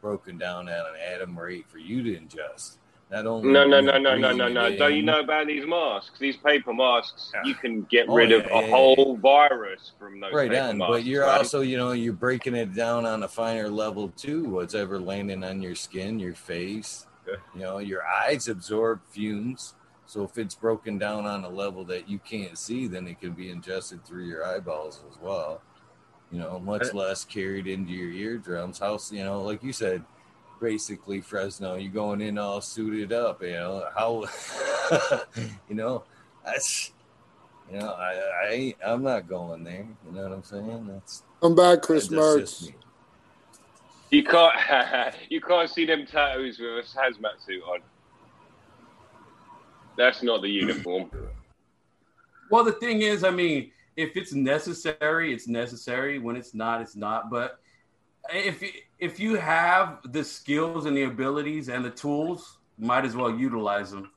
broken 0.01 0.39
down 0.39 0.69
at 0.69 0.81
an 0.81 0.95
atom 1.13 1.39
rate 1.39 1.69
for 1.69 1.79
you 1.79 2.03
to 2.03 2.19
ingest. 2.19 2.79
Not 3.11 3.25
only 3.27 3.53
No, 3.53 3.65
no, 3.67 3.81
no, 3.81 3.99
no, 3.99 4.17
no, 4.17 4.33
no, 4.33 4.49
no. 4.49 4.77
Don't 4.77 4.95
you 4.97 5.03
know 5.03 5.21
about 5.21 5.47
these 5.47 5.65
masks? 5.67 6.19
These 6.19 6.37
paper 6.39 6.75
masks, 6.75 7.31
you 7.45 7.55
can 7.55 7.83
get 7.83 8.07
Oh, 8.09 8.15
rid 8.15 8.33
of 8.33 8.45
yeah, 8.47 8.59
a 8.59 8.63
yeah, 8.63 8.71
whole 8.71 9.17
virus 9.17 9.93
from 9.99 10.19
those 10.21 10.33
right 10.33 10.51
paper 10.51 10.63
on 10.65 10.79
masks. 10.79 10.91
but 10.93 11.05
you're 11.05 11.23
right? 11.23 11.39
also 11.39 11.61
you 11.61 11.77
know 11.77 11.93
you're 11.93 12.13
breaking 12.13 12.57
it 12.57 12.75
down 12.75 13.07
on 13.07 13.23
a 13.23 13.29
finer 13.29 13.69
level 13.69 14.09
too 14.17 14.45
what's 14.51 14.75
ever 14.75 14.99
landing 14.99 15.45
on 15.45 15.63
your 15.63 15.75
skin 15.77 16.19
your 16.19 16.35
face 16.35 17.07
you 17.55 17.61
know 17.61 17.79
your 17.79 18.05
eyes 18.05 18.49
absorb 18.49 19.01
fumes 19.09 19.75
so 20.07 20.23
if 20.25 20.37
it's 20.39 20.55
broken 20.55 20.99
down 20.99 21.27
on 21.27 21.45
a 21.45 21.49
level 21.49 21.85
that 21.85 22.09
you 22.09 22.19
can't 22.19 22.59
see 22.59 22.87
then 22.89 23.07
it 23.07 23.21
can 23.21 23.33
be 23.33 23.51
ingested 23.51 24.05
through 24.05 24.25
your 24.25 24.45
eyeballs 24.45 25.03
as 25.11 25.17
well 25.21 25.61
you 26.33 26.39
know 26.39 26.59
much 26.59 26.93
less 26.93 27.25
carried 27.25 27.67
into 27.69 27.93
your 27.93 28.11
eardrums 28.11 28.79
how 28.81 28.99
you 29.13 29.23
know 29.25 29.43
like 29.43 29.63
you 29.63 29.73
said 29.73 30.03
basically 30.61 31.21
fresno 31.21 31.75
you're 31.75 31.93
going 31.93 32.21
in 32.21 32.39
all 32.39 32.61
suited 32.61 33.13
up 33.13 33.43
you 33.43 33.53
know 33.53 33.85
how 33.95 34.25
you 35.69 35.75
know 35.75 36.05
that's 36.45 36.93
you 37.71 37.81
know, 37.81 37.89
I, 37.89 38.15
I, 38.45 38.75
I'm 38.87 39.03
not 39.03 39.29
going 39.29 39.65
there. 39.65 39.87
You 40.07 40.13
know 40.13 40.23
what 40.23 40.33
I'm 40.33 40.45
saying? 40.45 40.87
That's 40.89 41.23
I'm 41.43 41.55
back, 41.55 41.83
Chris 41.83 42.09
Mertz. 42.09 42.73
You 44.11 44.23
can't 44.23 45.15
you 45.29 45.41
can't 45.41 45.69
see 45.69 45.85
them 45.85 46.07
tattoos 46.07 46.59
with 46.59 46.69
a 46.69 46.83
hazmat 46.99 47.45
suit 47.45 47.63
on. 47.65 47.81
That's 49.97 50.23
not 50.23 50.43
the 50.43 50.49
uniform. 50.49 51.11
Well, 52.49 52.63
the 52.63 52.71
thing 52.71 53.03
is, 53.03 53.25
I 53.25 53.31
mean, 53.31 53.73
if 53.97 54.17
it's 54.17 54.33
necessary, 54.33 55.35
it's 55.35 55.49
necessary. 55.49 56.21
When 56.21 56.37
it's 56.37 56.55
not, 56.55 56.81
it's 56.81 56.95
not. 56.95 57.29
But 57.29 57.59
if 58.33 58.63
if 58.99 59.21
you 59.21 59.35
have 59.37 59.99
the 60.13 60.25
skills 60.25 60.87
and 60.87 60.97
the 60.97 61.03
abilities 61.05 61.69
and 61.69 61.85
the 61.85 61.91
tools, 61.91 62.59
might 62.79 63.05
as 63.05 63.15
well 63.17 63.31
utilize 63.31 63.91
them. 63.91 64.11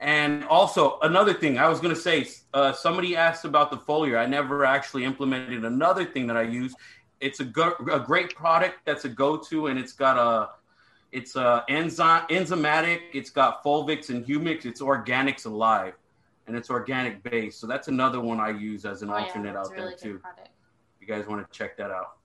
And 0.00 0.44
also 0.44 0.98
another 1.02 1.32
thing, 1.32 1.58
I 1.58 1.68
was 1.68 1.80
going 1.80 1.94
to 1.94 2.00
say, 2.00 2.26
uh, 2.54 2.72
somebody 2.72 3.14
asked 3.14 3.44
about 3.44 3.70
the 3.70 3.76
foliar. 3.76 4.18
I 4.18 4.26
never 4.26 4.64
actually 4.64 5.04
implemented 5.04 5.64
another 5.64 6.04
thing 6.04 6.26
that 6.26 6.36
I 6.36 6.42
use. 6.42 6.74
It's 7.20 7.38
a, 7.38 7.44
go- 7.44 7.76
a 7.92 8.00
great 8.00 8.34
product 8.34 8.80
that's 8.84 9.04
a 9.04 9.08
go-to, 9.08 9.68
and 9.68 9.78
it's 9.78 9.92
got 9.92 10.16
a 10.18 10.50
it's 11.12 11.36
a 11.36 11.64
enzyme 11.68 12.26
enzymatic. 12.28 13.00
It's 13.12 13.30
got 13.30 13.62
fulvics 13.62 14.08
and 14.10 14.24
humics. 14.26 14.64
It's 14.64 14.80
organics 14.80 15.46
alive 15.46 15.94
and 16.46 16.56
it's 16.56 16.70
organic 16.70 17.22
based. 17.22 17.60
So 17.60 17.66
that's 17.66 17.88
another 17.88 18.20
one 18.20 18.40
I 18.40 18.50
use 18.50 18.84
as 18.84 19.02
an 19.02 19.10
Oh, 19.10 19.14
alternate 19.14 19.54
that's 19.54 19.68
out 19.68 19.74
really 19.76 19.88
there 19.90 19.96
too. 19.96 20.18
product. 20.18 20.48
You 21.00 21.06
guys 21.06 21.26
want 21.26 21.46
to 21.50 21.56
check 21.58 21.76
that 21.76 21.90
out. 21.90 22.16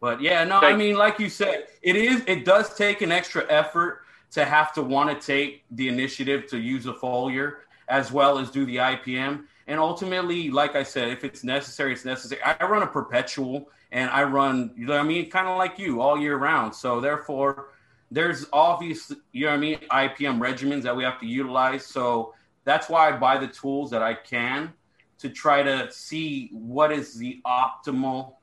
But 0.00 0.20
yeah, 0.20 0.44
no, 0.44 0.58
I 0.58 0.76
mean, 0.76 0.96
like 0.96 1.18
you 1.18 1.28
said, 1.28 1.66
it 1.82 1.96
is 1.96 2.22
it 2.26 2.44
does 2.44 2.74
take 2.74 3.00
an 3.00 3.10
extra 3.10 3.44
effort 3.48 4.02
to 4.32 4.44
have 4.44 4.72
to 4.74 4.82
want 4.82 5.08
to 5.08 5.26
take 5.26 5.64
the 5.70 5.88
initiative 5.88 6.46
to 6.48 6.58
use 6.58 6.86
a 6.86 6.92
foliar 6.92 7.56
as 7.88 8.12
well 8.12 8.38
as 8.38 8.50
do 8.50 8.66
the 8.66 8.76
IPM. 8.76 9.44
And 9.66 9.80
ultimately, 9.80 10.50
like 10.50 10.76
I 10.76 10.82
said, 10.82 11.08
if 11.08 11.24
it's 11.24 11.42
necessary, 11.42 11.92
it's 11.92 12.04
necessary. 12.04 12.40
I 12.42 12.64
run 12.66 12.82
a 12.82 12.86
perpetual 12.86 13.68
and 13.92 14.10
I 14.10 14.24
run, 14.24 14.72
you 14.76 14.86
know 14.86 14.94
what 14.94 15.00
I 15.00 15.04
mean, 15.04 15.30
kind 15.30 15.48
of 15.48 15.56
like 15.56 15.78
you 15.78 16.00
all 16.00 16.18
year 16.18 16.36
round. 16.36 16.74
So 16.74 17.00
therefore, 17.00 17.70
there's 18.10 18.46
obvious, 18.52 19.12
you 19.32 19.46
know 19.46 19.52
what 19.52 19.56
I 19.56 19.60
mean, 19.60 19.78
IPM 19.90 20.38
regimens 20.38 20.82
that 20.82 20.96
we 20.96 21.04
have 21.04 21.18
to 21.20 21.26
utilize. 21.26 21.86
So 21.86 22.34
that's 22.64 22.88
why 22.88 23.08
I 23.08 23.16
buy 23.16 23.38
the 23.38 23.48
tools 23.48 23.90
that 23.90 24.02
I 24.02 24.14
can 24.14 24.72
to 25.18 25.30
try 25.30 25.62
to 25.62 25.90
see 25.90 26.50
what 26.52 26.92
is 26.92 27.14
the 27.14 27.40
optimal, 27.46 28.34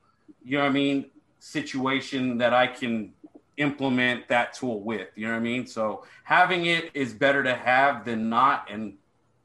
you 0.43 0.57
know 0.57 0.63
what 0.63 0.69
I 0.69 0.73
mean, 0.73 1.05
situation 1.43 2.37
that 2.37 2.53
I 2.53 2.67
can 2.67 3.11
implement 3.57 4.29
that 4.29 4.53
tool 4.53 4.79
with. 4.79 5.09
You 5.15 5.25
know 5.27 5.33
what 5.33 5.39
I 5.39 5.41
mean? 5.41 5.67
So 5.67 6.05
having 6.23 6.67
it 6.67 6.89
is 6.93 7.13
better 7.13 7.43
to 7.43 7.53
have 7.53 8.05
than 8.05 8.29
not, 8.29 8.71
and 8.71 8.93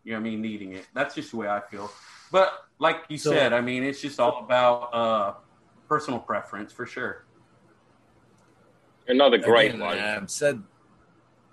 you 0.04 0.12
know 0.12 0.20
what 0.20 0.26
I 0.26 0.30
mean, 0.30 0.40
needing 0.40 0.74
it. 0.74 0.86
That's 0.94 1.16
just 1.16 1.32
the 1.32 1.38
way 1.38 1.48
I 1.48 1.60
feel. 1.60 1.90
But 2.30 2.52
like 2.78 3.02
you 3.08 3.18
so, 3.18 3.32
said, 3.32 3.52
I 3.52 3.60
mean, 3.60 3.82
it's 3.82 4.00
just 4.00 4.20
all 4.20 4.38
about 4.44 4.94
uh, 4.94 5.34
personal 5.88 6.20
preference 6.20 6.72
for 6.72 6.86
sure. 6.86 7.24
Another 9.08 9.38
great 9.38 9.74
again, 9.74 9.80
one. 9.80 9.98
I've 9.98 10.30
said, 10.30 10.62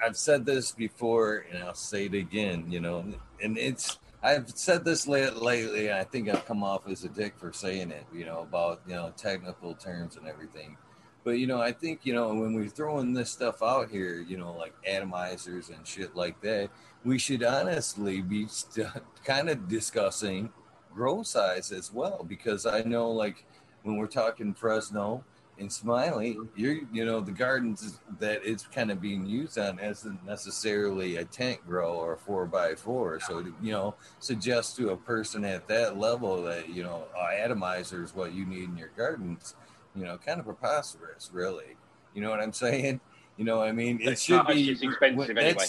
I've 0.06 0.16
said 0.16 0.46
this 0.46 0.72
before, 0.74 1.46
and 1.52 1.64
I'll 1.64 1.74
say 1.74 2.06
it 2.06 2.14
again. 2.14 2.66
You 2.70 2.82
know, 2.82 3.04
and 3.42 3.58
it's 3.58 3.98
I've 4.26 4.50
said 4.50 4.84
this 4.84 5.08
lately. 5.08 5.88
and 5.88 5.96
I 6.00 6.04
think 6.04 6.30
I've 6.30 6.48
come 6.48 6.64
off 6.64 6.88
as 6.88 7.04
a 7.04 7.10
dick 7.10 7.36
for 7.38 7.54
saying 7.54 7.92
it. 7.92 8.08
You 8.12 8.26
know 8.26 8.40
about 8.40 8.82
you 8.88 8.96
know 8.96 9.14
technical 9.16 9.76
terms 9.76 10.18
and 10.18 10.28
everything. 10.28 10.78
But 11.24 11.38
you 11.38 11.46
know, 11.46 11.62
I 11.62 11.72
think 11.72 12.08
you 12.08 12.14
know 12.14 12.30
when 12.30 12.56
we're 12.56 12.68
throwing 12.68 13.14
this 13.14 13.30
stuff 13.30 13.62
out 13.62 13.92
here, 13.92 14.26
you 14.28 14.38
know, 14.38 14.52
like 14.54 14.74
atomizers 14.90 15.70
and 15.70 15.86
shit 15.86 16.16
like 16.16 16.42
that, 16.42 16.72
we 17.04 17.20
should 17.20 17.44
honestly 17.44 18.22
be 18.22 18.48
st- 18.48 18.88
kind 19.24 19.48
of 19.48 19.68
discussing 19.68 20.52
grow 20.92 21.22
size 21.22 21.72
as 21.72 21.94
well, 21.94 22.26
because 22.28 22.66
I 22.66 22.82
know 22.82 23.12
like 23.12 23.46
when 23.84 23.98
we're 23.98 24.08
talking 24.08 24.56
Fresno 24.56 25.24
and 25.58 25.72
Smiley, 25.72 26.38
you're 26.56 26.80
you 26.92 27.06
know 27.06 27.22
the 27.22 27.32
gardens 27.32 28.00
that 28.20 28.42
it's 28.44 28.68
kind 28.68 28.92
of 28.92 29.02
being 29.02 29.26
used 29.26 29.58
on 29.58 29.80
isn't 29.80 30.26
necessarily 30.26 31.18
a 31.18 31.26
tent 31.26 31.66
grow 31.66 31.94
or 31.94 32.14
a 32.14 32.18
four 32.18 32.46
by 32.46 32.76
four. 32.76 33.20
So 33.22 33.42
to, 33.42 33.54
you 33.62 33.72
know, 33.72 33.96
suggest 34.20 34.76
to 34.78 34.90
a 34.90 34.98
person 34.98 35.46
at 35.46 35.68
that 35.68 35.98
level 35.98 36.42
that 36.44 36.70
you 36.70 36.84
know 36.84 37.06
atomizer 37.18 38.04
is 38.04 38.14
what 38.14 38.34
you 38.34 38.46
need 38.46 38.66
in 38.66 38.78
your 38.78 38.92
gardens. 38.98 39.56
You 39.96 40.04
know, 40.04 40.18
kind 40.18 40.40
of 40.40 40.46
preposterous, 40.46 41.30
really. 41.32 41.78
You 42.14 42.22
know 42.22 42.30
what 42.30 42.42
I'm 42.42 42.54
saying? 42.54 43.00
You 43.38 43.46
know, 43.46 43.62
I 43.62 43.72
mean, 43.72 44.00
it 44.02 44.20
should 44.20 44.46
be 44.48 44.72
expensive 44.72 45.38
anyway 45.38 45.66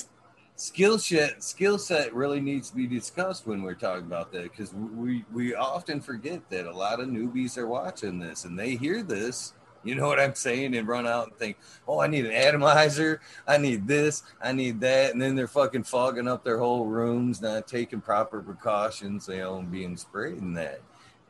skill 0.56 0.98
set 0.98 1.42
skill 1.44 1.78
set 1.78 2.14
really 2.14 2.40
needs 2.40 2.70
to 2.70 2.76
be 2.76 2.86
discussed 2.86 3.46
when 3.46 3.62
we're 3.62 3.74
talking 3.74 4.06
about 4.06 4.32
that 4.32 4.44
because 4.44 4.72
we 4.72 5.22
we 5.32 5.54
often 5.54 6.00
forget 6.00 6.40
that 6.48 6.66
a 6.66 6.72
lot 6.72 6.98
of 6.98 7.08
newbies 7.08 7.58
are 7.58 7.66
watching 7.66 8.18
this 8.18 8.46
and 8.46 8.58
they 8.58 8.74
hear 8.74 9.02
this 9.02 9.52
you 9.86 9.94
know 9.94 10.06
what 10.06 10.20
i'm 10.20 10.34
saying? 10.34 10.74
And 10.76 10.88
run 10.88 11.06
out 11.06 11.28
and 11.28 11.36
think 11.36 11.56
oh 11.86 12.00
i 12.00 12.06
need 12.06 12.26
an 12.26 12.32
atomizer. 12.32 13.20
I 13.46 13.58
need 13.58 13.86
this. 13.86 14.22
I 14.42 14.52
need 14.52 14.80
that. 14.80 15.12
And 15.12 15.22
then 15.22 15.34
they're 15.34 15.48
fucking 15.48 15.84
fogging 15.84 16.28
up 16.28 16.44
their 16.44 16.58
whole 16.58 16.86
rooms 16.86 17.40
not 17.40 17.66
taking 17.66 18.00
proper 18.00 18.40
precautions 18.40 19.28
you 19.28 19.38
know 19.38 19.58
and 19.58 19.70
being 19.70 19.96
sprayed 19.96 20.38
in 20.38 20.54
that. 20.54 20.80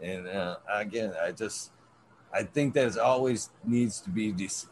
And 0.00 0.28
uh, 0.28 0.56
again 0.72 1.14
i 1.22 1.32
just 1.32 1.70
i 2.32 2.42
think 2.42 2.74
that 2.74 2.98
always 2.98 3.50
needs 3.64 4.00
to 4.00 4.10
be 4.10 4.32
dis- 4.32 4.68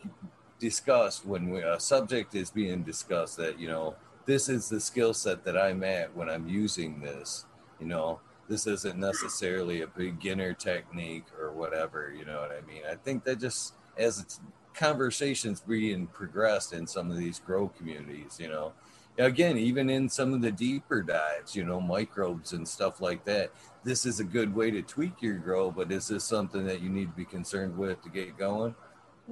discussed 0.59 1.25
when 1.25 1.51
we, 1.51 1.61
a 1.61 1.79
subject 1.81 2.35
is 2.35 2.51
being 2.51 2.83
discussed 2.83 3.37
that 3.37 3.59
you 3.59 3.69
know 3.69 3.95
this 4.27 4.49
is 4.49 4.69
the 4.69 4.81
skill 4.81 5.15
set 5.15 5.45
that 5.45 5.57
I'm 5.57 5.83
at 5.83 6.15
when 6.17 6.29
I'm 6.31 6.49
using 6.49 7.01
this. 7.01 7.45
You 7.81 7.87
know, 7.87 8.21
this 8.49 8.67
isn't 8.67 8.99
necessarily 8.99 9.83
a 9.83 9.87
beginner 9.87 10.53
technique 10.53 11.25
or 11.39 11.53
whatever. 11.53 12.13
You 12.17 12.25
know 12.25 12.41
what 12.41 12.51
I 12.53 12.67
mean? 12.67 12.83
I 12.91 12.95
think 12.95 13.25
that 13.25 13.41
just 13.41 13.75
as 13.97 14.41
conversations 14.75 15.61
being 15.61 16.07
progressed 16.09 16.73
in 16.73 16.87
some 16.87 17.11
of 17.11 17.17
these 17.17 17.39
grow 17.39 17.69
communities, 17.69 18.39
you 18.39 18.49
know, 18.49 18.73
again, 19.19 19.57
even 19.57 19.89
in 19.89 20.09
some 20.09 20.35
of 20.35 20.43
the 20.43 20.51
deeper 20.51 21.03
dives, 21.03 21.55
you 21.55 21.65
know, 21.65 21.81
microbes 21.81 22.53
and 22.53 22.67
stuff 22.67 23.01
like 23.01 23.25
that, 23.25 23.51
this 23.85 24.07
is 24.07 24.21
a 24.21 24.25
good 24.25 24.55
way 24.55 24.71
to 24.71 24.83
tweak 24.83 25.23
your 25.23 25.37
grow. 25.39 25.71
But 25.71 25.93
is 25.93 26.09
this 26.09 26.25
something 26.25 26.67
that 26.67 26.81
you 26.81 26.89
need 26.89 27.07
to 27.07 27.17
be 27.17 27.25
concerned 27.25 27.77
with 27.77 28.03
to 28.03 28.09
get 28.09 28.37
going? 28.37 28.75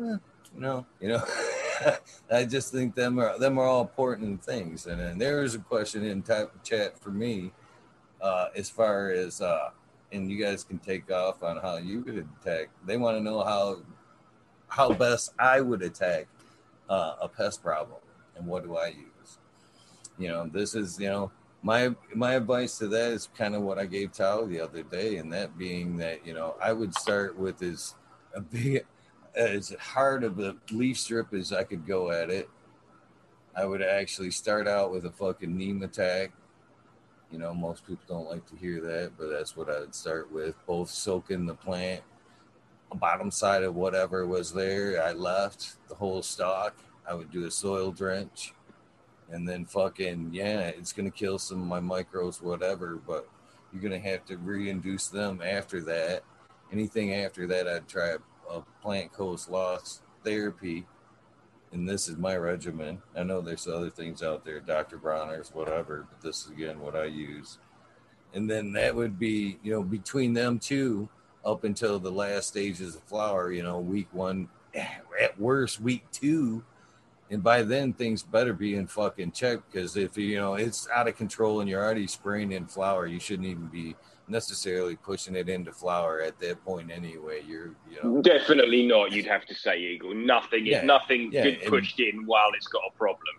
Eh, 0.00 0.16
no, 0.56 0.86
you 1.00 1.08
know. 1.08 1.24
I 2.30 2.44
just 2.44 2.72
think 2.72 2.94
them 2.94 3.18
are 3.18 3.38
them 3.38 3.58
are 3.58 3.66
all 3.66 3.80
important 3.80 4.44
things. 4.44 4.86
And 4.86 5.00
then 5.00 5.18
there 5.18 5.42
is 5.42 5.54
a 5.54 5.58
question 5.58 6.04
in 6.04 6.22
type 6.22 6.52
chat 6.62 6.98
for 6.98 7.10
me, 7.10 7.52
uh, 8.22 8.48
as 8.56 8.70
far 8.70 9.10
as 9.10 9.40
uh, 9.40 9.70
and 10.12 10.30
you 10.30 10.42
guys 10.42 10.62
can 10.62 10.78
take 10.78 11.10
off 11.10 11.42
on 11.42 11.56
how 11.58 11.76
you 11.76 12.00
would 12.00 12.26
attack. 12.40 12.68
They 12.86 12.96
want 12.96 13.16
to 13.16 13.22
know 13.22 13.42
how 13.42 13.78
how 14.68 14.92
best 14.92 15.34
I 15.38 15.60
would 15.60 15.82
attack 15.82 16.28
uh, 16.88 17.16
a 17.20 17.28
pest 17.28 17.62
problem 17.62 18.00
and 18.36 18.46
what 18.46 18.64
do 18.64 18.76
I 18.76 18.88
use. 18.88 19.38
You 20.18 20.28
know, 20.28 20.46
this 20.46 20.74
is 20.74 20.98
you 20.98 21.08
know 21.08 21.32
my 21.62 21.94
my 22.14 22.34
advice 22.34 22.78
to 22.78 22.88
that 22.88 23.12
is 23.12 23.28
kind 23.36 23.54
of 23.54 23.62
what 23.62 23.78
I 23.78 23.86
gave 23.86 24.12
Tao 24.12 24.44
the 24.46 24.60
other 24.60 24.82
day, 24.82 25.16
and 25.16 25.32
that 25.32 25.58
being 25.58 25.96
that 25.98 26.26
you 26.26 26.34
know 26.34 26.56
I 26.62 26.72
would 26.72 26.94
start 26.94 27.36
with 27.36 27.62
as 27.62 27.94
a 28.34 28.40
big 28.40 28.84
as 29.34 29.74
hard 29.80 30.24
of 30.24 30.38
a 30.40 30.56
leaf 30.70 30.98
strip 30.98 31.32
as 31.32 31.52
I 31.52 31.64
could 31.64 31.86
go 31.86 32.10
at 32.10 32.30
it. 32.30 32.48
I 33.54 33.64
would 33.66 33.82
actually 33.82 34.30
start 34.30 34.66
out 34.66 34.92
with 34.92 35.04
a 35.04 35.10
fucking 35.10 35.54
neem 35.54 35.82
attack. 35.82 36.32
You 37.32 37.38
know, 37.38 37.54
most 37.54 37.86
people 37.86 38.04
don't 38.06 38.28
like 38.28 38.46
to 38.50 38.56
hear 38.56 38.80
that, 38.82 39.12
but 39.18 39.30
that's 39.30 39.56
what 39.56 39.70
I 39.70 39.80
would 39.80 39.94
start 39.94 40.30
with. 40.30 40.54
Both 40.66 40.90
soaking 40.90 41.46
the 41.46 41.54
plant, 41.54 42.02
bottom 42.94 43.30
side 43.30 43.62
of 43.62 43.74
whatever 43.74 44.26
was 44.26 44.52
there. 44.52 45.02
I 45.02 45.12
left 45.12 45.76
the 45.88 45.94
whole 45.94 46.22
stalk. 46.22 46.76
I 47.08 47.14
would 47.14 47.30
do 47.30 47.46
a 47.46 47.50
soil 47.50 47.90
drench, 47.90 48.52
and 49.30 49.48
then 49.48 49.64
fucking 49.64 50.30
yeah, 50.32 50.68
it's 50.68 50.92
gonna 50.92 51.10
kill 51.10 51.38
some 51.38 51.62
of 51.62 51.66
my 51.66 51.80
micros, 51.80 52.42
whatever. 52.42 52.96
But 52.96 53.26
you're 53.72 53.82
gonna 53.82 53.98
have 53.98 54.26
to 54.26 54.36
reinduce 54.36 55.08
them 55.08 55.40
after 55.42 55.80
that. 55.84 56.24
Anything 56.70 57.14
after 57.14 57.46
that, 57.46 57.66
I'd 57.66 57.88
try 57.88 58.16
a 58.50 58.60
plant 58.82 59.10
coast 59.12 59.50
loss 59.50 60.02
therapy, 60.22 60.86
and 61.72 61.88
this 61.88 62.08
is 62.08 62.16
my 62.16 62.36
regimen. 62.36 63.00
I 63.16 63.22
know 63.22 63.40
there's 63.40 63.66
other 63.66 63.90
things 63.90 64.22
out 64.22 64.44
there, 64.44 64.60
Dr. 64.60 64.98
Bronner's, 64.98 65.50
whatever, 65.54 66.06
but 66.08 66.20
this 66.20 66.44
is 66.44 66.50
again 66.50 66.80
what 66.80 66.94
I 66.94 67.04
use. 67.04 67.58
And 68.34 68.48
then 68.48 68.72
that 68.72 68.94
would 68.94 69.18
be, 69.18 69.58
you 69.62 69.72
know, 69.72 69.82
between 69.82 70.32
them 70.32 70.58
two 70.58 71.08
up 71.44 71.64
until 71.64 71.98
the 71.98 72.12
last 72.12 72.48
stages 72.48 72.94
of 72.94 73.02
flower, 73.04 73.52
you 73.52 73.62
know, 73.62 73.78
week 73.78 74.08
one, 74.12 74.48
at 74.74 75.38
worst, 75.38 75.80
week 75.80 76.04
two. 76.12 76.62
And 77.30 77.42
by 77.42 77.62
then, 77.62 77.94
things 77.94 78.22
better 78.22 78.52
be 78.52 78.74
in 78.74 78.86
fucking 78.86 79.32
check 79.32 79.60
because 79.70 79.96
if 79.96 80.18
you 80.18 80.38
know 80.38 80.54
it's 80.54 80.86
out 80.94 81.08
of 81.08 81.16
control 81.16 81.60
and 81.60 81.68
you're 81.68 81.82
already 81.82 82.06
spraying 82.06 82.52
in 82.52 82.66
flower, 82.66 83.06
you 83.06 83.18
shouldn't 83.18 83.48
even 83.48 83.68
be 83.68 83.96
necessarily 84.32 84.96
pushing 84.96 85.36
it 85.36 85.48
into 85.48 85.70
flower 85.70 86.20
at 86.20 86.40
that 86.40 86.64
point 86.64 86.90
anyway. 86.90 87.42
You're, 87.46 87.70
you 87.88 87.98
know, 88.02 88.22
definitely 88.22 88.86
not. 88.86 89.12
You'd 89.12 89.26
have 89.26 89.46
to 89.46 89.54
say 89.54 89.78
Eagle. 89.78 90.14
Nothing, 90.14 90.66
yeah, 90.66 90.82
nothing 90.82 91.30
yeah, 91.30 91.44
good 91.44 91.64
pushed 91.66 92.00
in 92.00 92.26
while 92.26 92.50
it's 92.54 92.66
got 92.66 92.82
a 92.88 92.98
problem. 92.98 93.36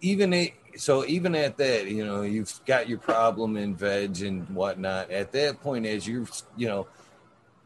Even 0.00 0.32
it, 0.32 0.54
so, 0.76 1.04
even 1.06 1.34
at 1.34 1.56
that, 1.58 1.88
you 1.88 2.06
know, 2.06 2.22
you've 2.22 2.52
got 2.64 2.88
your 2.88 2.98
problem 2.98 3.56
in 3.56 3.74
veg 3.74 4.22
and 4.22 4.48
whatnot. 4.50 5.10
At 5.10 5.32
that 5.32 5.60
point, 5.60 5.84
as 5.84 6.06
you're, 6.06 6.26
you 6.56 6.68
know, 6.68 6.86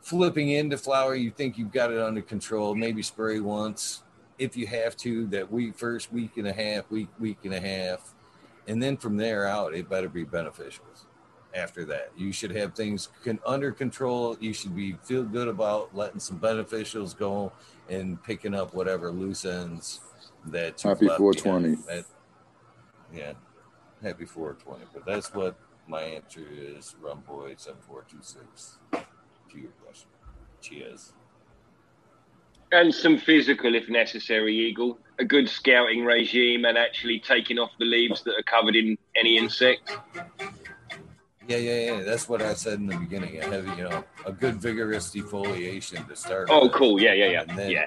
flipping 0.01 0.49
into 0.51 0.79
flower, 0.79 1.15
you 1.15 1.31
think 1.31 1.59
you've 1.59 1.73
got 1.73 1.93
it 1.93 2.01
under 2.01 2.23
control. 2.23 2.75
Maybe 2.75 3.03
spray 3.03 3.39
once 3.39 4.03
if 4.39 4.57
you 4.57 4.67
have 4.67 4.97
to. 4.99 5.27
That 5.27 5.53
week, 5.53 5.77
first 5.77 6.13
week 6.13 6.39
and 6.39 6.49
a 6.49 6.53
half, 6.53 6.91
week, 6.91 7.09
week 7.21 7.39
and 7.45 7.53
a 7.53 7.61
half, 7.61 8.15
and 8.67 8.83
then 8.83 8.97
from 8.97 9.19
there 9.19 9.47
out, 9.47 9.75
it 9.75 9.91
better 9.91 10.09
be 10.09 10.25
beneficial 10.25 10.85
after 11.55 11.85
that. 11.87 12.11
You 12.17 12.33
should 12.33 12.55
have 12.57 12.75
things 12.75 13.09
can, 13.23 13.39
under 13.47 13.73
control. 13.73 14.37
You 14.41 14.53
should 14.53 14.75
be 14.75 14.97
feel 15.05 15.25
good 15.25 15.49
about 15.49 15.95
letting 15.95 16.21
some 16.21 16.39
beneficials 16.39 17.17
go 17.17 17.53
and 17.89 18.23
picking 18.23 18.55
up 18.55 18.75
whatever 18.75 19.11
loose 19.11 19.45
ends 19.45 20.01
that 20.47 20.83
you 20.83 20.91
happy 20.91 21.07
420. 21.07 21.77
That, 21.87 22.05
yeah, 23.15 23.33
happy 24.03 24.25
420. 24.25 24.87
But 24.93 25.05
that's 25.07 25.35
what 25.35 25.57
my 25.87 26.03
answer 26.03 26.47
is. 26.51 26.95
Rum 27.01 27.23
boy 27.27 27.55
seven 27.57 27.81
four 27.81 28.05
two 28.11 28.19
six 28.21 28.79
to 28.93 29.59
your 29.59 29.71
question. 29.85 30.09
Cheers. 30.61 31.13
And 32.73 32.95
some 32.95 33.19
physical, 33.19 33.75
if 33.75 33.91
necessary, 33.91 34.57
Eagle. 34.57 34.99
A 35.19 35.25
good 35.25 35.47
scouting 35.47 36.05
regime 36.05 36.65
and 36.65 36.79
actually 36.79 37.21
taking 37.21 37.59
off 37.59 37.71
the 37.79 37.85
leaves 37.85 38.23
that 38.23 38.33
are 38.33 38.43
covered 38.43 38.75
in 38.75 38.97
any 39.15 39.37
insect. 39.37 39.95
Yeah, 41.49 41.57
yeah, 41.57 41.93
yeah. 41.93 42.03
That's 42.03 42.29
what 42.29 42.41
I 42.41 42.55
said 42.55 42.75
in 42.75 42.87
the 42.87 42.97
beginning. 42.97 43.39
A 43.39 43.45
heavy, 43.45 43.71
you 43.77 43.89
know, 43.89 44.05
a 44.25 44.33
good 44.33 44.57
vigorous 44.57 45.11
defoliation 45.11 46.07
to 46.09 46.17
start. 46.17 46.49
Oh, 46.51 46.65
with. 46.65 46.73
cool. 46.73 47.01
Yeah, 47.01 47.15
yeah, 47.15 47.27
yeah. 47.27 47.45
Then, 47.45 47.71
yeah. 47.71 47.87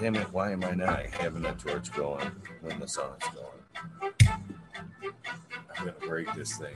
Damn 0.00 0.16
it, 0.16 0.32
why 0.32 0.50
am 0.50 0.64
I 0.64 0.72
not 0.72 1.06
having 1.06 1.44
a 1.44 1.54
torch 1.54 1.92
going 1.92 2.28
when 2.60 2.80
the 2.80 2.88
song's 2.88 3.22
going? 3.34 4.12
I'm 5.78 5.86
gonna 5.86 5.92
break 6.00 6.32
this 6.34 6.58
thing. 6.58 6.74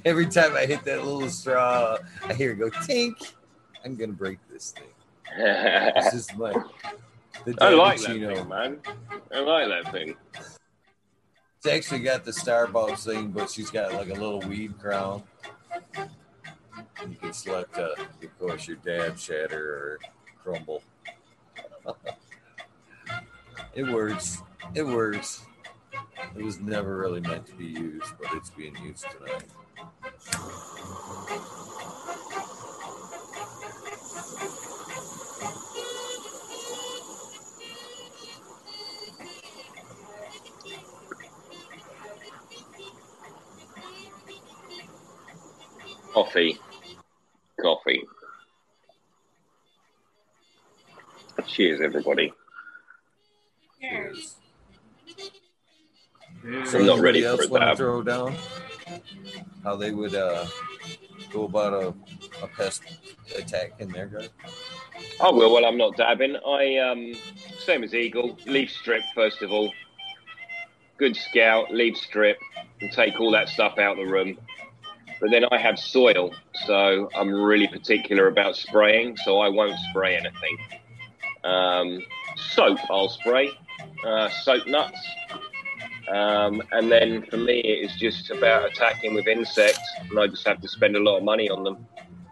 Every 0.04 0.26
time 0.26 0.54
I 0.54 0.66
hit 0.66 0.84
that 0.84 1.04
little 1.04 1.30
straw, 1.30 1.96
I 2.26 2.34
hear 2.34 2.52
it 2.52 2.58
go 2.58 2.68
tink. 2.70 3.32
I'm 3.84 3.96
gonna 3.96 4.12
break 4.12 4.38
this 4.50 4.72
thing. 4.72 4.88
This 5.38 6.12
is 6.14 6.26
the 6.26 6.64
I 7.60 7.70
like 7.70 8.00
that 8.00 8.10
Davicino. 8.10 8.36
thing, 8.36 8.48
man. 8.48 8.80
I 9.32 9.40
like 9.40 9.68
that 9.68 9.92
thing. 9.92 10.14
It's 11.56 11.66
actually 11.66 12.00
got 12.00 12.24
the 12.24 12.30
Starbucks 12.30 13.04
thing, 13.04 13.30
but 13.30 13.50
she's 13.50 13.70
got 13.70 13.92
like 13.92 14.10
a 14.10 14.14
little 14.14 14.40
weed 14.40 14.78
crown. 14.78 15.22
You 15.96 17.16
can 17.20 17.32
select, 17.32 17.76
uh, 17.78 17.94
of 18.22 18.38
course, 18.38 18.68
your 18.68 18.76
dab 18.78 19.18
shatter 19.18 19.58
or 19.58 19.98
crumble. 20.42 20.82
it 23.74 23.84
works. 23.84 24.42
It 24.74 24.84
works. 24.84 25.44
It 26.36 26.42
was 26.44 26.60
never 26.60 26.96
really 26.96 27.20
meant 27.20 27.46
to 27.46 27.54
be 27.54 27.66
used, 27.66 28.12
but 28.20 28.32
it's 28.34 28.50
being 28.50 28.76
used 28.84 29.06
tonight. 29.10 29.44
Coffee. 46.18 46.58
Coffee. 47.60 48.02
Cheers, 51.46 51.80
everybody. 51.80 52.32
Cheers. 53.80 54.34
Yeah. 56.44 56.64
So 56.64 56.80
I'm 56.80 56.86
not 56.86 56.98
anybody 56.98 57.02
ready 57.02 57.22
for 57.22 57.28
else 57.28 57.46
a 57.46 57.48
want 57.48 57.62
to 57.62 57.66
dab. 57.66 57.76
throw 57.76 58.02
down 58.02 58.34
how 59.62 59.76
they 59.76 59.92
would 59.92 60.16
uh, 60.16 60.44
go 61.32 61.44
about 61.44 61.72
a, 61.72 61.94
a 62.42 62.48
pest 62.48 62.82
attack 63.36 63.74
in 63.78 63.88
their 63.92 64.06
garden? 64.06 64.30
I 65.20 65.30
will. 65.30 65.54
Well, 65.54 65.66
I'm 65.66 65.78
not 65.78 65.96
dabbing. 65.96 66.34
I 66.44 66.78
um, 66.78 67.12
same 67.60 67.84
as 67.84 67.94
Eagle. 67.94 68.36
Leaf 68.44 68.72
strip 68.72 69.02
first 69.14 69.40
of 69.40 69.52
all. 69.52 69.72
Good 70.96 71.14
scout. 71.14 71.72
Leaf 71.72 71.96
strip 71.96 72.38
and 72.80 72.90
take 72.90 73.20
all 73.20 73.30
that 73.30 73.48
stuff 73.48 73.78
out 73.78 74.00
of 74.00 74.04
the 74.04 74.12
room. 74.12 74.36
But 75.20 75.30
then 75.30 75.44
I 75.50 75.58
have 75.58 75.78
soil, 75.78 76.32
so 76.66 77.08
I'm 77.14 77.32
really 77.32 77.66
particular 77.66 78.28
about 78.28 78.56
spraying. 78.56 79.16
So 79.16 79.40
I 79.40 79.48
won't 79.48 79.78
spray 79.90 80.16
anything. 80.16 80.58
Um, 81.44 82.02
soap, 82.36 82.78
I'll 82.90 83.08
spray. 83.08 83.50
Uh, 84.04 84.28
soap 84.28 84.66
nuts. 84.66 85.00
Um, 86.08 86.62
and 86.72 86.90
then 86.90 87.22
for 87.26 87.36
me, 87.36 87.60
it 87.60 87.90
is 87.90 87.96
just 87.96 88.30
about 88.30 88.70
attacking 88.70 89.14
with 89.14 89.26
insects, 89.26 89.80
and 90.08 90.18
I 90.18 90.26
just 90.26 90.46
have 90.46 90.60
to 90.62 90.68
spend 90.68 90.96
a 90.96 91.00
lot 91.00 91.18
of 91.18 91.24
money 91.24 91.50
on 91.50 91.64
them 91.64 91.86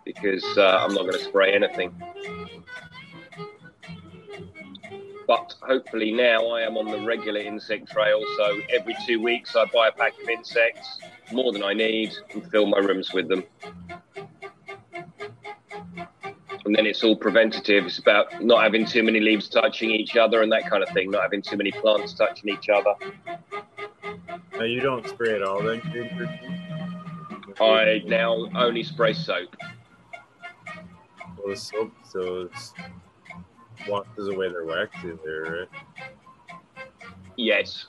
because 0.04 0.44
uh, 0.56 0.78
I'm 0.82 0.94
not 0.94 1.02
going 1.02 1.18
to 1.18 1.24
spray 1.24 1.52
anything. 1.52 1.94
But 5.26 5.54
hopefully 5.60 6.12
now 6.12 6.46
I 6.46 6.62
am 6.62 6.76
on 6.76 6.86
the 6.86 7.04
regular 7.04 7.40
insect 7.40 7.90
trail. 7.90 8.22
So 8.36 8.60
every 8.72 8.96
two 9.06 9.20
weeks 9.20 9.56
I 9.56 9.64
buy 9.66 9.88
a 9.88 9.92
pack 9.92 10.12
of 10.22 10.28
insects, 10.28 11.00
more 11.32 11.52
than 11.52 11.62
I 11.62 11.72
need, 11.72 12.12
and 12.32 12.48
fill 12.50 12.66
my 12.66 12.78
rooms 12.78 13.12
with 13.12 13.28
them. 13.28 13.44
And 16.64 16.74
then 16.74 16.84
it's 16.84 17.04
all 17.04 17.14
preventative. 17.14 17.86
It's 17.86 17.98
about 17.98 18.42
not 18.42 18.62
having 18.62 18.84
too 18.84 19.04
many 19.04 19.20
leaves 19.20 19.48
touching 19.48 19.90
each 19.90 20.16
other 20.16 20.42
and 20.42 20.50
that 20.50 20.68
kind 20.68 20.82
of 20.82 20.88
thing, 20.88 21.12
not 21.12 21.22
having 21.22 21.40
too 21.40 21.56
many 21.56 21.70
plants 21.70 22.12
touching 22.12 22.50
each 22.50 22.68
other. 22.68 22.92
Now 24.52 24.64
you 24.64 24.80
don't 24.80 25.06
spray 25.06 25.36
at 25.36 25.42
all 25.42 25.62
then? 25.62 25.80
I 27.60 28.02
now 28.04 28.48
only 28.56 28.82
spray 28.82 29.12
soap. 29.12 29.54
Well, 31.38 31.48
the 31.48 31.56
soap, 31.56 31.92
so 32.10 32.48
it's 32.52 32.72
washes 33.88 34.28
away 34.28 34.48
their 34.48 34.64
wax 34.64 34.92
in 35.04 35.18
there, 35.24 35.42
right? 35.42 35.68
Yes. 37.36 37.86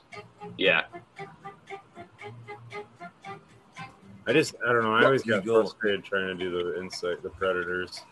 Yeah. 0.56 0.82
I 4.28 4.32
just, 4.34 4.54
I 4.66 4.72
don't 4.72 4.82
know. 4.84 4.94
I 4.94 5.04
always 5.06 5.24
You 5.24 5.40
got 5.40 5.44
frustrated 5.44 6.04
trying 6.04 6.26
to 6.26 6.34
do 6.34 6.50
the 6.50 6.80
insect, 6.80 7.22
the 7.22 7.30
predators. 7.30 8.02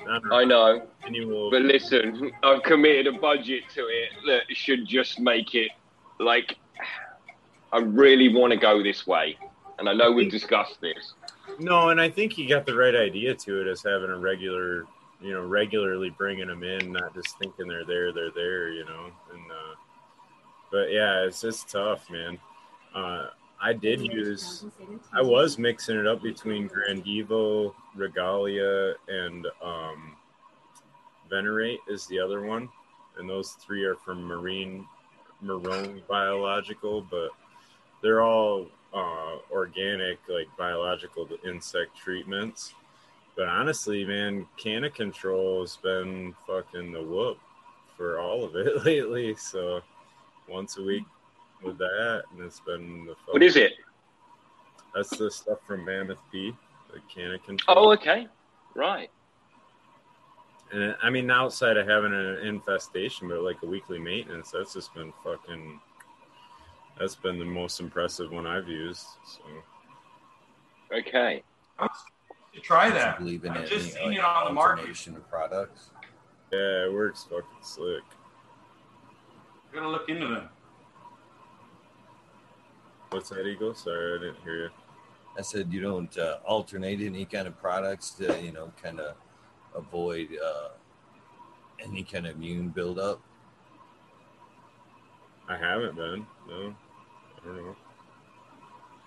I 0.00 0.18
don't 0.18 0.32
I 0.32 0.44
know. 0.44 0.86
Annual, 1.04 1.50
But 1.50 1.62
listen, 1.62 2.32
I've 2.42 2.62
committed 2.62 3.06
a 3.06 3.18
budget 3.18 3.64
to 3.74 3.82
it 3.82 4.10
that 4.26 4.42
should 4.56 4.86
just 4.86 5.20
make 5.20 5.54
it 5.54 5.70
like 6.18 6.56
I 7.72 7.78
really 7.78 8.34
want 8.34 8.52
to 8.52 8.58
go 8.58 8.82
this 8.82 9.06
way. 9.06 9.36
And 9.78 9.88
I 9.88 9.92
know 9.92 10.12
we've 10.12 10.30
discussed 10.30 10.80
this. 10.80 11.12
no, 11.58 11.90
and 11.90 12.00
I 12.00 12.08
think 12.08 12.38
you 12.38 12.48
got 12.48 12.64
the 12.64 12.74
right 12.74 12.94
idea 12.94 13.34
to 13.34 13.60
it 13.60 13.66
as 13.70 13.82
having 13.82 14.08
a 14.08 14.16
regular, 14.16 14.84
you 15.20 15.32
know, 15.34 15.42
regularly 15.44 16.08
bringing 16.08 16.48
them 16.48 16.62
in, 16.62 16.92
not 16.92 17.14
just 17.14 17.38
thinking 17.38 17.68
they're 17.68 17.84
there, 17.84 18.12
they're 18.12 18.30
there, 18.30 18.70
you 18.70 18.86
know. 18.86 19.10
And 19.32 19.42
uh, 19.50 19.74
but 20.72 20.90
yeah, 20.90 21.24
it's 21.24 21.42
just 21.42 21.68
tough, 21.68 22.08
man. 22.10 22.38
Uh, 22.94 23.26
I 23.60 23.72
did 23.72 24.00
use 24.00 24.64
I 25.12 25.22
was 25.22 25.58
mixing 25.58 25.98
it 25.98 26.06
up 26.06 26.22
between 26.22 26.68
Grandivo, 26.68 27.74
Regalia, 27.94 28.94
and 29.08 29.46
um, 29.62 30.16
Venerate 31.30 31.80
is 31.88 32.06
the 32.06 32.18
other 32.18 32.42
one, 32.42 32.68
and 33.18 33.28
those 33.28 33.52
three 33.52 33.84
are 33.84 33.96
from 33.96 34.22
Marine 34.24 34.86
Marrone 35.42 36.06
Biological, 36.06 37.02
but 37.10 37.30
they're 38.02 38.22
all 38.22 38.66
uh, 38.94 39.36
organic, 39.50 40.18
like 40.28 40.48
biological 40.58 41.28
insect 41.46 41.96
treatments. 41.96 42.74
But 43.36 43.48
honestly, 43.48 44.04
man, 44.04 44.46
Canna 44.56 44.90
Control 44.90 45.60
has 45.60 45.76
been 45.76 46.34
fucking 46.46 46.92
the 46.92 47.02
whoop 47.02 47.38
for 47.96 48.18
all 48.18 48.44
of 48.44 48.56
it 48.56 48.84
lately. 48.84 49.34
So 49.34 49.80
once 50.48 50.78
a 50.78 50.82
week 50.82 51.04
with 51.62 51.78
that, 51.78 52.24
and 52.32 52.42
it's 52.44 52.60
been 52.60 53.06
the 53.06 53.14
fucking 53.14 53.32
What 53.32 53.42
is 53.42 53.56
it? 53.56 53.72
that's 54.94 55.10
the 55.16 55.30
stuff 55.30 55.58
from 55.66 55.84
Mammoth 55.84 56.18
P, 56.32 56.52
the 56.92 57.00
Canna 57.12 57.38
Control. 57.38 57.88
Oh, 57.88 57.92
okay. 57.92 58.28
Right. 58.74 59.10
And 60.72 60.96
I 61.02 61.10
mean, 61.10 61.30
outside 61.30 61.76
of 61.76 61.86
having 61.86 62.12
an 62.12 62.38
infestation, 62.46 63.28
but 63.28 63.40
like 63.42 63.56
a 63.62 63.66
weekly 63.66 63.98
maintenance, 63.98 64.50
that's 64.52 64.74
just 64.74 64.92
been 64.94 65.12
fucking. 65.22 65.80
That's 66.98 67.14
been 67.14 67.38
the 67.38 67.44
most 67.44 67.78
impressive 67.78 68.32
one 68.32 68.46
I've 68.46 68.68
used. 68.68 69.04
So 69.26 69.42
Okay. 70.96 71.42
To 71.78 72.60
try 72.62 72.88
Do 72.88 72.94
you 72.94 73.00
that. 73.00 73.18
believe 73.18 73.44
in 73.44 73.50
I've 73.50 73.56
any 73.58 73.68
just 73.68 73.92
seen 73.92 74.06
like, 74.08 74.16
it 74.18 74.24
on 74.24 74.46
the 74.46 74.52
market. 74.54 74.96
products? 75.28 75.90
yeah, 76.50 76.86
it 76.86 76.92
works 76.92 77.24
fucking 77.24 77.44
slick. 77.62 78.02
Gotta 79.74 79.88
look 79.90 80.08
into 80.08 80.26
them. 80.26 80.48
What's 83.10 83.30
that, 83.30 83.46
Eagle? 83.46 83.74
Sorry, 83.74 84.18
I 84.18 84.22
didn't 84.22 84.42
hear 84.42 84.64
you. 84.64 84.70
I 85.38 85.42
said 85.42 85.72
you 85.72 85.80
don't 85.80 86.16
uh, 86.18 86.38
alternate 86.44 87.00
any 87.00 87.24
kind 87.24 87.46
of 87.46 87.58
products 87.60 88.10
to 88.12 88.38
you 88.42 88.52
know 88.52 88.72
kind 88.82 89.00
of 89.00 89.16
avoid 89.74 90.28
uh, 90.42 90.68
any 91.82 92.02
kind 92.02 92.26
of 92.26 92.36
immune 92.36 92.68
buildup. 92.68 93.20
I 95.48 95.56
haven't 95.56 95.94
been. 95.94 96.26
No, 96.48 96.74
I 97.36 97.46
don't 97.46 97.56
know. 97.56 97.76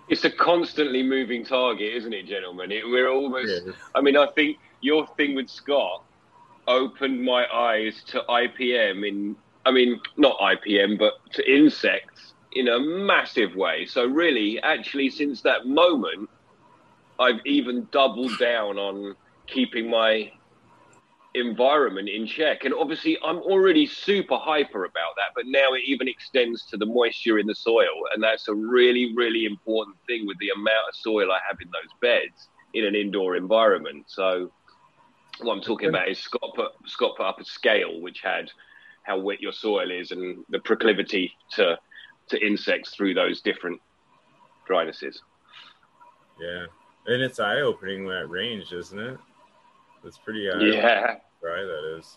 It's 0.08 0.24
a 0.24 0.30
constantly 0.30 1.02
moving 1.02 1.44
target, 1.44 1.94
isn't 1.94 2.12
it, 2.12 2.26
gentlemen? 2.26 2.72
It, 2.72 2.84
we're 2.86 3.10
almost. 3.10 3.62
Yeah, 3.66 3.72
I 3.94 4.00
mean, 4.00 4.16
I 4.16 4.26
think 4.34 4.58
your 4.80 5.06
thing 5.16 5.34
with 5.34 5.50
Scott 5.50 6.04
opened 6.66 7.22
my 7.22 7.46
eyes 7.46 8.02
to 8.08 8.22
IPM 8.28 9.06
in. 9.06 9.36
I 9.66 9.72
mean, 9.72 10.00
not 10.16 10.38
IPM, 10.38 10.98
but 10.98 11.14
to 11.32 11.52
insects 11.52 12.29
in 12.52 12.68
a 12.68 12.78
massive 12.78 13.54
way. 13.54 13.86
So 13.86 14.04
really, 14.06 14.60
actually, 14.62 15.10
since 15.10 15.42
that 15.42 15.66
moment, 15.66 16.28
I've 17.18 17.40
even 17.44 17.86
doubled 17.92 18.38
down 18.38 18.78
on 18.78 19.14
keeping 19.46 19.90
my 19.90 20.32
environment 21.34 22.08
in 22.08 22.26
check. 22.26 22.64
And 22.64 22.74
obviously, 22.74 23.18
I'm 23.24 23.38
already 23.38 23.86
super 23.86 24.36
hyper 24.36 24.84
about 24.84 25.14
that, 25.16 25.32
but 25.34 25.44
now 25.46 25.74
it 25.74 25.82
even 25.86 26.08
extends 26.08 26.64
to 26.66 26.76
the 26.76 26.86
moisture 26.86 27.38
in 27.38 27.46
the 27.46 27.54
soil. 27.54 28.06
And 28.14 28.22
that's 28.22 28.48
a 28.48 28.54
really, 28.54 29.14
really 29.14 29.44
important 29.44 29.96
thing 30.06 30.26
with 30.26 30.38
the 30.38 30.50
amount 30.50 30.88
of 30.88 30.94
soil 30.94 31.30
I 31.30 31.38
have 31.48 31.58
in 31.60 31.68
those 31.68 31.92
beds 32.00 32.48
in 32.74 32.84
an 32.84 32.94
indoor 32.94 33.36
environment. 33.36 34.04
So, 34.08 34.50
what 35.40 35.54
I'm 35.54 35.62
talking 35.62 35.88
about 35.88 36.08
is 36.08 36.18
Scott 36.18 36.52
put, 36.54 36.72
Scott 36.86 37.16
put 37.16 37.26
up 37.26 37.40
a 37.40 37.44
scale 37.44 38.00
which 38.00 38.20
had 38.20 38.50
how 39.02 39.18
wet 39.18 39.40
your 39.40 39.52
soil 39.52 39.90
is 39.90 40.10
and 40.10 40.44
the 40.50 40.58
proclivity 40.58 41.32
to, 41.52 41.78
to 42.30 42.44
insects 42.46 42.94
through 42.94 43.14
those 43.14 43.40
different 43.40 43.80
drynesses. 44.68 45.16
yeah, 46.40 46.66
and 47.06 47.22
it's 47.22 47.38
eye 47.40 47.60
opening 47.60 48.06
that 48.06 48.28
range, 48.28 48.72
isn't 48.72 48.98
it? 48.98 49.18
It's 50.04 50.18
pretty 50.18 50.50
eye 50.50 50.58
Yeah. 50.60 51.16
dry 51.42 51.62
that 51.62 51.96
is. 51.98 52.16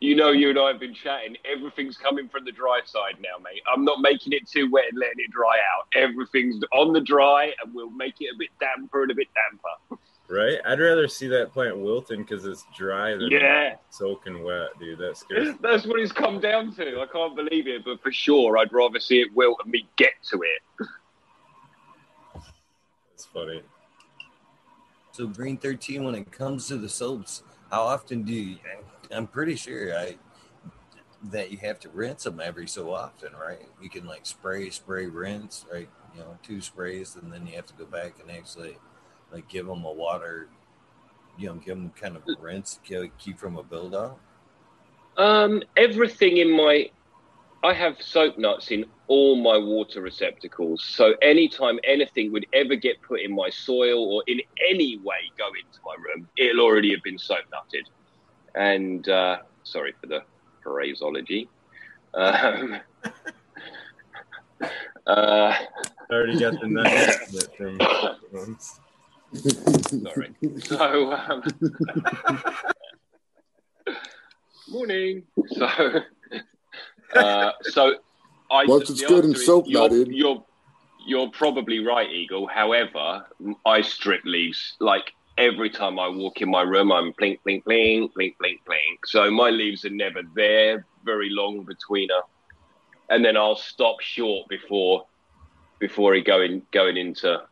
You 0.00 0.14
know, 0.14 0.30
you 0.30 0.50
and 0.50 0.58
I 0.58 0.68
have 0.68 0.78
been 0.80 0.92
chatting. 0.92 1.36
Everything's 1.50 1.96
coming 1.96 2.28
from 2.28 2.44
the 2.44 2.52
dry 2.52 2.80
side 2.84 3.14
now, 3.20 3.42
mate. 3.42 3.62
I'm 3.72 3.82
not 3.84 4.00
making 4.00 4.34
it 4.34 4.46
too 4.46 4.70
wet 4.70 4.84
and 4.90 4.98
letting 4.98 5.20
it 5.24 5.30
dry 5.30 5.56
out. 5.56 5.86
Everything's 5.94 6.62
on 6.72 6.92
the 6.92 7.00
dry, 7.00 7.52
and 7.62 7.74
we'll 7.74 7.88
make 7.90 8.16
it 8.20 8.26
a 8.34 8.38
bit 8.38 8.50
damper 8.60 9.02
and 9.04 9.10
a 9.12 9.14
bit 9.14 9.28
damper. 9.34 9.98
Right? 10.34 10.58
I'd 10.66 10.80
rather 10.80 11.06
see 11.06 11.28
that 11.28 11.52
plant 11.52 11.78
wilting 11.78 12.22
because 12.22 12.44
it's 12.44 12.64
dry 12.76 13.14
than 13.14 13.30
Yeah. 13.30 13.76
soaking 13.90 14.42
wet, 14.42 14.70
dude. 14.80 14.98
That 14.98 15.16
scares. 15.16 15.54
That's 15.60 15.86
what 15.86 16.00
it's 16.00 16.10
come 16.10 16.40
down 16.40 16.74
to. 16.74 17.00
I 17.00 17.06
can't 17.06 17.36
believe 17.36 17.68
it, 17.68 17.84
but 17.84 18.02
for 18.02 18.10
sure, 18.10 18.58
I'd 18.58 18.72
rather 18.72 18.98
see 18.98 19.20
it 19.20 19.32
wilt 19.34 19.60
and 19.62 19.70
me 19.70 19.86
get 19.94 20.14
to 20.30 20.42
it. 20.42 20.88
It's 23.12 23.26
funny. 23.26 23.62
So 25.12 25.28
Green 25.28 25.56
Thirteen, 25.56 26.02
when 26.02 26.16
it 26.16 26.32
comes 26.32 26.66
to 26.66 26.78
the 26.78 26.88
soaps, 26.88 27.44
how 27.70 27.82
often 27.82 28.22
do 28.24 28.32
you? 28.32 28.58
I'm 29.12 29.28
pretty 29.28 29.54
sure 29.54 29.96
I 29.96 30.16
that 31.30 31.52
you 31.52 31.58
have 31.58 31.78
to 31.80 31.88
rinse 31.90 32.24
them 32.24 32.40
every 32.40 32.66
so 32.66 32.92
often, 32.92 33.32
right? 33.40 33.68
You 33.80 33.88
can 33.88 34.04
like 34.04 34.26
spray, 34.26 34.70
spray, 34.70 35.06
rinse, 35.06 35.64
right? 35.72 35.88
You 36.14 36.20
know, 36.20 36.38
two 36.42 36.60
sprays, 36.60 37.14
and 37.14 37.32
then 37.32 37.46
you 37.46 37.54
have 37.54 37.66
to 37.66 37.74
go 37.74 37.84
back 37.84 38.14
and 38.20 38.30
actually 38.36 38.76
like 39.34 39.48
give 39.48 39.66
them 39.66 39.84
a 39.84 39.92
water. 39.92 40.48
You 41.36 41.48
know, 41.48 41.54
give 41.54 41.76
them 41.76 41.90
kind 42.00 42.16
of 42.16 42.22
a 42.28 42.40
rinse, 42.40 42.78
to 42.86 43.08
keep 43.18 43.38
from 43.38 43.56
a 43.56 43.62
buildup. 43.62 44.18
Um, 45.16 45.62
everything 45.76 46.36
in 46.36 46.56
my, 46.56 46.90
I 47.64 47.74
have 47.74 48.00
soap 48.00 48.38
nuts 48.38 48.70
in 48.70 48.84
all 49.08 49.34
my 49.34 49.58
water 49.58 50.00
receptacles. 50.00 50.84
So 50.84 51.14
anytime 51.22 51.80
anything 51.82 52.30
would 52.32 52.46
ever 52.52 52.76
get 52.76 53.02
put 53.02 53.20
in 53.20 53.34
my 53.34 53.50
soil 53.50 54.12
or 54.12 54.22
in 54.28 54.40
any 54.70 54.98
way 54.98 55.16
go 55.36 55.48
into 55.48 55.80
my 55.84 55.96
room, 55.96 56.28
it'll 56.36 56.64
already 56.64 56.92
have 56.92 57.02
been 57.02 57.18
soap 57.18 57.44
nutted. 57.52 57.88
And 58.54 59.08
uh, 59.08 59.38
sorry 59.64 59.92
for 60.00 60.06
the 60.06 60.22
phraseology. 60.62 61.48
Um, 62.14 62.76
uh, 64.62 64.68
I 65.08 65.66
already 66.12 66.38
got 66.38 66.60
the 66.60 66.68
nut 66.68 67.56
from. 67.56 68.58
sorry. 69.34 70.34
So, 70.60 71.12
um, 71.12 71.42
morning. 74.68 75.24
So, 75.48 75.66
uh, 77.14 77.52
so 77.62 77.96
I. 78.50 78.64
Once 78.66 78.90
it's 78.90 79.02
good 79.02 79.24
and 79.24 79.36
soap 79.36 79.66
you're. 79.68 79.90
You're, 79.90 80.44
you're 81.06 81.30
probably 81.30 81.80
right, 81.80 82.08
Eagle. 82.10 82.46
However, 82.46 83.26
I 83.66 83.82
strip 83.82 84.22
leaves 84.24 84.74
like 84.80 85.12
every 85.36 85.70
time 85.70 85.98
I 85.98 86.08
walk 86.08 86.40
in 86.40 86.50
my 86.50 86.62
room. 86.62 86.92
I'm 86.92 87.12
blink, 87.12 87.42
blink, 87.42 87.64
blink, 87.64 88.14
blink, 88.14 88.38
blink, 88.38 88.64
blink. 88.64 89.06
So 89.06 89.30
my 89.30 89.50
leaves 89.50 89.84
are 89.84 89.90
never 89.90 90.22
there 90.34 90.86
very 91.04 91.28
long 91.30 91.64
between 91.64 92.08
her, 92.08 92.22
and 93.10 93.24
then 93.24 93.36
I'll 93.36 93.56
stop 93.56 94.00
short 94.00 94.48
before 94.48 95.06
before 95.78 96.14
he 96.14 96.22
going 96.22 96.62
going 96.72 96.96
into 96.96 97.42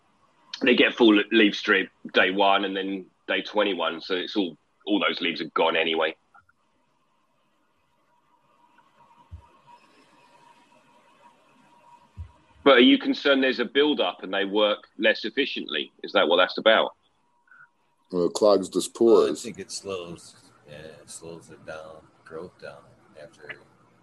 they 0.63 0.75
get 0.75 0.95
full 0.95 1.21
leaf 1.33 1.55
strip 1.55 1.89
day 2.15 2.31
one 2.31 2.65
and 2.65 2.77
then 2.77 3.05
day 3.29 3.43
21 3.43 4.01
so 4.01 4.15
it's 4.15 4.37
all 4.37 4.57
all 4.87 5.01
those 5.01 5.21
leaves 5.21 5.41
are 5.41 5.51
gone 5.55 5.77
anyway 5.77 6.15
but 12.65 12.75
are 12.75 12.81
you 12.81 12.99
concerned 12.99 13.43
there's 13.43 13.61
a 13.61 13.65
build 13.65 14.01
up 14.01 14.23
and 14.23 14.33
they 14.33 14.45
work 14.45 14.79
less 14.99 15.25
efficiently 15.25 15.93
is 16.03 16.13
that 16.13 16.27
what 16.29 16.37
that's 16.37 16.59
about 16.59 16.93
Well, 18.11 18.27
it 18.27 18.33
clogs 18.35 18.69
the 18.71 18.79
Well, 19.01 19.23
I 19.25 19.27
pores. 19.27 19.43
think 19.43 19.59
it 19.59 19.71
slows, 19.71 20.35
yeah, 20.69 20.77
it 20.77 21.11
slows 21.11 21.51
it 21.51 21.65
down, 21.67 21.97
growth 22.25 22.59
down 22.61 22.83
after 23.21 23.49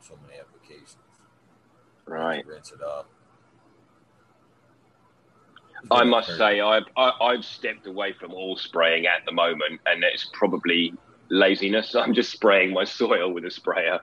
so 0.02 0.18
many 0.26 0.40
applications. 0.40 0.98
right 2.06 2.46
Rinse 2.46 2.72
it 2.72 2.82
off. 2.84 3.06
I 5.92 6.04
must 6.04 6.38
say 6.38 6.60
I've, 6.60 6.84
I, 6.98 7.12
I've 7.22 7.46
stepped 7.46 7.88
away 7.88 8.14
from 8.14 8.34
all 8.34 8.56
spraying 8.56 9.06
at 9.06 9.26
the 9.26 9.32
moment 9.32 9.82
and 9.86 10.04
it's 10.04 10.30
probably 10.34 10.94
laziness 11.30 11.96
i'm 11.96 12.14
just 12.14 12.32
spraying 12.32 12.74
my 12.74 12.84
soil 12.84 13.34
with 13.34 13.46
a 13.46 13.52
sprayer 13.52 14.00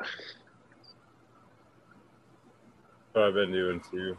What 3.17 3.25
I've 3.25 3.35
been 3.35 3.51
doing 3.51 3.81
too. 3.91 4.15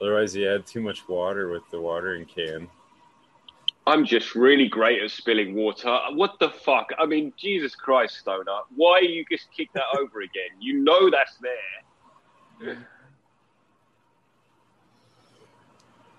Otherwise, 0.00 0.36
you 0.36 0.48
add 0.48 0.66
too 0.66 0.80
much 0.80 1.08
water 1.08 1.48
with 1.50 1.62
the 1.72 1.80
watering 1.80 2.24
can. 2.24 2.68
I'm 3.88 4.04
just 4.04 4.36
really 4.36 4.68
great 4.68 5.02
at 5.02 5.10
spilling 5.10 5.52
water. 5.54 5.98
What 6.12 6.38
the 6.38 6.50
fuck? 6.50 6.90
I 6.96 7.06
mean, 7.06 7.32
Jesus 7.36 7.74
Christ, 7.74 8.18
Stoner. 8.18 8.60
Why 8.76 9.00
you 9.00 9.24
just 9.30 9.46
kick 9.56 9.72
that 9.74 9.84
over 9.98 10.20
again? 10.20 10.60
You 10.60 10.80
know 10.80 11.10
that's 11.10 11.38
there. 11.40 12.86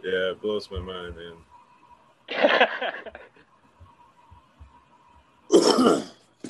Yeah, 0.07 0.31
it 0.31 0.41
blows 0.41 0.71
my 0.71 0.79
mind, 0.79 1.15
man. 1.17 1.33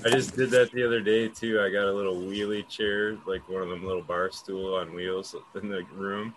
I 0.05 0.09
just 0.11 0.35
did 0.35 0.51
that 0.51 0.71
the 0.71 0.85
other 0.85 1.01
day 1.01 1.27
too. 1.27 1.59
I 1.59 1.71
got 1.71 1.87
a 1.87 1.91
little 1.91 2.17
wheelie 2.17 2.69
chair, 2.69 3.17
like 3.25 3.49
one 3.49 3.63
of 3.63 3.69
them 3.69 3.83
little 3.83 4.03
bar 4.03 4.29
stool 4.31 4.75
on 4.75 4.93
wheels 4.93 5.35
in 5.55 5.69
the 5.69 5.81
room. 5.95 6.35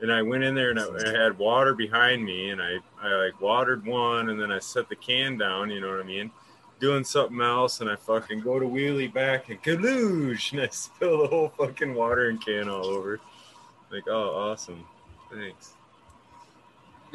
And 0.00 0.10
I 0.10 0.22
went 0.22 0.44
in 0.44 0.54
there 0.54 0.70
and 0.70 0.80
I, 0.80 0.86
I 1.06 1.10
had 1.22 1.36
water 1.36 1.74
behind 1.74 2.24
me 2.24 2.48
and 2.48 2.62
I, 2.62 2.78
I 3.02 3.14
like 3.16 3.38
watered 3.38 3.84
one 3.84 4.30
and 4.30 4.40
then 4.40 4.50
I 4.50 4.58
set 4.58 4.88
the 4.88 4.96
can 4.96 5.36
down, 5.36 5.70
you 5.70 5.80
know 5.80 5.90
what 5.90 6.00
I 6.00 6.04
mean? 6.04 6.30
Doing 6.80 7.04
something 7.04 7.42
else 7.42 7.82
and 7.82 7.90
I 7.90 7.96
fucking 7.96 8.40
go 8.40 8.58
to 8.58 8.64
wheelie 8.64 9.12
back 9.12 9.50
and 9.50 9.62
kaloosh 9.62 10.52
and 10.52 10.62
I 10.62 10.68
spill 10.70 11.18
the 11.18 11.28
whole 11.28 11.52
fucking 11.58 11.94
watering 11.94 12.38
can 12.38 12.70
all 12.70 12.86
over. 12.86 13.20
Like, 13.92 14.08
oh 14.08 14.30
awesome. 14.30 14.86
Thanks. 15.30 15.75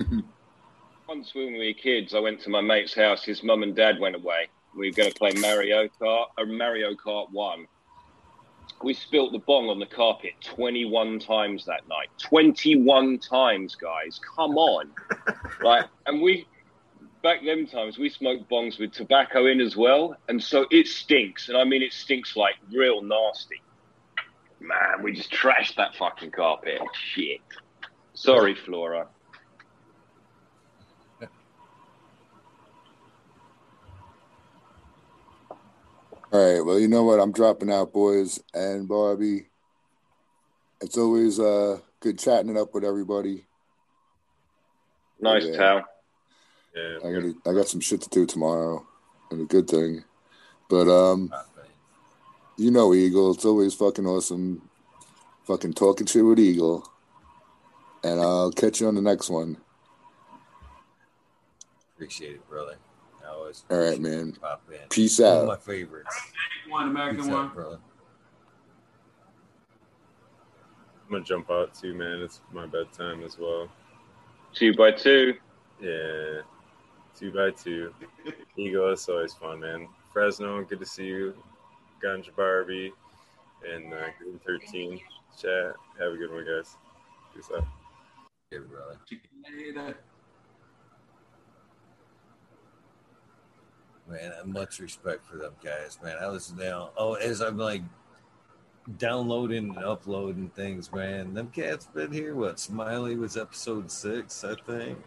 Once 1.08 1.36
when 1.36 1.54
we 1.54 1.68
were 1.68 1.74
kids, 1.74 2.16
I 2.16 2.20
went 2.20 2.42
to 2.42 2.50
my 2.50 2.62
mate's 2.62 2.94
house. 2.94 3.24
His 3.24 3.44
mum 3.44 3.64
and 3.64 3.76
dad 3.76 4.00
went 4.00 4.16
away. 4.16 4.48
We 4.76 4.90
were 4.90 4.96
going 4.96 5.12
to 5.12 5.16
play 5.16 5.32
Mario 5.34 5.90
Kart, 6.00 6.28
or 6.38 6.46
Mario 6.46 6.94
Kart 6.94 7.30
1. 7.32 7.68
We 8.84 8.94
spilt 8.94 9.32
the 9.32 9.40
bong 9.40 9.70
on 9.70 9.80
the 9.80 9.86
carpet 9.86 10.34
21 10.42 11.20
times 11.20 11.66
that 11.66 11.88
night. 11.88 12.08
21 12.20 13.20
times, 13.20 13.76
guys. 13.76 14.20
Come 14.36 14.58
on. 14.58 14.92
right. 15.62 15.86
And 16.08 16.22
we, 16.22 16.48
back 17.22 17.44
them 17.44 17.68
times, 17.68 17.98
we 17.98 18.10
smoked 18.10 18.50
bongs 18.50 18.80
with 18.80 18.94
tobacco 18.94 19.48
in 19.48 19.60
as 19.60 19.76
well. 19.76 20.16
And 20.30 20.42
so 20.42 20.66
it 20.72 20.88
stinks. 20.88 21.50
And 21.50 21.58
I 21.58 21.64
mean, 21.64 21.82
it 21.82 21.94
stinks 21.94 22.36
like 22.36 22.56
real 22.72 23.02
nasty. 23.02 23.62
Man, 24.60 25.04
we 25.04 25.12
just 25.12 25.32
trashed 25.32 25.76
that 25.76 25.96
fucking 25.96 26.32
carpet. 26.32 26.80
Shit. 26.94 27.42
Sorry, 28.14 28.56
Flora. 28.56 29.08
All 36.32 36.54
right. 36.54 36.66
Well, 36.66 36.80
you 36.80 36.88
know 36.88 37.04
what? 37.04 37.20
I'm 37.20 37.34
dropping 37.34 37.72
out, 37.72 37.92
boys 37.92 38.42
and 38.54 38.88
Barbie. 38.88 39.50
It's 40.80 40.98
always 40.98 41.40
uh 41.40 41.80
good 42.00 42.18
chatting 42.18 42.50
it 42.50 42.58
up 42.58 42.74
with 42.74 42.86
everybody. 42.86 43.46
Nice, 45.20 45.46
Yeah. 45.46 45.58
Tal. 45.58 45.86
Yeah. 46.76 46.98
I 47.06 47.12
got 47.12 47.50
I 47.50 47.54
got 47.54 47.68
some 47.68 47.82
shit 47.82 48.02
to 48.02 48.10
do 48.10 48.26
tomorrow, 48.26 48.86
and 49.30 49.42
a 49.42 49.46
good 49.46 49.68
thing. 49.68 50.04
But 50.70 50.88
um, 50.88 51.34
you 52.58 52.72
know, 52.72 52.94
Eagle, 52.94 53.34
it's 53.34 53.46
always 53.46 53.74
fucking 53.74 54.06
awesome, 54.06 54.70
fucking 55.44 55.74
talking 55.74 56.08
shit 56.08 56.24
with 56.24 56.40
Eagle. 56.40 56.88
And 58.04 58.20
I'll 58.20 58.52
catch 58.52 58.80
you 58.80 58.88
on 58.88 58.96
the 58.96 59.02
next 59.02 59.30
one. 59.30 59.58
Appreciate 61.94 62.36
it, 62.36 62.50
brother. 62.50 62.78
I 63.70 63.74
always 63.74 63.86
All 63.86 63.90
right, 63.92 64.00
man. 64.00 64.34
Pop 64.34 64.64
in. 64.72 64.78
Peace 64.90 65.20
One 65.20 65.30
of 65.32 65.38
out. 65.44 65.48
my 65.48 65.58
favorites. 65.58 66.16
One 66.70 66.88
American 66.90 67.18
Peace 67.18 67.28
one. 67.28 67.46
out, 67.48 67.54
brother. 67.54 67.80
I'm 71.06 71.12
gonna 71.12 71.24
jump 71.26 71.50
out 71.52 71.74
too, 71.76 71.94
man. 71.94 72.22
It's 72.22 72.42
my 72.54 72.66
bedtime 72.66 73.24
as 73.24 73.38
well. 73.38 73.68
Two 74.54 74.74
by 74.76 74.92
two. 74.92 75.34
Yeah, 75.82 76.42
two 77.18 77.32
by 77.34 77.52
two. 77.52 77.94
Eagle, 78.58 78.92
it's 78.94 79.10
always 79.10 79.34
fun, 79.34 79.60
man. 79.60 79.88
Fresno, 80.14 80.64
good 80.64 80.80
to 80.80 80.86
see 80.86 81.06
you. 81.06 81.34
Ganja 82.04 82.34
Barbie 82.36 82.94
and 83.70 83.94
uh, 83.94 83.98
Green 84.18 84.40
13 84.46 85.00
chat. 85.40 85.74
Have 86.00 86.14
a 86.14 86.18
good 86.18 86.32
one, 86.32 86.46
guys. 86.46 86.76
Peace 87.36 87.50
out. 87.56 87.66
Yeah, 88.52 88.60
brother. 88.70 89.96
Man, 94.12 94.34
I 94.40 94.46
much 94.46 94.80
respect 94.80 95.26
for 95.26 95.38
them 95.38 95.54
guys, 95.64 95.98
man. 96.04 96.18
I 96.22 96.28
was 96.28 96.48
down. 96.50 96.90
Oh, 96.98 97.14
as 97.14 97.42
I'm 97.42 97.58
like 97.58 97.82
downloading 98.98 99.70
and 99.70 99.78
uploading 99.78 100.50
things, 100.50 100.92
man. 100.92 101.34
Them 101.34 101.48
cats 101.48 101.88
been 101.88 102.12
here. 102.12 102.36
What? 102.36 102.60
Smiley 102.60 103.16
was 103.16 103.38
episode 103.38 103.90
six, 103.90 104.44
I 104.44 104.56
think. 104.68 105.00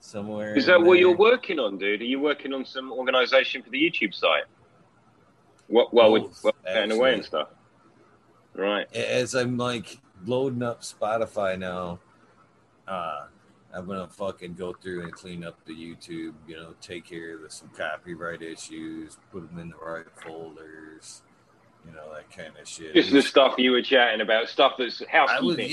Somewhere. 0.00 0.54
Is 0.54 0.66
that 0.66 0.78
what 0.78 0.94
there. 0.94 0.96
you're 0.96 1.16
working 1.16 1.58
on, 1.58 1.78
dude? 1.78 2.02
Are 2.02 2.04
you 2.04 2.20
working 2.20 2.52
on 2.52 2.64
some 2.66 2.92
organization 2.92 3.62
for 3.62 3.70
the 3.70 3.78
YouTube 3.78 4.14
site? 4.14 4.44
Well, 5.68 6.12
with 6.12 6.24
Both, 6.24 6.44
well, 6.44 6.54
getting 6.66 6.92
away 6.92 7.14
and 7.14 7.24
stuff. 7.24 7.48
Right. 8.54 8.86
as 8.94 9.34
I'm 9.34 9.56
like 9.56 9.98
loading 10.26 10.62
up 10.62 10.82
Spotify 10.82 11.58
now, 11.58 12.00
uh, 12.86 13.26
I'm 13.76 13.86
gonna 13.86 14.08
fucking 14.08 14.54
go 14.54 14.72
through 14.72 15.02
and 15.02 15.12
clean 15.12 15.44
up 15.44 15.56
the 15.64 15.72
YouTube. 15.72 16.34
You 16.46 16.56
know, 16.56 16.74
take 16.80 17.06
care 17.06 17.34
of 17.34 17.42
the, 17.42 17.50
some 17.50 17.70
copyright 17.76 18.42
issues, 18.42 19.16
put 19.32 19.48
them 19.48 19.58
in 19.58 19.70
the 19.70 19.76
right 19.76 20.06
folders. 20.22 21.22
You 21.86 21.92
know 21.92 22.12
that 22.14 22.30
kind 22.34 22.52
of 22.60 22.68
shit. 22.68 22.94
Just 22.94 23.10
the 23.10 23.22
stuff 23.22 23.54
you 23.58 23.72
were 23.72 23.82
chatting 23.82 24.20
about, 24.20 24.48
stuff 24.48 24.74
that's 24.78 25.02
I 25.02 25.04
was 25.40 25.56
housekeeping. 25.56 25.70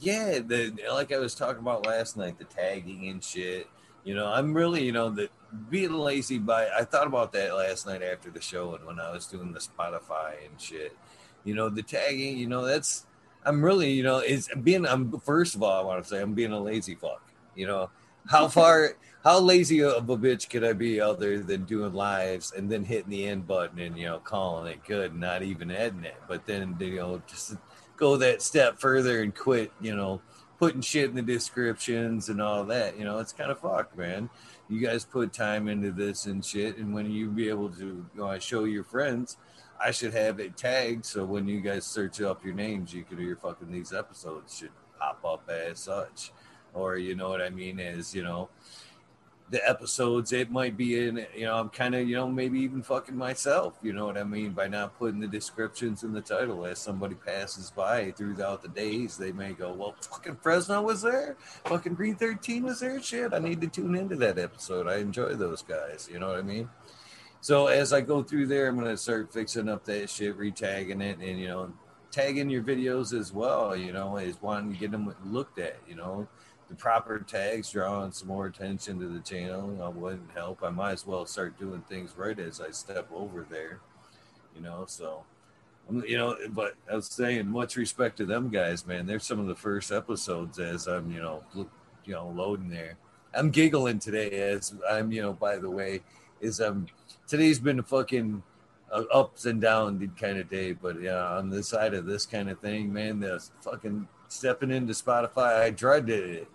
yeah, 0.00 0.32
yeah. 0.32 0.38
The 0.38 0.72
like 0.92 1.12
I 1.12 1.18
was 1.18 1.34
talking 1.34 1.60
about 1.60 1.86
last 1.86 2.16
night, 2.16 2.38
the 2.38 2.44
tagging 2.44 3.08
and 3.08 3.22
shit. 3.22 3.66
You 4.04 4.14
know, 4.14 4.26
I'm 4.26 4.54
really, 4.54 4.84
you 4.84 4.92
know, 4.92 5.10
the 5.10 5.28
being 5.68 5.92
lazy 5.92 6.38
by. 6.38 6.68
I 6.68 6.84
thought 6.84 7.06
about 7.06 7.32
that 7.32 7.54
last 7.54 7.86
night 7.86 8.02
after 8.02 8.30
the 8.30 8.40
show 8.40 8.74
and 8.74 8.86
when 8.86 9.00
I 9.00 9.10
was 9.10 9.26
doing 9.26 9.52
the 9.52 9.60
Spotify 9.60 10.34
and 10.48 10.60
shit. 10.60 10.96
You 11.44 11.54
know, 11.54 11.68
the 11.68 11.82
tagging. 11.82 12.38
You 12.38 12.46
know, 12.46 12.64
that's. 12.64 13.04
I'm 13.44 13.64
really, 13.64 13.90
you 13.92 14.02
know, 14.02 14.18
it's 14.18 14.48
being. 14.62 14.86
I'm 14.86 15.18
first 15.20 15.54
of 15.54 15.62
all, 15.62 15.80
I 15.80 15.84
want 15.84 16.02
to 16.02 16.08
say 16.08 16.20
I'm 16.20 16.34
being 16.34 16.52
a 16.52 16.60
lazy 16.60 16.94
fuck. 16.94 17.22
You 17.54 17.66
know, 17.66 17.90
how 18.28 18.48
far, 18.48 18.96
how 19.24 19.38
lazy 19.40 19.82
of 19.82 20.08
a 20.08 20.16
bitch 20.16 20.48
could 20.50 20.64
I 20.64 20.72
be 20.72 21.00
other 21.00 21.40
than 21.40 21.64
doing 21.64 21.92
lives 21.92 22.52
and 22.52 22.70
then 22.70 22.84
hitting 22.84 23.10
the 23.10 23.26
end 23.26 23.46
button 23.46 23.78
and 23.78 23.98
you 23.98 24.06
know 24.06 24.18
calling 24.18 24.72
it 24.72 24.84
good, 24.84 25.12
and 25.12 25.20
not 25.20 25.42
even 25.42 25.70
editing 25.70 26.04
it, 26.04 26.16
but 26.28 26.46
then 26.46 26.76
you 26.80 26.96
know 26.96 27.22
just 27.26 27.56
go 27.96 28.16
that 28.16 28.42
step 28.42 28.78
further 28.78 29.22
and 29.22 29.34
quit, 29.34 29.72
you 29.80 29.94
know, 29.94 30.20
putting 30.58 30.80
shit 30.80 31.10
in 31.10 31.16
the 31.16 31.22
descriptions 31.22 32.28
and 32.28 32.40
all 32.40 32.64
that. 32.64 32.98
You 32.98 33.04
know, 33.04 33.18
it's 33.18 33.32
kind 33.32 33.50
of 33.50 33.60
fucked, 33.60 33.96
man. 33.98 34.30
You 34.68 34.80
guys 34.80 35.04
put 35.04 35.32
time 35.32 35.68
into 35.68 35.90
this 35.90 36.26
and 36.26 36.44
shit, 36.44 36.78
and 36.78 36.94
when 36.94 37.10
you 37.10 37.28
be 37.30 37.48
able 37.48 37.70
to 37.70 37.84
you 37.84 38.10
know, 38.14 38.38
show 38.38 38.64
your 38.64 38.84
friends, 38.84 39.36
I 39.80 39.92
should 39.92 40.12
have 40.14 40.40
it 40.40 40.56
tagged 40.56 41.06
so 41.06 41.24
when 41.24 41.46
you 41.46 41.60
guys 41.60 41.86
search 41.86 42.20
up 42.20 42.44
your 42.44 42.54
names, 42.54 42.92
you 42.92 43.04
could 43.04 43.18
your 43.18 43.36
fucking 43.36 43.70
these 43.70 43.92
episodes 43.92 44.58
should 44.58 44.70
pop 44.98 45.24
up 45.24 45.48
as 45.48 45.78
such, 45.78 46.32
or 46.74 46.96
you 46.96 47.14
know 47.14 47.28
what 47.28 47.40
I 47.40 47.50
mean, 47.50 47.78
as 47.78 48.14
you 48.14 48.22
know. 48.22 48.48
The 49.50 49.66
episodes, 49.66 50.30
it 50.34 50.50
might 50.50 50.76
be 50.76 51.08
in, 51.08 51.26
you 51.34 51.46
know, 51.46 51.56
I'm 51.56 51.70
kind 51.70 51.94
of, 51.94 52.06
you 52.06 52.16
know, 52.16 52.28
maybe 52.28 52.60
even 52.60 52.82
fucking 52.82 53.16
myself, 53.16 53.78
you 53.82 53.94
know 53.94 54.04
what 54.04 54.18
I 54.18 54.24
mean, 54.24 54.50
by 54.50 54.68
not 54.68 54.98
putting 54.98 55.20
the 55.20 55.26
descriptions 55.26 56.02
in 56.02 56.12
the 56.12 56.20
title. 56.20 56.66
As 56.66 56.78
somebody 56.78 57.14
passes 57.14 57.70
by 57.70 58.10
throughout 58.10 58.60
the 58.60 58.68
days, 58.68 59.16
they 59.16 59.32
may 59.32 59.52
go, 59.52 59.72
well, 59.72 59.94
fucking 60.02 60.36
Fresno 60.42 60.82
was 60.82 61.00
there, 61.00 61.36
fucking 61.64 61.94
Green 61.94 62.14
13 62.14 62.64
was 62.64 62.80
there. 62.80 63.00
Shit, 63.00 63.32
I 63.32 63.38
need 63.38 63.62
to 63.62 63.68
tune 63.68 63.94
into 63.94 64.16
that 64.16 64.38
episode. 64.38 64.86
I 64.86 64.96
enjoy 64.96 65.32
those 65.32 65.62
guys, 65.62 66.10
you 66.12 66.18
know 66.18 66.28
what 66.28 66.40
I 66.40 66.42
mean? 66.42 66.68
So 67.48 67.68
as 67.68 67.94
I 67.94 68.02
go 68.02 68.22
through 68.22 68.48
there, 68.48 68.68
I'm 68.68 68.76
gonna 68.78 68.94
start 68.94 69.32
fixing 69.32 69.70
up 69.70 69.86
that 69.86 70.10
shit, 70.10 70.36
retagging 70.36 71.00
it, 71.02 71.16
and 71.18 71.40
you 71.40 71.46
know, 71.46 71.72
tagging 72.10 72.50
your 72.50 72.62
videos 72.62 73.18
as 73.18 73.32
well. 73.32 73.74
You 73.74 73.90
know, 73.90 74.18
is 74.18 74.36
wanting 74.42 74.74
to 74.74 74.78
get 74.78 74.90
them 74.90 75.14
looked 75.24 75.58
at. 75.58 75.78
You 75.88 75.94
know, 75.94 76.28
the 76.68 76.74
proper 76.74 77.20
tags, 77.20 77.70
drawing 77.70 78.12
some 78.12 78.28
more 78.28 78.44
attention 78.44 79.00
to 79.00 79.08
the 79.08 79.20
channel. 79.20 79.82
I 79.82 79.88
wouldn't 79.88 80.30
help. 80.32 80.62
I 80.62 80.68
might 80.68 80.92
as 80.92 81.06
well 81.06 81.24
start 81.24 81.58
doing 81.58 81.80
things 81.88 82.18
right 82.18 82.38
as 82.38 82.60
I 82.60 82.68
step 82.68 83.08
over 83.10 83.46
there. 83.48 83.80
You 84.54 84.60
know, 84.60 84.84
so. 84.86 85.24
I'm- 85.88 86.04
You 86.06 86.18
know, 86.18 86.36
but 86.50 86.74
I 86.92 86.96
was 86.96 87.06
saying, 87.06 87.48
much 87.48 87.76
respect 87.76 88.18
to 88.18 88.26
them 88.26 88.50
guys, 88.50 88.86
man. 88.86 89.06
They're 89.06 89.18
some 89.18 89.40
of 89.40 89.46
the 89.46 89.54
first 89.54 89.90
episodes 89.90 90.58
as 90.58 90.86
I'm, 90.86 91.10
you 91.10 91.22
know, 91.22 91.44
you 92.04 92.12
know, 92.12 92.28
loading 92.28 92.68
there. 92.68 92.98
I'm 93.32 93.48
giggling 93.50 94.00
today 94.00 94.50
as 94.50 94.74
I'm, 94.86 95.12
you 95.12 95.22
know, 95.22 95.32
by 95.32 95.56
the 95.56 95.70
way, 95.70 96.02
is 96.42 96.60
um 96.60 96.86
today's 97.28 97.58
been 97.60 97.78
a 97.78 97.82
fucking 97.82 98.42
uh, 98.90 99.04
ups 99.12 99.44
and 99.46 99.60
down 99.60 100.12
kind 100.18 100.38
of 100.38 100.48
day, 100.50 100.72
but 100.72 101.00
yeah, 101.00 101.36
on 101.36 101.50
the 101.50 101.62
side 101.62 101.94
of 101.94 102.06
this 102.06 102.26
kind 102.26 102.48
of 102.50 102.58
thing, 102.60 102.92
man, 102.92 103.20
the 103.20 103.42
fucking 103.60 104.08
stepping 104.28 104.70
into 104.70 104.92
Spotify, 104.94 105.60
I 105.62 105.70
dreaded 105.70 106.30
it, 106.30 106.48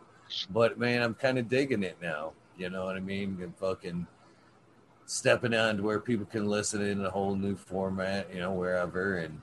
but 0.50 0.78
man, 0.80 1.02
I'm 1.02 1.14
kind 1.14 1.38
of 1.38 1.48
digging 1.48 1.84
it 1.84 1.98
now. 2.02 2.34
You 2.58 2.70
know 2.70 2.86
what 2.86 2.96
I 2.96 3.00
mean? 3.00 3.40
And 3.42 3.56
fucking 3.58 4.06
stepping 5.06 5.54
on 5.54 5.78
to 5.78 5.84
where 5.84 6.00
people 6.00 6.26
can 6.26 6.48
listen 6.48 6.82
in 6.82 7.04
a 7.06 7.10
whole 7.10 7.36
new 7.36 7.56
format, 7.56 8.34
you 8.34 8.40
know, 8.40 8.52
wherever. 8.54 9.18
And 9.18 9.42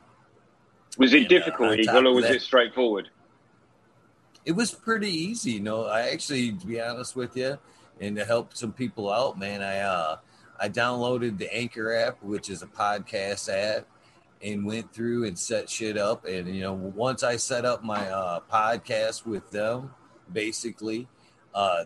Was 0.98 1.12
it 1.12 1.26
uh, 1.26 1.28
difficult, 1.28 1.72
on 1.72 1.80
Eagle, 1.80 2.08
or 2.08 2.14
was 2.14 2.24
that- 2.24 2.36
it 2.36 2.42
straightforward? 2.42 3.08
it 4.46 4.52
was 4.52 4.72
pretty 4.72 5.10
easy. 5.10 5.52
You 5.52 5.60
know, 5.60 5.84
I 5.84 6.08
actually, 6.08 6.52
to 6.52 6.66
be 6.66 6.80
honest 6.80 7.14
with 7.14 7.36
you, 7.36 7.58
and 8.00 8.16
to 8.16 8.24
help 8.24 8.56
some 8.56 8.72
people 8.72 9.12
out, 9.12 9.38
man, 9.38 9.60
I 9.62 9.80
uh, 9.80 10.16
I 10.60 10.68
downloaded 10.68 11.38
the 11.38 11.52
Anchor 11.54 11.92
app, 11.94 12.22
which 12.22 12.50
is 12.50 12.62
a 12.62 12.66
podcast 12.66 13.48
app, 13.48 13.86
and 14.42 14.66
went 14.66 14.92
through 14.92 15.24
and 15.24 15.38
set 15.38 15.70
shit 15.70 15.96
up. 15.96 16.26
And 16.26 16.54
you 16.54 16.60
know, 16.62 16.74
once 16.74 17.22
I 17.22 17.36
set 17.36 17.64
up 17.64 17.82
my 17.82 18.08
uh, 18.10 18.40
podcast 18.52 19.26
with 19.26 19.50
them, 19.50 19.94
basically, 20.30 21.08
uh, 21.54 21.84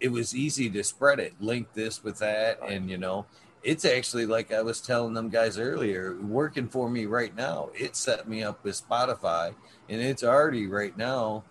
it 0.00 0.08
was 0.08 0.34
easy 0.34 0.68
to 0.70 0.82
spread 0.82 1.20
it, 1.20 1.34
link 1.40 1.72
this 1.74 2.02
with 2.02 2.18
that, 2.18 2.60
and 2.62 2.90
you 2.90 2.98
know. 2.98 3.26
It's 3.62 3.84
actually 3.84 4.26
like 4.26 4.52
I 4.52 4.62
was 4.62 4.80
telling 4.80 5.14
them 5.14 5.28
guys 5.28 5.58
earlier, 5.58 6.16
working 6.20 6.68
for 6.68 6.88
me 6.88 7.04
right 7.06 7.34
now. 7.34 7.70
It 7.74 7.96
set 7.96 8.28
me 8.28 8.44
up 8.44 8.62
with 8.62 8.80
Spotify, 8.80 9.56
and 9.88 10.00
it's 10.00 10.22
already 10.22 10.68
right 10.68 10.96
now 10.96 11.42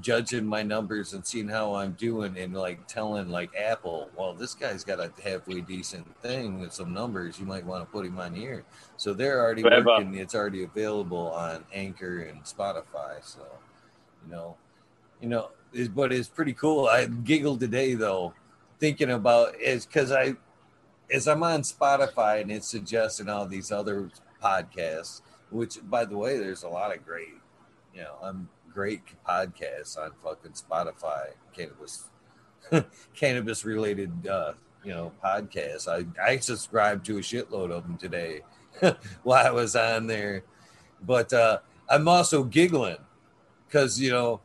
judging 0.00 0.46
my 0.46 0.62
numbers 0.62 1.14
and 1.14 1.26
seeing 1.26 1.48
how 1.48 1.74
I'm 1.74 1.92
doing 1.92 2.38
and 2.38 2.54
like 2.54 2.86
telling 2.86 3.28
like 3.28 3.50
Apple, 3.58 4.08
well, 4.16 4.34
this 4.34 4.54
guy's 4.54 4.84
got 4.84 5.00
a 5.00 5.12
halfway 5.22 5.60
decent 5.60 6.06
thing 6.22 6.60
with 6.60 6.72
some 6.72 6.92
numbers. 6.92 7.40
You 7.40 7.46
might 7.46 7.66
want 7.66 7.84
to 7.84 7.90
put 7.90 8.06
him 8.06 8.18
on 8.18 8.34
here. 8.34 8.64
So 8.96 9.12
they're 9.12 9.40
already 9.40 9.64
working. 9.64 10.14
It's 10.14 10.34
already 10.34 10.62
available 10.62 11.32
on 11.32 11.64
Anchor 11.74 12.20
and 12.20 12.42
Spotify. 12.44 13.22
So, 13.22 13.40
you 14.24 14.30
know, 14.30 14.56
you 15.20 15.28
know, 15.28 15.50
it, 15.72 15.94
but 15.94 16.12
it's 16.12 16.28
pretty 16.28 16.52
cool. 16.52 16.86
I 16.86 17.06
giggled 17.06 17.58
today 17.58 17.94
though, 17.94 18.32
thinking 18.78 19.10
about 19.10 19.60
is 19.60 19.86
because 19.86 20.12
I, 20.12 20.34
as 21.12 21.26
I'm 21.26 21.42
on 21.42 21.62
Spotify 21.62 22.42
and 22.42 22.52
it's 22.52 22.68
suggesting 22.68 23.28
all 23.28 23.46
these 23.46 23.72
other 23.72 24.08
podcasts, 24.42 25.22
which 25.50 25.78
by 25.90 26.04
the 26.04 26.16
way, 26.16 26.38
there's 26.38 26.62
a 26.62 26.68
lot 26.68 26.94
of 26.94 27.04
great, 27.04 27.34
you 27.92 28.02
know, 28.02 28.14
I'm 28.22 28.48
great 28.72 29.02
podcasts 29.28 29.98
on 29.98 30.12
fucking 30.22 30.52
Spotify, 30.52 31.28
cannabis, 31.52 32.08
cannabis 33.14 33.64
related, 33.64 34.26
uh, 34.26 34.52
you 34.84 34.92
know, 34.92 35.12
podcasts. 35.24 35.88
I, 35.88 36.06
I 36.22 36.38
subscribed 36.38 37.04
to 37.06 37.18
a 37.18 37.20
shitload 37.20 37.70
of 37.70 37.82
them 37.82 37.96
today 37.96 38.42
while 39.22 39.46
I 39.46 39.50
was 39.50 39.76
on 39.76 40.06
there. 40.06 40.44
But 41.02 41.32
uh, 41.32 41.58
I'm 41.88 42.08
also 42.08 42.44
giggling 42.44 42.98
because, 43.66 44.00
you 44.00 44.10
know, 44.10 44.40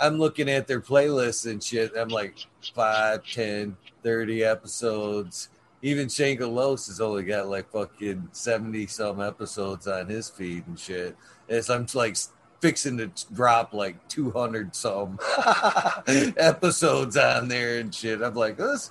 I'm 0.00 0.18
looking 0.18 0.48
at 0.48 0.66
their 0.66 0.80
playlists 0.80 1.50
and 1.50 1.62
shit. 1.62 1.92
I'm 1.96 2.08
like 2.08 2.36
5, 2.74 3.26
10, 3.26 3.76
30 4.02 4.44
episodes. 4.44 5.48
Even 5.82 6.06
Shangalos 6.06 6.86
has 6.88 7.00
only 7.00 7.24
got 7.24 7.48
like 7.48 7.70
fucking 7.70 8.28
70 8.32 8.86
some 8.86 9.20
episodes 9.20 9.86
on 9.86 10.08
his 10.08 10.28
feed 10.28 10.66
and 10.66 10.78
shit. 10.78 11.16
As 11.48 11.70
I'm 11.70 11.86
like 11.94 12.16
fixing 12.60 12.98
to 12.98 13.10
drop 13.32 13.72
like 13.72 14.08
200 14.08 14.74
some 14.74 15.18
episodes 16.06 17.16
on 17.16 17.48
there 17.48 17.78
and 17.78 17.94
shit. 17.94 18.20
I'm 18.20 18.34
like, 18.34 18.56
this, 18.56 18.90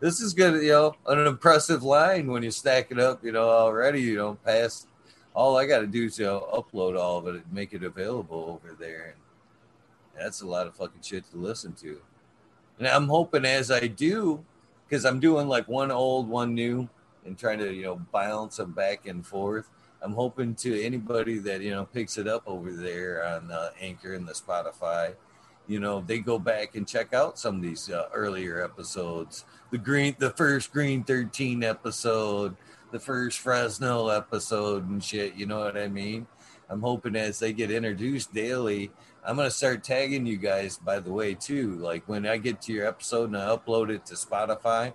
this 0.00 0.20
is 0.20 0.34
good, 0.34 0.62
you 0.62 0.70
know, 0.70 0.94
an 1.06 1.26
impressive 1.26 1.82
line 1.82 2.28
when 2.28 2.42
you 2.42 2.50
stack 2.50 2.90
it 2.90 2.98
up, 2.98 3.24
you 3.24 3.32
know, 3.32 3.48
already, 3.48 4.02
you 4.02 4.16
know, 4.16 4.34
past 4.44 4.88
all 5.38 5.56
I 5.56 5.66
got 5.66 5.78
to 5.80 5.86
do 5.86 6.06
is 6.06 6.18
you 6.18 6.26
know, 6.26 6.48
upload 6.52 6.98
all 6.98 7.18
of 7.18 7.28
it 7.28 7.36
and 7.36 7.52
make 7.52 7.72
it 7.72 7.84
available 7.84 8.60
over 8.60 8.76
there. 8.76 9.14
And 9.14 10.20
that's 10.20 10.40
a 10.40 10.46
lot 10.46 10.66
of 10.66 10.74
fucking 10.74 11.02
shit 11.02 11.30
to 11.30 11.36
listen 11.36 11.74
to. 11.74 12.00
And 12.78 12.88
I'm 12.88 13.06
hoping 13.06 13.44
as 13.44 13.70
I 13.70 13.86
do, 13.86 14.44
because 14.88 15.04
I'm 15.04 15.20
doing 15.20 15.46
like 15.46 15.68
one 15.68 15.92
old, 15.92 16.28
one 16.28 16.54
new, 16.54 16.88
and 17.24 17.38
trying 17.38 17.60
to, 17.60 17.72
you 17.72 17.82
know, 17.82 18.00
balance 18.12 18.56
them 18.56 18.72
back 18.72 19.06
and 19.06 19.24
forth. 19.24 19.68
I'm 20.00 20.12
hoping 20.12 20.54
to 20.56 20.82
anybody 20.82 21.38
that 21.38 21.60
you 21.60 21.70
know 21.70 21.84
picks 21.84 22.18
it 22.18 22.28
up 22.28 22.44
over 22.46 22.72
there 22.72 23.26
on 23.26 23.50
uh, 23.50 23.70
Anchor 23.80 24.14
and 24.14 24.26
the 24.28 24.32
Spotify, 24.32 25.14
you 25.66 25.80
know, 25.80 26.00
they 26.00 26.18
go 26.18 26.38
back 26.38 26.76
and 26.76 26.88
check 26.88 27.12
out 27.12 27.38
some 27.38 27.56
of 27.56 27.62
these 27.62 27.90
uh, 27.90 28.08
earlier 28.14 28.64
episodes. 28.64 29.44
The 29.70 29.78
green, 29.78 30.16
the 30.18 30.30
first 30.30 30.72
Green 30.72 31.04
Thirteen 31.04 31.62
episode, 31.62 32.56
the 32.90 33.00
first 33.00 33.38
Fresno 33.38 34.08
episode, 34.08 34.88
and 34.88 35.02
shit. 35.02 35.34
You 35.34 35.46
know 35.46 35.60
what 35.60 35.76
I 35.76 35.88
mean? 35.88 36.26
I'm 36.70 36.80
hoping 36.80 37.16
as 37.16 37.38
they 37.38 37.52
get 37.52 37.70
introduced 37.70 38.32
daily, 38.32 38.90
I'm 39.24 39.36
gonna 39.36 39.50
start 39.50 39.84
tagging 39.84 40.26
you 40.26 40.36
guys. 40.36 40.78
By 40.78 41.00
the 41.00 41.12
way, 41.12 41.34
too, 41.34 41.76
like 41.76 42.08
when 42.08 42.26
I 42.26 42.38
get 42.38 42.62
to 42.62 42.72
your 42.72 42.86
episode 42.86 43.30
and 43.30 43.36
I 43.36 43.54
upload 43.54 43.90
it 43.90 44.06
to 44.06 44.14
Spotify, 44.14 44.92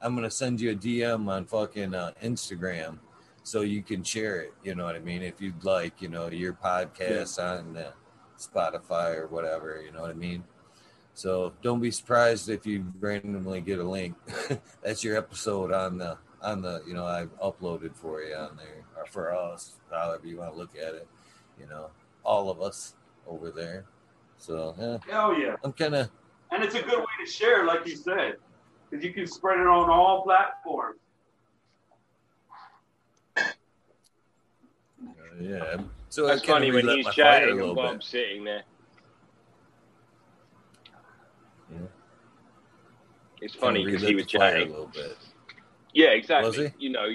I'm 0.00 0.14
gonna 0.14 0.30
send 0.30 0.60
you 0.60 0.70
a 0.70 0.74
DM 0.74 1.28
on 1.28 1.44
fucking 1.44 1.94
uh, 1.94 2.12
Instagram 2.22 2.98
so 3.42 3.62
you 3.62 3.82
can 3.82 4.02
share 4.02 4.40
it. 4.40 4.54
You 4.62 4.74
know 4.74 4.84
what 4.84 4.96
I 4.96 5.00
mean? 5.00 5.22
If 5.22 5.40
you'd 5.40 5.64
like, 5.64 6.00
you 6.02 6.08
know, 6.08 6.28
your 6.28 6.52
podcast 6.52 7.38
on 7.38 7.76
uh, 7.76 7.92
Spotify 8.40 9.16
or 9.16 9.26
whatever. 9.28 9.82
You 9.84 9.92
know 9.92 10.00
what 10.00 10.10
I 10.10 10.14
mean? 10.14 10.44
So 11.14 11.52
don't 11.62 11.80
be 11.80 11.90
surprised 11.90 12.48
if 12.48 12.66
you 12.66 12.86
randomly 12.98 13.60
get 13.60 13.78
a 13.78 13.84
link. 13.84 14.16
That's 14.82 15.04
your 15.04 15.16
episode 15.16 15.72
on 15.72 15.98
the 15.98 16.18
on 16.42 16.62
the 16.62 16.82
you 16.86 16.94
know 16.94 17.04
I 17.04 17.26
uploaded 17.44 17.94
for 17.94 18.22
you 18.22 18.34
on 18.34 18.56
there 18.56 18.84
or 18.96 19.04
for 19.06 19.34
us, 19.34 19.74
however 19.90 20.26
you 20.26 20.38
want 20.38 20.52
to 20.52 20.58
look 20.58 20.74
at 20.76 20.94
it. 20.94 21.06
You 21.58 21.66
know, 21.66 21.90
all 22.24 22.50
of 22.50 22.62
us 22.62 22.94
over 23.26 23.50
there. 23.50 23.84
So 24.38 24.74
yeah, 24.78 24.98
Hell 25.12 25.38
yeah. 25.38 25.56
I'm 25.62 25.72
kind 25.72 25.94
of 25.94 26.08
And 26.50 26.64
it's 26.64 26.74
a 26.74 26.82
good 26.82 26.98
way 26.98 27.24
to 27.24 27.30
share, 27.30 27.66
like 27.66 27.86
you 27.86 27.96
said, 27.96 28.36
because 28.88 29.04
you 29.04 29.12
can 29.12 29.26
spread 29.26 29.60
it 29.60 29.66
on 29.66 29.90
all 29.90 30.22
platforms. 30.22 30.98
uh, 33.36 35.29
yeah. 35.40 35.76
So 36.08 36.26
That's 36.26 36.44
funny 36.44 36.70
when 36.70 36.88
he's 36.88 37.04
my 37.04 37.12
fire 37.12 37.36
a 37.36 37.40
chatting 37.40 37.60
and. 37.60 37.74
Bob's 37.76 38.06
sitting 38.06 38.44
there. 38.44 38.62
Yeah. 41.72 41.78
It's 43.40 43.54
funny 43.54 43.84
because 43.84 44.02
he 44.02 44.14
was 44.14 44.26
chatting. 44.26 44.68
a 44.68 44.70
little 44.70 44.90
bit. 44.92 45.16
Yeah, 45.94 46.08
exactly. 46.08 46.72
You 46.78 46.90
know, 46.90 47.06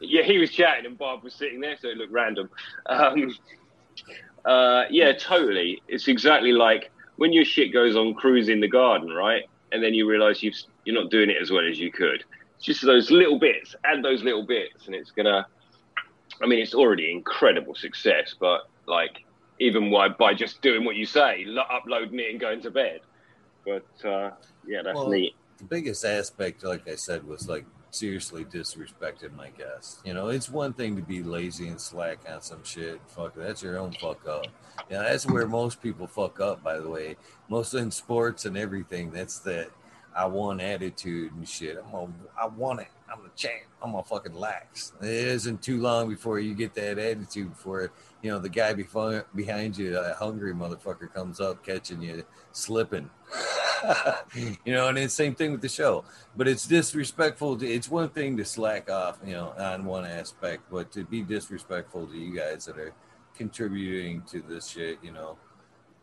yeah, 0.00 0.22
he 0.22 0.38
was 0.38 0.50
chatting 0.50 0.86
and 0.86 0.98
Bob 0.98 1.24
was 1.24 1.34
sitting 1.34 1.60
there, 1.60 1.76
so 1.80 1.88
it 1.88 1.96
looked 1.96 2.12
random. 2.12 2.50
Um, 2.86 3.34
uh, 4.44 4.84
yeah, 4.90 5.12
totally. 5.12 5.82
It's 5.88 6.08
exactly 6.08 6.52
like 6.52 6.90
when 7.16 7.32
your 7.32 7.44
shit 7.44 7.72
goes 7.72 7.96
on 7.96 8.14
cruise 8.14 8.48
in 8.48 8.60
the 8.60 8.68
garden, 8.68 9.10
right? 9.10 9.44
And 9.72 9.82
then 9.82 9.94
you 9.94 10.08
realize 10.08 10.42
you've, 10.42 10.54
you're 10.84 11.00
not 11.00 11.10
doing 11.10 11.30
it 11.30 11.36
as 11.40 11.50
well 11.50 11.66
as 11.68 11.78
you 11.78 11.90
could. 11.90 12.24
It's 12.56 12.64
just 12.64 12.82
those 12.82 13.10
little 13.10 13.38
bits, 13.38 13.74
add 13.84 14.02
those 14.02 14.22
little 14.22 14.44
bits, 14.44 14.86
and 14.86 14.94
it's 14.94 15.10
gonna. 15.10 15.46
I 16.42 16.46
mean, 16.46 16.58
it's 16.58 16.74
already 16.74 17.10
incredible 17.12 17.74
success, 17.74 18.34
but 18.38 18.68
like 18.86 19.24
even 19.60 19.90
why 19.90 20.08
by 20.08 20.34
just 20.34 20.60
doing 20.62 20.84
what 20.84 20.96
you 20.96 21.06
say, 21.06 21.44
lo- 21.46 21.62
uploading 21.70 22.18
it 22.18 22.30
and 22.30 22.40
going 22.40 22.60
to 22.62 22.70
bed. 22.70 23.00
But 23.64 23.86
uh, 24.04 24.30
yeah, 24.66 24.82
that's 24.82 24.96
Well, 24.96 25.08
neat. 25.08 25.34
the 25.58 25.64
biggest 25.64 26.04
aspect, 26.04 26.64
like 26.64 26.88
I 26.88 26.96
said, 26.96 27.24
was 27.26 27.48
like 27.48 27.64
seriously 27.90 28.44
disrespected 28.44 29.32
my 29.36 29.50
guest. 29.50 30.00
You 30.04 30.12
know, 30.14 30.28
it's 30.28 30.48
one 30.50 30.72
thing 30.72 30.96
to 30.96 31.02
be 31.02 31.22
lazy 31.22 31.68
and 31.68 31.80
slack 31.80 32.18
on 32.28 32.42
some 32.42 32.64
shit. 32.64 33.00
Fuck, 33.06 33.34
that's 33.36 33.62
your 33.62 33.78
own 33.78 33.92
fuck 33.92 34.26
up. 34.26 34.46
Yeah, 34.90 35.02
that's 35.02 35.26
where 35.26 35.46
most 35.46 35.80
people 35.80 36.08
fuck 36.08 36.40
up. 36.40 36.62
By 36.64 36.78
the 36.80 36.88
way, 36.88 37.16
most 37.48 37.72
in 37.74 37.90
sports 37.92 38.44
and 38.44 38.58
everything. 38.58 39.12
That's 39.12 39.38
that 39.40 39.70
I 40.16 40.26
want 40.26 40.60
attitude 40.60 41.32
and 41.32 41.48
shit. 41.48 41.78
I'm 41.78 41.90
gonna, 41.92 42.12
I 42.40 42.46
want 42.46 42.80
it. 42.80 42.88
I'm 43.14 43.22
the 43.22 43.30
champ. 43.36 43.62
I'm 43.82 43.92
gonna 43.92 44.02
fucking 44.02 44.34
lax. 44.34 44.92
It 45.00 45.08
isn't 45.08 45.62
too 45.62 45.80
long 45.80 46.08
before 46.08 46.40
you 46.40 46.54
get 46.54 46.74
that 46.74 46.98
attitude. 46.98 47.50
Before 47.50 47.92
you 48.22 48.30
know 48.30 48.38
the 48.38 48.48
guy 48.48 48.72
before, 48.72 49.26
behind 49.34 49.78
you, 49.78 49.98
a 49.98 50.14
hungry 50.14 50.52
motherfucker, 50.52 51.12
comes 51.12 51.40
up 51.40 51.64
catching 51.64 52.02
you 52.02 52.24
slipping. 52.52 53.10
you 54.34 54.72
know, 54.72 54.88
and 54.88 54.98
it's 54.98 55.14
same 55.14 55.34
thing 55.34 55.52
with 55.52 55.60
the 55.60 55.68
show. 55.68 56.04
But 56.36 56.48
it's 56.48 56.66
disrespectful. 56.66 57.56
To, 57.58 57.66
it's 57.66 57.88
one 57.88 58.08
thing 58.08 58.36
to 58.38 58.44
slack 58.44 58.90
off, 58.90 59.18
you 59.24 59.32
know, 59.32 59.54
on 59.58 59.84
one 59.84 60.06
aspect, 60.06 60.64
but 60.70 60.90
to 60.92 61.04
be 61.04 61.22
disrespectful 61.22 62.06
to 62.06 62.16
you 62.16 62.34
guys 62.34 62.64
that 62.64 62.78
are 62.78 62.94
contributing 63.36 64.22
to 64.30 64.42
this 64.42 64.68
shit, 64.68 64.98
you 65.02 65.12
know, 65.12 65.36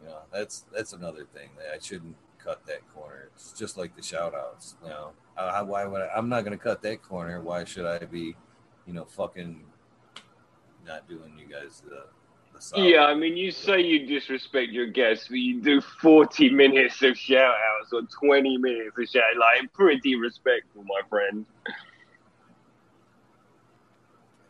you 0.02 0.08
know, 0.08 0.20
that's 0.32 0.66
that's 0.74 0.94
another 0.94 1.26
thing 1.34 1.50
that 1.58 1.76
I 1.76 1.80
shouldn't 1.80 2.16
cut 2.38 2.66
that 2.68 2.88
corner. 2.94 3.30
It's 3.36 3.52
just 3.52 3.78
like 3.78 3.96
the 3.96 4.04
shout 4.04 4.34
outs, 4.34 4.76
you 4.84 4.90
know. 4.90 5.12
Uh, 5.38 5.64
why 5.64 5.86
would 5.86 6.02
I, 6.02 6.10
I'm 6.16 6.30
not 6.30 6.44
going 6.44 6.58
to 6.58 6.64
cut 6.64 6.82
that 6.82 7.02
corner? 7.02 7.42
Why 7.42 7.64
should 7.64 7.86
I 7.86 8.00
be, 8.00 8.36
you 8.86 8.94
know, 8.94 9.06
fucking 9.06 9.64
not 10.86 11.08
doing 11.08 11.38
you 11.38 11.48
guys 11.48 11.82
the, 11.88 12.06
the 12.54 12.62
solid? 12.62 12.88
Yeah, 12.88 13.06
I 13.06 13.16
mean, 13.16 13.38
you 13.38 13.52
say 13.52 13.82
you 13.82 14.06
disrespect 14.06 14.72
your 14.72 14.88
guests, 14.88 15.28
but 15.30 15.38
you 15.38 15.62
do 15.62 15.82
40 15.82 16.50
minutes 16.54 17.02
of 17.02 17.18
shout 17.18 17.54
outs 17.54 17.94
or 17.94 18.02
20 18.04 18.58
minutes 18.58 18.98
of 18.98 19.08
shout 19.08 19.24
Like, 19.40 19.72
pretty 19.74 20.16
respectful, 20.16 20.84
my 20.84 21.02
friend. 21.10 21.46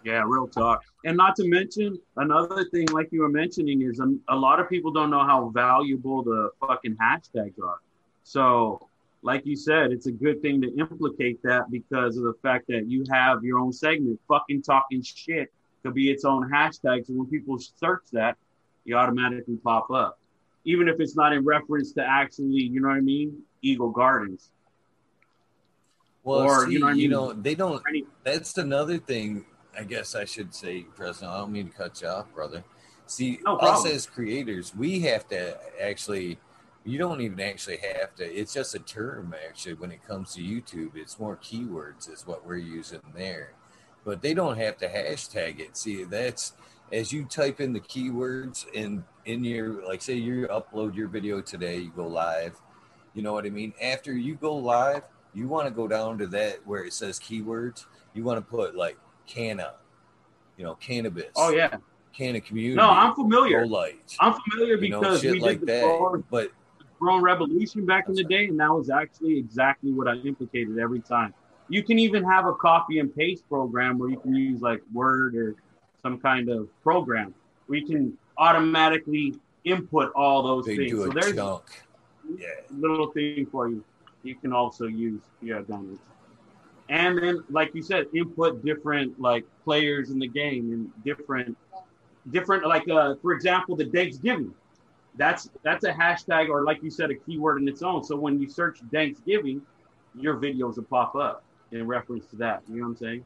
Yeah, 0.03 0.23
real 0.25 0.47
talk. 0.47 0.81
And 1.05 1.15
not 1.15 1.35
to 1.35 1.47
mention 1.47 1.99
another 2.17 2.65
thing, 2.65 2.87
like 2.91 3.09
you 3.11 3.21
were 3.21 3.29
mentioning, 3.29 3.81
is 3.81 3.99
um, 3.99 4.19
a 4.29 4.35
lot 4.35 4.59
of 4.59 4.67
people 4.69 4.91
don't 4.91 5.09
know 5.09 5.23
how 5.23 5.49
valuable 5.49 6.23
the 6.23 6.49
fucking 6.59 6.97
hashtags 6.97 7.59
are. 7.63 7.79
So, 8.23 8.87
like 9.23 9.45
you 9.45 9.55
said, 9.55 9.91
it's 9.91 10.07
a 10.07 10.11
good 10.11 10.41
thing 10.41 10.61
to 10.61 10.73
implicate 10.77 11.41
that 11.43 11.69
because 11.69 12.17
of 12.17 12.23
the 12.23 12.33
fact 12.41 12.65
that 12.69 12.87
you 12.87 13.03
have 13.11 13.43
your 13.43 13.59
own 13.59 13.71
segment, 13.71 14.19
fucking 14.27 14.63
talking 14.63 15.01
shit, 15.03 15.51
could 15.83 15.93
be 15.93 16.09
its 16.09 16.25
own 16.25 16.49
hashtag. 16.49 17.05
So 17.05 17.13
when 17.13 17.27
people 17.27 17.57
search 17.59 18.03
that, 18.13 18.37
you 18.83 18.95
automatically 18.95 19.57
pop 19.63 19.91
up, 19.91 20.17
even 20.65 20.87
if 20.87 20.99
it's 20.99 21.15
not 21.15 21.33
in 21.33 21.45
reference 21.45 21.91
to 21.93 22.03
actually, 22.03 22.63
you 22.63 22.81
know 22.81 22.87
what 22.87 22.97
I 22.97 23.01
mean, 23.01 23.43
Eagle 23.61 23.91
Gardens. 23.91 24.49
Well, 26.23 26.39
Or, 26.41 26.65
see, 26.65 26.73
you 26.73 26.79
know 26.79 26.87
what 26.87 26.91
I 26.93 26.95
you 26.95 27.01
mean? 27.09 27.11
know, 27.11 27.33
they 27.33 27.55
don't. 27.55 27.81
That's 28.23 28.57
another 28.57 28.97
thing. 28.97 29.45
I 29.77 29.83
guess 29.83 30.15
I 30.15 30.25
should 30.25 30.53
say, 30.53 30.81
President. 30.95 31.31
I 31.31 31.37
don't 31.39 31.51
mean 31.51 31.69
to 31.69 31.75
cut 31.75 32.01
you 32.01 32.07
off, 32.07 32.31
brother. 32.33 32.63
See, 33.05 33.39
No 33.43 33.55
us 33.57 33.85
as 33.85 34.05
creators, 34.05 34.75
we 34.75 34.99
have 35.01 35.27
to 35.29 35.57
actually. 35.81 36.37
You 36.83 36.97
don't 36.97 37.21
even 37.21 37.39
actually 37.39 37.77
have 37.77 38.15
to. 38.15 38.25
It's 38.25 38.53
just 38.53 38.73
a 38.73 38.79
term, 38.79 39.35
actually. 39.47 39.73
When 39.73 39.91
it 39.91 40.05
comes 40.05 40.33
to 40.33 40.41
YouTube, 40.41 40.95
it's 40.95 41.19
more 41.19 41.37
keywords 41.37 42.11
is 42.11 42.25
what 42.25 42.45
we're 42.45 42.57
using 42.57 43.01
there, 43.15 43.53
but 44.03 44.21
they 44.21 44.33
don't 44.33 44.57
have 44.57 44.77
to 44.77 44.89
hashtag 44.89 45.59
it. 45.59 45.77
See, 45.77 46.03
that's 46.03 46.53
as 46.91 47.13
you 47.13 47.25
type 47.25 47.61
in 47.61 47.73
the 47.73 47.79
keywords 47.79 48.65
in 48.73 49.03
in 49.25 49.43
your 49.43 49.85
like, 49.85 50.01
say 50.01 50.15
you 50.15 50.47
upload 50.47 50.95
your 50.95 51.07
video 51.07 51.39
today, 51.41 51.77
you 51.77 51.91
go 51.95 52.07
live. 52.07 52.59
You 53.13 53.21
know 53.21 53.33
what 53.33 53.45
I 53.45 53.49
mean? 53.49 53.73
After 53.81 54.13
you 54.13 54.35
go 54.35 54.55
live, 54.55 55.03
you 55.33 55.47
want 55.47 55.67
to 55.67 55.71
go 55.71 55.87
down 55.87 56.17
to 56.17 56.27
that 56.27 56.65
where 56.65 56.83
it 56.83 56.93
says 56.93 57.19
keywords. 57.19 57.85
You 58.13 58.23
want 58.23 58.37
to 58.37 58.41
put 58.49 58.75
like 58.75 58.97
canna, 59.27 59.73
you 60.57 60.63
know, 60.63 60.75
cannabis. 60.75 61.31
Oh 61.35 61.51
yeah, 61.51 61.77
canna 62.13 62.41
community. 62.41 62.75
no, 62.75 62.89
I'm 62.89 63.13
familiar. 63.13 63.65
light. 63.65 64.15
I'm 64.19 64.33
familiar 64.49 64.77
You 64.77 64.89
know, 64.89 64.99
because 65.01 65.21
shit 65.21 65.33
we 65.33 65.39
like 65.39 65.59
did 65.59 65.67
the 65.67 65.73
that. 65.73 66.23
But 66.29 66.51
Grown 67.01 67.23
Revolution 67.23 67.83
back 67.83 68.07
in 68.07 68.13
the 68.13 68.23
day, 68.23 68.45
and 68.45 68.59
that 68.59 68.71
was 68.71 68.91
actually 68.91 69.39
exactly 69.39 69.91
what 69.91 70.07
I 70.07 70.13
implicated 70.17 70.77
every 70.77 70.99
time. 70.99 71.33
You 71.67 71.81
can 71.81 71.97
even 71.97 72.23
have 72.23 72.45
a 72.45 72.53
copy 72.53 72.99
and 72.99 73.13
paste 73.13 73.49
program 73.49 73.97
where 73.97 74.09
you 74.09 74.19
can 74.19 74.35
use 74.35 74.61
like 74.61 74.81
Word 74.93 75.35
or 75.35 75.55
some 76.03 76.19
kind 76.19 76.47
of 76.49 76.69
program 76.83 77.33
where 77.65 77.79
you 77.79 77.87
can 77.87 78.17
automatically 78.37 79.33
input 79.63 80.11
all 80.13 80.43
those 80.43 80.65
they 80.65 80.77
things. 80.77 80.91
do 80.91 81.05
So 81.05 81.09
there's 81.09 81.35
chunk. 81.35 81.63
Yeah. 82.37 82.47
a 82.69 82.73
little 82.73 83.11
thing 83.11 83.47
for 83.51 83.67
you. 83.67 83.83
You 84.21 84.35
can 84.35 84.53
also 84.53 84.85
use 84.85 85.21
yeah, 85.41 85.61
it. 85.61 85.99
And 86.89 87.17
then, 87.17 87.43
like 87.49 87.73
you 87.73 87.81
said, 87.81 88.07
input 88.13 88.63
different 88.63 89.19
like 89.19 89.43
players 89.63 90.11
in 90.11 90.19
the 90.19 90.27
game 90.27 90.71
and 90.71 91.03
different, 91.03 91.57
different 92.29 92.67
like 92.67 92.87
uh, 92.89 93.15
for 93.23 93.31
example, 93.31 93.75
the 93.75 93.85
Thanksgiving. 93.85 94.53
That's 95.15 95.49
that's 95.63 95.83
a 95.83 95.91
hashtag 95.91 96.49
or 96.49 96.63
like 96.63 96.81
you 96.81 96.89
said, 96.89 97.11
a 97.11 97.15
keyword 97.15 97.61
in 97.61 97.67
its 97.67 97.81
own. 97.81 98.03
So 98.03 98.15
when 98.15 98.41
you 98.41 98.49
search 98.49 98.79
Thanksgiving, 98.91 99.61
your 100.15 100.37
videos 100.37 100.77
will 100.77 100.83
pop 100.83 101.15
up 101.15 101.43
in 101.71 101.85
reference 101.85 102.25
to 102.27 102.35
that. 102.37 102.63
You 102.67 102.77
know 102.77 102.83
what 102.83 102.89
I'm 102.89 102.97
saying? 102.97 103.25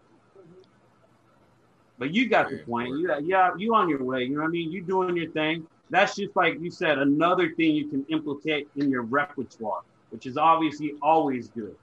But 1.98 2.14
you 2.14 2.28
got 2.28 2.50
the 2.50 2.58
point. 2.58 2.90
You, 2.90 3.16
yeah, 3.24 3.52
you 3.58 3.74
on 3.74 3.88
your 3.88 4.04
way. 4.04 4.24
You 4.24 4.36
know 4.36 4.42
what 4.42 4.48
I 4.48 4.52
mean? 4.52 4.72
You 4.72 4.82
doing 4.82 5.16
your 5.16 5.32
thing. 5.32 5.66
That's 5.90 6.16
just 6.16 6.36
like 6.36 6.60
you 6.60 6.72
said, 6.72 6.98
another 6.98 7.54
thing 7.54 7.76
you 7.76 7.88
can 7.88 8.06
implicate 8.10 8.68
in 8.76 8.90
your 8.90 9.04
repertoire, 9.04 9.82
which 10.10 10.26
is 10.26 10.38
obviously 10.38 10.96
always 11.02 11.50
good. 11.50 11.76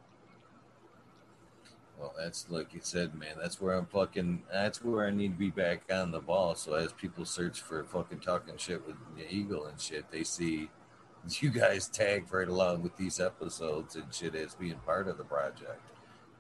Well, 2.02 2.14
that's 2.18 2.50
like 2.50 2.74
you 2.74 2.80
said, 2.82 3.14
man. 3.14 3.36
That's 3.40 3.60
where 3.60 3.74
I'm 3.74 3.86
fucking. 3.86 4.42
That's 4.52 4.82
where 4.82 5.06
I 5.06 5.10
need 5.10 5.34
to 5.34 5.38
be 5.38 5.50
back 5.50 5.82
on 5.92 6.10
the 6.10 6.18
ball. 6.18 6.56
So 6.56 6.74
as 6.74 6.92
people 6.92 7.24
search 7.24 7.60
for 7.60 7.84
fucking 7.84 8.18
talking 8.18 8.56
shit 8.56 8.84
with 8.84 8.96
the 9.16 9.32
eagle 9.32 9.66
and 9.66 9.80
shit, 9.80 10.10
they 10.10 10.24
see 10.24 10.68
you 11.40 11.50
guys 11.50 11.86
tagged 11.86 12.32
right 12.32 12.48
along 12.48 12.82
with 12.82 12.96
these 12.96 13.20
episodes 13.20 13.94
and 13.94 14.12
shit 14.12 14.34
as 14.34 14.56
being 14.56 14.80
part 14.84 15.06
of 15.06 15.16
the 15.16 15.22
project. 15.22 15.80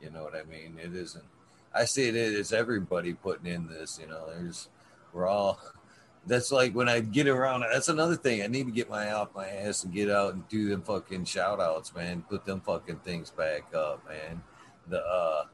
You 0.02 0.10
know 0.10 0.24
what 0.24 0.34
I 0.34 0.42
mean? 0.42 0.80
It 0.82 0.96
isn't. 0.96 1.24
I 1.72 1.84
see 1.84 2.08
it 2.08 2.16
as 2.16 2.52
everybody 2.52 3.14
putting 3.14 3.46
in 3.46 3.68
this. 3.68 4.00
You 4.02 4.08
know, 4.08 4.26
there's 4.30 4.68
we're 5.12 5.28
all. 5.28 5.60
That's 6.26 6.50
like 6.50 6.74
when 6.74 6.88
I 6.88 6.98
get 7.00 7.28
around. 7.28 7.60
That's 7.60 7.88
another 7.88 8.16
thing. 8.16 8.42
I 8.42 8.48
need 8.48 8.66
to 8.66 8.72
get 8.72 8.90
my 8.90 9.12
off 9.12 9.28
my 9.32 9.46
ass 9.46 9.84
and 9.84 9.94
get 9.94 10.10
out 10.10 10.34
and 10.34 10.48
do 10.48 10.68
them 10.68 10.82
fucking 10.82 11.24
shout 11.24 11.60
outs, 11.60 11.94
man. 11.94 12.24
Put 12.28 12.44
them 12.44 12.60
fucking 12.60 12.98
things 13.04 13.30
back 13.30 13.72
up, 13.74 14.04
man. 14.08 14.42
The 14.88 15.04
uh 15.04 15.44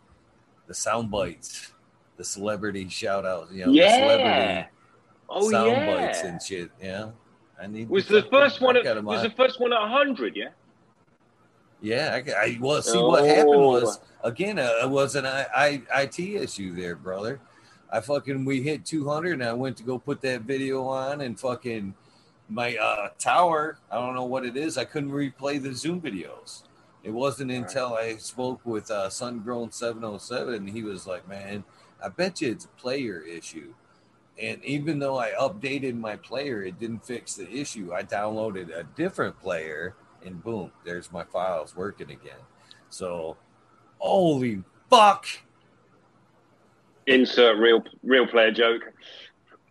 the 0.68 0.74
sound 0.74 1.10
bites, 1.10 1.72
the 2.16 2.24
celebrity 2.24 2.88
shout 2.88 3.26
outs, 3.26 3.50
you 3.52 3.66
know, 3.66 3.72
the 3.72 3.90
celebrity 3.90 4.68
Oh, 5.30 5.50
sound 5.50 5.70
yeah. 5.72 5.86
bites 6.06 6.20
and 6.20 6.40
shit. 6.40 6.70
Yeah. 6.80 7.10
I 7.60 7.66
need 7.66 7.88
Was 7.88 8.06
the 8.06 8.22
first 8.30 8.60
one? 8.60 8.76
At, 8.76 9.02
was 9.04 9.22
the 9.22 9.30
first 9.30 9.60
one 9.60 9.72
at 9.72 9.80
100? 9.80 10.36
Yeah. 10.36 10.48
Yeah, 11.80 12.20
I, 12.26 12.32
I 12.32 12.58
well 12.60 12.82
see 12.82 12.98
what 12.98 13.24
happened 13.24 13.54
Oh. 13.54 13.80
was 13.80 14.00
again 14.24 14.58
uh, 14.58 14.70
it 14.82 14.90
was 14.90 15.14
an 15.16 15.26
I, 15.26 15.46
I, 15.94 16.02
IT 16.02 16.18
issue 16.18 16.74
there, 16.74 16.96
brother. 16.96 17.40
I 17.90 18.00
fucking 18.00 18.44
we 18.44 18.62
hit 18.62 18.84
200 18.84 19.34
and 19.34 19.44
I 19.44 19.52
went 19.52 19.76
to 19.78 19.82
go 19.82 19.98
put 19.98 20.20
that 20.22 20.42
video 20.42 20.84
on 20.84 21.20
and 21.20 21.38
fucking 21.38 21.94
my 22.48 22.76
uh, 22.76 23.10
tower. 23.18 23.78
I 23.90 23.96
don't 23.96 24.14
know 24.14 24.24
what 24.24 24.44
it 24.44 24.56
is. 24.56 24.76
I 24.76 24.84
couldn't 24.84 25.10
replay 25.10 25.62
the 25.62 25.72
Zoom 25.72 26.00
videos. 26.00 26.62
It 27.08 27.14
wasn't 27.14 27.50
until 27.50 27.94
I 27.94 28.16
spoke 28.16 28.60
with 28.66 28.90
uh, 28.90 29.08
Sungrown 29.08 29.72
707, 29.72 30.66
he 30.66 30.82
was 30.82 31.06
like, 31.06 31.26
"Man, 31.26 31.64
I 32.04 32.10
bet 32.10 32.42
you 32.42 32.50
it's 32.50 32.66
a 32.66 32.80
player 32.80 33.22
issue." 33.22 33.72
And 34.38 34.62
even 34.62 34.98
though 34.98 35.18
I 35.18 35.30
updated 35.30 35.98
my 35.98 36.16
player, 36.16 36.62
it 36.62 36.78
didn't 36.78 37.06
fix 37.06 37.34
the 37.34 37.50
issue. 37.50 37.94
I 37.94 38.02
downloaded 38.02 38.78
a 38.78 38.84
different 38.84 39.40
player, 39.40 39.94
and 40.22 40.44
boom, 40.44 40.70
there's 40.84 41.10
my 41.10 41.24
files 41.24 41.74
working 41.74 42.10
again. 42.10 42.44
So, 42.90 43.38
holy 43.96 44.62
fuck! 44.90 45.24
Insert 47.06 47.56
real 47.56 47.82
real 48.02 48.26
player 48.26 48.52
joke. 48.52 48.82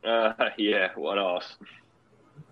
Uh, 0.04 0.34
yeah, 0.58 0.90
what 0.96 1.20
else? 1.20 1.56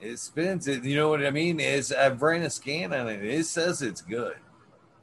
It 0.00 0.18
spins. 0.18 0.66
It, 0.66 0.84
you 0.84 0.96
know 0.96 1.08
what 1.10 1.24
I 1.24 1.30
mean? 1.30 1.60
Is 1.60 1.92
I've 1.92 2.22
ran 2.22 2.42
a 2.42 2.50
scan 2.50 2.92
on 2.94 3.08
it. 3.08 3.24
It 3.24 3.44
says 3.44 3.82
it's 3.82 4.00
good. 4.00 4.36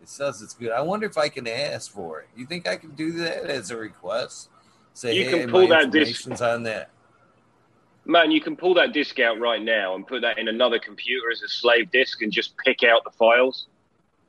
It 0.01 0.09
says 0.09 0.41
it's 0.41 0.53
good. 0.53 0.71
I 0.71 0.81
wonder 0.81 1.05
if 1.05 1.17
I 1.17 1.29
can 1.29 1.47
ask 1.47 1.91
for 1.91 2.21
it. 2.21 2.29
You 2.35 2.45
think 2.45 2.67
I 2.67 2.77
can 2.77 2.91
do 2.91 3.11
that 3.13 3.45
as 3.45 3.71
a 3.71 3.77
request? 3.77 4.49
Say, 4.93 5.15
You 5.15 5.25
hey, 5.25 5.39
can 5.41 5.51
pull 5.51 5.67
that 5.67 5.91
disc- 5.91 6.41
on 6.41 6.63
that. 6.63 6.89
Man, 8.05 8.31
you 8.31 8.39
can 8.39 8.55
pull 8.55 8.73
that 8.75 8.93
disk 8.93 9.19
out 9.19 9.37
right 9.39 9.61
now 9.61 9.93
and 9.93 10.07
put 10.07 10.21
that 10.21 10.39
in 10.39 10.47
another 10.47 10.79
computer 10.79 11.29
as 11.29 11.41
a 11.41 11.47
slave 11.49 11.91
disk 11.91 12.21
and 12.21 12.31
just 12.31 12.57
pick 12.57 12.81
out 12.83 13.03
the 13.03 13.11
files. 13.11 13.67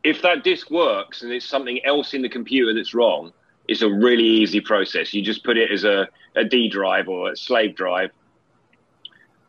If 0.03 0.21
that 0.23 0.43
disk 0.43 0.71
works 0.71 1.23
and 1.23 1.33
it's 1.33 1.47
something 1.47 1.83
else 1.85 2.13
in 2.13 2.23
the 2.23 2.29
computer 2.29 2.75
that's 2.75 2.93
wrong, 2.93 3.33
it's 3.69 3.83
a 3.83 3.89
really 3.89 4.25
easy 4.25 4.61
process. 4.61 5.15
You 5.15 5.23
just 5.23 5.45
put 5.45 5.57
it 5.57 5.71
as 5.71 5.85
a, 5.85 6.09
a 6.35 6.45
D 6.45 6.69
drive 6.69 7.09
or 7.09 7.31
a 7.31 7.37
slave 7.37 7.77
drive 7.77 8.11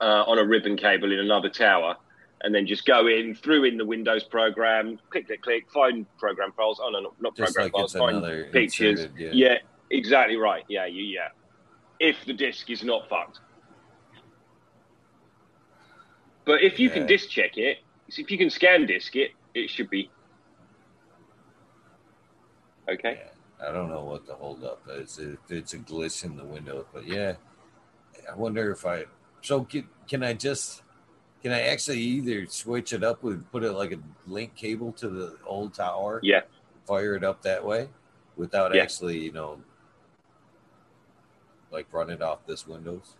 uh, 0.01 0.23
on 0.27 0.37
a 0.39 0.45
ribbon 0.45 0.77
cable 0.77 1.11
in 1.11 1.19
another 1.19 1.49
tower, 1.49 1.95
and 2.41 2.53
then 2.55 2.65
just 2.65 2.85
go 2.85 3.07
in, 3.07 3.35
through 3.35 3.65
in 3.65 3.77
the 3.77 3.85
Windows 3.85 4.23
program, 4.23 4.99
click, 5.09 5.27
click, 5.27 5.41
click, 5.41 5.69
find 5.71 6.05
program 6.17 6.51
files. 6.53 6.79
Oh, 6.81 6.89
no, 6.89 6.99
no 7.01 7.13
not 7.19 7.35
Just 7.35 7.53
program 7.55 7.65
like 7.65 7.89
files, 7.91 7.93
find 7.93 8.51
pictures. 8.51 9.01
inserted, 9.01 9.35
Yeah, 9.35 9.57
exactly 9.91 10.37
right. 10.37 10.63
Yeah, 10.69 10.85
you, 10.85 11.03
yeah. 11.03 11.29
If 11.99 12.15
the 12.25 12.33
disk 12.33 12.69
is 12.69 12.83
not 12.83 13.09
fucked. 13.09 13.39
But 16.45 16.63
if 16.63 16.79
you 16.79 16.89
can 16.89 17.01
Yeah. 17.01 17.07
disk 17.07 17.29
check 17.29 17.57
it, 17.57 17.79
if 18.07 18.31
you 18.31 18.37
can 18.37 18.49
scan 18.49 18.85
disk 18.85 19.15
it, 19.15 19.31
it 19.53 19.69
should 19.69 19.89
be 19.89 20.09
okay. 22.89 23.19
Yeah, 23.59 23.67
I 23.67 23.71
don't 23.71 23.89
know 23.89 24.03
what 24.03 24.25
the 24.25 24.33
holdup 24.33 24.81
is. 24.89 25.19
It's 25.49 25.73
a 25.73 25.77
glitch 25.77 26.23
in 26.23 26.37
the 26.37 26.45
window, 26.45 26.87
but 26.93 27.05
yeah, 27.05 27.33
I 28.31 28.35
wonder 28.35 28.71
if 28.71 28.85
I. 28.85 29.05
So 29.41 29.63
can, 29.63 29.87
can 30.07 30.23
I 30.23 30.33
just 30.33 30.83
can 31.41 31.51
I 31.51 31.61
actually 31.61 31.99
either 31.99 32.45
switch 32.47 32.91
it 32.93 33.03
up 33.03 33.23
with 33.23 33.49
put 33.51 33.63
it 33.63 33.71
like 33.71 33.93
a 33.93 33.99
link 34.27 34.55
cable 34.55 34.91
to 34.93 35.09
the 35.09 35.37
old 35.45 35.73
tower? 35.73 36.19
Yeah. 36.23 36.41
Fire 36.85 37.15
it 37.15 37.23
up 37.23 37.41
that 37.43 37.65
way 37.65 37.89
without 38.35 38.73
Yeah. 38.73 38.81
actually, 38.83 39.19
you 39.19 39.31
know, 39.31 39.61
like 41.71 41.91
run 41.93 42.09
it 42.09 42.21
off 42.21 42.45
this 42.45 42.67
Windows. 42.67 43.15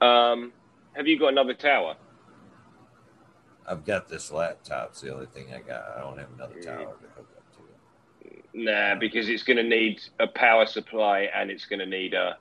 Um, 0.00 0.52
have 0.94 1.06
you 1.06 1.18
got 1.18 1.28
another 1.28 1.54
tower? 1.54 1.96
I've 3.66 3.84
got 3.84 4.08
this 4.08 4.32
laptop. 4.32 4.90
It's 4.90 5.00
the 5.02 5.14
only 5.14 5.26
thing 5.26 5.54
I 5.54 5.60
got. 5.60 5.94
I 5.96 6.00
don't 6.00 6.18
have 6.18 6.28
another 6.34 6.54
Mm. 6.54 6.64
tower 6.64 6.96
to 7.00 7.08
hook 7.14 7.28
up 7.36 7.44
to. 7.52 8.58
Nah, 8.58 8.96
because 8.96 9.28
it's 9.28 9.44
going 9.44 9.58
to 9.58 9.62
need 9.62 10.00
a 10.18 10.26
power 10.26 10.66
supply 10.66 11.30
and 11.34 11.50
it's 11.50 11.66
going 11.66 11.78
to 11.78 11.86
need 11.86 12.14
a 12.14 12.36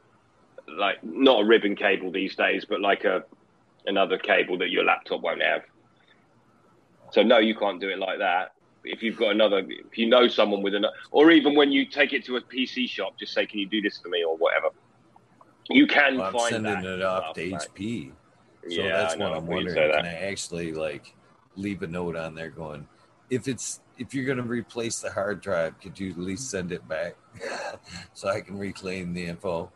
like 0.77 1.03
not 1.03 1.41
a 1.41 1.45
ribbon 1.45 1.75
cable 1.75 2.11
these 2.11 2.35
days, 2.35 2.65
but 2.65 2.81
like 2.81 3.03
a 3.05 3.23
another 3.85 4.17
cable 4.17 4.57
that 4.59 4.69
your 4.69 4.83
laptop 4.83 5.21
won't 5.21 5.41
have. 5.41 5.63
So 7.11 7.23
no, 7.23 7.39
you 7.39 7.55
can't 7.55 7.79
do 7.79 7.89
it 7.89 7.99
like 7.99 8.19
that. 8.19 8.53
If 8.83 9.03
you've 9.03 9.17
got 9.17 9.31
another, 9.31 9.59
if 9.67 9.97
you 9.97 10.07
know 10.07 10.27
someone 10.27 10.61
with 10.61 10.75
another, 10.75 10.93
or 11.11 11.31
even 11.31 11.55
when 11.55 11.71
you 11.71 11.85
take 11.85 12.13
it 12.13 12.25
to 12.25 12.37
a 12.37 12.41
PC 12.41 12.87
shop, 12.87 13.17
just 13.19 13.33
say, 13.33 13.45
"Can 13.45 13.59
you 13.59 13.67
do 13.67 13.81
this 13.81 13.99
for 13.99 14.09
me?" 14.09 14.23
or 14.23 14.37
whatever. 14.37 14.69
You 15.69 15.85
can 15.85 16.17
Well, 16.17 16.27
I'm 16.27 16.33
find 16.33 16.49
sending 16.49 16.81
that 16.81 16.85
it 16.85 17.01
off 17.01 17.35
to 17.35 17.41
mate. 17.41 17.53
HP. 17.53 18.11
So 18.69 18.81
yeah, 18.81 18.97
that's 18.97 19.17
what 19.17 19.33
I'm 19.33 19.45
wondering. 19.45 19.91
Can. 19.91 20.05
I 20.05 20.13
actually 20.13 20.73
like 20.73 21.13
leave 21.55 21.83
a 21.83 21.87
note 21.87 22.15
on 22.15 22.35
there 22.35 22.49
going, 22.49 22.87
if 23.29 23.47
it's 23.47 23.81
if 23.97 24.13
you're 24.13 24.25
gonna 24.25 24.47
replace 24.47 24.99
the 24.99 25.11
hard 25.11 25.41
drive, 25.41 25.79
could 25.79 25.99
you 25.99 26.11
at 26.11 26.17
least 26.17 26.49
send 26.49 26.71
it 26.71 26.87
back 26.87 27.15
so 28.13 28.29
I 28.29 28.41
can 28.41 28.57
reclaim 28.57 29.13
the 29.13 29.25
info? 29.25 29.71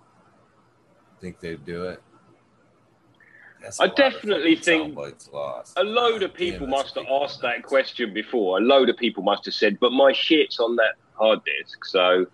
Think 1.23 1.39
they'd 1.39 1.63
do 1.63 1.85
it? 1.85 2.03
I 3.79 3.87
definitely 3.87 4.57
think 4.57 4.83
sound 4.83 4.95
bites 4.95 5.29
lost. 5.31 5.79
A 5.79 5.83
load 5.83 6.21
of 6.21 6.33
people 6.33 6.67
must 6.67 6.95
have 6.95 7.05
asked 7.09 7.41
that 7.43 7.63
question 7.63 8.13
before. 8.13 8.57
A 8.57 8.61
load 8.61 8.89
of 8.89 8.97
people 8.97 9.23
must 9.23 9.45
have 9.45 9.53
said, 9.53 9.79
"But 9.79 9.93
my 9.93 10.11
shit's 10.11 10.59
on 10.59 10.75
that 10.75 10.95
hard 11.13 11.39
disk." 11.45 11.85
So 11.85 12.27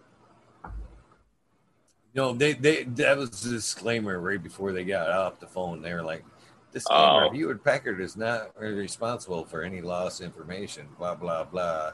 No, 2.15 2.33
they 2.33 2.53
they 2.53 2.85
that 2.85 3.15
was 3.15 3.45
a 3.45 3.51
disclaimer 3.51 4.19
right 4.19 4.41
before 4.41 4.71
they 4.71 4.83
got 4.83 5.11
off 5.11 5.39
the 5.39 5.45
phone. 5.45 5.83
They 5.83 5.93
were 5.93 6.01
like, 6.01 6.25
"Disclaimer: 6.73 7.25
Oh. 7.25 7.29
Hewlett 7.31 7.63
Packard 7.63 8.01
is 8.01 8.17
not 8.17 8.59
responsible 8.59 9.45
for 9.45 9.61
any 9.61 9.81
lost 9.81 10.19
information." 10.19 10.87
Blah 10.97 11.13
blah 11.13 11.43
blah. 11.43 11.91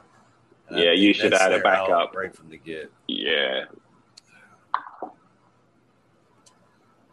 And 0.69 0.80
Yeah, 0.80 0.93
you 0.93 1.14
should 1.14 1.33
add 1.33 1.51
a 1.51 1.59
backup. 1.59 2.15
right 2.15 2.33
from 2.33 2.48
the 2.48 2.57
get. 2.57 2.90
yeah, 3.09 3.65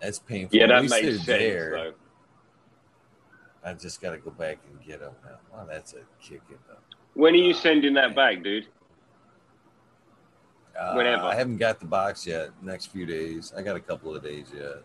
That's 0.02 0.18
painful. 0.18 0.58
yeah, 0.58 0.64
At 0.64 0.68
that 0.82 0.90
makes 0.90 1.06
sense. 1.16 1.26
there. 1.26 1.92
I 3.64 3.72
just 3.74 4.02
got 4.02 4.10
to 4.10 4.18
go 4.18 4.30
back 4.32 4.58
and 4.68 4.84
get 4.84 4.98
them 5.00 5.12
now. 5.24 5.38
Wow, 5.56 5.66
that's 5.70 5.92
a 5.94 5.98
kick 6.20 6.42
in 6.50 6.56
the. 6.66 6.74
When 7.14 7.34
are 7.34 7.38
you 7.38 7.54
sending 7.54 7.94
that 7.94 8.16
back, 8.16 8.42
dude? 8.42 8.66
Uh, 10.78 10.94
Whenever. 10.94 11.22
I 11.24 11.36
haven't 11.36 11.58
got 11.58 11.78
the 11.78 11.86
box 11.86 12.26
yet. 12.26 12.50
Next 12.62 12.86
few 12.86 13.06
days, 13.06 13.52
I 13.56 13.62
got 13.62 13.76
a 13.76 13.80
couple 13.80 14.16
of 14.16 14.22
days 14.24 14.46
yet. 14.54 14.82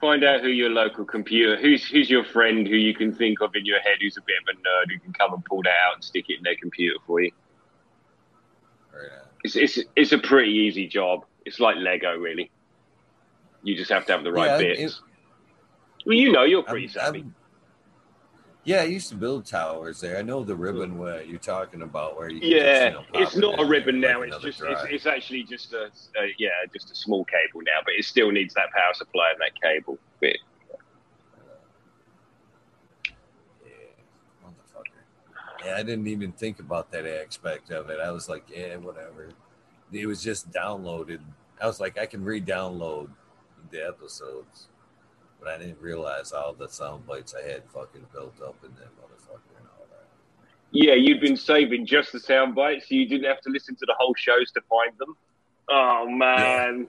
Find 0.00 0.24
out 0.24 0.40
who 0.40 0.48
your 0.48 0.70
local 0.70 1.04
computer, 1.04 1.56
who's 1.60 1.84
who's 1.88 2.08
your 2.08 2.24
friend 2.24 2.66
who 2.66 2.76
you 2.76 2.94
can 2.94 3.14
think 3.14 3.40
of 3.40 3.54
in 3.54 3.66
your 3.66 3.80
head 3.80 3.96
who's 4.00 4.16
a 4.16 4.22
bit 4.22 4.36
of 4.48 4.56
a 4.56 4.58
nerd 4.60 4.92
who 4.92 4.98
can 5.00 5.12
come 5.12 5.34
and 5.34 5.44
pull 5.44 5.62
that 5.62 5.74
out 5.88 5.94
and 5.96 6.04
stick 6.04 6.26
it 6.28 6.38
in 6.38 6.42
their 6.44 6.56
computer 6.56 6.96
for 7.06 7.20
you. 7.20 7.30
Right. 8.94 9.10
It's 9.42 9.56
it's 9.56 9.78
it's 9.96 10.12
a 10.12 10.18
pretty 10.18 10.52
easy 10.52 10.86
job. 10.86 11.24
It's 11.44 11.60
like 11.60 11.76
Lego, 11.76 12.16
really. 12.16 12.50
You 13.66 13.74
just 13.76 13.90
have 13.90 14.06
to 14.06 14.12
have 14.12 14.22
the 14.22 14.30
right 14.30 14.60
Yeah, 14.60 14.74
bits. 14.76 14.80
it- 14.80 16.06
well, 16.06 16.16
you 16.16 16.30
know, 16.30 16.44
you're 16.44 16.62
pretty 16.62 16.86
I'm- 16.86 16.92
savvy. 16.94 17.18
I'm- 17.18 17.34
yeah, 18.62 18.80
I 18.82 18.84
used 18.84 19.08
to 19.08 19.16
build 19.16 19.44
towers 19.44 20.00
there. 20.00 20.16
I 20.18 20.22
know 20.22 20.44
the 20.44 20.54
ribbon 20.54 20.98
where 20.98 21.20
you're 21.22 21.38
talking 21.40 21.82
about, 21.82 22.16
where 22.16 22.28
you 22.28 22.38
Yeah, 22.42 22.90
just, 22.90 23.06
you 23.12 23.12
know, 23.20 23.22
it's 23.26 23.36
not 23.36 23.60
a 23.60 23.64
ribbon 23.64 24.00
now. 24.00 24.22
It's 24.22 24.38
just 24.38 24.60
it's, 24.62 24.82
it's 24.88 25.06
actually 25.06 25.42
just 25.42 25.72
a, 25.72 25.90
a 26.16 26.32
yeah, 26.38 26.50
just 26.72 26.92
a 26.92 26.94
small 26.94 27.24
cable 27.24 27.62
now, 27.64 27.80
but 27.84 27.94
it 27.94 28.04
still 28.04 28.30
needs 28.30 28.54
that 28.54 28.70
power 28.72 28.94
supply 28.94 29.30
and 29.32 29.40
that 29.40 29.60
cable 29.60 29.98
bit. 30.20 30.38
Yeah, 33.64 33.72
motherfucker. 34.44 35.64
Yeah, 35.64 35.74
I 35.76 35.82
didn't 35.82 36.06
even 36.06 36.30
think 36.32 36.60
about 36.60 36.90
that 36.92 37.04
aspect 37.06 37.70
of 37.72 37.90
it. 37.90 37.98
I 38.00 38.10
was 38.12 38.28
like, 38.28 38.44
yeah, 38.48 38.76
whatever. 38.76 39.30
It 39.92 40.06
was 40.06 40.22
just 40.22 40.50
downloaded. 40.52 41.20
I 41.60 41.66
was 41.66 41.80
like, 41.80 41.98
I 41.98 42.06
can 42.06 42.24
re-download 42.24 43.10
the 43.76 43.86
episodes, 43.86 44.68
but 45.38 45.48
I 45.48 45.58
didn't 45.58 45.80
realize 45.80 46.32
all 46.32 46.52
the 46.54 46.68
sound 46.68 47.06
bites 47.06 47.34
I 47.34 47.46
had 47.46 47.62
fucking 47.68 48.06
built 48.12 48.40
up 48.42 48.56
in 48.64 48.70
that 48.74 48.90
motherfucker 48.96 49.58
and 49.58 49.66
all 49.78 49.86
that. 49.90 50.08
Yeah, 50.70 50.94
you'd 50.94 51.20
been 51.20 51.36
saving 51.36 51.86
just 51.86 52.12
the 52.12 52.20
sound 52.20 52.54
bites, 52.54 52.88
so 52.88 52.94
you 52.94 53.06
didn't 53.08 53.26
have 53.26 53.40
to 53.42 53.50
listen 53.50 53.74
to 53.76 53.86
the 53.86 53.94
whole 53.98 54.14
shows 54.16 54.50
to 54.52 54.60
find 54.68 54.92
them. 54.98 55.16
Oh 55.68 56.08
man, 56.08 56.86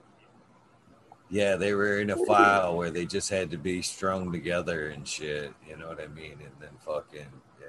Yeah, 1.30 1.56
they 1.56 1.74
were 1.74 1.98
in 1.98 2.10
a 2.10 2.16
file 2.26 2.76
where 2.76 2.90
they 2.90 3.04
just 3.04 3.28
had 3.28 3.50
to 3.50 3.58
be 3.58 3.82
strung 3.82 4.32
together 4.32 4.88
and 4.88 5.06
shit. 5.06 5.52
You 5.68 5.76
know 5.76 5.88
what 5.88 6.00
I 6.00 6.06
mean? 6.06 6.38
And 6.40 6.52
then 6.60 6.70
fucking 6.84 7.26
yeah. 7.60 7.66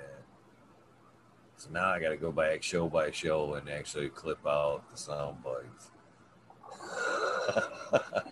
So 1.57 1.69
now 1.71 1.89
I 1.89 1.99
got 1.99 2.09
to 2.09 2.17
go 2.17 2.31
back 2.31 2.63
show 2.63 2.87
by 2.87 3.11
show 3.11 3.55
and 3.55 3.69
actually 3.69 4.09
clip 4.09 4.45
out 4.47 4.83
the 4.91 4.97
sound 4.97 5.37
bites. 5.43 5.91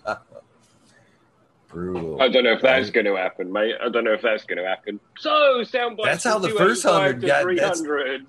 brutal. 1.78 2.22
I 2.22 2.28
don't 2.30 2.44
know 2.44 2.54
if 2.54 2.62
that's 2.62 2.90
going 2.90 3.06
to 3.06 3.16
happen, 3.16 3.52
mate. 3.52 3.76
I 3.84 3.90
don't 3.90 4.04
know 4.04 4.14
if 4.14 4.22
that's 4.22 4.46
going 4.46 4.58
to 4.58 4.66
happen. 4.68 5.00
So, 5.20 5.30
soundbites. 5.62 6.04
That's 6.04 6.24
how 6.24 6.40
the 6.40 6.50
first 6.50 6.82
285 6.82 7.22
hundred 7.24 7.28
got- 7.28 7.78
300. 7.78 8.26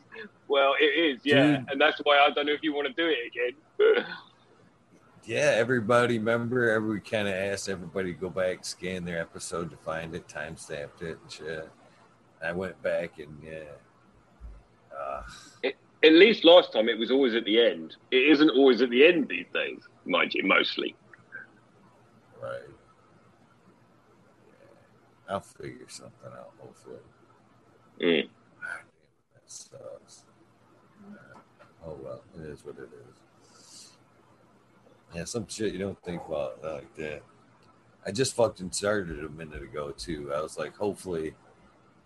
Well, 0.48 0.74
it 0.80 0.84
is, 0.84 1.20
yeah. 1.24 1.58
Dude. 1.58 1.66
And 1.70 1.80
that's 1.80 1.98
why 2.04 2.18
I 2.18 2.30
don't 2.30 2.46
know 2.46 2.52
if 2.52 2.62
you 2.62 2.74
want 2.74 2.86
to 2.88 2.92
do 2.94 3.06
it 3.08 3.18
again. 3.26 4.04
Yeah, 5.24 5.52
everybody 5.56 6.16
remember 6.18 6.70
every 6.70 7.02
kind 7.02 7.28
of 7.28 7.34
asked 7.34 7.68
everybody 7.68 8.14
to 8.14 8.18
go 8.18 8.30
back, 8.30 8.64
scan 8.64 9.04
their 9.04 9.20
episode 9.20 9.70
to 9.70 9.76
find 9.76 10.14
it, 10.14 10.26
time 10.26 10.56
stamped 10.56 11.02
it 11.02 11.18
and 11.22 11.30
shit. 11.30 11.68
I 12.42 12.52
went 12.52 12.80
back 12.82 13.18
and 13.18 13.36
yeah. 13.44 13.64
Uh, 14.98 15.22
At 16.02 16.12
least 16.12 16.46
last 16.46 16.72
time 16.72 16.88
it 16.88 16.98
was 16.98 17.10
always 17.10 17.34
at 17.34 17.44
the 17.44 17.60
end. 17.60 17.94
It 18.10 18.30
isn't 18.30 18.48
always 18.48 18.80
at 18.80 18.88
the 18.88 19.04
end 19.06 19.28
these 19.28 19.44
days, 19.52 19.80
mind 20.06 20.32
you, 20.32 20.44
mostly. 20.44 20.96
right. 22.42 22.62
I'll 25.28 25.40
figure 25.40 25.89
something 25.89 26.32
out, 26.32 26.52
hopefully. 26.58 26.97
Mm. 28.00 28.28
Ah, 28.62 28.76
damn, 28.76 28.84
that 29.34 29.42
sucks. 29.47 30.24
Oh 31.86 31.97
well, 32.02 32.23
it 32.36 32.47
is 32.47 32.65
what 32.65 32.76
it 32.78 32.89
is. 32.92 33.92
Yeah, 35.15 35.24
some 35.24 35.47
shit 35.48 35.73
you 35.73 35.78
don't 35.78 36.00
think 36.02 36.23
about 36.26 36.62
like 36.62 36.94
that. 36.97 37.23
I 38.07 38.10
just 38.10 38.34
fucking 38.36 38.73
started 38.73 39.24
a 39.24 39.28
minute 39.28 39.62
ago 39.62 39.92
too. 39.92 40.32
I 40.34 40.40
was 40.40 40.58
like, 40.58 40.76
hopefully, 40.76 41.34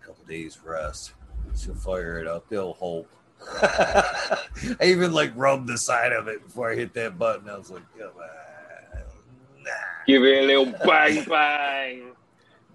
a 0.02 0.06
couple 0.06 0.24
days 0.24 0.58
rest. 0.64 1.12
She'll 1.56 1.74
fire 1.74 2.18
it 2.18 2.26
up. 2.26 2.48
They'll 2.48 2.74
hope. 2.74 3.08
I 3.62 4.38
even 4.82 5.12
like 5.12 5.32
rubbed 5.34 5.68
the 5.68 5.78
side 5.78 6.12
of 6.12 6.28
it 6.28 6.44
before 6.44 6.70
I 6.70 6.76
hit 6.76 6.94
that 6.94 7.18
button. 7.18 7.48
I 7.48 7.56
was 7.56 7.70
like, 7.70 7.82
come 7.98 8.08
on. 8.08 9.02
Nah. 9.64 9.70
Give 10.06 10.22
it 10.22 10.44
a 10.44 10.46
little 10.46 10.72
bang 10.84 11.24
bang. 11.24 12.11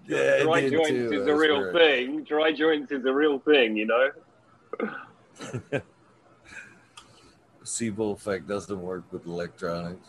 Yeah, 0.08 0.42
Dry 0.42 0.68
joints 0.70 0.88
too. 0.88 1.12
is 1.12 1.26
a 1.26 1.34
real 1.36 1.70
swear. 1.70 1.72
thing. 1.74 2.24
Dry 2.24 2.50
joints 2.52 2.90
is 2.92 3.04
a 3.04 3.12
real 3.12 3.38
thing, 3.40 3.76
you 3.76 3.86
know? 3.86 4.10
Placebo 7.58 8.12
effect 8.12 8.48
doesn't 8.48 8.80
work 8.80 9.04
with 9.12 9.26
electronics. 9.26 10.08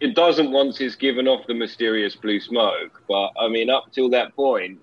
It 0.00 0.14
doesn't 0.14 0.50
once 0.50 0.80
it's 0.82 0.96
given 0.96 1.26
off 1.26 1.46
the 1.46 1.54
mysterious 1.54 2.14
blue 2.14 2.38
smoke, 2.40 3.02
but 3.08 3.30
I 3.40 3.48
mean, 3.48 3.70
up 3.70 3.90
till 3.92 4.10
that 4.10 4.34
point, 4.36 4.78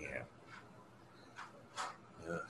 Damn. 0.00 0.22
Ugh. 2.32 2.40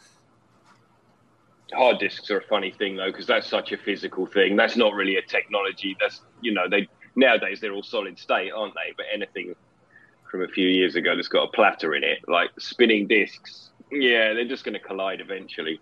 Hard 1.76 1.98
disks 1.98 2.30
are 2.30 2.38
a 2.38 2.44
funny 2.44 2.70
thing 2.70 2.96
though, 2.96 3.10
because 3.10 3.26
that's 3.26 3.46
such 3.46 3.72
a 3.72 3.76
physical 3.76 4.26
thing. 4.26 4.56
That's 4.56 4.76
not 4.76 4.94
really 4.94 5.16
a 5.16 5.22
technology. 5.22 5.96
That's 6.00 6.22
you 6.40 6.52
know, 6.52 6.68
they 6.68 6.88
nowadays 7.14 7.60
they're 7.60 7.72
all 7.72 7.82
solid 7.82 8.18
state, 8.18 8.50
aren't 8.50 8.74
they? 8.74 8.92
But 8.96 9.06
anything 9.12 9.54
from 10.30 10.42
a 10.42 10.48
few 10.48 10.68
years 10.68 10.96
ago 10.96 11.14
that's 11.14 11.28
got 11.28 11.44
a 11.44 11.52
platter 11.52 11.94
in 11.94 12.04
it, 12.04 12.18
like 12.26 12.50
spinning 12.58 13.06
disks, 13.06 13.70
yeah, 13.90 14.32
they're 14.32 14.48
just 14.48 14.64
going 14.64 14.74
to 14.74 14.80
collide 14.80 15.20
eventually. 15.20 15.80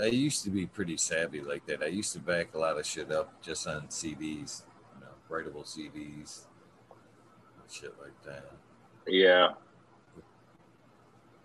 I 0.00 0.06
used 0.06 0.44
to 0.44 0.50
be 0.50 0.66
pretty 0.66 0.98
savvy 0.98 1.40
like 1.40 1.64
that. 1.66 1.82
I 1.82 1.86
used 1.86 2.12
to 2.12 2.18
back 2.18 2.54
a 2.54 2.58
lot 2.58 2.78
of 2.78 2.84
shit 2.84 3.10
up 3.10 3.42
just 3.42 3.66
on 3.66 3.88
CDs, 3.88 4.62
you 4.94 5.00
know, 5.00 5.14
writable 5.30 5.64
CDs, 5.64 6.44
shit 7.70 7.94
like 8.00 8.12
that. 8.26 8.50
Yeah, 9.06 9.48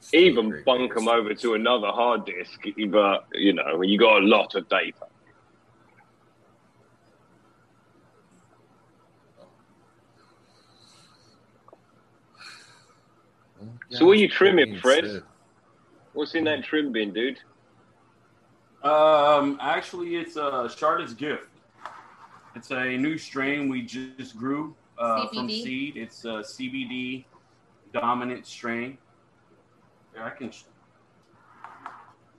Still 0.05 0.21
even 0.21 0.63
bunk 0.63 0.93
them 0.93 1.07
over 1.07 1.33
to 1.33 1.55
another 1.55 1.87
hard 1.87 2.25
disk, 2.25 2.59
but 2.89 3.25
you 3.33 3.53
know, 3.53 3.81
you 3.81 3.97
got 3.97 4.21
a 4.21 4.25
lot 4.25 4.53
of 4.53 4.69
data. 4.69 5.07
So 13.89 14.05
what 14.05 14.17
are 14.17 14.19
you 14.19 14.27
trimming, 14.27 14.77
Fred? 14.77 15.05
shit. 15.05 15.23
What's 16.13 16.35
in 16.35 16.43
that 16.43 16.63
trim 16.63 16.91
bin, 16.91 17.11
dude? 17.11 17.39
Um, 18.83 19.57
actually, 19.59 20.17
it's 20.17 20.35
a 20.35 20.69
Charlotte's 20.75 21.13
gift. 21.13 21.49
It's 22.55 22.69
a 22.69 22.95
new 22.97 23.17
strain 23.17 23.69
we 23.69 23.81
just 23.81 24.37
grew 24.37 24.75
uh, 24.99 25.29
from 25.29 25.49
seed. 25.49 25.97
It's 25.97 26.25
a 26.25 26.43
CBD 26.43 27.25
dominant 27.91 28.45
strain. 28.45 28.99
Yeah, 30.15 30.25
I 30.25 30.29
can. 30.31 30.51
sh- 30.51 30.63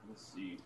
Let's 0.08 0.32
see. 0.34 0.58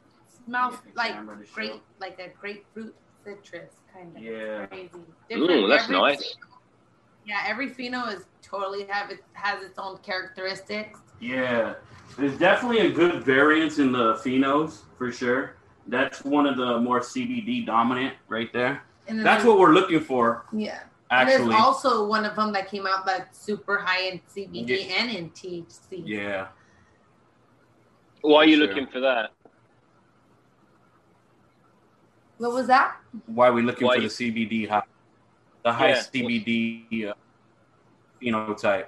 Smells 0.47 0.77
Get 0.85 0.97
like 0.97 1.13
camera 1.13 1.39
show. 1.47 1.55
grape, 1.55 1.83
like 2.01 2.19
a 2.21 2.29
grapefruit 2.41 2.95
citrus 3.25 3.73
kind 3.93 4.17
of. 4.17 4.23
Yeah. 4.23 4.67
Crazy. 4.67 4.91
Ooh, 5.35 5.67
that's 5.69 5.85
every- 5.85 5.97
nice. 5.97 6.37
Yeah, 7.27 7.43
every 7.47 7.71
pheno 7.71 8.13
is 8.15 8.25
totally 8.43 8.85
have 8.87 9.11
it 9.11 9.23
has 9.35 9.63
its 9.63 9.79
own 9.79 9.99
characteristics. 9.99 11.01
Yeah, 11.21 11.75
there's 12.17 12.39
definitely 12.39 12.81
a 12.87 12.91
good 12.91 13.23
variance 13.25 13.79
in 13.79 13.93
the 13.93 14.15
phenos 14.15 14.79
for 14.97 15.13
sure. 15.13 15.57
That's 15.87 16.25
one 16.25 16.47
of 16.47 16.57
the 16.57 16.79
more 16.81 17.01
CBD 17.01 17.67
dominant 17.67 18.15
right 18.29 18.53
there. 18.53 18.83
And 19.07 19.25
That's 19.25 19.45
what 19.45 19.59
we're 19.59 19.73
looking 19.73 20.01
for, 20.01 20.45
Yeah. 20.53 20.81
And 21.11 21.29
there's 21.29 21.53
also 21.53 22.07
one 22.07 22.25
of 22.25 22.37
them 22.37 22.53
that 22.53 22.69
came 22.71 22.87
out 22.87 23.05
that's 23.05 23.37
super 23.37 23.79
high 23.79 24.03
in 24.03 24.21
CBD 24.33 24.69
Yeah. 24.89 24.95
and 24.95 25.11
in 25.11 25.31
THC. 25.31 26.03
Yeah. 26.07 26.49
Why 28.23 28.41
are 28.43 28.45
you 28.47 28.57
Sure. 28.57 28.67
looking 28.67 28.87
for 28.89 29.01
that? 29.01 29.31
What 32.39 32.53
was 32.53 32.67
that? 32.69 32.97
Why 33.27 33.49
are 33.49 33.53
we 33.53 33.63
looking 33.63 33.87
Why 33.87 33.97
for 33.97 34.03
you- 34.03 34.09
the 34.09 34.15
CBD 34.15 34.67
high, 34.69 34.83
the 35.63 35.73
high 35.73 35.91
Yeah. 35.91 36.03
CBD 36.03 37.07
uh, 37.07 37.15
phenotype? 38.21 38.87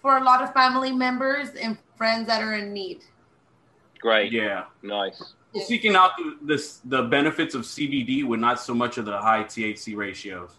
For 0.00 0.16
a 0.18 0.22
lot 0.24 0.42
of 0.42 0.52
family 0.52 0.92
members 0.92 1.50
and 1.50 1.78
friends 1.96 2.26
that 2.26 2.42
are 2.42 2.54
in 2.54 2.72
need. 2.72 3.04
Great, 4.00 4.32
Yeah. 4.32 4.64
nice. 4.82 5.34
Seeking 5.54 5.94
out 5.96 6.16
the, 6.16 6.38
this, 6.42 6.78
the 6.84 7.02
benefits 7.02 7.54
of 7.54 7.62
CBD 7.62 8.24
with 8.24 8.40
not 8.40 8.58
so 8.58 8.74
much 8.74 8.98
of 8.98 9.04
the 9.04 9.18
high 9.20 9.44
THC 9.44 9.94
ratios. 9.94 10.56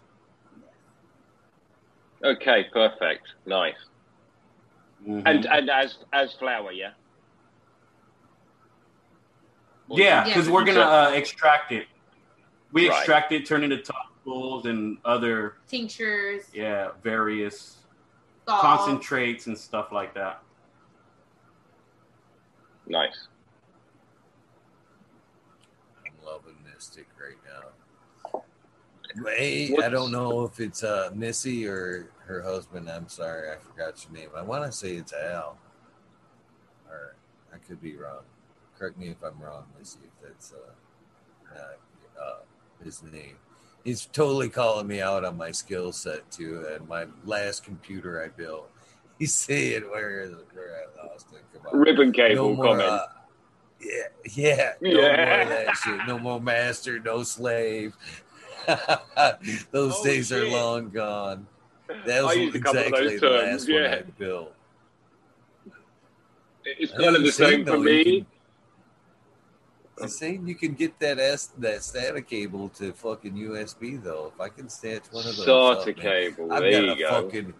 Okay, 2.22 2.64
perfect, 2.72 3.26
nice. 3.44 3.74
Mhm. 5.06 5.22
And 5.26 5.44
and 5.46 5.68
as 5.68 5.98
as 6.14 6.32
flower, 6.34 6.72
yeah. 6.72 6.92
Or- 9.88 9.98
yeah, 9.98 10.04
Yeah, 10.04 10.24
because 10.24 10.48
we're 10.48 10.64
gonna 10.64 10.80
uh, 10.80 11.10
extract 11.14 11.72
it. 11.72 11.86
We 12.72 12.88
Right. 12.88 12.96
extract 12.96 13.32
it, 13.32 13.46
turn 13.46 13.62
it 13.62 13.70
into 13.72 13.92
topicals 13.92 14.64
and 14.64 14.98
other 15.04 15.56
Tinctures, 15.68 16.46
yeah 16.52 16.90
various 17.02 17.78
salts. 18.48 18.62
concentrates 18.62 19.46
and 19.46 19.56
stuff 19.56 19.92
like 19.92 20.14
that. 20.14 20.42
Nice. 22.86 23.28
I'm 26.06 26.12
loving 26.26 26.56
Mystic 26.72 27.06
right 27.20 27.36
now. 27.44 28.42
Wait, 29.22 29.80
I 29.80 29.88
don't 29.88 30.10
know 30.10 30.42
if 30.42 30.58
it's 30.58 30.82
uh, 30.82 31.10
Missy 31.14 31.66
or 31.68 32.10
her 32.26 32.42
husband. 32.42 32.90
I'm 32.90 33.08
sorry, 33.08 33.50
I 33.52 33.56
forgot 33.58 34.04
your 34.04 34.12
name. 34.12 34.30
I 34.36 34.42
want 34.42 34.64
to 34.64 34.72
say 34.72 34.96
it's 34.96 35.12
Al, 35.12 35.56
or 36.90 37.14
I 37.52 37.58
could 37.58 37.80
be 37.80 37.94
wrong. 37.96 38.22
Correct 38.84 38.98
me 38.98 39.08
if 39.08 39.22
I'm 39.24 39.40
wrong, 39.42 39.64
Missy. 39.78 40.00
If 40.04 40.28
that's 40.28 40.52
uh, 40.52 41.58
uh, 42.20 42.34
his 42.84 43.02
name. 43.02 43.36
He's 43.82 44.04
totally 44.04 44.50
calling 44.50 44.86
me 44.86 45.00
out 45.00 45.24
on 45.24 45.38
my 45.38 45.52
skill 45.52 45.90
set 45.90 46.30
too, 46.30 46.66
and 46.70 46.86
my 46.86 47.06
last 47.24 47.64
computer 47.64 48.22
I 48.22 48.28
built. 48.28 48.70
He's 49.18 49.32
saying 49.32 49.84
where 49.84 50.20
is 50.20 50.32
it? 50.32 50.46
Where 50.52 50.82
I 51.00 51.06
lost 51.06 51.28
it. 51.32 51.40
Come 51.54 51.66
on. 51.72 51.80
Ribbon 51.80 52.12
cable 52.12 52.52
more, 52.56 52.64
comment. 52.66 52.82
uh, 52.90 53.06
yeah, 53.80 54.02
yeah, 54.34 54.72
no 54.82 54.90
Yeah. 55.00 55.36
more 55.46 55.54
that 55.54 55.76
shit. 55.76 56.00
No 56.06 56.18
more 56.18 56.40
master, 56.42 56.98
no 57.00 57.22
slave. 57.22 57.96
those 59.70 59.94
Oh, 59.96 60.04
days 60.04 60.30
are 60.30 60.46
long 60.46 60.90
gone. 60.90 61.46
That 62.04 62.22
was 62.22 62.32
I 62.36 62.40
used 62.40 62.56
a 62.56 62.60
couple 62.60 62.80
of 62.80 62.86
exactly 62.88 63.14
the 63.14 63.20
terms. 63.20 63.66
last 63.66 63.72
one 63.72 63.84
I 63.86 64.02
built. 64.18 64.54
it's 66.66 66.92
kind 66.92 67.16
of 67.16 67.22
the 67.22 67.32
same 67.32 67.64
for 67.64 67.78
me. 67.78 68.26
He's 70.00 70.18
saying 70.18 70.46
you 70.46 70.54
can 70.54 70.72
get 70.74 70.98
that 71.00 71.18
S 71.18 71.52
that 71.58 71.78
SATA 71.78 72.26
cable 72.26 72.68
to 72.70 72.92
fucking 72.92 73.34
USB 73.34 74.02
though. 74.02 74.32
If 74.34 74.40
I 74.40 74.48
can 74.48 74.68
snatch 74.68 75.04
one 75.10 75.26
of 75.26 75.36
those, 75.36 75.46
SATA 75.46 75.80
up, 75.80 75.86
man, 75.86 75.94
cable. 75.96 76.52
I've 76.52 76.62
there 76.62 76.72
got 76.72 76.84
you 76.84 76.92
a 76.92 77.10
go. 77.10 77.22
fucking 77.22 77.54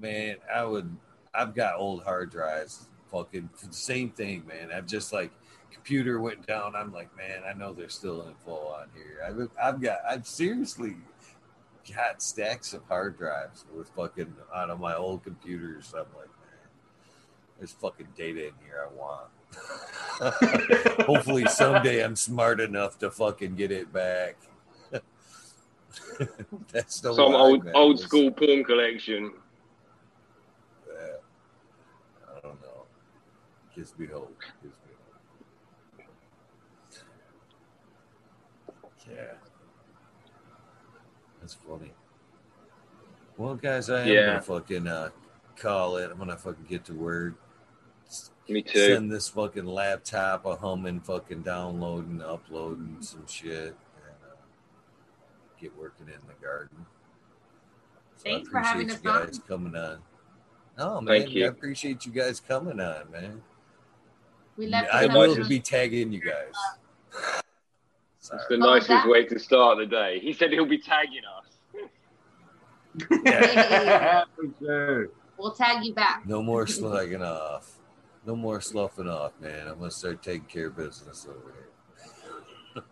man. 0.00 0.36
I 0.52 0.64
would. 0.64 0.96
I've 1.34 1.54
got 1.54 1.76
old 1.76 2.02
hard 2.02 2.30
drives. 2.30 2.86
Fucking 3.12 3.48
the 3.62 3.72
same 3.72 4.10
thing, 4.10 4.44
man. 4.46 4.70
I've 4.74 4.86
just 4.86 5.12
like 5.12 5.30
computer 5.70 6.20
went 6.20 6.44
down. 6.46 6.74
I'm 6.74 6.92
like, 6.92 7.16
man, 7.16 7.42
I 7.48 7.52
know 7.56 7.72
they're 7.72 7.88
still 7.88 8.26
in 8.26 8.34
full 8.44 8.74
on 8.76 8.88
here. 8.94 9.20
I've 9.24 9.48
I've 9.62 9.80
got. 9.80 9.98
I've 10.08 10.26
seriously 10.26 10.96
got 11.94 12.20
stacks 12.20 12.72
of 12.74 12.82
hard 12.88 13.16
drives 13.16 13.64
with 13.72 13.88
fucking 13.90 14.34
out 14.54 14.70
of 14.70 14.80
my 14.80 14.96
old 14.96 15.22
computers. 15.22 15.92
I'm 15.94 16.06
like, 16.16 16.26
man, 16.26 16.68
There's 17.58 17.72
fucking 17.72 18.08
data 18.16 18.48
in 18.48 18.54
here 18.64 18.84
I 18.90 18.92
want. 18.92 19.28
Hopefully 21.06 21.44
someday 21.46 22.02
I'm 22.02 22.16
smart 22.16 22.60
enough 22.60 22.98
to 23.00 23.10
fucking 23.10 23.54
get 23.54 23.70
it 23.70 23.92
back. 23.92 24.36
That's 26.72 27.00
the 27.00 27.12
Some 27.14 27.34
old 27.34 27.68
old 27.74 28.00
school 28.00 28.30
porn 28.30 28.64
collection. 28.64 29.32
Yeah. 30.88 31.16
I 32.34 32.40
don't 32.40 32.60
know. 32.62 32.68
Hope. 32.68 32.88
Gives 33.74 33.98
me 33.98 34.06
hope. 34.06 34.36
Yeah. 39.10 39.34
That's 41.40 41.54
funny. 41.54 41.92
Well, 43.36 43.54
guys, 43.54 43.90
I 43.90 44.00
am 44.02 44.08
Yeah. 44.08 44.26
gonna 44.26 44.42
fucking 44.42 44.86
uh, 44.88 45.10
call 45.56 45.96
it. 45.98 46.10
I'm 46.10 46.18
gonna 46.18 46.36
fucking 46.36 46.64
get 46.68 46.84
to 46.86 46.94
work. 46.94 47.34
Me 48.48 48.62
too. 48.62 48.78
Send 48.78 49.10
this 49.10 49.28
fucking 49.28 49.66
laptop 49.66 50.46
a 50.46 50.54
humming, 50.56 51.00
fucking 51.00 51.42
downloading, 51.42 52.22
uploading 52.22 52.98
some 53.00 53.26
shit, 53.26 53.74
and 53.74 54.16
uh, 54.24 54.36
get 55.60 55.76
working 55.76 56.06
in 56.06 56.20
the 56.28 56.34
garden. 56.46 56.86
So 58.16 58.22
Thanks 58.24 58.48
I 58.48 58.50
for 58.52 58.58
having 58.60 58.90
appreciate 58.90 59.10
us 59.10 59.20
you 59.20 59.26
guys 59.26 59.40
coming 59.48 59.74
on. 59.76 59.98
Oh 60.78 61.00
man, 61.00 61.22
Thank 61.22 61.34
you. 61.34 61.44
I 61.44 61.48
appreciate 61.48 62.06
you 62.06 62.12
guys 62.12 62.38
coming 62.40 62.78
on, 62.80 63.10
man. 63.10 63.42
We 64.56 64.68
left 64.68 64.94
I 64.94 65.02
you 65.04 65.12
will 65.12 65.34
some- 65.34 65.48
be 65.48 65.58
tagging 65.60 66.12
you 66.12 66.20
guys. 66.20 66.52
That's 67.12 67.42
Sorry. 68.20 68.40
the 68.50 68.58
What 68.58 68.70
was 68.74 68.88
nicest 68.88 68.88
that? 69.04 69.08
way 69.08 69.24
to 69.24 69.38
start 69.38 69.78
the 69.78 69.86
day. 69.86 70.18
He 70.20 70.32
said 70.32 70.52
he'll 70.52 70.66
be 70.66 70.78
tagging 70.78 71.22
us. 71.38 71.46
For 74.36 74.44
sure. 74.60 75.08
We'll 75.38 75.52
tag 75.52 75.84
you 75.84 75.92
back. 75.94 76.26
No 76.26 76.42
more 76.42 76.66
slacking 76.66 77.22
off. 77.22 77.75
No 78.26 78.34
more 78.34 78.60
sloughing 78.60 79.08
off, 79.08 79.32
man. 79.40 79.68
I'm 79.68 79.78
gonna 79.78 79.90
start 79.90 80.20
taking 80.22 80.46
care 80.48 80.66
of 80.66 80.76
business 80.76 81.26
over 81.28 81.52
here. 82.74 82.82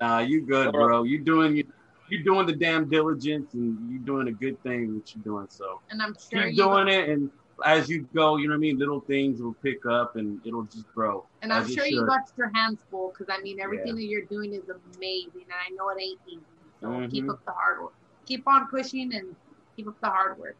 Nah, 0.00 0.20
you 0.20 0.42
good, 0.46 0.72
bro. 0.72 1.02
You 1.02 1.18
doing 1.22 1.56
you 1.56 1.64
you 2.08 2.24
doing 2.24 2.46
the 2.46 2.54
damn 2.54 2.88
diligence 2.88 3.52
and 3.54 3.90
you 3.90 3.98
doing 3.98 4.28
a 4.28 4.32
good 4.32 4.62
thing 4.62 4.94
what 4.94 5.14
you're 5.14 5.24
doing. 5.24 5.46
So 5.50 5.80
And 5.90 6.00
I'm 6.00 6.14
sure 6.14 6.44
keep 6.46 6.56
you 6.56 6.64
doing 6.64 6.88
it, 6.88 7.10
and 7.10 7.30
as 7.64 7.88
you 7.90 8.08
go, 8.14 8.36
you 8.36 8.46
know 8.48 8.52
what 8.52 8.56
I 8.56 8.60
mean. 8.60 8.78
Little 8.78 9.00
things 9.00 9.42
will 9.42 9.54
pick 9.62 9.84
up, 9.84 10.16
and 10.16 10.40
it'll 10.46 10.64
just 10.64 10.86
grow. 10.94 11.26
And 11.42 11.52
I'm 11.52 11.66
sure 11.66 11.84
you 11.84 11.98
should. 11.98 12.06
got 12.06 12.22
your 12.38 12.50
hands 12.54 12.78
full 12.90 13.12
because 13.16 13.34
I 13.36 13.42
mean 13.42 13.60
everything 13.60 13.94
that 13.94 14.04
you're 14.04 14.24
doing 14.24 14.54
is 14.54 14.62
amazing, 14.68 15.32
and 15.34 15.52
I 15.52 15.70
know 15.74 15.90
it 15.90 16.00
ain't 16.00 16.18
easy. 16.26 16.40
So 16.80 17.06
keep 17.10 17.24
Mhm. 17.24 17.30
up 17.30 17.44
the 17.44 17.52
hard 17.52 17.82
work. 17.82 17.94
Keep 18.24 18.48
on 18.48 18.68
pushing 18.68 19.14
and 19.14 19.36
keep 19.76 19.86
up 19.88 20.00
the 20.00 20.08
hard 20.08 20.38
work. 20.38 20.56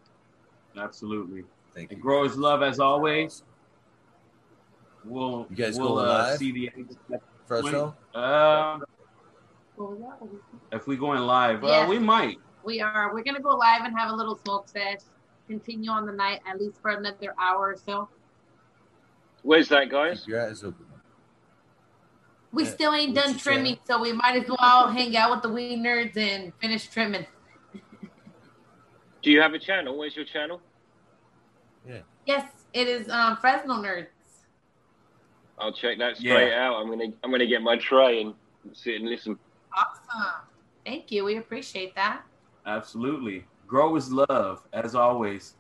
Absolutely. 0.77 1.45
Thank 1.75 1.91
And 1.93 1.99
you. 1.99 2.03
growers 2.03 2.33
guys. 2.33 2.39
love 2.39 2.63
as 2.63 2.79
always. 2.81 3.43
We'll 5.07 5.47
You 5.51 5.57
guys 5.57 5.79
we'll 5.79 5.95
going 5.95 6.07
uh, 6.09 6.13
live? 6.13 6.39
see 6.39 6.53
the 6.53 6.71
end. 6.77 6.97
Fresno? 7.47 7.97
Um, 8.15 8.83
What 9.77 9.91
was 9.91 9.99
that? 10.01 10.21
What 10.21 10.33
was 10.33 10.41
that? 10.71 10.77
if 10.77 10.87
we 10.89 10.97
going 10.97 11.21
live, 11.21 11.63
Yeah. 11.63 11.85
uh, 11.85 11.89
we 11.89 11.99
might. 11.99 12.39
We 12.65 12.81
are. 12.81 13.15
We're 13.15 13.23
gonna 13.23 13.41
go 13.41 13.51
live 13.51 13.83
and 13.85 13.97
have 13.97 14.11
a 14.11 14.15
little 14.15 14.37
smoke 14.45 14.69
sesh. 14.69 14.99
Continue 15.47 15.91
on 15.91 16.07
the 16.07 16.13
night 16.13 16.41
at 16.47 16.61
least 16.61 16.81
for 16.83 16.91
another 16.91 17.35
hour 17.41 17.71
or 17.71 17.77
so. 17.77 18.09
Where's 19.43 19.69
that, 19.69 19.89
guys? 19.91 20.21
Keep 20.21 20.29
your 20.29 20.45
eyes 20.49 20.65
open. 20.65 20.87
We 22.51 22.65
Yeah. 22.65 22.71
still 22.71 22.93
ain't 22.95 23.15
What's 23.15 23.27
done 23.27 23.35
your 23.35 23.41
trimming, 23.41 23.79
so 23.85 24.01
we 24.01 24.13
might 24.13 24.43
as 24.43 24.49
well 24.49 24.89
hang 24.89 25.17
out 25.17 25.31
with 25.31 25.43
the 25.43 25.51
weed 25.51 25.79
nerds 25.79 26.17
and 26.17 26.53
finish 26.57 26.89
trimming. 26.89 27.27
Do 29.23 29.31
you 29.31 29.41
have 29.41 29.55
a 29.55 29.59
channel? 29.59 29.97
Where's 29.97 30.17
your 30.17 30.25
channel? 30.25 30.61
Yeah. 31.87 32.01
Yes, 32.25 32.51
it 32.73 32.89
is 32.89 33.09
um, 33.09 33.37
Fresno 33.37 33.75
nerds. 33.75 34.09
I'll 35.59 35.73
check 35.73 35.99
that 35.99 36.17
straight 36.17 36.51
Yeah. 36.51 36.69
out. 36.69 36.77
I'm 36.77 36.89
gonna 36.89 37.13
I'm 37.25 37.31
gonna 37.31 37.47
get 37.47 37.63
my 37.63 37.77
tray 37.77 38.23
and 38.23 38.35
sit 38.73 38.97
and 38.97 39.09
listen. 39.09 39.39
Awesome. 39.77 40.33
Thank 40.85 41.11
you. 41.11 41.25
We 41.25 41.37
appreciate 41.39 41.95
that. 41.95 42.23
Absolutely. 42.67 43.45
Grow 43.67 43.97
is 43.97 44.13
love, 44.13 44.63
as 44.73 44.95
always. 44.95 45.55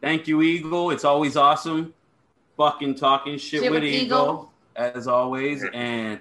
Thank 0.00 0.26
you, 0.28 0.42
Eagle. 0.42 0.90
It's 0.90 1.04
always 1.04 1.36
awesome 1.36 1.94
fucking 2.56 2.94
talking 2.94 3.36
shit, 3.38 3.62
Shit 3.62 3.70
with, 3.70 3.82
with 3.82 3.90
Eagle, 3.92 4.04
Eagle. 4.18 4.52
as 4.76 5.06
always. 5.08 5.64
And 5.72 6.20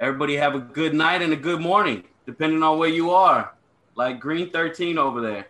everybody 0.00 0.36
have 0.36 0.54
a 0.54 0.58
good 0.60 0.94
night 0.94 1.22
and 1.22 1.32
a 1.32 1.36
good 1.36 1.60
morning, 1.60 2.04
depending 2.26 2.62
on 2.62 2.78
where 2.78 2.88
you 2.88 3.10
are. 3.10 3.54
Like 3.96 4.20
Green 4.20 4.50
13 4.50 4.98
over 4.98 5.20
there. 5.20 5.46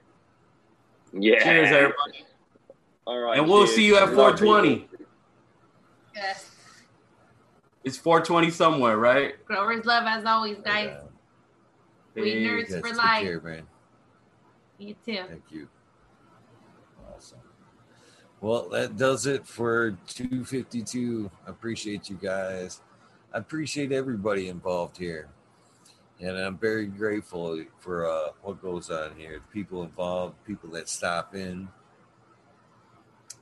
Yeah. 1.12 1.42
Cheers, 1.42 1.68
everybody. 1.70 2.24
All 3.06 3.18
right. 3.18 3.38
And 3.38 3.48
we'll 3.48 3.64
cheers. 3.64 3.76
see 3.76 3.86
you 3.86 3.96
at 3.96 4.06
420. 4.10 4.88
Yes. 6.14 6.49
It's 7.82 7.96
420 7.96 8.50
somewhere, 8.50 8.98
right? 8.98 9.42
Growers 9.46 9.84
love 9.86 10.04
as 10.06 10.24
always, 10.24 10.58
guys. 10.58 10.90
Yeah. 10.92 12.22
Weed 12.22 12.32
Hey, 12.32 12.42
nerds 12.44 12.70
Yes, 12.70 12.80
for 12.80 12.88
take 12.88 12.96
life. 12.96 13.22
care, 13.22 13.40
man. 13.40 13.66
You 14.78 14.94
too. 15.04 15.24
Thank 15.28 15.44
you. 15.50 15.68
Awesome. 17.14 17.38
Well, 18.40 18.68
that 18.70 18.96
does 18.96 19.26
it 19.26 19.46
for 19.46 19.92
252. 20.08 21.30
I 21.46 21.50
appreciate 21.50 22.08
you 22.10 22.16
guys. 22.16 22.80
I 23.32 23.38
appreciate 23.38 23.92
everybody 23.92 24.48
involved 24.48 24.96
here. 24.96 25.28
And 26.20 26.36
I'm 26.36 26.58
very 26.58 26.86
grateful 26.86 27.64
for 27.78 28.06
uh, 28.10 28.28
what 28.42 28.60
goes 28.60 28.90
on 28.90 29.14
here. 29.16 29.40
The 29.40 29.52
people 29.52 29.82
involved, 29.84 30.34
people 30.46 30.70
that 30.70 30.88
stop 30.88 31.34
in. 31.34 31.68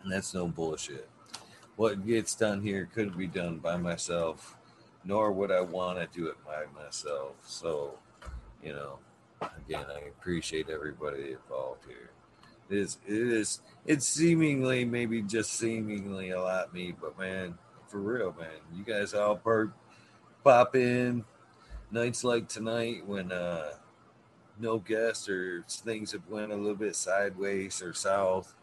And 0.03 0.13
that's 0.13 0.33
no 0.35 0.47
bullshit. 0.47 1.09
What 1.79 2.05
gets 2.05 2.35
done 2.35 2.61
here 2.61 2.89
couldn't 2.93 3.17
be 3.17 3.29
done 3.29 3.59
by 3.59 3.77
myself, 3.77 4.57
nor 5.05 5.31
would 5.31 5.53
I 5.53 5.61
want 5.61 6.01
to 6.01 6.09
do 6.13 6.27
it 6.27 6.35
by 6.45 6.65
myself. 6.75 7.37
So, 7.47 7.97
you 8.65 8.73
know, 8.73 8.99
again, 9.41 9.85
I 9.89 10.09
appreciate 10.09 10.71
everybody 10.71 11.35
involved 11.35 11.85
here. 11.87 12.11
It 12.69 12.79
is, 12.79 12.99
it 13.07 13.15
is, 13.15 13.61
it's 13.87 14.09
seemingly, 14.09 14.85
maybe 14.85 15.23
just 15.23 15.53
seemingly 15.53 16.31
a 16.31 16.43
lot 16.43 16.75
me, 16.75 16.93
but 17.01 17.17
man, 17.17 17.57
for 17.87 17.99
real, 17.99 18.35
man, 18.37 18.59
you 18.75 18.83
guys 18.83 19.15
all 19.15 19.41
pop 20.43 20.75
in 20.75 21.25
nights 21.93 22.25
like 22.25 22.49
tonight 22.49 23.07
when 23.07 23.31
uh 23.31 23.71
no 24.59 24.79
guests 24.81 25.29
or 25.29 25.65
things 25.69 26.11
have 26.11 26.27
went 26.29 26.51
a 26.51 26.57
little 26.57 26.75
bit 26.75 26.97
sideways 26.97 27.81
or 27.81 27.95
south. 27.95 28.57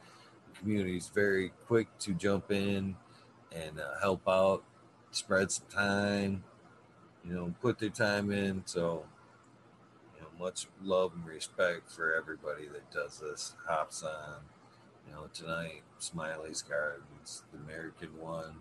The 0.52 0.60
community 0.60 0.98
is 0.98 1.08
very 1.08 1.54
quick 1.66 1.88
to 2.00 2.14
jump 2.14 2.52
in 2.52 2.98
and 3.56 3.80
uh, 3.80 4.00
help 4.02 4.28
out, 4.28 4.64
spread 5.12 5.52
some 5.52 5.68
time, 5.70 6.44
you 7.24 7.34
know, 7.34 7.54
put 7.62 7.80
their 7.80 7.90
time 7.90 8.32
in. 8.32 8.64
So 8.66 9.06
you 10.16 10.22
know, 10.22 10.28
much 10.44 10.68
love 10.84 11.14
and 11.16 11.26
respect 11.26 11.90
for 11.92 12.16
everybody 12.16 12.68
that 12.68 12.92
does 12.92 13.20
this. 13.20 13.56
Hops 13.68 14.04
on, 14.04 14.42
you 15.08 15.14
know, 15.14 15.28
tonight, 15.34 15.84
Smiley's 16.00 16.62
Gardens, 16.62 17.44
the 17.52 17.60
American 17.60 18.10
one, 18.20 18.56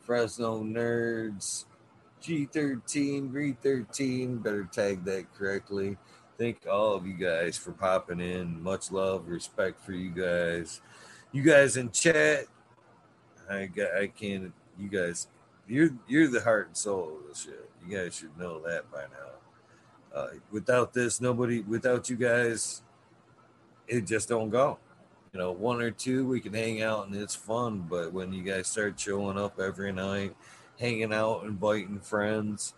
Fresno 0.00 0.62
Nerds, 0.62 1.66
G13, 2.22 3.30
Green 3.30 3.56
13, 3.62 4.38
better 4.38 4.64
tag 4.64 5.04
that 5.04 5.32
correctly. 5.34 5.96
Thank 6.38 6.66
all 6.70 6.94
of 6.94 7.06
you 7.06 7.14
guys 7.14 7.56
for 7.56 7.72
popping 7.72 8.20
in. 8.20 8.62
Much 8.62 8.92
love, 8.92 9.28
respect 9.28 9.80
for 9.84 9.92
you 9.92 10.10
guys. 10.10 10.80
You 11.32 11.42
guys 11.42 11.76
in 11.76 11.90
chat, 11.90 12.44
I 13.50 13.66
got, 13.66 13.94
I 13.94 14.08
can't. 14.08 14.52
You 14.78 14.88
guys, 14.88 15.28
you're 15.66 15.90
you're 16.06 16.28
the 16.28 16.40
heart 16.40 16.68
and 16.68 16.76
soul 16.76 17.18
of 17.20 17.28
this 17.28 17.42
shit. 17.42 17.70
You 17.86 17.96
guys 17.96 18.14
should 18.14 18.36
know 18.38 18.60
that 18.60 18.90
by 18.92 19.02
now. 19.02 20.18
Uh, 20.18 20.28
without 20.50 20.92
this, 20.92 21.20
nobody. 21.20 21.60
Without 21.60 22.08
you 22.08 22.16
guys, 22.16 22.82
it 23.86 24.06
just 24.06 24.28
don't 24.28 24.50
go. 24.50 24.78
You 25.32 25.40
know, 25.40 25.52
one 25.52 25.82
or 25.82 25.90
two 25.90 26.26
we 26.26 26.40
can 26.40 26.54
hang 26.54 26.82
out 26.82 27.06
and 27.06 27.14
it's 27.14 27.34
fun, 27.34 27.86
but 27.88 28.12
when 28.12 28.32
you 28.32 28.42
guys 28.42 28.66
start 28.66 28.98
showing 28.98 29.36
up 29.36 29.60
every 29.60 29.92
night, 29.92 30.34
hanging 30.80 31.12
out, 31.12 31.44
inviting 31.44 32.00
friends, 32.00 32.74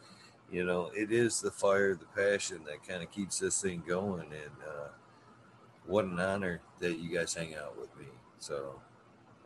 you 0.50 0.65
know, 0.65 0.90
it 0.97 1.12
is 1.12 1.40
the 1.40 1.50
fire, 1.50 1.94
the 1.94 2.07
passion 2.07 2.62
that 2.66 2.86
kind 2.86 3.02
of 3.02 3.10
keeps 3.12 3.39
this 3.39 3.62
thing 3.62 3.82
going. 3.86 4.32
And 4.32 4.57
uh, 4.68 4.89
what 5.86 6.07
an 6.07 6.18
honor 6.18 6.60
that 6.81 6.99
you 6.99 7.16
guys 7.16 7.34
hang 7.34 7.55
out 7.55 7.78
with 7.78 7.97
me. 7.97 8.07
So, 8.40 8.81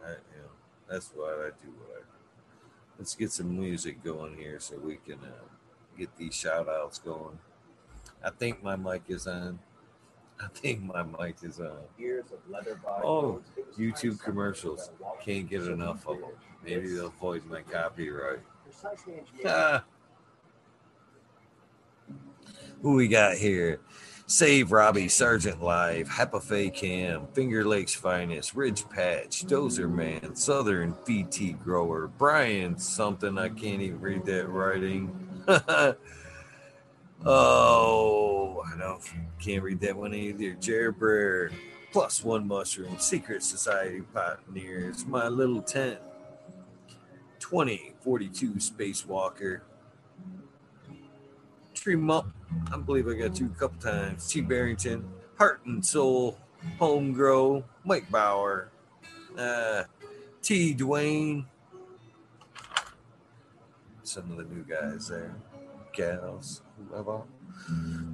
I, 0.03 0.11
you 0.11 0.41
know, 0.41 0.54
that's 0.95 1.11
why 1.15 1.29
I 1.29 1.51
do 1.61 1.73
what 1.79 1.91
I 1.97 2.01
do. 2.01 2.07
Let's 2.99 3.17
get 3.17 3.33
some 3.33 3.59
music 3.59 4.03
going 4.05 4.37
here 4.37 4.61
so 4.61 4.79
we 4.79 4.97
can 5.05 5.19
uh, 5.25 5.45
get 5.99 6.17
these 6.17 6.37
shout 6.37 6.69
outs 6.69 6.99
going. 6.99 7.37
I 8.23 8.31
think 8.31 8.63
my 8.63 8.77
mic 8.77 9.03
is 9.09 9.27
on. 9.27 9.59
I 10.41 10.47
think 10.55 10.85
my 10.85 11.03
mic 11.03 11.37
is 11.43 11.59
on. 11.59 11.79
Oh, 13.03 13.43
YouTube 13.77 14.21
commercials. 14.21 14.91
Can't 15.25 15.51
get 15.51 15.63
enough 15.63 16.07
of 16.07 16.21
them. 16.21 16.31
Maybe 16.65 16.87
they'll 16.95 17.09
avoid 17.09 17.45
my 17.47 17.63
copyright. 17.63 18.39
Ah. 19.45 19.83
Who 22.83 22.95
we 22.95 23.09
got 23.09 23.37
here? 23.37 23.81
Save 24.27 24.73
Robbie, 24.73 25.09
Sergeant 25.09 25.63
Live, 25.63 26.09
Hapafe 26.09 26.73
Cam, 26.73 27.27
Finger 27.35 27.63
Lakes 27.63 27.95
Finest, 27.95 28.55
Ridge 28.55 28.89
Patch, 28.89 29.45
Dozer 29.45 29.91
Man, 29.91 30.35
Southern 30.35 30.95
VT 31.07 31.63
Grower, 31.63 32.09
Brian 32.09 32.79
something, 32.79 33.37
I 33.37 33.51
can't 33.51 33.83
even 33.83 34.01
read 34.01 34.25
that 34.25 34.49
writing. 34.49 35.15
oh, 37.27 38.63
I 38.67 38.79
don't 38.79 39.03
can't 39.39 39.63
read 39.63 39.81
that 39.81 39.95
one 39.95 40.15
either. 40.15 40.55
Jared 40.55 40.99
Breer, 40.99 41.53
Plus 41.93 42.25
One 42.25 42.49
Mushroom, 42.49 42.99
Secret 42.99 43.43
Society 43.43 44.01
Pioneers, 44.15 45.05
My 45.05 45.29
Little 45.29 45.61
Tent, 45.61 45.99
2042 47.41 48.53
Spacewalker, 48.55 49.61
Tree 51.85 52.01
Up. 52.09 52.27
I 52.73 52.79
believe 52.79 53.07
I 53.09 53.13
got 53.13 53.39
you 53.39 53.45
a 53.55 53.59
couple 53.61 53.79
times. 53.79 54.27
T. 54.27 54.41
Barrington, 54.41 55.05
Heart 55.37 55.67
and 55.67 55.85
Soul, 55.85 56.39
Home 56.79 57.13
Grow, 57.13 57.63
Mike 57.85 58.11
Bauer, 58.11 58.71
uh, 59.37 59.83
T. 60.41 60.75
Dwayne. 60.75 61.45
Some 64.03 64.31
of 64.31 64.39
the 64.39 64.45
new 64.45 64.65
guys 64.65 65.09
there, 65.09 65.35
gals, 65.93 66.63
whoever. 66.89 67.21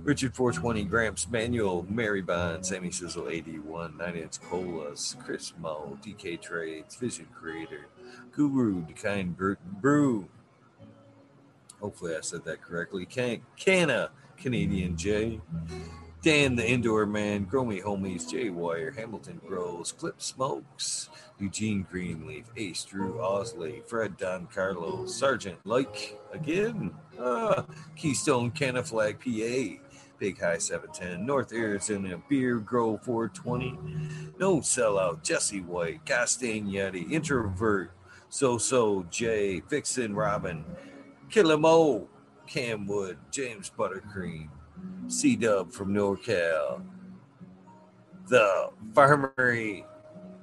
Richard 0.03 0.35
420, 0.35 0.83
Gramps 0.87 1.31
Manuel, 1.31 1.87
Mary 1.89 2.23
Bond, 2.23 2.67
Sammy 2.67 2.91
Sizzle 2.91 3.29
81, 3.29 3.97
9 3.97 4.17
Inch 4.17 4.41
Colas, 4.41 5.15
Chris 5.25 5.53
Mo, 5.61 5.97
DK 6.05 6.43
Trades, 6.43 6.97
Vision 6.97 7.29
Creator, 7.33 7.87
Guru, 8.33 8.85
Kind 9.01 9.37
Brew. 9.37 10.27
Hopefully 11.81 12.15
I 12.17 12.21
said 12.21 12.45
that 12.45 12.63
correctly. 12.63 13.07
Can- 13.07 13.43
Canna, 13.57 14.11
Canadian 14.37 14.97
Jay, 14.97 15.41
Dan 16.23 16.55
the 16.55 16.69
Indoor 16.69 17.07
Man, 17.07 17.45
Grow 17.45 17.65
Me 17.65 17.81
Homies, 17.81 18.31
Jay 18.31 18.51
Wire, 18.51 18.91
Hamilton 18.91 19.41
Grows, 19.47 19.93
Clip 19.93 20.21
Smokes, 20.21 21.09
Eugene 21.39 21.87
Greenleaf, 21.91 22.45
Ace 22.57 22.85
Drew 22.85 23.15
Osley, 23.15 23.83
Fred 23.87 24.19
Don 24.19 24.47
Carlo, 24.47 25.07
Sergeant 25.07 25.57
Like 25.65 26.19
again, 26.33 26.93
uh, 27.19 27.63
Keystone 27.97 28.51
Canna 28.51 28.83
Flag 28.83 29.19
PA, 29.19 29.83
Big 30.19 30.39
High 30.39 30.59
710, 30.59 31.25
North 31.25 31.55
Arizona 31.55 32.21
Beer 32.29 32.57
Grow 32.59 32.99
420, 32.99 33.79
No 34.39 34.59
Sellout, 34.59 35.23
Jesse 35.23 35.63
White, 35.63 36.05
Costain 36.05 36.71
Yeti, 36.71 37.11
Introvert, 37.11 37.93
So 38.29 38.59
So 38.59 39.07
Jay, 39.11 39.61
Vixen 39.71 40.15
Robin, 40.15 40.67
Killamo, 41.31 42.09
Cam 42.47 42.87
Wood, 42.87 43.17
James 43.31 43.71
Buttercream, 43.77 44.49
C 45.07 45.37
Dub 45.37 45.73
from 45.73 45.95
NorCal, 45.95 46.83
the 48.29 48.71
Farmery 48.93 49.85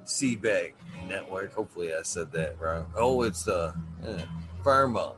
Seabag 0.04 0.72
Network. 1.06 1.52
Hopefully, 1.52 1.94
I 1.94 2.02
said 2.02 2.32
that 2.32 2.58
right. 2.58 2.84
Oh, 2.96 3.22
it's 3.22 3.44
the 3.44 3.74
uh, 4.06 4.22
Pharma, 4.62 5.14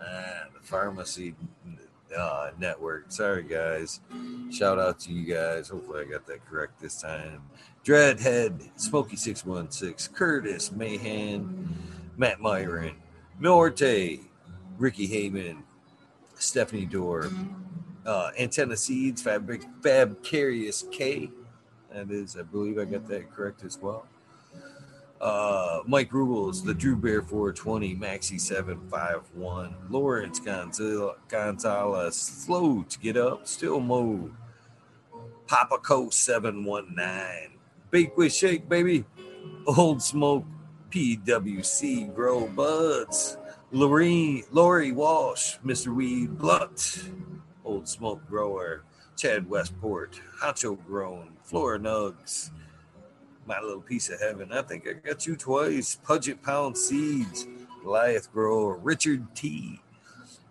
ah, 0.00 0.44
the 0.52 0.60
Pharmacy 0.62 1.34
uh, 2.16 2.50
Network. 2.58 3.12
Sorry, 3.12 3.44
guys. 3.44 4.00
Shout 4.50 4.78
out 4.78 4.98
to 5.00 5.12
you 5.12 5.32
guys. 5.32 5.68
Hopefully, 5.68 6.04
I 6.06 6.10
got 6.10 6.26
that 6.26 6.44
correct 6.48 6.80
this 6.80 7.00
time. 7.00 7.42
Dreadhead, 7.84 8.68
Smoky 8.76 9.16
Six 9.16 9.46
One 9.46 9.70
Six, 9.70 10.08
Curtis 10.08 10.72
Mahan, 10.72 11.68
Matt 12.16 12.40
Myron, 12.40 12.96
Morte, 13.38 14.20
Ricky 14.78 15.08
Heyman, 15.08 15.62
Stephanie 16.36 16.86
Dorr, 16.86 17.30
uh, 18.06 18.30
Antenna 18.38 18.76
Seeds, 18.76 19.20
Fabric 19.20 19.62
Fab 19.82 20.22
Carius 20.22 20.90
K. 20.90 21.30
That 21.92 22.10
is, 22.10 22.36
I 22.36 22.42
believe 22.42 22.78
I 22.78 22.84
got 22.84 23.06
that 23.08 23.30
correct 23.30 23.64
as 23.64 23.78
well. 23.78 24.06
Uh, 25.20 25.80
Mike 25.84 26.12
Rubles, 26.12 26.62
the 26.62 26.72
Drew 26.72 26.94
Bear 26.94 27.22
420, 27.22 27.96
Maxi 27.96 28.40
751, 28.40 29.74
Lawrence 29.90 30.38
Gonzalez, 30.38 32.16
Slow 32.16 32.84
to 32.84 32.98
get 33.00 33.16
up, 33.16 33.46
still 33.48 33.80
move. 33.80 34.30
Papa 35.48 35.78
Co 35.78 36.08
719, 36.10 37.58
Bake 37.90 38.16
with 38.16 38.32
Shake, 38.32 38.68
baby. 38.68 39.04
Old 39.66 40.00
Smoke, 40.02 40.44
PWC, 40.90 42.14
Grow 42.14 42.46
Buds, 42.46 43.38
Lorraine, 43.70 44.44
Lori 44.50 44.92
Walsh, 44.92 45.56
Mr. 45.64 45.94
Weed 45.94 46.38
Blunt, 46.38 47.10
Old 47.64 47.86
Smoke 47.86 48.26
Grower, 48.26 48.82
Chad 49.16 49.48
Westport, 49.48 50.18
Hacho 50.40 50.82
Grown, 50.86 51.32
Flora 51.42 51.78
Nugs, 51.78 52.50
My 53.46 53.60
Little 53.60 53.82
Piece 53.82 54.08
of 54.08 54.20
Heaven. 54.20 54.52
I 54.52 54.62
think 54.62 54.88
I 54.88 54.94
got 54.94 55.26
you 55.26 55.36
twice. 55.36 55.98
Pudget 56.02 56.42
Pound 56.42 56.78
Seeds, 56.78 57.46
Goliath 57.82 58.32
Grower, 58.32 58.78
Richard 58.78 59.34
T, 59.34 59.80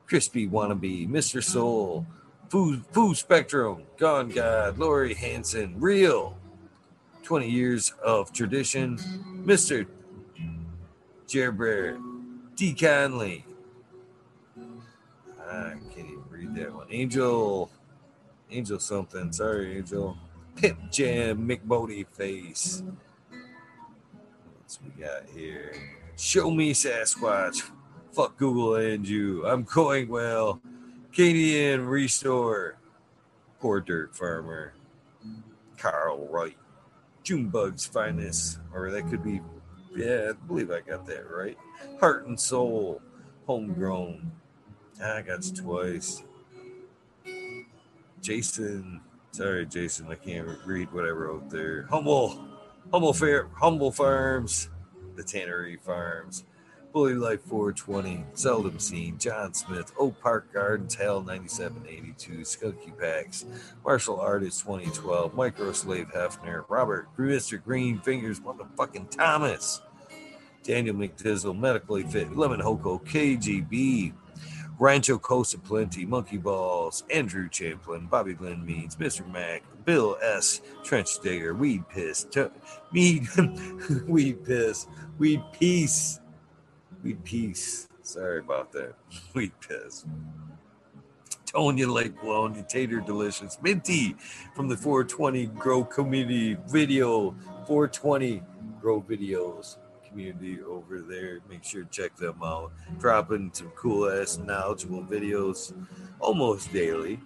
Crispy 0.05 0.47
Wannabe, 0.47 1.09
Mr. 1.09 1.43
Soul, 1.43 2.05
Food, 2.49 2.85
Food 2.91 3.17
Spectrum, 3.17 3.83
Gone 3.97 4.29
God, 4.29 4.77
Lori 4.77 5.15
Hanson, 5.15 5.79
Real, 5.79 6.37
20 7.23 7.49
years 7.49 7.93
of 8.03 8.31
tradition, 8.31 8.97
Mr. 9.43 9.87
Jerbear, 11.27 11.99
D. 12.57 12.73
Conley. 12.73 13.45
I 15.47 15.75
can't 15.93 16.07
even 16.07 16.23
read 16.27 16.55
that 16.55 16.73
one. 16.73 16.87
Angel, 16.89 17.69
Angel 18.49 18.79
something. 18.79 19.31
Sorry, 19.31 19.77
Angel. 19.77 20.17
Pimp 20.55 20.91
Jam, 20.91 21.47
McBody 21.47 22.07
Face. 22.07 22.81
What's 24.57 24.79
we 24.81 25.03
got 25.03 25.25
here? 25.35 25.75
Show 26.17 26.49
me 26.49 26.73
Sasquatch. 26.73 27.61
Fuck 28.11 28.37
Google 28.37 28.73
and 28.77 29.07
you. 29.07 29.45
I'm 29.45 29.61
going 29.61 30.07
well. 30.07 30.59
Canadian 31.13 31.85
Restore. 31.85 32.79
Poor 33.59 33.81
Dirt 33.81 34.15
Farmer. 34.15 34.73
Carl 35.77 36.27
Wright. 36.31 36.57
June 37.21 37.49
Bug's 37.49 37.85
Finest. 37.85 38.57
Or 38.73 38.89
that 38.89 39.07
could 39.11 39.23
be, 39.23 39.41
yeah, 39.97 40.29
I 40.29 40.47
believe 40.47 40.71
I 40.71 40.81
got 40.81 41.05
that 41.07 41.29
right. 41.29 41.57
Heart 41.99 42.27
and 42.27 42.39
Soul. 42.39 43.01
Homegrown. 43.47 44.31
Ah, 45.01 45.17
I 45.17 45.21
got 45.21 45.45
it 45.45 45.55
twice. 45.55 46.23
Jason. 48.21 49.01
Sorry, 49.31 49.65
Jason. 49.65 50.07
I 50.09 50.15
can't 50.15 50.47
read 50.65 50.91
what 50.93 51.05
I 51.05 51.09
wrote 51.09 51.49
there. 51.49 51.87
Humble. 51.89 52.45
Humble 52.91 53.13
Fair. 53.13 53.47
Humble 53.55 53.91
Farms. 53.91 54.69
The 55.15 55.23
Tannery 55.23 55.77
Farms. 55.77 56.43
Bully 56.93 57.13
Life 57.13 57.41
420, 57.43 58.25
Seldom 58.33 58.79
Seen, 58.79 59.19
John 59.19 59.53
Smith, 59.53 59.91
Oak 59.99 60.19
Park 60.19 60.51
Gardens, 60.51 60.95
Hell 60.95 61.21
9782, 61.21 62.39
Skunky 62.39 62.97
Packs, 62.97 63.45
Martial 63.85 64.19
Artist 64.19 64.61
2012, 64.61 65.35
Micro 65.35 65.73
Slave 65.73 66.09
Hefner, 66.15 66.63
Robert, 66.69 67.07
Mr. 67.15 67.63
Green 67.63 67.99
Fingers, 67.99 68.39
motherfucking 68.39 69.11
Thomas, 69.11 69.81
Daniel 70.67 70.95
McDizzle, 70.95 71.57
Medically 71.57 72.03
Fit, 72.03 72.35
Lemon 72.35 72.59
Hoko, 72.59 73.01
KGB, 73.01 74.11
Rancho 74.77 75.17
Costa 75.17 75.57
Plenty, 75.57 76.05
Monkey 76.05 76.35
Balls, 76.35 77.05
Andrew 77.09 77.47
Champlin, 77.47 78.07
Bobby 78.07 78.33
Glenn 78.33 78.65
Means, 78.65 78.97
Mr. 78.97 79.25
Mac, 79.31 79.63
Bill 79.85 80.17
S. 80.21 80.59
Trench 80.83 81.21
Digger, 81.21 81.53
Weed 81.53 81.87
Piss, 81.87 82.25
t- 82.25 82.47
Weed, 82.91 83.27
Weed 84.07 84.43
Piss, 84.43 84.87
Weed 85.17 85.41
Peace, 85.53 86.19
Weed 87.01 87.23
Peace. 87.23 87.87
Sorry 88.01 88.39
about 88.39 88.73
that. 88.73 88.93
Weed 89.33 89.53
Piss. 89.65 90.05
Tonya 91.45 91.87
Lake 91.89 92.21
Blown, 92.21 92.61
Tater 92.65 92.99
Delicious, 92.99 93.57
Minty 93.61 94.17
from 94.53 94.67
the 94.67 94.75
420 94.75 95.45
Grow 95.45 95.85
Community 95.85 96.57
Video, 96.67 97.31
420 97.65 98.43
Grow 98.81 99.01
Videos 99.01 99.77
community 100.09 100.59
over 100.61 101.01
there. 101.01 101.39
Make 101.49 101.63
sure 101.63 101.83
to 101.83 101.89
check 101.89 102.15
them 102.15 102.41
out. 102.43 102.71
Dropping 102.99 103.51
some 103.53 103.69
cool 103.75 104.09
ass 104.09 104.37
knowledgeable 104.37 105.03
videos 105.03 105.73
almost 106.19 106.71
daily. 106.73 107.19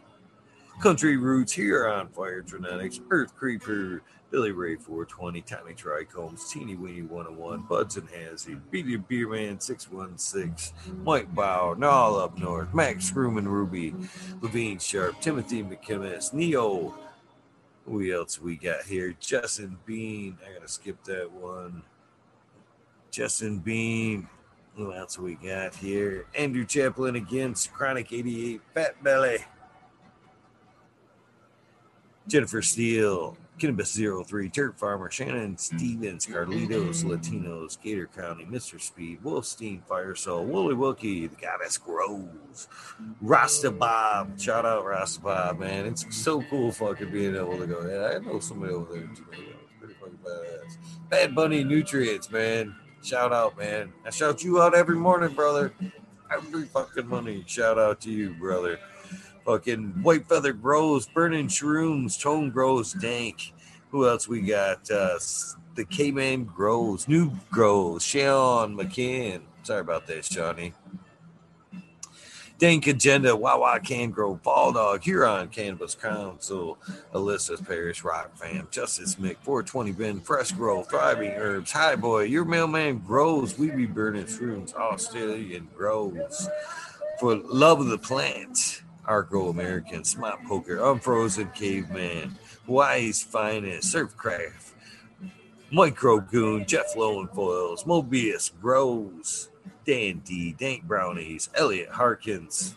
Country 0.81 1.17
Roots 1.17 1.51
here 1.51 1.87
on 1.87 2.07
Fire 2.09 2.41
Genetics, 2.41 2.99
Earth 3.11 3.35
Creeper, 3.35 4.01
Billy 4.31 4.51
Ray 4.51 4.77
420, 4.77 5.41
Tommy 5.41 5.73
Tricombs, 5.73 6.49
Teeny 6.49 6.75
Weeny 6.75 7.01
101, 7.03 7.63
Buds 7.63 7.97
and 7.97 8.09
Hazzy, 8.09 8.59
Beady 8.71 8.97
Beerman 8.97 9.61
616, 9.61 10.73
Mike 11.03 11.33
Bauer, 11.35 11.83
All 11.85 12.17
Up 12.17 12.39
North, 12.39 12.73
Max 12.73 13.11
Screwman 13.11 13.45
Ruby, 13.45 13.93
Levine 14.41 14.79
Sharp, 14.79 15.19
Timothy 15.21 15.61
McKimmis, 15.61 16.33
Neo. 16.33 16.95
Who 17.85 18.11
else 18.11 18.39
we 18.39 18.55
got 18.55 18.83
here? 18.83 19.13
Justin 19.19 19.77
Bean. 19.85 20.37
I 20.47 20.53
gotta 20.53 20.67
skip 20.67 21.03
that 21.03 21.31
one. 21.31 21.83
Justin 23.11 23.59
Bean. 23.59 24.27
Who 24.75 24.93
else 24.93 25.19
we 25.19 25.35
got 25.35 25.75
here? 25.75 26.25
Andrew 26.33 26.65
Chaplin 26.65 27.17
against 27.17 27.73
Chronic 27.73 28.11
88, 28.11 28.61
Fat 28.73 29.03
Belly. 29.03 29.39
Jennifer 32.27 32.61
Steele, 32.61 33.35
Cannabis 33.59 33.99
03, 33.99 34.47
Dirt 34.47 34.79
Farmer, 34.79 35.11
Shannon 35.11 35.57
Stevens, 35.57 36.25
Carlitos, 36.25 37.03
Latinos, 37.03 37.81
Gator 37.81 38.07
County, 38.07 38.45
Mr. 38.45 38.79
Speed, 38.79 39.21
Wolfstein, 39.23 39.83
Fire 39.85 40.15
Soul, 40.15 40.45
Wooly 40.45 40.75
Wookie, 40.75 41.29
The 41.29 41.35
Goddess 41.35 41.77
Grows, 41.77 42.69
Rasta 43.21 43.71
Bob. 43.71 44.39
Shout 44.39 44.65
out 44.65 44.85
Rasta 44.85 45.19
Bob, 45.19 45.59
man. 45.59 45.87
It's 45.87 46.15
so 46.15 46.41
cool 46.43 46.71
fucking 46.71 47.11
being 47.11 47.35
able 47.35 47.57
to 47.57 47.67
go. 47.67 47.85
Yeah, 47.85 48.15
I 48.15 48.19
know 48.19 48.39
somebody 48.39 48.73
over 48.73 48.93
there 48.93 49.09
pretty 49.81 49.95
fucking 49.95 50.19
badass. 50.23 50.77
Bad 51.09 51.35
Bunny 51.35 51.63
Nutrients, 51.63 52.31
man. 52.31 52.75
Shout 53.03 53.33
out, 53.33 53.57
man. 53.57 53.91
I 54.05 54.11
shout 54.11 54.43
you 54.43 54.61
out 54.61 54.75
every 54.75 54.95
morning, 54.95 55.33
brother. 55.33 55.73
Every 56.31 56.65
fucking 56.65 57.07
money. 57.07 57.43
Shout 57.47 57.79
out 57.79 57.99
to 58.01 58.11
you, 58.11 58.33
brother. 58.35 58.79
Fucking 59.45 60.03
White 60.03 60.27
Feather 60.27 60.53
Grows, 60.53 61.07
Burning 61.07 61.47
Shrooms, 61.47 62.21
Tone 62.21 62.51
Grows, 62.51 62.93
Dank. 62.93 63.53
Who 63.89 64.07
else 64.07 64.27
we 64.27 64.41
got? 64.41 64.89
Uh, 64.89 65.17
the 65.75 65.85
K 65.85 66.11
Man 66.11 66.43
Grows, 66.43 67.07
New 67.07 67.31
Grows, 67.49 68.03
Sean 68.03 68.75
McCann. 68.77 69.41
Sorry 69.63 69.81
about 69.81 70.05
that, 70.07 70.25
Shawnee. 70.25 70.73
Dank 72.61 72.85
Agenda, 72.85 73.35
Wawa 73.35 73.79
Can 73.79 74.11
Grow, 74.11 74.39
Fall 74.43 74.73
Dog, 74.73 75.01
Huron 75.01 75.47
Cannabis 75.47 75.95
Council, 75.95 76.77
Alyssa's 77.11 77.59
Parish 77.59 78.03
Rock 78.03 78.37
Fam, 78.37 78.67
Justice 78.69 79.15
Mick, 79.15 79.37
420 79.37 79.91
Ben, 79.93 80.19
Fresh 80.19 80.51
Grow, 80.51 80.83
Thriving 80.83 81.31
Herbs, 81.31 81.71
Hi 81.71 81.95
Boy, 81.95 82.25
Your 82.25 82.45
Mailman 82.45 82.99
Grows, 82.99 83.57
We 83.57 83.71
Be 83.71 83.87
Burning 83.87 84.25
Shrooms, 84.25 84.75
Australian 84.75 85.69
Grows, 85.75 86.47
For 87.19 87.35
Love 87.35 87.79
of 87.79 87.87
the 87.87 87.97
Plant, 87.97 88.83
Arco 89.07 89.49
American, 89.49 90.03
Smart 90.03 90.43
Poker, 90.43 90.77
Unfrozen 90.83 91.49
Caveman, 91.55 92.37
Hawaii's 92.67 93.23
Finest, 93.23 93.91
Surfcraft, 93.91 94.73
Micro 95.71 96.19
Goon, 96.19 96.67
Jeff 96.67 96.95
Lowenfoils, 96.95 97.85
Mobius 97.85 98.51
Grows, 98.61 99.49
Dan 99.85 100.19
D, 100.19 100.53
Dank 100.53 100.83
Brownies, 100.83 101.49
Elliot 101.55 101.89
Harkins, 101.89 102.75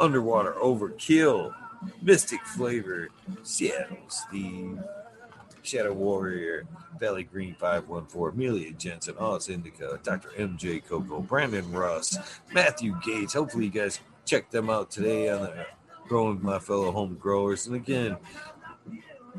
Underwater 0.00 0.52
Overkill, 0.52 1.54
Mystic 2.00 2.40
Flavor, 2.42 3.08
Seattle 3.42 3.98
Steve, 4.08 4.78
Shadow 5.62 5.92
Warrior, 5.92 6.66
Valley 6.98 7.24
Green 7.24 7.54
514, 7.54 8.34
Amelia 8.34 8.72
Jensen, 8.72 9.16
Oz 9.16 9.48
Indica, 9.48 9.98
Dr. 10.02 10.30
MJ 10.30 10.84
Coco, 10.84 11.20
Brandon 11.20 11.70
Russ, 11.72 12.18
Matthew 12.52 12.98
Gates. 13.04 13.34
Hopefully, 13.34 13.66
you 13.66 13.70
guys 13.70 14.00
check 14.24 14.50
them 14.50 14.70
out 14.70 14.90
today 14.90 15.28
on 15.28 15.42
the 15.42 15.66
Growing 16.08 16.42
My 16.42 16.58
Fellow 16.58 16.90
Home 16.90 17.14
Growers. 17.14 17.66
And 17.66 17.76
again, 17.76 18.16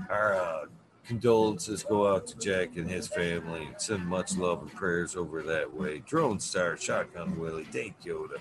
our 0.10 0.36
uh, 0.36 0.66
condolences 1.06 1.84
go 1.84 2.14
out 2.14 2.28
to 2.28 2.38
Jack 2.38 2.76
and 2.78 2.90
his 2.90 3.08
family. 3.08 3.70
Send 3.78 4.06
much 4.06 4.38
love 4.38 4.62
and 4.62 4.74
prayers 4.74 5.16
over 5.16 5.42
that 5.44 5.74
way. 5.74 6.00
Drone 6.06 6.40
Star, 6.40 6.78
Shotgun 6.78 7.38
Willie, 7.40 7.68
Dave 7.72 7.94
Yoda, 8.04 8.38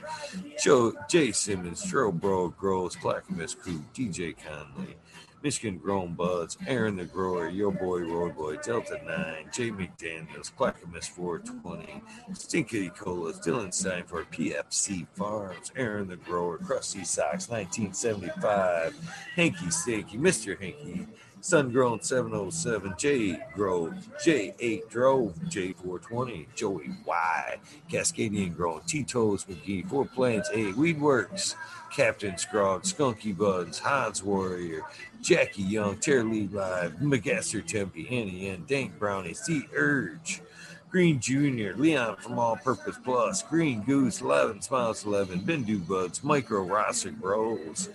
Joe, 0.62 0.92
Jay 1.08 1.32
Simmons, 1.32 1.82
Dro 1.84 2.12
Bro 2.12 2.50
Grows, 2.50 2.96
Clackamas 2.96 3.54
Crew, 3.54 3.84
DJ 3.94 4.34
Conley, 4.36 4.96
Michigan 5.42 5.78
Grown 5.78 6.14
Buds, 6.14 6.56
Aaron 6.68 6.94
the 6.94 7.04
Grower, 7.04 7.48
Your 7.48 7.72
Boy 7.72 8.00
Road 8.00 8.36
Boy, 8.36 8.56
Delta 8.58 9.00
9, 9.04 9.50
Jay 9.52 9.70
McDaniels, 9.70 10.54
Clackamas 10.54 11.08
420, 11.08 12.00
Stinky 12.32 12.90
Colas, 12.90 13.40
Dylan 13.40 13.70
Steinford, 13.70 14.26
PFC 14.30 15.06
Farms, 15.14 15.72
Aaron 15.74 16.06
the 16.06 16.16
Grower, 16.16 16.58
Krusty 16.58 17.04
Socks 17.04 17.48
1975, 17.48 18.94
Hanky 19.34 19.70
Stinky, 19.70 20.16
Mr. 20.16 20.58
Hanky, 20.60 21.08
Sun 21.42 21.72
Grown 21.72 22.00
707, 22.00 22.94
J 22.96 23.36
Grove, 23.52 23.94
J8 24.24 24.88
Drove, 24.88 25.34
J420, 25.48 26.46
Joey 26.54 26.90
Y, 27.04 27.56
Cascadian 27.90 28.56
Grown, 28.56 28.80
Tito's 28.86 29.44
McGee, 29.46 29.84
Four 29.88 30.04
Plants 30.04 30.48
A, 30.50 30.72
Weedworks, 30.74 31.56
Captain 31.90 32.34
Scrog, 32.34 32.82
Skunky 32.82 33.36
Buds, 33.36 33.80
Hans 33.80 34.22
Warrior, 34.22 34.82
Jackie 35.20 35.64
Young, 35.64 35.96
Terry 35.98 36.22
Lee 36.22 36.48
Live, 36.52 36.92
McGaster 37.02 37.66
Tempe, 37.66 38.06
Annie 38.08 38.48
and 38.48 38.64
Dank 38.68 38.96
Brownie, 38.96 39.34
C 39.34 39.64
Urge, 39.74 40.42
Green 40.90 41.18
Jr., 41.18 41.74
Leon 41.76 42.18
from 42.18 42.38
All 42.38 42.56
Purpose 42.56 42.98
Plus, 43.02 43.42
Green 43.42 43.82
Goose, 43.82 44.20
11 44.20 44.62
Smiles 44.62 45.04
11, 45.04 45.40
Bindu 45.40 45.84
Buds, 45.88 46.22
Micro 46.22 46.62
Rosser 46.62 47.10
Bros, 47.10 47.88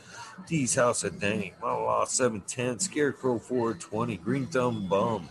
D's 0.46 0.76
House 0.76 1.04
of 1.04 1.20
Dank, 1.20 1.56
Law 1.62 2.06
710, 2.06 2.80
Scarecrow 2.80 3.40
420, 3.40 4.18
Green 4.18 4.46
Thumb 4.48 4.88
Bum, 4.88 5.30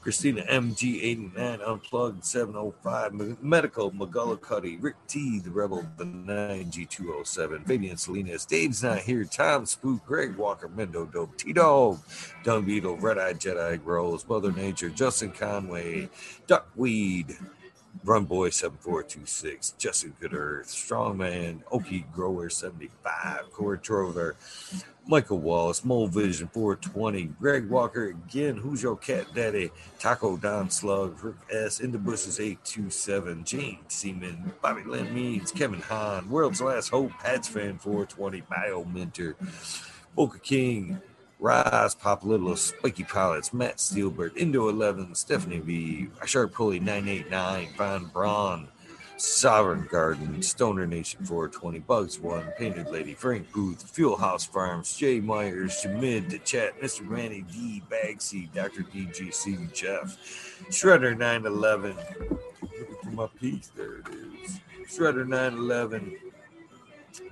Christina 0.00 0.42
MG89, 0.42 1.66
Unplugged 1.66 2.24
705, 2.24 3.42
Medical, 3.42 3.90
McGullicuddy, 3.90 4.80
Rick 4.80 4.94
T, 5.08 5.40
The 5.40 5.50
Rebel, 5.50 5.84
The 5.96 6.04
9G207, 6.04 7.66
Fabian 7.66 7.96
Salinas, 7.96 8.46
Dave's 8.46 8.84
Not 8.84 9.00
Here, 9.00 9.24
Tom 9.24 9.66
Spook, 9.66 10.06
Greg 10.06 10.36
Walker, 10.36 10.68
Mendo 10.68 11.10
Dope, 11.12 11.36
T 11.36 11.52
Dog, 11.52 11.98
Dung 12.44 12.64
Beetle, 12.64 12.98
Red 12.98 13.18
Eye 13.18 13.34
Jedi 13.34 13.82
Grows, 13.82 14.24
Mother 14.28 14.52
Nature, 14.52 14.90
Justin 14.90 15.32
Conway, 15.32 16.08
Duckweed, 16.46 17.36
Run 18.04 18.24
Boy 18.24 18.50
7426, 18.50 19.72
Justin 19.78 20.14
Good 20.20 20.34
Earth, 20.34 20.68
Strongman, 20.68 21.62
Okie 21.64 22.10
Grower 22.12 22.48
75, 22.48 23.50
Corey 23.52 23.78
Trover, 23.78 24.36
Michael 25.06 25.38
Wallace, 25.38 25.84
Mole 25.84 26.08
Vision 26.08 26.48
420, 26.48 27.24
Greg 27.40 27.68
Walker 27.68 28.06
again, 28.06 28.56
Who's 28.56 28.82
Your 28.82 28.96
Cat 28.96 29.26
Daddy, 29.34 29.70
Taco 29.98 30.36
Don 30.36 30.68
Slug, 30.70 31.22
Rick 31.22 31.36
S, 31.52 31.80
In 31.80 31.92
the 31.92 31.98
Bushes 31.98 32.40
827, 32.40 33.44
James 33.44 33.78
Seaman, 33.88 34.52
Bobby 34.60 34.82
Lynn 34.84 35.14
Meads, 35.14 35.52
Kevin 35.52 35.80
Hahn, 35.80 36.28
World's 36.28 36.60
Last 36.60 36.88
Hope, 36.88 37.12
Pats 37.20 37.48
Fan 37.48 37.78
420, 37.78 38.42
Bio 38.42 38.84
Mentor, 38.84 39.36
Boca 40.14 40.38
King, 40.38 41.00
Rise, 41.38 41.94
Pop 41.94 42.24
Little, 42.24 42.56
Spiky 42.56 43.04
Pilots, 43.04 43.52
Matt 43.52 43.76
Steelberg, 43.76 44.36
Indo 44.36 44.68
11, 44.68 45.14
Stephanie 45.14 45.58
V, 45.58 46.08
Sharp 46.24 46.54
Pulley 46.54 46.80
989, 46.80 47.74
Von 47.76 48.06
Braun, 48.06 48.68
Sovereign 49.18 49.86
Garden, 49.90 50.42
Stoner 50.42 50.86
Nation 50.86 51.24
420, 51.24 51.80
Bugs 51.80 52.18
One, 52.18 52.52
Painted 52.58 52.88
Lady, 52.88 53.14
Frank 53.14 53.52
Booth, 53.52 53.82
Fuel 53.90 54.16
House 54.16 54.46
Farms, 54.46 54.96
Jay 54.96 55.20
Myers, 55.20 55.82
Jamid, 55.82 56.30
The 56.30 56.38
Chat, 56.38 56.80
Mr. 56.80 57.06
Manny 57.06 57.44
D, 57.52 57.82
Bagsy, 57.90 58.52
Dr. 58.54 58.82
DGC, 58.82 59.72
Jeff, 59.74 60.16
Shredder 60.70 61.16
911, 61.16 61.96
looking 62.62 62.96
for 63.02 63.10
my 63.10 63.26
piece, 63.40 63.70
there 63.76 63.98
it 63.98 64.06
is. 64.08 64.60
Shredder 64.88 65.26
911, 65.26 66.16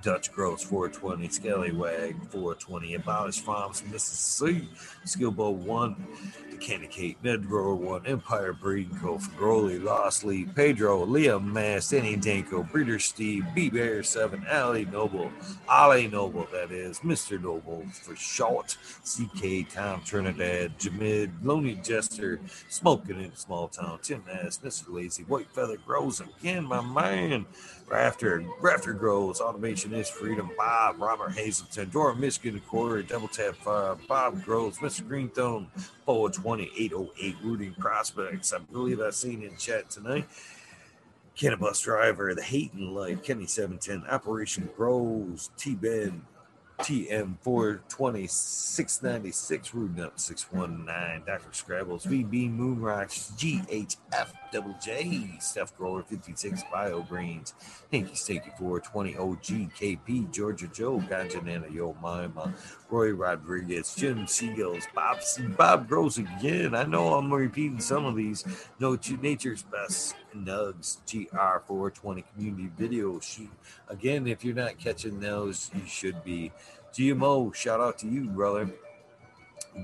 Dutch 0.01 0.31
Gross 0.31 0.63
420, 0.63 1.29
Scallywag 1.29 2.15
420, 2.29 2.95
Abolish 2.95 3.39
Farms, 3.41 3.83
Mississippi, 3.91 4.67
Skillbow 5.03 5.51
1, 5.51 6.07
the 6.51 6.57
Candy 6.57 6.87
Cake, 6.87 7.17
Nedgrower 7.23 7.77
1, 7.77 8.05
Empire 8.05 8.53
Breeding 8.53 8.95
Co. 8.97 9.17
Growley, 9.37 9.79
Lost 9.79 10.25
Pedro, 10.55 11.05
Liam 11.05 11.45
Mass, 11.45 11.89
Danny 11.89 12.15
Danko, 12.15 12.63
Breeder 12.63 12.99
Steve, 12.99 13.45
B 13.53 13.69
Bear 13.69 14.03
7, 14.03 14.45
Ali 14.51 14.85
Noble, 14.85 15.31
Ali 15.67 16.07
Noble, 16.07 16.47
that 16.51 16.71
is, 16.71 16.99
Mr. 16.99 17.41
Noble 17.41 17.85
for 17.91 18.15
short, 18.15 18.77
CK, 19.03 19.69
Tom 19.73 20.01
Trinidad, 20.03 20.77
Jamid, 20.79 21.31
Lonely 21.43 21.75
Jester, 21.83 22.39
Smoking 22.69 23.21
in 23.21 23.35
Small 23.35 23.67
Town, 23.67 23.99
Tim 24.01 24.23
Nass, 24.27 24.59
Mr. 24.63 24.93
Lazy, 24.93 25.23
White 25.23 25.49
Feather 25.51 25.77
Grows 25.85 26.21
again, 26.21 26.63
my 26.63 26.81
man. 26.81 27.45
Rafter, 27.87 28.43
Rafter 28.61 28.93
Grows, 28.93 29.39
Automation 29.39 29.93
is 29.93 30.09
Freedom, 30.09 30.49
Bob, 30.57 30.99
Robert 30.99 31.33
Hazelton, 31.33 31.89
Dora 31.89 32.15
Michigan, 32.15 32.59
Corey, 32.67 33.03
Double 33.03 33.27
Tap 33.27 33.55
Fire, 33.55 33.95
Bob 34.07 34.43
Grows, 34.43 34.79
Mr. 34.79 35.07
Green 35.07 35.29
Thumb, 35.29 35.67
Boa 36.05 36.31
2808, 36.31 37.35
Rooting 37.43 37.75
Prospects. 37.75 38.53
I 38.53 38.59
believe 38.59 38.99
I've 38.99 39.13
seen 39.13 39.43
in 39.43 39.55
chat 39.57 39.89
tonight. 39.89 40.27
Cannabis 41.35 41.81
Driver, 41.81 42.33
The 42.33 42.41
Hating 42.41 42.95
Life, 42.95 43.21
Kenny 43.21 43.45
710, 43.45 44.09
Operation 44.09 44.69
Grows, 44.75 45.51
T 45.57 45.75
Ben, 45.75 46.23
TM 46.79 47.37
420, 47.39 48.27
696, 48.27 49.73
Rooting 49.73 50.03
Up 50.03 50.19
619, 50.19 51.23
Dr. 51.25 51.53
Scrabbles, 51.53 52.05
VB 52.05 52.55
Moonrocks, 52.55 53.31
GHF 53.37 54.31
Double 54.51 54.75
J, 54.83 55.35
Steph 55.39 55.75
Grower 55.77 56.03
56, 56.03 56.63
Bio 56.71 57.01
Greens, 57.01 57.53
Hanky 57.91 58.15
Stinky 58.15 58.51
420, 58.57 59.17
OG 59.17 59.71
KP, 59.71 60.31
Georgia 60.31 60.67
Joe, 60.67 60.99
Ganja 60.99 61.43
Nana 61.43 61.67
Yo 61.69 61.95
Mima, 62.01 62.53
Roy 62.89 63.11
Rodriguez, 63.11 63.95
Jim 63.95 64.27
Seagulls, 64.27 64.85
Bob 64.93 65.19
Bob 65.57 65.87
Grows 65.87 66.17
again. 66.17 66.75
I 66.75 66.83
know 66.83 67.13
I'm 67.13 67.33
repeating 67.33 67.79
some 67.79 68.05
of 68.05 68.15
these. 68.15 68.43
No 68.79 68.97
Nature's 69.21 69.63
Best 69.63 70.15
Nugs 70.35 70.97
GR420 71.07 72.23
community 72.33 72.69
video 72.77 73.19
sheet. 73.19 73.51
Again, 73.89 74.27
if 74.27 74.43
you're 74.43 74.55
not 74.55 74.77
catching 74.77 75.19
those, 75.19 75.71
you 75.73 75.85
should 75.87 76.23
be. 76.23 76.51
GMO, 76.93 77.53
shout 77.53 77.79
out 77.81 77.97
to 77.99 78.07
you, 78.07 78.25
brother. 78.29 78.69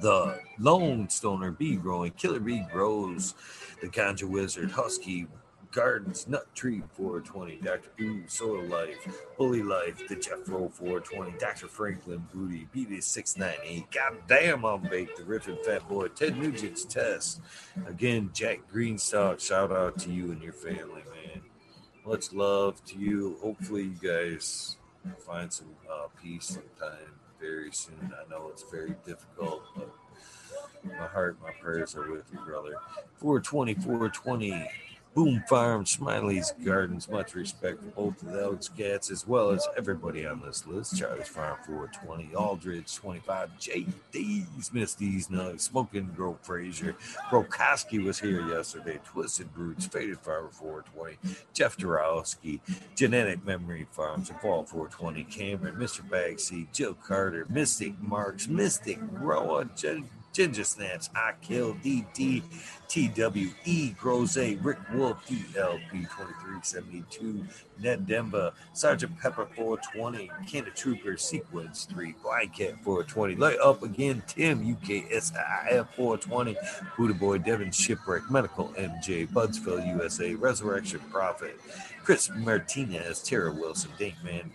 the 0.02 0.40
Lone 0.60 1.10
Stoner 1.10 1.52
Bee 1.52 1.76
Growing, 1.76 2.12
Killer 2.12 2.40
Bee 2.40 2.66
Grows, 2.72 3.36
the 3.82 3.88
Ganja 3.88 4.24
Wizard, 4.24 4.72
Husky 4.72 5.28
Gardens, 5.72 6.28
Nut 6.28 6.54
Tree 6.54 6.84
420, 6.92 7.58
Dr. 7.64 7.90
Ooh, 8.02 8.24
Soil 8.28 8.64
Life, 8.66 8.98
Bully 9.38 9.64
Life, 9.64 10.08
the 10.08 10.16
Jeff 10.16 10.48
Roll 10.48 10.70
420, 10.70 11.38
Dr. 11.38 11.68
Franklin 11.68 12.28
Booty, 12.34 12.68
BB 12.76 13.02
698, 13.02 13.86
God 13.92 14.18
damn, 14.28 14.66
I'm 14.66 14.82
baked, 14.82 15.18
the 15.18 15.24
Riffin 15.24 15.64
Fat 15.64 15.88
Boy, 15.88 16.10
Ted 16.10 16.36
Nugent's 16.36 16.84
Test. 16.84 17.42
Again, 17.88 18.32
Jack 18.34 18.60
Greenstock, 18.72 19.40
shout 19.40 19.72
out 19.72 19.98
to 20.00 20.12
you 20.12 20.32
and 20.32 20.42
your 20.42 20.54
family, 20.54 21.04
man. 21.26 21.42
Much 22.06 22.34
love 22.34 22.84
to 22.86 22.98
you. 22.98 23.38
Hopefully, 23.42 23.84
you 23.84 24.10
guys 24.10 24.78
find 25.20 25.52
some 25.54 25.70
uh, 25.90 26.08
peace 26.22 26.46
sometime 26.46 27.14
very 27.40 27.72
soon. 27.72 28.12
I 28.14 28.30
know 28.30 28.50
it's 28.50 28.64
very 28.64 28.96
difficult, 29.06 29.64
but 29.76 29.90
my 30.98 31.08
heart, 31.08 31.38
my 31.42 31.52
prayers 31.62 31.96
are 31.96 32.12
with 32.12 32.26
you, 32.34 32.40
brother. 32.40 32.76
420, 33.18 33.76
420. 33.76 34.68
Boom 35.14 35.44
Farm, 35.50 35.86
Smiley's 35.86 36.54
Gardens, 36.64 37.10
much 37.10 37.36
respect 37.36 37.84
for 37.84 37.90
both 37.90 38.24
of 38.24 38.32
those 38.32 38.70
cats 38.70 39.12
as 39.12 39.28
well 39.28 39.50
as 39.50 39.68
everybody 39.78 40.26
on 40.26 40.42
this 40.42 40.66
list. 40.66 40.98
Charlie's 40.98 41.28
Farm 41.28 41.58
420, 41.66 42.34
Aldridge 42.34 42.96
25, 42.96 43.50
JD's, 43.60 44.72
Misty's 44.72 45.28
Nugs, 45.28 45.62
Smoking 45.62 46.10
Grove 46.16 46.40
Frazier, 46.42 46.96
Brokoski 47.30 48.02
was 48.02 48.22
here 48.22 48.40
yesterday, 48.48 49.02
Twisted 49.06 49.50
Roots, 49.54 49.86
Faded 49.86 50.20
Farmer 50.20 50.50
420, 50.50 51.18
Jeff 51.54 51.76
Dorowski, 51.76 52.62
Genetic 52.96 53.46
Memory 53.46 53.88
Farms, 53.92 54.32
Fall 54.42 54.64
420, 54.64 55.26
Cameron, 55.26 55.76
Mr. 55.76 56.08
Bagseat, 56.08 56.72
Jill 56.72 56.94
Carter, 56.94 57.46
Mystic 57.50 58.00
Marks, 58.00 58.48
Mystic 58.48 59.00
Roa, 59.12 59.66
Jen. 59.76 60.08
Ginger 60.34 60.64
Snaps, 60.64 61.10
I 61.16 61.34
Kill, 61.42 61.74
DD, 61.76 62.42
TWE, 62.88 63.96
Groze, 63.98 64.58
Rick 64.62 64.78
Wolf, 64.94 65.26
DLP 65.28 65.92
2372, 65.92 67.46
Ned 67.80 68.08
Demba, 68.08 68.54
Sergeant 68.74 69.18
Pepper 69.20 69.48
420, 69.56 70.32
Canada 70.50 70.72
Trooper, 70.76 71.18
Sequence 71.18 71.86
3, 71.86 72.16
Blind 72.24 72.54
Cat 72.54 72.82
420, 72.84 73.36
Light 73.36 73.60
Up 73.60 73.84
Again, 73.84 74.24
Tim, 74.28 74.64
UKSIF 74.76 75.88
420, 75.96 76.58
Buddha 76.98 77.14
Boy, 77.14 77.38
Devin 77.38 77.72
Shipwreck, 77.72 78.30
Medical 78.32 78.70
MJ, 78.78 79.28
Budsville, 79.28 79.86
USA, 79.96 80.34
Resurrection 80.36 81.02
Prophet, 81.12 81.60
Chris 82.04 82.30
Martinez, 82.38 83.22
Tara 83.22 83.52
Wilson, 83.52 83.92
Dink 83.98 84.16
Man 84.24 84.52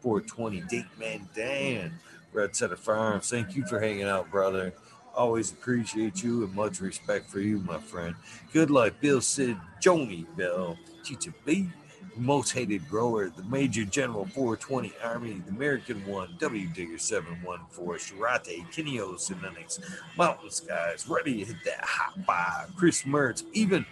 420, 0.00 0.62
Dink 0.68 0.86
Man 0.98 1.28
Dan, 1.34 1.92
Red 2.32 2.56
Setter 2.56 2.76
Farms. 2.76 3.28
Thank 3.30 3.54
you 3.54 3.64
for 3.66 3.78
hanging 3.78 4.04
out, 4.04 4.30
brother. 4.30 4.72
Always 5.14 5.52
appreciate 5.52 6.22
you 6.22 6.44
and 6.44 6.54
much 6.54 6.80
respect 6.80 7.28
for 7.28 7.40
you, 7.40 7.58
my 7.58 7.78
friend. 7.78 8.14
Good 8.52 8.70
luck, 8.70 8.94
Bill 9.00 9.20
Sid, 9.20 9.56
Joni 9.80 10.26
Bell, 10.36 10.78
Teacher 11.04 11.34
B, 11.44 11.68
most 12.16 12.52
hated 12.52 12.88
grower, 12.88 13.28
the 13.30 13.42
Major 13.44 13.84
General 13.84 14.24
420 14.26 14.92
Army, 15.02 15.42
the 15.46 15.52
American 15.52 16.04
One, 16.06 16.34
W 16.38 16.66
Digger 16.68 16.98
714, 16.98 18.16
Shirate, 18.16 18.66
Kineo 18.72 19.18
Synonyx, 19.18 19.80
Mountain 20.16 20.50
Skies, 20.50 21.06
ready 21.08 21.38
to 21.38 21.52
hit 21.52 21.64
that 21.64 21.84
hot 21.84 22.18
five, 22.26 22.74
Chris 22.76 23.02
Mertz, 23.02 23.44
even 23.52 23.84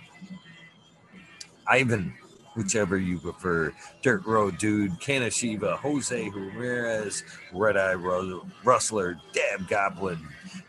Ivan, 1.66 2.14
whichever 2.54 2.96
you 2.96 3.18
prefer, 3.18 3.72
Dirt 4.02 4.24
Road 4.26 4.58
Dude, 4.58 4.92
Kanashiva, 5.00 5.76
Jose 5.78 6.28
Ramirez, 6.28 7.22
Red 7.52 7.76
Eye 7.76 7.92
Ru- 7.92 8.46
Rustler, 8.64 9.18
Dab 9.32 9.68
Goblin, 9.68 10.18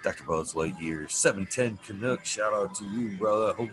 Dr. 0.03 0.24
Buzz 0.24 0.53
Lightyear, 0.53 1.10
710 1.10 1.80
Canuck, 1.85 2.26
shout 2.26 2.53
out 2.53 2.76
to 2.76 2.85
you, 2.85 3.18
brother. 3.18 3.53
Hope, 3.53 3.69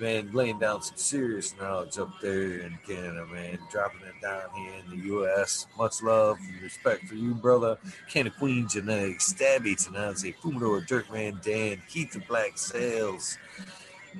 man, 0.00 0.30
laying 0.32 0.58
down 0.58 0.82
some 0.82 0.96
serious 0.96 1.54
knowledge 1.58 1.98
up 1.98 2.10
there 2.20 2.58
in 2.60 2.78
Canada, 2.86 3.26
man, 3.32 3.58
dropping 3.70 4.00
it 4.02 4.20
down 4.22 4.42
here 4.56 4.72
in 4.84 4.90
the 4.98 5.06
U.S. 5.06 5.66
Much 5.78 6.02
love 6.02 6.38
and 6.40 6.62
respect 6.62 7.04
for 7.04 7.14
you, 7.14 7.34
brother. 7.34 7.78
Canada 8.10 8.34
Queen 8.38 8.66
Genetics, 8.68 9.32
Stabby 9.32 9.74
Tanazi, 9.76 10.34
Fumador, 10.36 10.86
Jerkman 10.86 11.42
Dan, 11.42 11.80
Keith 11.88 12.12
the 12.12 12.20
Black 12.20 12.56
Sales. 12.58 13.38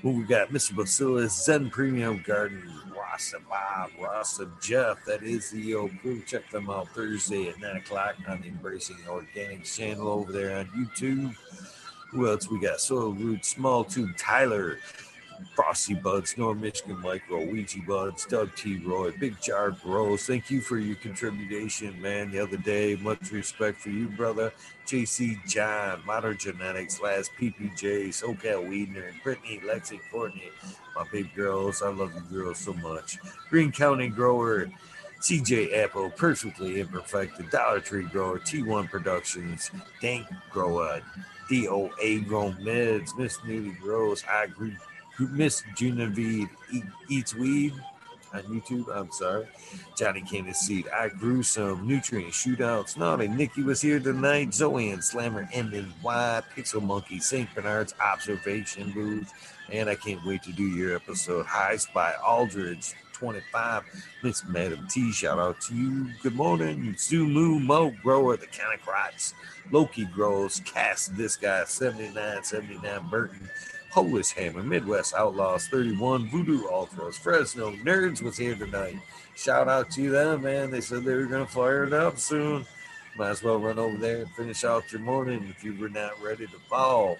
Who 0.02 0.10
we 0.10 0.24
got? 0.24 0.50
Mr. 0.50 0.76
Bacillus, 0.76 1.44
Zen 1.44 1.70
Premium 1.70 2.20
Garden, 2.26 2.68
Rasta 3.14 3.38
Bob, 3.48 3.90
Rasta 4.02 4.50
Jeff. 4.60 5.04
That 5.04 5.22
is 5.22 5.48
the 5.50 5.72
old 5.76 5.92
crew. 6.00 6.20
Check 6.26 6.50
them 6.50 6.68
out 6.68 6.88
Thursday 6.88 7.48
at 7.48 7.60
9 7.60 7.76
o'clock 7.76 8.16
on 8.26 8.40
the 8.40 8.48
Embracing 8.48 8.96
Organics 9.06 9.76
channel 9.76 10.08
over 10.08 10.32
there 10.32 10.58
on 10.58 10.66
YouTube. 10.76 11.32
Who 12.10 12.28
else 12.28 12.50
we 12.50 12.58
got? 12.58 12.80
Soil 12.80 13.12
Root, 13.12 13.44
Small 13.44 13.84
Tube, 13.84 14.16
Tyler, 14.16 14.80
Frosty 15.54 15.94
Buds, 15.94 16.36
North 16.36 16.58
Michigan 16.58 17.00
Micro, 17.00 17.44
Ouija 17.44 17.78
Buds, 17.86 18.26
Doug 18.26 18.54
T. 18.56 18.78
Roy, 18.78 19.12
Big 19.12 19.40
Jar 19.40 19.70
Gross. 19.70 20.26
Thank 20.26 20.50
you 20.50 20.60
for 20.60 20.78
your 20.78 20.96
contribution, 20.96 22.00
man, 22.00 22.30
the 22.30 22.40
other 22.40 22.56
day. 22.56 22.96
Much 22.96 23.30
respect 23.30 23.78
for 23.78 23.90
you, 23.90 24.08
brother. 24.08 24.52
JC 24.86 25.44
John, 25.46 26.02
Modern 26.06 26.36
Genetics, 26.36 27.00
Last 27.00 27.30
PPJ, 27.38 28.08
SoCal 28.08 28.68
Weedner, 28.68 29.12
Brittany, 29.22 29.60
Lexi, 29.64 30.00
Courtney, 30.10 30.50
my 30.94 31.04
big 31.10 31.34
girls. 31.34 31.82
I 31.82 31.88
love 31.88 32.12
you 32.14 32.20
girls 32.42 32.58
so 32.58 32.74
much. 32.74 33.18
Green 33.48 33.72
County 33.72 34.08
Grower, 34.08 34.70
CJ 35.20 35.74
Apple, 35.74 36.10
Perfectly 36.10 36.80
Imperfect, 36.80 37.38
The 37.38 37.44
Dollar 37.44 37.80
Tree 37.80 38.04
Grower, 38.04 38.38
T1 38.38 38.90
Productions, 38.90 39.70
Dank 40.02 40.26
Grower, 40.50 41.00
DOA 41.50 42.26
Grown 42.26 42.54
Meds, 42.56 43.16
Miss 43.16 43.38
Newly 43.46 43.72
Grows, 43.80 44.22
I 44.30 44.44
Agree. 44.44 44.76
Miss 45.18 45.62
Genevieve 45.76 46.48
Eat, 46.72 46.84
Eats 47.08 47.34
Weed 47.34 47.72
on 48.34 48.42
YouTube. 48.42 48.94
I'm 48.94 49.10
sorry. 49.12 49.46
Johnny 49.96 50.22
Cannon 50.22 50.54
Seed. 50.54 50.88
I 50.88 51.08
grew 51.08 51.42
some 51.42 51.86
nutrient 51.86 52.32
shootouts. 52.32 52.96
Naughty 52.96 53.28
Nikki 53.28 53.62
was 53.62 53.80
here 53.80 54.00
tonight. 54.00 54.52
Zoe 54.52 54.90
and 54.90 55.02
Slammer 55.02 55.48
MNY, 55.52 56.42
Pixel 56.56 56.82
Monkey, 56.82 57.20
St. 57.20 57.52
Bernard's 57.54 57.94
Observation 58.00 58.90
Booth. 58.92 59.32
And 59.70 59.88
I 59.88 59.94
can't 59.94 60.24
wait 60.26 60.42
to 60.42 60.52
do 60.52 60.64
your 60.64 60.94
episode. 60.94 61.46
High 61.46 61.76
Spy 61.76 62.12
Aldridge 62.26 62.94
25. 63.12 63.84
Miss 64.22 64.44
Madam 64.44 64.86
T, 64.88 65.12
shout 65.12 65.38
out 65.38 65.60
to 65.62 65.74
you. 65.74 66.08
Good 66.22 66.34
morning. 66.34 66.94
Sumu 66.94 67.62
Mo 67.62 67.94
Grower, 68.02 68.36
the 68.36 68.48
Crots. 68.84 69.34
Loki 69.70 70.04
Grows, 70.06 70.60
Cast 70.64 71.16
This 71.16 71.36
Guy 71.36 71.64
79, 71.64 72.42
79 72.42 73.08
Burton. 73.08 73.48
Polish 73.94 74.32
Hammer, 74.32 74.64
Midwest 74.64 75.14
Outlaws 75.14 75.68
31, 75.68 76.28
Voodoo 76.28 76.66
All 76.66 76.80
Ultras, 76.80 77.16
Fresno 77.16 77.70
Nerds 77.76 78.22
was 78.22 78.36
here 78.36 78.56
tonight. 78.56 78.98
Shout 79.36 79.68
out 79.68 79.88
to 79.92 80.10
them, 80.10 80.42
man. 80.42 80.72
They 80.72 80.80
said 80.80 81.04
they 81.04 81.14
were 81.14 81.26
going 81.26 81.46
to 81.46 81.52
fire 81.52 81.84
it 81.84 81.92
up 81.92 82.18
soon. 82.18 82.66
Might 83.16 83.28
as 83.28 83.44
well 83.44 83.60
run 83.60 83.78
over 83.78 83.96
there 83.96 84.22
and 84.22 84.30
finish 84.32 84.64
out 84.64 84.90
your 84.90 85.00
morning 85.00 85.46
if 85.48 85.62
you 85.62 85.76
were 85.78 85.88
not 85.88 86.20
ready 86.20 86.44
to 86.48 86.58
fall. 86.68 87.18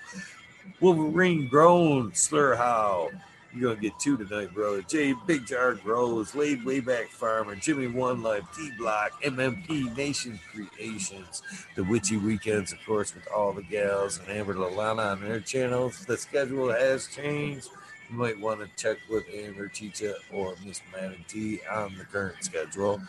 Wolverine 0.81 1.47
Grown, 1.47 2.13
Slur 2.13 2.57
How. 2.57 3.11
You're 3.55 3.71
going 3.71 3.77
to 3.77 3.83
get 3.83 3.99
two 4.01 4.17
tonight, 4.17 4.53
brother. 4.53 4.83
Jay 4.83 5.15
Big 5.27 5.47
Jar 5.47 5.75
Grows, 5.75 6.35
Laid 6.35 6.65
Wayback 6.65 7.07
Farmer, 7.07 7.55
Jimmy 7.55 7.87
One 7.87 8.21
Life, 8.21 8.43
D 8.57 8.71
Block, 8.77 9.23
MMP 9.23 9.97
Nation 9.97 10.41
Creations, 10.53 11.43
The 11.77 11.85
Witchy 11.85 12.17
Weekends, 12.17 12.73
of 12.73 12.85
course, 12.85 13.15
with 13.15 13.29
all 13.33 13.53
the 13.53 13.63
gals 13.63 14.19
and 14.19 14.29
Amber 14.29 14.55
Lalana 14.55 15.13
on 15.13 15.21
their 15.21 15.39
channels. 15.39 16.05
The 16.05 16.17
schedule 16.17 16.73
has 16.73 17.07
changed. 17.07 17.69
You 18.11 18.19
might 18.19 18.39
want 18.39 18.61
to 18.61 18.69
check 18.77 18.99
with 19.09 19.25
Amber 19.33 19.69
Chicha 19.69 20.17
or 20.33 20.55
Miss 20.65 20.83
Manatee 20.93 21.61
on 21.71 21.97
the 21.97 22.05
current 22.05 22.43
schedule. 22.45 23.01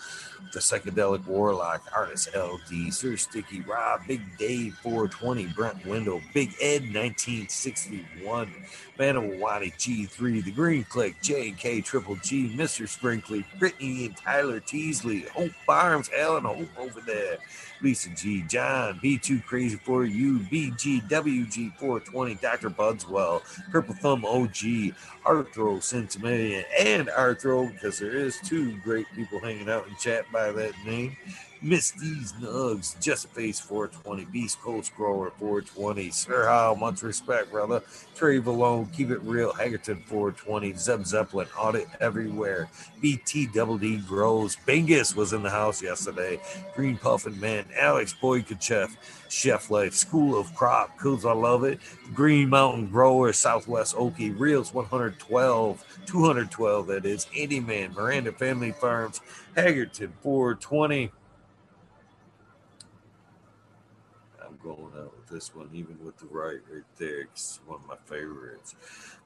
The 0.53 0.59
Psychedelic 0.59 1.25
Warlock, 1.27 1.83
Artist 1.93 2.29
LD, 2.35 2.93
Sir 2.93 3.17
Sticky 3.17 3.61
Rob, 3.61 4.07
Big 4.07 4.21
Dave 4.37 4.75
420, 4.75 5.47
Brent 5.47 5.85
Window, 5.85 6.21
Big 6.33 6.53
Ed 6.61 6.83
1961, 6.93 8.53
Manawati 8.97 9.73
G3, 9.73 10.43
The 10.43 10.51
Green 10.51 10.83
Click, 10.85 11.15
J&K 11.21 11.81
Triple 11.81 12.15
G, 12.17 12.53
Mr. 12.55 12.87
Sprinkly, 12.87 13.45
Brittany 13.59 14.05
and 14.05 14.15
Tyler 14.15 14.59
Teasley, 14.59 15.21
Hope 15.33 15.51
Farms, 15.65 16.09
Alan 16.17 16.45
Hope 16.45 16.67
over 16.77 17.01
there, 17.01 17.37
Lisa 17.81 18.09
G, 18.09 18.43
John, 18.47 18.99
B2 19.03 19.43
Crazy 19.45 19.77
for 19.77 20.05
You, 20.05 20.39
BGWG420, 20.39 22.39
Dr. 22.39 22.69
Budswell, 22.69 23.41
Purple 23.71 23.95
Thumb 23.95 24.25
OG, 24.25 24.93
Arthro 25.25 25.81
Centimillion, 25.81 26.63
and 26.79 27.07
Arthro, 27.09 27.71
because 27.73 27.99
there 27.99 28.15
is 28.15 28.39
two 28.43 28.77
great 28.77 29.07
people 29.15 29.39
hanging 29.39 29.69
out 29.69 29.87
in 29.87 29.95
chat 29.97 30.25
by 30.31 30.51
that 30.51 30.73
name. 30.85 31.17
Misty's 31.65 32.31
Nugs, 32.33 33.01
Just 33.01 33.27
Face 33.29 33.59
420, 33.59 34.25
Beast 34.25 34.61
Coast 34.61 34.95
Grower 34.95 35.31
420, 35.39 36.11
Sir 36.11 36.45
How, 36.45 36.75
much 36.75 37.01
respect, 37.01 37.49
brother. 37.49 37.81
Trey 38.13 38.39
Valone, 38.39 38.93
Keep 38.93 39.09
It 39.09 39.21
Real, 39.23 39.51
Hagerton 39.51 40.03
420, 40.05 40.73
Zeb 40.73 41.07
Zeppelin, 41.07 41.47
Audit 41.57 41.87
Everywhere, 41.99 42.69
BT 43.01 43.47
Double 43.47 43.79
D 43.79 43.97
Grows, 43.97 44.55
Bingus 44.67 45.15
was 45.15 45.33
in 45.33 45.41
the 45.41 45.49
house 45.49 45.81
yesterday, 45.81 46.39
Green 46.75 46.97
Puffin 46.97 47.39
Man, 47.39 47.65
Alex 47.75 48.13
Boykachev, 48.21 48.95
Chef 49.29 49.71
Life, 49.71 49.95
School 49.95 50.39
of 50.39 50.53
Crop, 50.53 50.95
Cause 50.99 51.25
I 51.25 51.33
Love 51.33 51.63
It, 51.63 51.79
Green 52.13 52.47
Mountain 52.47 52.89
Grower, 52.89 53.33
Southwest 53.33 53.95
Okie, 53.95 54.39
Reels 54.39 54.71
112, 54.71 55.83
212, 56.05 56.87
that 56.87 57.05
is, 57.07 57.25
Andy 57.35 57.59
Man, 57.59 57.91
Miranda 57.93 58.31
Family 58.31 58.71
Farms, 58.71 59.21
Hagerton 59.57 60.11
420. 60.21 61.11
I'm 64.47 64.54
going 64.65 64.91
out 64.97 65.13
with 65.15 65.27
this 65.29 65.53
one, 65.53 65.69
even 65.73 65.95
with 66.03 66.17
the 66.17 66.25
right 66.25 66.59
right 66.71 66.83
there. 66.97 67.21
It's 67.21 67.59
one 67.67 67.79
of 67.81 67.87
my 67.87 67.97
favorites. 68.05 68.75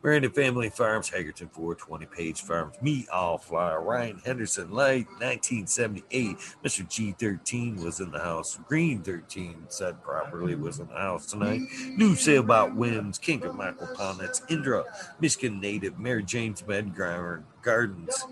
Miranda 0.04 0.30
Family 0.30 0.70
Farms, 0.70 1.10
Hagerton 1.10 1.50
420, 1.52 2.06
Page 2.08 2.42
Farms, 2.42 2.76
Me 2.82 3.08
All 3.12 3.38
Fly, 3.38 3.74
Ryan 3.76 4.22
Henderson 4.26 4.70
Light, 4.72 5.08
1978. 5.20 6.38
Mr. 6.64 6.86
G13 6.86 7.82
was 7.84 8.02
in 8.02 8.12
the 8.12 8.20
house. 8.20 8.60
Green 8.68 9.02
13 9.02 9.66
said 9.70 10.04
properly 10.04 10.56
was 10.56 10.80
in 10.80 10.88
the 10.88 10.94
house 10.94 11.26
tonight. 11.26 11.62
New 11.96 12.16
Sailboat 12.16 12.76
Winds, 12.76 13.18
King 13.18 13.44
of 13.46 13.56
Michael 13.56 13.88
Pound, 13.96 14.20
that's 14.20 14.42
Indra, 14.50 14.84
Michigan 15.22 15.62
native, 15.62 15.98
Mary 15.98 16.24
Jane's 16.24 16.62
Medgrimer 16.64 17.44
Gardens, 17.62 18.26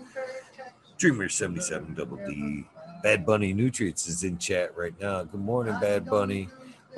Dreamer 0.98 1.28
77 1.30 1.94
Double 1.94 2.18
D. 2.26 2.66
Bad 3.02 3.24
Bunny 3.24 3.52
Nutrients 3.52 4.08
is 4.08 4.24
in 4.24 4.38
chat 4.38 4.76
right 4.76 4.98
now. 5.00 5.22
Good 5.22 5.40
morning, 5.40 5.76
Bad 5.80 6.04
Bunny. 6.04 6.48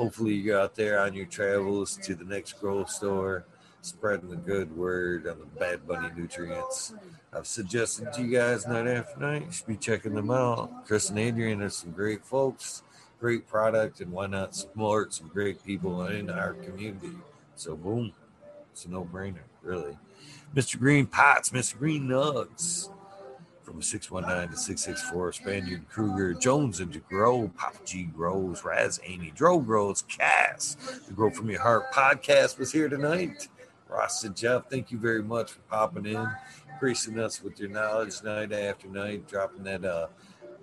Hopefully, 0.00 0.32
you're 0.32 0.58
out 0.58 0.74
there 0.76 0.98
on 0.98 1.12
your 1.12 1.26
travels 1.26 1.94
to 1.98 2.14
the 2.14 2.24
next 2.24 2.58
growth 2.58 2.88
store, 2.88 3.44
spreading 3.82 4.30
the 4.30 4.36
good 4.36 4.74
word 4.74 5.26
on 5.26 5.38
the 5.38 5.44
Bad 5.44 5.86
Bunny 5.86 6.08
Nutrients. 6.16 6.94
I've 7.34 7.46
suggested 7.46 8.10
to 8.14 8.22
you 8.22 8.38
guys 8.38 8.66
night 8.66 8.86
after 8.86 9.20
night, 9.20 9.44
you 9.44 9.52
should 9.52 9.66
be 9.66 9.76
checking 9.76 10.14
them 10.14 10.30
out. 10.30 10.86
Chris 10.86 11.10
and 11.10 11.18
Adrian 11.18 11.60
are 11.60 11.68
some 11.68 11.90
great 11.90 12.24
folks, 12.24 12.82
great 13.20 13.46
product, 13.46 14.00
and 14.00 14.10
why 14.10 14.26
not 14.26 14.56
support 14.56 15.12
some 15.12 15.28
great 15.28 15.62
people 15.66 16.06
in 16.06 16.30
our 16.30 16.54
community? 16.54 17.18
So, 17.54 17.76
boom, 17.76 18.14
it's 18.72 18.86
a 18.86 18.90
no 18.90 19.04
brainer, 19.04 19.44
really. 19.60 19.98
Mr. 20.56 20.78
Green 20.78 21.04
Pots, 21.04 21.50
Mr. 21.50 21.76
Green 21.76 22.08
Nugs 22.08 22.88
from 23.70 23.80
619 23.80 24.50
to 24.50 24.56
664, 24.56 25.32
Spaniard 25.32 25.88
Kruger, 25.88 26.34
Jones 26.34 26.80
and 26.80 27.00
Grow, 27.08 27.48
Papa 27.56 27.78
G 27.84 28.02
Grows, 28.02 28.64
Raz 28.64 28.98
Amy, 29.04 29.32
Dro 29.36 29.60
Grows, 29.60 30.02
Cass. 30.02 30.74
The 31.06 31.12
Grow 31.12 31.30
From 31.30 31.48
Your 31.48 31.60
Heart 31.60 31.92
podcast 31.92 32.58
was 32.58 32.72
here 32.72 32.88
tonight. 32.88 33.46
Ross 33.88 34.24
and 34.24 34.34
Jeff, 34.34 34.68
thank 34.68 34.90
you 34.90 34.98
very 34.98 35.22
much 35.22 35.52
for 35.52 35.60
popping 35.70 36.06
in, 36.06 36.28
gracing 36.80 37.20
us 37.20 37.44
with 37.44 37.60
your 37.60 37.68
knowledge 37.68 38.24
night 38.24 38.52
after 38.52 38.88
night, 38.88 39.28
dropping 39.28 39.62
that 39.62 39.84
uh, 39.84 40.08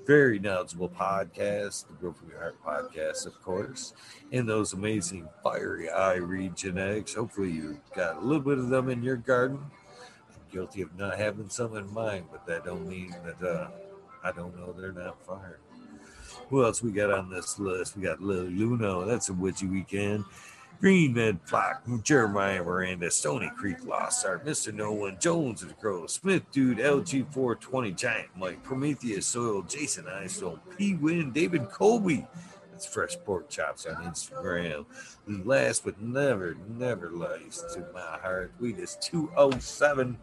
very 0.05 0.37
knowledgeable 0.37 0.89
podcast, 0.89 1.87
the 1.87 1.93
Grow 1.93 2.11
From 2.11 2.29
Your 2.29 2.39
Heart 2.39 2.57
podcast, 2.91 3.25
of 3.25 3.41
course, 3.41 3.93
and 4.33 4.49
those 4.49 4.73
amazing 4.73 5.29
fiery 5.41 5.89
eye 5.89 6.15
read 6.15 6.57
genetics. 6.57 7.13
Hopefully, 7.13 7.51
you 7.51 7.79
got 7.95 8.17
a 8.17 8.19
little 8.19 8.43
bit 8.43 8.57
of 8.57 8.67
them 8.67 8.89
in 8.89 9.01
your 9.01 9.15
garden 9.15 9.59
guilty 10.57 10.81
of 10.81 10.97
not 10.97 11.19
having 11.19 11.47
some 11.49 11.77
in 11.77 11.93
mind, 11.93 12.25
but 12.31 12.43
that 12.47 12.65
don't 12.65 12.87
mean 12.89 13.13
that 13.23 13.47
uh, 13.47 13.67
I 14.23 14.31
don't 14.31 14.57
know 14.57 14.73
they're 14.75 14.91
not 14.91 15.23
fired. 15.23 15.59
Who 16.49 16.65
else 16.65 16.81
we 16.81 16.91
got 16.91 17.11
on 17.11 17.29
this 17.29 17.59
list? 17.59 17.95
We 17.95 18.01
got 18.01 18.21
Lil 18.21 18.45
Luno. 18.45 19.05
That's 19.05 19.29
a 19.29 19.33
witchy 19.33 19.67
weekend. 19.67 20.25
Green 20.81 21.13
Med 21.13 21.39
Flock, 21.43 21.83
Jeremiah 22.01 22.63
Miranda, 22.63 23.11
Stony 23.11 23.51
Creek 23.55 23.85
Lost 23.85 24.25
Art, 24.25 24.45
Mr. 24.45 24.73
No 24.73 24.93
One, 24.93 25.17
Jones 25.19 25.61
of 25.61 25.69
the 25.69 25.75
Crow, 25.75 26.07
Smith 26.07 26.43
Dude, 26.51 26.79
LG420, 26.79 27.95
Giant 27.95 28.29
Mike, 28.35 28.63
Prometheus 28.63 29.27
Soil, 29.27 29.61
Jason 29.61 30.07
Eyestone, 30.07 30.59
P 30.75 30.95
Win, 30.95 31.31
David 31.31 31.69
Colby. 31.69 32.25
That's 32.77 32.85
Fresh 32.85 33.17
Pork 33.25 33.49
Chops 33.49 33.87
on 33.87 33.95
Instagram. 34.03 34.85
Last 35.25 35.83
but 35.83 35.99
never, 35.99 36.55
never 36.77 37.09
least 37.09 37.71
to 37.73 37.83
my 37.91 38.19
heart, 38.21 38.51
we 38.59 38.71
just 38.71 39.01
207. 39.01 40.15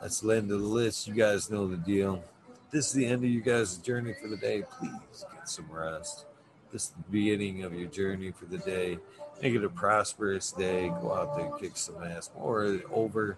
Let's 0.00 0.24
land 0.24 0.48
the 0.48 0.56
list. 0.56 1.06
You 1.06 1.12
guys 1.12 1.50
know 1.50 1.66
the 1.66 1.76
deal. 1.76 2.24
This 2.70 2.86
is 2.86 2.92
the 2.94 3.04
end 3.04 3.24
of 3.24 3.28
you 3.28 3.42
guys' 3.42 3.76
journey 3.76 4.14
for 4.14 4.26
the 4.26 4.38
day. 4.38 4.62
Please 4.78 5.26
get 5.34 5.46
some 5.46 5.70
rest. 5.70 6.24
This 6.72 6.84
is 6.84 6.88
the 6.92 7.10
beginning 7.10 7.62
of 7.62 7.74
your 7.74 7.88
journey 7.88 8.30
for 8.30 8.46
the 8.46 8.56
day. 8.56 8.96
Make 9.42 9.54
it 9.54 9.62
a 9.62 9.68
prosperous 9.68 10.52
day. 10.52 10.88
Go 11.02 11.12
out 11.12 11.36
there, 11.36 11.50
kick 11.58 11.76
some 11.76 12.02
ass. 12.02 12.30
Or 12.36 12.80
over, 12.90 13.36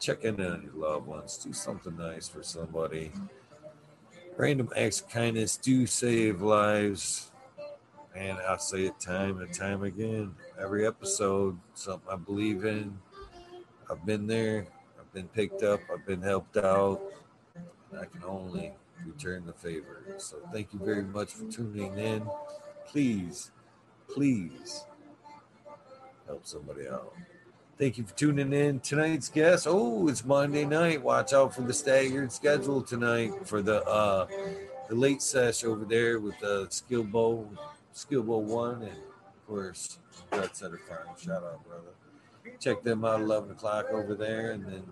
check 0.00 0.24
in 0.24 0.40
on 0.40 0.62
your 0.62 0.90
loved 0.90 1.06
ones. 1.06 1.36
Do 1.36 1.52
something 1.52 1.98
nice 1.98 2.26
for 2.26 2.42
somebody. 2.42 3.12
Random 4.38 4.70
acts 4.74 5.02
of 5.02 5.10
kindness 5.10 5.58
do 5.58 5.86
save 5.86 6.40
lives. 6.40 7.32
And 8.16 8.38
I 8.38 8.56
say 8.56 8.86
it 8.86 8.98
time 8.98 9.40
and 9.40 9.52
time 9.52 9.82
again. 9.82 10.34
Every 10.58 10.86
episode, 10.86 11.58
something 11.74 12.08
I 12.10 12.16
believe 12.16 12.64
in. 12.64 12.96
I've 13.90 14.06
been 14.06 14.26
there. 14.26 14.66
I've 14.98 15.12
been 15.12 15.28
picked 15.28 15.62
up. 15.62 15.80
I've 15.92 16.06
been 16.06 16.22
helped 16.22 16.56
out. 16.56 17.02
And 17.90 18.00
I 18.00 18.06
can 18.06 18.24
only 18.24 18.72
return 19.04 19.44
the 19.44 19.52
favor. 19.52 20.02
So 20.16 20.36
thank 20.50 20.72
you 20.72 20.78
very 20.78 21.02
much 21.02 21.32
for 21.32 21.44
tuning 21.50 21.98
in. 21.98 22.26
Please, 22.86 23.50
please 24.08 24.86
help 26.26 26.46
somebody 26.46 26.88
out. 26.88 27.14
Thank 27.78 27.98
you 27.98 28.04
for 28.04 28.14
tuning 28.14 28.54
in. 28.54 28.80
Tonight's 28.80 29.28
guest. 29.28 29.66
Oh, 29.68 30.08
it's 30.08 30.24
Monday 30.24 30.64
night. 30.64 31.02
Watch 31.02 31.34
out 31.34 31.54
for 31.54 31.60
the 31.60 31.74
staggered 31.74 32.32
schedule 32.32 32.80
tonight 32.80 33.46
for 33.46 33.60
the 33.60 33.84
uh 33.84 34.26
the 34.88 34.94
late 34.94 35.20
sesh 35.20 35.64
over 35.64 35.84
there 35.84 36.20
with 36.20 36.40
uh, 36.44 36.68
skill 36.68 37.02
bowl, 37.02 37.50
skill 37.96 38.22
bowl 38.22 38.42
one, 38.42 38.82
and 38.82 38.92
of 38.92 39.46
course 39.46 39.98
Brett 40.30 40.54
Center 40.54 40.78
Farm. 40.78 41.08
Shout 41.18 41.42
out, 41.42 41.66
brother. 41.66 42.58
Check 42.60 42.82
them 42.82 43.04
out 43.04 43.20
11 43.20 43.52
o'clock 43.52 43.86
over 43.90 44.14
there, 44.14 44.52
and 44.52 44.64
then 44.64 44.84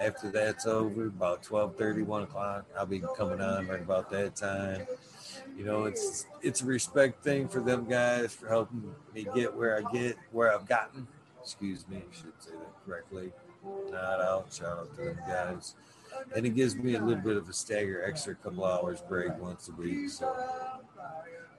after 0.00 0.30
that's 0.30 0.66
over, 0.66 1.06
about 1.06 1.42
12 1.42 1.76
30, 1.76 2.02
1 2.02 2.22
o'clock, 2.24 2.66
I'll 2.76 2.86
be 2.86 3.00
coming 3.16 3.40
on 3.40 3.68
right 3.68 3.80
about 3.80 4.10
that 4.10 4.34
time. 4.34 4.86
You 5.56 5.64
know, 5.64 5.84
it's 5.84 6.26
it's 6.42 6.60
a 6.62 6.64
respect 6.66 7.22
thing 7.22 7.48
for 7.48 7.60
them 7.60 7.86
guys 7.88 8.34
for 8.34 8.48
helping 8.48 8.92
me 9.14 9.26
get 9.34 9.54
where 9.54 9.78
I 9.78 9.92
get, 9.92 10.16
where 10.32 10.52
I've 10.52 10.66
gotten. 10.66 11.06
Excuse 11.40 11.86
me, 11.88 11.98
I 11.98 12.14
should 12.14 12.32
say 12.40 12.50
that 12.50 12.84
correctly. 12.84 13.32
Not 13.90 14.20
out. 14.20 14.52
Shout 14.52 14.78
out 14.78 14.96
to 14.96 15.04
them 15.04 15.18
guys. 15.28 15.76
And 16.34 16.46
it 16.46 16.50
gives 16.50 16.74
me 16.76 16.94
a 16.94 17.00
little 17.00 17.22
bit 17.22 17.36
of 17.36 17.48
a 17.48 17.52
stagger, 17.52 18.04
extra 18.04 18.34
couple 18.34 18.64
hours 18.64 19.00
break 19.00 19.36
once 19.38 19.68
a 19.68 19.72
week. 19.72 20.10
So 20.10 20.34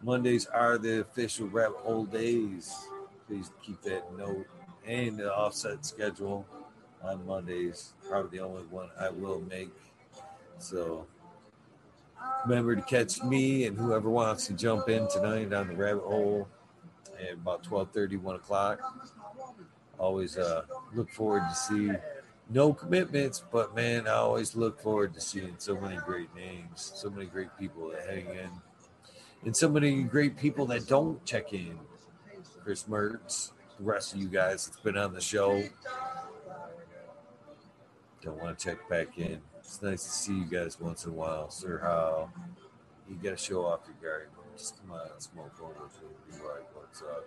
Mondays 0.01 0.45
are 0.47 0.77
the 0.77 1.01
official 1.01 1.47
rabbit 1.47 1.77
hole 1.77 2.05
days. 2.05 2.73
Please 3.27 3.51
keep 3.63 3.81
that 3.81 4.15
note 4.17 4.47
and 4.85 5.17
the 5.17 5.33
offset 5.33 5.85
schedule 5.85 6.45
on 7.03 7.25
Mondays. 7.25 7.93
Probably 8.07 8.37
the 8.37 8.43
only 8.43 8.63
one 8.63 8.89
I 8.99 9.09
will 9.09 9.41
make. 9.41 9.73
So 10.59 11.07
remember 12.45 12.75
to 12.75 12.81
catch 12.81 13.21
me 13.23 13.65
and 13.65 13.77
whoever 13.77 14.09
wants 14.09 14.47
to 14.47 14.53
jump 14.53 14.89
in 14.89 15.07
tonight 15.09 15.53
on 15.53 15.67
the 15.67 15.75
rabbit 15.75 16.03
hole 16.03 16.47
at 17.19 17.33
about 17.33 17.63
12 17.63 17.89
30, 17.91 18.17
1 18.17 18.35
o'clock. 18.35 18.79
Always 19.97 20.37
uh, 20.37 20.63
look 20.93 21.09
forward 21.09 21.43
to 21.49 21.55
see 21.55 21.91
no 22.49 22.73
commitments, 22.73 23.43
but 23.51 23.75
man, 23.75 24.07
I 24.07 24.13
always 24.13 24.55
look 24.55 24.79
forward 24.79 25.13
to 25.15 25.21
seeing 25.21 25.55
so 25.57 25.79
many 25.79 25.95
great 25.97 26.33
names, 26.35 26.91
so 26.95 27.09
many 27.09 27.25
great 27.25 27.49
people 27.57 27.89
that 27.89 28.07
hang 28.07 28.27
in, 28.27 28.51
and 29.43 29.55
so 29.55 29.69
many 29.69 30.03
great 30.03 30.37
people 30.37 30.65
that 30.67 30.87
don't 30.87 31.23
check 31.25 31.53
in. 31.53 31.77
Chris 32.63 32.85
Mertz, 32.85 33.51
the 33.77 33.83
rest 33.83 34.13
of 34.13 34.19
you 34.19 34.27
guys 34.27 34.65
that's 34.65 34.79
been 34.79 34.97
on 34.97 35.13
the 35.13 35.21
show. 35.21 35.63
Don't 38.21 38.41
want 38.41 38.57
to 38.57 38.65
check 38.65 38.89
back 38.89 39.17
in. 39.17 39.39
It's 39.59 39.81
nice 39.81 40.03
to 40.03 40.09
see 40.09 40.33
you 40.33 40.45
guys 40.45 40.79
once 40.79 41.05
in 41.05 41.11
a 41.11 41.13
while. 41.13 41.49
Sir 41.49 41.79
How, 41.83 42.31
you 43.07 43.15
got 43.15 43.37
to 43.37 43.43
show 43.43 43.65
off 43.65 43.81
your 43.87 44.11
garden. 44.11 44.31
Just 44.57 44.79
come 44.81 44.91
on, 44.91 45.19
smoke 45.19 45.53
over 45.61 45.73
with. 45.83 46.39
Be 46.39 46.43
like, 46.43 46.65
what's 46.73 47.01
up? 47.01 47.25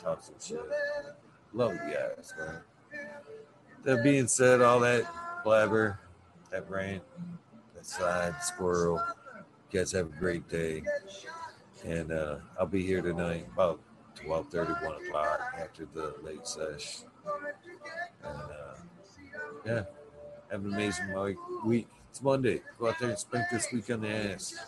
Talk 0.00 0.22
some 0.22 0.34
shit. 0.40 0.60
Love 1.52 1.72
you 1.72 1.94
guys, 1.94 2.34
man. 2.38 2.60
That 3.84 4.04
being 4.04 4.28
said, 4.28 4.60
all 4.60 4.80
that 4.80 5.04
blabber, 5.42 5.98
that 6.50 6.68
rant, 6.68 7.02
that 7.74 7.86
side 7.86 8.34
squirrel, 8.42 9.00
you 9.72 9.78
guys 9.78 9.92
have 9.92 10.06
a 10.06 10.16
great 10.18 10.48
day. 10.48 10.82
And 11.86 12.10
uh, 12.10 12.38
I'll 12.58 12.66
be 12.66 12.82
here 12.82 13.00
tonight 13.00 13.46
about 13.52 13.78
12 14.16 14.48
30, 14.48 14.72
1 14.72 15.06
o'clock 15.06 15.40
after 15.56 15.86
the 15.94 16.16
late 16.20 16.44
sesh. 16.44 17.02
And 18.24 18.40
uh, 18.40 18.74
yeah, 19.64 19.82
have 20.50 20.64
an 20.64 20.74
amazing 20.74 21.14
week. 21.64 21.86
It's 22.10 22.20
Monday. 22.20 22.60
Go 22.80 22.88
out 22.88 22.98
there 22.98 23.10
and 23.10 23.18
spend 23.18 23.44
this 23.52 23.70
week 23.72 23.88
on 23.90 24.00
the 24.00 24.08
ass. 24.08 24.58